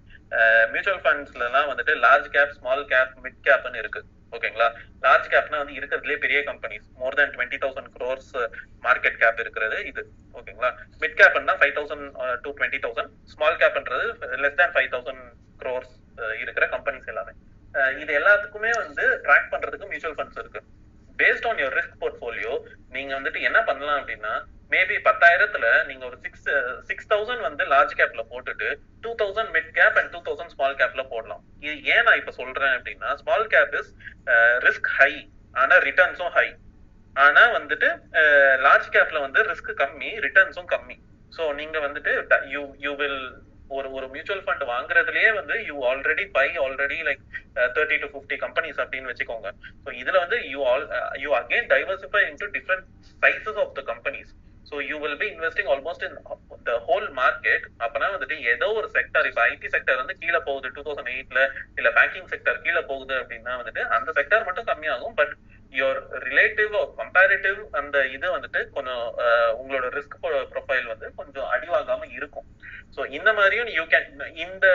மியூச்சுவல் 0.73 1.03
ஃபண்ட்ஸ்ல 1.05 1.47
எல்லாம் 1.49 1.69
வந்துட்டு 1.71 1.95
large 2.05 2.29
cap 2.35 2.55
small 2.59 2.85
cap 2.93 3.17
mid 3.23 3.39
கேப்னு 3.47 3.81
இருக்கு. 3.83 4.03
ஓகேங்களா? 4.35 4.67
லார்ஜ் 5.05 5.27
கேப்னா 5.33 5.57
வந்து 5.61 5.75
இருக்கிறதுலே 5.79 6.17
பெரிய 6.23 6.39
companies 6.49 6.87
more 7.01 7.17
than 7.19 7.33
twenty 7.35 7.59
thousand 7.63 7.89
crores 7.97 8.31
market 8.85 9.19
cap 9.23 9.41
இருக்கிறது 9.43 9.77
இது. 9.91 10.01
ஓகேங்களா? 10.39 10.71
Mid 11.03 11.17
கேப்னா 11.21 11.55
five 11.61 11.75
thousand 11.77 12.07
to 12.45 12.49
twenty 12.57 12.81
thousand 12.85 13.11
small 13.33 13.59
கேப்ன்றது 13.63 14.07
less 14.43 14.59
than 14.61 14.73
five 14.75 14.89
thousand 14.95 15.23
crores 15.63 15.93
இருக்கிற 16.43 16.67
கம்பெனிஸ் 16.75 17.11
எல்லாமே. 17.13 17.33
Uh, 17.77 17.91
இது 18.01 18.11
எல்லாத்துக்குமே 18.19 18.71
வந்து 18.83 19.03
ட்ராக் 19.25 19.49
பண்றதுக்கு 19.53 19.89
மியூச்சுவல் 19.89 20.15
ஃபண்ட்ஸ் 20.17 20.39
இருக்கு. 20.41 20.61
Based 21.19 21.45
on 21.49 21.59
your 21.61 21.75
risk 21.77 21.97
portfolio 22.01 22.53
நீங்க 22.95 23.11
வந்துட்டு 23.17 23.39
என்ன 23.41 23.59
பண்ணலாம் 23.63 23.99
அப்படின்னா 23.99 24.33
மேபி 24.73 24.95
பத்தாயிரத்துல 25.07 25.65
நீங்க 25.89 26.03
ஒரு 26.09 26.17
சிக்ஸ் 26.25 26.47
சிக்ஸ் 26.89 27.09
தௌசண்ட் 27.13 27.43
வந்து 27.47 27.63
லார்ஜ் 27.73 27.93
கேப்ல 27.99 28.23
போட்டுட்டு 28.31 28.69
two 29.03 29.11
thousand 29.21 29.51
mid 29.55 29.71
cap 29.79 29.97
and 30.01 30.11
two 30.15 30.21
thousand 30.27 30.53
small 30.55 30.77
கேப்ல 30.81 31.03
போடலாம். 31.13 31.43
இது 31.65 31.75
ஏன் 31.93 32.05
நான் 32.07 32.19
இப்ப 32.21 32.33
சொல்றேன் 32.39 32.75
அப்படின்னா 32.77 33.09
small 33.21 33.47
cap 33.55 33.75
is 33.81 33.91
risk 34.67 34.89
high 34.99 35.11
ஆனா 35.63 35.75
ரிட்டர்ன்ஸும் 35.89 36.33
ஹை 36.37 36.47
ஆனா 37.25 37.43
வந்துட்டு 37.57 37.89
லார்ஜ் 38.67 38.89
கேப்ல 38.95 39.19
வந்து 39.25 39.41
ரிஸ்க் 39.51 39.73
கம்மி 39.83 40.09
ரிட்டர்ன்ஸும் 40.25 40.71
கம்மி. 40.73 40.97
ஸோ 41.35 41.43
நீங்க 41.59 41.77
வந்துட்டு 41.85 42.11
யூ 42.55 42.63
யூ 42.85 42.91
வில் 43.01 43.21
ஒரு 43.77 43.87
ஒரு 43.97 44.07
மியூச்சுவல் 44.11 44.43
ஃபண்ட் 44.45 44.65
வாங்குறதுலயே 44.73 45.29
வந்து 45.37 45.55
you 45.69 45.77
already 45.91 46.25
buy 46.35 46.45
already 46.65 46.97
like 47.07 47.23
thirty 47.77 47.97
to 48.03 48.07
fifty 48.13 48.35
companies 48.43 48.79
அப்படின்னு 48.83 49.11
வச்சுக்கோங்க. 49.11 49.49
ஸோ 49.83 49.89
இதுல 50.01 50.17
வந்து 50.23 50.37
you 50.53 50.59
all 50.71 50.85
you 51.23 51.31
again 51.39 51.67
diversify 51.73 52.21
into 52.29 52.49
different 52.57 52.85
sizes 53.23 53.59
of 53.63 53.73
the 53.79 53.83
companies 53.91 54.31
so 54.69 54.75
you 54.89 54.95
will 55.03 55.19
be 55.23 55.27
investing 55.33 55.69
almost 55.73 56.05
in 56.07 56.17
the 56.69 56.73
whole 56.87 57.07
market 57.19 57.65
அப்பனா 57.85 58.07
வந்துட்டு 58.15 58.37
ஏதோ 58.53 58.67
ஒரு 58.79 58.87
sector 58.95 59.27
இப்போ 59.29 59.41
IT 59.51 59.69
sector 59.75 60.01
வந்து 60.01 60.15
கீழே 60.21 60.39
போகுது. 60.47 60.73
டூ 60.77 60.81
தௌசண்ட் 60.87 61.11
எயிட்ல 61.15 61.41
இல்ல 61.79 61.89
பேங்கிங் 61.99 62.31
செக்டர் 62.33 62.63
கீழே 62.65 62.81
போகுது 62.91 63.15
அப்படின்னா 63.21 63.53
வந்துட்டு 63.61 63.83
அந்த 63.97 64.09
செக்டர் 64.19 64.47
மட்டும் 64.47 64.69
கம்மியாகும். 64.71 65.15
பட் 65.21 65.35
யோர் 65.79 65.99
ரிலேட்டிவ் 66.27 66.73
கம்பேரிட்டிவ் 66.99 67.57
அந்த 67.79 67.97
இது 68.15 68.27
வந்துட்டு 68.35 68.59
கொஞ்சம் 68.75 69.05
uh, 69.25 69.49
உங்களோட 69.59 69.85
ரிஸ்க் 69.97 70.17
ப்ரொஃபைல் 70.53 70.87
வந்து 70.91 71.07
கொஞ்சம் 71.19 71.47
அடிவாகாம 71.55 72.07
இருக்கும். 72.17 72.47
ஸோ 72.95 73.01
இந்த 73.17 73.29
மாதிரியும் 73.39 73.71
யூ 73.77 73.83
கேன் 73.93 74.07
இந்த 74.45 74.67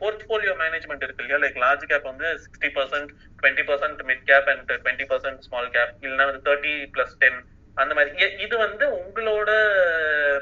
போர்ட்ஃபோலியோ 0.00 0.54
மேனேஜ்மெண்ட் 0.62 1.04
இருக்கு 1.06 1.22
இல்லையா? 1.24 1.40
லைக் 1.44 1.60
லார்ஜ் 1.64 1.84
கேப் 1.92 2.10
வந்து 2.12 2.28
sixty 2.44 2.70
percent 2.78 3.10
twenty 3.40 3.64
percent 3.70 4.02
mid 4.10 4.24
cap 4.30 4.50
and 4.54 4.72
twenty 4.84 5.08
percent 5.12 5.44
small 5.48 5.70
cap 5.76 5.92
இல்லைன்னா 6.04 6.28
வந்து 6.30 6.44
தேர்ட்டி 6.48 6.74
பிளஸ் 6.96 7.16
டென் 7.22 7.40
அந்த 7.82 7.92
மாதிரி. 7.96 8.10
இது 8.46 8.54
வந்து 8.64 8.84
உங்களோட 9.00 9.50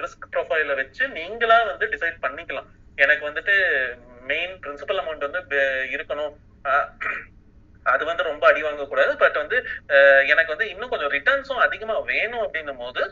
ரிஸ்க் 0.04 0.30
ப்ரொஃபைல 0.34 0.76
வச்சு 0.80 1.04
நீங்களா 1.18 1.58
வந்து 1.72 1.86
டிசைட் 1.94 2.22
பண்ணிக்கலாம். 2.24 2.70
எனக்கு 3.04 3.24
வந்துட்டு 3.28 3.54
மெயின் 4.30 4.54
பிரின்சிபல் 4.64 5.00
அமௌண்ட் 5.02 5.28
வந்து 5.28 5.60
இருக்கணும். 5.94 6.34
அது 7.92 8.02
வந்து 8.08 8.26
ரொம்ப 8.28 8.44
அடி 8.48 8.60
வாங்கக்கூடாது. 8.64 9.12
பட் 9.22 9.38
வந்து 9.40 9.56
எனக்கு 10.32 10.52
வந்து 10.52 10.66
இன்னும் 10.72 10.92
கொஞ்சம் 10.92 11.12
ரிட்டர்ன்ஸும் 11.14 11.62
அதிகமா 11.64 11.94
வேணும் 12.10 12.44
அப்படின்னும் 12.44 12.82
போது 12.82 13.02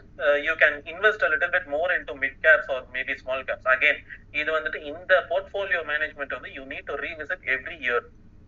you 0.47 0.52
can 0.62 0.76
invest 0.92 1.24
little 1.32 1.52
bit 1.55 1.70
more 1.74 1.94
into 2.10 2.14
mid 2.22 2.38
caps 2.47 2.70
or 2.74 2.84
maybe 2.97 3.16
small 3.22 3.44
caps 3.48 3.68
again 3.74 4.01
இது 4.40 4.48
வந்துட்டு 4.59 4.80
இந்த 4.92 5.12
போர்ட்ஃபோலியோ 5.30 5.80
மேனேஜ்மெண்ட் 5.92 6.36
வந்து 6.38 6.52
you 6.59 6.64
need 6.72 6.88
to 6.92 6.98
revisit 7.06 7.44
every 7.56 7.78
year 7.86 8.06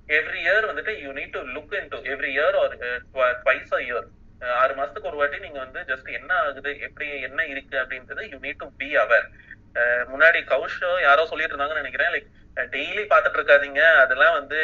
every 0.09 0.41
year 0.47 0.69
வந்துட்டு 0.71 0.95
you 1.05 1.11
need 1.19 1.35
to 1.39 1.43
look 1.57 1.75
into 1.95 2.01
every 2.15 2.31
year 2.37 2.59
or 2.63 2.77
twice 3.45 3.75
a 3.79 3.83
year 3.89 4.07
ஆறு 4.61 4.73
மாசத்துக்கு 4.79 5.11
ஒரு 5.11 5.21
வாட்டி 5.21 5.39
நீங்க 5.47 5.59
வந்து 5.65 5.81
ஜஸ்ட் 5.91 6.09
என்ன 6.19 6.31
ஆகுது 6.43 6.71
எப்படி 6.87 7.09
என்ன 7.29 7.41
இருக்கு 7.53 7.77
அப்படின்றது 7.83 8.23
you 8.33 8.39
need 8.45 8.63
to 8.63 8.69
be 8.83 8.89
aware 9.05 9.27
முன்னாடி 10.13 10.39
கௌஷோ 10.53 10.93
யாரோ 11.09 11.23
சொல்லிட்டு 11.31 11.55
இருந்தாங்கன்னு 11.55 11.83
நினைக்கிறேன். 11.83 12.13
லைக் 12.15 12.29
டெய்லி 12.75 13.05
பாத்துட்டு 13.13 13.39
இருக்காதீங்க. 13.39 13.83
அதெல்லாம் 14.05 14.35
வந்து 14.39 14.59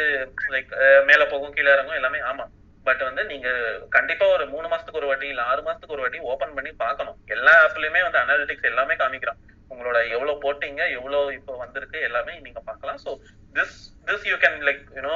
லைக் 0.55 0.71
மேல 1.09 1.23
போகும் 1.33 1.53
கீழே 1.55 1.71
இறங்கும் 1.75 1.99
எல்லாமே 1.99 2.19
ஆமா. 2.31 2.45
பட் 2.87 3.01
வந்து 3.07 3.23
நீங்க 3.31 3.49
கண்டிப்பா 3.95 4.25
ஒரு 4.35 4.43
மூணு 4.51 4.67
மாசத்துக்கு 4.71 5.01
ஒரு 5.01 5.09
வாட்டி 5.09 5.27
இல்ல 5.31 5.41
ஆறு 5.51 5.61
மாசத்துக்கு 5.67 5.95
ஒரு 5.97 6.03
வாட்டி 6.05 6.19
ஓபன் 6.33 6.55
பண்ணி 6.57 6.71
பார்க்கணும். 6.83 7.17
எல்லா 7.35 7.53
ஆப்லயுமே 7.65 8.01
வந்து 8.07 8.21
அனாலிட்டிக்ஸ் 8.23 8.69
எல்லாமே 8.71 8.95
காமிக்கிறான். 9.01 9.41
உங்களோட 9.73 9.97
எவ்வளவு 10.15 10.41
போட்டீங்க 10.45 10.81
எவ்வளவு 10.97 11.33
இப்போ 11.39 11.55
வந்திருக்கு 11.63 11.99
எல்லாமே 12.07 12.33
நீங்க 12.45 12.61
பார்க்கலாம். 12.69 12.99
So 13.05 13.11
this 13.57 13.77
this 14.07 14.25
you 14.31 14.37
can 14.43 14.57
like 14.69 14.83
you know 14.97 15.15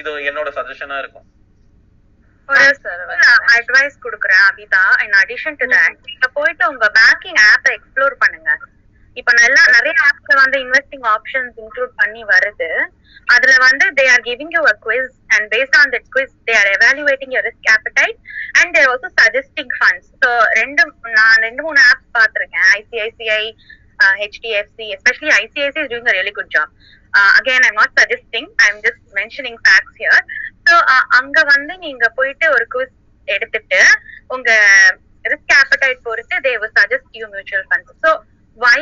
இது 0.00 0.10
என்னோட 0.30 0.50
சஜஷனா 0.58 0.98
இருக்கும். 1.04 1.26
அட்வைஸ் 3.56 4.02
குடுக்குறேன் 4.04 4.44
Abitha. 4.48 4.84
In 5.04 5.18
addition 5.22 5.58
to 5.60 5.66
that 5.74 5.98
நீங்க 6.08 6.28
போயிட்டு 6.38 6.64
உங்க 6.72 6.86
பேங்கிங் 6.98 7.40
ஆப்பை 7.52 7.72
எக்ஸ்ப்ளோர் 7.76 8.16
பண்ணுங்க. 8.22 8.50
இப்ப 9.16 9.30
நல்லா 9.42 9.62
நிறைய 9.76 9.94
ஆப்ஸ்ல 10.06 10.34
வந்து 10.42 10.56
இன்வெஸ்டிங் 10.64 11.06
ஆப்ஷன்ஸ் 11.14 11.54
இன்க்ளூட் 11.62 11.92
பண்ணி 12.00 12.22
வருது. 12.32 12.70
அதுல 13.34 13.52
வந்து 13.68 13.84
they 13.98 14.04
are 14.14 14.24
giving 14.26 14.52
you 14.56 14.62
a 14.72 14.74
quiz 14.84 15.14
and 15.34 15.46
based 15.54 15.76
on 15.80 15.92
that 15.94 16.08
quiz 16.16 16.34
they 16.48 16.54
are 16.58 16.70
evaluating 16.74 17.32
your 17.34 17.46
risk 17.48 17.70
appetite 17.76 18.18
and 18.58 18.72
they're 18.76 18.88
also 18.90 19.10
suggesting 19.22 19.72
funds 19.78 20.10
so 20.22 20.30
ரெண்டு 20.60 20.84
நான் 21.18 21.42
ரெண்டு 21.46 21.62
மூணு 21.68 21.80
ஆப்ஸ் 21.90 22.12
பார்த்திருக்கேன். 22.18 22.68
ICICI 22.78 23.42
HDFC 24.20 24.86
especially 24.94 25.32
ICIC 25.36 25.80
is 25.82 25.90
doing 25.92 26.10
a 26.10 26.16
really 26.18 26.34
good 26.38 26.52
job 26.56 26.72
again 27.38 27.66
I'm 27.68 27.78
not 27.80 27.94
suggesting 28.00 28.48
I 28.58 28.68
am 28.72 28.80
just 28.86 29.04
mentioning 29.14 29.58
facts 29.64 29.98
here 30.00 30.22
so 30.68 30.76
அங்க 31.20 31.38
வந்து 31.52 31.74
நீங்க 31.84 32.06
போயிட்டு 32.18 32.48
ஒரு 32.48 32.66
குவிஸ் 32.74 32.94
எடுத்துட்டு 33.28 33.80
உங்க 34.28 34.50
ரிஸ்க் 35.24 35.54
ஆப்படைட் 35.60 36.00
பொறுத்து 36.02 36.36
they 36.44 36.52
will 36.56 36.74
suggest 36.80 37.14
you 37.20 37.26
mutual 37.28 37.68
funds 37.70 37.94
so 38.04 38.10
why 38.56 38.80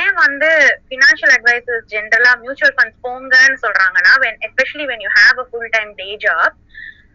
ஏன் 0.00 0.14
வந்து 0.20 0.50
ஃபினான்ஷியல் 0.86 1.32
அட்வைசர்ஸ் 1.36 1.88
ஜென்ரலா 1.94 2.32
மியூச்சுவல் 2.44 2.74
ஃபண்ட்ஸ் 2.76 3.00
போங்கன்னு 3.06 3.58
சொல்றாங்கன்னா 3.64 4.12
when 4.22 4.38
especially 4.48 4.86
when 4.90 5.02
you 5.04 5.10
have 5.18 5.40
a 5.42 5.46
full 5.50 5.72
time 5.74 5.90
day 5.94 6.08
job 6.24 6.54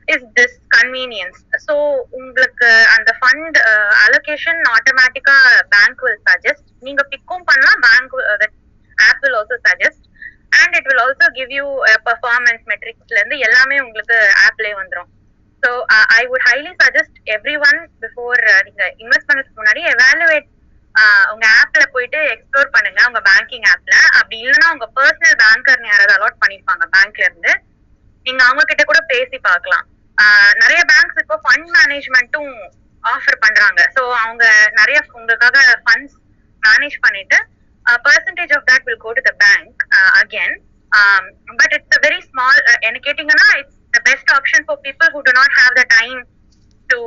is 0.08 0.26
this 0.38 0.58
convenience 0.76 1.40
so 1.66 1.74
உங்களுக்கு 2.20 2.70
அந்த 2.96 3.12
ஃபண்ட் 3.20 3.58
அலோகேஷன் 4.06 4.62
ஆட்டோமேட்டிக்கா 4.76 5.38
பேங்க் 5.76 6.04
வில் 6.06 6.22
சஜஸ்ட் 6.30 6.70
நீங்க 6.88 7.04
பிக்கும் 7.14 7.48
பண்ணலாம் 7.50 7.82
bank 7.88 8.16
app 8.98 9.22
will 9.24 9.38
also 9.40 9.58
suggest 9.68 10.06
and 10.60 10.76
it 10.78 10.88
will 10.90 11.02
also 11.06 11.28
give 11.38 11.52
you 11.60 11.66
performance 12.10 12.64
மெட்ரிக்ஸ்ல 12.72 13.20
இருந்து 13.20 13.38
எல்லாமே 13.48 13.78
உங்களுக்கு 13.86 14.18
ஆப்லயே 14.46 14.76
வந்துரும். 14.82 15.10
So 15.64 15.70
I 16.20 16.22
would 16.32 16.46
highly 16.50 16.72
suggest 16.84 17.18
every 17.36 17.56
one 17.68 17.80
before 18.04 18.42
நீங்க 18.68 18.84
இன்வெஸ்ட் 19.04 19.30
பண்ணதுக்கு 19.30 19.62
முன்னாடி 19.62 19.84
எவாலுவேட் 19.94 20.48
uh, 20.96 21.24
உங்க 21.34 21.46
ஆப்ல 21.62 21.84
போயிட்டு 21.96 22.20
எக்ஸ்ப்ளோர் 22.34 22.76
பண்ணுங்க. 22.76 23.00
உங்க 23.10 23.22
பேங்கிங் 23.30 23.68
ஆப்ல 23.74 23.96
அப்படி 24.20 24.38
இல்லைன்னா 24.44 24.70
உங்க 24.76 24.88
பர்சனல் 24.98 25.40
பேங்கர் 25.44 25.90
யாராவது 25.92 26.16
அலாட் 26.18 26.42
பண்ணிருப்பாங்க. 26.44 26.86
பேங்க்ல 26.96 27.28
இருந்து 27.30 27.54
நீங்க 28.26 28.42
அவங்க 28.48 28.64
கிட்ட 28.72 28.84
கூட 28.90 29.00
பேசி 29.12 29.38
பார்க்கலாம். 29.50 29.86
நிறைய 30.62 30.82
பேங்க்ஸ் 30.92 31.22
இப்போ 31.24 31.38
ஃபண்ட் 31.44 31.70
மேனேஜ்மெண்ட்டும் 31.78 32.54
ஆஃபர் 33.04 33.42
பண்றாங்க. 33.46 33.82
ஸோ 33.96 34.02
அவங்க 34.24 34.44
நிறைய 34.80 34.98
உங்களுக்காக 35.20 35.58
ஃபண்ட்ஸ் 35.86 36.18
மேனேஜ் 36.64 36.98
பண்ணிட்டு 37.06 37.38
percentage 38.08 38.54
of 38.56 38.66
that 38.70 38.86
will 38.88 39.04
go 39.06 39.12
to 39.18 39.24
the 39.30 39.34
bank 39.44 39.80
again 40.22 40.56
but 41.60 41.74
it's 41.78 41.96
a 41.98 42.02
very 42.08 42.20
small 42.28 42.60
என்ன 42.88 42.98
கேட்டீங்கன்னா 43.08 43.48
it's 43.62 43.80
the 43.96 44.02
best 44.10 44.32
option 44.38 44.66
for 44.68 44.82
people 44.88 45.10
who 45.16 45.22
do 45.30 45.34
not 45.40 45.56
have 45.62 45.74
the 45.82 45.86
time 45.98 46.20
to 46.90 47.00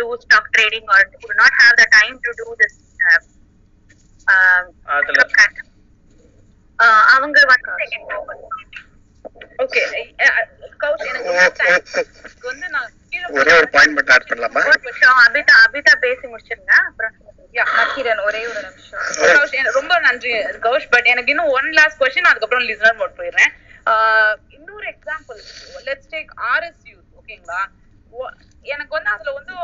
do 0.00 0.06
stock 0.24 0.50
trading 0.56 0.88
or 0.96 1.06
who 1.14 1.26
do 1.32 1.38
not 1.42 1.58
have 1.62 1.76
the 1.82 1.86
time 1.98 2.16
to 2.26 2.32
do 2.42 2.48
this 2.62 2.78
அவங்க 7.14 7.40
வந்து 7.46 7.66
okay 9.64 9.82
Kaush 10.82 11.04
எனக்கு 11.08 12.46
வந்து 12.50 12.66
நான் 12.74 12.90
கீழே 13.10 13.26
ஒரே 13.54 13.62
ஒரு 13.62 13.68
பாயிண்ட் 13.68 13.94
மட்டும் 13.94 14.14
ஆட் 14.14 14.28
பண்ணலாமா? 14.28 14.72
அபிதா 15.28 15.54
அபிதா 15.66 15.96
பேசி 16.00 16.28
முடிச்சிருங்க. 16.28 16.70
அப்புறம் 16.70 18.24
ஒரே 18.24 18.46
ஒரு 18.46 18.62
நிமிஷம். 18.62 19.72
ரொம்ப 19.72 19.98
நன்றி 19.98 20.32
கௌஷ். 20.34 20.86
பட் 20.90 21.04
எனக்கு 21.04 21.30
இன்னும் 21.30 21.48
ஒன் 21.48 21.72
லாஸ்ட் 21.72 22.02
கொஸ்டின் 22.02 22.20
அதுக்கப்புறம் 22.20 22.68
லிசனர் 22.68 22.96
மோட் 22.96 23.16
போயிடுறேன். 23.16 24.42
இன்னொரு 24.48 24.90
எக்ஸாம்பிள் 24.90 25.40
லெட்ஸ் 25.84 26.08
டேக் 26.10 26.26
ஆர்எஸ்யூ 26.54 26.96
ஓகேங்களா 27.20 27.64
ஒ- 28.10 28.32
எனக்கு 28.60 28.94
வந்து 28.94 29.10
அதுல 29.10 29.32
வந்து 29.32 29.54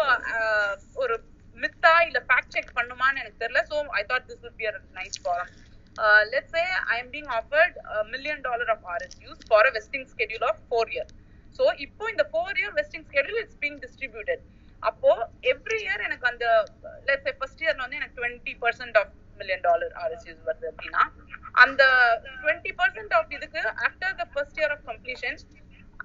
ஒரு 0.95 1.25
மித்தா 1.55 2.01
இல்ல 2.01 2.25
ஃபேக்ட் 2.29 2.49
செக் 2.49 2.71
பண்ணுமான்னு 2.75 3.19
எனக்கு 3.19 3.47
தெரியல. 3.47 3.65
So 3.71 3.87
I 3.87 4.05
thought 4.09 4.31
this 4.31 4.43
would 4.43 4.59
be 4.59 4.67
a 4.67 4.81
nice 4.95 5.19
forum. 5.25 5.49
uh, 6.03 6.23
let's 6.31 6.47
say 6.47 6.63
I 6.63 7.03
am 7.03 7.07
being 7.07 7.29
offered 7.29 7.73
a 7.93 8.03
million 8.03 8.41
dollar 8.41 8.69
of 8.69 8.79
RSUs 8.97 9.39
for 9.49 9.67
a 9.67 9.71
vesting 9.71 10.09
schedule 10.17 10.43
of 10.43 10.57
four 10.71 10.85
so 11.59 11.65
இப்போ 11.87 12.05
இந்த 12.11 12.25
four 12.31 12.59
year 12.61 12.75
vesting 12.79 13.07
schedule 13.09 13.41
it's 13.43 13.61
being 13.63 13.79
distributed 13.85 14.43
அப்போ 14.83 15.11
every 15.53 15.79
year 15.85 16.05
எனக்கு 16.05 16.27
அந்த 16.29 16.47
let's 17.09 17.39
first 17.41 17.63
இயர்ல 17.65 17.83
வந்து 17.85 17.99
எனக்கு 18.01 18.19
twenty 18.21 18.55
percent 18.63 18.99
of 19.01 19.11
million 19.41 19.65
dollar 19.67 19.93
RSUs 20.03 20.43
வருது 20.49 20.69
அப்படின்னா 20.71 21.03
அந்த 21.65 21.83
டுவெண்ட்டி 22.37 22.73
பர்சன்ட் 22.81 23.15
ஆஃப் 23.19 23.33
இதுக்கு 23.39 23.63
after 23.87 24.17
the 24.21 24.27
first 24.35 24.61
year 24.61 24.73
of 24.77 24.85
completion 24.91 25.39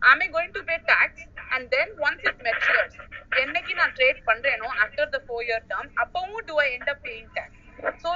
I'm 0.09 0.21
I 0.21 0.29
going 0.35 0.55
to 0.57 0.63
pay 0.69 0.77
tax 0.91 1.23
and 1.53 1.67
then 1.75 1.93
once 2.05 2.23
it 2.29 2.41
matures 2.47 2.97
என்னைக்கு 3.43 3.75
நான் 3.81 3.93
trade 3.99 4.21
பண்றேனோ 4.29 4.69
after 4.83 5.11
the 5.15 5.19
four 5.27 5.45
year 5.47 5.63
term 5.71 5.91
அப்பவும் 6.03 6.45
do 6.49 6.57
I 6.65 6.67
end 6.75 6.91
up 6.95 7.03
paying 7.07 7.31
tax 7.37 7.61
so 8.03 8.11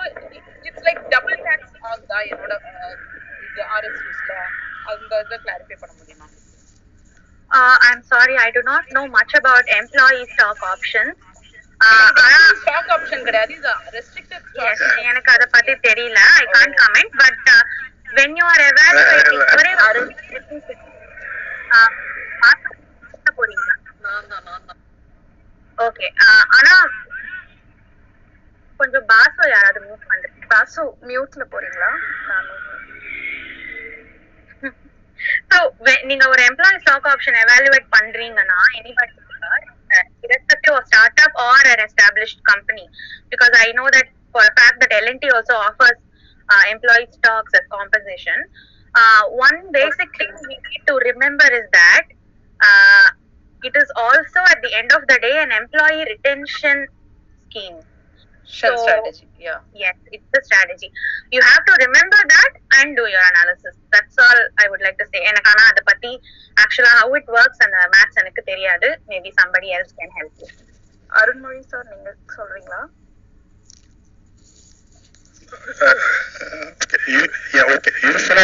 it's 0.68 0.86
like 0.88 1.02
double 1.16 1.38
tax 1.48 1.74
ஆகுதா 1.90 2.20
என்னோட 2.32 2.56
இது 3.48 3.64
ஆர்எஸ்யூஸ்ல 3.76 4.36
அந்த 4.92 5.24
இதை 5.26 5.40
clarify 5.46 5.78
பண்ண 5.82 5.94
முடியுமா 6.00 6.29
Uh, 7.52 7.76
I'm 7.82 8.04
sorry, 8.04 8.38
I 8.38 8.52
do 8.52 8.62
not 8.64 8.84
know 8.92 9.08
much 9.10 9.32
about 9.34 9.64
employee 9.72 10.26
stock 10.34 10.58
options. 10.74 11.16
Uh, 11.82 12.08
stock 12.62 12.90
option 12.96 13.24
கிடையாது. 13.28 13.52
இது 13.58 13.70
ரெஸ்ட்ரிக்டட் 13.96 14.48
yes, 14.62 14.80
எனக்கு 15.10 15.30
அத 15.36 15.46
பத்தி 15.56 15.74
தெரியல. 15.88 16.20
I 16.42 16.46
can't 16.56 16.76
comment 16.84 17.14
but 17.22 17.50
when 18.18 18.32
you 18.40 18.46
are 18.54 18.62
evaluating 18.72 19.40
ஒரே 19.60 19.72
uh, 19.74 19.80
போறீங்களா? 23.40 23.76
ஓகே 25.78 26.08
ஆனா 26.58 26.76
கொஞ்சம் 28.80 29.06
பாசோ 29.12 29.44
யாராவது 29.56 29.80
மியூட் 29.86 30.06
பண்றீங்க 30.12 30.46
பாசு 30.54 30.82
மியூட்ல 31.10 31.44
போறீங்களா? 31.54 31.92
ஸோ 35.51 35.59
நீங்க 36.11 36.25
ஒரு 36.33 36.43
எம்ப்ளாயி 36.51 36.79
ஸ்டாக் 36.85 37.09
ஆப்ஷன் 37.13 37.39
எவாலுவேட் 37.45 37.89
பண்றீங்கன்னா 37.97 38.59
any 38.81 38.93
particular 39.01 39.23
irrespective 40.25 40.75
of 40.77 40.85
startup 40.91 41.33
or 41.39 41.57
an 41.73 41.81
established 41.87 42.39
company 42.45 42.87
because 43.33 43.53
I 43.57 43.73
know 43.73 43.89
that 43.97 44.09
for 44.33 44.43
a 44.43 44.53
fact 44.61 44.77
that 44.81 44.93
L&T 44.93 45.31
also 45.31 45.55
offers 45.55 45.99
uh, 46.49 46.63
employee 46.71 47.09
stocks 47.13 47.53
as 47.55 47.65
compensation. 47.71 48.39
Uh, 48.95 49.23
one 49.47 49.59
basic 49.73 50.09
thing 50.19 50.33
we 50.49 50.57
need 50.67 50.83
to 50.87 50.95
remember 51.11 51.47
is 51.61 51.67
that 51.73 52.07
uh, 52.61 53.09
it 53.63 53.75
is 53.77 53.89
also 53.97 54.41
at 54.53 54.61
the 54.63 54.73
end 54.75 54.93
of 54.93 55.03
the 55.07 55.19
day 55.19 55.43
an 55.43 55.53
employee 55.53 56.05
retention 56.13 56.87
scheme. 57.45 57.79
Shell 58.50 58.78
strategy, 58.78 59.28
yeah. 59.40 59.60
Yes, 59.74 59.96
it's 60.16 60.30
the 60.36 60.42
strategy. 60.44 60.90
You 61.32 61.42
have 61.42 61.64
to 61.66 61.74
remember 61.86 62.20
that 62.34 62.54
and 62.78 62.96
do 63.00 63.06
your 63.08 63.26
analysis. 63.32 63.76
That's 63.94 64.18
all 64.18 64.40
I 64.58 64.70
would 64.72 64.82
like 64.82 64.98
to 65.02 65.08
say. 65.12 65.22
எனக்கு 65.32 65.50
ஆனா 65.54 65.64
அதை 65.72 65.84
பத்தி 65.92 66.12
ஆக்சுவலா 66.64 66.94
how 67.02 67.10
it 67.20 67.28
works 67.38 67.60
அந்த 67.66 67.78
maths 67.96 68.20
எனக்கு 68.24 68.44
தெரியாது 68.52 68.90
maybe 69.12 69.32
somebody 69.42 69.70
else 69.78 69.92
can 70.02 70.12
help 70.20 70.34
you. 70.44 70.50
Arunmozhi 71.10 71.62
sir 71.72 71.88
நீங்க 71.94 72.10
சொல்றீங்களா 72.38 72.82
ஓகே 77.76 77.92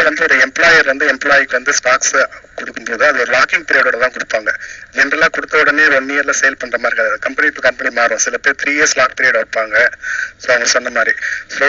வந்து 0.07 0.21
ஒரு 0.27 0.35
எம்ப்ளாயர் 0.45 0.89
வந்து 0.91 1.05
எம்ப்ளாய்க்கு 1.13 1.57
வந்து 1.57 1.73
ஸ்டாக்ஸ் 1.79 2.13
கொடுக்கும்போது 2.59 3.03
அது 3.07 3.21
ஒரு 3.23 3.31
லாக்கிங் 3.35 3.65
பீரியடோட 3.69 3.97
தான் 4.03 4.15
கொடுப்பாங்க. 4.15 4.51
ஜென்ரலா 4.97 5.27
கொடுத்த 5.35 5.61
உடனே 5.63 5.85
ஒன் 5.97 6.09
இயர்ல 6.13 6.33
சேல் 6.41 6.59
பண்ற 6.61 6.77
மாதிரி 6.83 6.95
இருக்காது 6.95 7.25
கம்பெனி 7.25 7.49
டு 7.55 7.65
கம்பெனி 7.67 7.89
மாறும். 7.99 8.23
சில 8.25 8.37
பேர் 8.45 8.59
த்ரீ 8.61 8.73
இயர்ஸ் 8.77 8.97
லாக் 8.99 9.17
பீரியட் 9.19 9.39
வைப்பாங்க. 9.41 9.77
ஸோ 10.43 10.47
அவங்க 10.53 10.69
சொன்ன 10.75 10.93
மாதிரி. 10.97 11.13
ஸோ 11.57 11.65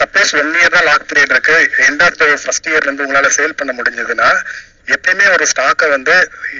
சப்போஸ் 0.00 0.32
ஒன் 0.40 0.52
இயர் 0.58 0.74
தான் 0.76 0.88
லாக் 0.90 1.08
பீரியட் 1.12 1.34
இருக்கு. 1.36 1.56
எண்ட் 1.88 2.02
ஆஃப் 2.06 2.18
த 2.22 2.26
ஃபர்ஸ்ட் 2.44 2.68
இயர்ல 2.70 2.88
இருந்து 2.88 3.06
உங்களால 3.06 3.30
சேல் 3.38 3.58
பண்ண 3.60 3.72
முடிஞ்சதுன்னா 3.80 4.30
எப்பயுமே 4.88 5.26
ஒரு 5.34 5.44
ஸ்டாக்கை 5.50 5.86
வந்து 5.88 6.14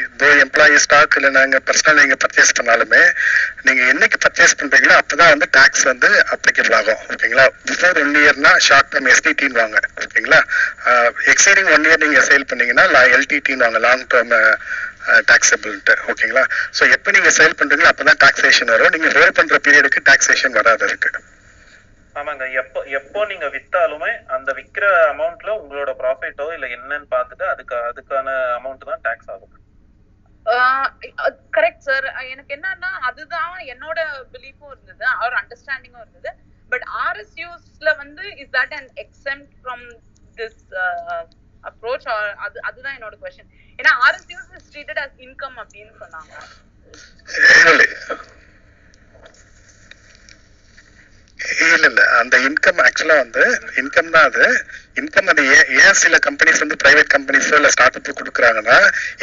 இப்போ 0.05 0.27
எம்ப்ளாயி 0.43 0.77
ஸ்டாக் 0.85 1.15
இல்லை 1.19 1.31
நாங்கள் 1.37 1.63
பர்சனல் 1.69 2.01
நீங்கள் 2.01 2.21
பர்ச்சேஸ் 2.25 2.53
பண்ணாலுமே 2.59 3.01
நீங்க 3.67 3.83
என்னைக்கு 3.93 4.19
பர்ச்சேஸ் 4.25 4.57
பண்ணுறீங்களோ 4.61 4.95
அப்போ 5.01 5.15
தான் 5.17 5.33
வந்து 5.35 5.49
டேக்ஸ் 5.57 5.85
வந்து 5.91 6.09
அப்ளிகபிள் 6.35 6.77
ஆகும் 6.79 7.01
ஓகேங்களா? 7.13 7.47
பிஃபோர் 7.71 7.99
ஒன் 8.03 8.15
இயர்னா 8.23 8.53
ஷார்ட் 8.67 8.91
டேர்ம் 8.93 9.11
எஸ்டிடின்னு 9.13 9.61
வாங்க 9.63 9.79
ஓகேங்களா? 10.05 10.41
எக்ஸைடிங் 11.33 11.71
ஒன் 11.77 11.87
இயர் 11.89 12.05
நீங்க 12.05 12.23
சேல் 12.29 12.49
பண்ணீங்கன்னா 12.51 12.87
எல்டிடின்னு 13.17 13.67
வாங்க 13.67 13.81
லாங் 13.87 14.07
டேர்ம் 14.15 14.37
டாக்ஸபிள்ட்டு 15.31 15.97
ஓகேங்களா? 16.11 16.45
ஸோ 16.79 16.83
எப்போ 16.97 17.11
நீங்க 17.17 17.33
சேல் 17.39 17.59
பண்ணுறீங்களோ 17.61 17.91
அப்போ 17.93 18.05
தான் 18.05 18.21
டாக்ஸேஷன் 18.25 18.73
வரும். 18.75 18.95
நீங்கள் 18.97 19.15
ஹோல்ட் 19.19 19.39
பண்ற 19.41 19.59
பீரியடுக்கு 19.67 20.09
டாக்ஸேஷன் 20.11 20.59
வராது 20.61 20.87
இருக்குது 20.91 21.19
ஆமாங்க. 22.19 22.45
எப்போ 22.61 22.81
எப்போ 22.99 23.21
நீங்க 23.31 23.47
வித்தாலுமே 23.55 24.11
அந்த 24.37 24.51
விக்கிற 24.59 24.85
அமௌண்ட்ல 25.13 25.51
உங்களோட 25.61 25.91
ப்ராஃபிட்டோ 26.01 26.47
இல்ல 26.57 26.67
என்னன்னு 26.77 27.09
பார்த்துட்டு 27.15 27.45
அதுக்கு 27.53 27.75
அதுக்கான 27.91 28.29
அமௌண்ட் 28.59 28.89
தான் 28.91 29.05
டாக்ஸ் 29.07 29.31
ஆகும். 29.35 29.57
கரெக்ட் 31.57 31.87
சார் 31.89 32.07
எனக்கு 32.33 32.53
என்னன்னா 32.57 32.91
அதுதான் 33.09 33.53
என்னோட 33.73 33.99
பிலீஃபும் 34.35 34.73
இருந்தது. 34.75 35.05
அவர் 35.21 35.39
அண்டர்ஸ்டாண்டிங்கும் 35.41 36.05
இருந்தது. 36.05 36.31
பட் 36.73 36.87
ஆர்எஸ்யூஸ்ல 37.07 37.91
வந்து 38.03 38.25
is 38.43 38.53
that 38.59 38.75
and 38.79 38.91
exempt 39.05 39.51
from 39.61 39.85
this 40.39 40.61
approach 41.65 42.07
அது 42.45 42.59
அதுதான் 42.69 42.97
என்னோட 42.99 43.15
கொஸ்டின் 43.23 43.51
ஏன்னா 43.79 43.93
RSUs 44.07 44.51
is 44.59 44.69
treated 44.75 45.01
as 45.05 45.17
income 45.27 45.59
அப்படின்னு 45.63 45.95
சொன்னாங்க. 46.03 46.33
இல்ல 51.75 51.87
இல்ல. 51.89 52.01
அந்த 52.21 52.37
இன்கம் 52.49 52.81
ஆக்சுவலா 52.87 53.17
வந்து 53.25 53.43
இன்கம் 53.81 54.13
தான் 54.15 54.27
அது 54.31 54.45
இன்கம் 55.01 55.29
அது 55.33 55.43
ஏன் 55.57 55.69
ஏன் 55.83 55.97
சில 56.01 56.17
கம்பெனிஸ் 56.27 56.63
வந்து 56.63 56.77
பிரைவேட் 56.83 57.11
கம்பெனிஸோ 57.15 57.53
இல்ல 57.59 57.69
ஸ்டார்ட் 57.75 57.97
அப் 57.99 58.19
கொடுக்குறாங்கன்னா 58.21 58.77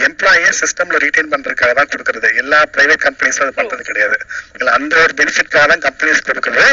எம்ப்ளாயே 0.05 0.49
சிஸ்டம்ல 0.59 1.01
ரீட்டைன் 1.03 1.31
பண்றதுக்காக 1.33 1.73
தான் 1.79 1.89
கொடுக்கறது. 1.93 2.27
எல்லா 2.41 2.59
பிரைவேட் 2.75 3.03
கம்பெனிஸும் 3.07 3.43
அது 3.45 3.53
பண்றது 3.59 3.83
கிடையாது. 3.89 4.17
இல்ல 4.57 4.71
அந்த 4.71 4.93
ஒரு 5.03 5.13
பெனிஃபிட்காக 5.19 5.65
தான் 5.71 5.83
கம்பெனிஸ் 5.87 6.25
கொடுக்குது. 6.29 6.65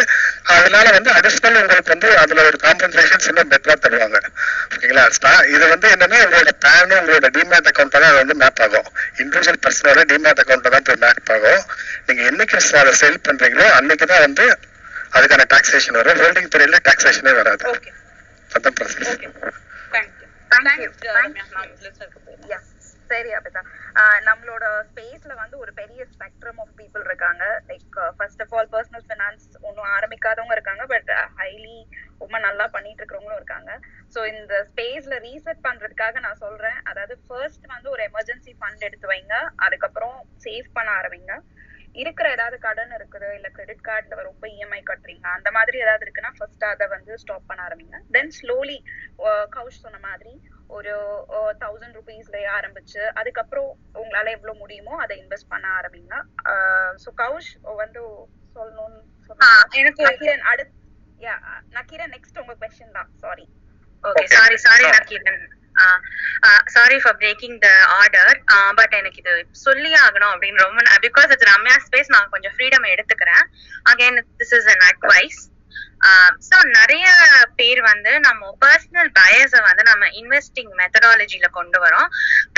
அதனால 0.56 0.86
வந்து 0.90 1.10
அடிஷனல் 1.18 1.60
உங்களுக்கு 1.62 1.94
வந்து 1.94 2.10
அதுல 2.22 2.44
ஒரு 2.50 2.58
காம்பன்சேஷன் 2.66 3.24
சின்ன 3.28 3.44
பெட்டரா 3.52 3.76
தருவாங்க. 3.86 4.20
ஓகேங்களா? 4.74 5.04
இது 5.54 5.64
வந்து 5.68 5.88
என்னன்னா 5.94 6.20
உங்களோட 6.26 6.52
பேனும் 6.66 6.98
உங்களோட 7.00 7.28
டிமேட் 7.38 7.70
அக்கௌண்ட் 7.72 7.94
தான் 7.96 8.08
அது 8.10 8.22
வந்து 8.22 8.36
மேப் 8.42 8.62
ஆகும். 8.66 8.88
இண்டிவிஜுவல் 9.22 9.62
பர்சனோட 9.66 10.04
டிமேட் 10.12 10.42
அக்கௌண்ட் 10.44 10.74
தான் 10.76 10.86
போய் 10.90 11.02
மேப் 11.04 11.32
ஆகும். 11.36 11.62
நீங்க 12.06 12.22
என்னைக்கு 12.30 12.56
அதை 12.82 12.94
செல் 13.02 13.24
பண்றீங்களோ 13.28 13.68
அன்னைக்கு 13.80 14.06
தான் 14.06 14.24
வந்து 14.28 14.46
அதுக்கான 15.14 15.44
டாக்ஸேஷன் 15.54 15.98
வரும். 15.98 16.20
ஹோல்டிங் 16.22 16.52
துறையில 16.54 16.78
டாக்ஸேஷனே 16.88 17.34
வராது. 17.34 17.64
அதான் 18.50 18.76
ப்ராசஸ் 18.78 19.12
சரி 23.10 23.30
ஆஹ் 24.00 24.20
நம்மளோட 24.26 24.64
ஸ்பேஸ்ல 24.90 25.32
வந்து 25.34 25.56
ஒரு 25.58 25.72
பெரிய 25.72 26.00
ஸ்பெக்ட்ரம் 26.12 26.58
ஆஃப் 26.58 26.72
பீப்புள் 26.78 27.04
இருக்காங்க. 27.04 27.44
Like 27.70 27.98
first 28.16 28.42
of 28.42 28.54
all 28.54 28.70
personal 28.72 29.04
finance 29.08 29.44
ஒன்றும் 29.60 29.90
ஆரம்பிக்காதவங்க 29.96 30.52
இருக்காங்க 30.52 30.84
பட் 30.86 31.10
ஹைலி 31.40 31.76
ரொம்ப 32.18 32.38
நல்லா 32.38 32.66
பண்ணிட்டு 32.66 33.00
இருக்கிறவங்களும் 33.02 33.40
இருக்காங்க. 33.40 33.70
ஸோ 34.14 34.20
இந்த 34.32 34.54
ஸ்பேஸ்ல 34.70 35.18
ரீசெட் 35.28 35.60
பண்றதுக்காக 35.68 36.20
நான் 36.20 36.42
சொல்றேன். 36.44 36.78
அதாவது 36.84 37.16
ஃபர்ஸ்ட் 37.26 37.66
வந்து 37.66 37.90
ஒரு 37.90 38.04
எமர்ஜென்சி 38.10 38.54
ஃபண்ட் 38.60 38.86
எடுத்து 38.88 39.08
வைங்க. 39.08 39.34
அதுக்கப்புறம் 39.66 40.16
சேவ் 40.44 40.68
பண்ண 40.72 40.90
ஆரம்பிங்க. 40.92 41.34
இருக்கிற 42.02 42.26
ஏதாவது 42.36 42.56
கடன் 42.66 42.92
இருக்குது 42.96 43.28
இல்ல 43.36 43.48
கிரெடிட் 43.56 43.84
கார்டுல 43.88 44.22
ரொம்ப 44.28 44.44
இஎம்ஐ 44.54 44.80
கட்டுறீங்க 44.90 45.26
அந்த 45.36 45.48
மாதிரி 45.56 45.76
ஏதாவது 45.84 46.04
இருக்குன்னா 46.06 46.32
ஃபர்ஸ்ட் 46.38 46.64
அதை 46.72 46.86
வந்து 46.94 47.18
ஸ்டாப் 47.22 47.48
பண்ண 47.50 47.62
ஆரம்பிங்க. 47.68 47.98
தென் 48.16 48.32
ஸ்லோலி 48.38 48.78
கவுஷ் 49.56 49.82
சொன்ன 49.84 50.00
மாதிரி 50.08 50.34
ஒரு 50.76 50.92
தௌசண்ட் 51.64 51.96
ருபீஸ்ல 51.98 52.38
ஆரம்பிச்சு 52.58 53.02
அதுக்கப்புறம் 53.20 53.68
உங்களால 54.02 54.32
எவ்வளவு 54.36 54.60
முடியுமோ 54.62 54.94
அதை 55.04 55.16
இன்வெஸ்ட் 55.22 55.52
பண்ண 55.54 55.66
ஆரம்பிங்க. 55.80 56.14
ஸோ 57.04 57.10
கவுஷ் 57.22 57.52
வந்து 57.82 58.02
சொல்லணும்னு 58.56 59.00
எனக்கு 59.82 60.32
அடுத்து 60.52 60.72
யா 61.20 61.34
நக்கீரன் 61.76 62.14
நெக்ஸ்ட் 62.14 62.40
உங்க 62.42 62.54
கொஸ்டின் 62.62 62.96
தான். 62.98 63.10
Sorry 63.24 63.44
okay 64.04 64.24
sorry 64.36 64.56
sorry 64.66 64.86
Nakkeeran 64.96 65.44
sorry 66.74 66.98
for 67.02 67.18
breaking 67.22 67.56
the 67.64 67.70
order 68.00 68.36
but 68.78 68.94
எனக்கு 69.00 69.20
இது 69.22 69.32
சொல்லியே 69.66 69.98
ஆகணும் 70.06 70.32
அப்படின்னு 70.34 70.64
ரொம்ப 70.66 71.00
பிகாஸ் 71.06 71.32
இட்ஸ் 71.34 71.50
ரம்யா 71.54 71.78
ஸ்பேஸ் 71.86 72.14
நான் 72.16 72.30
கொஞ்சம் 72.34 72.54
ஃப்ரீடம் 72.56 72.92
எடுத்துக்கிறேன். 72.94 73.44
Again 73.92 74.20
this 74.42 74.54
is 74.60 74.70
an 74.74 74.86
advice 74.92 75.40
so 76.46 76.56
நிறைய 76.78 77.06
பேர் 77.58 77.80
வந்து 77.90 78.10
நம்ம 78.26 78.50
பர்சனல் 78.64 79.08
பயஸை 79.18 79.60
வந்து 79.68 79.82
நம்ம 79.88 80.08
இன்வெஸ்டிங் 80.20 80.72
மெத்தடாலஜியில 80.80 81.46
கொண்டு 81.56 81.78
வரோம். 81.84 82.08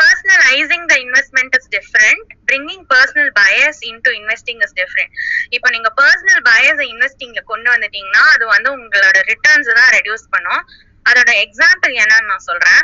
Personalising 0.00 0.86
the 0.92 0.94
investment 1.04 1.54
is 1.58 1.70
different 1.76 2.32
bringing 2.50 2.84
personal 2.92 3.30
bias 3.40 3.80
into 3.90 4.12
investing 4.20 4.62
is 4.66 4.76
different 4.80 5.14
இப்போ 5.58 5.70
நீங்க 5.76 5.92
பர்சனல் 6.00 6.42
பயஸை 6.50 6.86
இன்வெஸ்டிங்ல 6.94 7.42
கொண்டு 7.52 7.70
வந்துட்டீங்கன்னா 7.74 8.24
அது 8.34 8.46
வந்து 8.54 8.70
உங்களோட 8.78 9.16
ரிட்டர்ன்ஸ் 9.32 9.70
தான் 9.80 9.92
ரெடியூஸ் 9.96 10.26
பண்ணும். 10.34 10.62
அதோட 11.10 11.30
எக்ஸாம்பிள் 11.46 11.94
என்னன்னு 12.02 12.30
நான் 12.32 12.46
சொல்றேன். 12.50 12.82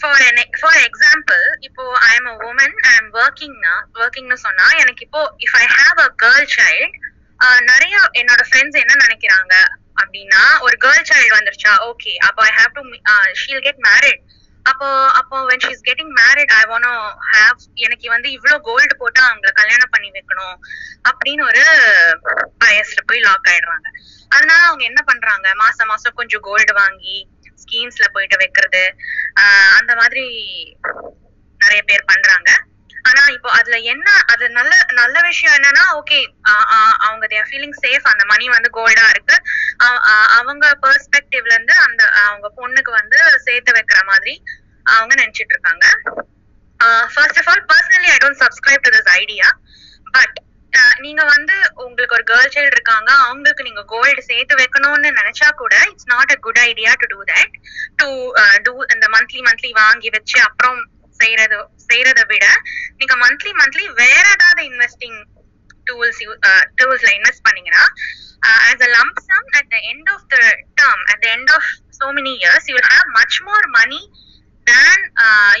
ஃபார் 0.00 0.22
ஃபார் 0.60 0.80
எக்ஸாம்பிள் 0.86 1.42
இப்போ 1.68 1.84
I 2.02 2.12
am 2.16 2.28
a 2.28 2.36
woman 2.48 2.74
I 2.86 2.94
am 2.94 3.10
ஒர்க்கிங்னா 3.18 3.74
ஒர்க்கிங்னு 3.96 4.38
சொன்னா 4.46 4.66
எனக்கு 4.82 5.04
இப்போ 5.06 5.22
if 5.44 5.56
I 5.60 5.66
have 5.76 6.00
a 6.00 6.08
girl 6.22 6.48
child 6.56 6.96
நிறைய 7.70 7.94
என்னோட 8.20 8.42
ஃப்ரெண்ட்ஸ் 8.48 8.82
என்ன 8.82 8.94
நினைக்கிறாங்க 9.04 9.54
அப்படின்னா 10.00 10.42
ஒரு 10.66 10.76
கேர்ள் 10.82 11.08
சைல்டு 11.10 11.36
வந்துருச்சா 11.36 11.72
ஓகே 11.88 12.12
அப்போ 12.28 12.42
I 12.46 12.52
have 12.58 12.76
to 12.76 12.82
she'll 13.42 13.64
get 13.66 13.80
married 13.88 14.20
அப்போ 14.66 14.86
அப்போ 15.20 15.36
when 15.50 15.62
she's 15.64 15.86
getting 15.86 16.12
married 16.18 16.52
I 16.52 16.62
wanna 16.70 16.90
have 17.30 17.60
எனக்கு 17.84 18.06
வந்து 18.14 18.28
இவ்வளோ 18.36 18.56
கோல்டு 18.66 18.94
போட்டு 19.00 19.20
அவங்கள 19.26 19.50
கல்யாணம் 19.60 19.92
பண்ணி 19.94 20.08
வைக்கணும் 20.16 20.56
அப்படின்னு 21.10 21.42
ஒரு 21.44 21.62
பயஸ்ல 22.62 23.02
போய் 23.04 23.24
லாக் 23.26 23.48
ஆயிடுறாங்க. 23.50 23.86
அதனால 24.30 24.60
அவங்க 24.66 24.84
என்ன 24.90 25.00
பண்றாங்க? 25.02 25.46
மாசம் 25.62 25.90
மாசம் 25.92 26.16
கொஞ்சம் 26.18 26.44
கோல்டு 26.46 26.72
வாங்கி 26.74 27.16
ஸ்கீம்ஸ்ல 27.62 28.06
போயிட்டு 28.16 28.40
வைக்கிறது 28.42 28.82
அந்த 29.78 29.92
மாதிரி 30.00 30.26
நிறைய 31.60 31.80
பேர் 31.90 32.10
பண்றாங்க. 32.10 32.50
ஆனா 33.08 33.22
இப்போ 33.34 33.50
அதுல 33.58 33.76
என்ன 33.92 34.08
அது 34.32 34.44
நல்ல 34.56 34.72
நல்ல 34.98 35.16
விஷயம் 35.28 35.54
என்னன்னா 35.58 35.84
ஓகே 36.00 36.18
அவங்க 37.06 37.24
தேர் 37.32 37.48
ஃபீலிங் 37.50 37.76
சேஃப் 37.84 38.10
அந்த 38.12 38.24
மணி 38.32 38.46
வந்து 38.54 38.70
கோல்டா 38.78 39.06
இருக்கு. 39.14 39.36
அவங்க 40.38 40.66
பெர்ஸ்பெக்டிவ்ல 40.84 41.54
இருந்து 41.56 41.76
அந்த 41.86 42.02
அவங்க 42.26 42.48
பொண்ணுக்கு 42.60 42.92
வந்து 43.00 43.18
சேர்த்து 43.46 43.76
வைக்கிற 43.78 44.02
மாதிரி 44.10 44.34
அவங்க 44.86 45.12
நினைச்சிட்டு 45.22 45.54
இருக்காங்க. 45.56 45.86
First 47.14 47.40
of 47.40 47.50
all 47.52 47.64
personally 47.72 48.10
I 48.14 48.18
don't 48.24 48.42
subscribe 48.44 48.84
to 48.86 48.92
this 48.96 49.10
idea 49.20 49.48
but 50.16 50.36
நீங்க 51.00 51.22
வந்து 51.26 51.54
உங்களுக்கு 51.84 52.16
ஒரு 52.16 52.24
கேர்ள் 52.30 52.52
சைல்டு 52.54 52.76
இருக்காங்க 52.76 53.10
அவங்களுக்கு 53.24 53.66
நீங்க 53.68 53.82
கோல்டு 53.92 54.22
சேர்த்து 54.28 54.60
வைக்கணும்னு 54.60 55.10
நினைச்சா 55.20 55.48
கூட 55.60 55.74
it's 55.90 56.10
not 56.12 56.32
a 56.34 56.38
good 56.46 56.60
idea 56.62 56.92
to 57.02 57.08
do 57.12 57.20
that 57.32 57.54
to 58.00 58.08
do 58.66 58.74
இந்த 58.94 59.06
மந்த்லி 59.16 59.42
மந்த்லி 59.48 59.70
வாங்கி 59.80 60.10
வச்சு 60.16 60.38
அப்புறம் 60.48 60.80
செய்யறது 61.20 61.58
செய்யறதை 61.88 62.24
விட 62.32 62.46
நீங்க 63.00 63.14
மந்த்லி 63.24 63.52
மந்த்லி 63.60 63.86
வேற 64.02 64.24
ஏதாவது 64.36 64.62
இன்வெஸ்டிங் 64.70 65.18
டூல்ஸ் 65.86 66.22
டூல்ஸ்ல 66.78 67.10
இன்வெஸ்ட் 67.18 67.46
பண்ணீங்கன்னா 67.46 67.84
as 68.66 68.84
a 68.86 68.90
lump 68.96 69.16
at 69.58 69.70
the 69.74 69.78
end 69.90 70.10
of 70.14 70.26
the 70.28 70.36
term 70.80 71.04
at 71.12 71.22
the 71.24 71.28
end 71.36 71.50
of 71.50 71.68
so 71.98 72.06
many 72.18 72.34
years 72.40 72.68
you 72.72 72.78
have 72.90 73.08
much 73.18 73.38
more 73.48 73.66
money 73.78 74.00
than 74.70 75.04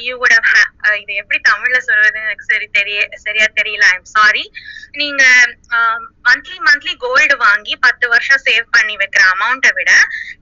you 0.06 0.12
would 0.22 0.34
have 0.34 0.96
இது 1.02 1.12
எப்படி 1.22 1.38
தமிழ்ல 1.48 1.78
சொல்றதுன்னு 1.86 2.26
எனக்கு 2.26 2.50
சரி 2.52 2.66
தெரிய 2.78 2.98
சரியா 3.24 3.46
தெரியல. 3.58 3.84
ஐம் 3.94 4.10
சாரி 4.16 4.44
நீங்க 5.00 5.22
மந்த்லி 6.28 6.56
மந்த்லி 6.68 6.92
கோல்டு 7.04 7.34
வாங்கி 7.44 7.74
பத்து 7.86 8.06
வருஷம் 8.12 8.42
சேவ் 8.46 8.66
பண்ணி 8.76 8.94
வைக்கிற 9.02 9.22
அமௌண்ட்டை 9.34 9.72
விட 9.78 9.90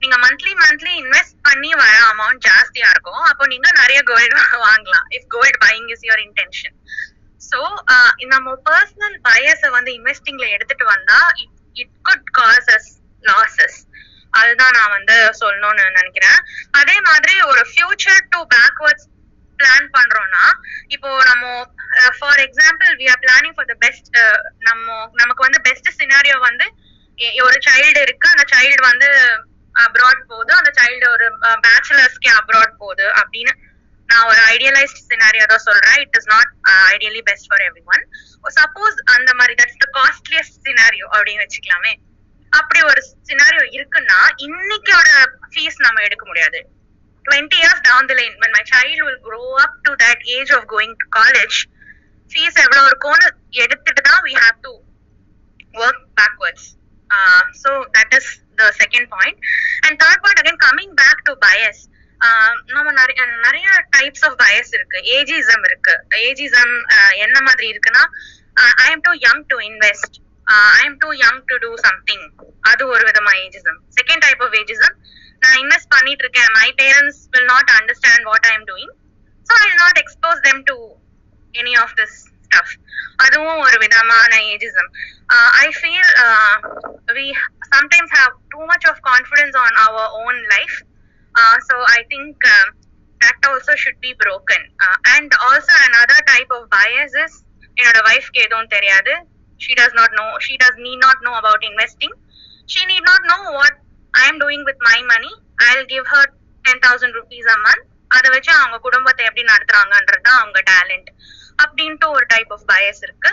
நீங்க 0.01 0.15
மந்த்லி 0.25 0.53
மந்த்லி 0.63 0.93
இன்வெஸ்ட் 1.03 1.37
பண்ணி 1.49 1.71
வர 1.81 1.93
அமௌண்ட் 2.13 2.43
ஜாஸ்தியா 2.47 2.87
இருக்கும். 2.95 3.23
அப்போ 3.31 3.43
நீங்க 3.53 3.67
நிறைய 3.81 3.99
கோல்டு 4.11 4.35
வாங்கலாம். 4.67 5.07
If 5.17 5.29
gold 5.35 5.57
buying 5.65 5.89
is 5.95 6.05
your 6.09 6.23
intention 6.27 6.75
so 7.41 7.59
நம்ம 8.33 8.49
பர்சனல் 8.69 9.17
பயஸ 9.27 9.61
வந்து 9.77 9.91
இன்வெஸ்டிங்ல 9.99 10.47
எடுத்துட்டு 10.55 10.85
வந்தா 10.93 11.19
it 11.81 11.95
good 12.09 12.27
cause 12.39 12.69
as 12.75 12.89
losses 13.23 13.77
அதுதான் 14.39 14.75
நான் 14.77 14.95
வந்து 14.97 15.15
சொல்லணும்னு 15.41 15.85
நினைக்கிறேன். 15.99 16.39
அதே 16.79 16.97
மாதிரி 17.07 17.35
ஒரு 17.51 17.61
ஃபியூச்சர் 17.71 18.21
டு 18.33 18.41
பேக்வர்ட்ஸ் 18.55 19.07
பிளான் 19.59 19.87
பண்றோம்னா 19.95 20.43
இப்போ 20.95 21.09
நம்ம 21.29 21.45
for 22.19 22.41
example 22.47 22.91
we 22.99 23.07
are 23.13 23.21
planning 23.25 23.55
for 23.55 23.69
the 23.71 23.75
best 23.85 24.09
நம்ம 24.67 24.85
நமக்கு 25.21 25.45
வந்து 25.47 25.61
பெஸ்ட் 25.67 25.89
சினாரியோ 26.01 26.37
வந்து 26.49 26.67
ஒரு 27.45 27.57
சைல்டு 27.67 27.99
இருக்கு. 28.05 28.27
அந்த 28.33 28.45
சைல்டு 28.51 28.83
வந்து 28.91 29.07
அப்ராட் 29.75 30.21
போகுது. 30.29 30.51
அந்த 30.59 30.71
சைல்டு 30.77 31.05
ஒரு 31.15 31.25
பேச்சுலர்ஸ்க்கு 31.65 32.29
அப்ராட் 32.41 32.79
போகுது 32.83 33.07
அப்படின்னு 33.21 33.53
நான் 34.09 34.27
ஒரு 34.31 34.41
ஐடியலைஸ்ட் 34.53 35.01
சினாரியோ 35.11 35.45
தான் 35.53 35.65
சொல்றேன். 35.69 35.97
It 36.03 36.15
is 36.19 36.29
not 36.35 36.51
ideally 36.93 37.21
best 37.29 37.49
for 37.49 37.63
everyone 37.95 38.05
suppose 38.59 38.97
அந்த 39.15 39.29
மாதிரி 39.39 39.53
தட்ஸ் 39.59 39.81
த 39.83 39.87
காஸ்ட்லியஸ்ட் 39.97 40.57
சினாரியோ 40.67 41.07
அப்படின்னு 41.15 41.43
வச்சுக்கலாமே. 41.45 41.93
அப்படி 42.57 42.79
ஒரு 42.91 43.01
சினாரியோ 43.29 43.63
இருக்குன்னா 43.77 44.19
இன்னைக்கோட 44.45 45.09
ஃபீஸ் 45.51 45.79
நம்ம 45.85 46.03
எடுக்க 46.07 46.25
முடியாது. 46.29 46.59
Twenty 47.25 47.57
years 47.63 47.83
down 47.87 48.09
the 48.11 48.13
line 48.19 48.35
when 48.41 48.51
my 48.57 48.63
child 48.71 48.99
will 49.07 49.19
grow 49.27 49.47
up 49.63 49.73
to 49.87 49.91
that 50.03 50.19
age 50.35 50.51
of 50.57 50.63
going 50.75 50.93
to 51.01 51.07
college 51.17 51.57
fees 52.31 52.59
எவ்வளவு 52.65 52.87
இருக்கும்னு 52.89 53.27
எடுத்துட்டு 53.63 54.01
தான் 54.09 54.21
we 54.27 54.33
have 54.43 54.57
to 54.67 54.73
work 55.81 55.99
backwards. 56.19 56.63
uh, 57.17 57.43
so 57.61 57.69
that 57.95 58.11
is 58.17 58.25
the 58.59 58.67
second 58.81 59.05
point. 59.15 59.37
And 59.83 59.93
third 60.01 60.19
point 60.23 60.39
again 60.41 60.57
coming 60.67 60.91
back 61.03 61.17
to 61.29 61.33
bias. 61.45 61.79
நம்ம 62.75 62.89
நிறைய 62.99 63.19
நிறைய 63.45 63.67
types 63.95 64.23
of 64.27 64.37
Paes 64.41 64.71
இருக்கு. 64.77 64.97
Ageism 65.17 65.63
இருக்கு. 65.69 65.93
Ageism 66.27 66.73
என்ன 67.25 67.37
மாதிரி 67.47 67.67
இருக்குன்னா 67.73 68.03
I 68.85 68.87
am 68.95 69.03
too 69.07 69.13
young 69.27 69.43
to 69.51 69.57
invest 69.69 70.17
I 70.49 70.83
am 70.85 70.97
too 71.03 71.09
young 71.23 71.41
to 71.49 71.55
do 71.63 71.71
something 71.85 72.25
அது 72.71 72.83
ஒரு 72.93 73.03
விதமா 73.09 73.33
ageism 73.45 73.79
second 73.97 74.23
type 74.25 74.41
of 74.47 74.55
ageism 74.61 74.95
நான் 75.43 75.57
இன்வெஸ்ட் 75.63 75.93
பண்ணிட்டு 75.95 76.23
இருக்கேன். 76.25 76.49
My 76.59 76.69
parents 76.81 77.21
will 77.33 77.49
not 77.51 77.69
understand 77.77 78.25
what 78.29 78.47
I 78.49 78.53
am 78.57 78.67
doing 78.71 78.93
so 79.47 79.53
I 79.61 79.69
not 79.83 79.99
expose 80.03 80.41
them 80.47 80.61
to 80.71 80.77
any 81.53 81.73
of 81.83 81.95
this 81.99 82.17
stuff 82.45 82.73
அதுவும் 83.23 83.61
ஒரு 83.65 83.77
விதமான 83.85 84.33
ageism 84.53 84.89
I 85.63 85.67
feel 85.79 86.11
we 87.17 87.25
sometimes 87.75 88.13
have 88.19 88.33
too 88.53 88.61
much 88.71 88.87
of 88.91 89.01
confidence 89.09 89.57
on 89.63 89.77
our 89.85 90.11
own 90.25 90.39
life 90.55 90.77
so 91.69 91.77
I 91.95 91.99
think 92.13 92.45
that 93.21 93.45
also 93.51 93.73
should 93.83 94.01
be 94.05 94.13
broken 94.23 94.65
and 95.13 95.33
also 95.41 95.57
also 95.59 95.75
another 95.87 96.19
type 96.31 96.51
of 96.57 96.61
bias 96.73 97.13
என்னோட 97.77 97.99
ஒய்ஃப்க்கு 98.09 98.39
எதுவும் 98.45 98.71
தெரியாது. 98.73 99.13
She 99.63 99.75
does 99.81 99.93
not 99.99 100.09
know 100.17 100.29
she 100.47 100.57
does 100.63 100.75
need 100.87 100.99
not 101.07 101.17
know 101.25 101.35
about 101.41 101.69
investing 101.71 102.11
she 102.73 102.81
need 102.91 103.05
not 103.11 103.21
know 103.31 103.41
what 103.59 103.73
i 104.21 104.25
am 104.31 104.37
doing 104.45 104.63
with 104.69 104.79
my 104.89 104.97
money 105.13 105.33
i'll 105.67 105.87
give 105.95 106.05
her 106.15 106.25
10000 106.65 107.21
rupees 107.21 107.47
a 107.55 107.59
month 107.67 107.85
அதை 108.17 108.27
வச்சு 108.33 108.51
அவங்க 108.59 108.77
குடும்பத்தை 108.85 109.23
எப்படி 109.29 109.43
நடத்துறாங்கன்றது 109.53 110.23
தான் 110.27 110.39
அவங்க 110.41 110.59
டேலண்ட் 110.69 111.09
அப்படின்ட்டு 111.63 112.07
ஒரு 112.15 112.25
டைப் 112.33 112.51
ஆஃப் 112.55 112.67
பயஸ் 112.71 113.01
இருக்கு 113.07 113.31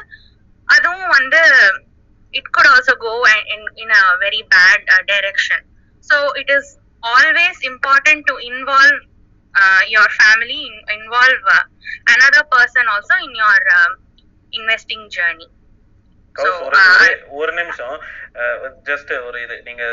அதுவும் 0.75 1.09
வந்து 1.19 1.43
it 2.39 2.47
could 2.55 2.69
also 2.73 2.93
go 3.05 3.13
in 3.53 3.61
in 3.83 3.91
a 3.99 4.03
very 4.25 4.41
bad 4.55 4.81
uh, 4.95 5.03
direction 5.11 5.61
so 6.09 6.17
it 6.41 6.49
is 6.57 6.67
always 7.13 7.57
important 7.71 8.21
to 8.31 8.35
involve 8.51 8.99
uh, 9.55 9.83
your 9.95 10.09
family 10.21 10.59
in, 10.69 10.75
involve 10.97 11.45
uh, 11.57 11.65
another 12.15 12.45
person 12.57 12.85
also 12.95 13.15
in 13.27 13.33
your 13.43 13.59
um, 13.77 13.93
investing 14.53 15.05
journey 15.17 15.49
cause, 15.49 15.56
ஒரு 16.39 16.53
ஒரு- 17.33 17.53
நிமிஷம் 17.59 17.97
just 18.89 19.13
ஒரு 19.27 19.39
இது. 19.43 19.57
நீங்க 19.63 19.85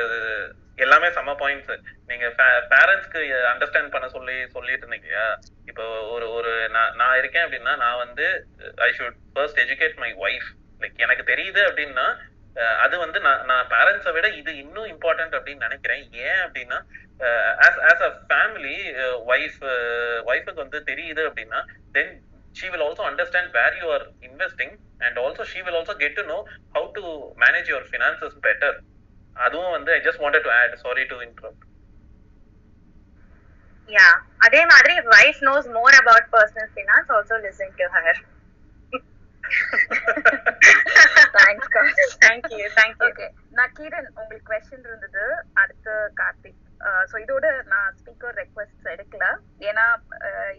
எல்லாமே 0.77 1.09
சம 1.11 1.33
points 1.33 1.73
நீங்க 2.05 2.25
பேரண்ட்ஸ்க்கு 2.71 3.19
அண்டர்ஸ்டாண்ட் 3.51 3.91
பண்ண 3.91 4.07
சொல்லி 4.09 4.35
சொல்லிட்டு 4.47 4.85
இருந்தீங்க 4.85 5.11
இப்போ 5.67 5.83
ஒரு 6.11 6.27
ஒரு 6.31 6.51
நான் 6.69 6.95
நான் 6.95 7.17
இருக்கேன் 7.17 7.45
அப்படின்னா 7.45 7.73
நான் 7.77 7.97
வந்து 7.97 8.25
I 8.79 8.89
should 8.91 9.19
first 9.33 9.59
educate 9.59 9.97
my 9.97 10.11
wife 10.23 10.49
like 10.81 10.97
எனக்கு 10.97 11.23
தெரியுது 11.23 11.61
அப்படின்னா 11.69 12.07
அஹ், 12.55 12.77
அது 12.79 12.95
வந்து 12.99 13.19
நான் 13.19 13.45
நான் 13.45 13.69
பேரண்ட்ஸை 13.69 14.11
விட 14.11 14.27
இது 14.39 14.51
இன்னும் 14.57 14.89
இம்பார்ட்டன்ட் 14.89 15.37
அப்படின்னு 15.37 15.65
நினைக்கிறேன். 15.67 16.03
ஏன் 16.25 16.41
அப்படின்னா 16.43 16.77
as 17.65 17.79
as 17.89 18.03
a 18.03 18.11
family 18.29 18.75
wife 19.31 19.57
ஒய்ஃபுக்கு 20.27 20.63
வந்து 20.65 20.81
தெரியுது 20.91 21.23
அப்படின்னா 21.29 21.61
தென் 21.91 22.13
she 22.55 22.67
will 22.69 22.81
also 22.81 23.03
understand 23.03 23.47
where 23.51 23.71
you 23.73 23.87
are 23.89 24.03
investing. 24.21 24.71
And 25.05 25.17
also 25.17 25.43
she 25.43 25.61
will 25.61 25.77
also 25.79 25.95
get 25.95 26.13
to 26.15 26.23
know 26.23 26.41
how 26.75 26.83
to 26.97 27.03
manage 27.37 27.67
your 27.67 27.83
finances 27.93 28.33
better 28.47 28.71
அதுவும் 29.35 29.73
வந்து 29.75 29.91
I 29.95 30.01
just 30.07 30.23
wanted 30.23 30.45
to 30.47 30.51
add 30.57 30.75
sorry 30.83 31.05
to 31.11 31.17
interrupt 31.27 31.63
yeah 33.89 34.11
அதே 34.45 34.61
மாதிரி 34.65 34.93
wife 35.13 35.39
knows 35.45 35.65
more 35.77 35.93
about 36.01 36.23
personal 36.35 36.67
finance 36.75 37.09
also 37.15 37.35
listen 37.47 37.69
to 37.81 37.87
her 37.95 38.13
thanks 41.37 41.71
thank 42.25 42.45
you 42.53 42.65
thank 42.77 42.95
you 43.01 43.09
okay 43.09 43.27
Nakkeeran 43.79 44.07
உங்களுக்கு 44.19 44.47
question 44.51 44.87
இருந்தது 44.89 45.23
அடுத்து 45.61 45.95
Karthik 46.21 46.59
so 47.09 47.15
இதோட 47.23 47.47
நான் 47.73 47.89
speaker 47.99 48.37
request 48.41 48.87
எடுக்கல. 48.93 49.25
ஏன்னா 49.69 49.85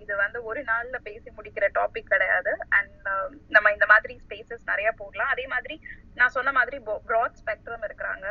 இது 0.03 0.13
வந்து 0.23 0.39
ஒரு 0.51 0.61
நாள்ல 0.71 0.99
பேசி 1.09 1.29
முடிக்கிற 1.39 1.67
டாபிக் 1.79 2.13
கிடையாது. 2.15 2.53
அண்ட் 2.79 3.09
நம்ம 3.57 3.73
இந்த 3.77 3.87
மாதிரி 3.93 4.15
ஸ்பேசஸ் 4.25 4.71
நிறைய 4.73 4.91
போடலாம். 5.01 5.33
அதே 5.35 5.45
மாதிரி 5.55 5.77
நான் 6.21 6.35
சொன்ன 6.37 6.53
மாதிரி 6.59 6.79
ப்ராட் 7.11 7.41
ஸ்பெக்ட்ரம் 7.43 7.85
இருக்கிறாங்க. 7.89 8.27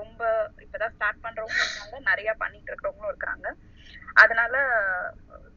ரொம்ப 0.00 0.22
இப்பதான் 0.64 0.94
ஸ்டார்ட் 0.96 1.24
பண்றவங்களும் 1.26 1.64
இருக்காங்க. 1.66 1.98
நிறைய 2.10 2.30
பண்ணிட்டு 2.42 2.70
இருக்கிறவங்களும் 2.72 3.12
இருக்காங்க. 3.14 3.48
அதனால 4.22 4.54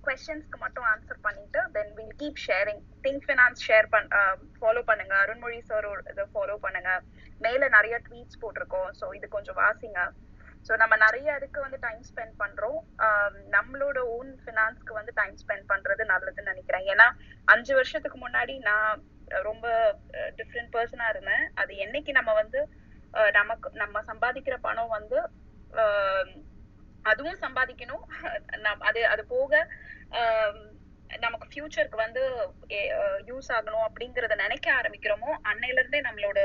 கொஸ்டின்ஸ்க்கு 0.06 0.58
மட்டும் 0.64 0.88
ஆன்சர் 0.92 1.26
பண்ணிட்டு 1.28 1.60
then 1.76 1.94
will 1.98 2.16
keep 2.22 2.42
sharing 2.48 2.82
think 3.06 3.26
finance 3.28 3.66
share 3.68 3.88
பண் 3.94 4.10
ஃபாலோ 4.60 4.82
பண்ணுங்க. 4.90 5.14
அருண்மொழி 5.24 5.60
சார் 5.70 5.88
இதை 6.14 6.26
ஃபாலோ 6.34 6.58
பண்ணுங்க. 6.66 6.92
மேல 7.46 7.70
நிறைய 7.78 7.96
ட்வீட்ஸ் 8.08 8.42
போட்டிருக்கோம். 8.44 8.90
ஸோ 9.00 9.08
இது 9.20 9.28
கொஞ்சம் 9.38 9.60
வாசிங்க. 9.64 10.02
ஸோ 10.68 10.76
நம்ம 10.76 10.96
நிறைய 10.96 11.36
இதுக்கு 11.36 11.62
வந்து 11.62 11.78
டைம் 11.80 12.02
ஸ்பெண்ட் 12.10 12.36
பண்றோம். 12.40 12.80
நம்மளோட 13.56 13.98
ஓன் 13.98 14.32
ஃபினான்ஸ்க்கு 14.46 14.94
வந்து 14.94 15.12
டைம் 15.16 15.36
ஸ்பெண்ட் 15.44 15.66
பண்றது 15.74 16.04
நல்லதுன்னு 16.12 16.42
நினைக்கிறேன். 16.42 16.86
ஏன்னா 16.88 17.08
அஞ்சு 17.46 17.74
வருஷத்துக்கு 17.76 18.20
முன்னாடி 18.28 18.60
நான் 18.60 19.04
ரொம்ப 19.28 19.68
டிஃப்ரெண்ட் 20.38 20.74
பர்சனா 20.74 21.10
இருந்தேன். 21.10 21.52
அது 21.56 21.74
என்னைக்கு 21.76 22.12
நம்ம 22.12 22.34
வந்து 22.34 22.62
நமக்கு 23.32 23.70
நம்ம 23.74 24.02
சம்பாதிக்கிற 24.02 24.56
பணம் 24.62 24.88
வந்து 24.88 25.18
அதுவும் 27.02 27.40
சம்பாதிக்கணும். 27.40 28.04
நம்- 28.58 28.86
அது 28.90 29.08
அது 29.08 29.26
போக 29.26 29.68
நமக்கு 31.18 31.46
ஃபியூச்சருக்கு 31.52 31.96
வந்து 31.96 32.24
யூஸ் 33.30 33.48
ஆகணும் 33.48 33.86
அப்படிங்கறத 33.88 34.36
நினைக்க 34.36 34.74
ஆரம்பிக்கிறோமோ 34.74 35.32
அன்னையில 35.44 35.80
இருந்தே 35.80 36.02
நம்மளோட 36.02 36.40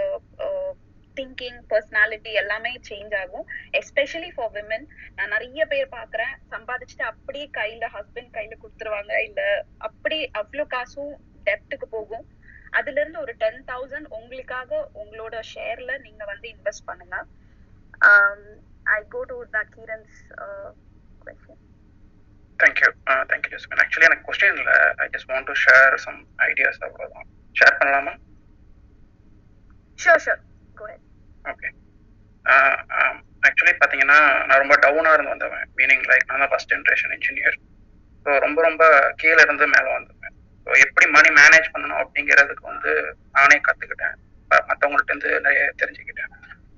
திங்கிங் 1.18 1.60
பர்சனாலிட்டி 1.70 2.32
எல்லாமே 2.42 2.72
சேஞ்ச் 2.88 3.14
ஆகும். 3.22 3.46
எஸ்பெஷலி 3.80 4.30
ஃபார் 4.36 4.52
விமன் 4.56 4.86
நான் 5.16 5.32
நிறைய 5.34 5.66
பேர் 5.72 5.94
பாக்குறேன் 5.96 6.34
சம்பாதிச்சுட்டு 6.54 7.06
அப்படியே 7.12 7.48
கையில 7.58 7.88
ஹஸ்பண்ட் 7.96 8.34
கையில 8.36 8.56
கொடுத்துருவாங்க. 8.62 9.12
இல்ல 9.28 9.40
அப்படி 9.88 10.18
அவ்வளவு 10.40 10.72
காசும் 10.76 11.14
டெப்ட்டுக்கு 11.48 11.88
போகும். 11.96 12.24
அதுல 12.78 13.00
இருந்து 13.02 13.20
ஒரு 13.24 13.32
டென் 13.42 13.60
தௌசண்ட் 13.72 14.08
உங்களுக்காக 14.18 14.70
உங்களோட 15.02 15.34
ஷேர்ல 15.52 15.92
நீங்க 16.06 16.22
வந்து 16.32 16.46
இன்வெஸ்ட் 16.54 16.88
பண்ணுங்க. 16.88 17.16
I 18.96 18.98
go 19.12 19.20
to 19.30 19.36
Nakkeeran's 19.58 20.16
question 21.26 21.60
thank you 22.62 22.88
thank you 23.30 23.52
Jasmine 23.54 23.80
actually 23.84 24.08
எனக்கு 24.08 24.26
கொஸ்டின் 24.26 24.58
இல்லை. 24.60 24.76
I 25.04 25.06
just 25.14 25.30
want 25.32 25.48
to 25.50 25.56
share 25.64 25.94
some 26.06 26.20
ideas 26.48 26.82
அவ்வளோதான் 26.86 27.28
ஷேர் 27.60 27.78
பண்ணலாமா? 27.80 28.14
Sure 29.98 30.22
sure 30.26 30.42
go 30.80 30.86
okay 31.52 31.68
actually 33.46 33.70
uh, 33.70 33.74
um, 33.74 33.80
பார்த்தீங்கன்னா 33.80 34.18
நான் 34.48 34.60
ரொம்ப 34.62 34.74
டவுனாக 34.84 35.16
இருந்து 35.16 35.32
வந்தவன். 35.34 35.64
மீனிங் 35.78 36.04
லைக் 36.10 36.26
நான் 36.28 36.42
தான் 36.42 36.52
ஃபஸ்ட் 36.52 36.72
ஜென்ரேஷன் 36.72 37.12
இன்ஜினியர் 37.16 37.56
ஸோ 38.26 38.30
ரொம்ப 38.44 38.58
ரொம்ப 38.66 38.84
கீழே 39.20 39.40
இருந்து 39.46 39.64
மேலே 39.74 39.88
வந்தவன். 39.96 40.34
ஸோ 40.66 40.70
எப்படி 40.84 41.06
மணி 41.16 41.30
மேனேஜ் 41.40 41.68
பண்ணணும் 41.74 42.00
அப்படிங்கிறதுக்கு 42.02 42.64
வந்து 42.72 42.92
நானே 43.36 43.56
கற்றுக்கிட்டேன் 43.66 44.16
மற்றவங்கள்ட்ட 44.70 45.12
இருந்து 45.12 45.30
நிறைய 45.46 45.62
தெரிஞ்சுக்கிட்டேன். 45.80 46.30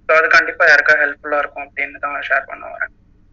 ஸோ 0.08 0.12
அது 0.18 0.28
கண்டிப்பாக 0.36 0.70
யாருக்கா 0.70 0.94
ஹெல்ப்ஃபுல்லாக 1.02 1.42
இருக்கும் 1.42 1.66
அப்படின்னு 1.66 2.02
தான் 2.04 2.16
ஷேர் 2.28 2.48
பண்ண 2.50 2.64
வரேன். 2.74 2.92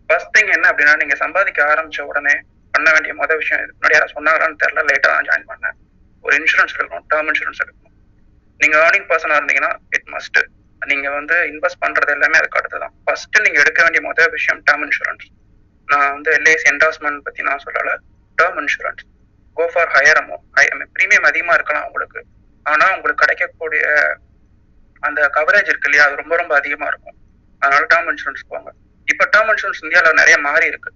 ஃபர்ஸ்ட் 0.10 0.34
திங் 0.36 0.52
என்ன 0.58 0.66
அப்படின்னா 0.72 0.96
நீங்கள் 1.02 1.22
சம்பாதிக்க 1.26 1.60
ஆரம்பித்த 1.74 2.10
உடனே 2.12 2.36
பண்ண 2.74 2.88
வேண்டிய 2.96 3.14
மொதல் 3.22 3.40
விஷயம் 3.42 3.62
இது 3.64 3.74
முன்னாடி 3.76 3.96
யாரும் 3.98 4.16
சொன்னாங்களான்னு 4.18 4.62
தெரில 4.64 4.84
லேட்டாக 4.90 5.14
தான் 5.16 5.30
ஜாயின் 5.30 5.50
பண்ணேன். 5.52 5.78
ஒரு 6.26 6.34
இன்சூரன்ஸ் 6.42 6.76
எடுக்கணும் 6.78 7.08
டேர்ம் 7.12 7.30
இன்சூரன்ஸ் 7.32 7.62
எடுக்கணும். 7.64 7.96
நீங்கள் 8.60 8.82
ஏர்னிங் 8.86 9.08
பர்சனாக 9.12 9.40
இருந்தீங்கன்னா 9.42 9.72
இட் 9.98 10.10
மஸ்ட் 10.16 10.40
நீங்க 10.92 11.10
வந்து 11.10 11.36
இன்வெஸ்ட் 11.52 11.82
பண்றது 11.84 12.12
எல்லாமே 12.16 12.38
அதுக்கு 12.40 12.60
அடுத்துதான். 12.60 12.94
ஃபர்ஸ்ட் 13.06 13.38
நீங்க 13.46 13.60
எடுக்க 13.64 13.80
வேண்டிய 13.86 14.02
முதல் 14.08 14.30
விஷயம் 14.30 14.62
டேர்ம் 14.68 14.84
இன்சூரன்ஸ் 14.88 15.26
நான் 15.92 16.12
வந்து 16.12 16.30
எல்ஐசி 16.38 16.68
என்டாஸ்மெண்ட் 16.74 17.26
பத்தி 17.28 17.42
நான் 17.50 17.64
சொல்லல. 17.66 17.94
Term 18.38 18.60
insurance 18.64 19.04
go 19.58 19.66
for 19.74 19.92
higher 19.96 20.20
amount 20.22 20.86
premium 20.98 21.28
அதிகமா 21.32 21.54
இருக்கலாம் 21.54 21.86
உங்களுக்கு. 21.86 22.22
ஆனா 22.64 22.86
உங்களுக்கு 22.96 23.24
கிடைக்கக்கூடிய 23.24 23.84
அந்த 25.08 25.22
கவரேஜ் 25.38 25.72
இருக்கு 25.72 25.90
இல்லையா? 25.90 26.06
அது 26.08 26.22
ரொம்ப 26.22 26.36
ரொம்ப 26.36 26.56
அதிகமா 26.56 26.88
இருக்கும். 26.92 27.18
அதனால 27.62 27.84
டேர்ம் 27.94 28.10
இன்சூரன்ஸ் 28.14 28.46
போங்க. 28.48 28.70
இப்போ 29.12 29.24
டேர்ம் 29.34 29.50
இன்சூரன்ஸ் 29.54 29.84
இந்தியாவில் 29.84 30.20
நிறைய 30.22 30.38
மாறி 30.38 30.66
இருக்கு. 30.66 30.92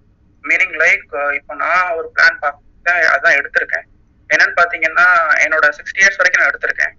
மீனிங் 0.48 0.76
லைக் 0.82 1.34
இப்போ 1.38 1.54
நான் 1.54 1.90
ஒரு 1.98 2.08
பிளான் 2.16 2.38
பார்த்தேன் 2.44 3.02
அதான் 3.14 3.36
எடுத்திருக்கேன். 3.40 3.86
என்னன்னு 4.34 4.56
பாத்தீங்கன்னா 4.60 5.06
என்னோட 5.44 5.66
சிக்ஸ்டி 5.78 6.00
இயர்ஸ் 6.02 6.18
வரைக்கும் 6.20 6.42
நான் 6.42 6.50
எடுத்திருக்கேன். 6.52 6.94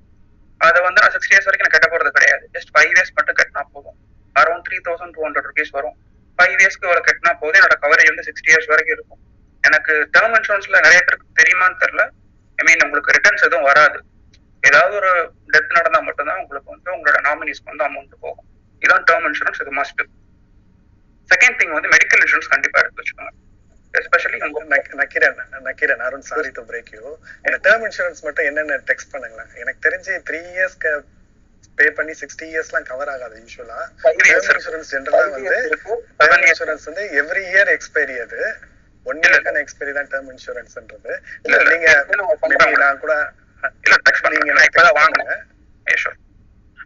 அதை 0.66 0.80
வந்து 0.86 1.02
நான் 1.02 1.14
சிக்ஸ்டி 1.16 1.34
இயர்ஸ் 1.34 1.48
வரைக்கும் 1.48 1.68
நான் 1.68 1.76
கட்ட 1.76 1.88
போறது 1.92 2.12
கிடையாது. 2.18 2.44
ஜஸ்ட் 2.56 2.72
ஃபைவ் 2.74 2.92
இயர்ஸ் 2.94 3.14
மட்டும் 3.18 3.38
கட்டினா 3.40 3.64
போதும். 3.76 3.98
Around 4.40 4.64
three 4.68 4.78
thousand 4.88 5.14
two 5.16 5.22
hundred 5.26 5.48
rupees 5.50 5.74
வரும். 5.78 5.96
ஃபைவ் 6.38 6.56
இயர்ஸ்க்கு 6.64 6.88
இவ்வளவு 6.88 7.08
கட்டினா 7.10 7.34
போதும். 7.42 7.58
என்னோட 7.60 7.76
கவரேஜ் 7.86 8.12
வந்து 8.12 8.26
சிக்ஸ்டி 8.28 8.52
இயர்ஸ் 8.54 8.70
வரைக்கும் 8.72 8.96
இருக்கும். 8.98 9.22
எனக்கு 9.68 9.94
டேர்ம் 10.16 10.36
இன்சூரன்ஸ்ல 10.38 10.78
நிறைய 10.88 11.00
பேருக்கு 11.08 11.28
தெரியுமான்னு 11.40 11.82
தெரியல. 11.84 12.04
ஐ 12.60 12.64
மீன் 12.68 12.84
உங்களுக்கு 12.86 13.16
ரிட்டர்ன்ஸ் 13.18 13.46
எதுவும் 13.48 13.68
வராது. 13.72 14.00
ஏதாவது 14.70 14.94
ஒரு 15.00 15.12
டெத் 15.54 15.76
நடந்தா 15.78 16.00
மட்டும்தான் 16.08 16.40
உங்களுக்கு 16.44 16.74
வந்து 16.76 16.90
உங்களோட 16.96 17.20
நாமினிஸ்க்கு 17.28 17.72
வந்து 17.72 17.86
அமௌண்ட் 17.90 18.16
போகும். 18.24 18.48
இதான் 18.86 19.06
டேர்ம் 19.10 19.28
இன்சூரன்ஸ் 19.30 19.62
இது 19.64 19.74
மஸ்ட் 19.82 20.02
செகண்ட் 21.32 21.58
திங் 21.60 21.74
வந்து 21.78 21.92
மெடிக்கல் 21.96 22.22
இன்சூரன்ஸ் 22.24 22.52
கண்டிப்பா 22.56 22.80
எடுத்து 22.82 23.02
வச்சுக்கோங்க. 23.02 23.34
Especially 23.94 24.38
நக்- 24.72 24.96
Nakkeeran 24.96 25.38
Nakkeeran 25.64 26.04
Arun 26.06 26.28
sorry 26.28 26.50
to 26.52 26.64
break 26.68 26.92
you 26.94 27.04
இந்த 27.46 27.58
டேர்ம் 27.64 27.86
இன்சூரன்ஸ் 27.88 28.22
மட்டும் 28.24 28.46
என்னென்ன 28.46 28.78
டெக்ஸ்ட் 28.90 29.14
பண்ணுங்களேன். 29.14 29.52
எனக்கு 29.56 29.82
தெரிஞ்சு 29.88 30.14
த்ரீ 30.28 30.42
இயர்ஸ்க்கு 30.54 30.92
பே 31.78 31.86
பண்ணி 31.92 32.14
சிக்ஸ்டி 32.22 32.46
இயர்ஸ்லாம் 32.52 32.88
கவர் 32.88 33.10
ஆகாது 33.10 33.36
யூஸ்வலா 33.42 33.80
டேர்ம் 34.24 34.56
இன்சூரன்ஸ் 34.56 34.90
ஜென்ரலா 34.94 35.22
வந்து 35.28 35.56
டேர்ம் 36.22 36.46
இன்சூரன்ஸ் 36.48 36.86
வந்து 36.86 37.04
எவ்ரி 37.22 37.44
இயர் 37.52 37.72
எக்ஸ்பைரி 37.76 38.18
அது. 38.20 38.40
ஒன் 39.06 39.22
இயர்க்கான 39.24 39.62
எக்ஸ்பைரி 39.64 39.92
தான் 39.94 40.10
டேர்ம் 40.12 40.32
இன்சூரன்ஸ்ன்றது 40.32 41.14
நீங்க 41.70 41.88
நான் 42.84 43.00
கூட 43.00 43.14
நீங்க 44.36 44.56
வாங்குங்க 45.00 45.36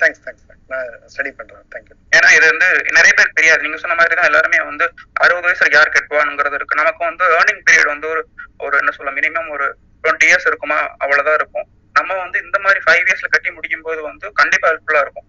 தேங்க்ஸ் 0.02 0.22
தேங்க்ஸ் 0.26 0.46
நான் 0.72 0.90
ஸ்டடி 1.14 1.32
பண்றேன். 1.40 1.66
தேங்க்யூ 1.74 1.96
ஏன்னா 2.18 2.30
இது 2.38 2.46
வந்து 2.52 2.68
நிறைய 2.98 3.12
பேர் 3.18 3.38
தெரியாது. 3.40 3.64
நீங்க 3.66 3.80
சொன்ன 3.84 3.98
மாதிரி 4.00 4.16
தான் 4.20 4.30
எல்லாருமே 4.30 4.60
வந்து 4.70 4.86
அறுபது 5.24 5.46
வயசுல 5.48 5.70
யார் 5.76 5.94
கட்டுவானுங்கிறது 5.96 6.58
இருக்கு. 6.60 6.80
நமக்கு 6.82 7.04
வந்து 7.10 7.26
ஏர்னிங் 7.38 7.64
பீரியட் 7.68 7.94
வந்து 7.94 8.10
ஒரு 8.14 8.24
ஒரு 8.66 8.76
என்ன 8.82 8.94
சொல்ல 8.98 9.12
மினிமம் 9.20 9.50
ஒரு 9.56 9.68
டுவெண்ட்டி 10.04 10.28
இயர்ஸ் 10.30 10.50
இருக்குமா? 10.52 10.80
அவ்வளவுதான் 11.04 11.40
இருக்கும். 11.42 11.68
நம்ம 11.96 12.12
வந்து 12.24 12.38
இந்த 12.46 12.58
மாதிரி 12.66 12.80
ஃபைவ் 12.86 13.06
இயர்ஸ்ல 13.08 13.30
கட்டி 13.34 13.50
முடிக்கும் 13.58 13.86
போது 13.88 14.02
வந்து 14.10 14.26
கண்டிப்பா 14.42 14.70
ஹெல்ப்ஃபுல்லா 14.72 15.04
இருக்கும். 15.06 15.28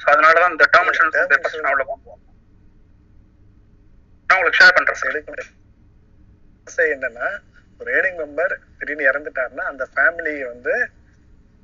ஸோ 0.00 0.06
அதனாலதான் 0.14 0.52
இந்த 0.54 0.66
டேர்ம் 0.74 0.88
இன்சூரன்ஸ் 0.90 1.64
நான் 1.66 1.74
உள்ள 1.74 1.84
போகும் 1.90 2.22
நான் 4.28 4.36
உங்களுக்கு 4.38 4.60
ஷேர் 4.60 4.76
பண்றேன் 4.76 5.00
சார் 6.76 6.92
என்னன்னா 6.94 7.26
ஒரு 7.80 7.88
ஏர்னிங் 7.96 8.20
மெம்பர் 8.20 8.52
திடீர்னு 8.78 9.08
இறந்துட்டாருன்னா 9.10 9.64
அந்த 9.72 9.84
ஃபேமிலியை 9.92 10.44
வந்து 10.52 10.74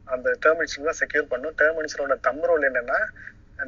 அந்த 0.09 0.29
டேர்ம் 0.45 0.61
இன்சூரன்ஸ் 0.65 0.91
தான் 0.91 1.01
செக்யூர் 1.03 1.31
பண்ணும். 1.33 1.55
டேர்ம் 1.61 1.79
இன்சூரோட 1.83 2.16
தம் 2.29 2.43
ரோல் 2.51 2.69
என்னன்னா 2.70 3.01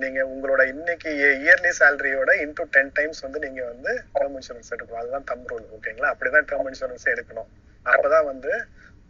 நீங்க 0.02 0.20
உங்களோட 0.32 0.62
இன்னைக்கு 0.72 1.10
இயர்லி 1.44 1.72
சேலரியோட 1.80 2.30
இன்டூ 2.44 2.64
டென் 2.76 2.92
டைம்ஸ் 2.98 3.20
வந்து 3.24 3.42
நீங்க 3.44 3.60
வந்து 3.72 3.90
டேர்ம் 4.16 4.36
இன்சூரன்ஸ் 4.38 4.72
எடுக்கணும். 4.74 5.00
அதுதான் 5.02 5.28
தம் 5.30 5.46
ரோல் 5.52 5.66
ஓகேங்களா 5.76 6.10
அப்படிதான் 6.12 6.48
டேர்ம் 6.52 6.68
இன்சூரன்ஸ் 6.70 7.06
எடுக்கணும். 7.14 7.50
அப்பதான் 7.86 8.26
வந்து 8.32 8.52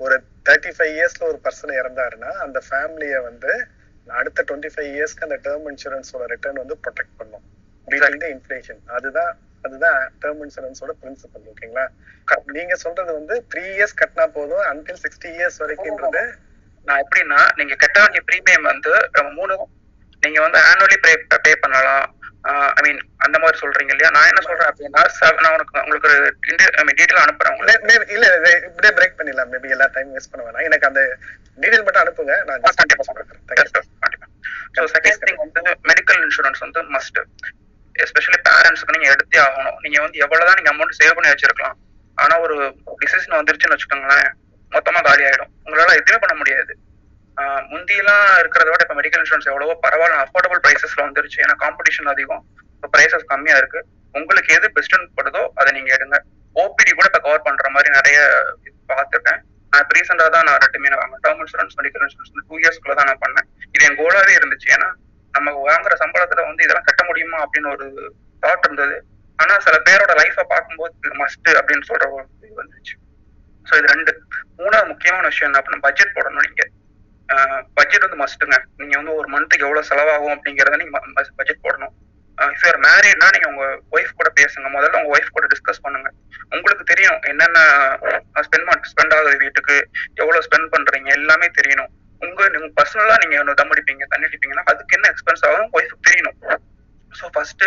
ஒரு 0.01 0.17
தேர்ட்டி 0.49 0.73
ஃபைவ் 0.77 0.93
இயர்ஸ்ல 0.99 1.25
ஒரு 1.31 1.39
பர்சன் 1.47 1.79
இறந்தாருன்னா 1.81 2.31
அந்த 2.47 2.61
ஃபேமிலியை 2.69 3.19
வந்து 3.29 3.53
அடுத்த 4.07 4.45
டுவெண்ட்டி 4.49 4.71
ஃபைவ் 4.75 4.91
இயர்ஸ்க்கு 4.95 5.27
அந்த 5.29 5.39
டேர்ம் 5.47 5.69
இன்சூரன்ஸோட 5.73 6.25
ரிட்டர்ன் 6.35 6.63
வந்து 6.63 6.77
ப்ரொடெக்ட் 6.85 7.17
பண்ணும். 7.21 7.45
பீட்டிங் 7.89 8.33
இன்ஃபிளேஷன் 8.37 8.81
அதுதான் 8.97 9.33
அதுதான் 9.67 10.01
டேர்ம் 10.23 10.43
இன்சூரன்ஸோட 10.45 10.93
பிரின்சிபல் 11.03 11.47
ஓகேங்களா 11.53 11.85
நீங்க 12.57 12.75
சொல்றது 12.85 13.11
வந்து 13.19 13.35
த்ரீ 13.53 13.63
இயர்ஸ் 13.77 13.99
கட்டினா 14.01 14.27
போதும் 14.39 14.65
அன்டில் 14.71 15.01
சிக்ஸ்டி 15.05 15.31
இயர்ஸ் 15.39 15.59
வரைக்கும்ன்றது 15.63 16.25
நான் 16.89 17.03
எப்படின்னா 17.05 17.41
நீங்க 17.59 17.75
கட்ட 17.85 17.97
வேண்டிய 18.03 18.23
ப்ரீமியம் 18.29 18.69
வந்து 18.73 18.93
மூணு 19.39 19.55
நீங்க 20.25 20.39
வந்து 20.45 20.59
ஆனுவலி 20.69 20.97
பே 21.05 21.13
பே 21.47 21.53
பண்ணலாம். 21.63 22.05
ஐ 22.79 22.81
மீன் 22.87 23.01
அந்த 23.25 23.37
மாதிரி 23.43 23.57
சொல்றீங்க 23.63 23.93
இல்லையா? 23.95 24.11
நான் 24.17 24.31
என்ன 24.31 24.41
சொல்றேன் 24.47 24.71
அப்படின்னா 24.71 25.03
நான் 25.43 25.55
உனக்கு 25.57 25.83
உங்களுக்கு 25.85 26.09
ஒரு 26.11 26.19
டீட்டெயில் 26.47 27.23
அனுப்புறேன் 27.25 27.57
இல்ல 28.15 28.27
இப்படியே 28.69 28.93
பிரேக் 28.99 29.17
பண்ணிடலாம். 29.19 29.51
மேபி 29.53 29.75
எல்லா 29.77 29.87
டைம் 29.95 30.13
வேஸ்ட் 30.17 30.33
பண்ண 30.33 30.43
வேணாம். 30.47 30.67
எனக்கு 30.69 30.89
அந்த 30.91 31.03
டீடைல் 31.63 31.85
மட்டும் 31.87 32.05
அனுப்புங்க. 32.05 32.37
நான் 32.49 32.63
just 32.65 33.09
சொல்றேன். 33.09 34.31
ஸோ 34.77 34.85
செகண்ட் 34.95 35.25
திங் 35.27 35.41
வந்து 35.45 35.61
மெடிக்கல் 35.91 36.21
இன்சூரன்ஸ் 36.27 36.63
வந்து 36.67 36.81
மஸ்ட் 36.95 37.19
எஸ்பெஷலி 38.05 38.39
பேரண்ட்ஸ்க்கு 38.49 38.97
நீங்க 38.97 39.09
எடுத்தே 39.15 39.41
ஆகணும். 39.47 39.77
நீங்க 39.85 39.99
வந்து 40.05 40.23
எவ்வளவுதான் 40.25 40.59
நீங்க 40.61 40.71
அமௌண்ட் 40.75 40.99
சேவ் 41.01 41.17
பண்ணி 41.17 41.33
வச்சிருக்கலாம். 41.33 41.77
ஆனா 42.19 42.35
ஒரு 42.47 42.57
டிசிஷன் 43.03 43.39
வந்துருச்சுன்னு 43.41 43.77
வச்சுக்கோங்களேன். 43.77 44.29
மொத்தமா 44.77 45.01
காலி 45.09 45.23
ஆயிடும் 45.29 45.51
உங்களால 45.67 45.95
எதுவுமே 46.01 46.19
பண்ண 46.25 46.35
முடியாது. 46.41 46.73
முந்தியெல்லாம் 47.73 48.25
இருக்கிறத 48.41 48.69
விட 48.73 48.83
இப்ப 48.87 48.97
மெடிக்கல் 48.99 49.23
இன்சூரன்ஸ் 49.23 49.49
எவ்வளவோ 49.51 49.75
பரவாயில்ல 49.85 50.21
அஃபோர்டபுள் 50.25 50.61
பிரைசஸ்ல 50.65 51.01
வந்துருச்சு. 51.07 51.39
ஏன்னா 51.45 51.55
காம்படிஷன் 51.63 52.11
அதிகம். 52.13 52.43
இப்போ 52.75 52.89
ப்ரைசஸ் 52.95 53.31
கம்மியா 53.33 53.57
இருக்கு. 53.63 53.81
உங்களுக்கு 54.19 54.51
எது 54.57 54.67
பெஸ்ட்னு 54.77 55.07
படுதோ 55.19 55.43
அதை 55.61 55.71
நீங்க 55.77 55.91
எடுங்க. 55.97 56.19
ஓபிடி 56.63 56.91
கூட 56.99 57.07
இப்ப 57.11 57.21
கவர் 57.27 57.47
பண்ற 57.47 57.69
மாதிரி 57.77 57.89
நிறைய 57.99 58.19
பார்த்துருக்கேன். 58.91 59.41
நான் 59.71 59.83
இப்போ 59.85 59.95
ரீசெண்டாக 59.97 60.31
தான் 60.35 60.47
நான் 60.49 60.61
ரெண்டுமே 60.65 60.91
நான் 60.93 61.15
டேர்ம் 61.25 61.41
இன்சூரன்ஸ் 61.45 61.77
மெடிக்கல் 61.79 62.05
இன்சூரன்ஸ் 62.07 62.33
வந்து 62.33 62.47
டூ 62.51 62.57
இயர்ஸ்க்குள்ள 62.63 62.95
தான் 63.01 63.09
நான் 63.11 63.23
பண்ணேன். 63.25 63.49
இது 63.75 63.87
என் 63.89 63.99
கோலாவே 64.01 64.35
இருந்துச்சு. 64.41 64.69
ஏன்னா 64.77 64.89
நம்ம 65.35 65.57
வாங்குற 65.69 65.95
சம்பளத்துல 66.03 66.43
வந்து 66.49 66.65
இதெல்லாம் 66.67 66.89
கட்ட 66.89 67.03
முடியுமா 67.09 67.39
அப்படின்னு 67.45 67.71
ஒரு 67.77 67.87
தாட் 68.45 68.67
இருந்தது. 68.69 68.97
ஆனா 69.39 69.55
சில 69.67 69.77
பேரோட 69.87 70.13
லைஃபை 70.21 70.45
பார்க்கும்போது 70.53 71.17
மஸ்ட் 71.23 71.51
அப்படின்னு 71.61 71.87
சொல்ற 71.91 72.07
ஒரு 72.17 72.27
இது 72.47 72.55
வந்துச்சு 72.61 72.95
ஸோ 73.69 73.73
இது 73.81 73.93
ரெண்டு. 73.95 74.13
மூணாவது 74.63 74.91
முக்கியமான 74.93 75.25
விஷயம் 75.33 75.49
என்ன 75.51 75.61
அப்படின்னா 75.61 75.85
பட்ஜெட் 75.87 76.17
போடணும் 76.17 76.47
நீங்க. 76.47 76.65
பட்ஜெட் 77.79 78.07
வந்து 78.07 78.19
மஸ்ட்டுங்க 78.23 78.57
நீங்க 78.81 78.95
வந்து 79.01 79.13
ஒரு 79.21 79.29
மந்த்துக்கு 79.35 79.67
எவ்வளவு 79.67 79.89
செலவாகும் 79.91 80.35
அப்படிங்கறத 80.35 80.79
நீங்க 80.83 80.99
பட்ஜெட் 81.39 81.65
போடணும். 81.67 81.95
இஃப் 82.39 82.65
யூஆர் 82.65 82.79
மேரிட்னா 82.85 83.27
நீங்க 83.35 83.49
உங்க 83.53 83.65
ஒய்ஃப் 83.97 84.17
கூட 84.21 84.29
பேசுங்க. 84.39 84.69
முதல்ல 84.77 85.01
உங்க 85.01 85.13
ஒய்ஃப் 85.17 85.35
கூட 85.37 85.47
டிஸ்கஸ் 85.53 85.83
பண்ணுங்க. 85.85 86.09
உங்களுக்கு 86.55 86.85
தெரியும் 86.93 87.19
என்னென்ன 87.33 87.59
ஸ்பெண்ட் 88.47 88.89
ஸ்பெண்ட் 88.93 89.15
ஆகுது 89.17 89.37
வீட்டுக்கு 89.45 89.77
எவ்வளவு 90.23 90.45
ஸ்பெண்ட் 90.47 90.73
பண்றீங்க 90.75 91.11
எல்லாமே 91.19 91.49
தெரியணும். 91.59 91.93
உங்க 92.23 92.49
நீங்க 92.55 92.69
பர்சனலா 92.79 93.17
நீங்க 93.23 93.37
ஒன்று 93.43 93.59
தம் 93.61 93.73
அடிப்பீங்க 93.75 94.05
தண்ணி 94.13 94.29
அடிப்பீங்கன்னா 94.29 94.67
அதுக்கு 94.73 94.97
என்ன 94.99 95.09
எக்ஸ்பென்ஸ் 95.13 95.45
ஆகும் 95.49 95.71
ஒய்ஃபுக்கு 95.79 96.07
தெரியணும். 96.09 96.39
ஸோ 97.19 97.27
ஃபர்ஸ்ட் 97.35 97.65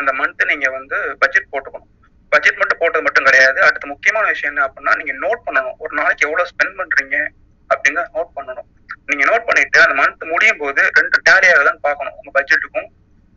அந்த 0.00 0.10
மந்த் 0.20 0.42
நீங்க 0.52 0.66
வந்து 0.78 0.98
பட்ஜெட் 1.22 1.52
போட்டுக்கணும். 1.54 1.90
பட்ஜெட் 2.32 2.60
மட்டும் 2.60 2.80
போட்டது 2.80 3.04
மட்டும் 3.06 3.26
கிடையாது. 3.28 3.58
அடுத்த 3.68 3.86
முக்கியமான 3.86 4.24
விஷயம் 4.34 4.52
என்ன 4.52 4.64
அப்படின்னா 4.68 4.94
நீங்க 5.00 5.14
நோட் 5.24 5.44
பண்ணணும். 5.46 5.76
ஒரு 5.78 5.92
நாளைக்கு 5.98 6.26
எவ்வளவு 6.28 6.50
ஸ்பெண்ட் 6.52 6.78
பண்றீங்க 6.80 7.16
அப்படிங்கிற 7.70 8.04
நோட் 8.16 8.32
பண்ணணும். 8.36 8.68
நீங்க 9.10 9.24
நோட் 9.30 9.46
பண்ணிட்டு 9.48 9.78
அந்த 9.84 9.94
மந்த் 10.02 10.24
முடியும் 10.32 10.60
போது 10.62 10.82
ரெண்டு 10.98 11.16
டேலி 11.28 11.48
ஆகுதான்னு 11.54 11.86
பார்க்கணும். 11.88 12.16
உங்க 12.18 12.30
பட்ஜெட்டுக்கும் 12.38 12.88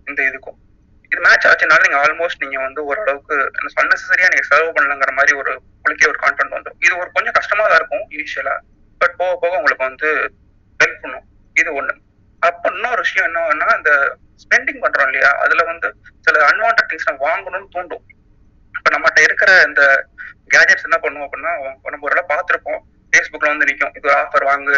இந்த 0.09 0.19
இதுக்கும். 0.29 0.57
இது 1.11 1.21
மேட்ச் 1.25 1.47
ஆச்சுனால 1.49 1.83
நீங்க 1.85 1.99
ஆல்மோஸ்ட் 2.01 2.43
நீங்க 2.43 2.57
வந்து 2.65 2.81
ஓரளவுக்கு 2.85 3.35
அன்னெசரியா 3.81 4.27
நீங்க 4.33 4.43
செலவு 4.49 4.73
பண்ணலங்கிற 4.75 5.11
மாதிரி 5.19 5.37
ஒரு 5.41 5.51
உங்களுக்கே 5.75 6.09
ஒரு 6.11 6.19
கான்டென்ட் 6.23 6.53
வந்துடும் 6.55 6.81
இது 6.85 6.93
ஒரு 6.97 7.09
கொஞ்சம் 7.11 7.37
கஷ்டமா 7.37 7.63
தான் 7.67 7.79
இருக்கும் 7.79 8.05
இனிஷியலா 8.17 8.55
பட் 9.01 9.15
போக 9.15 9.31
போக 9.41 9.57
உங்களுக்கு 9.57 9.87
வந்து 9.89 10.09
ஹெல்ப் 10.79 11.01
பண்ணும். 11.01 11.25
இது 11.53 11.69
ஒண்ணு. 11.81 11.93
அப்ப 12.39 12.71
இன்னொரு 12.73 13.01
விஷயம் 13.05 13.27
என்னன்னா 13.29 13.77
இந்த 13.77 13.91
ஸ்பெண்டிங் 14.43 14.81
பண்றோம் 14.83 15.09
இல்லையா? 15.09 15.31
அதுல 15.43 15.63
வந்து 15.63 15.87
சில 16.19 16.45
அன்வான்ட் 16.49 16.87
திங்ஸ் 16.89 17.07
நம்ம 17.09 17.23
வாங்கணும்னு 17.29 17.69
தூண்டும். 17.71 18.03
நம்மகிட்ட 18.99 19.21
இருக்கிற 19.27 19.51
இந்த 19.67 19.81
கேஜெட்ஸ் 20.53 20.87
என்ன 20.87 20.97
பண்ணுவோம் 21.01 21.25
அப்படின்னா 21.25 21.51
நம்ம 21.91 22.05
ஒரு 22.07 22.15
இடம் 22.15 22.31
பார்த்துருப்போம். 22.31 22.79
ஃபேஸ்புக்ல 23.11 23.51
வந்து 23.51 23.67
நிற்கும் 23.69 23.93
இது 23.99 24.09
ஆஃபர் 24.21 24.49
வாங்கு. 24.51 24.77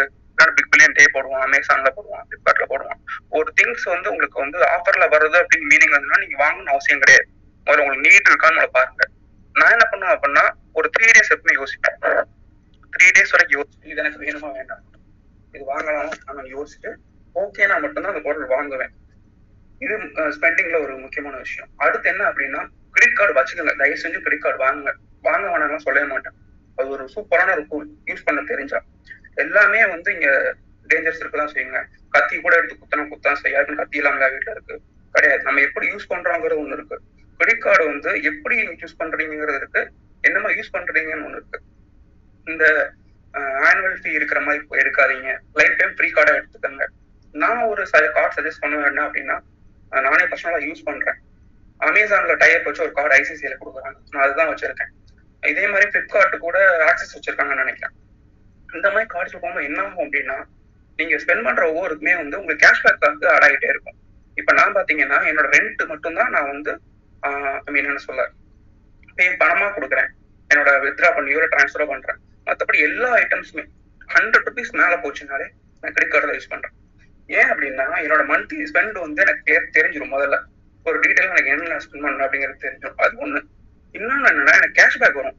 பிக் 0.56 0.70
பில்லியன் 0.70 0.94
டே 0.98 1.04
போடுவோம் 1.14 1.42
அமேசான்ல 1.46 1.88
போடுவோம் 1.96 2.22
ஃபிளிப்கார்ட்ல 2.28 2.64
போடுவோம் 2.70 2.98
ஒரு 3.38 3.48
திங்ஸ் 3.58 3.84
வந்து 3.92 4.08
உங்களுக்கு 4.12 4.38
வந்து 4.42 4.58
ஆஃபர்ல 4.74 5.04
வருது 5.14 5.36
அப்படின்னு 5.40 5.68
மீனிங் 5.72 5.94
வந்துன்னா 5.94 6.18
நீங்க 6.22 6.36
வாங்கணும்னு 6.44 6.72
அவசியம் 6.74 7.02
கிடையாது. 7.02 7.26
முதல்ல 7.66 7.82
உங்களுக்கு 7.84 8.06
நீட் 8.06 8.30
இருக்கான்னு 8.30 8.58
முதல்ல 8.58 8.72
பாருங்க. 8.76 9.04
நான் 9.54 9.74
என்ன 9.76 9.84
பண்ணுவேன் 9.90 10.14
அப்படின்னா 10.16 10.44
ஒரு 10.78 10.88
த்ரீ 10.94 11.06
டேஸ் 11.16 11.32
எப்பவுமே 11.34 11.54
யோசிப்பேன். 11.60 11.98
த்ரீ 12.94 13.06
டேஸ் 13.16 13.34
வரைக்கும் 13.34 13.58
யோசிச்சு 13.58 13.90
இது 13.92 14.02
எனக்கு 14.04 14.22
வேணுமா 14.24 14.50
வேண்டாம்? 14.58 14.82
இது 15.54 15.64
வாங்கலாமா 15.72 16.34
நான் 16.38 16.52
யோசிச்சுட்டு 16.56 16.92
ஓகேனா 17.42 17.76
மட்டும்தான் 17.84 18.12
அந்த 18.14 18.24
பொருள் 18.28 18.52
வாங்குவேன். 18.54 18.92
இது 19.84 19.94
ஸ்பெண்டிங்ல 20.38 20.78
ஒரு 20.86 20.94
முக்கியமான 21.04 21.36
விஷயம். 21.44 21.70
அடுத்து 21.84 22.10
என்ன 22.14 22.24
அப்படின்னா 22.30 22.62
கிரெடிட் 23.02 23.20
கார்டு 23.20 23.34
வச்சுக்கோங்க. 23.38 23.76
தயவு 23.76 24.00
செஞ்சு 24.02 24.18
கிரெடிட் 24.24 24.44
கார்டு 24.44 24.58
வாங்குங்க. 24.64 24.92
வாங்க 25.22 25.46
வேணாம்லாம் 25.52 25.84
சொல்லவே 25.86 26.06
மாட்டேன். 26.06 26.34
அது 26.76 26.88
ஒரு 26.88 27.04
சூப்பரான 27.14 27.54
ஒரு 27.68 27.86
யூஸ் 28.10 28.24
பண்ண 28.24 28.40
தெரிஞ்சா. 28.50 28.78
எல்லாமே 29.44 29.80
வந்து 29.86 30.12
இங்க 30.12 30.28
டேஞ்சர்ஸ் 30.90 31.20
இருக்கதான் 31.22 31.52
செய்யுங்க. 31.54 31.80
கத்தி 32.14 32.40
கூட 32.40 32.56
எடுத்து 32.56 32.76
குத்தனா 32.82 33.04
குத்தான் 33.12 33.40
செய்யாது 33.44 33.74
கத்தி 33.80 33.96
இல்லாம 33.96 34.28
வீட்டுல 34.34 34.54
இருக்கு. 34.56 34.76
கிடையாது. 35.12 35.42
நம்ம 35.42 35.60
எப்படி 35.60 35.86
யூஸ் 35.92 36.10
பண்றோங்கிறது 36.12 36.60
ஒண்ணு 36.62 36.76
இருக்கு. 36.78 36.96
கிரெடிட் 37.38 37.64
கார்டு 37.66 37.84
வந்து 37.92 38.10
எப்படி 38.30 38.56
யூஸ் 38.82 38.98
பண்றீங்கிறது 38.98 39.56
இருக்கு. 39.62 39.82
என்னமா 40.20 40.48
யூஸ் 40.48 40.74
பண்றீங்கன்னு 40.76 41.26
ஒண்ணு 41.28 41.38
இருக்கு. 41.40 41.60
இந்த 42.44 42.64
ஆனுவல் 43.68 43.98
ஃபீ 44.02 44.10
இருக்கிற 44.20 44.40
மாதிரி 44.40 44.64
எடுக்காதீங்க. 44.82 45.30
லைஃப் 45.60 45.76
டைம் 45.78 45.94
ஃப்ரீ 45.98 46.08
கார்டா 46.12 46.32
எடுத்துக்கோங்க. 46.40 46.86
நான் 47.42 47.62
ஒரு 47.72 47.82
கார்டு 47.92 48.34
சஜஸ்ட் 48.36 48.62
பண்ணுவேன் 48.64 48.90
என்ன 48.92 49.04
அப்படின்னா 49.08 49.38
நானே 50.06 50.24
பர்சனலா 50.32 50.60
யூஸ் 50.70 50.88
பண்றேன். 50.90 51.20
அமேசான்ல 51.88 52.34
டைப் 52.42 52.66
வச்சு 52.68 52.84
ஒரு 52.86 52.92
கார்டு 52.98 53.14
ஐசிசியில 53.18 53.54
கொடுக்குறாங்க. 53.62 53.98
நான் 54.12 54.24
அதுதான் 54.24 54.50
வச்சிருக்கேன். 54.52 54.90
இதே 55.50 55.64
மாதிரி 55.72 55.86
பிளிப்கார்ட் 55.94 56.34
கூட 56.46 56.58
ஆக்சஸ் 56.88 57.14
வச்சிருக்காங்கன்னு 57.16 57.64
நினைக்கிறேன். 57.64 57.94
இந்த 58.76 58.86
மாதிரி 58.94 59.08
கார்ட்ஸ் 59.14 59.36
போகும்போது 59.42 59.68
என்ன 59.70 59.80
ஆகும் 59.86 60.04
அப்படின்னா 60.04 60.36
நீங்க 60.98 61.16
ஸ்பெண்ட் 61.22 61.46
பண்ற 61.46 61.62
ஒவ்வொருக்குமே 61.72 62.14
வந்து 62.20 62.38
உங்களுக்கு 62.40 62.64
கேஷ்பேக் 62.64 63.06
வந்து 63.08 63.26
ஆட் 63.34 63.46
ஆகிட்டே 63.46 63.68
இருக்கும். 63.74 63.96
இப்ப 64.40 64.52
நான் 64.58 64.76
பாத்தீங்கன்னா 64.76 65.18
என்னோட 65.30 65.48
ரெண்ட் 65.56 65.82
மட்டும்தான் 65.92 66.32
நான் 66.36 66.50
வந்து 66.54 66.72
ஐ 67.66 67.72
மீன் 67.74 67.88
என்ன 67.90 68.02
சொல்ல 68.06 68.22
பே 69.18 69.24
பணமா 69.42 69.66
கொடுக்குறேன். 69.76 70.10
என்னோட 70.50 70.70
வித்ரா 70.84 71.10
பண்ணியோ 71.16 71.48
டிரான்ஸ்ஃபரோ 71.54 71.86
பண்றேன். 71.92 72.20
மற்றபடி 72.46 72.78
எல்லா 72.88 73.08
ஐட்டம்ஸுமே 73.22 73.64
ஹண்ட்ரட் 74.14 74.46
ருபீஸ் 74.48 74.72
மேல 74.80 74.94
போச்சுனாலே 75.04 75.46
நான் 75.82 75.94
கிரெடிட் 75.96 76.14
கார்டு 76.14 76.38
யூஸ் 76.38 76.52
பண்றேன். 76.54 76.74
ஏன் 77.38 77.50
அப்படின்னா 77.52 77.86
என்னோட 78.04 78.22
மந்த்லி 78.32 78.64
ஸ்பெண்ட் 78.70 78.98
வந்து 79.04 79.22
எனக்கு 79.26 79.54
தெரிஞ்சிடும் 79.76 80.14
முதல்ல. 80.16 80.38
ஒரு 80.88 80.96
டீட்டெயில் 81.04 81.32
எனக்கு 81.34 81.52
என்ன 81.54 81.78
ஸ்பெண்ட் 81.84 82.04
பண்ண 82.06 82.24
அப்படிங்கிறது 82.26 82.62
தெரிஞ்சிடும். 82.66 83.00
அது 83.04 83.16
ஒண்ணு. 83.24 83.40
இன்னொன்னு 83.98 84.28
என்னன்னா 84.32 84.54
எனக்கு 84.60 84.76
கேஷ்பேக் 84.80 85.18
வரும். 85.20 85.38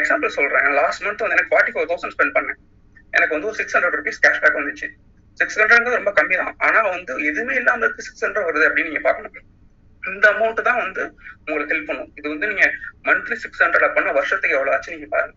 எக்ஸாம்பிள் 0.00 0.36
சொல்றேன். 0.36 0.68
லாஸ்ட் 0.80 1.02
மந்த் 1.06 1.24
வந்து 1.24 1.36
எனக்கு 1.36 1.52
ஃபார்ட்டி 1.52 1.72
ஃபோர் 1.74 1.88
தௌசண்ட் 1.90 2.14
ஸ்பெண்ட் 2.16 2.34
பண்ணேன். 2.36 2.60
எனக்கு 3.16 3.34
வந்து 3.36 3.48
ஒரு 3.50 3.58
சிக்ஸ் 3.60 3.74
ஹண்ட்ரட் 3.76 3.96
ருபீஸ் 3.98 4.22
கேஷ்பேக் 4.26 4.58
வந்துச்சு. 4.60 4.86
சிக்ஸ் 5.40 5.58
ஹண்ட்ரட் 5.60 5.98
ரொம்ப 5.98 6.12
கம்மி 6.18 6.36
தான் 6.40 6.54
ஆனா 6.66 6.80
வந்து 6.94 7.12
எதுவுமே 7.30 7.54
இல்லாம 7.60 7.84
இருக்கு 7.86 8.06
சிக்ஸ் 8.08 8.24
ஹண்ட்ரட் 8.26 8.48
வருது 8.48 8.66
அப்படின்னு 8.68 8.90
நீங்க 8.90 9.02
பாக்கணும் 9.08 9.50
இந்த 10.02 10.24
அமௌண்ட் 10.34 10.60
தான் 10.68 10.80
வந்து 10.84 11.02
உங்களுக்கு 11.46 11.72
ஹெல்ப் 11.74 11.88
பண்ணும். 11.90 12.10
இது 12.18 12.26
வந்து 12.32 12.46
நீங்க 12.52 12.64
மந்த்லி 13.08 13.36
சிக்ஸ் 13.44 13.62
ஹண்ட்ரட் 13.64 13.94
பண்ண 13.96 14.08
வருஷத்துக்கு 14.18 14.56
எவ்வளவு 14.56 14.74
ஆச்சு 14.76 14.94
நீங்க 14.96 15.08
பாருங்க. 15.14 15.34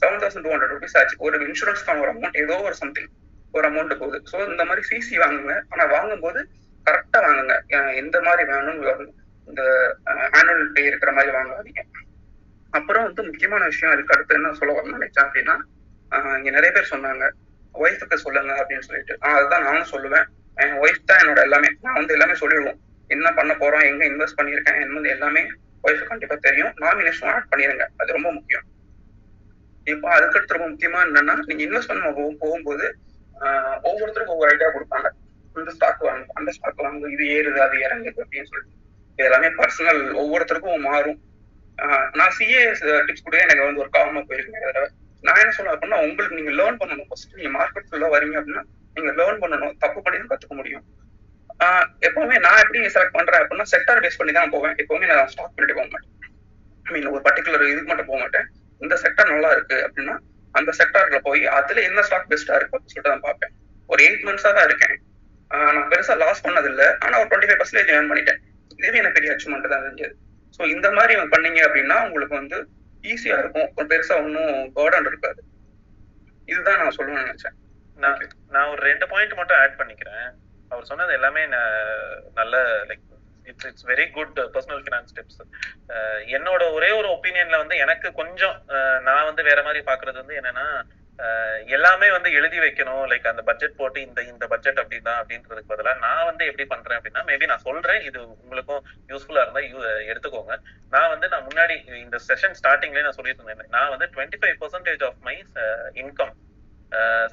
Seven 0.00 0.20
thousand 0.22 0.44
two 0.46 0.52
hundred 0.54 0.74
rupees 0.74 0.96
ஆச்சு. 1.00 1.16
ஒரு 1.26 1.36
இன்சூரன்ஸ்க்கான 1.46 2.02
ஒரு 2.04 2.10
அமௌண்ட் 2.14 2.36
ஏதோ 2.42 2.56
ஒரு 2.68 2.76
சம்திங் 2.82 3.10
ஒரு 3.56 3.66
அமௌண்ட் 3.70 3.94
போகுது. 4.02 4.18
ஸோ 4.30 4.36
இந்த 4.52 4.62
மாதிரி 4.68 4.82
சிசி 4.90 5.16
வாங்குங்க. 5.24 5.54
ஆனா 5.72 5.84
வாங்கும்போது 5.96 6.40
கரெக்டா 6.88 7.18
வாங்குங்க. 7.26 7.54
எந்த 8.02 8.16
மாதிரி 8.26 8.44
வேணும்னு 8.52 9.06
இந்த 9.50 9.62
ஆனுவல் 10.38 10.72
பே 10.76 10.82
இருக்கிற 10.90 11.10
மாதிரி 11.16 11.32
வாங்காதீங்க. 11.36 11.82
அப்புறம் 12.78 13.04
வந்து 13.06 13.22
முக்கியமான 13.28 13.64
விஷயம் 13.72 13.92
அதுக்கு 13.94 14.14
அடுத்து 14.14 14.36
என்ன 14.38 14.52
சொல்ல 14.60 14.74
வரணும்னு 14.76 14.98
நினைச்சேன் 14.98 15.26
அப்படின்னா 15.26 15.56
இங்க 16.38 16.50
நிறைய 16.56 16.70
பேர் 16.76 16.92
சொன்னாங்க. 16.94 17.24
ஒய்ஃபுக்கு 17.82 18.16
சொல்லுங்க 18.24 18.52
அப்படின்னு 18.60 18.86
சொல்லிட்டு. 18.88 19.14
அதுதான் 19.36 19.66
நானும் 19.68 19.92
சொல்லுவேன். 19.92 20.26
என் 20.62 20.76
ஒய்ஃப் 20.82 21.08
தான் 21.10 21.20
என்னோட 21.22 21.40
எல்லாமே. 21.46 21.70
நான் 21.84 21.98
வந்து 22.00 22.14
எல்லாமே 22.16 22.34
சொல்லிடுவோம். 22.42 22.78
என்ன 23.14 23.28
பண்ண 23.38 23.52
போறோம் 23.62 23.86
எங்க 23.90 24.02
இன்வெஸ்ட் 24.10 24.38
பண்ணியிருக்கேன் 24.38 24.78
என்ன 24.84 25.08
எல்லாமே 25.16 25.42
ஒய்ஃபு 25.86 26.04
கண்டிப்பா 26.10 26.36
தெரியும். 26.46 26.72
நாமினேஷன் 26.84 27.30
ஆட் 27.32 27.50
பண்ணிருங்க 27.52 27.86
அது 28.02 28.16
ரொம்ப 28.18 28.28
முக்கியம். 28.36 28.66
இப்போ 29.92 30.08
அதுக்கடுத்து 30.16 30.56
ரொம்ப 30.56 30.68
முக்கியமா 30.72 31.00
என்னன்னா 31.08 31.34
நீங்க 31.48 31.62
இன்வெஸ்ட் 31.66 31.90
பண்ண 31.92 32.12
போகும்போது 32.18 32.86
ஒவ்வொருத்தருக்கும் 33.88 34.36
ஒவ்வொரு 34.36 34.52
ஐடியா 34.54 34.70
கொடுப்பாங்க. 34.74 35.08
இந்த 35.54 35.70
ஸ்டாக் 35.70 36.00
வாங்க 36.00 36.26
அந்த 36.34 36.50
ஸ்டாக் 36.50 36.82
வாங்க 36.82 37.10
இது 37.10 37.24
ஏறுது 37.24 37.56
அது 37.56 37.76
இறங்குது 37.76 38.20
அப்படின்னு 38.22 38.48
சொல்லிட்டு. 38.50 38.74
இது 39.16 39.24
எல்லாமே 39.24 39.46
பர்சனல் 39.46 40.02
ஒவ்வொருத்தருக்கும் 40.22 40.80
மாறும். 40.80 41.20
ஆஹ் 41.76 42.08
நான் 42.12 42.32
சிஏ 42.38 42.62
டிப்ஸ் 42.80 43.24
கூட 43.24 43.36
எனக்கு 43.38 43.64
வந்து 43.64 43.80
ஒரு 43.80 43.88
காமமா 43.92 44.22
போயிருக்கேன் 44.22 44.64
தடவை. 44.64 44.88
நான் 45.20 45.40
என்ன 45.40 45.54
சொல்லுவேன் 45.56 45.76
அப்படின்னா 45.76 46.02
உங்களுக்கு 46.02 46.36
நீங்க 46.36 46.50
லேர்ன் 46.50 46.74
பண்ணணும். 46.74 47.06
ஃபர்ஸ்ட் 47.08 47.34
நீங்க 47.34 47.58
மார்க்கெட் 47.58 47.92
ஃபுல்லா 47.92 48.06
வரீங்க 48.16 48.36
அப்படின்னா 48.40 48.62
நீங்க 48.94 49.12
லேர்ன் 49.12 49.42
பண்ணணும். 49.42 49.74
தப்பு 49.78 50.02
பண்ணி 50.02 50.18
தான் 50.18 50.38
கத்துக்க 50.38 50.54
முடியும். 50.54 50.84
ஆஹ் 51.60 51.86
எப்பவுமே 52.00 52.38
நான் 52.38 52.60
எப்படி 52.60 52.80
செலக்ட் 52.86 53.12
பண்றேன் 53.12 53.40
அப்படின்னா 53.40 53.62
செக்டர் 53.70 54.02
பேஸ் 54.04 54.18
பண்ணி 54.18 54.32
தான் 54.32 54.50
போவேன். 54.50 54.74
எப்பவுமே 54.74 55.14
நான் 55.14 55.26
ஸ்டாக் 55.26 55.54
பண்ணிட்டு 55.54 55.80
போக 55.80 55.88
மாட்டேன். 55.90 56.32
ஐ 56.82 56.92
மீன் 56.92 57.06
ஒரு 57.06 57.20
பர்டிகுலர் 57.24 57.70
இதுக்கு 57.70 57.86
மட்டும் 57.86 58.06
போக 58.06 58.18
மாட்டேன். 58.18 58.46
இந்த 58.78 59.00
செக்டர் 59.02 59.28
நல்லா 59.28 59.50
இருக்கு 59.50 59.90
அப்படின்னா 59.90 60.18
அந்த 60.50 60.72
செக்டர்ல 60.78 61.18
போய் 61.18 61.46
அதுல 61.46 61.82
என்ன 61.82 62.02
ஸ்டாக் 62.02 62.26
பெஸ்டா 62.28 62.54
இருக்கு 62.54 62.78
அப்படின்னு 62.78 62.92
சொல்லிட்டு 62.94 63.10
நான் 63.10 63.20
பார்ப்பேன். 63.20 63.50
ஒரு 63.86 64.04
எயிட் 64.04 64.24
மந்த்ஸா 64.24 64.54
தான் 64.54 64.64
இருக்கேன். 64.64 65.00
நான் 65.60 65.88
பெருசா 65.92 66.14
லாஸ் 66.22 66.44
பண்ணது 66.46 66.68
இல்ல 66.72 66.82
ஆனா 67.04 67.14
ஒரு 67.22 67.28
டுவெண்ட்டி 67.30 67.48
ஃபைவ் 67.48 67.60
பர்சன்டேஜ் 67.62 67.92
ஏர்ன் 67.96 68.10
பண்ணிட்டேன். 68.10 68.40
இதுவே 68.78 69.00
எனக்கு 69.02 69.18
பெரிய 69.18 69.32
அச்சீவ்மெண்ட் 69.34 69.72
தான் 69.74 69.84
தெரிஞ்சது 69.86 70.14
ஸோ 70.56 70.62
இந்த 70.74 70.88
மாதிரி 70.98 71.14
பண்ணீங்க 71.34 71.60
அப்படின்னா 71.66 71.96
உங்களுக்கு 72.06 72.34
வந்து 72.40 72.58
ஈஸியா 73.12 73.36
இருக்கும். 73.42 73.68
ஒரு 73.76 73.86
பெருசா 73.92 74.14
ஒன்றும் 74.24 74.54
பேர்டன் 74.76 75.08
இருக்காது. 75.10 75.40
இதுதான் 76.52 76.80
நான் 76.82 76.96
சொல்லணும்னு 76.96 77.24
நினைச்சேன். 77.24 77.56
நான் 78.02 78.22
நான் 78.54 78.70
ஒரு 78.74 78.80
ரெண்டு 78.90 79.06
பாயிண்ட் 79.12 79.38
மட்டும் 79.40 79.60
ஆட் 79.62 79.78
பண்ணிக்கிறேன். 79.80 80.26
அவர் 80.72 80.88
சொன்னது 80.90 81.12
எல்லாமே 81.18 81.42
நல்ல 82.38 82.54
like 82.88 83.02
it's 83.50 83.66
it's 83.70 83.86
very 83.90 84.06
good 84.16 84.36
personal 84.54 84.82
finance 84.84 85.14
tips 85.16 85.40
என்னோட 86.36 86.62
ஒரே 86.76 86.90
ஒரு 87.00 87.08
ஒப்பீனியன்ல 87.16 87.56
வந்து 87.62 87.76
எனக்கு 87.84 88.08
கொஞ்சம் 88.20 88.56
நான் 89.08 89.28
வந்து 89.30 89.42
வேற 89.50 89.60
மாதிரி 89.66 89.82
பாக்குறது 89.90 90.22
வந்து 90.22 90.38
என்னன்னா 90.40 90.66
எல்லாமே 91.76 92.08
வந்து 92.14 92.30
எழுதி 92.38 92.58
வைக்கணும். 92.64 93.02
லைக் 93.10 93.26
அந்த 93.32 93.42
பட்ஜெட் 93.48 93.76
போட்டு 93.80 93.98
இந்த 94.06 94.20
இந்த 94.30 94.44
பட்ஜெட் 94.52 94.80
அப்படிதான் 94.82 95.18
அப்படின்றதுக்கு 95.20 95.72
பதிலா 95.72 95.92
நான் 96.06 96.26
வந்து 96.30 96.44
எப்படி 96.50 96.64
பண்றேன் 96.72 96.98
அப்படின்னா 96.98 97.22
மேபி 97.30 97.50
நான் 97.52 97.66
சொல்றேன். 97.68 98.00
இது 98.08 98.18
உங்களுக்கும் 98.44 98.82
யூஸ்ஃபுல்லா 99.12 99.44
இருந்தா 99.44 99.62
யூ 99.70 99.78
எடுத்துக்கோங்க. 100.10 100.56
நான் 100.94 101.12
வந்து 101.14 101.28
நான் 101.34 101.46
முன்னாடி 101.50 101.76
இந்த 102.04 102.18
செஷன் 102.28 102.58
ஸ்டார்டிங்லேயே 102.60 103.06
நான் 103.08 103.18
சொல்லிட்டு 103.18 103.44
இருந்தேன். 103.44 103.72
நான் 103.76 103.92
வந்து 103.94 104.08
twenty 104.16 104.40
five 104.42 104.58
percentage 104.64 105.04
of 105.10 105.20
my 105.28 105.36
income 106.02 106.34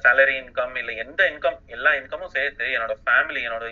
salary 0.04 0.34
income 0.42 0.72
இல்ல 0.80 0.92
எந்த 1.02 1.20
இன்கம் 1.32 1.58
எல்லா 1.74 1.90
இன்கமும் 1.98 2.32
சேர்த்து 2.36 2.64
என்னோட 2.76 2.94
ஃபேமிலி 3.02 3.40
என்னோட 3.48 3.64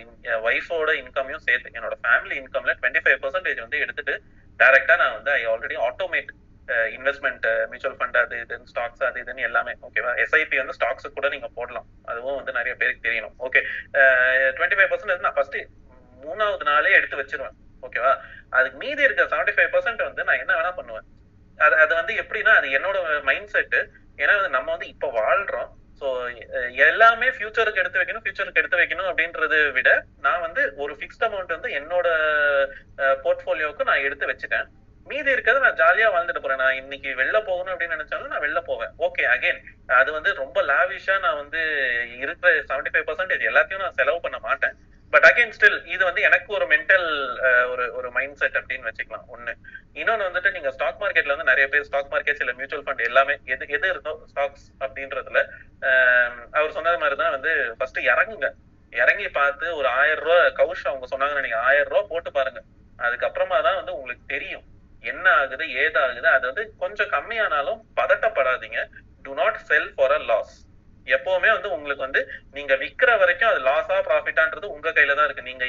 ஒய்ஃபோட 0.49 0.91
இன்கமையும் 1.01 1.43
சேர்த்து 1.47 1.75
என்னோட 1.77 1.95
ஃபேமிலி 2.03 2.35
இன்கம்ல 2.41 2.75
டுவெண்ட்டி 2.79 3.01
ஃபைவ் 3.05 3.19
பர்சன்டேஜ் 3.23 3.59
வந்து 3.65 3.81
எடுத்துட்டு 3.85 4.13
டைரக்டா 4.59 4.95
நான் 5.01 5.15
வந்து 5.17 5.31
I 5.39 5.43
already 5.53 5.77
automate 5.87 6.31
investment 6.95 7.45
mutual 7.71 7.97
fund 7.99 8.17
அது 8.23 8.35
இது 8.43 8.57
ஸ்டாக்ஸ் 8.71 9.03
அது 9.09 9.19
இதுன்னு 9.23 9.47
எல்லாமே 9.49 9.73
ஓகேவா 9.87 10.11
எஸ்ஐபி 10.23 10.59
வந்து 10.61 10.75
ஸ்டாக்ஸ் 10.77 11.07
கூட 11.17 11.29
நீங்க 11.35 11.49
போடலாம். 11.57 11.87
அதுவும் 12.11 12.37
வந்து 12.39 12.57
நிறைய 12.59 12.73
பேருக்கு 12.81 13.05
தெரியணும். 13.07 13.35
ஓகே 13.47 13.61
டுவெண்ட்டி 14.57 14.79
ஃபைவ் 14.79 14.91
பர்சன்ட் 14.93 15.25
நான் 15.27 15.37
ஃபர்ஸ்ட் 15.39 15.57
மூணாவது 16.25 16.65
நாளே 16.71 16.93
எடுத்து 16.99 17.19
வச்சிருவேன். 17.21 17.57
ஓகேவா 17.87 18.13
அதுக்கு 18.57 18.77
மீதி 18.85 19.07
இருக்க 19.07 19.21
செவன்டி 19.33 19.53
ஃபைவ் 19.57 19.73
பர்சன்ட் 19.75 20.07
வந்து 20.07 20.25
நான் 20.29 20.41
என்ன 20.43 20.53
வேணா 20.57 20.71
பண்ணுவேன். 20.79 21.05
அது 21.65 21.75
அது 21.83 21.93
வந்து 21.99 22.13
எப்படின்னா 22.21 22.53
அது 22.59 22.67
என்னோட 22.77 22.97
மைண்ட் 23.29 23.53
செட்டு 23.55 23.79
ஏன்னா 24.21 24.33
வந்து 24.39 24.55
நம்ம 24.57 24.69
வந்து 24.75 24.87
இப்ப 24.93 25.07
வாழ்றோம். 25.19 25.69
ஸோ 25.99 26.07
எல்லாமே 26.87 27.27
ஃபியூச்சருக்கு 27.35 27.81
எடுத்து 27.81 27.99
வைக்கணும் 28.01 28.23
ஃபியூச்சருக்கு 28.23 28.61
எடுத்து 28.61 28.79
வைக்கணும் 28.79 29.09
அப்படின்றத 29.09 29.55
விட 29.75 29.89
நான் 30.25 30.43
வந்து 30.45 30.61
ஒரு 30.83 30.93
ஃபிக்ஸ்ட் 30.99 31.25
அமௌண்ட் 31.27 31.55
வந்து 31.55 31.71
என்னோட 31.79 32.07
போர்ட்ஃபோலியோவுக்கு 33.25 33.89
நான் 33.89 34.05
எடுத்து 34.07 34.29
வச்சுட்டேன். 34.31 34.69
மீதி 35.09 35.29
இருக்கிறத 35.33 35.63
நான் 35.65 35.79
ஜாலியா 35.81 36.07
வாழ்ந்துட்டு 36.13 36.43
போறேன். 36.43 36.61
நான் 36.63 36.79
இன்னைக்கு 36.81 37.09
வெளில 37.21 37.37
போகணும் 37.49 37.73
அப்படின்னு 37.73 37.97
நினைச்சாலும் 37.97 38.31
நான் 38.33 38.43
வெளில 38.45 38.59
போவேன். 38.69 38.93
ஓகே 39.05 39.23
அகைன் 39.33 39.59
அது 39.99 40.09
வந்து 40.17 40.31
ரொம்ப 40.43 40.57
லாவிஷா 40.71 41.15
நான் 41.25 41.41
வந்து 41.41 41.61
இருக்கிற 42.23 42.51
செவன்டி 42.69 42.91
ஃபைவ் 42.93 43.07
பர்சன்டேஜ் 43.09 43.49
எல்லாத்தையும் 43.51 43.83
நான் 43.85 43.99
செலவு 43.99 44.19
பண்ண 44.25 44.39
மாட்டேன். 44.47 44.75
பட் 45.13 45.25
அகைன் 45.29 45.53
ஸ்டில் 45.55 45.77
இது 45.93 46.03
வந்து 46.07 46.21
எனக்கு 46.27 46.49
ஒரு 46.57 46.65
மென்டல் 46.73 47.07
ஒரு 47.71 47.85
ஒரு 47.99 48.09
மைண்ட் 48.17 48.39
செட் 48.41 48.57
அப்படின்னு 48.59 48.87
வச்சுக்கலாம். 48.89 49.25
ஒண்ணு. 49.35 49.53
இன்னொன்னு 49.99 50.27
வந்துட்டு 50.27 50.53
நீங்க 50.55 50.69
ஸ்டாக் 50.75 51.01
மார்க்கெட்ல 51.01 51.33
வந்து 51.35 51.49
நிறைய 51.51 51.65
பேர் 51.73 51.87
ஸ்டாக் 51.89 52.11
மார்க்கெட் 52.13 52.43
இல்ல 52.43 52.53
மியூச்சுவல் 52.59 52.85
ஃபண்ட் 52.85 53.07
எல்லாமே 53.09 53.35
எது 53.53 53.65
எது 53.77 53.87
இருந்தோ 53.93 54.13
ஸ்டாக்ஸ் 54.31 54.67
அப்படின்றதுல 54.83 55.41
அவர் 56.57 56.75
சொன்னது 56.77 57.01
மாதிரி 57.03 57.17
தான் 57.23 57.35
வந்து 57.37 57.53
ஃபர்ஸ்ட் 57.77 58.01
இறங்குங்க. 58.13 58.49
இறங்கி 58.93 59.27
பார்த்து 59.39 59.65
ஒரு 59.79 59.87
ஆயிரம் 59.99 60.25
ரூபா 60.27 60.39
கவுஷ் 60.61 60.89
அவங்க 60.91 61.07
சொன்னாங்கன்னு 61.11 61.45
நீங்க 61.47 61.59
ஆயிரம் 61.69 61.91
ரூபா 61.93 62.03
போட்டு 62.13 62.31
பாருங்க. 62.37 62.61
அதுக்கப்புறமா 63.05 63.57
தான் 63.67 63.79
வந்து 63.79 63.95
உங்களுக்கு 63.97 64.25
தெரியும். 64.35 64.65
என்ன 65.03 65.25
ஆகுது 65.39 65.65
ஏதாகுது 65.83 66.27
அது 66.35 66.45
வந்து 66.49 66.63
கொஞ்சம் 66.83 67.11
கம்மியானாலும் 67.15 67.79
பதட்டப்படாதீங்க. 67.99 68.79
Do 69.25 69.31
not 69.39 69.59
sell 69.69 69.89
for 69.95 70.15
a 70.17 70.19
loss 70.31 70.53
எப்பவுமே 71.07 71.49
வந்து 71.53 71.69
உங்களுக்கு 71.75 72.03
வந்து 72.05 72.21
நீங்க 72.57 72.73
விக்கிற 72.81 73.11
வரைக்கும் 73.21 73.51
அது 73.51 73.61
லாஸா 73.67 73.95
ப்ராஃபிட்டான்றது 74.07 74.67
உங்க 74.75 74.89
கையில 74.97 75.15
தான் 75.17 75.27
இருக்கு. 75.27 75.47
நீங்க 75.49 75.65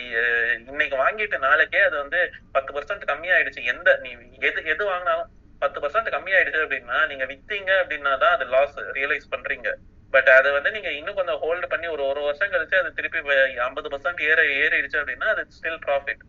இன்னைக்கு 0.70 0.96
வாங்கிட்டு 1.04 1.38
நாளைக்கே 1.46 1.80
அது 1.86 1.96
வந்து 2.02 2.20
பத்து 2.56 2.70
பர்சன்ட் 2.76 3.06
கம்மியாயிடுச்சு. 3.12 3.62
எந்த 3.72 3.88
நீ 4.02 4.10
எது 4.48 4.60
எது 4.74 4.82
வாங்கினாலும் 4.90 5.30
பத்து 5.62 5.80
பர்சன்ட் 5.82 6.14
கம்மியாயிடுச்சு 6.14 6.64
அப்படின்னா 6.64 6.98
நீங்க 7.10 7.24
வித்தீங்க 7.32 7.70
அப்படின்னா 7.82 8.12
தான் 8.24 8.34
அது 8.36 8.46
லாஸ் 8.54 8.76
ரியலைஸ் 8.98 9.32
பண்றீங்க. 9.34 9.68
பட் 10.14 10.30
அதை 10.38 10.48
வந்து 10.56 10.70
நீங்க 10.76 10.90
இன்னும் 10.98 11.18
கொஞ்சம் 11.18 11.40
ஹோல்டு 11.44 11.66
பண்ணி 11.72 11.86
ஒரு 11.94 12.02
ஒரு 12.10 12.20
வருஷம் 12.26 12.52
கழிச்சு 12.54 12.76
அது 12.80 12.90
திருப்பி 12.98 13.20
ஐம்பது 13.66 13.90
பர்சன்ட் 13.92 14.20
ஏற 14.30 14.40
ஏறிடுச்சு 14.62 15.00
அப்படின்னா 15.02 15.28
அது 15.34 15.44
still 15.56 15.82
profit 15.86 16.22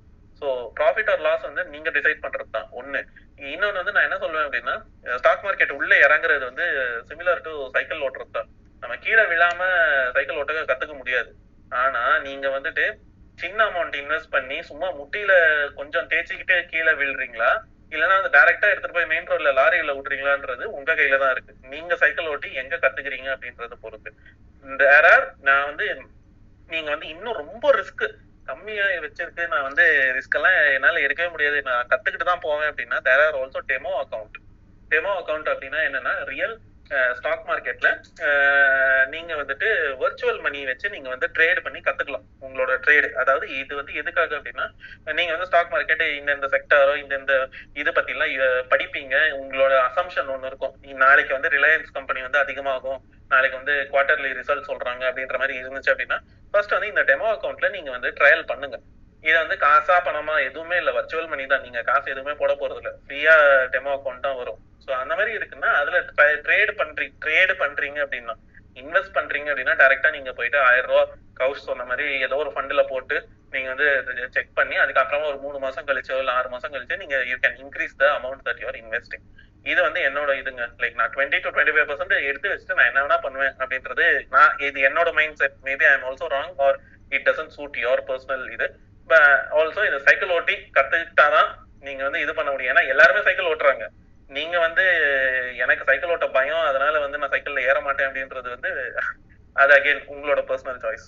so 0.43 0.49
profit 0.77 1.09
or 1.11 1.21
loss 1.25 1.45
வந்து 1.47 1.63
நீங்க 1.73 1.89
டிசைட் 1.97 2.23
பண்றது 2.23 2.49
தான் 2.55 2.69
ஒண்ணு. 2.79 3.01
இன்னொன்னு 3.51 3.79
வந்து 3.81 3.93
நான் 3.95 4.07
என்ன 4.07 4.17
சொல்லுவேன் 4.23 4.45
அப்படின்னா 4.47 4.75
ஸ்டாக் 5.19 5.45
மார்க்கெட் 5.45 5.77
உள்ள 5.77 5.91
இறங்குறது 6.05 6.43
வந்து 6.49 6.65
சிமிலர் 7.09 7.43
டு 7.45 7.53
சைக்கிள் 7.75 8.03
ஓட்டுறது 8.07 8.33
தான் 8.37 8.49
நம்ம 8.83 8.95
கீழே 9.05 9.23
விழாம 9.31 9.59
சைக்கிள் 10.15 10.39
ஓட்ட 10.41 10.65
கத்துக்க 10.71 10.95
முடியாது. 11.01 11.29
ஆனா 11.83 12.01
நீங்க 12.25 12.47
வந்துட்டு 12.55 12.85
சின்ன 13.41 13.59
அமௌண்ட் 13.69 13.95
இன்வெஸ்ட் 14.01 14.33
பண்ணி 14.35 14.57
சும்மா 14.69 14.87
முட்டியில 14.97 15.33
கொஞ்சம் 15.79 16.09
தேய்ச்சிக்கிட்டே 16.11 16.57
கீழே 16.71 16.91
விழுறீங்களா? 16.99 17.51
இல்லைன்னா 17.93 18.17
அந்த 18.19 18.31
டைரக்டா 18.35 18.67
எடுத்துட்டு 18.71 18.97
போய் 18.97 19.09
மெயின் 19.13 19.29
ரோட்ல 19.31 19.53
லாரியில 19.59 19.95
விட்டுறீங்களான்றது 19.95 20.65
உங்க 20.77 20.91
கையில 20.99 21.19
தான் 21.23 21.33
இருக்கு. 21.35 21.53
நீங்க 21.73 21.95
சைக்கிள் 22.03 22.29
ஓட்டி 22.33 22.49
எங்க 22.63 22.75
கத்துக்கிறீங்க 22.83 23.29
அப்படின்றத 23.35 23.77
பொறுத்து. 23.85 24.11
தேர் 24.83 25.09
ஆர் 25.13 25.25
நான் 25.49 25.67
வந்து 25.69 25.87
நீங்க 26.73 26.89
வந்து 26.95 27.07
இன்னும் 27.15 27.39
ரொம்ப 27.41 27.65
ரிஸ்க் 27.79 28.05
கம்மியா 28.45 28.85
வச்சிருக்கு 29.05 29.43
நான் 29.47 29.67
வந்து 29.67 29.85
ரிஸ்க் 30.17 30.37
எல்லாம் 30.39 30.57
என்னால 30.73 31.01
எடுக்கவே 31.05 31.29
முடியாது. 31.31 31.57
நான் 31.61 31.89
கத்துக்கிட்டு 31.91 32.29
தான் 32.31 32.43
போவேன் 32.47 32.69
அப்படின்னா 32.71 32.97
there 33.01 33.23
are 33.25 33.37
also 33.41 33.61
demo 33.71 33.93
account 34.03 34.37
demo 34.91 35.11
account 35.21 35.49
அப்படின்னா 35.53 35.81
என்னன்னா 35.89 36.13
ரியல் 36.31 36.55
ஸ்டாக் 37.17 37.45
மார்க்கெட்ல 37.49 37.89
நீங்க 39.13 39.31
வந்துட்டு 39.41 39.67
வர்ச்சுவல் 40.01 40.41
மணி 40.45 40.59
வச்சு 40.69 40.87
நீங்க 40.95 41.07
வந்து 41.13 41.27
ட்ரேட் 41.35 41.61
பண்ணி 41.65 41.79
கத்துக்கலாம் 41.85 42.25
உங்களோட 42.45 42.73
ட்ரேடு 42.85 43.09
அதாவது 43.21 43.45
இது 43.61 43.73
வந்து 43.79 43.93
எதுக்காக 44.01 44.35
அப்படின்னா 44.39 44.65
நீங்க 45.19 45.31
வந்து 45.35 45.49
ஸ்டாக் 45.49 45.73
மார்க்கெட் 45.75 46.03
இந்தந்த 46.19 46.49
செக்டாரோ 46.55 46.93
இந்தந்த 47.03 47.33
இது 47.81 47.91
பத்தி 47.97 48.13
எல்லாம் 48.15 48.33
படிப்பீங்க. 48.73 49.15
உங்களோட 49.41 49.73
அசம்ஷன் 49.89 50.31
ஒண்ணு 50.35 50.49
இருக்கும். 50.51 50.75
நீ 50.83 50.91
நாளைக்கு 51.05 51.33
வந்து 51.37 51.53
ரிலையன்ஸ் 51.57 51.95
கம்பெனி 51.97 52.21
வந்து 52.27 52.41
அதிகமாகும். 52.43 52.99
நாளைக்கு 53.31 53.59
வந்து 53.61 53.75
குவார்டர்லி 53.93 54.31
ரிசல்ட் 54.39 54.69
சொல்றாங்க 54.71 55.03
அப்படின்ற 55.09 55.37
மாதிரி 55.43 55.55
இருந்துச்சு 55.61 55.93
அப்படின்னா 55.93 56.19
ஃபர்ஸ்ட் 56.53 56.75
வந்து 56.77 56.91
இந்த 56.93 57.03
டெமோ 57.11 57.29
அக்கௌண்ட்ல 57.35 57.69
நீங்க 57.77 57.91
வந்து 57.97 58.11
ட்ரையல் 58.19 58.49
பண்ணுங்க. 58.51 58.77
இதை 59.27 59.35
வந்து 59.43 59.57
காசா 59.65 59.95
பணமா 60.07 60.35
எதுவுமே 60.47 60.77
இல்ல. 60.81 60.91
வர்ச்சுவல் 60.97 61.29
மணி 61.33 61.43
தான். 61.51 61.63
நீங்க 61.65 61.81
காசு 61.89 62.07
எதுவுமே 62.13 62.33
போட 62.41 62.53
போறது 62.61 62.81
இல்ல. 62.81 62.91
ஃப்ரீயா 63.05 63.35
டெமோ 63.73 63.91
அக்கௌண்ட் 63.97 64.25
தான் 64.27 64.39
வரும். 64.41 64.59
சோ 64.85 64.89
அந்த 65.01 65.13
மாதிரி 65.17 65.31
இருக்குன்னா 65.39 65.69
அதுல 65.81 65.99
ட்ரேட் 66.47 66.73
பண்றீங்க 66.81 67.13
ட்ரேட் 67.25 67.53
பண்றீங்க 67.61 67.99
அப்படின்னா 68.05 68.35
இன்வெஸ்ட் 68.81 69.15
பண்றீங்க 69.17 69.47
அப்படின்னா 69.51 69.75
டைரக்டா 69.81 70.09
நீங்க 70.15 70.31
போயிட்டு 70.37 70.59
ஆயிரம் 70.69 70.89
ரூபா 70.91 71.03
கவுஸ் 71.39 71.67
சொன்ன 71.69 71.85
மாதிரி 71.89 72.05
ஏதோ 72.25 72.35
ஒரு 72.43 72.51
ஃபண்ட்ல 72.55 72.81
போட்டு 72.91 73.15
நீங்க 73.53 73.67
வந்து 73.73 73.87
செக் 74.35 74.53
பண்ணி 74.59 74.75
அதுக்கப்புறமா 74.83 75.29
ஒரு 75.31 75.39
மூணு 75.45 75.57
மாசம் 75.65 75.87
கழிச்சோ 75.89 76.17
இல்ல 76.21 76.31
ஆறு 76.39 76.49
மாசம் 76.53 76.73
கழிச்சோ 76.75 76.95
நீங்க 77.03 77.17
you 77.31 77.35
can 77.43 77.59
increase 77.63 77.93
the 78.01 78.05
amount 78.17 78.43
that 78.47 78.61
you're 78.63 78.79
investing 78.83 79.25
இது 79.71 79.79
வந்து 79.87 79.99
என்னோட 80.07 80.31
இதுங்க. 80.41 80.63
லைக் 80.81 80.97
நான் 81.01 81.11
twenty 81.13 81.37
to 81.43 81.51
twenty 81.55 81.73
five 81.75 81.89
percent 81.91 82.15
எடுத்து 82.29 82.51
வச்சுட்டு 82.53 82.77
நான் 82.79 82.89
என்ன 82.91 83.03
வேணா 83.03 83.17
பண்ணுவேன் 83.25 83.53
அப்படின்றது 83.61 84.07
நான் 84.35 84.55
இது 84.69 84.79
என்னோட 84.89 85.11
mindset 85.41 85.57
maybe 85.67 85.85
I 85.89 85.93
am 85.97 86.07
also 86.09 86.27
wrong 86.35 86.55
or 86.65 86.79
it 87.15 87.27
doesn't 87.29 87.53
suit 87.57 87.79
your 87.83 88.03
personal 88.09 88.45
இது. 88.55 88.67
ஆல்சோ 89.59 89.81
இந்த 89.89 89.99
சைக்கிள் 90.07 90.35
ஓட்டி 90.37 90.55
கத்துக்கிட்டாதான் 90.77 91.49
நீங்க 91.87 92.01
வந்து 92.03 92.21
இது 92.25 92.33
பண்ண 92.35 92.49
முடியும். 92.51 92.71
ஏன்னா 92.73 92.83
எல்லாருமே 92.93 93.21
சைக்கிள் 93.27 93.49
ஓட்டுறாங்க. 93.51 93.85
நீங்க 94.29 94.55
வந்து 94.59 94.83
எனக்கு 95.63 95.87
சைக்கிள் 95.87 96.13
ஓட்ட 96.13 96.27
பயம் 96.37 96.67
அதனால 96.69 96.99
வந்து 96.99 97.19
நான் 97.21 97.33
சைக்கிள்ல 97.33 97.65
ஏற 97.69 97.77
மாட்டேன் 97.81 98.07
அப்படின்றது 98.09 98.49
வந்து 98.55 98.71
அது 99.55 99.73
அகைன் 99.77 100.01
உங்களோட 100.13 100.41
personal 100.49 100.81
choice 100.85 101.07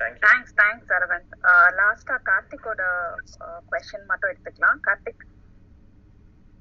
thanks 0.00 0.54
thanks 0.60 0.92
Aravind. 0.96 1.34
லாஸ்டா 1.78 2.16
கார்த்திகோட 2.30 2.82
கொஸ்டின் 3.70 4.08
மட்டும் 4.10 4.30
எடுத்துக்கலாம். 4.32 4.78
கார்த்திக்? 4.86 5.24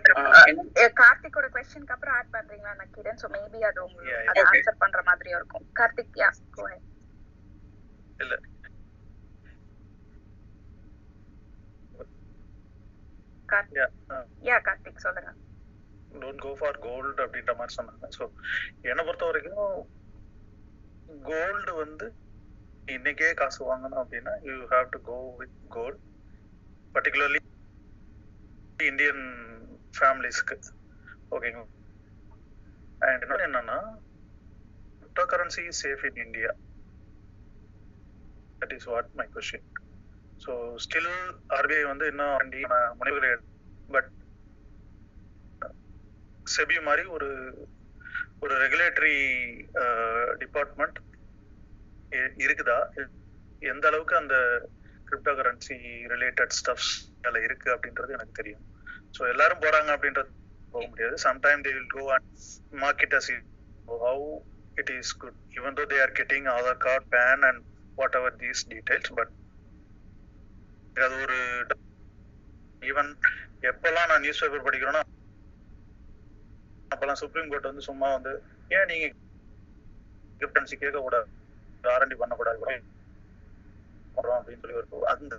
கொஸ்டினுக்கு 1.55 1.93
அப்புறம் 1.95 2.15
ஆட் 2.17 2.33
பண்றீங்களா? 2.35 2.73
நக்கீரன் 2.81 3.21
சோ 3.21 3.27
மேபி 3.35 3.59
அது 3.69 3.79
உங்களுக்கு. 3.85 4.41
ஆன்சர் 4.45 4.81
பண்ற 4.83 5.01
மாதிரியும் 5.09 5.39
இருக்கும். 5.39 5.65
கார்த்திக் 5.79 6.19
யா 6.23 6.29
கோ 6.57 6.65
இல்ல. 8.19 8.33
யா 14.43 14.57
கார்த்திக் 14.67 15.05
சொல்லுங்க. 15.05 15.31
Don't 16.11 16.39
go 16.39 16.51
for 16.55 16.71
gold 16.85 17.17
அப்படின்ற 17.23 17.51
மாதிரி 17.57 17.75
சொன்னாங்க. 17.77 18.05
ஸோ 18.17 18.23
என்னை 18.89 19.03
பொறுத்த 19.07 19.25
வரைக்கும் 19.25 19.77
கோல்டு 21.09 21.71
வந்து 21.75 22.07
இன்னைக்கே 22.87 23.29
காசு 23.33 23.59
வாங்கணும் 23.69 24.01
அப்படின்னா 24.03 24.33
you 24.47 24.55
have 24.73 24.87
to 24.95 24.99
go 25.09 25.17
with 25.39 25.55
gold 25.69 25.99
particularly 26.95 27.41
Indian 28.87 29.23
ஃபேமிலிஸ்க்கு 29.93 30.55
ஓகேங்களா 31.31 31.67
அண்ட் 33.01 33.23
இன்னொன்று 33.23 33.47
என்னன்னா 33.47 33.77
crypto 35.01 35.23
currency 35.31 35.63
safe 35.81 36.03
in 36.09 36.19
India 36.25 36.51
that 38.61 38.75
is 38.77 38.89
what 38.91 39.11
my 39.19 39.27
question 39.33 39.67
so 40.41 40.51
still 40.85 41.11
RBI 41.57 41.83
வந்து 41.83 42.05
இன்னும் 42.11 42.35
முனைவுகளை 42.99 43.31
பட் 43.89 44.09
செபி 46.45 46.77
மாதிரி 46.87 47.03
ஒரு 47.15 47.29
ஒரு 48.43 48.53
ரெகுலேட்டரி 48.63 49.15
டிபார்ட்மெண்ட் 50.41 50.97
uh, 52.11 52.29
இருக்குதா? 52.45 52.77
எந்த 53.61 53.85
அளவுக்கு 53.89 54.15
அந்த 54.17 54.35
கிரிப்டோ 55.07 55.33
கரன்சி 55.39 55.77
ரிலேட்டட் 56.13 56.55
ஸ்டப்ஸ் 56.59 56.91
அதில் 57.19 57.45
இருக்கு 57.47 57.69
அப்படின்றது 57.75 58.15
எனக்கு 58.17 58.39
தெரியும். 58.39 58.63
ஸோ 59.13 59.21
எல்லாரும் 59.31 59.63
போறாங்க 59.63 59.89
அப்படின்றது 59.95 60.29
போக 60.73 60.83
முடியாது. 60.87 61.15
Sometime 61.25 61.63
they 61.65 61.71
will 61.73 61.91
go 61.91 62.03
and 62.15 62.27
market 62.83 63.15
as 63.17 63.29
how 63.87 64.27
it 64.77 64.91
is 64.95 65.13
good 65.17 65.37
even 65.57 65.77
though 65.79 65.85
they 65.91 65.99
are 66.01 66.13
getting 66.19 66.47
Aadhaar 66.55 66.81
card 66.85 67.05
PAN 67.15 67.43
and 67.49 67.61
whatever 68.19 68.37
these 68.41 68.61
details 68.71 69.11
but 69.17 69.33
அது 70.95 71.15
ஒரு 71.23 71.39
ஈவன் 72.81 73.11
எப்பெல்லாம் 73.69 74.09
நான் 74.11 74.23
நியூஸ் 74.23 74.41
பேப்பர் 74.43 74.67
படிக்கிறேன்னா 74.67 75.01
அப்பெல்லாம் 76.91 77.21
சுப்ரீம் 77.21 77.51
கோர்ட் 77.51 77.69
வந்து 77.69 77.87
சும்மா 77.89 78.07
வந்து 78.15 78.31
ஏன் 78.71 78.89
நீங்க 78.91 79.05
கிரிப்டன்சி 80.41 80.75
கேட்கக்கூடாது? 80.75 81.27
கூடாது 81.83 82.17
பண்ணக்கூடாது 82.21 82.59
அப்படின்னு 84.15 84.61
சொல்லி 84.63 84.77
ஒரு 84.77 85.07
அந்த 85.13 85.35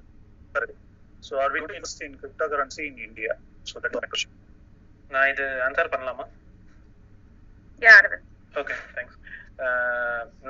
so 1.23 1.33
are 1.43 1.53
we 1.55 1.61
to 1.63 1.75
invest 1.79 2.05
in 2.07 2.17
crypto 2.23 2.47
currency 2.53 2.83
in 2.89 3.03
India 3.07 3.33
so 3.67 3.77
that 3.85 3.97
my 3.97 4.09
question 4.13 4.39
நான் 5.11 5.31
இது 5.33 5.45
ஆன்சர் 5.67 5.93
பண்ணலாமா? 5.95 6.25
ஓகே 8.55 8.75
தேங்க்ஸ் 8.97 9.19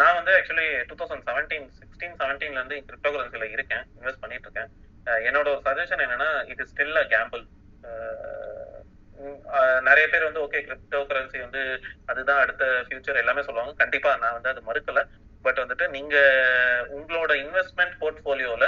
நான் 0.01 0.17
வந்து 0.19 0.33
actually 0.39 0.67
two 0.89 0.95
thousand 1.01 1.25
seventeen 1.29 1.67
sixteen 1.79 2.17
செவன்டீன்ல 2.21 2.61
இருந்து 2.61 2.79
கிரிப்டோ 2.89 3.11
கரன்சில 3.15 3.49
இருக்கேன் 3.57 3.85
இன்வெஸ்ட் 3.97 4.23
பண்ணிட்டு 4.23 4.47
இருக்கேன். 4.49 4.71
அஹ் 5.07 5.23
என்னோட 5.29 5.47
ஒரு 5.55 5.63
சஜஷன் 5.67 6.05
என்னன்னா 6.05 6.29
it 6.51 6.63
is 6.65 6.73
still 6.73 7.01
a 7.03 7.07
gamble 7.15 7.43
நிறைய 9.89 10.05
பேர் 10.09 10.29
வந்து 10.29 10.43
ஓகே 10.45 10.61
கிரிப்டோ 10.67 11.01
கரன்சி 11.11 11.39
வந்து 11.41 11.63
அதுதான் 12.07 12.41
அடுத்த 12.45 12.65
ஃபியூச்சர் 12.87 13.21
எல்லாமே 13.23 13.43
சொல்லுவாங்க. 13.43 13.75
கண்டிப்பா 13.83 14.11
நான் 14.17 14.37
வந்து 14.37 14.53
அது 14.53 14.63
மறுக்கல. 14.69 15.01
பட் 15.45 15.61
வந்துட்டு 15.63 15.87
நீங்க 15.89 16.17
உங்களோட 16.97 17.33
இன்வெஸ்ட்மெண்ட் 17.45 17.95
போர்ட்ஃபோலியோல 18.01 18.65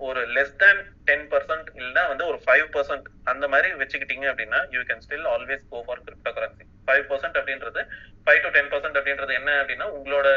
ஒரு 0.00 0.20
லெஸ் 0.26 0.56
தேன் 0.56 0.80
டென் 1.04 1.26
பர்சன்ட் 1.30 1.68
இல்லைன்னா 1.74 2.02
வந்து 2.08 2.24
ஒரு 2.26 2.38
ஃபைவ் 2.44 2.66
பர்சன்ட் 2.72 3.06
அந்த 3.24 3.48
மாதிரி 3.48 3.68
வச்சுக்கிட்டீங்க 3.72 4.26
அப்படின்னா 4.30 4.60
you 4.70 4.80
can 4.80 5.02
still 5.06 5.26
always 5.26 5.64
go 5.70 5.80
for 5.86 6.02
crypto 6.06 6.32
currency 6.32 6.64
five 6.86 7.04
percent 7.10 7.38
அப்படின்றது 7.38 7.82
ஃபைவ் 8.26 8.40
டு 8.42 8.48
டென் 8.48 8.70
பர்சன்ட் 8.70 8.98
அப்படின்றது 8.98 9.34
என்ன 9.34 9.50
அப்படின்னா 9.60 9.88
உங்களோட 9.90 10.28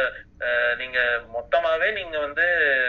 நீங்க 0.76 1.00
மொத்தமாவே 1.38 1.90
நீங்க 1.92 2.18
வந்து 2.20 2.46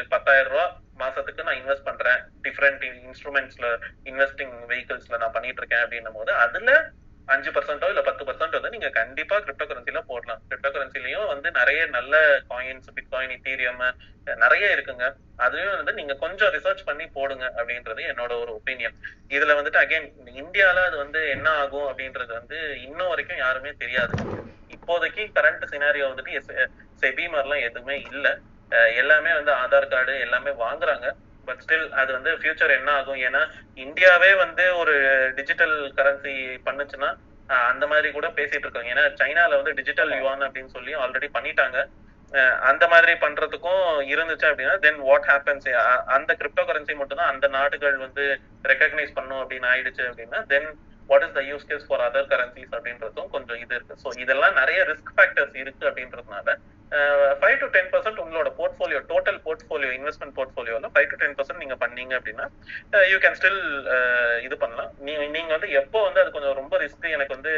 பத்தாயிரம் 0.08 0.52
ரூபா 0.52 0.66
மாசத்துக்கு 0.98 1.42
நான் 1.42 1.60
இன்வெஸ்ட் 1.60 1.88
பண்றேன். 1.88 2.18
டிஃப்ரெண்ட் 2.44 2.82
இன்ஸ்ட்ருமெண்ட்ஸ்ல 3.04 3.68
இன்வெஸ்டிங் 4.04 4.54
வெஹிக்கிள்ஸ்ல 4.68 5.18
நான் 5.18 5.32
பண்ணிட்டு 5.32 5.60
இருக்கேன் 5.62 5.82
அப்படின்னும் 5.84 6.12
போது 6.12 6.32
அதுல 6.44 6.72
அஞ்சு 7.28 7.50
பர்சன்டோ 7.50 7.88
இல்ல 7.88 8.00
பத்து 8.00 8.22
பர்சன்ட் 8.24 8.56
வந்து 8.56 8.70
நீங்க 8.70 8.88
கண்டிப்பா 8.90 9.36
கிரிப்டோ 9.38 9.64
கரன்சில 9.64 10.00
போடலாம். 10.06 10.40
கிரிப்டோ 10.48 10.70
கரன்சிலயும் 10.70 11.26
வந்து 11.26 11.48
நிறைய 11.50 11.86
நல்ல 11.88 12.14
காயின்ஸ் 12.50 12.90
பிட்காயின் 12.96 13.34
இத்தீரியம் 13.36 13.80
நிறைய 14.36 14.66
இருக்குங்க. 14.76 15.06
அதுலயும் 15.38 15.76
வந்து 15.76 15.92
நீங்க 15.92 16.14
கொஞ்சம் 16.14 16.52
ரிசர்ச் 16.52 16.82
பண்ணி 16.84 17.06
போடுங்க 17.08 17.44
அப்படின்றது 17.56 18.02
என்னோட 18.10 18.32
ஒரு 18.40 18.52
ஒப்பீனியன் 18.54 18.96
இதுல 19.30 19.56
வந்துட்டு 19.58 19.82
அகைன் 19.84 20.06
இந்தியால 20.42 20.84
அது 20.84 20.96
வந்து 20.96 21.28
என்ன 21.28 21.48
ஆகும் 21.62 21.88
அப்படின்றது 21.88 22.32
வந்து 22.32 22.58
இன்னும் 22.82 23.08
வரைக்கும் 23.08 23.36
யாருமே 23.38 23.72
தெரியாது. 23.78 24.14
இப்போதைக்கு 24.70 25.22
கரண்ட் 25.38 25.64
சினாரியோ 25.72 26.06
வந்துட்டு 26.10 26.64
செபி 27.02 27.24
மாதிரிலாம் 27.28 27.66
எதுவுமே 27.68 27.96
இல்லை. 28.10 28.32
அஹ் 28.70 28.92
எல்லாமே 28.96 29.32
வந்து 29.34 29.52
ஆதார் 29.62 29.88
கார்டு 29.88 30.20
எல்லாமே 30.20 30.50
வாங்குறாங்க. 30.62 31.06
பட் 31.44 31.62
ஸ்டில் 31.66 31.88
அது 31.90 32.12
வந்து 32.12 32.30
ஃபியூச்சர் 32.30 32.76
என்ன 32.76 32.90
ஆகும்? 32.92 33.20
ஏன்னா 33.20 33.42
இந்தியாவே 33.74 34.34
வந்து 34.34 34.76
ஒரு 34.76 34.94
டிஜிட்டல் 35.36 35.92
கரன்சி 35.96 36.34
பண்ணுச்சுன்னா 36.66 37.10
அந்த 37.68 37.86
மாதிரி 37.86 38.10
கூட 38.10 38.28
பேசிட்டு 38.28 38.64
இருக்காங்க. 38.64 38.90
ஏன்னா 38.94 39.04
சைனால 39.20 39.54
வந்து 39.54 39.74
டிஜிட்டல் 39.74 40.10
யுவான் 40.10 40.40
அப்படின்னு 40.40 40.72
சொல்லி 40.76 40.94
ஆல்ரெடி 40.94 41.28
பண்ணிட்டாங்க. 41.34 41.78
அஹ் 42.32 42.58
அந்த 42.70 42.88
மாதிரி 42.88 43.12
பண்றதுக்கும் 43.12 43.82
இருந்துச்சு 44.12 44.46
அப்படின்னா 44.50 44.78
தென் 44.78 44.98
வாட் 44.98 45.24
ஹேப்பன்ஸ் 45.24 45.68
அந்த 46.16 46.36
கிரிப்டோ 46.38 46.62
கரன்சி 46.62 46.94
மட்டும் 46.94 47.18
தான் 47.18 47.32
அந்த 47.32 47.46
நாடுகள் 47.48 47.96
வந்து 47.96 48.24
ரெக்கக்னைஸ் 48.64 49.14
பண்ணும் 49.14 49.50
அப்படின்னு 49.50 49.68
ஆயிடுச்சு 49.74 50.02
அப்படின்னா 50.04 50.46
then 50.46 50.68
what 51.08 51.22
is 51.22 51.34
the 51.34 51.42
use 51.44 51.66
case 51.66 51.86
for 51.86 52.02
other 52.02 52.30
currencies 52.30 52.74
அப்படின்றதும் 52.76 53.28
கொஞ்சம் 53.30 53.58
இது 53.58 53.74
இருக்கு. 53.74 53.96
ஸோ 54.04 54.18
இதெல்லாம் 54.20 54.54
நிறைய 54.54 54.80
ரிஸ்க் 54.84 55.12
ஃபேக்டர்ஸ் 55.16 55.56
இருக்கு 55.56 55.84
அப்படின்றதுனால 55.90 56.54
ஃபைவ் 57.40 57.56
டு 57.58 57.66
டென் 57.66 57.88
பர்சன்ட் 57.92 58.20
உங்களோட 58.22 58.48
போர்ட்ஃபோலியோ 58.58 58.98
டோட்டல் 59.08 59.38
போர்ட்ஃபோலியோ 59.44 59.90
இன்வெஸ்ட்மெண்ட் 59.96 60.34
போர்ட்ஃபோலியோவில் 60.36 60.92
ஃபைவ் 60.94 61.08
டு 61.08 61.16
டென் 61.16 61.34
பர்சன்ட் 61.34 61.62
நீங்க 61.62 61.76
பண்ணீங்க 61.80 62.12
அப்படின்னா 62.18 62.46
யூ 63.08 63.18
கேன் 63.18 63.36
ஸ்டில் 63.38 63.58
இது 64.42 64.56
பண்ணலாம். 64.58 64.90
நீ 64.98 65.12
நீங்க 65.28 65.50
வந்து 65.52 65.70
எப்போ 65.72 66.02
வந்து 66.02 66.20
அது 66.20 66.30
கொஞ்சம் 66.30 66.54
ரொம்ப 66.54 66.78
ரிஸ்க் 66.78 67.08
எனக்கு 67.10 67.34
வந்து 67.34 67.52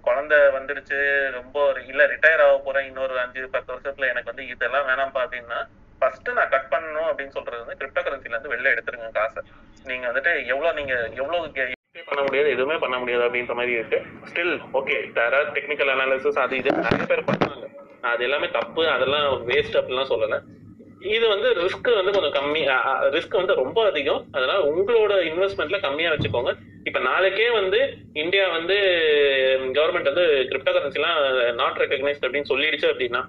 குழந்தை 0.00 0.38
வந்துடுச்சு 0.56 1.00
ரொம்ப 1.30 1.56
ஒரு- 1.66 1.84
இல்ல 1.86 2.06
ரிட்டையர் 2.06 2.44
ஆக 2.46 2.56
போறேன் 2.58 2.86
இன்னொரு 2.86 3.18
அஞ்சு 3.18 3.48
பத்து 3.48 3.72
வருஷத்துல 3.74 4.08
எனக்கு 4.08 4.32
வந்து 4.32 4.46
இதெல்லாம் 4.46 4.88
வேணாம்ப்பா 4.88 5.22
அப்படின்னா 5.24 5.60
ஃபர்ஸ்ட் 6.02 6.30
நான் 6.30 6.48
கட் 6.48 6.70
பண்ணணும் 6.70 7.10
அப்படின்னு 7.10 7.28
சொல்றது 7.30 7.64
வந்து 7.64 7.78
கிரிப்டோ 7.80 8.02
கரன்சில 8.02 8.34
இருந்து 8.34 8.54
வெளில 8.54 8.72
எடுத்துருங்க 8.74 9.10
காசை. 9.12 9.42
நீங்க 9.84 10.06
வந்துட்டு 10.08 10.46
எவ்வளவு 10.46 10.74
நீங்க 10.74 10.94
எவ்வளவு 11.16 11.46
கே- 11.56 11.68
பண்ண 12.06 12.22
முடியாது 12.22 12.48
எதுவுமே 12.50 12.76
பண்ண 12.76 12.98
முடியாது 12.98 13.24
அப்படின்ற 13.26 13.54
மாதிரி 13.54 13.72
இருக்கு. 13.72 13.98
Still 14.30 14.54
okay 14.78 14.96
there 15.18 15.36
technical 15.56 15.92
analysis 15.94 16.40
அது 16.44 16.56
இது. 16.56 16.70
நிறைய 16.86 17.04
பேர் 17.06 17.28
பண்ணாங்க. 17.30 17.66
அது 18.12 18.24
எல்லாமே 18.24 18.48
தப்பு 18.58 18.88
அதெல்லாம் 18.88 19.48
வேஸ்ட் 19.48 19.78
அப்படிலாம் 19.80 20.10
சொல்லல. 20.14 20.38
இது 21.16 21.28
வந்து 21.28 21.48
ரிஸ்க் 21.64 21.90
வந்து 21.98 22.12
கொஞ்சம் 22.12 22.36
கம்மி 22.38 22.62
ரிஸ்க் 23.16 23.36
வந்து 23.40 23.54
ரொம்ப 23.54 23.86
அதிகம். 23.90 24.24
அதனால 24.32 24.58
உங்களோட 24.72 25.12
இன்வெஸ்ட்மெண்ட்ல 25.30 25.80
கம்மியா 25.80 26.12
வச்சுக்கோங்க. 26.12 26.52
இப்ப 26.84 26.98
நாளைக்கே 26.98 27.50
வந்து 27.50 27.78
இந்தியா 28.12 28.48
வந்து 28.48 28.76
கவர்மெண்ட் 29.78 30.10
வந்து 30.12 30.26
கிரிப்டோ 30.50 30.72
கரன்சிலாம் 30.76 31.18
நாட் 31.54 31.76
ரெக்கக்னைஸ்ட் 31.76 32.26
அப்படின்னு 32.26 32.50
சொல்லிடுச்சு 32.52 32.88
அப்படின்னா 32.92 33.22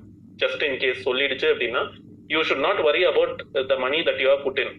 ஜஸ்ட் 0.44 0.64
இன் 0.64 0.78
கேஸ் 0.78 1.10
சொல்லிடுச்சு 1.10 1.48
அப்படின்னா 1.54 1.82
you 2.28 2.42
should 2.42 2.66
not 2.68 2.82
worry 2.82 3.04
about 3.04 3.68
the 3.68 3.76
money 3.76 4.00
that 4.00 4.22
you 4.22 4.30
are 4.30 4.42
put 4.42 4.60
in 4.60 4.74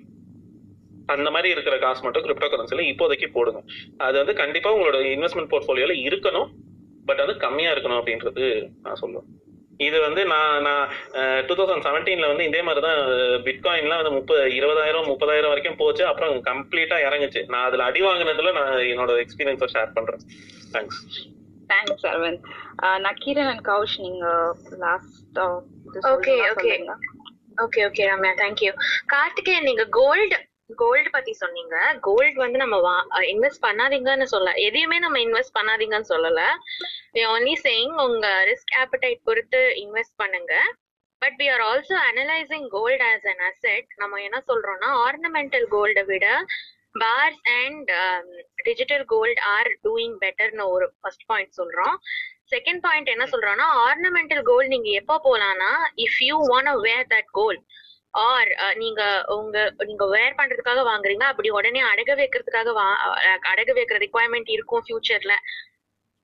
அந்த 1.14 1.28
மாதிரி 1.34 1.48
இருக்கிற 1.54 1.76
காசு 1.84 2.02
மட்டும் 2.04 2.24
கிரிப்டோ 2.24 2.48
கரன்சில 2.52 2.84
இப்போதைக்கு 2.92 3.28
போடுங்க. 3.36 3.60
அது 4.06 4.16
வந்து 4.22 4.34
கண்டிப்பா 4.42 4.72
உங்களோட 4.76 4.98
இன்வெஸ்ட்மெண்ட் 5.14 5.52
போர்ட்ஃபோலியோல 5.52 5.94
இருக்கணும். 6.08 6.50
பட் 7.08 7.22
அது 7.22 7.32
கம்மியா 7.44 7.70
இருக்கணும் 7.74 8.00
அப்படின்றது 8.00 8.44
நான் 8.82 9.00
சொல்லுவேன் 9.00 9.28
இது 9.86 9.98
வந்து 10.00 10.22
நான் 10.32 10.62
நான் 10.66 10.84
டூ 11.46 11.54
தௌசண்ட் 11.58 11.84
செவன்டீன்ல 11.86 12.26
வந்து 12.30 12.44
இதே 12.48 12.60
மாதிரி 12.66 12.82
தான் 12.86 13.00
பிட்காயின்லாம் 13.46 14.00
வந்து 14.00 14.16
முப்பது 14.16 14.42
இருபதாயிரம் 14.58 15.08
முப்பதாயிரம் 15.10 15.52
வரைக்கும் 15.52 15.78
போச்சு. 15.80 16.02
அப்புறம் 16.10 16.34
கம்ப்ளீட்டா 16.50 16.98
இறங்குச்சு. 17.06 17.40
நான் 17.52 17.66
அதுல 17.68 17.86
அடி 17.90 18.02
வாங்கினதுல 18.06 18.52
நான் 18.58 18.74
என்னோட 18.92 19.16
எக்ஸ்பீரியன்ஸை 19.24 19.68
ஷேர் 19.74 19.96
பண்றேன். 19.96 20.22
Thanks 20.74 21.00
thanks 21.72 22.06
Aravind 22.12 22.46
Nakkeeran 23.08 23.50
and 23.52 23.64
Kaush 23.70 23.96
நீங்க 24.06 24.26
last 24.84 25.40
okay 26.14 26.36
okay 26.52 26.72
okay 27.64 27.80
okay 27.88 28.06
Ramya. 28.12 28.32
Thank you 28.42 28.72
Karthikeyan 29.14 29.68
நீங்க 29.70 29.86
கோல்டு 29.98 30.38
கோல்டு 30.70 31.08
பத்தி 31.14 31.32
சொன்னீங்க. 31.40 31.76
கோல்டு 32.06 32.36
வந்து 32.42 32.58
நம்ம 32.62 32.76
இன்வெஸ்ட் 33.32 33.64
பண்ணாதீங்கன்னு 33.66 34.26
சொல்ல 34.34 34.50
எதையுமே 34.66 34.98
நம்ம 35.04 35.18
இன்வெஸ்ட் 35.26 35.56
பண்ணாதீங்கன்னு 35.58 36.10
சொல்லல. 36.12 36.42
ஒன்லி 37.34 37.54
சேயிங் 37.66 37.96
உங்க 38.06 38.28
ரிஸ்க் 38.50 38.74
ஆப்படைட் 38.82 39.26
பொறுத்து 39.28 39.62
இன்வெஸ்ட் 39.84 40.16
பண்ணுங்க. 40.22 40.54
But 41.22 41.36
we 41.40 41.46
are 41.54 41.64
also 41.70 41.96
analysing 42.10 42.68
gold 42.76 43.02
as 43.10 43.26
an 43.32 43.42
asset 43.50 43.88
நம்ம 44.02 44.20
என்ன 44.28 44.38
சொல்றோம்னா 44.50 44.88
ஆர்னமெண்டல் 45.06 45.66
கோல்டை 45.74 46.04
விட 46.12 46.26
bars 47.02 47.42
and 47.60 47.90
digital 48.68 49.04
gold 49.12 49.40
are 49.54 49.70
doing 49.86 50.16
பெட்டர்னு 50.24 50.64
ஒரு 50.76 50.86
ஃபர்ஸ்ட் 51.00 51.28
பாயிண்ட் 51.30 51.58
சொல்றோம். 51.60 51.94
செகண்ட் 52.54 52.82
பாயிண்ட் 52.86 53.12
என்ன 53.14 53.24
சொல்றோம்னா 53.32 53.66
ஆர்னமெண்டல் 53.86 54.42
கோல்டு 54.48 54.72
நீங்க 54.74 54.90
எப்போ 55.00 55.14
போலாம்னா 55.28 55.70
if 56.06 56.18
you 56.28 56.36
want 56.50 56.72
wear 56.88 57.06
that 57.14 57.30
gold 57.38 57.62
are 58.14 58.50
நீங்க 58.74 59.02
உங்க 59.26 59.74
நீங்க 59.78 60.04
வேர் 60.06 60.38
பண்றதுக்காக 60.38 60.80
வாங்குறீங்க 60.88 61.22
அப்படி 61.22 61.50
உடனே 61.50 61.82
அடகு 61.82 62.14
வைக்கிறதுக்காக 62.14 62.72
வா 62.72 62.88
அடகு 63.52 63.74
வைக்கிற 63.78 63.98
ரிக்குவயர்மெண்ட் 64.04 64.50
இருக்கும் 64.50 64.84
ஃபியூச்சர்ல 64.86 65.36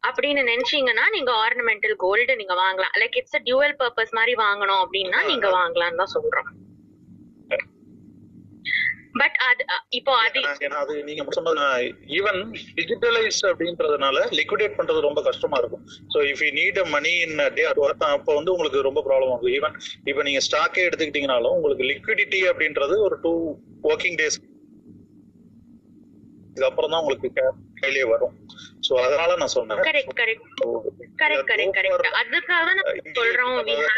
அப்படின்னு 0.02 0.42
நினைச்சீங்கன்னா 0.44 1.05
நீங்க 1.10 1.33
ஆர்னமெண்டல் 1.44 1.94
கோல்டு 1.97 2.36
நீங்க 2.36 2.55
வாங்கலாம். 2.55 2.94
லைக் 3.00 3.17
இட்ஸ் 3.17 3.39
டியூவல் 3.47 3.75
பர்பஸ் 3.78 4.12
மாதிரி 4.12 4.34
வாங்கணும் 4.34 4.83
அப்படின்னா 4.84 5.20
நீங்க 5.25 5.49
வாங்கலாம்னு 5.50 5.97
தான் 5.97 6.15
சொல்றோம். 6.17 6.50
பட் 9.20 9.36
அது 9.48 9.62
இப்போ 9.98 10.12
அது 10.24 10.40
அது 10.82 10.94
நீங்க 11.08 11.22
சொன்னது 11.38 11.62
ஈவன் 12.18 12.40
டிஜிட்டலைஸ் 12.78 13.40
அப்படின்றதுனால 13.50 14.24
லிக்விடேட் 14.38 14.76
பண்றது 14.78 15.06
ரொம்ப 15.06 15.22
கஷ்டமா 15.28 15.58
இருக்கும். 15.62 15.84
So 16.14 16.18
if 16.30 16.42
you 16.47 16.50
need 16.60 16.80
a 16.84 16.86
money 16.97 17.14
in 17.26 17.38
day 17.58 17.64
அப்போ 17.70 18.32
வந்து 18.38 18.55
உங்களுக்கு 18.56 18.86
ரொம்ப 18.88 19.02
ப்ராப்ளம் 19.08 19.32
ஆகும். 19.34 19.55
ஈவன் 19.56 19.76
இப்போ 20.10 20.24
நீங்க 20.28 20.42
ஸ்டாக்கே 20.48 20.86
எடுத்துக்கிட்டீங்கனாலும் 20.88 21.56
உங்களுக்கு 21.58 21.90
லிக்விடிட்டி 21.92 22.42
அப்படின்றது 22.52 22.97
ஒரு 23.06 23.18
டூ 23.24 23.32
ஒர்க்கிங் 23.90 24.18
டேஸ் 24.22 24.38
இதுக்கப்புறம் 26.50 26.92
தான் 26.92 27.02
உங்களுக்கு 27.02 27.28
கையிலே 27.80 28.05
வரும். 28.12 28.32
ஸோ 28.86 28.92
அதனால 29.05 29.30
நான் 29.40 29.52
சொன்னேன். 29.56 29.80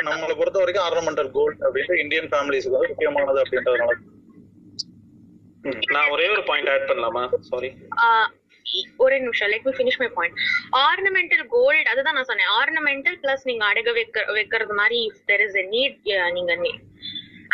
நம்மளை 0.09 0.35
பொறுத்த 0.41 0.59
வரைக்கும் 0.63 0.87
ஆர்னமெண்டல் 0.87 1.31
கோல்ட் 1.37 1.61
அப்படின்ட்டு 1.67 2.01
இந்தியன் 2.05 2.31
ஃபேமிலிஸ்க்கு 2.33 2.77
வந்து 2.77 2.91
முக்கியமானது 2.93 3.41
அப்படின்றதுனால 3.45 3.95
நான் 5.95 6.11
ஒரே 6.15 6.27
ஒரு 6.35 6.43
பாயிண்ட் 6.51 6.71
ஆட் 6.75 6.87
பண்ணலாமா? 6.91 7.23
சாரி 7.51 7.71
ஒரே 9.05 9.17
நிமிஷம். 9.25 9.51
Let 9.53 9.67
me 9.69 9.73
finish 9.77 9.99
my 10.03 10.09
point 10.17 10.37
ornamental 10.87 11.45
gold 11.55 11.89
அதுதான் 11.93 12.17
நான் 12.19 12.29
சொன்னேன். 12.31 12.51
ஆர்னமெண்டல் 12.61 13.17
பிளஸ் 13.23 13.45
நீங்க 13.51 13.65
அடக 13.71 13.93
வைக்க 13.99 14.25
வைக்கிறது 14.39 14.75
மாதிரி 14.81 14.99
if 15.09 15.23
there 15.31 15.43
is 15.47 15.59
a 15.63 15.65
need 15.75 15.99
நீங்க 16.37 16.55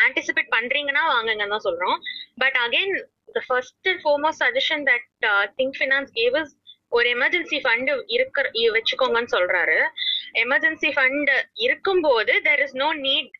ஆன்டிசிபேட் 0.07 0.51
பண்றீங்கன்னா 0.57 1.03
வாங்குங்கன்னு 1.13 1.55
தான் 1.55 1.67
சொல்றோம். 1.69 1.99
But 2.43 2.59
again 2.65 2.95
the 3.37 3.43
first 3.49 3.89
and 3.93 4.03
foremost 4.05 4.43
suggestion 4.45 4.85
that 4.91 5.27
think 5.61 5.77
finance 5.81 6.13
gave 6.21 6.37
is 6.43 6.53
ஒரு 6.97 7.09
எமர்ஜென்சி 7.17 7.59
ஃபண்ட் 7.65 7.91
இருக்கிற 8.17 8.47
வச்சுக்கோங்கன்னு 8.77 9.35
சொல்றாரு. 9.37 9.79
எமர்ஜென்சி 10.45 10.91
ஃபண்ட் 10.97 11.33
இருக்கும்போது 11.67 12.35
தெர் 12.49 12.63
இஸ் 12.67 12.77
நோ 12.83 12.91
நீட் 13.09 13.33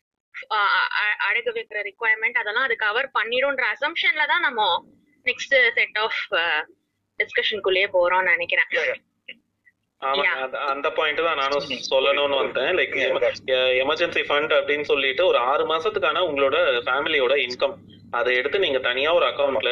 அடகு 1.27 1.51
வைக்கிற 1.57 1.81
ரிக்குவயர்மெண்ட் 1.89 2.39
அதெல்லாம் 2.41 2.63
அது 2.63 2.75
கவர் 2.75 3.09
பண்ணிடும்ன்ற 3.19 3.65
அசம்ஷன்ல 3.75 4.25
தான் 4.27 4.41
நம்ம 4.41 4.61
நெக்ஸ்ட் 5.25 5.55
செட் 5.77 5.97
ஆஃப் 5.97 6.21
டிஸ்கஷனுக்குள்ளேயே 7.19 7.87
போறோம்னு 7.93 8.33
நினைக்கிறேன். 8.35 8.69
அந்த- 10.35 10.59
அந்த 10.67 10.89
பாயிண்ட் 10.91 11.23
தான் 11.23 11.35
நானும் 11.35 11.63
சொல்லணும்னு 11.91 12.39
வந்தேன். 12.41 12.71
லைக் 12.77 12.95
எமர்ஜென்சி 13.83 14.23
ஃபண்ட் 14.29 14.55
அப்படின்னு 14.59 14.81
சொல்லிட்டு 14.83 15.25
ஒரு 15.25 15.37
ஆறு 15.51 15.65
மாசத்துக்கான 15.67 16.25
உங்களோட 16.29 16.57
ஃபேமிலியோட 16.87 17.35
இன்கம் 17.45 17.77
அதை 18.11 18.35
எடுத்து 18.35 18.59
நீங்க 18.59 18.79
தனியா 18.79 19.13
ஒரு 19.13 19.25
அக்கௌண்ட்ல 19.25 19.71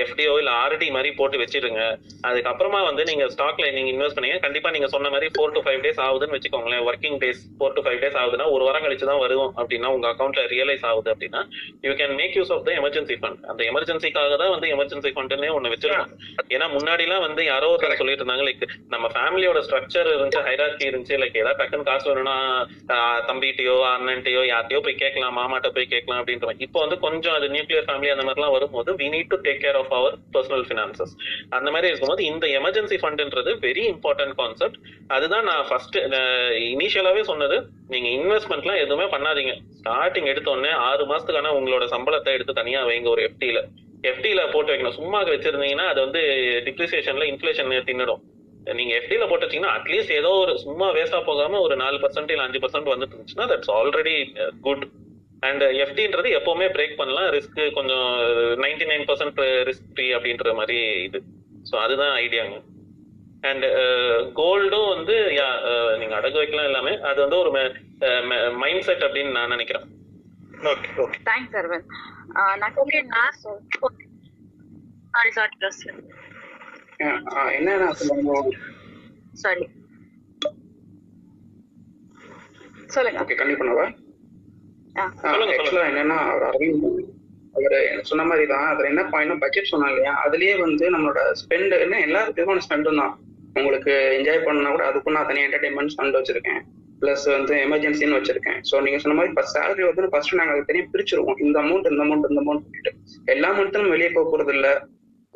எஃப்டிஓ 0.00 0.36
இல்ல 0.38 0.50
ஆர்டி 0.56 0.90
மாதிரி 0.90 1.10
போட்டு 1.12 1.38
வச்சிருங்க. 1.38 1.80
அதுக்கப்புறமா 2.22 2.84
வந்து 2.84 3.04
நீங்க 3.04 3.24
ஸ்டாக்ல 3.24 3.72
நீங்க 3.72 3.90
இன்வெஸ்ட் 3.94 4.16
பண்ணீங்க. 4.16 4.40
கண்டிப்பா 4.40 4.70
நீங்க 4.70 4.86
சொன்ன 4.86 5.10
மாதிரி 5.10 5.30
ஃபோர் 5.34 5.52
டு 5.52 5.60
ஃபைவ் 5.60 5.80
டேஸ் 5.86 5.98
ஆகுதுன்னு 6.04 6.36
வச்சுக்கோங்களேன். 6.36 6.84
Working 6.88 7.16
days 7.24 7.40
four 7.58 7.72
to 7.72 7.82
five 7.82 7.98
days 8.04 8.18
ஆகுதுன்னா 8.22 8.50
ஒரு 8.50 8.64
வாரம் 8.64 8.82
கழிச்சு 8.82 9.04
தான் 9.04 9.18
வரும் 9.18 9.56
அப்படின்னா 9.56 9.86
உங்க 9.86 10.08
அக்கௌண்ட்ல 10.08 10.44
ரியலைஸ் 10.46 10.84
ஆகுது 10.86 11.14
அப்படின்னா 11.14 11.40
you 11.82 11.92
can 11.92 12.14
make 12.14 12.36
use 12.36 12.52
of 12.52 12.64
the 12.64 12.72
emergency 12.72 13.16
fund 13.22 13.42
அந்த 13.44 13.64
எமர்ஜென்சிக்காக 13.64 14.36
தான் 14.36 14.50
வந்து 14.50 14.68
எமர்ஜென்சி 14.76 15.12
ஃபண்ட்னே 15.16 15.50
ஒண்ணு 15.56 15.72
வச்சிருக்கோம். 15.74 16.12
ஏன்னா 16.48 16.68
முன்னாடி 16.76 17.00
எல்லாம் 17.00 17.20
வந்து 17.20 17.44
யாரோ 17.44 17.74
ஒருத்தர் 17.74 17.94
சொல்லிட்டு 17.94 18.24
இருந்தாங்க. 18.24 18.46
லைக் 18.48 18.64
நம்ம 18.88 19.08
ஃபேமிலியோட 19.08 19.53
ஸ்ட்ரக்சர் 19.66 20.08
இருந்துச்சு 20.14 20.42
ஹைராக்கி 20.48 20.84
இருந்துச்சு. 20.90 21.16
லைக் 21.22 21.38
ஏதாவது 21.42 21.58
டக்குன்னு 21.60 21.88
காசு 21.88 22.06
வேணும்னா 22.10 22.36
தம்பிகிட்டயோ 23.30 23.76
அண்ணன்ட்டையோ 23.92 24.42
யார்ட்டையோ 24.52 24.80
போய் 24.86 24.98
கேட்கலாம் 25.02 25.36
மாமாட்ட 25.40 25.70
போய் 25.76 25.90
கேட்கலாம் 25.94 26.20
அப்படின்ற 26.22 26.46
மாதிரி. 26.48 26.64
இப்போ 26.68 26.80
வந்து 26.84 26.98
கொஞ்சம் 27.06 27.36
அது 27.38 27.48
நியூக்ளியர் 27.54 27.86
ஃபேமிலி 27.88 28.12
அந்த 28.14 28.26
மாதிரிலாம் 28.28 28.54
வரும்போது 28.56 28.92
we 29.02 29.08
need 29.14 29.30
to 29.34 29.38
take 29.46 29.62
care 29.64 29.78
of 29.82 29.94
our 30.00 30.16
personal 30.36 30.66
finances 30.70 31.14
அந்த 31.58 31.68
மாதிரி 31.76 31.90
இருக்கும்போது 31.90 32.24
இந்த 32.32 32.46
எமர்ஜென்சி 32.60 32.98
ஃபண்ட்ன்றது 33.04 33.52
வெரி 33.66 33.84
இம்பார்ட்டன்ட் 33.94 34.36
கான்செப்ட் 34.42 34.78
அதுதான் 35.16 35.48
நான் 35.50 35.64
ஃபர்ஸ்ட் 35.70 35.98
இனிஷியலாவே 36.72 37.22
சொன்னது. 37.30 37.56
நீங்க 37.92 38.08
இன்வெஸ்ட்மெண்ட்லாம் 38.18 38.82
எதுவுமே 38.84 39.06
பண்ணாதீங்க. 39.14 39.54
ஸ்டார்டிங் 39.80 40.28
எடுத்த 40.32 40.48
உடனே 40.52 40.70
ஆறு 40.88 41.04
மாசத்துக்கான 41.10 41.54
உங்களோட 41.58 41.86
சம்பளத்தை 41.94 42.32
எடுத்து 42.36 42.60
தனியா 42.60 42.82
வைங்க 42.90 43.10
ஒரு 43.14 43.22
எஃப்டியில 43.28 43.60
எஃப்டியில 44.10 44.40
போட்டு 44.52 44.70
வைக்கணும். 44.70 44.96
சும்மா 45.00 45.18
வச்சிருந்தீங்கன்னா 45.28 45.86
அது 45.92 46.00
வந்து 46.06 46.22
டிப்ரிசியேஷன்ல 46.66 47.26
இன்ஃபிளேஷன் 47.32 47.70
தின்னுடும். 47.88 48.22
நீங்க 48.78 48.92
எஃப்டில 48.98 49.24
போட்டு 49.28 49.46
வச்சீங்கன்னா 49.46 49.76
அட்லீஸ்ட் 49.78 50.12
ஏதோ 50.18 50.30
ஒரு 50.42 50.52
சும்மா 50.64 50.86
வேஸ்டா 50.96 51.18
போகாம 51.30 51.58
ஒரு 51.64 51.74
நாலு 51.82 51.96
பர்சன்ட் 52.04 52.30
இல்ல 52.34 52.46
அஞ்சு 52.46 52.60
பர்சன்ட் 52.62 52.92
வந்துட்டு 52.92 53.14
இருந்துச்சுன்னா 53.14 53.48
தட்ஸ் 53.50 53.72
ஆல்ரெடி 53.78 54.14
குட் 54.66 54.84
அண்ட் 55.48 55.64
எஃப்டின்றது 55.84 56.28
எப்பவுமே 56.38 56.66
பிரேக் 56.76 57.00
பண்ணலாம். 57.00 57.28
ரிஸ்க் 57.34 57.60
கொஞ்சம் 57.78 58.06
ninety 58.64 58.86
nine 58.90 59.04
percent 59.10 59.40
risk 59.68 59.90
free 59.94 60.06
அப்படின்ற 60.18 60.54
மாதிரி 60.60 60.78
இது. 61.08 61.20
ஸோ 61.70 61.74
அதுதான் 61.84 62.14
ஐடியாங்க 62.22 62.56
அண்ட் 63.50 63.66
கோல்டும் 64.40 64.88
வந்து 64.94 65.16
யா 65.38 65.48
நீங்க 66.00 66.14
அடகு 66.20 66.40
வைக்கலாம் 66.40 66.68
எல்லாமே. 66.70 66.94
அது 67.10 67.18
வந்து 67.24 67.38
ஒரு 67.42 67.50
மைண்ட் 68.62 68.86
செட் 68.88 69.04
அப்படின்னு 69.06 69.36
நான் 69.38 69.54
நினைக்கிறேன். 69.56 69.86
ஓகே 70.72 70.90
ஓகே 71.04 71.20
தேங்க்ஸ் 71.30 71.56
அரவிந்த் 71.60 71.92
நான் 72.64 72.78
ஓகே 73.86 74.04
சாரி 75.14 75.32
சாரி 75.34 76.02
ப்ளஸ் 77.00 77.08
என்ன 77.58 77.76
நான் 77.76 77.98
சொல்லணும் 78.00 78.50
சாரி 79.42 79.64
சொல்லுங்க. 82.94 83.20
ஓகே 83.22 83.36
கண்டிப்பா 83.38 83.60
பண்ணவா? 83.62 83.84
ஆ. 84.96 85.04
ஆக்சுவலா 85.30 85.86
என்னன்னா 85.90 86.18
அவர் 86.26 86.44
அரவிந்த் 86.48 86.84
அவர் 87.56 87.76
சொன்ன 88.10 88.24
மாதிரி 88.24 88.44
தான் 88.52 88.66
அதுல 88.70 88.90
என்ன 88.92 89.02
பாயிண்ட் 89.12 89.42
பட்ஜெட் 89.42 89.70
சொன்னாங்க 89.72 89.94
இல்லையா 89.94 90.12
அதுலயே 90.24 90.54
வந்து 90.62 90.84
நம்மளோட 90.94 91.20
ஸ்பெண்ட் 91.40 91.74
என்ன 91.80 92.22
ஸ்பெண்டும் 92.66 93.00
தான். 93.02 93.12
உங்களுக்கு 93.56 93.92
என்ஜாய் 94.16 94.44
பண்ணா 94.46 94.70
கூட 94.70 94.84
அதுக்கும் 94.90 95.16
நான் 95.16 95.28
தனியாக 95.28 95.48
என்டர்டைன்மெண்ட் 95.48 95.94
ஃபண்ட் 95.96 96.18
வச்சிருக்கேன். 96.18 96.60
ப்ளஸ் 97.02 97.24
வந்து 97.34 97.54
எமர்ஜென்சின்னு 97.66 98.18
வச்சிருக்கேன். 98.18 98.58
ஸோ 98.68 98.80
நீங்க 98.84 98.98
சொன்ன 99.02 99.16
மாதிரி 99.18 99.34
ஃபர்ஸ்ட் 99.34 99.56
சேலரி 99.56 99.84
வந்து 99.88 100.12
ஃபர்ஸ்ட் 100.12 100.38
நாங்கள் 100.40 100.54
அதை 100.56 100.64
தனியாக 100.64 100.90
பிரிச்சிருவோம். 100.94 101.38
இந்த 101.44 101.56
அமௌண்ட் 101.64 101.90
இந்த 101.92 102.02
அமௌண்ட் 102.06 102.28
இந்த 102.30 102.42
அமௌண்ட் 102.44 102.90
எல்லா 103.34 103.50
மந்த்தும் 103.58 103.92
வெளியே 103.94 104.10
போக 104.12 104.26
போறது 104.30 104.54
இல்ல 104.56 104.68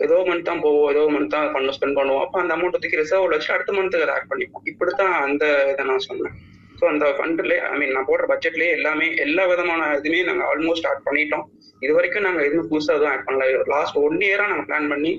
ஏதோ 0.04 0.16
மந்த் 0.28 0.48
தான் 0.48 0.62
போவோம் 0.64 0.90
ஏதோ 0.92 1.02
மந்த் 1.14 1.34
தான் 1.36 1.48
பண்ண 1.54 1.72
ஸ்பெண்ட் 1.76 1.98
பண்ணுவோம். 1.98 2.22
அப்போ 2.24 2.36
அந்த 2.42 2.52
அமௌண்ட் 2.56 2.76
தூக்கி 2.82 3.00
ரிசர்வ்ல 3.00 3.36
வச்சு 3.36 3.50
அடுத்த 3.54 3.72
மந்த்துக்கு 3.78 4.06
அதை 4.06 4.14
ஆட் 4.16 4.30
பண்ணிப்போம். 4.32 4.64
இப்படித்தான் 4.72 5.14
அந்த 5.26 5.44
இதை 5.72 5.84
நான் 5.90 6.04
சொன்னேன். 6.08 6.36
ஸோ 6.80 6.84
அந்த 6.92 7.06
ஃபண்ட்லேயே 7.16 7.60
ஐ 7.70 7.76
மீன் 7.78 7.94
நான் 7.96 8.08
போடுற 8.10 8.26
பட்ஜெட்லேயே 8.32 8.74
எல்லாமே 8.78 9.06
எல்லா 9.24 9.44
விதமான 9.52 9.88
இதுவுமே 10.00 10.20
நாங்கள் 10.28 10.48
ஆல்மோஸ்ட் 10.50 10.86
ஆட் 10.90 11.06
பண்ணிட்டோம். 11.06 11.46
இது 11.84 11.92
வரைக்கும் 11.96 12.26
நாங்கள் 12.26 12.46
எதுவும் 12.48 12.68
புதுசாக 12.72 12.96
எதுவும் 12.98 13.12
ஆட் 13.14 13.26
பண்ணல. 13.28 13.46
லாஸ்ட் 13.74 13.98
ஒன் 14.04 14.20
இயராக 14.28 14.50
நாங்கள் 14.52 14.68
பிளான் 14.68 14.92
பண்ணி 14.92 15.12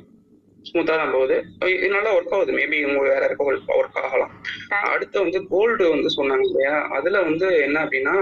ஸ்மூத்தாக 0.70 0.98
தான் 1.02 1.14
போகுது. 1.16 1.36
இது 1.74 1.90
நல்லா 1.96 2.14
ஒர்க் 2.16 2.34
ஆகுது. 2.38 2.54
மேபி 2.60 2.78
உங்களுக்கு 2.88 3.14
வேற 3.16 3.26
இருக்க 3.28 3.44
ஒர்க் 3.80 4.00
ஆகலாம். 4.06 4.32
அடுத்து 4.94 5.18
வந்து 5.26 5.40
கோல்டு 5.52 5.84
வந்து 5.94 6.10
சொன்னாங்க 6.18 6.46
இல்லையா? 6.50 6.76
அதுல 6.98 7.22
வந்து 7.30 7.48
என்ன 7.68 7.78
அப்படின்னா 7.86 8.16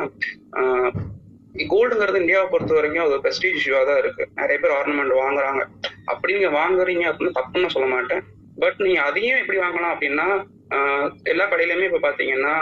கோல்டுங்கிறது 1.73 2.21
இந்தியாவை 2.23 2.47
பொறுத்த 2.51 2.73
வரைக்கும் 2.77 3.05
அது 3.05 3.15
பெஸ்டீஜ் 3.27 3.57
இஷ்யூவா 3.59 3.81
தான் 3.89 4.01
இருக்கு. 4.03 4.23
நிறைய 4.41 4.57
பேர் 4.63 4.75
ஆர்னமெண்ட் 4.79 5.21
வாங்குறாங்க. 5.23 5.63
அப்படி 6.13 6.35
நீங்க 6.37 6.51
வாங்குறீங்க 6.59 7.05
அப்படின்னு 7.11 7.37
தப்புன்னு 7.39 7.73
சொல்ல 7.75 7.87
மாட்டேன். 7.95 8.23
பட் 8.63 8.79
நீங்க 8.85 8.99
அதையும் 9.09 9.41
எப்படி 9.41 9.59
வாங்கலாம் 9.63 9.93
அப்படின்னா 9.95 10.27
எல்லா 11.31 11.45
கடையிலுமே 11.51 11.87
இப்ப 11.89 12.01
பாத்தீங்கன்னா 12.07 12.55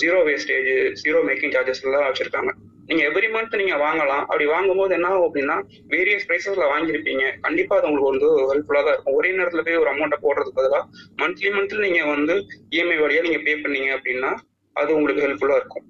zero 0.00 0.18
wastage 0.28 0.68
zero 1.02 1.18
making 1.28 1.52
charges 1.56 1.82
எல்லாம் 1.84 2.06
வச்சிருக்காங்க. 2.06 2.52
நீங்க 2.88 3.02
எவ்ரி 3.08 3.28
மந்த் 3.34 3.60
நீங்க 3.60 3.76
வாங்கலாம். 3.84 4.22
அப்படி 4.28 4.46
வாங்கும்போது 4.52 4.94
என்ன 4.96 5.08
ஆகும் 5.10 5.26
அப்படின்னா 5.26 5.56
வேரியஸ் 5.92 6.26
பிரைசஸ்ல 6.28 6.64
வாங்கியிருப்பீங்க. 6.72 7.24
கண்டிப்பா 7.44 7.76
அது 7.78 7.88
உங்களுக்கு 7.90 8.10
வந்து 8.12 8.28
ஹெல்ப்ஃபுல்லா 8.50 8.82
தான் 8.86 8.94
இருக்கும். 8.94 9.18
ஒரே 9.18 9.30
நேரத்துல 9.38 9.64
போய் 9.66 9.80
ஒரு 9.82 9.90
அமௌண்ட்டை 9.92 10.18
போடுறதுக்கு 10.24 10.58
பதிலாக 10.58 10.82
மந்த்லி 11.22 11.50
மந்த்லி 11.58 11.84
நீங்க 11.86 12.02
வந்து 12.14 12.36
இஎம்ஐ 12.76 12.98
வழியா 13.04 13.22
நீங்க 13.28 13.40
பே 13.46 13.54
பண்ணீங்க 13.66 13.90
அப்படின்னா 13.98 14.32
அது 14.76 14.90
உங்களுக்கு 14.98 15.24
ஹெல்ப்ஃபுல்லா 15.26 15.58
இருக்கும். 15.60 15.86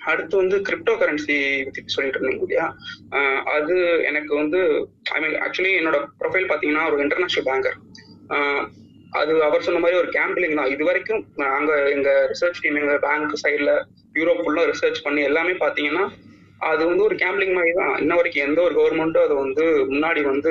அடுத்து 0.00 0.34
வந்து 0.40 0.56
கிரிப்டோ 0.66 0.92
கரன்சி 1.00 1.36
பத்தி 1.66 1.80
சொல்லிட்டு 1.94 2.18
இருந்தீங்க 2.18 2.44
இல்லையா? 2.46 2.66
அது 3.56 3.74
எனக்கு 4.10 4.32
வந்து 4.42 4.60
ஐ 5.16 5.20
மீன் 5.24 5.36
ஆக்சுவலி 5.46 5.72
என்னோட 5.80 5.98
ப்ரொஃபைல் 6.22 6.50
பாத்தீங்கன்னா 6.52 6.84
ஒரு 6.90 7.04
இன்டர்நேஷனல் 7.06 7.48
பேங்கர் 7.50 7.78
அது 9.20 9.32
அவர் 9.46 9.64
சொன்ன 9.66 9.80
மாதிரி 9.82 10.00
ஒரு 10.00 10.10
கேம்பிளிங் 10.16 10.58
தான். 10.58 10.72
இது 10.74 10.82
வரைக்கும் 10.88 11.22
நாங்க 11.44 11.70
எங்க 11.94 12.10
ரிசர்ச் 12.32 12.60
டீம் 12.64 12.80
எங்க 12.82 12.94
பேங்க் 13.06 13.32
சைட்ல 13.42 13.72
யூரோப் 14.18 14.42
ஃபுல்லா 14.44 14.64
ரிசர்ச் 14.72 15.04
பண்ணி 15.06 15.22
எல்லாமே 15.30 15.54
பாத்தீங்கன்னா 15.64 16.04
அது 16.70 16.82
வந்து 16.90 17.04
ஒரு 17.08 17.16
கேம்பிளிங் 17.22 17.54
மாதிரி 17.58 17.72
தான். 17.80 17.92
இன்ன 18.02 18.16
வரைக்கும் 18.18 18.46
எந்த 18.46 18.60
ஒரு 18.66 18.74
கவர்மெண்ட்டும் 18.78 19.26
அதை 19.26 19.36
வந்து 19.44 19.64
முன்னாடி 19.92 20.22
வந்து 20.32 20.50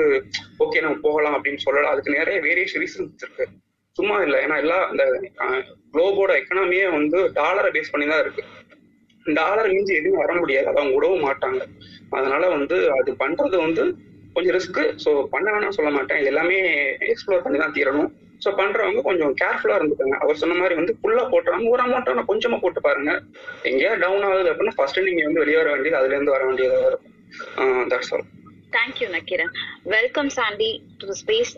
ஓகே 0.64 0.82
நம்ம 0.84 0.98
போகலாம் 1.06 1.36
அப்படின்னு 1.36 1.64
சொல்லலாம் 1.66 1.92
அதுக்கு 1.94 2.16
நிறைய 2.18 2.38
வேரியஸ் 2.46 2.76
ரீசன்ஸ் 2.82 3.24
இருக்கு. 3.24 3.44
சும்மா 3.96 4.16
இல்லை. 4.26 4.38
ஏன்னா 4.46 4.56
எல்லா 4.64 4.78
இந்த 4.92 5.04
குளோபோட 5.94 6.32
எக்கனாமியே 6.40 6.88
வந்து 6.98 7.20
டாலரை 7.38 7.70
பேஸ் 7.76 7.92
பண்ணி 7.94 8.08
தான் 8.12 8.22
இருக்கு. 8.24 8.42
டாலர் 9.26 9.72
மிஞ்சி 9.74 9.92
எதுவும் 10.00 10.22
வர 10.22 10.32
முடியாது. 10.40 10.66
அதை 10.70 10.78
அவங்க 10.82 10.94
விடவும் 10.96 11.26
மாட்டாங்க. 11.28 11.62
அதனால 12.18 12.42
வந்து 12.56 12.76
அது 12.98 13.10
பண்றது 13.22 13.56
வந்து 13.66 13.82
கொஞ்சம் 14.34 14.54
ரிஸ்க் 14.56 14.80
ஸோ 15.04 15.10
பண்ண 15.34 15.46
வேணாம் 15.54 15.76
சொல்ல 15.76 15.90
மாட்டேன். 15.96 16.20
எல்லாமே 16.30 16.58
எக்ஸ்ப்ளோர் 17.12 17.44
பண்ணி 17.44 17.58
தான் 17.62 17.76
தீரணும். 17.78 18.10
ஸோ 18.44 18.48
பண்றவங்க 18.60 19.00
கொஞ்சம் 19.08 19.32
கேர்ஃபுல்லா 19.40 19.78
இருந்துக்கோங்க. 19.78 20.18
அவர் 20.24 20.40
சொன்ன 20.42 20.58
மாதிரி 20.60 20.74
வந்து 20.80 20.92
ஃபுல்லா 21.00 21.24
போட்டுறாங்க 21.32 21.72
ஒரு 21.74 21.82
அமௌண்ட் 21.86 22.30
கொஞ்சமா 22.30 22.58
போட்டு 22.64 22.80
பாருங்க. 22.86 23.12
எங்கேயா 23.70 23.92
டவுன் 24.04 24.26
ஆகுது 24.28 24.50
அப்படின்னா 24.52 24.76
ஃபர்ஸ்ட் 24.78 25.00
நீங்க 25.08 25.24
வந்து 25.28 25.42
வெளியே 25.44 25.58
வர 25.60 25.70
வேண்டியது 25.74 25.98
அதுல 26.00 26.16
இருந்து 26.16 26.36
வர 26.36 26.44
வேண்டியதாக 26.48 26.90
இருக்கும். 26.90 27.14
That's 27.92 28.12
all 28.14 28.26
thank you 28.76 29.08
Nakkiran. 29.16 29.52
Welcome 29.96 30.30
Sandy 30.38 30.70
to 30.98 31.06
the 31.10 31.16
space 31.22 31.52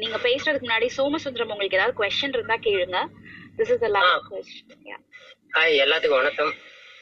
நீங்க 0.00 0.16
பேசுறதுக்கு 0.26 0.66
முன்னாடி 0.68 0.88
சோமசுந்தரம் 0.98 1.52
உங்களுக்கு 1.54 1.78
ஏதாவது 1.80 1.98
கொஸ்டின் 2.00 2.36
இருந்தா 2.38 2.58
கேளுங்க. 2.68 3.00
This 3.58 3.72
is 3.74 3.82
the 3.86 3.90
last 3.96 4.28
question 4.30 5.02
hi 5.56 5.80
எல்லாத்துக்கும் 5.82 6.20
வணக்கம். 6.20 6.50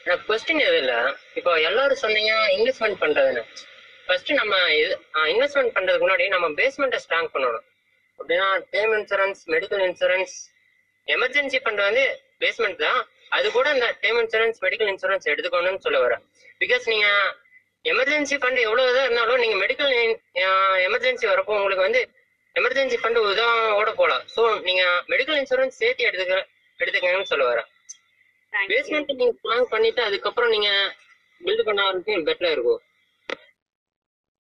எனக்கு 0.05 0.25
கொஸ்டின் 0.27 0.59
எதுவும் 0.65 0.81
இல்லை. 0.81 0.97
இப்போ 1.39 1.51
எல்லாரும் 1.67 1.99
சொன்னீங்க 2.01 2.33
இன்வெஸ்ட்மெண்ட் 2.55 2.99
பண்றதுன்னு. 3.03 3.41
ஃபர்ஸ்ட் 4.05 4.29
நம்ம 4.39 4.55
இன்வெஸ்ட்மெண்ட் 5.31 5.73
பண்றதுக்கு 5.77 6.05
முன்னாடி 6.05 6.25
நம்ம 6.33 6.47
பேஸ்மெண்ட்டை 6.59 6.99
ஸ்ட்ராங் 7.05 7.29
பண்ணணும். 7.35 7.65
அப்படின்னா 8.19 8.49
term 8.75 8.93
insurance 8.99 9.41
medical 9.53 9.83
insurance 9.87 10.35
emergency 11.15 11.61
fund 11.63 11.83
வந்து 11.87 12.03
பேஸ்மெண்ட் 12.43 12.79
தான். 12.85 13.01
அது 13.37 13.49
கூட 13.57 13.65
இந்த 13.77 13.89
டேம் 14.05 14.21
இன்சூரன்ஸ் 14.23 14.61
மெடிக்கல் 14.67 14.91
இன்சூரன்ஸ் 14.93 15.27
எடுத்துக்கணும்னு 15.33 15.83
சொல்ல 15.87 16.03
வரேன் 16.05 16.23
பிகாஸ் 16.63 16.85
நீங்க 16.93 17.09
எமர்ஜென்சி 17.93 18.37
ஃபண்ட் 18.43 18.63
எவ்வளவு 18.67 18.87
இதாக 18.93 19.05
இருந்தாலும் 19.07 19.43
நீங்க 19.45 19.59
மெடிக்கல் 19.65 19.93
எமர்ஜென்சி 20.87 21.27
வரப்போ 21.33 21.59
உங்களுக்கு 21.59 21.87
வந்து 21.89 22.03
எமர்ஜென்சி 22.55 22.99
ஃபண்ட் 23.03 23.25
உதவோட 23.27 23.89
போகலாம். 24.01 24.25
ஸோ 24.37 24.43
நீங்க 24.69 24.83
மெடிக்கல் 25.13 25.39
இன்சூரன்ஸ் 25.43 25.81
சேர்த்து 25.83 26.09
எடுத்துக்க 26.11 26.41
எடுத்துக்கங்கன்னு 26.79 27.31
சொல்ல 27.35 27.45
வரேன் 27.53 27.69
பேஸ்மெண்ட் 28.71 29.11
நீங்க 29.19 29.33
பிளான் 29.43 29.71
பண்ணிட்டு 29.73 30.01
அதுக்கப்புறம் 30.07 30.51
நீங்க 30.55 30.69
பில்ட் 31.41 31.65
பண்ண 31.67 31.79
ஆரம்பிச்சு 31.87 32.27
பெட்டரா 32.29 32.51
இருக்கும். 32.55 32.81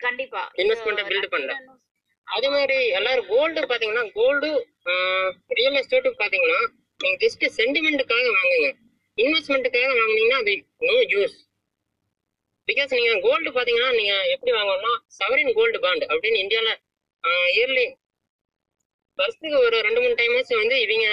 கண்டிப்பா. 0.00 0.42
இன்வெஸ்ட்மெண்ட்டை 0.62 1.04
பில்ட் 1.10 1.32
பண்ணல 1.34 1.54
அதே 2.28 2.48
மாதிரி 2.54 2.76
எல்லாரும் 2.98 3.28
கோல்டு 3.32 3.60
பாத்தீங்கன்னா 3.70 4.04
கோல்டு 4.18 4.48
ரியல் 5.58 5.78
எஸ்டேட்டு 5.80 6.10
பாத்தீங்கன்னா 6.22 6.60
நீங்க 7.00 7.16
ஜஸ்ட் 7.24 7.44
சென்டிமெண்ட்டுக்காக 7.58 8.26
வாங்குங்க. 8.38 8.68
இன்வெஸ்ட்மெண்ட்டுக்காக 9.18 9.88
வாங்குனீங்கன்னா 10.00 10.40
அது 10.42 10.52
நோ 10.88 10.96
யூஸ் 11.14 11.36
பிகாஸ் 12.68 12.94
நீங்க 12.98 13.14
கோல்டு 13.26 13.50
பாத்தீங்கன்னா 13.56 13.90
நீங்க 13.98 14.14
எப்படி 14.34 14.52
வாங்கணும்னா 14.58 14.92
சவரின் 15.18 15.56
கோல்டு 15.58 15.78
பாண்ட் 15.84 16.04
அப்படின்னு 16.10 16.42
இந்தியால 16.44 16.70
இயர்லி 17.54 17.86
வருஷத்துக்கு 19.18 19.58
ஒரு 19.66 19.76
ரெண்டு 19.86 20.00
மூணு 20.02 20.14
டைம்ஸ் 20.20 20.52
வந்து 20.62 20.76
இவங்க 20.84 21.08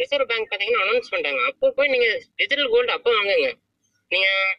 ரிசர்வ் 0.00 0.28
பேங்க் 0.30 0.48
பார்த்தீங்கன்னா 0.50 0.82
அனௌன்ஸ் 0.84 1.10
பண்ணிட்டாங்க. 1.12 1.42
அப்போ 1.50 1.66
போய் 1.76 1.92
நீங்கள் 1.94 2.16
டிஜிட்டல் 2.40 2.70
கோல்டு 2.74 2.92
அப்போ 2.96 3.10
வாங்குங்க. 3.18 3.50
நீங்கள் 4.10 4.50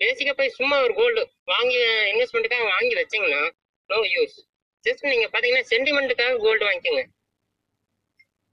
பேசிக்காக 0.00 0.36
போய் 0.38 0.56
சும்மா 0.58 0.76
ஒரு 0.84 0.94
கோல்டு 1.00 1.22
வாங்கி 1.52 1.80
இன்வெஸ்ட்மெண்ட்டுக்காக 2.12 2.66
வாங்கி 2.74 2.94
வச்சீங்கன்னா 3.00 3.42
நோ 3.90 3.98
யூஸ் 4.14 4.36
ஜஸ்ட் 4.84 5.04
நீங்கள் 5.12 5.30
பார்த்தீங்கன்னா 5.32 5.66
சென்டிமெண்ட்டுக்காக 5.72 6.38
கோல்டு 6.46 6.64
வாங்கிக்கோங்க. 6.68 7.04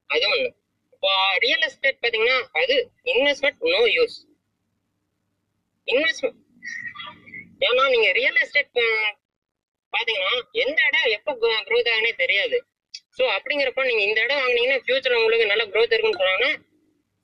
அது 0.10 0.26
ஒன்று 0.34 0.50
இப்போ 0.94 1.12
ரியல் 1.46 1.66
எஸ்டேட் 1.68 2.02
பார்த்தீங்கன்னா 2.04 2.38
அது 2.62 2.76
இன்வெஸ்ட்மெண்ட் 3.14 3.62
நோ 3.76 3.82
யூஸ் 3.98 4.18
இன்வெஸ்ட்மெண்ட் 5.88 6.40
ஏன்னா 7.68 7.84
நீங்கள் 7.94 8.14
ரியல் 8.20 8.40
எஸ்டேட் 8.44 8.72
பார்த்தீங்கன்னா 9.94 10.36
எந்த 10.64 10.80
இடம் 10.90 11.10
எப்போ 11.18 11.32
க்ரோத் 11.70 11.90
ஆகுனே 11.94 12.12
தெரியாது. 12.24 12.58
ஸோ 13.22 13.26
அப்படிங்கிறப்ப 13.38 13.82
நீங்க 13.88 14.04
இந்த 14.06 14.20
இடம் 14.26 14.40
வாங்கினீங்கன்னா 14.42 14.78
ஃபியூச்சர் 14.84 15.16
உங்களுக்கு 15.18 15.50
நல்ல 15.50 15.64
க்ரோத் 15.72 15.92
இருக்குன்னு 15.96 16.20
சொன்னாங்கன்னா 16.22 16.52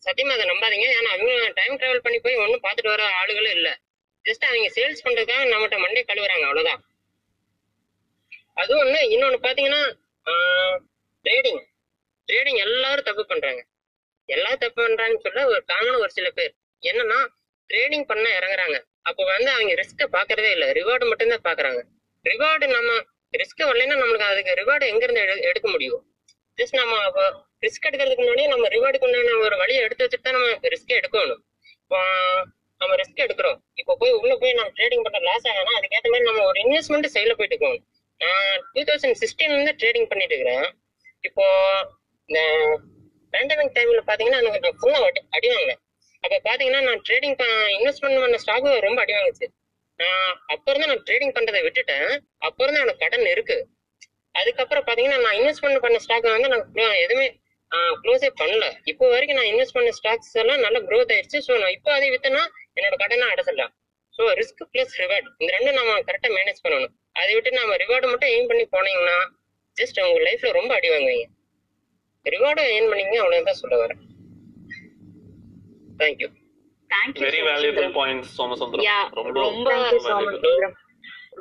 சத்தியமா 0.03 0.34
அதை 0.35 0.43
நம்பாதீங்க. 0.50 0.88
ஏன்னா 0.98 1.11
அவங்க 1.14 1.32
டைம் 1.59 1.77
டிராவல் 1.80 2.03
பண்ணி 2.06 2.17
போய் 2.26 2.42
ஒன்றும் 2.43 2.61
பார்த்துட்டு 2.66 2.92
வர 2.93 3.03
ஆளுகளும் 3.22 3.56
இல்லை. 3.58 3.72
ஜஸ்ட் 4.26 4.45
அவங்க 4.50 4.67
சேல்ஸ் 4.76 5.01
பண்றதுக்காக 5.06 5.48
நம்மகிட்ட 5.53 5.77
மண்டே 5.84 6.03
கழுவுறாங்க 6.09 6.45
அவ்வளவுதான். 6.50 6.82
அது 8.61 8.72
ஒண்ணு. 8.84 9.00
இன்னொன்னு 9.14 9.40
பாத்தீங்கன்னா 9.48 9.82
ட்ரேடிங் 11.26 11.59
ட்ரேடிங் 12.27 12.61
எல்லாரும் 12.67 13.08
தப்பு 13.09 13.26
பண்றாங்க. 13.32 13.61
எல்லாரும் 14.30 14.64
தப்பு 14.66 14.80
பண்றாங்கன்னு 14.85 15.26
சொல்ல 15.27 15.48
ஒரு 15.53 15.61
காமன் 15.74 16.00
ஒரு 16.03 16.11
சில 16.19 16.30
பேர். 16.40 16.53
என்னன்னா 16.84 17.19
ட்ரேடிங் 17.69 18.08
பண்ண 18.11 18.26
இறங்குறாங்க. 18.40 18.77
அப்போ 19.09 19.24
வந்து 19.34 19.51
அவங்க 19.56 19.74
ரிஸ்க்கை 19.82 20.08
பாக்குறதே 20.17 20.51
இல்லை. 20.58 20.69
ரிவார்டு 20.80 21.11
மட்டும்தான் 21.11 21.48
பாக்குறாங்க 21.50 21.82
ரிவார்டு 22.26 22.67
நம்ம 22.77 22.92
ரிஸ்க் 23.31 23.64
வரலைன்னா 23.64 23.99
நம்மளுக்கு 23.99 24.19
அதுக்கு 24.19 24.53
ரிவார்டு 24.53 24.88
எங்க 24.88 25.03
இருந்து 25.03 25.22
எடு- 25.22 25.41
எடுக்க 25.41 25.69
முடியும்? 25.69 26.15
ஜஸ்ட் 26.57 26.75
நம்ம 26.75 27.09
ரிஸ்க் 27.61 27.89
எடுக்கிறதுக்கு 27.89 28.15
முன்னாடியே 28.15 28.47
நம்ம 28.47 28.67
ரிவார்டுக்கு 28.67 29.03
உண்டான 29.03 29.38
ஒரு 29.38 29.57
வழியை 29.57 29.83
எடுத்து 29.83 30.06
வச்சுட்டு 30.06 30.22
தான் 30.22 30.33
நம்ம 30.33 30.49
ரிஸ்க் 30.49 30.88
எடுக்கணும். 30.88 31.38
இப்போ 31.81 31.99
நம்ம 32.77 32.95
ரிஸ்க் 32.95 33.15
எடுக்கிறோம். 33.15 33.57
இப்போ 33.73 33.95
போய் 33.99 34.11
உள்ள 34.11 34.35
போய் 34.35 34.53
நம்ம 34.53 34.72
ட்ரேடிங் 34.72 35.01
பண்ற 35.01 35.19
லாஸ் 35.19 35.45
ஆகணும் 35.45 35.80
அதுக்கேற்ற 35.80 36.09
மாதிரி 36.09 36.23
நம்ம 36.23 36.43
ஒரு 36.43 36.61
இன்வெஸ்ட்மெண்ட் 36.61 37.09
சைட்ல 37.14 37.33
போயிட்டு 37.33 37.45
இருக்கோம் 37.45 37.85
நான் 38.17 38.69
டூ 38.73 38.81
தௌசண்ட் 38.81 39.15
சிக்ஸ்டீன்ல 39.19 39.61
இருந்து 39.61 39.72
ட்ரேடிங் 39.72 40.06
பண்ணிட்டு 40.06 40.39
இருக்கிறேன். 40.39 40.77
இப்போ 41.22 41.45
இந்த 42.25 42.45
பேண்டமிக் 43.31 43.77
டைம்ல 43.77 43.99
பாத்தீங்கன்னா 44.07 44.43
எனக்கு 44.43 44.75
ஃபுல்லா 44.81 45.11
அடி 45.30 45.47
வாங்கினேன். 45.47 45.80
அப்ப 46.19 46.41
பாத்தீங்கன்னா 46.43 46.83
நான் 46.83 47.01
ட்ரேடிங் 47.09 47.43
இன்வெஸ்ட்மெண்ட் 47.80 48.19
பண்ண 48.19 48.38
ஸ்டாக் 48.38 48.80
ரொம்ப 48.80 49.01
அடி 49.01 49.14
வாங்குச்சு. 49.14 49.47
நான் 50.01 50.30
அப்புறம் 50.53 50.82
தான் 50.82 50.92
நான் 50.92 51.03
ட்ரேடிங் 51.08 51.34
பண்றதை 51.38 51.61
விட்டுட்டேன். 51.66 52.09
அப்புறம் 52.48 52.74
தான் 52.76 52.84
எனக்கு 52.85 53.03
கடன் 53.03 53.27
இருக்கு. 53.34 53.58
அதுக்கப்புறம் 54.40 54.85
பாத்தீங்கன்னா 54.88 55.19
நான் 55.26 55.38
இன்வெஸ்ட்மெண்ட் 55.40 55.84
பண்ண 55.85 56.00
ஸ்டாக் 56.06 56.27
வந்து 56.35 56.50
நான் 56.53 57.01
எதுவுமே 57.06 57.27
க்ளோஸே 58.03 58.30
பண்ணல. 58.42 58.66
இப்போ 58.92 59.06
வரைக்கும் 59.14 59.40
நான் 59.40 59.50
இன்வெஸ்ட் 59.51 59.76
பண்ண 59.77 59.90
ஸ்டாக்ஸ் 60.00 60.35
எல்லாம் 60.42 60.64
நல்ல 60.66 60.77
க்ரோத் 60.90 61.14
ஆயிடுச்சு. 61.16 61.40
ஸோ 61.48 61.53
நான் 61.64 61.76
இப்போ 61.77 61.90
அதை 61.98 62.08
வித்தனா 62.14 62.43
என்னோட 62.77 62.95
கடனை 63.03 63.27
அடைச்சிடலாம் 63.34 63.74
ஸோ 64.17 64.24
ரிஸ்க் 64.40 64.61
பிளஸ் 64.74 64.93
ரிவார்டு 65.01 65.27
இந்த 65.42 65.50
ரெண்டும் 65.56 65.77
நம்ம 65.80 65.98
கரெக்டாக 66.09 66.32
மேனேஜ் 66.38 66.61
பண்ணணும். 66.66 66.93
அதை 67.22 67.32
விட்டு 67.35 67.58
நம்ம 67.59 67.76
ரிவார்டு 67.84 68.08
மட்டும் 68.11 68.32
எய்ம் 68.35 68.50
பண்ணி 68.51 68.66
போனீங்கன்னா 68.76 69.17
ஜஸ்ட் 69.77 70.00
உங்க 70.06 70.22
லைஃப்ல 70.27 70.51
ரொம்ப 70.59 70.72
அடி 70.77 70.90
வாங்குவீங்க. 70.93 71.27
ரிவார்டு 72.26 72.64
எய்ம் 72.76 72.90
பண்ணீங்க 72.92 73.17
அவ்வளோதான் 73.24 73.61
சொல்ல 73.64 73.77
வரேன். 73.84 74.01
Thank you 76.01 76.30
very 77.22 77.40
valuable 77.48 77.90
points 77.95 78.32
Somasundaram 78.38 78.85
yeah 78.85 78.99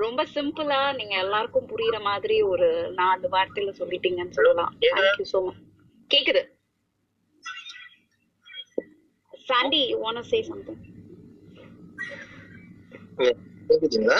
ரொம்ப 0.03 0.25
சிம்பிளா 0.33 0.81
நீங்க 0.93 1.15
எல்லாருக்கும் 1.17 1.69
புரியுற 1.69 1.99
மாதிரி 2.03 2.37
ஒரு 2.43 2.67
நாலு 2.95 3.29
வார்த்தையில 3.29 3.71
சொல்லிட்டீங்கன்னு 3.79 4.37
சொல்லலாம். 4.39 4.73
கேக்குது? 6.11 6.43
சாண்டி 9.49 9.81
யூ 9.93 9.99
சே 10.25 10.39
சம்திங் 10.43 10.83
கேக்குதுங்களா? 13.69 14.19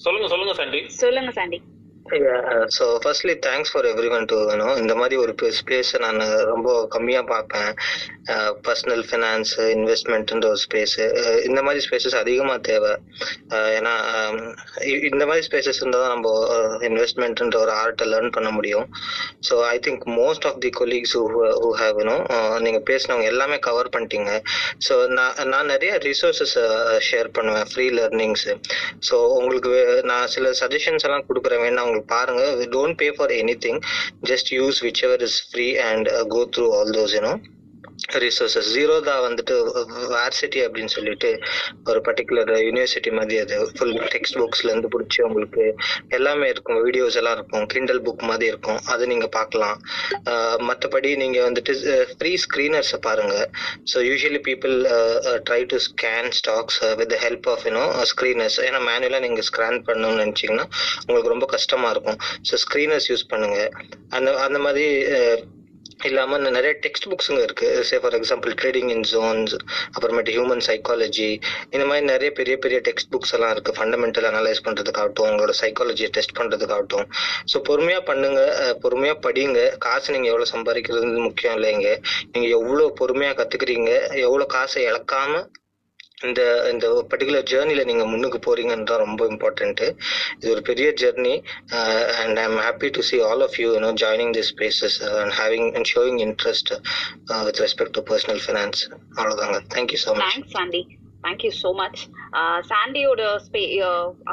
சொல்லுங்க 0.00 0.28
சொல்லுங்க 0.28 0.54
சாண்டி 0.54 0.80
சொல்லுங்க 0.96 1.32
Sandy 1.32 1.58
so 2.76 2.98
firstly 3.04 3.34
thanks 3.46 3.70
for 3.72 3.84
everyone 4.10 4.24
to 4.24 4.36
இந்த 4.76 4.94
மாதிரி 4.94 5.16
ஒரு 5.16 5.32
ஸ்பேஸை 5.60 5.98
நான் 5.98 6.20
ரொம்ப 6.44 6.88
கம்மியாக 6.94 7.26
பார்ப்பேன். 7.26 7.74
பர்சனல் 8.68 9.04
ஃபினான்ஸ் 9.10 9.52
இன்வெஸ்ட்மெண்ட்ன்ற 9.58 10.46
ஒரு 10.46 10.58
ஸ்பேஸு 10.68 11.04
uh, 11.20 11.44
இந்த 11.44 11.62
மாதிரி 11.62 11.86
ஸ்பேசஸ் 11.86 12.16
அதிகமாக 12.16 12.58
தேவை. 12.58 12.92
Uh, 13.50 13.68
ஏன்னா 13.78 13.94
um, 14.14 14.54
இந்த 14.84 15.26
மாதிரி 15.26 15.46
ஸ்பேசஸ் 15.46 15.80
இருந்தால் 15.80 16.00
தான் 16.00 16.14
நம்ம 16.14 16.48
uh, 16.56 16.82
இன்வெஸ்ட்மெண்ட்ன்ற 16.82 17.56
ஒரு 17.56 17.72
ஆர்ட்டை 17.72 18.06
லேர்ன் 18.12 18.30
பண்ண 18.30 18.50
முடியும். 18.50 18.88
So 19.50 19.62
I 19.62 19.78
think 19.78 20.04
most 20.04 20.46
of 20.46 20.60
the 20.60 20.70
colleagues 20.80 21.16
who 21.16 21.24
have 21.74 21.94
வேணும் 21.94 22.24
நீங்கள் 22.58 22.86
பேசினவங்க 22.90 23.24
எல்லாமே 23.24 23.58
கவர் 23.58 23.88
பண்ணிட்டீங்க. 23.88 24.42
ஸோ 24.88 25.08
நான் 25.08 25.48
நான் 25.48 25.66
நிறைய 25.66 25.98
ரிசோர்ஸஸ் 25.98 26.56
ஷேர் 27.10 27.28
பண்ணுவேன் 27.32 27.64
ஃப்ரீ 27.72 27.88
லேர்னிங்ஸ் 27.90 28.48
ஸோ 29.10 29.14
உங்களுக்கு 29.14 29.68
வே- 29.68 30.02
நான் 30.02 30.26
சில 30.26 30.50
சஜஷன்ஸ் 30.50 31.04
எல்லாம் 31.04 31.26
கொடுக்குறேன் 31.28 31.62
வேணா 31.64 31.92
உங்களுக்கு 31.94 32.14
பாருங்க 32.14 32.42
don't 32.72 32.96
pay 33.00 33.08
for 33.16 33.32
anything 33.64 33.80
just 34.26 34.48
use 34.52 34.78
whichever 35.06 35.22
is 35.22 35.38
free 35.48 35.66
and 35.88 36.08
go 36.32 36.40
through 36.54 36.66
all 36.76 36.92
those 36.96 37.14
you know 37.16 37.32
resources 38.24 38.68
Zerodha 38.76 39.14
வந்துட்டு 39.26 39.54
வார்சிட்டி 40.14 40.60
அப்படின்னு 40.66 40.92
சொல்லிட்டு 40.96 41.30
ஒரு 41.90 42.00
பர்டிகுலர் 42.06 42.52
யூனிவர்சிட்டி 42.66 43.10
மாதிரி 43.18 43.36
அது 43.44 43.56
ஃபுல் 43.76 43.94
டெக்ஸ்ட் 44.14 44.38
புக்ஸ்ல 44.40 44.70
இருந்து 44.72 44.90
பிடிச்சி 44.94 45.20
உங்களுக்கு 45.28 45.64
எல்லாமே 46.18 46.48
இருக்கும். 46.54 46.80
வீடியோஸ் 46.86 47.18
எல்லாம் 47.20 47.36
இருக்கும். 47.38 47.64
கிண்டல் 47.74 48.02
புக் 48.06 48.24
மாதிரி 48.30 48.46
இருக்கும். 48.52 48.80
அது 48.94 49.04
நீங்க 49.12 49.28
பார்க்கலாம். 49.38 49.76
மற்றபடி 50.68 51.10
நீங்க 51.22 51.38
வந்துட்டு 51.48 51.74
ஃப்ரீ 52.18 52.32
ஸ்க்ரீனர்ஸை 52.44 53.00
பாருங்க. 53.08 53.34
So 53.92 53.96
usually 54.10 54.42
people 54.50 54.76
try 55.48 55.60
to 55.72 55.78
scan 55.88 56.30
stocks 56.40 56.80
with 57.02 57.16
help 57.24 57.48
of 57.54 57.64
you know 57.68 57.84
screeners 58.12 58.58
ஏன்னா 58.68 58.82
மேனுவலாக 58.90 59.24
நீங்கள் 59.26 59.48
ஸ்கேன் 59.50 59.80
பண்ணணும்னு 59.88 60.22
நினச்சிங்கன்னா 60.24 60.66
உங்களுக்கு 61.06 61.34
ரொம்ப 61.34 61.48
கஷ்டமா 61.56 61.90
இருக்கும். 61.96 62.20
ஸோ 62.48 62.54
ஸ்க்ரீனர்ஸ் 62.66 63.10
யூஸ் 63.12 63.30
பண்ணுங்க. 63.34 63.58
அந்த 64.16 64.30
அந்த 64.46 64.58
மாதிரி 64.66 64.86
இல்லாமல் 66.02 66.22
இல்லாம 66.24 66.36
இன்னும் 66.38 66.56
நிறைய 66.56 66.72
டெக்ஸ்ட் 66.84 67.06
புக்ஸுங்க 67.10 67.40
இருக்கு. 67.46 67.68
Say 67.88 67.96
for 68.02 68.14
example 68.18 68.52
trading 68.60 68.90
in 68.94 69.04
zones 69.10 69.54
அப்புறமேட்டு 69.94 70.34
ஹியூமன் 70.36 70.62
சைக்காலஜி 70.68 71.28
இந்த 71.74 71.84
மாதிரி 71.88 72.04
நிறைய 72.12 72.30
பெரிய 72.38 72.54
பெரிய 72.64 72.78
டெக்ஸ்ட் 72.88 73.10
புக்ஸ் 73.14 73.34
எல்லாம் 73.36 73.52
இருக்கு. 73.54 73.74
ஃபண்டமெண்டல் 73.78 74.28
அனலைஸ் 74.30 74.64
பண்றதுக்காகட்டும் 74.66 75.28
உங்களோட 75.30 75.54
சைக்காலஜியை 75.62 76.10
டெஸ்ட் 76.16 76.36
பண்றதுக்காகட்டும். 76.40 77.06
ஸோ 77.52 77.56
பொறுமையா 77.68 78.00
பண்ணுங்க 78.10 78.40
பொறுமையாக 78.84 79.02
பொறுமையா 79.04 79.16
படிங்க. 79.26 79.60
காசு 79.86 80.14
நீங்க 80.14 80.28
எவ்வளவு 80.32 80.52
சம்பாதிக்கிறது 80.54 81.26
முக்கியம் 81.28 81.56
இல்லைங்க. 81.58 81.90
நீங்க 82.32 82.48
எவ்வளவு 82.58 82.86
பொறுமையா 83.00 83.32
கத்துக்கிறீங்க 83.40 83.92
எவ்வளவு 84.26 84.52
காசை 84.56 84.82
இழக்காம 84.90 85.42
இந்த 86.18 86.40
இந்த 86.70 86.86
பர்டிகுலர் 87.10 87.46
ஜேர்னில 87.50 87.82
நீங்க 87.84 88.04
முன்னுக்கு 88.04 88.38
போறீங்கன்னு 88.40 88.88
தான் 88.90 89.02
ரொம்ப 89.02 89.22
இம்பார்ட்டன்ட் 89.28 89.82
இது 90.34 90.52
ஒரு 90.52 90.62
பெரிய 90.62 90.88
journey 91.00 91.34
and 92.22 92.38
I 92.38 92.44
am 92.44 92.58
happy 92.60 92.90
to 92.90 93.02
see 93.08 93.18
all 93.22 93.42
of 93.42 93.56
you 93.60 93.68
you know 93.72 93.92
joining 94.02 94.34
this 94.38 94.50
spaces 94.54 94.98
and 95.14 95.34
having 95.40 95.68
and 95.76 95.90
showing 95.94 96.20
interest 96.26 96.72
with 97.46 97.60
respect 97.60 97.96
to 97.98 98.04
personal 98.10 98.42
finance 98.46 98.82
அவ்வளோதாங்க 99.16 99.58
thank you 99.74 100.00
so 100.04 100.14
much 100.14 100.28
thanks 100.28 100.54
Sandy 100.54 100.82
thank you 101.24 101.50
so 101.62 101.70
much 101.80 102.00
சாண்டியோட 102.70 103.22
ஸ்பே 103.46 103.62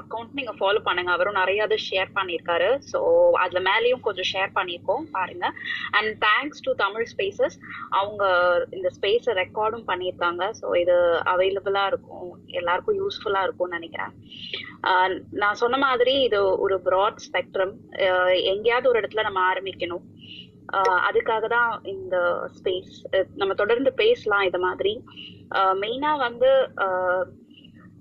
account 0.02 0.36
நீங்கள் 0.40 0.58
follow 0.60 0.80
பண்ணுங்க. 0.88 1.12
அவரும் 1.16 1.40
நிறைய 1.42 1.68
இது 1.70 1.78
share 1.88 2.12
பண்ணியிருக்காரு. 2.18 2.70
So 2.92 3.00
அதில் 3.44 3.66
மேலேயும் 3.70 4.04
கொஞ்சம் 4.08 4.30
ஷேர் 4.34 4.52
பண்ணியிருக்கோம். 4.58 5.06
பாருங்க. 5.18 5.46
And 6.00 6.12
thanks 6.28 6.64
to 6.68 6.74
Tamil 6.84 7.08
spaces 7.14 7.58
அவங்க 8.00 8.24
இந்த 8.78 8.92
ஸ்பேஸை 8.98 9.36
ரெக்கார்டும் 9.42 9.88
பண்ணியிருக்காங்க. 9.92 10.44
ஸோ 10.62 10.68
இது 10.84 10.98
அவைலபிளாக 11.34 11.92
இருக்கும். 11.94 12.32
எல்லாருக்கும் 12.62 13.00
யூஸ்ஃபுல்லாக 13.02 13.48
இருக்கும்னு 13.48 13.80
நினைக்கிறேன். 13.80 14.14
நான் 15.42 15.60
சொன்ன 15.64 15.80
மாதிரி 15.88 16.14
இது 16.28 16.40
ஒரு 16.66 16.76
ப்ராட் 16.88 17.20
ஸ்பெக்ட்ரம் 17.28 17.74
எங்கேயாவது 18.54 18.90
ஒரு 18.92 19.00
இடத்துல 19.02 19.26
நம்ம 19.28 19.42
ஆரம்பிக்கணும். 19.52 20.06
அதுக்காக 21.08 21.48
தான் 21.48 21.72
இந்த 21.84 22.16
ஸ்பேஸ் 22.56 22.94
நம்ம 23.36 23.54
தொடர்ந்து 23.54 23.94
பேசலாம் 23.94 24.42
இது 24.42 24.60
மாதிரி. 24.60 24.94
மெயினா 25.82 26.18
வந்து 26.18 26.50
ஆஹ் 26.78 27.26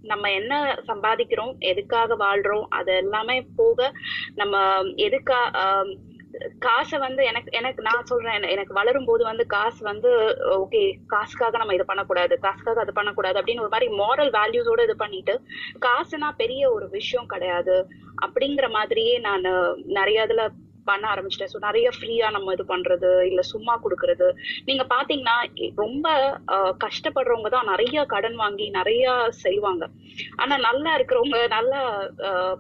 நம்ம 0.03 0.31
என்ன 0.31 0.53
சம்பாதிக்கிறோம் 0.87 1.55
எதுக்காக 1.63 2.17
வாழ்றோம் 2.17 2.67
அது 2.71 2.93
எல்லாமே 2.97 3.43
போக 3.57 3.91
நம்ம 4.35 4.55
எதுக்கா 5.01 5.41
ஆஹ் 5.57 5.91
காசை 6.59 6.99
வந்து 6.99 7.25
எனக்கு 7.25 7.51
எனக்கு 7.53 7.83
நான் 7.83 8.05
சொல்றேன் 8.05 8.43
எனக்கு 8.47 8.73
வளரும் 8.73 9.05
போது 9.05 9.25
வந்து 9.25 9.47
காசு 9.47 9.85
வந்து 9.85 10.11
ஓகே 10.57 10.83
காசுக்காக 11.07 11.59
நம்ம 11.59 11.75
இது 11.75 11.85
பண்ணக்கூடாது 11.85 12.39
காசுக்காக 12.39 12.81
அது 12.81 12.93
பண்ணக்கூடாது 12.93 13.41
அப்படின்னு 13.41 13.61
ஒரு 13.61 13.69
மாதிரி 13.69 13.89
மாரல் 13.95 14.31
வேல்யூஸோட 14.31 14.83
இது 14.83 14.97
பண்ணிட்டு 14.97 15.35
காசுனா 15.81 16.29
பெரிய 16.37 16.71
ஒரு 16.71 16.89
விஷயம் 16.89 17.27
கிடையாது 17.27 17.77
அப்படிங்கிற 18.23 18.71
மாதிரியே 18.71 19.19
நான் 19.19 19.49
நிறைய 19.93 20.27
இதுல 20.27 20.45
பண்ண 20.91 21.07
ஆரம்பிச்சிட்டேன். 21.13 21.53
ஸோ 21.55 21.61
நிறைய 21.67 21.89
ஃப்ரீயா 21.97 22.29
நம்ம 22.37 22.53
இது 22.57 22.65
பண்றது 22.73 23.11
இல்ல 23.31 23.43
சும்மா 23.53 23.75
கொடுக்கறது. 23.85 24.29
நீங்க 24.69 24.85
பாத்தீங்கன்னா 24.95 25.37
ரொம்ப 25.83 26.07
ஆஹ் 26.55 26.75
கஷ்டப்படுறவங்க 26.85 27.51
தான் 27.57 27.71
நிறைய 27.73 28.05
கடன் 28.15 28.39
வாங்கி 28.43 28.69
நிறைய 28.79 29.05
செய்வாங்க. 29.45 29.85
ஆனா 30.43 30.55
நல்லா 30.69 30.91
இருக்கிறவங்க 30.99 31.39
நல்லா 31.57 31.81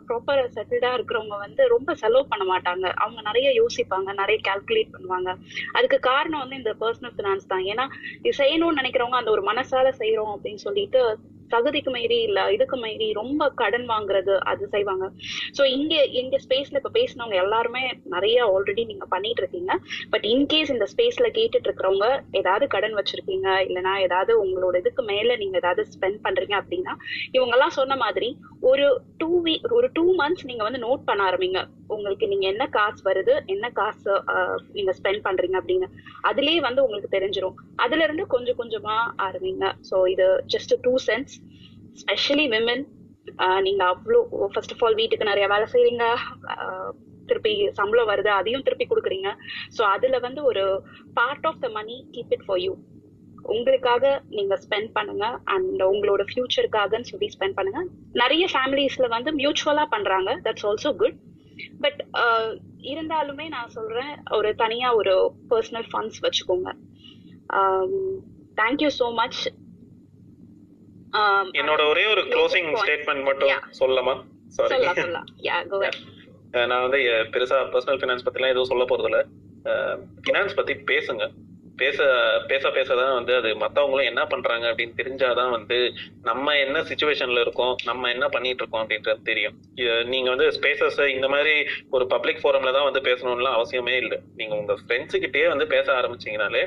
ப்ராப்பரா 0.08 0.44
செட்டில்டா 0.56 0.90
இருக்கிறவங்க 0.98 1.36
வந்து 1.44 1.62
ரொம்ப 1.74 1.94
செலவு 2.02 2.24
பண்ண 2.32 2.44
மாட்டாங்க. 2.52 2.86
அவங்க 3.02 3.20
நிறைய 3.30 3.48
யோசிப்பாங்க 3.60 4.12
நிறைய 4.22 4.38
கால்குலேட் 4.48 4.94
பண்ணுவாங்க. 4.94 5.30
அதுக்கு 5.78 5.98
காரணம் 6.10 6.42
வந்து 6.44 6.60
இந்த 6.62 6.72
பர்சனல் 6.82 7.14
ஃபினான்ஸ் 7.16 7.50
தான். 7.52 7.64
ஏன்னா 7.72 7.86
இது 8.22 8.34
செய்யணும்னு 8.42 8.80
நினைக்கிறவங்க 8.82 9.20
அந்த 9.20 9.32
ஒரு 9.36 9.44
மனசால 9.50 9.92
செய்யறோம் 10.02 10.32
அப்படின்னு 10.36 10.62
சொல்லிட்டு 10.66 11.02
தகுதிக்கு 11.54 11.90
மீறி 11.96 12.18
இல்ல 12.28 12.40
இதுக்கு 12.56 12.76
மீறி 12.84 13.08
ரொம்ப 13.20 13.48
கடன் 13.60 13.86
வாங்குறது 13.92 14.34
அது 14.52 14.64
செய்வாங்க. 14.74 15.06
சோ 15.56 15.62
இங்க 15.76 15.94
எங்க 16.20 16.36
ஸ்பேஸ்ல 16.44 16.80
இப்ப 16.80 16.92
பேசினவங்க 16.98 17.36
எல்லாருமே 17.44 17.84
நிறைய 18.14 18.38
ஆல்ரெடி 18.52 18.84
நீங்க 18.90 19.06
பண்ணிட்டு 19.14 19.42
இருக்கீங்க. 19.44 19.72
பட் 20.14 20.26
இன்கேஸ் 20.32 20.74
இந்த 20.76 20.88
ஸ்பேஸ்ல 20.92 21.30
கேட்டுட்டு 21.38 21.68
இருக்கிறவங்க 21.68 22.08
ஏதாவது 22.40 22.66
கடன் 22.76 22.98
வச்சிருக்கீங்க 23.00 23.48
இல்லைன்னா 23.68 23.94
ஏதாவது 24.06 24.32
உங்களோட 24.44 24.76
இதுக்கு 24.84 25.04
மேல 25.12 25.36
நீங்க 25.42 25.56
ஏதாவது 25.62 25.84
ஸ்பெண்ட் 25.94 26.22
பண்றீங்க 26.28 26.56
அப்படின்னா 26.62 26.94
இவங்க 27.36 27.54
எல்லாம் 27.58 27.76
சொன்ன 27.80 27.96
மாதிரி 28.04 28.30
ஒரு 28.70 28.86
டூ 29.22 29.30
வீக் 29.46 29.68
ஒரு 29.80 29.90
டூ 29.98 30.06
மந்த்ஸ் 30.22 30.48
நீங்க 30.50 30.62
வந்து 30.66 30.84
நோட் 30.86 31.06
பண்ண 31.10 31.22
ஆரம்பிங்க. 31.30 31.60
உங்களுக்கு 31.94 32.26
நீங்க 32.32 32.46
என்ன 32.52 32.64
காசு 32.74 33.00
வருது 33.08 33.34
என்ன 33.52 33.66
காசு 33.78 34.12
நீங்க 34.76 34.92
ஸ்பெண்ட் 34.98 35.22
பண்றீங்க 35.24 35.56
அப்படின்னு. 35.60 35.86
அதுலயே 36.30 36.58
வந்து 36.66 36.84
உங்களுக்கு 36.84 37.14
தெரிஞ்சிரும். 37.16 37.56
அதுல 37.84 38.04
இருந்து 38.06 38.24
கொஞ்சம் 38.34 38.58
கொஞ்சமா 38.60 38.96
ஆரம்பிங்க. 39.26 39.72
சோ 39.90 39.96
இது 40.12 40.26
just 40.54 40.74
two 40.84 40.92
cents 41.08 41.34
specially 42.00 42.46
women 42.54 42.84
uh, 43.40 43.58
நீங்க 43.66 43.82
அவ்வளோ 43.92 44.20
ஃபர்ஸ்ட் 44.52 44.74
ஆஃப் 44.74 44.82
ஆல் 44.86 44.98
வீட்டுக்கு 45.00 45.30
நிறைய 45.30 45.46
வேலை 45.54 45.66
செய்யறீங்க 45.72 46.04
uh, 46.56 46.90
திருப்பி 47.28 47.52
சம்பளம் 47.78 48.10
வருது 48.10 48.30
அதையும் 48.36 48.64
திருப்பி 48.66 48.86
கொடுக்குறீங்க. 48.86 49.28
ஸோ 49.76 49.82
அதுல 49.94 50.18
வந்து 50.24 50.40
ஒரு 50.50 50.64
part 51.18 51.46
of 51.50 51.60
the 51.64 51.68
money 51.76 51.96
keep 52.14 52.32
it 52.36 52.46
for 52.46 52.62
you 52.64 52.72
உங்களுக்காக 53.54 54.04
நீங்க 54.28 54.54
ஸ்பெண்ட் 54.64 54.90
பண்ணுங்க 54.96 55.26
அண்ட் 55.54 55.80
உங்களோட 55.92 56.22
ஃபியூச்சருக்காகன்னு 56.30 57.10
சொல்லி 57.12 57.28
ஸ்பெண்ட் 57.34 57.56
பண்ணுங்க. 57.58 57.80
நிறைய 58.22 58.44
ஃபேமிலிஸ்ல 58.54 59.08
வந்து 59.16 59.32
மியூச்சுவலா 59.40 59.84
பண்றாங்க 59.94 60.32
தட்ஸ் 60.46 60.66
ஆல்சோ 60.70 60.92
குட் 61.02 61.18
பட் 61.84 62.00
இருந்தாலுமே 62.92 63.46
நான் 63.56 63.74
சொல்றேன் 63.78 64.12
ஒரு 64.38 64.50
தனியா 64.54 64.90
ஒரு 65.00 65.14
பர்சனல் 65.50 65.88
ஃபண்ட்ஸ் 65.90 66.20
வச்சுக்கோங்க. 66.26 66.70
தேங்க்யூ 68.60 68.90
ஸோ 69.00 69.08
மச் 69.22 69.40
என்னோட 71.54 71.82
ஒரே 71.88 72.06
ஒரு 72.06 72.22
க்ளோசிங் 72.28 72.70
ஸ்டேட்மெண்ட் 72.80 73.24
மட்டும் 73.24 73.50
சொல்லலாமா? 73.80 74.14
சாரி 74.50 74.68
கோ 75.72 75.78
நான் 76.66 76.82
வந்து 76.82 76.98
அஹ், 77.10 77.26
பெருசா 77.32 77.58
பர்சனல் 77.72 78.00
ஃபினான்ஸ் 78.00 78.26
பத்திலாம் 78.26 78.52
எதுவும் 78.52 78.70
சொல்ல 78.70 78.84
போறது 78.84 79.08
இல்ல 79.08 79.20
ஃபினான்ஸ் 80.20 80.54
பத்தி 80.54 80.74
பேசுங்க. 80.88 81.24
பேச 81.78 81.98
பேச 82.48 82.68
பேசதான் 82.70 83.14
வந்து 83.14 83.36
அது 83.36 83.50
மத்தவங்களும் 83.56 84.08
என்ன 84.08 84.26
பண்றாங்க 84.26 84.66
அப்படின்னு 84.70 84.98
தெரிஞ்சாதான் 84.98 85.50
வந்து 85.50 85.76
நம்ம 86.22 86.56
என்ன 86.56 86.78
சுச்சுவேஷன்ல 86.82 87.40
இருக்கோம் 87.40 87.74
நம்ம 87.84 88.10
என்ன 88.10 88.28
பண்ணிட்டு 88.28 88.62
இருக்கோம் 88.62 88.82
அப்படின்றது 88.82 89.22
தெரியும். 89.22 89.54
நீங்க 90.06 90.28
வந்து 90.30 90.48
ஸ்பேசஸ் 90.50 91.00
இந்த 91.08 91.28
மாதிரி 91.28 91.54
ஒரு 91.90 92.06
பப்ளிக் 92.06 92.42
ஃபோரம்ல 92.42 92.72
தான் 92.72 92.88
வந்து 92.88 93.00
பேசணும்லாம் 93.00 93.56
அவசியமே 93.58 93.96
இல்லை. 93.96 94.18
நீங்க 94.34 94.54
உங்க 94.56 94.76
ஃப்ரெண்ட்ஸ் 94.82 95.16
கிட்டயே 95.16 95.48
வந்து 95.48 95.66
பேச 95.66 95.86
ஆரம்பிச்சீங்கனாலே 95.92 96.62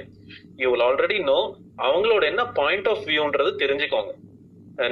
யூ 0.57 0.69
வில் 0.71 0.85
ஆல்ரெடி 0.87 1.19
நோ 1.23 1.39
அவங்களோட 1.83 2.23
என்ன 2.25 2.45
பாயிண்ட் 2.53 2.87
ஆஃப் 2.87 3.05
வியூன்றது 3.07 3.51
தெரிஞ்சுக்கோங்க. 3.57 4.13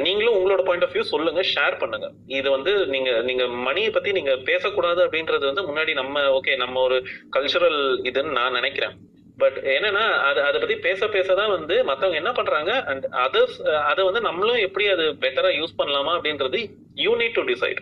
நீங்களும் 0.06 0.36
உங்களோட 0.38 0.62
பாயிண்ட் 0.66 0.86
ஆஃப் 0.86 0.94
வியூ 0.96 1.06
சொல்லுங்க 1.12 1.42
ஷேர் 1.54 1.76
பண்ணுங்க. 1.84 2.08
இது 2.40 2.48
வந்து 2.56 2.72
நீங்க 2.94 3.12
நீங்க 3.30 3.44
மணியை 3.68 3.92
பத்தி 3.92 4.12
நீங்க 4.20 4.34
பேசக்கூடாது 4.50 5.00
அப்படின்றது 5.06 5.46
வந்து 5.50 5.68
முன்னாடி 5.70 5.94
நம்ம 6.02 6.26
ஓகே 6.38 6.56
நம்ம 6.64 6.82
ஒரு 6.88 7.00
கல்ச்சுரல் 7.38 7.80
இதுன்னு 8.10 8.38
நான் 8.40 8.58
நினைக்கிறேன். 8.60 8.96
பட் 9.42 9.58
என்னன்னா 9.76 10.04
அது 10.30 10.40
அதை 10.48 10.58
பத்தி 10.60 10.76
பேச 10.88 11.08
பேசதான் 11.16 11.54
வந்து 11.56 11.76
மத்தவங்க 11.90 12.18
என்ன 12.22 12.32
பண்றாங்க 12.40 12.72
அண்ட் 12.92 13.06
அதர்ஸ் 13.26 13.58
அதை 13.92 14.02
வந்து 14.10 14.22
நம்மளும் 14.28 14.62
எப்படி 14.68 14.86
அது 14.96 15.06
பெட்டரா 15.24 15.52
யூஸ் 15.60 15.80
பண்ணலாமா 15.80 16.14
அப்படின்றது 16.18 16.60
you 17.06 17.14
need 17.22 17.38
to 17.40 17.46
decide 17.52 17.82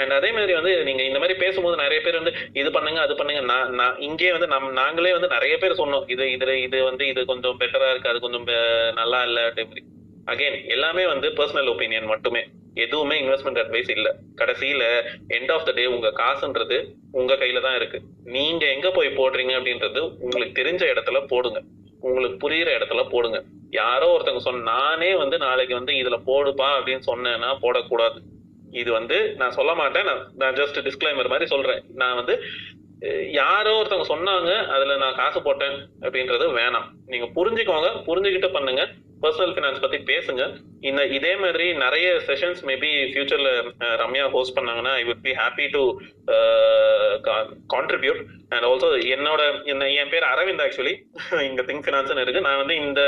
and 0.00 0.12
அதே 0.18 0.28
மாதிரி 0.32 0.52
வந்து 0.58 0.72
நீங்க 0.88 1.02
இந்த 1.08 1.18
மாதிரி 1.22 1.34
பேசும்போது 1.44 1.82
நிறைய 1.82 2.00
பேர் 2.04 2.20
வந்து 2.20 2.34
இது 2.60 2.68
பண்ணுங்க 2.76 3.00
அது 3.00 3.14
பண்ணுங்க 3.14 3.40
நான் 3.52 3.72
நான் 3.80 3.98
இங்கே 4.08 4.30
வந்து 4.36 4.48
நம் 4.54 4.70
நாங்களே 4.72 5.12
வந்து 5.16 5.34
நிறைய 5.36 5.56
பேர் 5.62 5.80
சொன்னோம் 5.80 6.06
இது 6.14 6.26
இது 6.32 6.54
இது 6.66 6.78
வந்து 6.90 7.06
இது 7.12 7.22
கொஞ்சம் 7.32 7.58
பெட்டரா 7.62 7.90
இருக்கு 7.90 8.12
அது 8.12 8.24
கொஞ்சம் 8.26 8.46
நல்லா 9.00 9.20
இல்ல 9.30 9.40
அப்படி 9.48 9.82
அகைன் 10.26 10.68
எல்லாமே 10.68 11.06
வந்து 11.06 11.28
பர்சனல் 11.28 11.70
ஒப்பீனியன் 11.72 12.06
மட்டுமே. 12.06 12.42
எதுவுமே 12.74 13.16
இன்வெஸ்ட்மெண்ட் 13.22 13.60
அட்வைஸ் 13.62 13.90
இல்ல. 13.90 14.08
கடைசியில 14.36 14.84
எண்ட் 15.28 15.52
ஆஃப் 15.52 15.64
த 15.64 15.72
டே 15.72 15.86
உங்க 15.86 16.12
காசுன்றது 16.20 16.76
உங்க 17.12 17.34
கையில 17.34 17.60
தான் 17.60 17.76
இருக்கு. 17.76 18.00
நீங்க 18.24 18.66
எங்க 18.66 18.90
போய் 18.90 19.08
போடுறீங்க 19.08 19.52
அப்படின்றது 19.58 20.00
உங்களுக்கு 20.18 20.62
தெரிஞ்ச 20.62 20.82
இடத்துல 20.92 21.20
போடுங்க. 21.26 21.60
உங்களுக்கு 22.00 22.36
புரியுற 22.44 22.70
இடத்துல 22.78 23.08
போடுங்க. 23.10 23.42
யாரோ 23.70 24.06
ஒருத்தவங்க 24.14 24.38
சொன்ன 24.38 24.70
நானே 24.70 25.14
வந்து 25.14 25.38
நாளைக்கு 25.38 25.74
வந்து 25.74 25.92
இதுல 25.92 26.16
போடுப்பா 26.26 26.68
அப்படின்னு 26.78 27.04
சொன்னேன்னா 27.06 27.50
போடக்கூடாது. 27.60 28.18
இது 28.70 28.92
வந்து 28.92 29.34
நான் 29.36 29.50
சொல்ல 29.50 29.74
மாட்டேன். 29.74 30.04
நான் 30.04 30.24
நான் 30.34 30.54
ஜஸ்ட் 30.54 30.78
டிஸ்கிளைமர் 30.88 31.28
மாதிரி 31.28 31.46
சொல்றேன். 31.46 31.82
நான் 31.94 32.14
வந்து 32.14 32.42
யாரோ 33.30 33.82
ஒருத்தவங்க 33.82 34.08
சொன்னாங்க 34.08 34.50
அதுல 34.66 34.96
நான் 34.96 35.14
காசு 35.14 35.42
போட்டேன் 35.42 35.78
அப்படின்றது 36.00 36.44
வேணாம். 36.58 36.88
நீங்க 37.06 37.26
புரிஞ்சுக்கோங்க. 37.38 37.88
புரிஞ்சுக்கிட்டு 38.06 38.52
பண்ணுங்க. 38.52 38.88
பர்சனல் 39.22 39.54
ஃபினான்ஸ் 39.56 39.82
பத்தி 39.84 39.98
பேசுங்க. 40.12 40.42
இந்த 40.90 41.02
இதே 41.16 41.32
மாதிரி 41.42 41.66
நிறைய 41.84 42.08
செஷன்ஸ் 42.28 42.60
மேபி 42.70 42.90
ஃபியூச்சர்ல 43.12 43.50
ரம்யா 44.02 44.24
ஹோஸ்ட் 44.36 44.56
பண்ணாங்கன்னா 44.58 44.92
I 45.00 45.02
would 45.08 45.24
be 45.26 45.32
happy 45.42 45.66
to 45.76 45.82
contribute 47.74 48.22
and 48.54 48.66
also 48.68 48.88
என்னோட 49.14 49.42
என்ன 49.72 49.88
என் 50.00 50.10
பேர் 50.12 50.24
அரவிந்த் 50.32 50.62
ஆக்சுவலி 50.64 50.92
இங்க 51.48 51.62
திங்க் 51.68 51.84
ஃபினான்ஸ்னு 51.86 52.24
இருக்கு. 52.24 52.42
நான் 52.46 52.60
வந்து 52.62 52.74
இந்த 52.84 53.00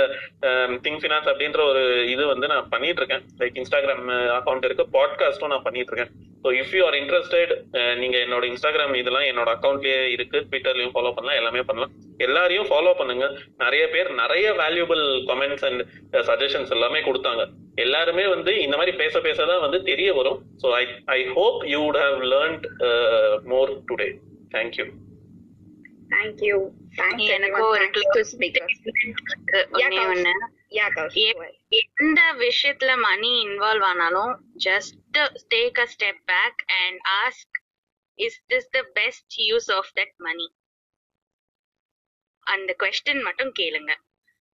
um, 0.48 0.72
திங்க் 0.84 1.00
ஃபினான்ஸ் 1.02 1.28
அப்படின்ற 1.32 1.60
ஒரு 1.70 1.82
இது 2.14 2.24
வந்து 2.32 2.46
நான் 2.52 2.68
பண்ணிட்டு 2.74 3.00
இருக்கேன் 3.02 3.24
லைக் 3.40 3.58
இன்ஸ்டாகிராம் 3.62 4.06
அக்கௌண்ட் 4.38 4.64
uh, 4.64 4.68
இருக்கு. 4.68 4.86
பாட்காஸ்டும் 4.96 5.52
நான் 5.54 5.66
பண்ணிட்டு 5.66 5.92
இருக்கேன் 5.92 6.12
so 6.44 6.50
if 6.60 6.74
you 6.76 6.82
are 6.88 6.96
interested 7.02 7.52
uh, 7.78 7.92
நீங்க 8.02 8.16
என்னோட 8.26 8.44
இன்ஸ்டாகிராம் 8.52 8.94
இதெல்லாம் 9.02 9.28
என்னோட 9.30 9.50
அக்கௌண்ட்லயே 9.56 10.00
இருக்கு. 10.16 10.40
ட்விட்டர்லயும் 10.50 10.94
ஃபாலோ 10.96 11.12
பண்ணலாம். 11.16 11.38
எல்லாமே 11.40 11.64
பண்ணலாம். 11.70 11.92
எல்லாரையும் 12.26 12.68
ஃபாலோ 12.72 12.94
பண்ணுங்க. 13.00 13.26
நிறைய 13.64 13.84
பேர் 13.94 14.10
நிறைய 14.22 14.48
வேல்யூபிள் 14.62 15.04
கமெண்ட்ஸ் 15.30 15.66
அண்ட் 15.70 15.84
சஜஷன்ஸ் 16.30 16.74
எல்லாமே 16.78 17.00
கொடுத்தாங்க. 17.08 17.44
எல்லாருமே 17.84 18.26
வந்து 18.34 18.52
இந்த 18.66 18.74
மாதிரி 18.80 18.94
பேச 19.02 19.20
பேச 19.20 19.38
தான் 19.52 19.64
வந்து 19.66 19.80
தெரிய 19.90 20.10
வரும். 20.20 20.38
So 20.62 20.68
I 20.82 20.84
I 21.18 21.20
hope 21.38 21.58
you 21.72 21.80
would 21.86 22.02
have 22.04 22.20
learnt 22.34 22.66
more 23.54 23.72
today 23.90 24.08
thank you 24.54 24.86
thank you 26.14 26.56
thanks 26.96 27.28
எனக்கு 27.28 27.62
ஒரு 27.66 27.84
ஒண்ணே 29.78 30.02
ஒண்ணு 30.06 30.32
எப்- 31.22 31.42
எந்த 31.70 32.32
விஷயத்துல 32.38 32.98
மணி 32.98 33.46
இன்வால்வ் 33.46 33.84
ஆனாலும் 33.84 34.32
just 34.64 34.96
take 35.50 35.78
a 35.78 35.86
step 35.96 36.20
back 36.26 36.64
and 36.76 36.98
ask 37.24 37.58
is 38.18 38.42
this 38.48 38.68
the 38.70 38.82
best 38.94 39.40
use 39.40 39.72
of 39.72 39.90
that 39.94 40.16
money 40.18 40.46
அந்த 42.46 42.76
question 42.82 43.22
மட்டும் 43.22 43.52
கேளுங்க. 43.58 43.92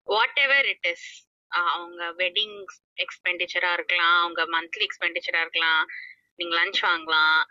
வாட் 0.07 0.37
எவர் 0.37 0.65
இட் 0.65 0.85
இஸ் 0.85 1.07
அவங்க 1.49 2.11
வெட்டிங் 2.17 2.55
எக்ஸ்பெண்டிச்சரா 2.97 3.73
இருக்கலாம் 3.73 4.19
அவங்க 4.21 4.45
மந்த்லி 4.45 4.85
எக்ஸ்பெண்டிச்சரா 4.85 5.39
இருக்கலாம் 5.39 5.81
நீங்க 6.35 6.55
லஞ்ச் 6.55 6.79
வாங்கலாம் 6.81 7.41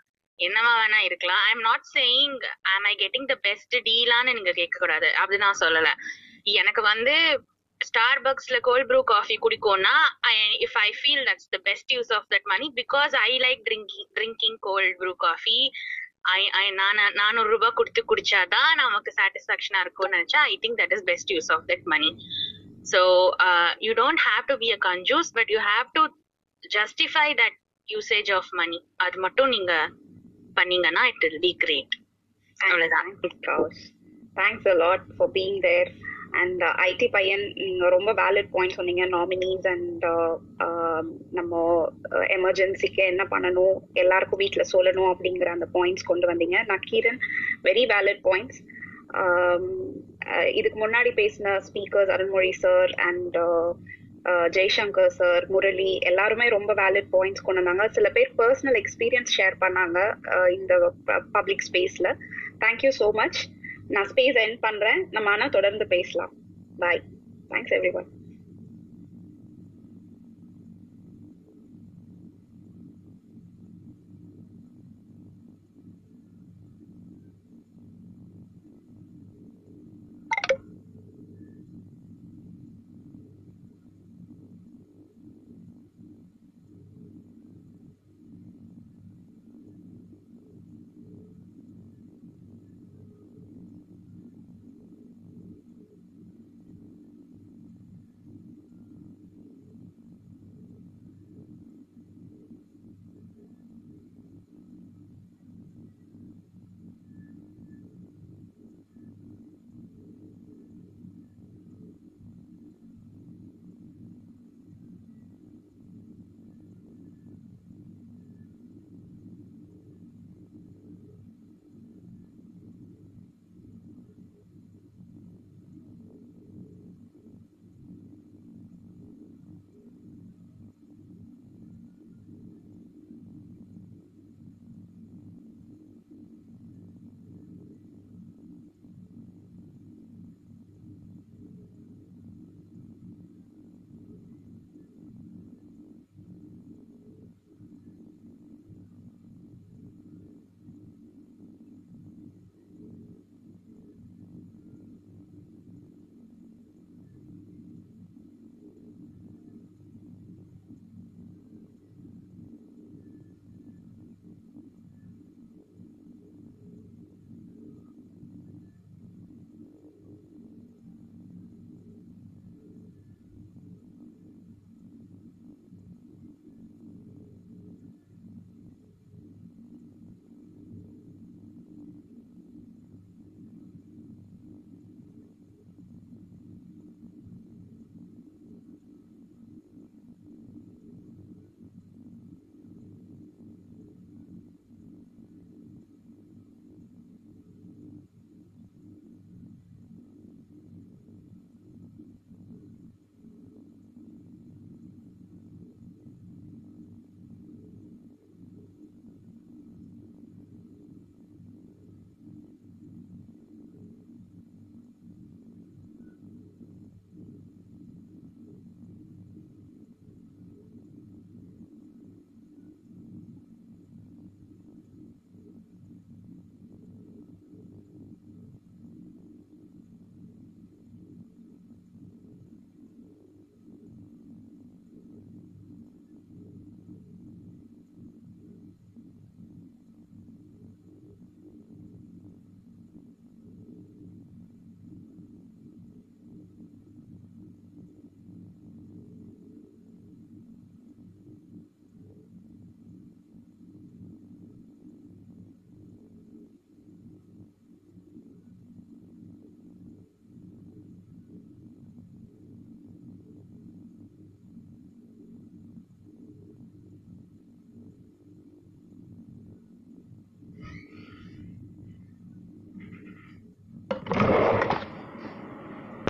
என்னவா 0.47 0.73
வேணா 0.79 0.99
இருக்கலாம். 1.07 1.41
I 1.47 1.49
am 1.55 1.65
not 1.69 1.87
saying 1.95 2.37
I'm 2.73 2.85
I 2.91 2.93
getting 3.03 3.29
the 3.31 3.35
best 3.47 3.75
டீலான்னு 3.87 4.35
நீங்க 4.37 4.53
கேட்க 4.59 4.75
கூடாது 4.83 5.09
அப்படி 5.21 5.39
நான் 5.45 5.61
சொல்லல. 5.63 5.89
எனக்கு 6.61 6.81
வந்து 6.91 7.15
ஸ்டார் 7.81 8.19
பக்ஸ்ல 8.25 8.57
cold 8.67 8.87
brew 8.89 8.99
coffee 9.11 9.35
குடிக்கோம்னா 9.45 9.93
if 10.65 10.77
I 10.83 10.89
feel 10.99 11.23
that's 11.29 11.49
the 11.55 11.59
best 11.67 11.93
use 11.95 12.11
of 12.17 12.27
that 12.33 12.47
money 12.51 12.67
because 12.81 13.13
I 13.27 13.31
like 13.45 13.61
drinking 13.67 14.07
drinking 14.17 14.57
cold 14.67 14.95
brew 15.01 15.13
coffee 15.25 15.57
I 16.31 16.41
I 16.59 16.63
நான் 16.79 16.99
நானூறு 17.21 17.49
ரூபாய் 17.53 17.77
கொடுத்து 17.79 18.01
குடிச்சாதான் 18.11 18.71
நமக்கு 18.81 19.11
சாட்டிஸ்ஃபேக்ஷனா 19.19 19.79
இருக்கும்னு 19.85 20.15
நினைச்சா 20.17 20.41
I 20.51 20.55
think 20.63 20.79
that 20.81 20.93
is 20.97 21.05
best 21.09 21.33
use 21.35 21.49
of 21.55 21.65
that 21.71 21.87
money 21.93 22.11
so 22.91 23.01
you 23.85 23.93
don't 24.01 24.23
have 24.27 24.43
to 24.51 24.57
be 24.63 24.69
a 24.77 24.79
கன்ஜூஸ் 24.89 25.31
but 25.39 25.51
you 25.55 25.61
have 25.71 25.89
to 25.97 26.03
justify 26.63 27.27
that 27.41 27.57
usage 27.89 28.31
of 28.39 28.51
money 28.61 28.79
அது 29.05 29.17
மட்டும் 29.19 29.51
நீங்க 29.55 29.73
பண்ணீங்கன்னா 30.59 31.03
இட் 31.11 31.23
வில் 31.25 31.43
பி 31.47 31.53
கிரேட் 31.63 31.95
அவ்வளவுதான். 32.57 33.09
Thanks 34.39 34.69
a 34.73 34.75
lot 34.83 35.05
for 35.17 35.33
being 35.37 35.59
there 35.67 35.91
and 36.41 36.61
ID 36.89 37.07
பையன் 37.15 37.43
நீங்க 37.61 37.87
ரொம்ப 37.95 38.11
valid 38.19 38.51
point 38.53 38.75
சொன்னீங்க. 38.77 39.05
Nominees 39.15 39.65
and 39.73 40.05
நம்ம 41.39 41.61
எமர்ஜென்சிக்கு 42.37 43.03
என்ன 43.13 43.23
பண்ணணும் 43.33 43.75
எல்லாருக்கும் 44.03 44.41
வீட்ல 44.43 44.65
சொல்லணும் 44.73 45.09
அப்படிங்கிற 45.13 45.49
அந்த 45.55 45.67
பாயிண்ட்ஸ் 45.77 46.09
கொண்டு 46.11 46.27
வந்தீங்க. 46.31 46.59
நக்கீரன் 46.73 47.19
வெரி 47.67 47.83
வேலிட் 47.93 48.21
பாயிண்ட்ஸ் 48.29 48.61
இதுக்கு 50.59 50.77
முன்னாடி 50.81 51.11
பேசின 51.19 51.55
speakers 51.67 52.13
Arunmozhi 52.15 52.51
sir 52.63 52.91
and 53.07 53.37
Jaishankar 54.55 55.13
sir 55.19 55.45
Murali 55.53 55.91
எல்லாருமே 56.09 56.47
ரொம்ப 56.55 56.71
வேலிட் 56.81 57.09
பாயிண்ட்ஸ் 57.15 57.45
கொண்டு 57.45 57.61
வந்தாங்க. 57.61 57.85
சில 57.97 58.09
பேர் 58.17 58.31
பர்சனல் 58.41 58.77
எக்ஸ்பீரியன்ஸ் 58.81 59.35
ஷேர் 59.37 59.57
பண்ணாங்க 59.63 59.99
இந்த 60.57 60.73
பப்ளிக் 61.37 61.65
ஸ்பேஸ்ல 61.69 62.09
தேங்க்யூ 62.65 62.91
ஸோ 63.01 63.09
மச் 63.21 63.39
நான் 63.95 64.09
ஸ்பேஸ் 64.13 64.39
என் 64.45 64.57
பண்றேன். 64.67 65.01
நம்ம 65.17 65.29
ஆனா 65.35 65.47
தொடர்ந்து 65.57 65.87
பேசலாம். 65.95 66.33
Bye 66.83 67.03
thanks 67.53 67.75
every 67.77 67.93
one 68.01 68.09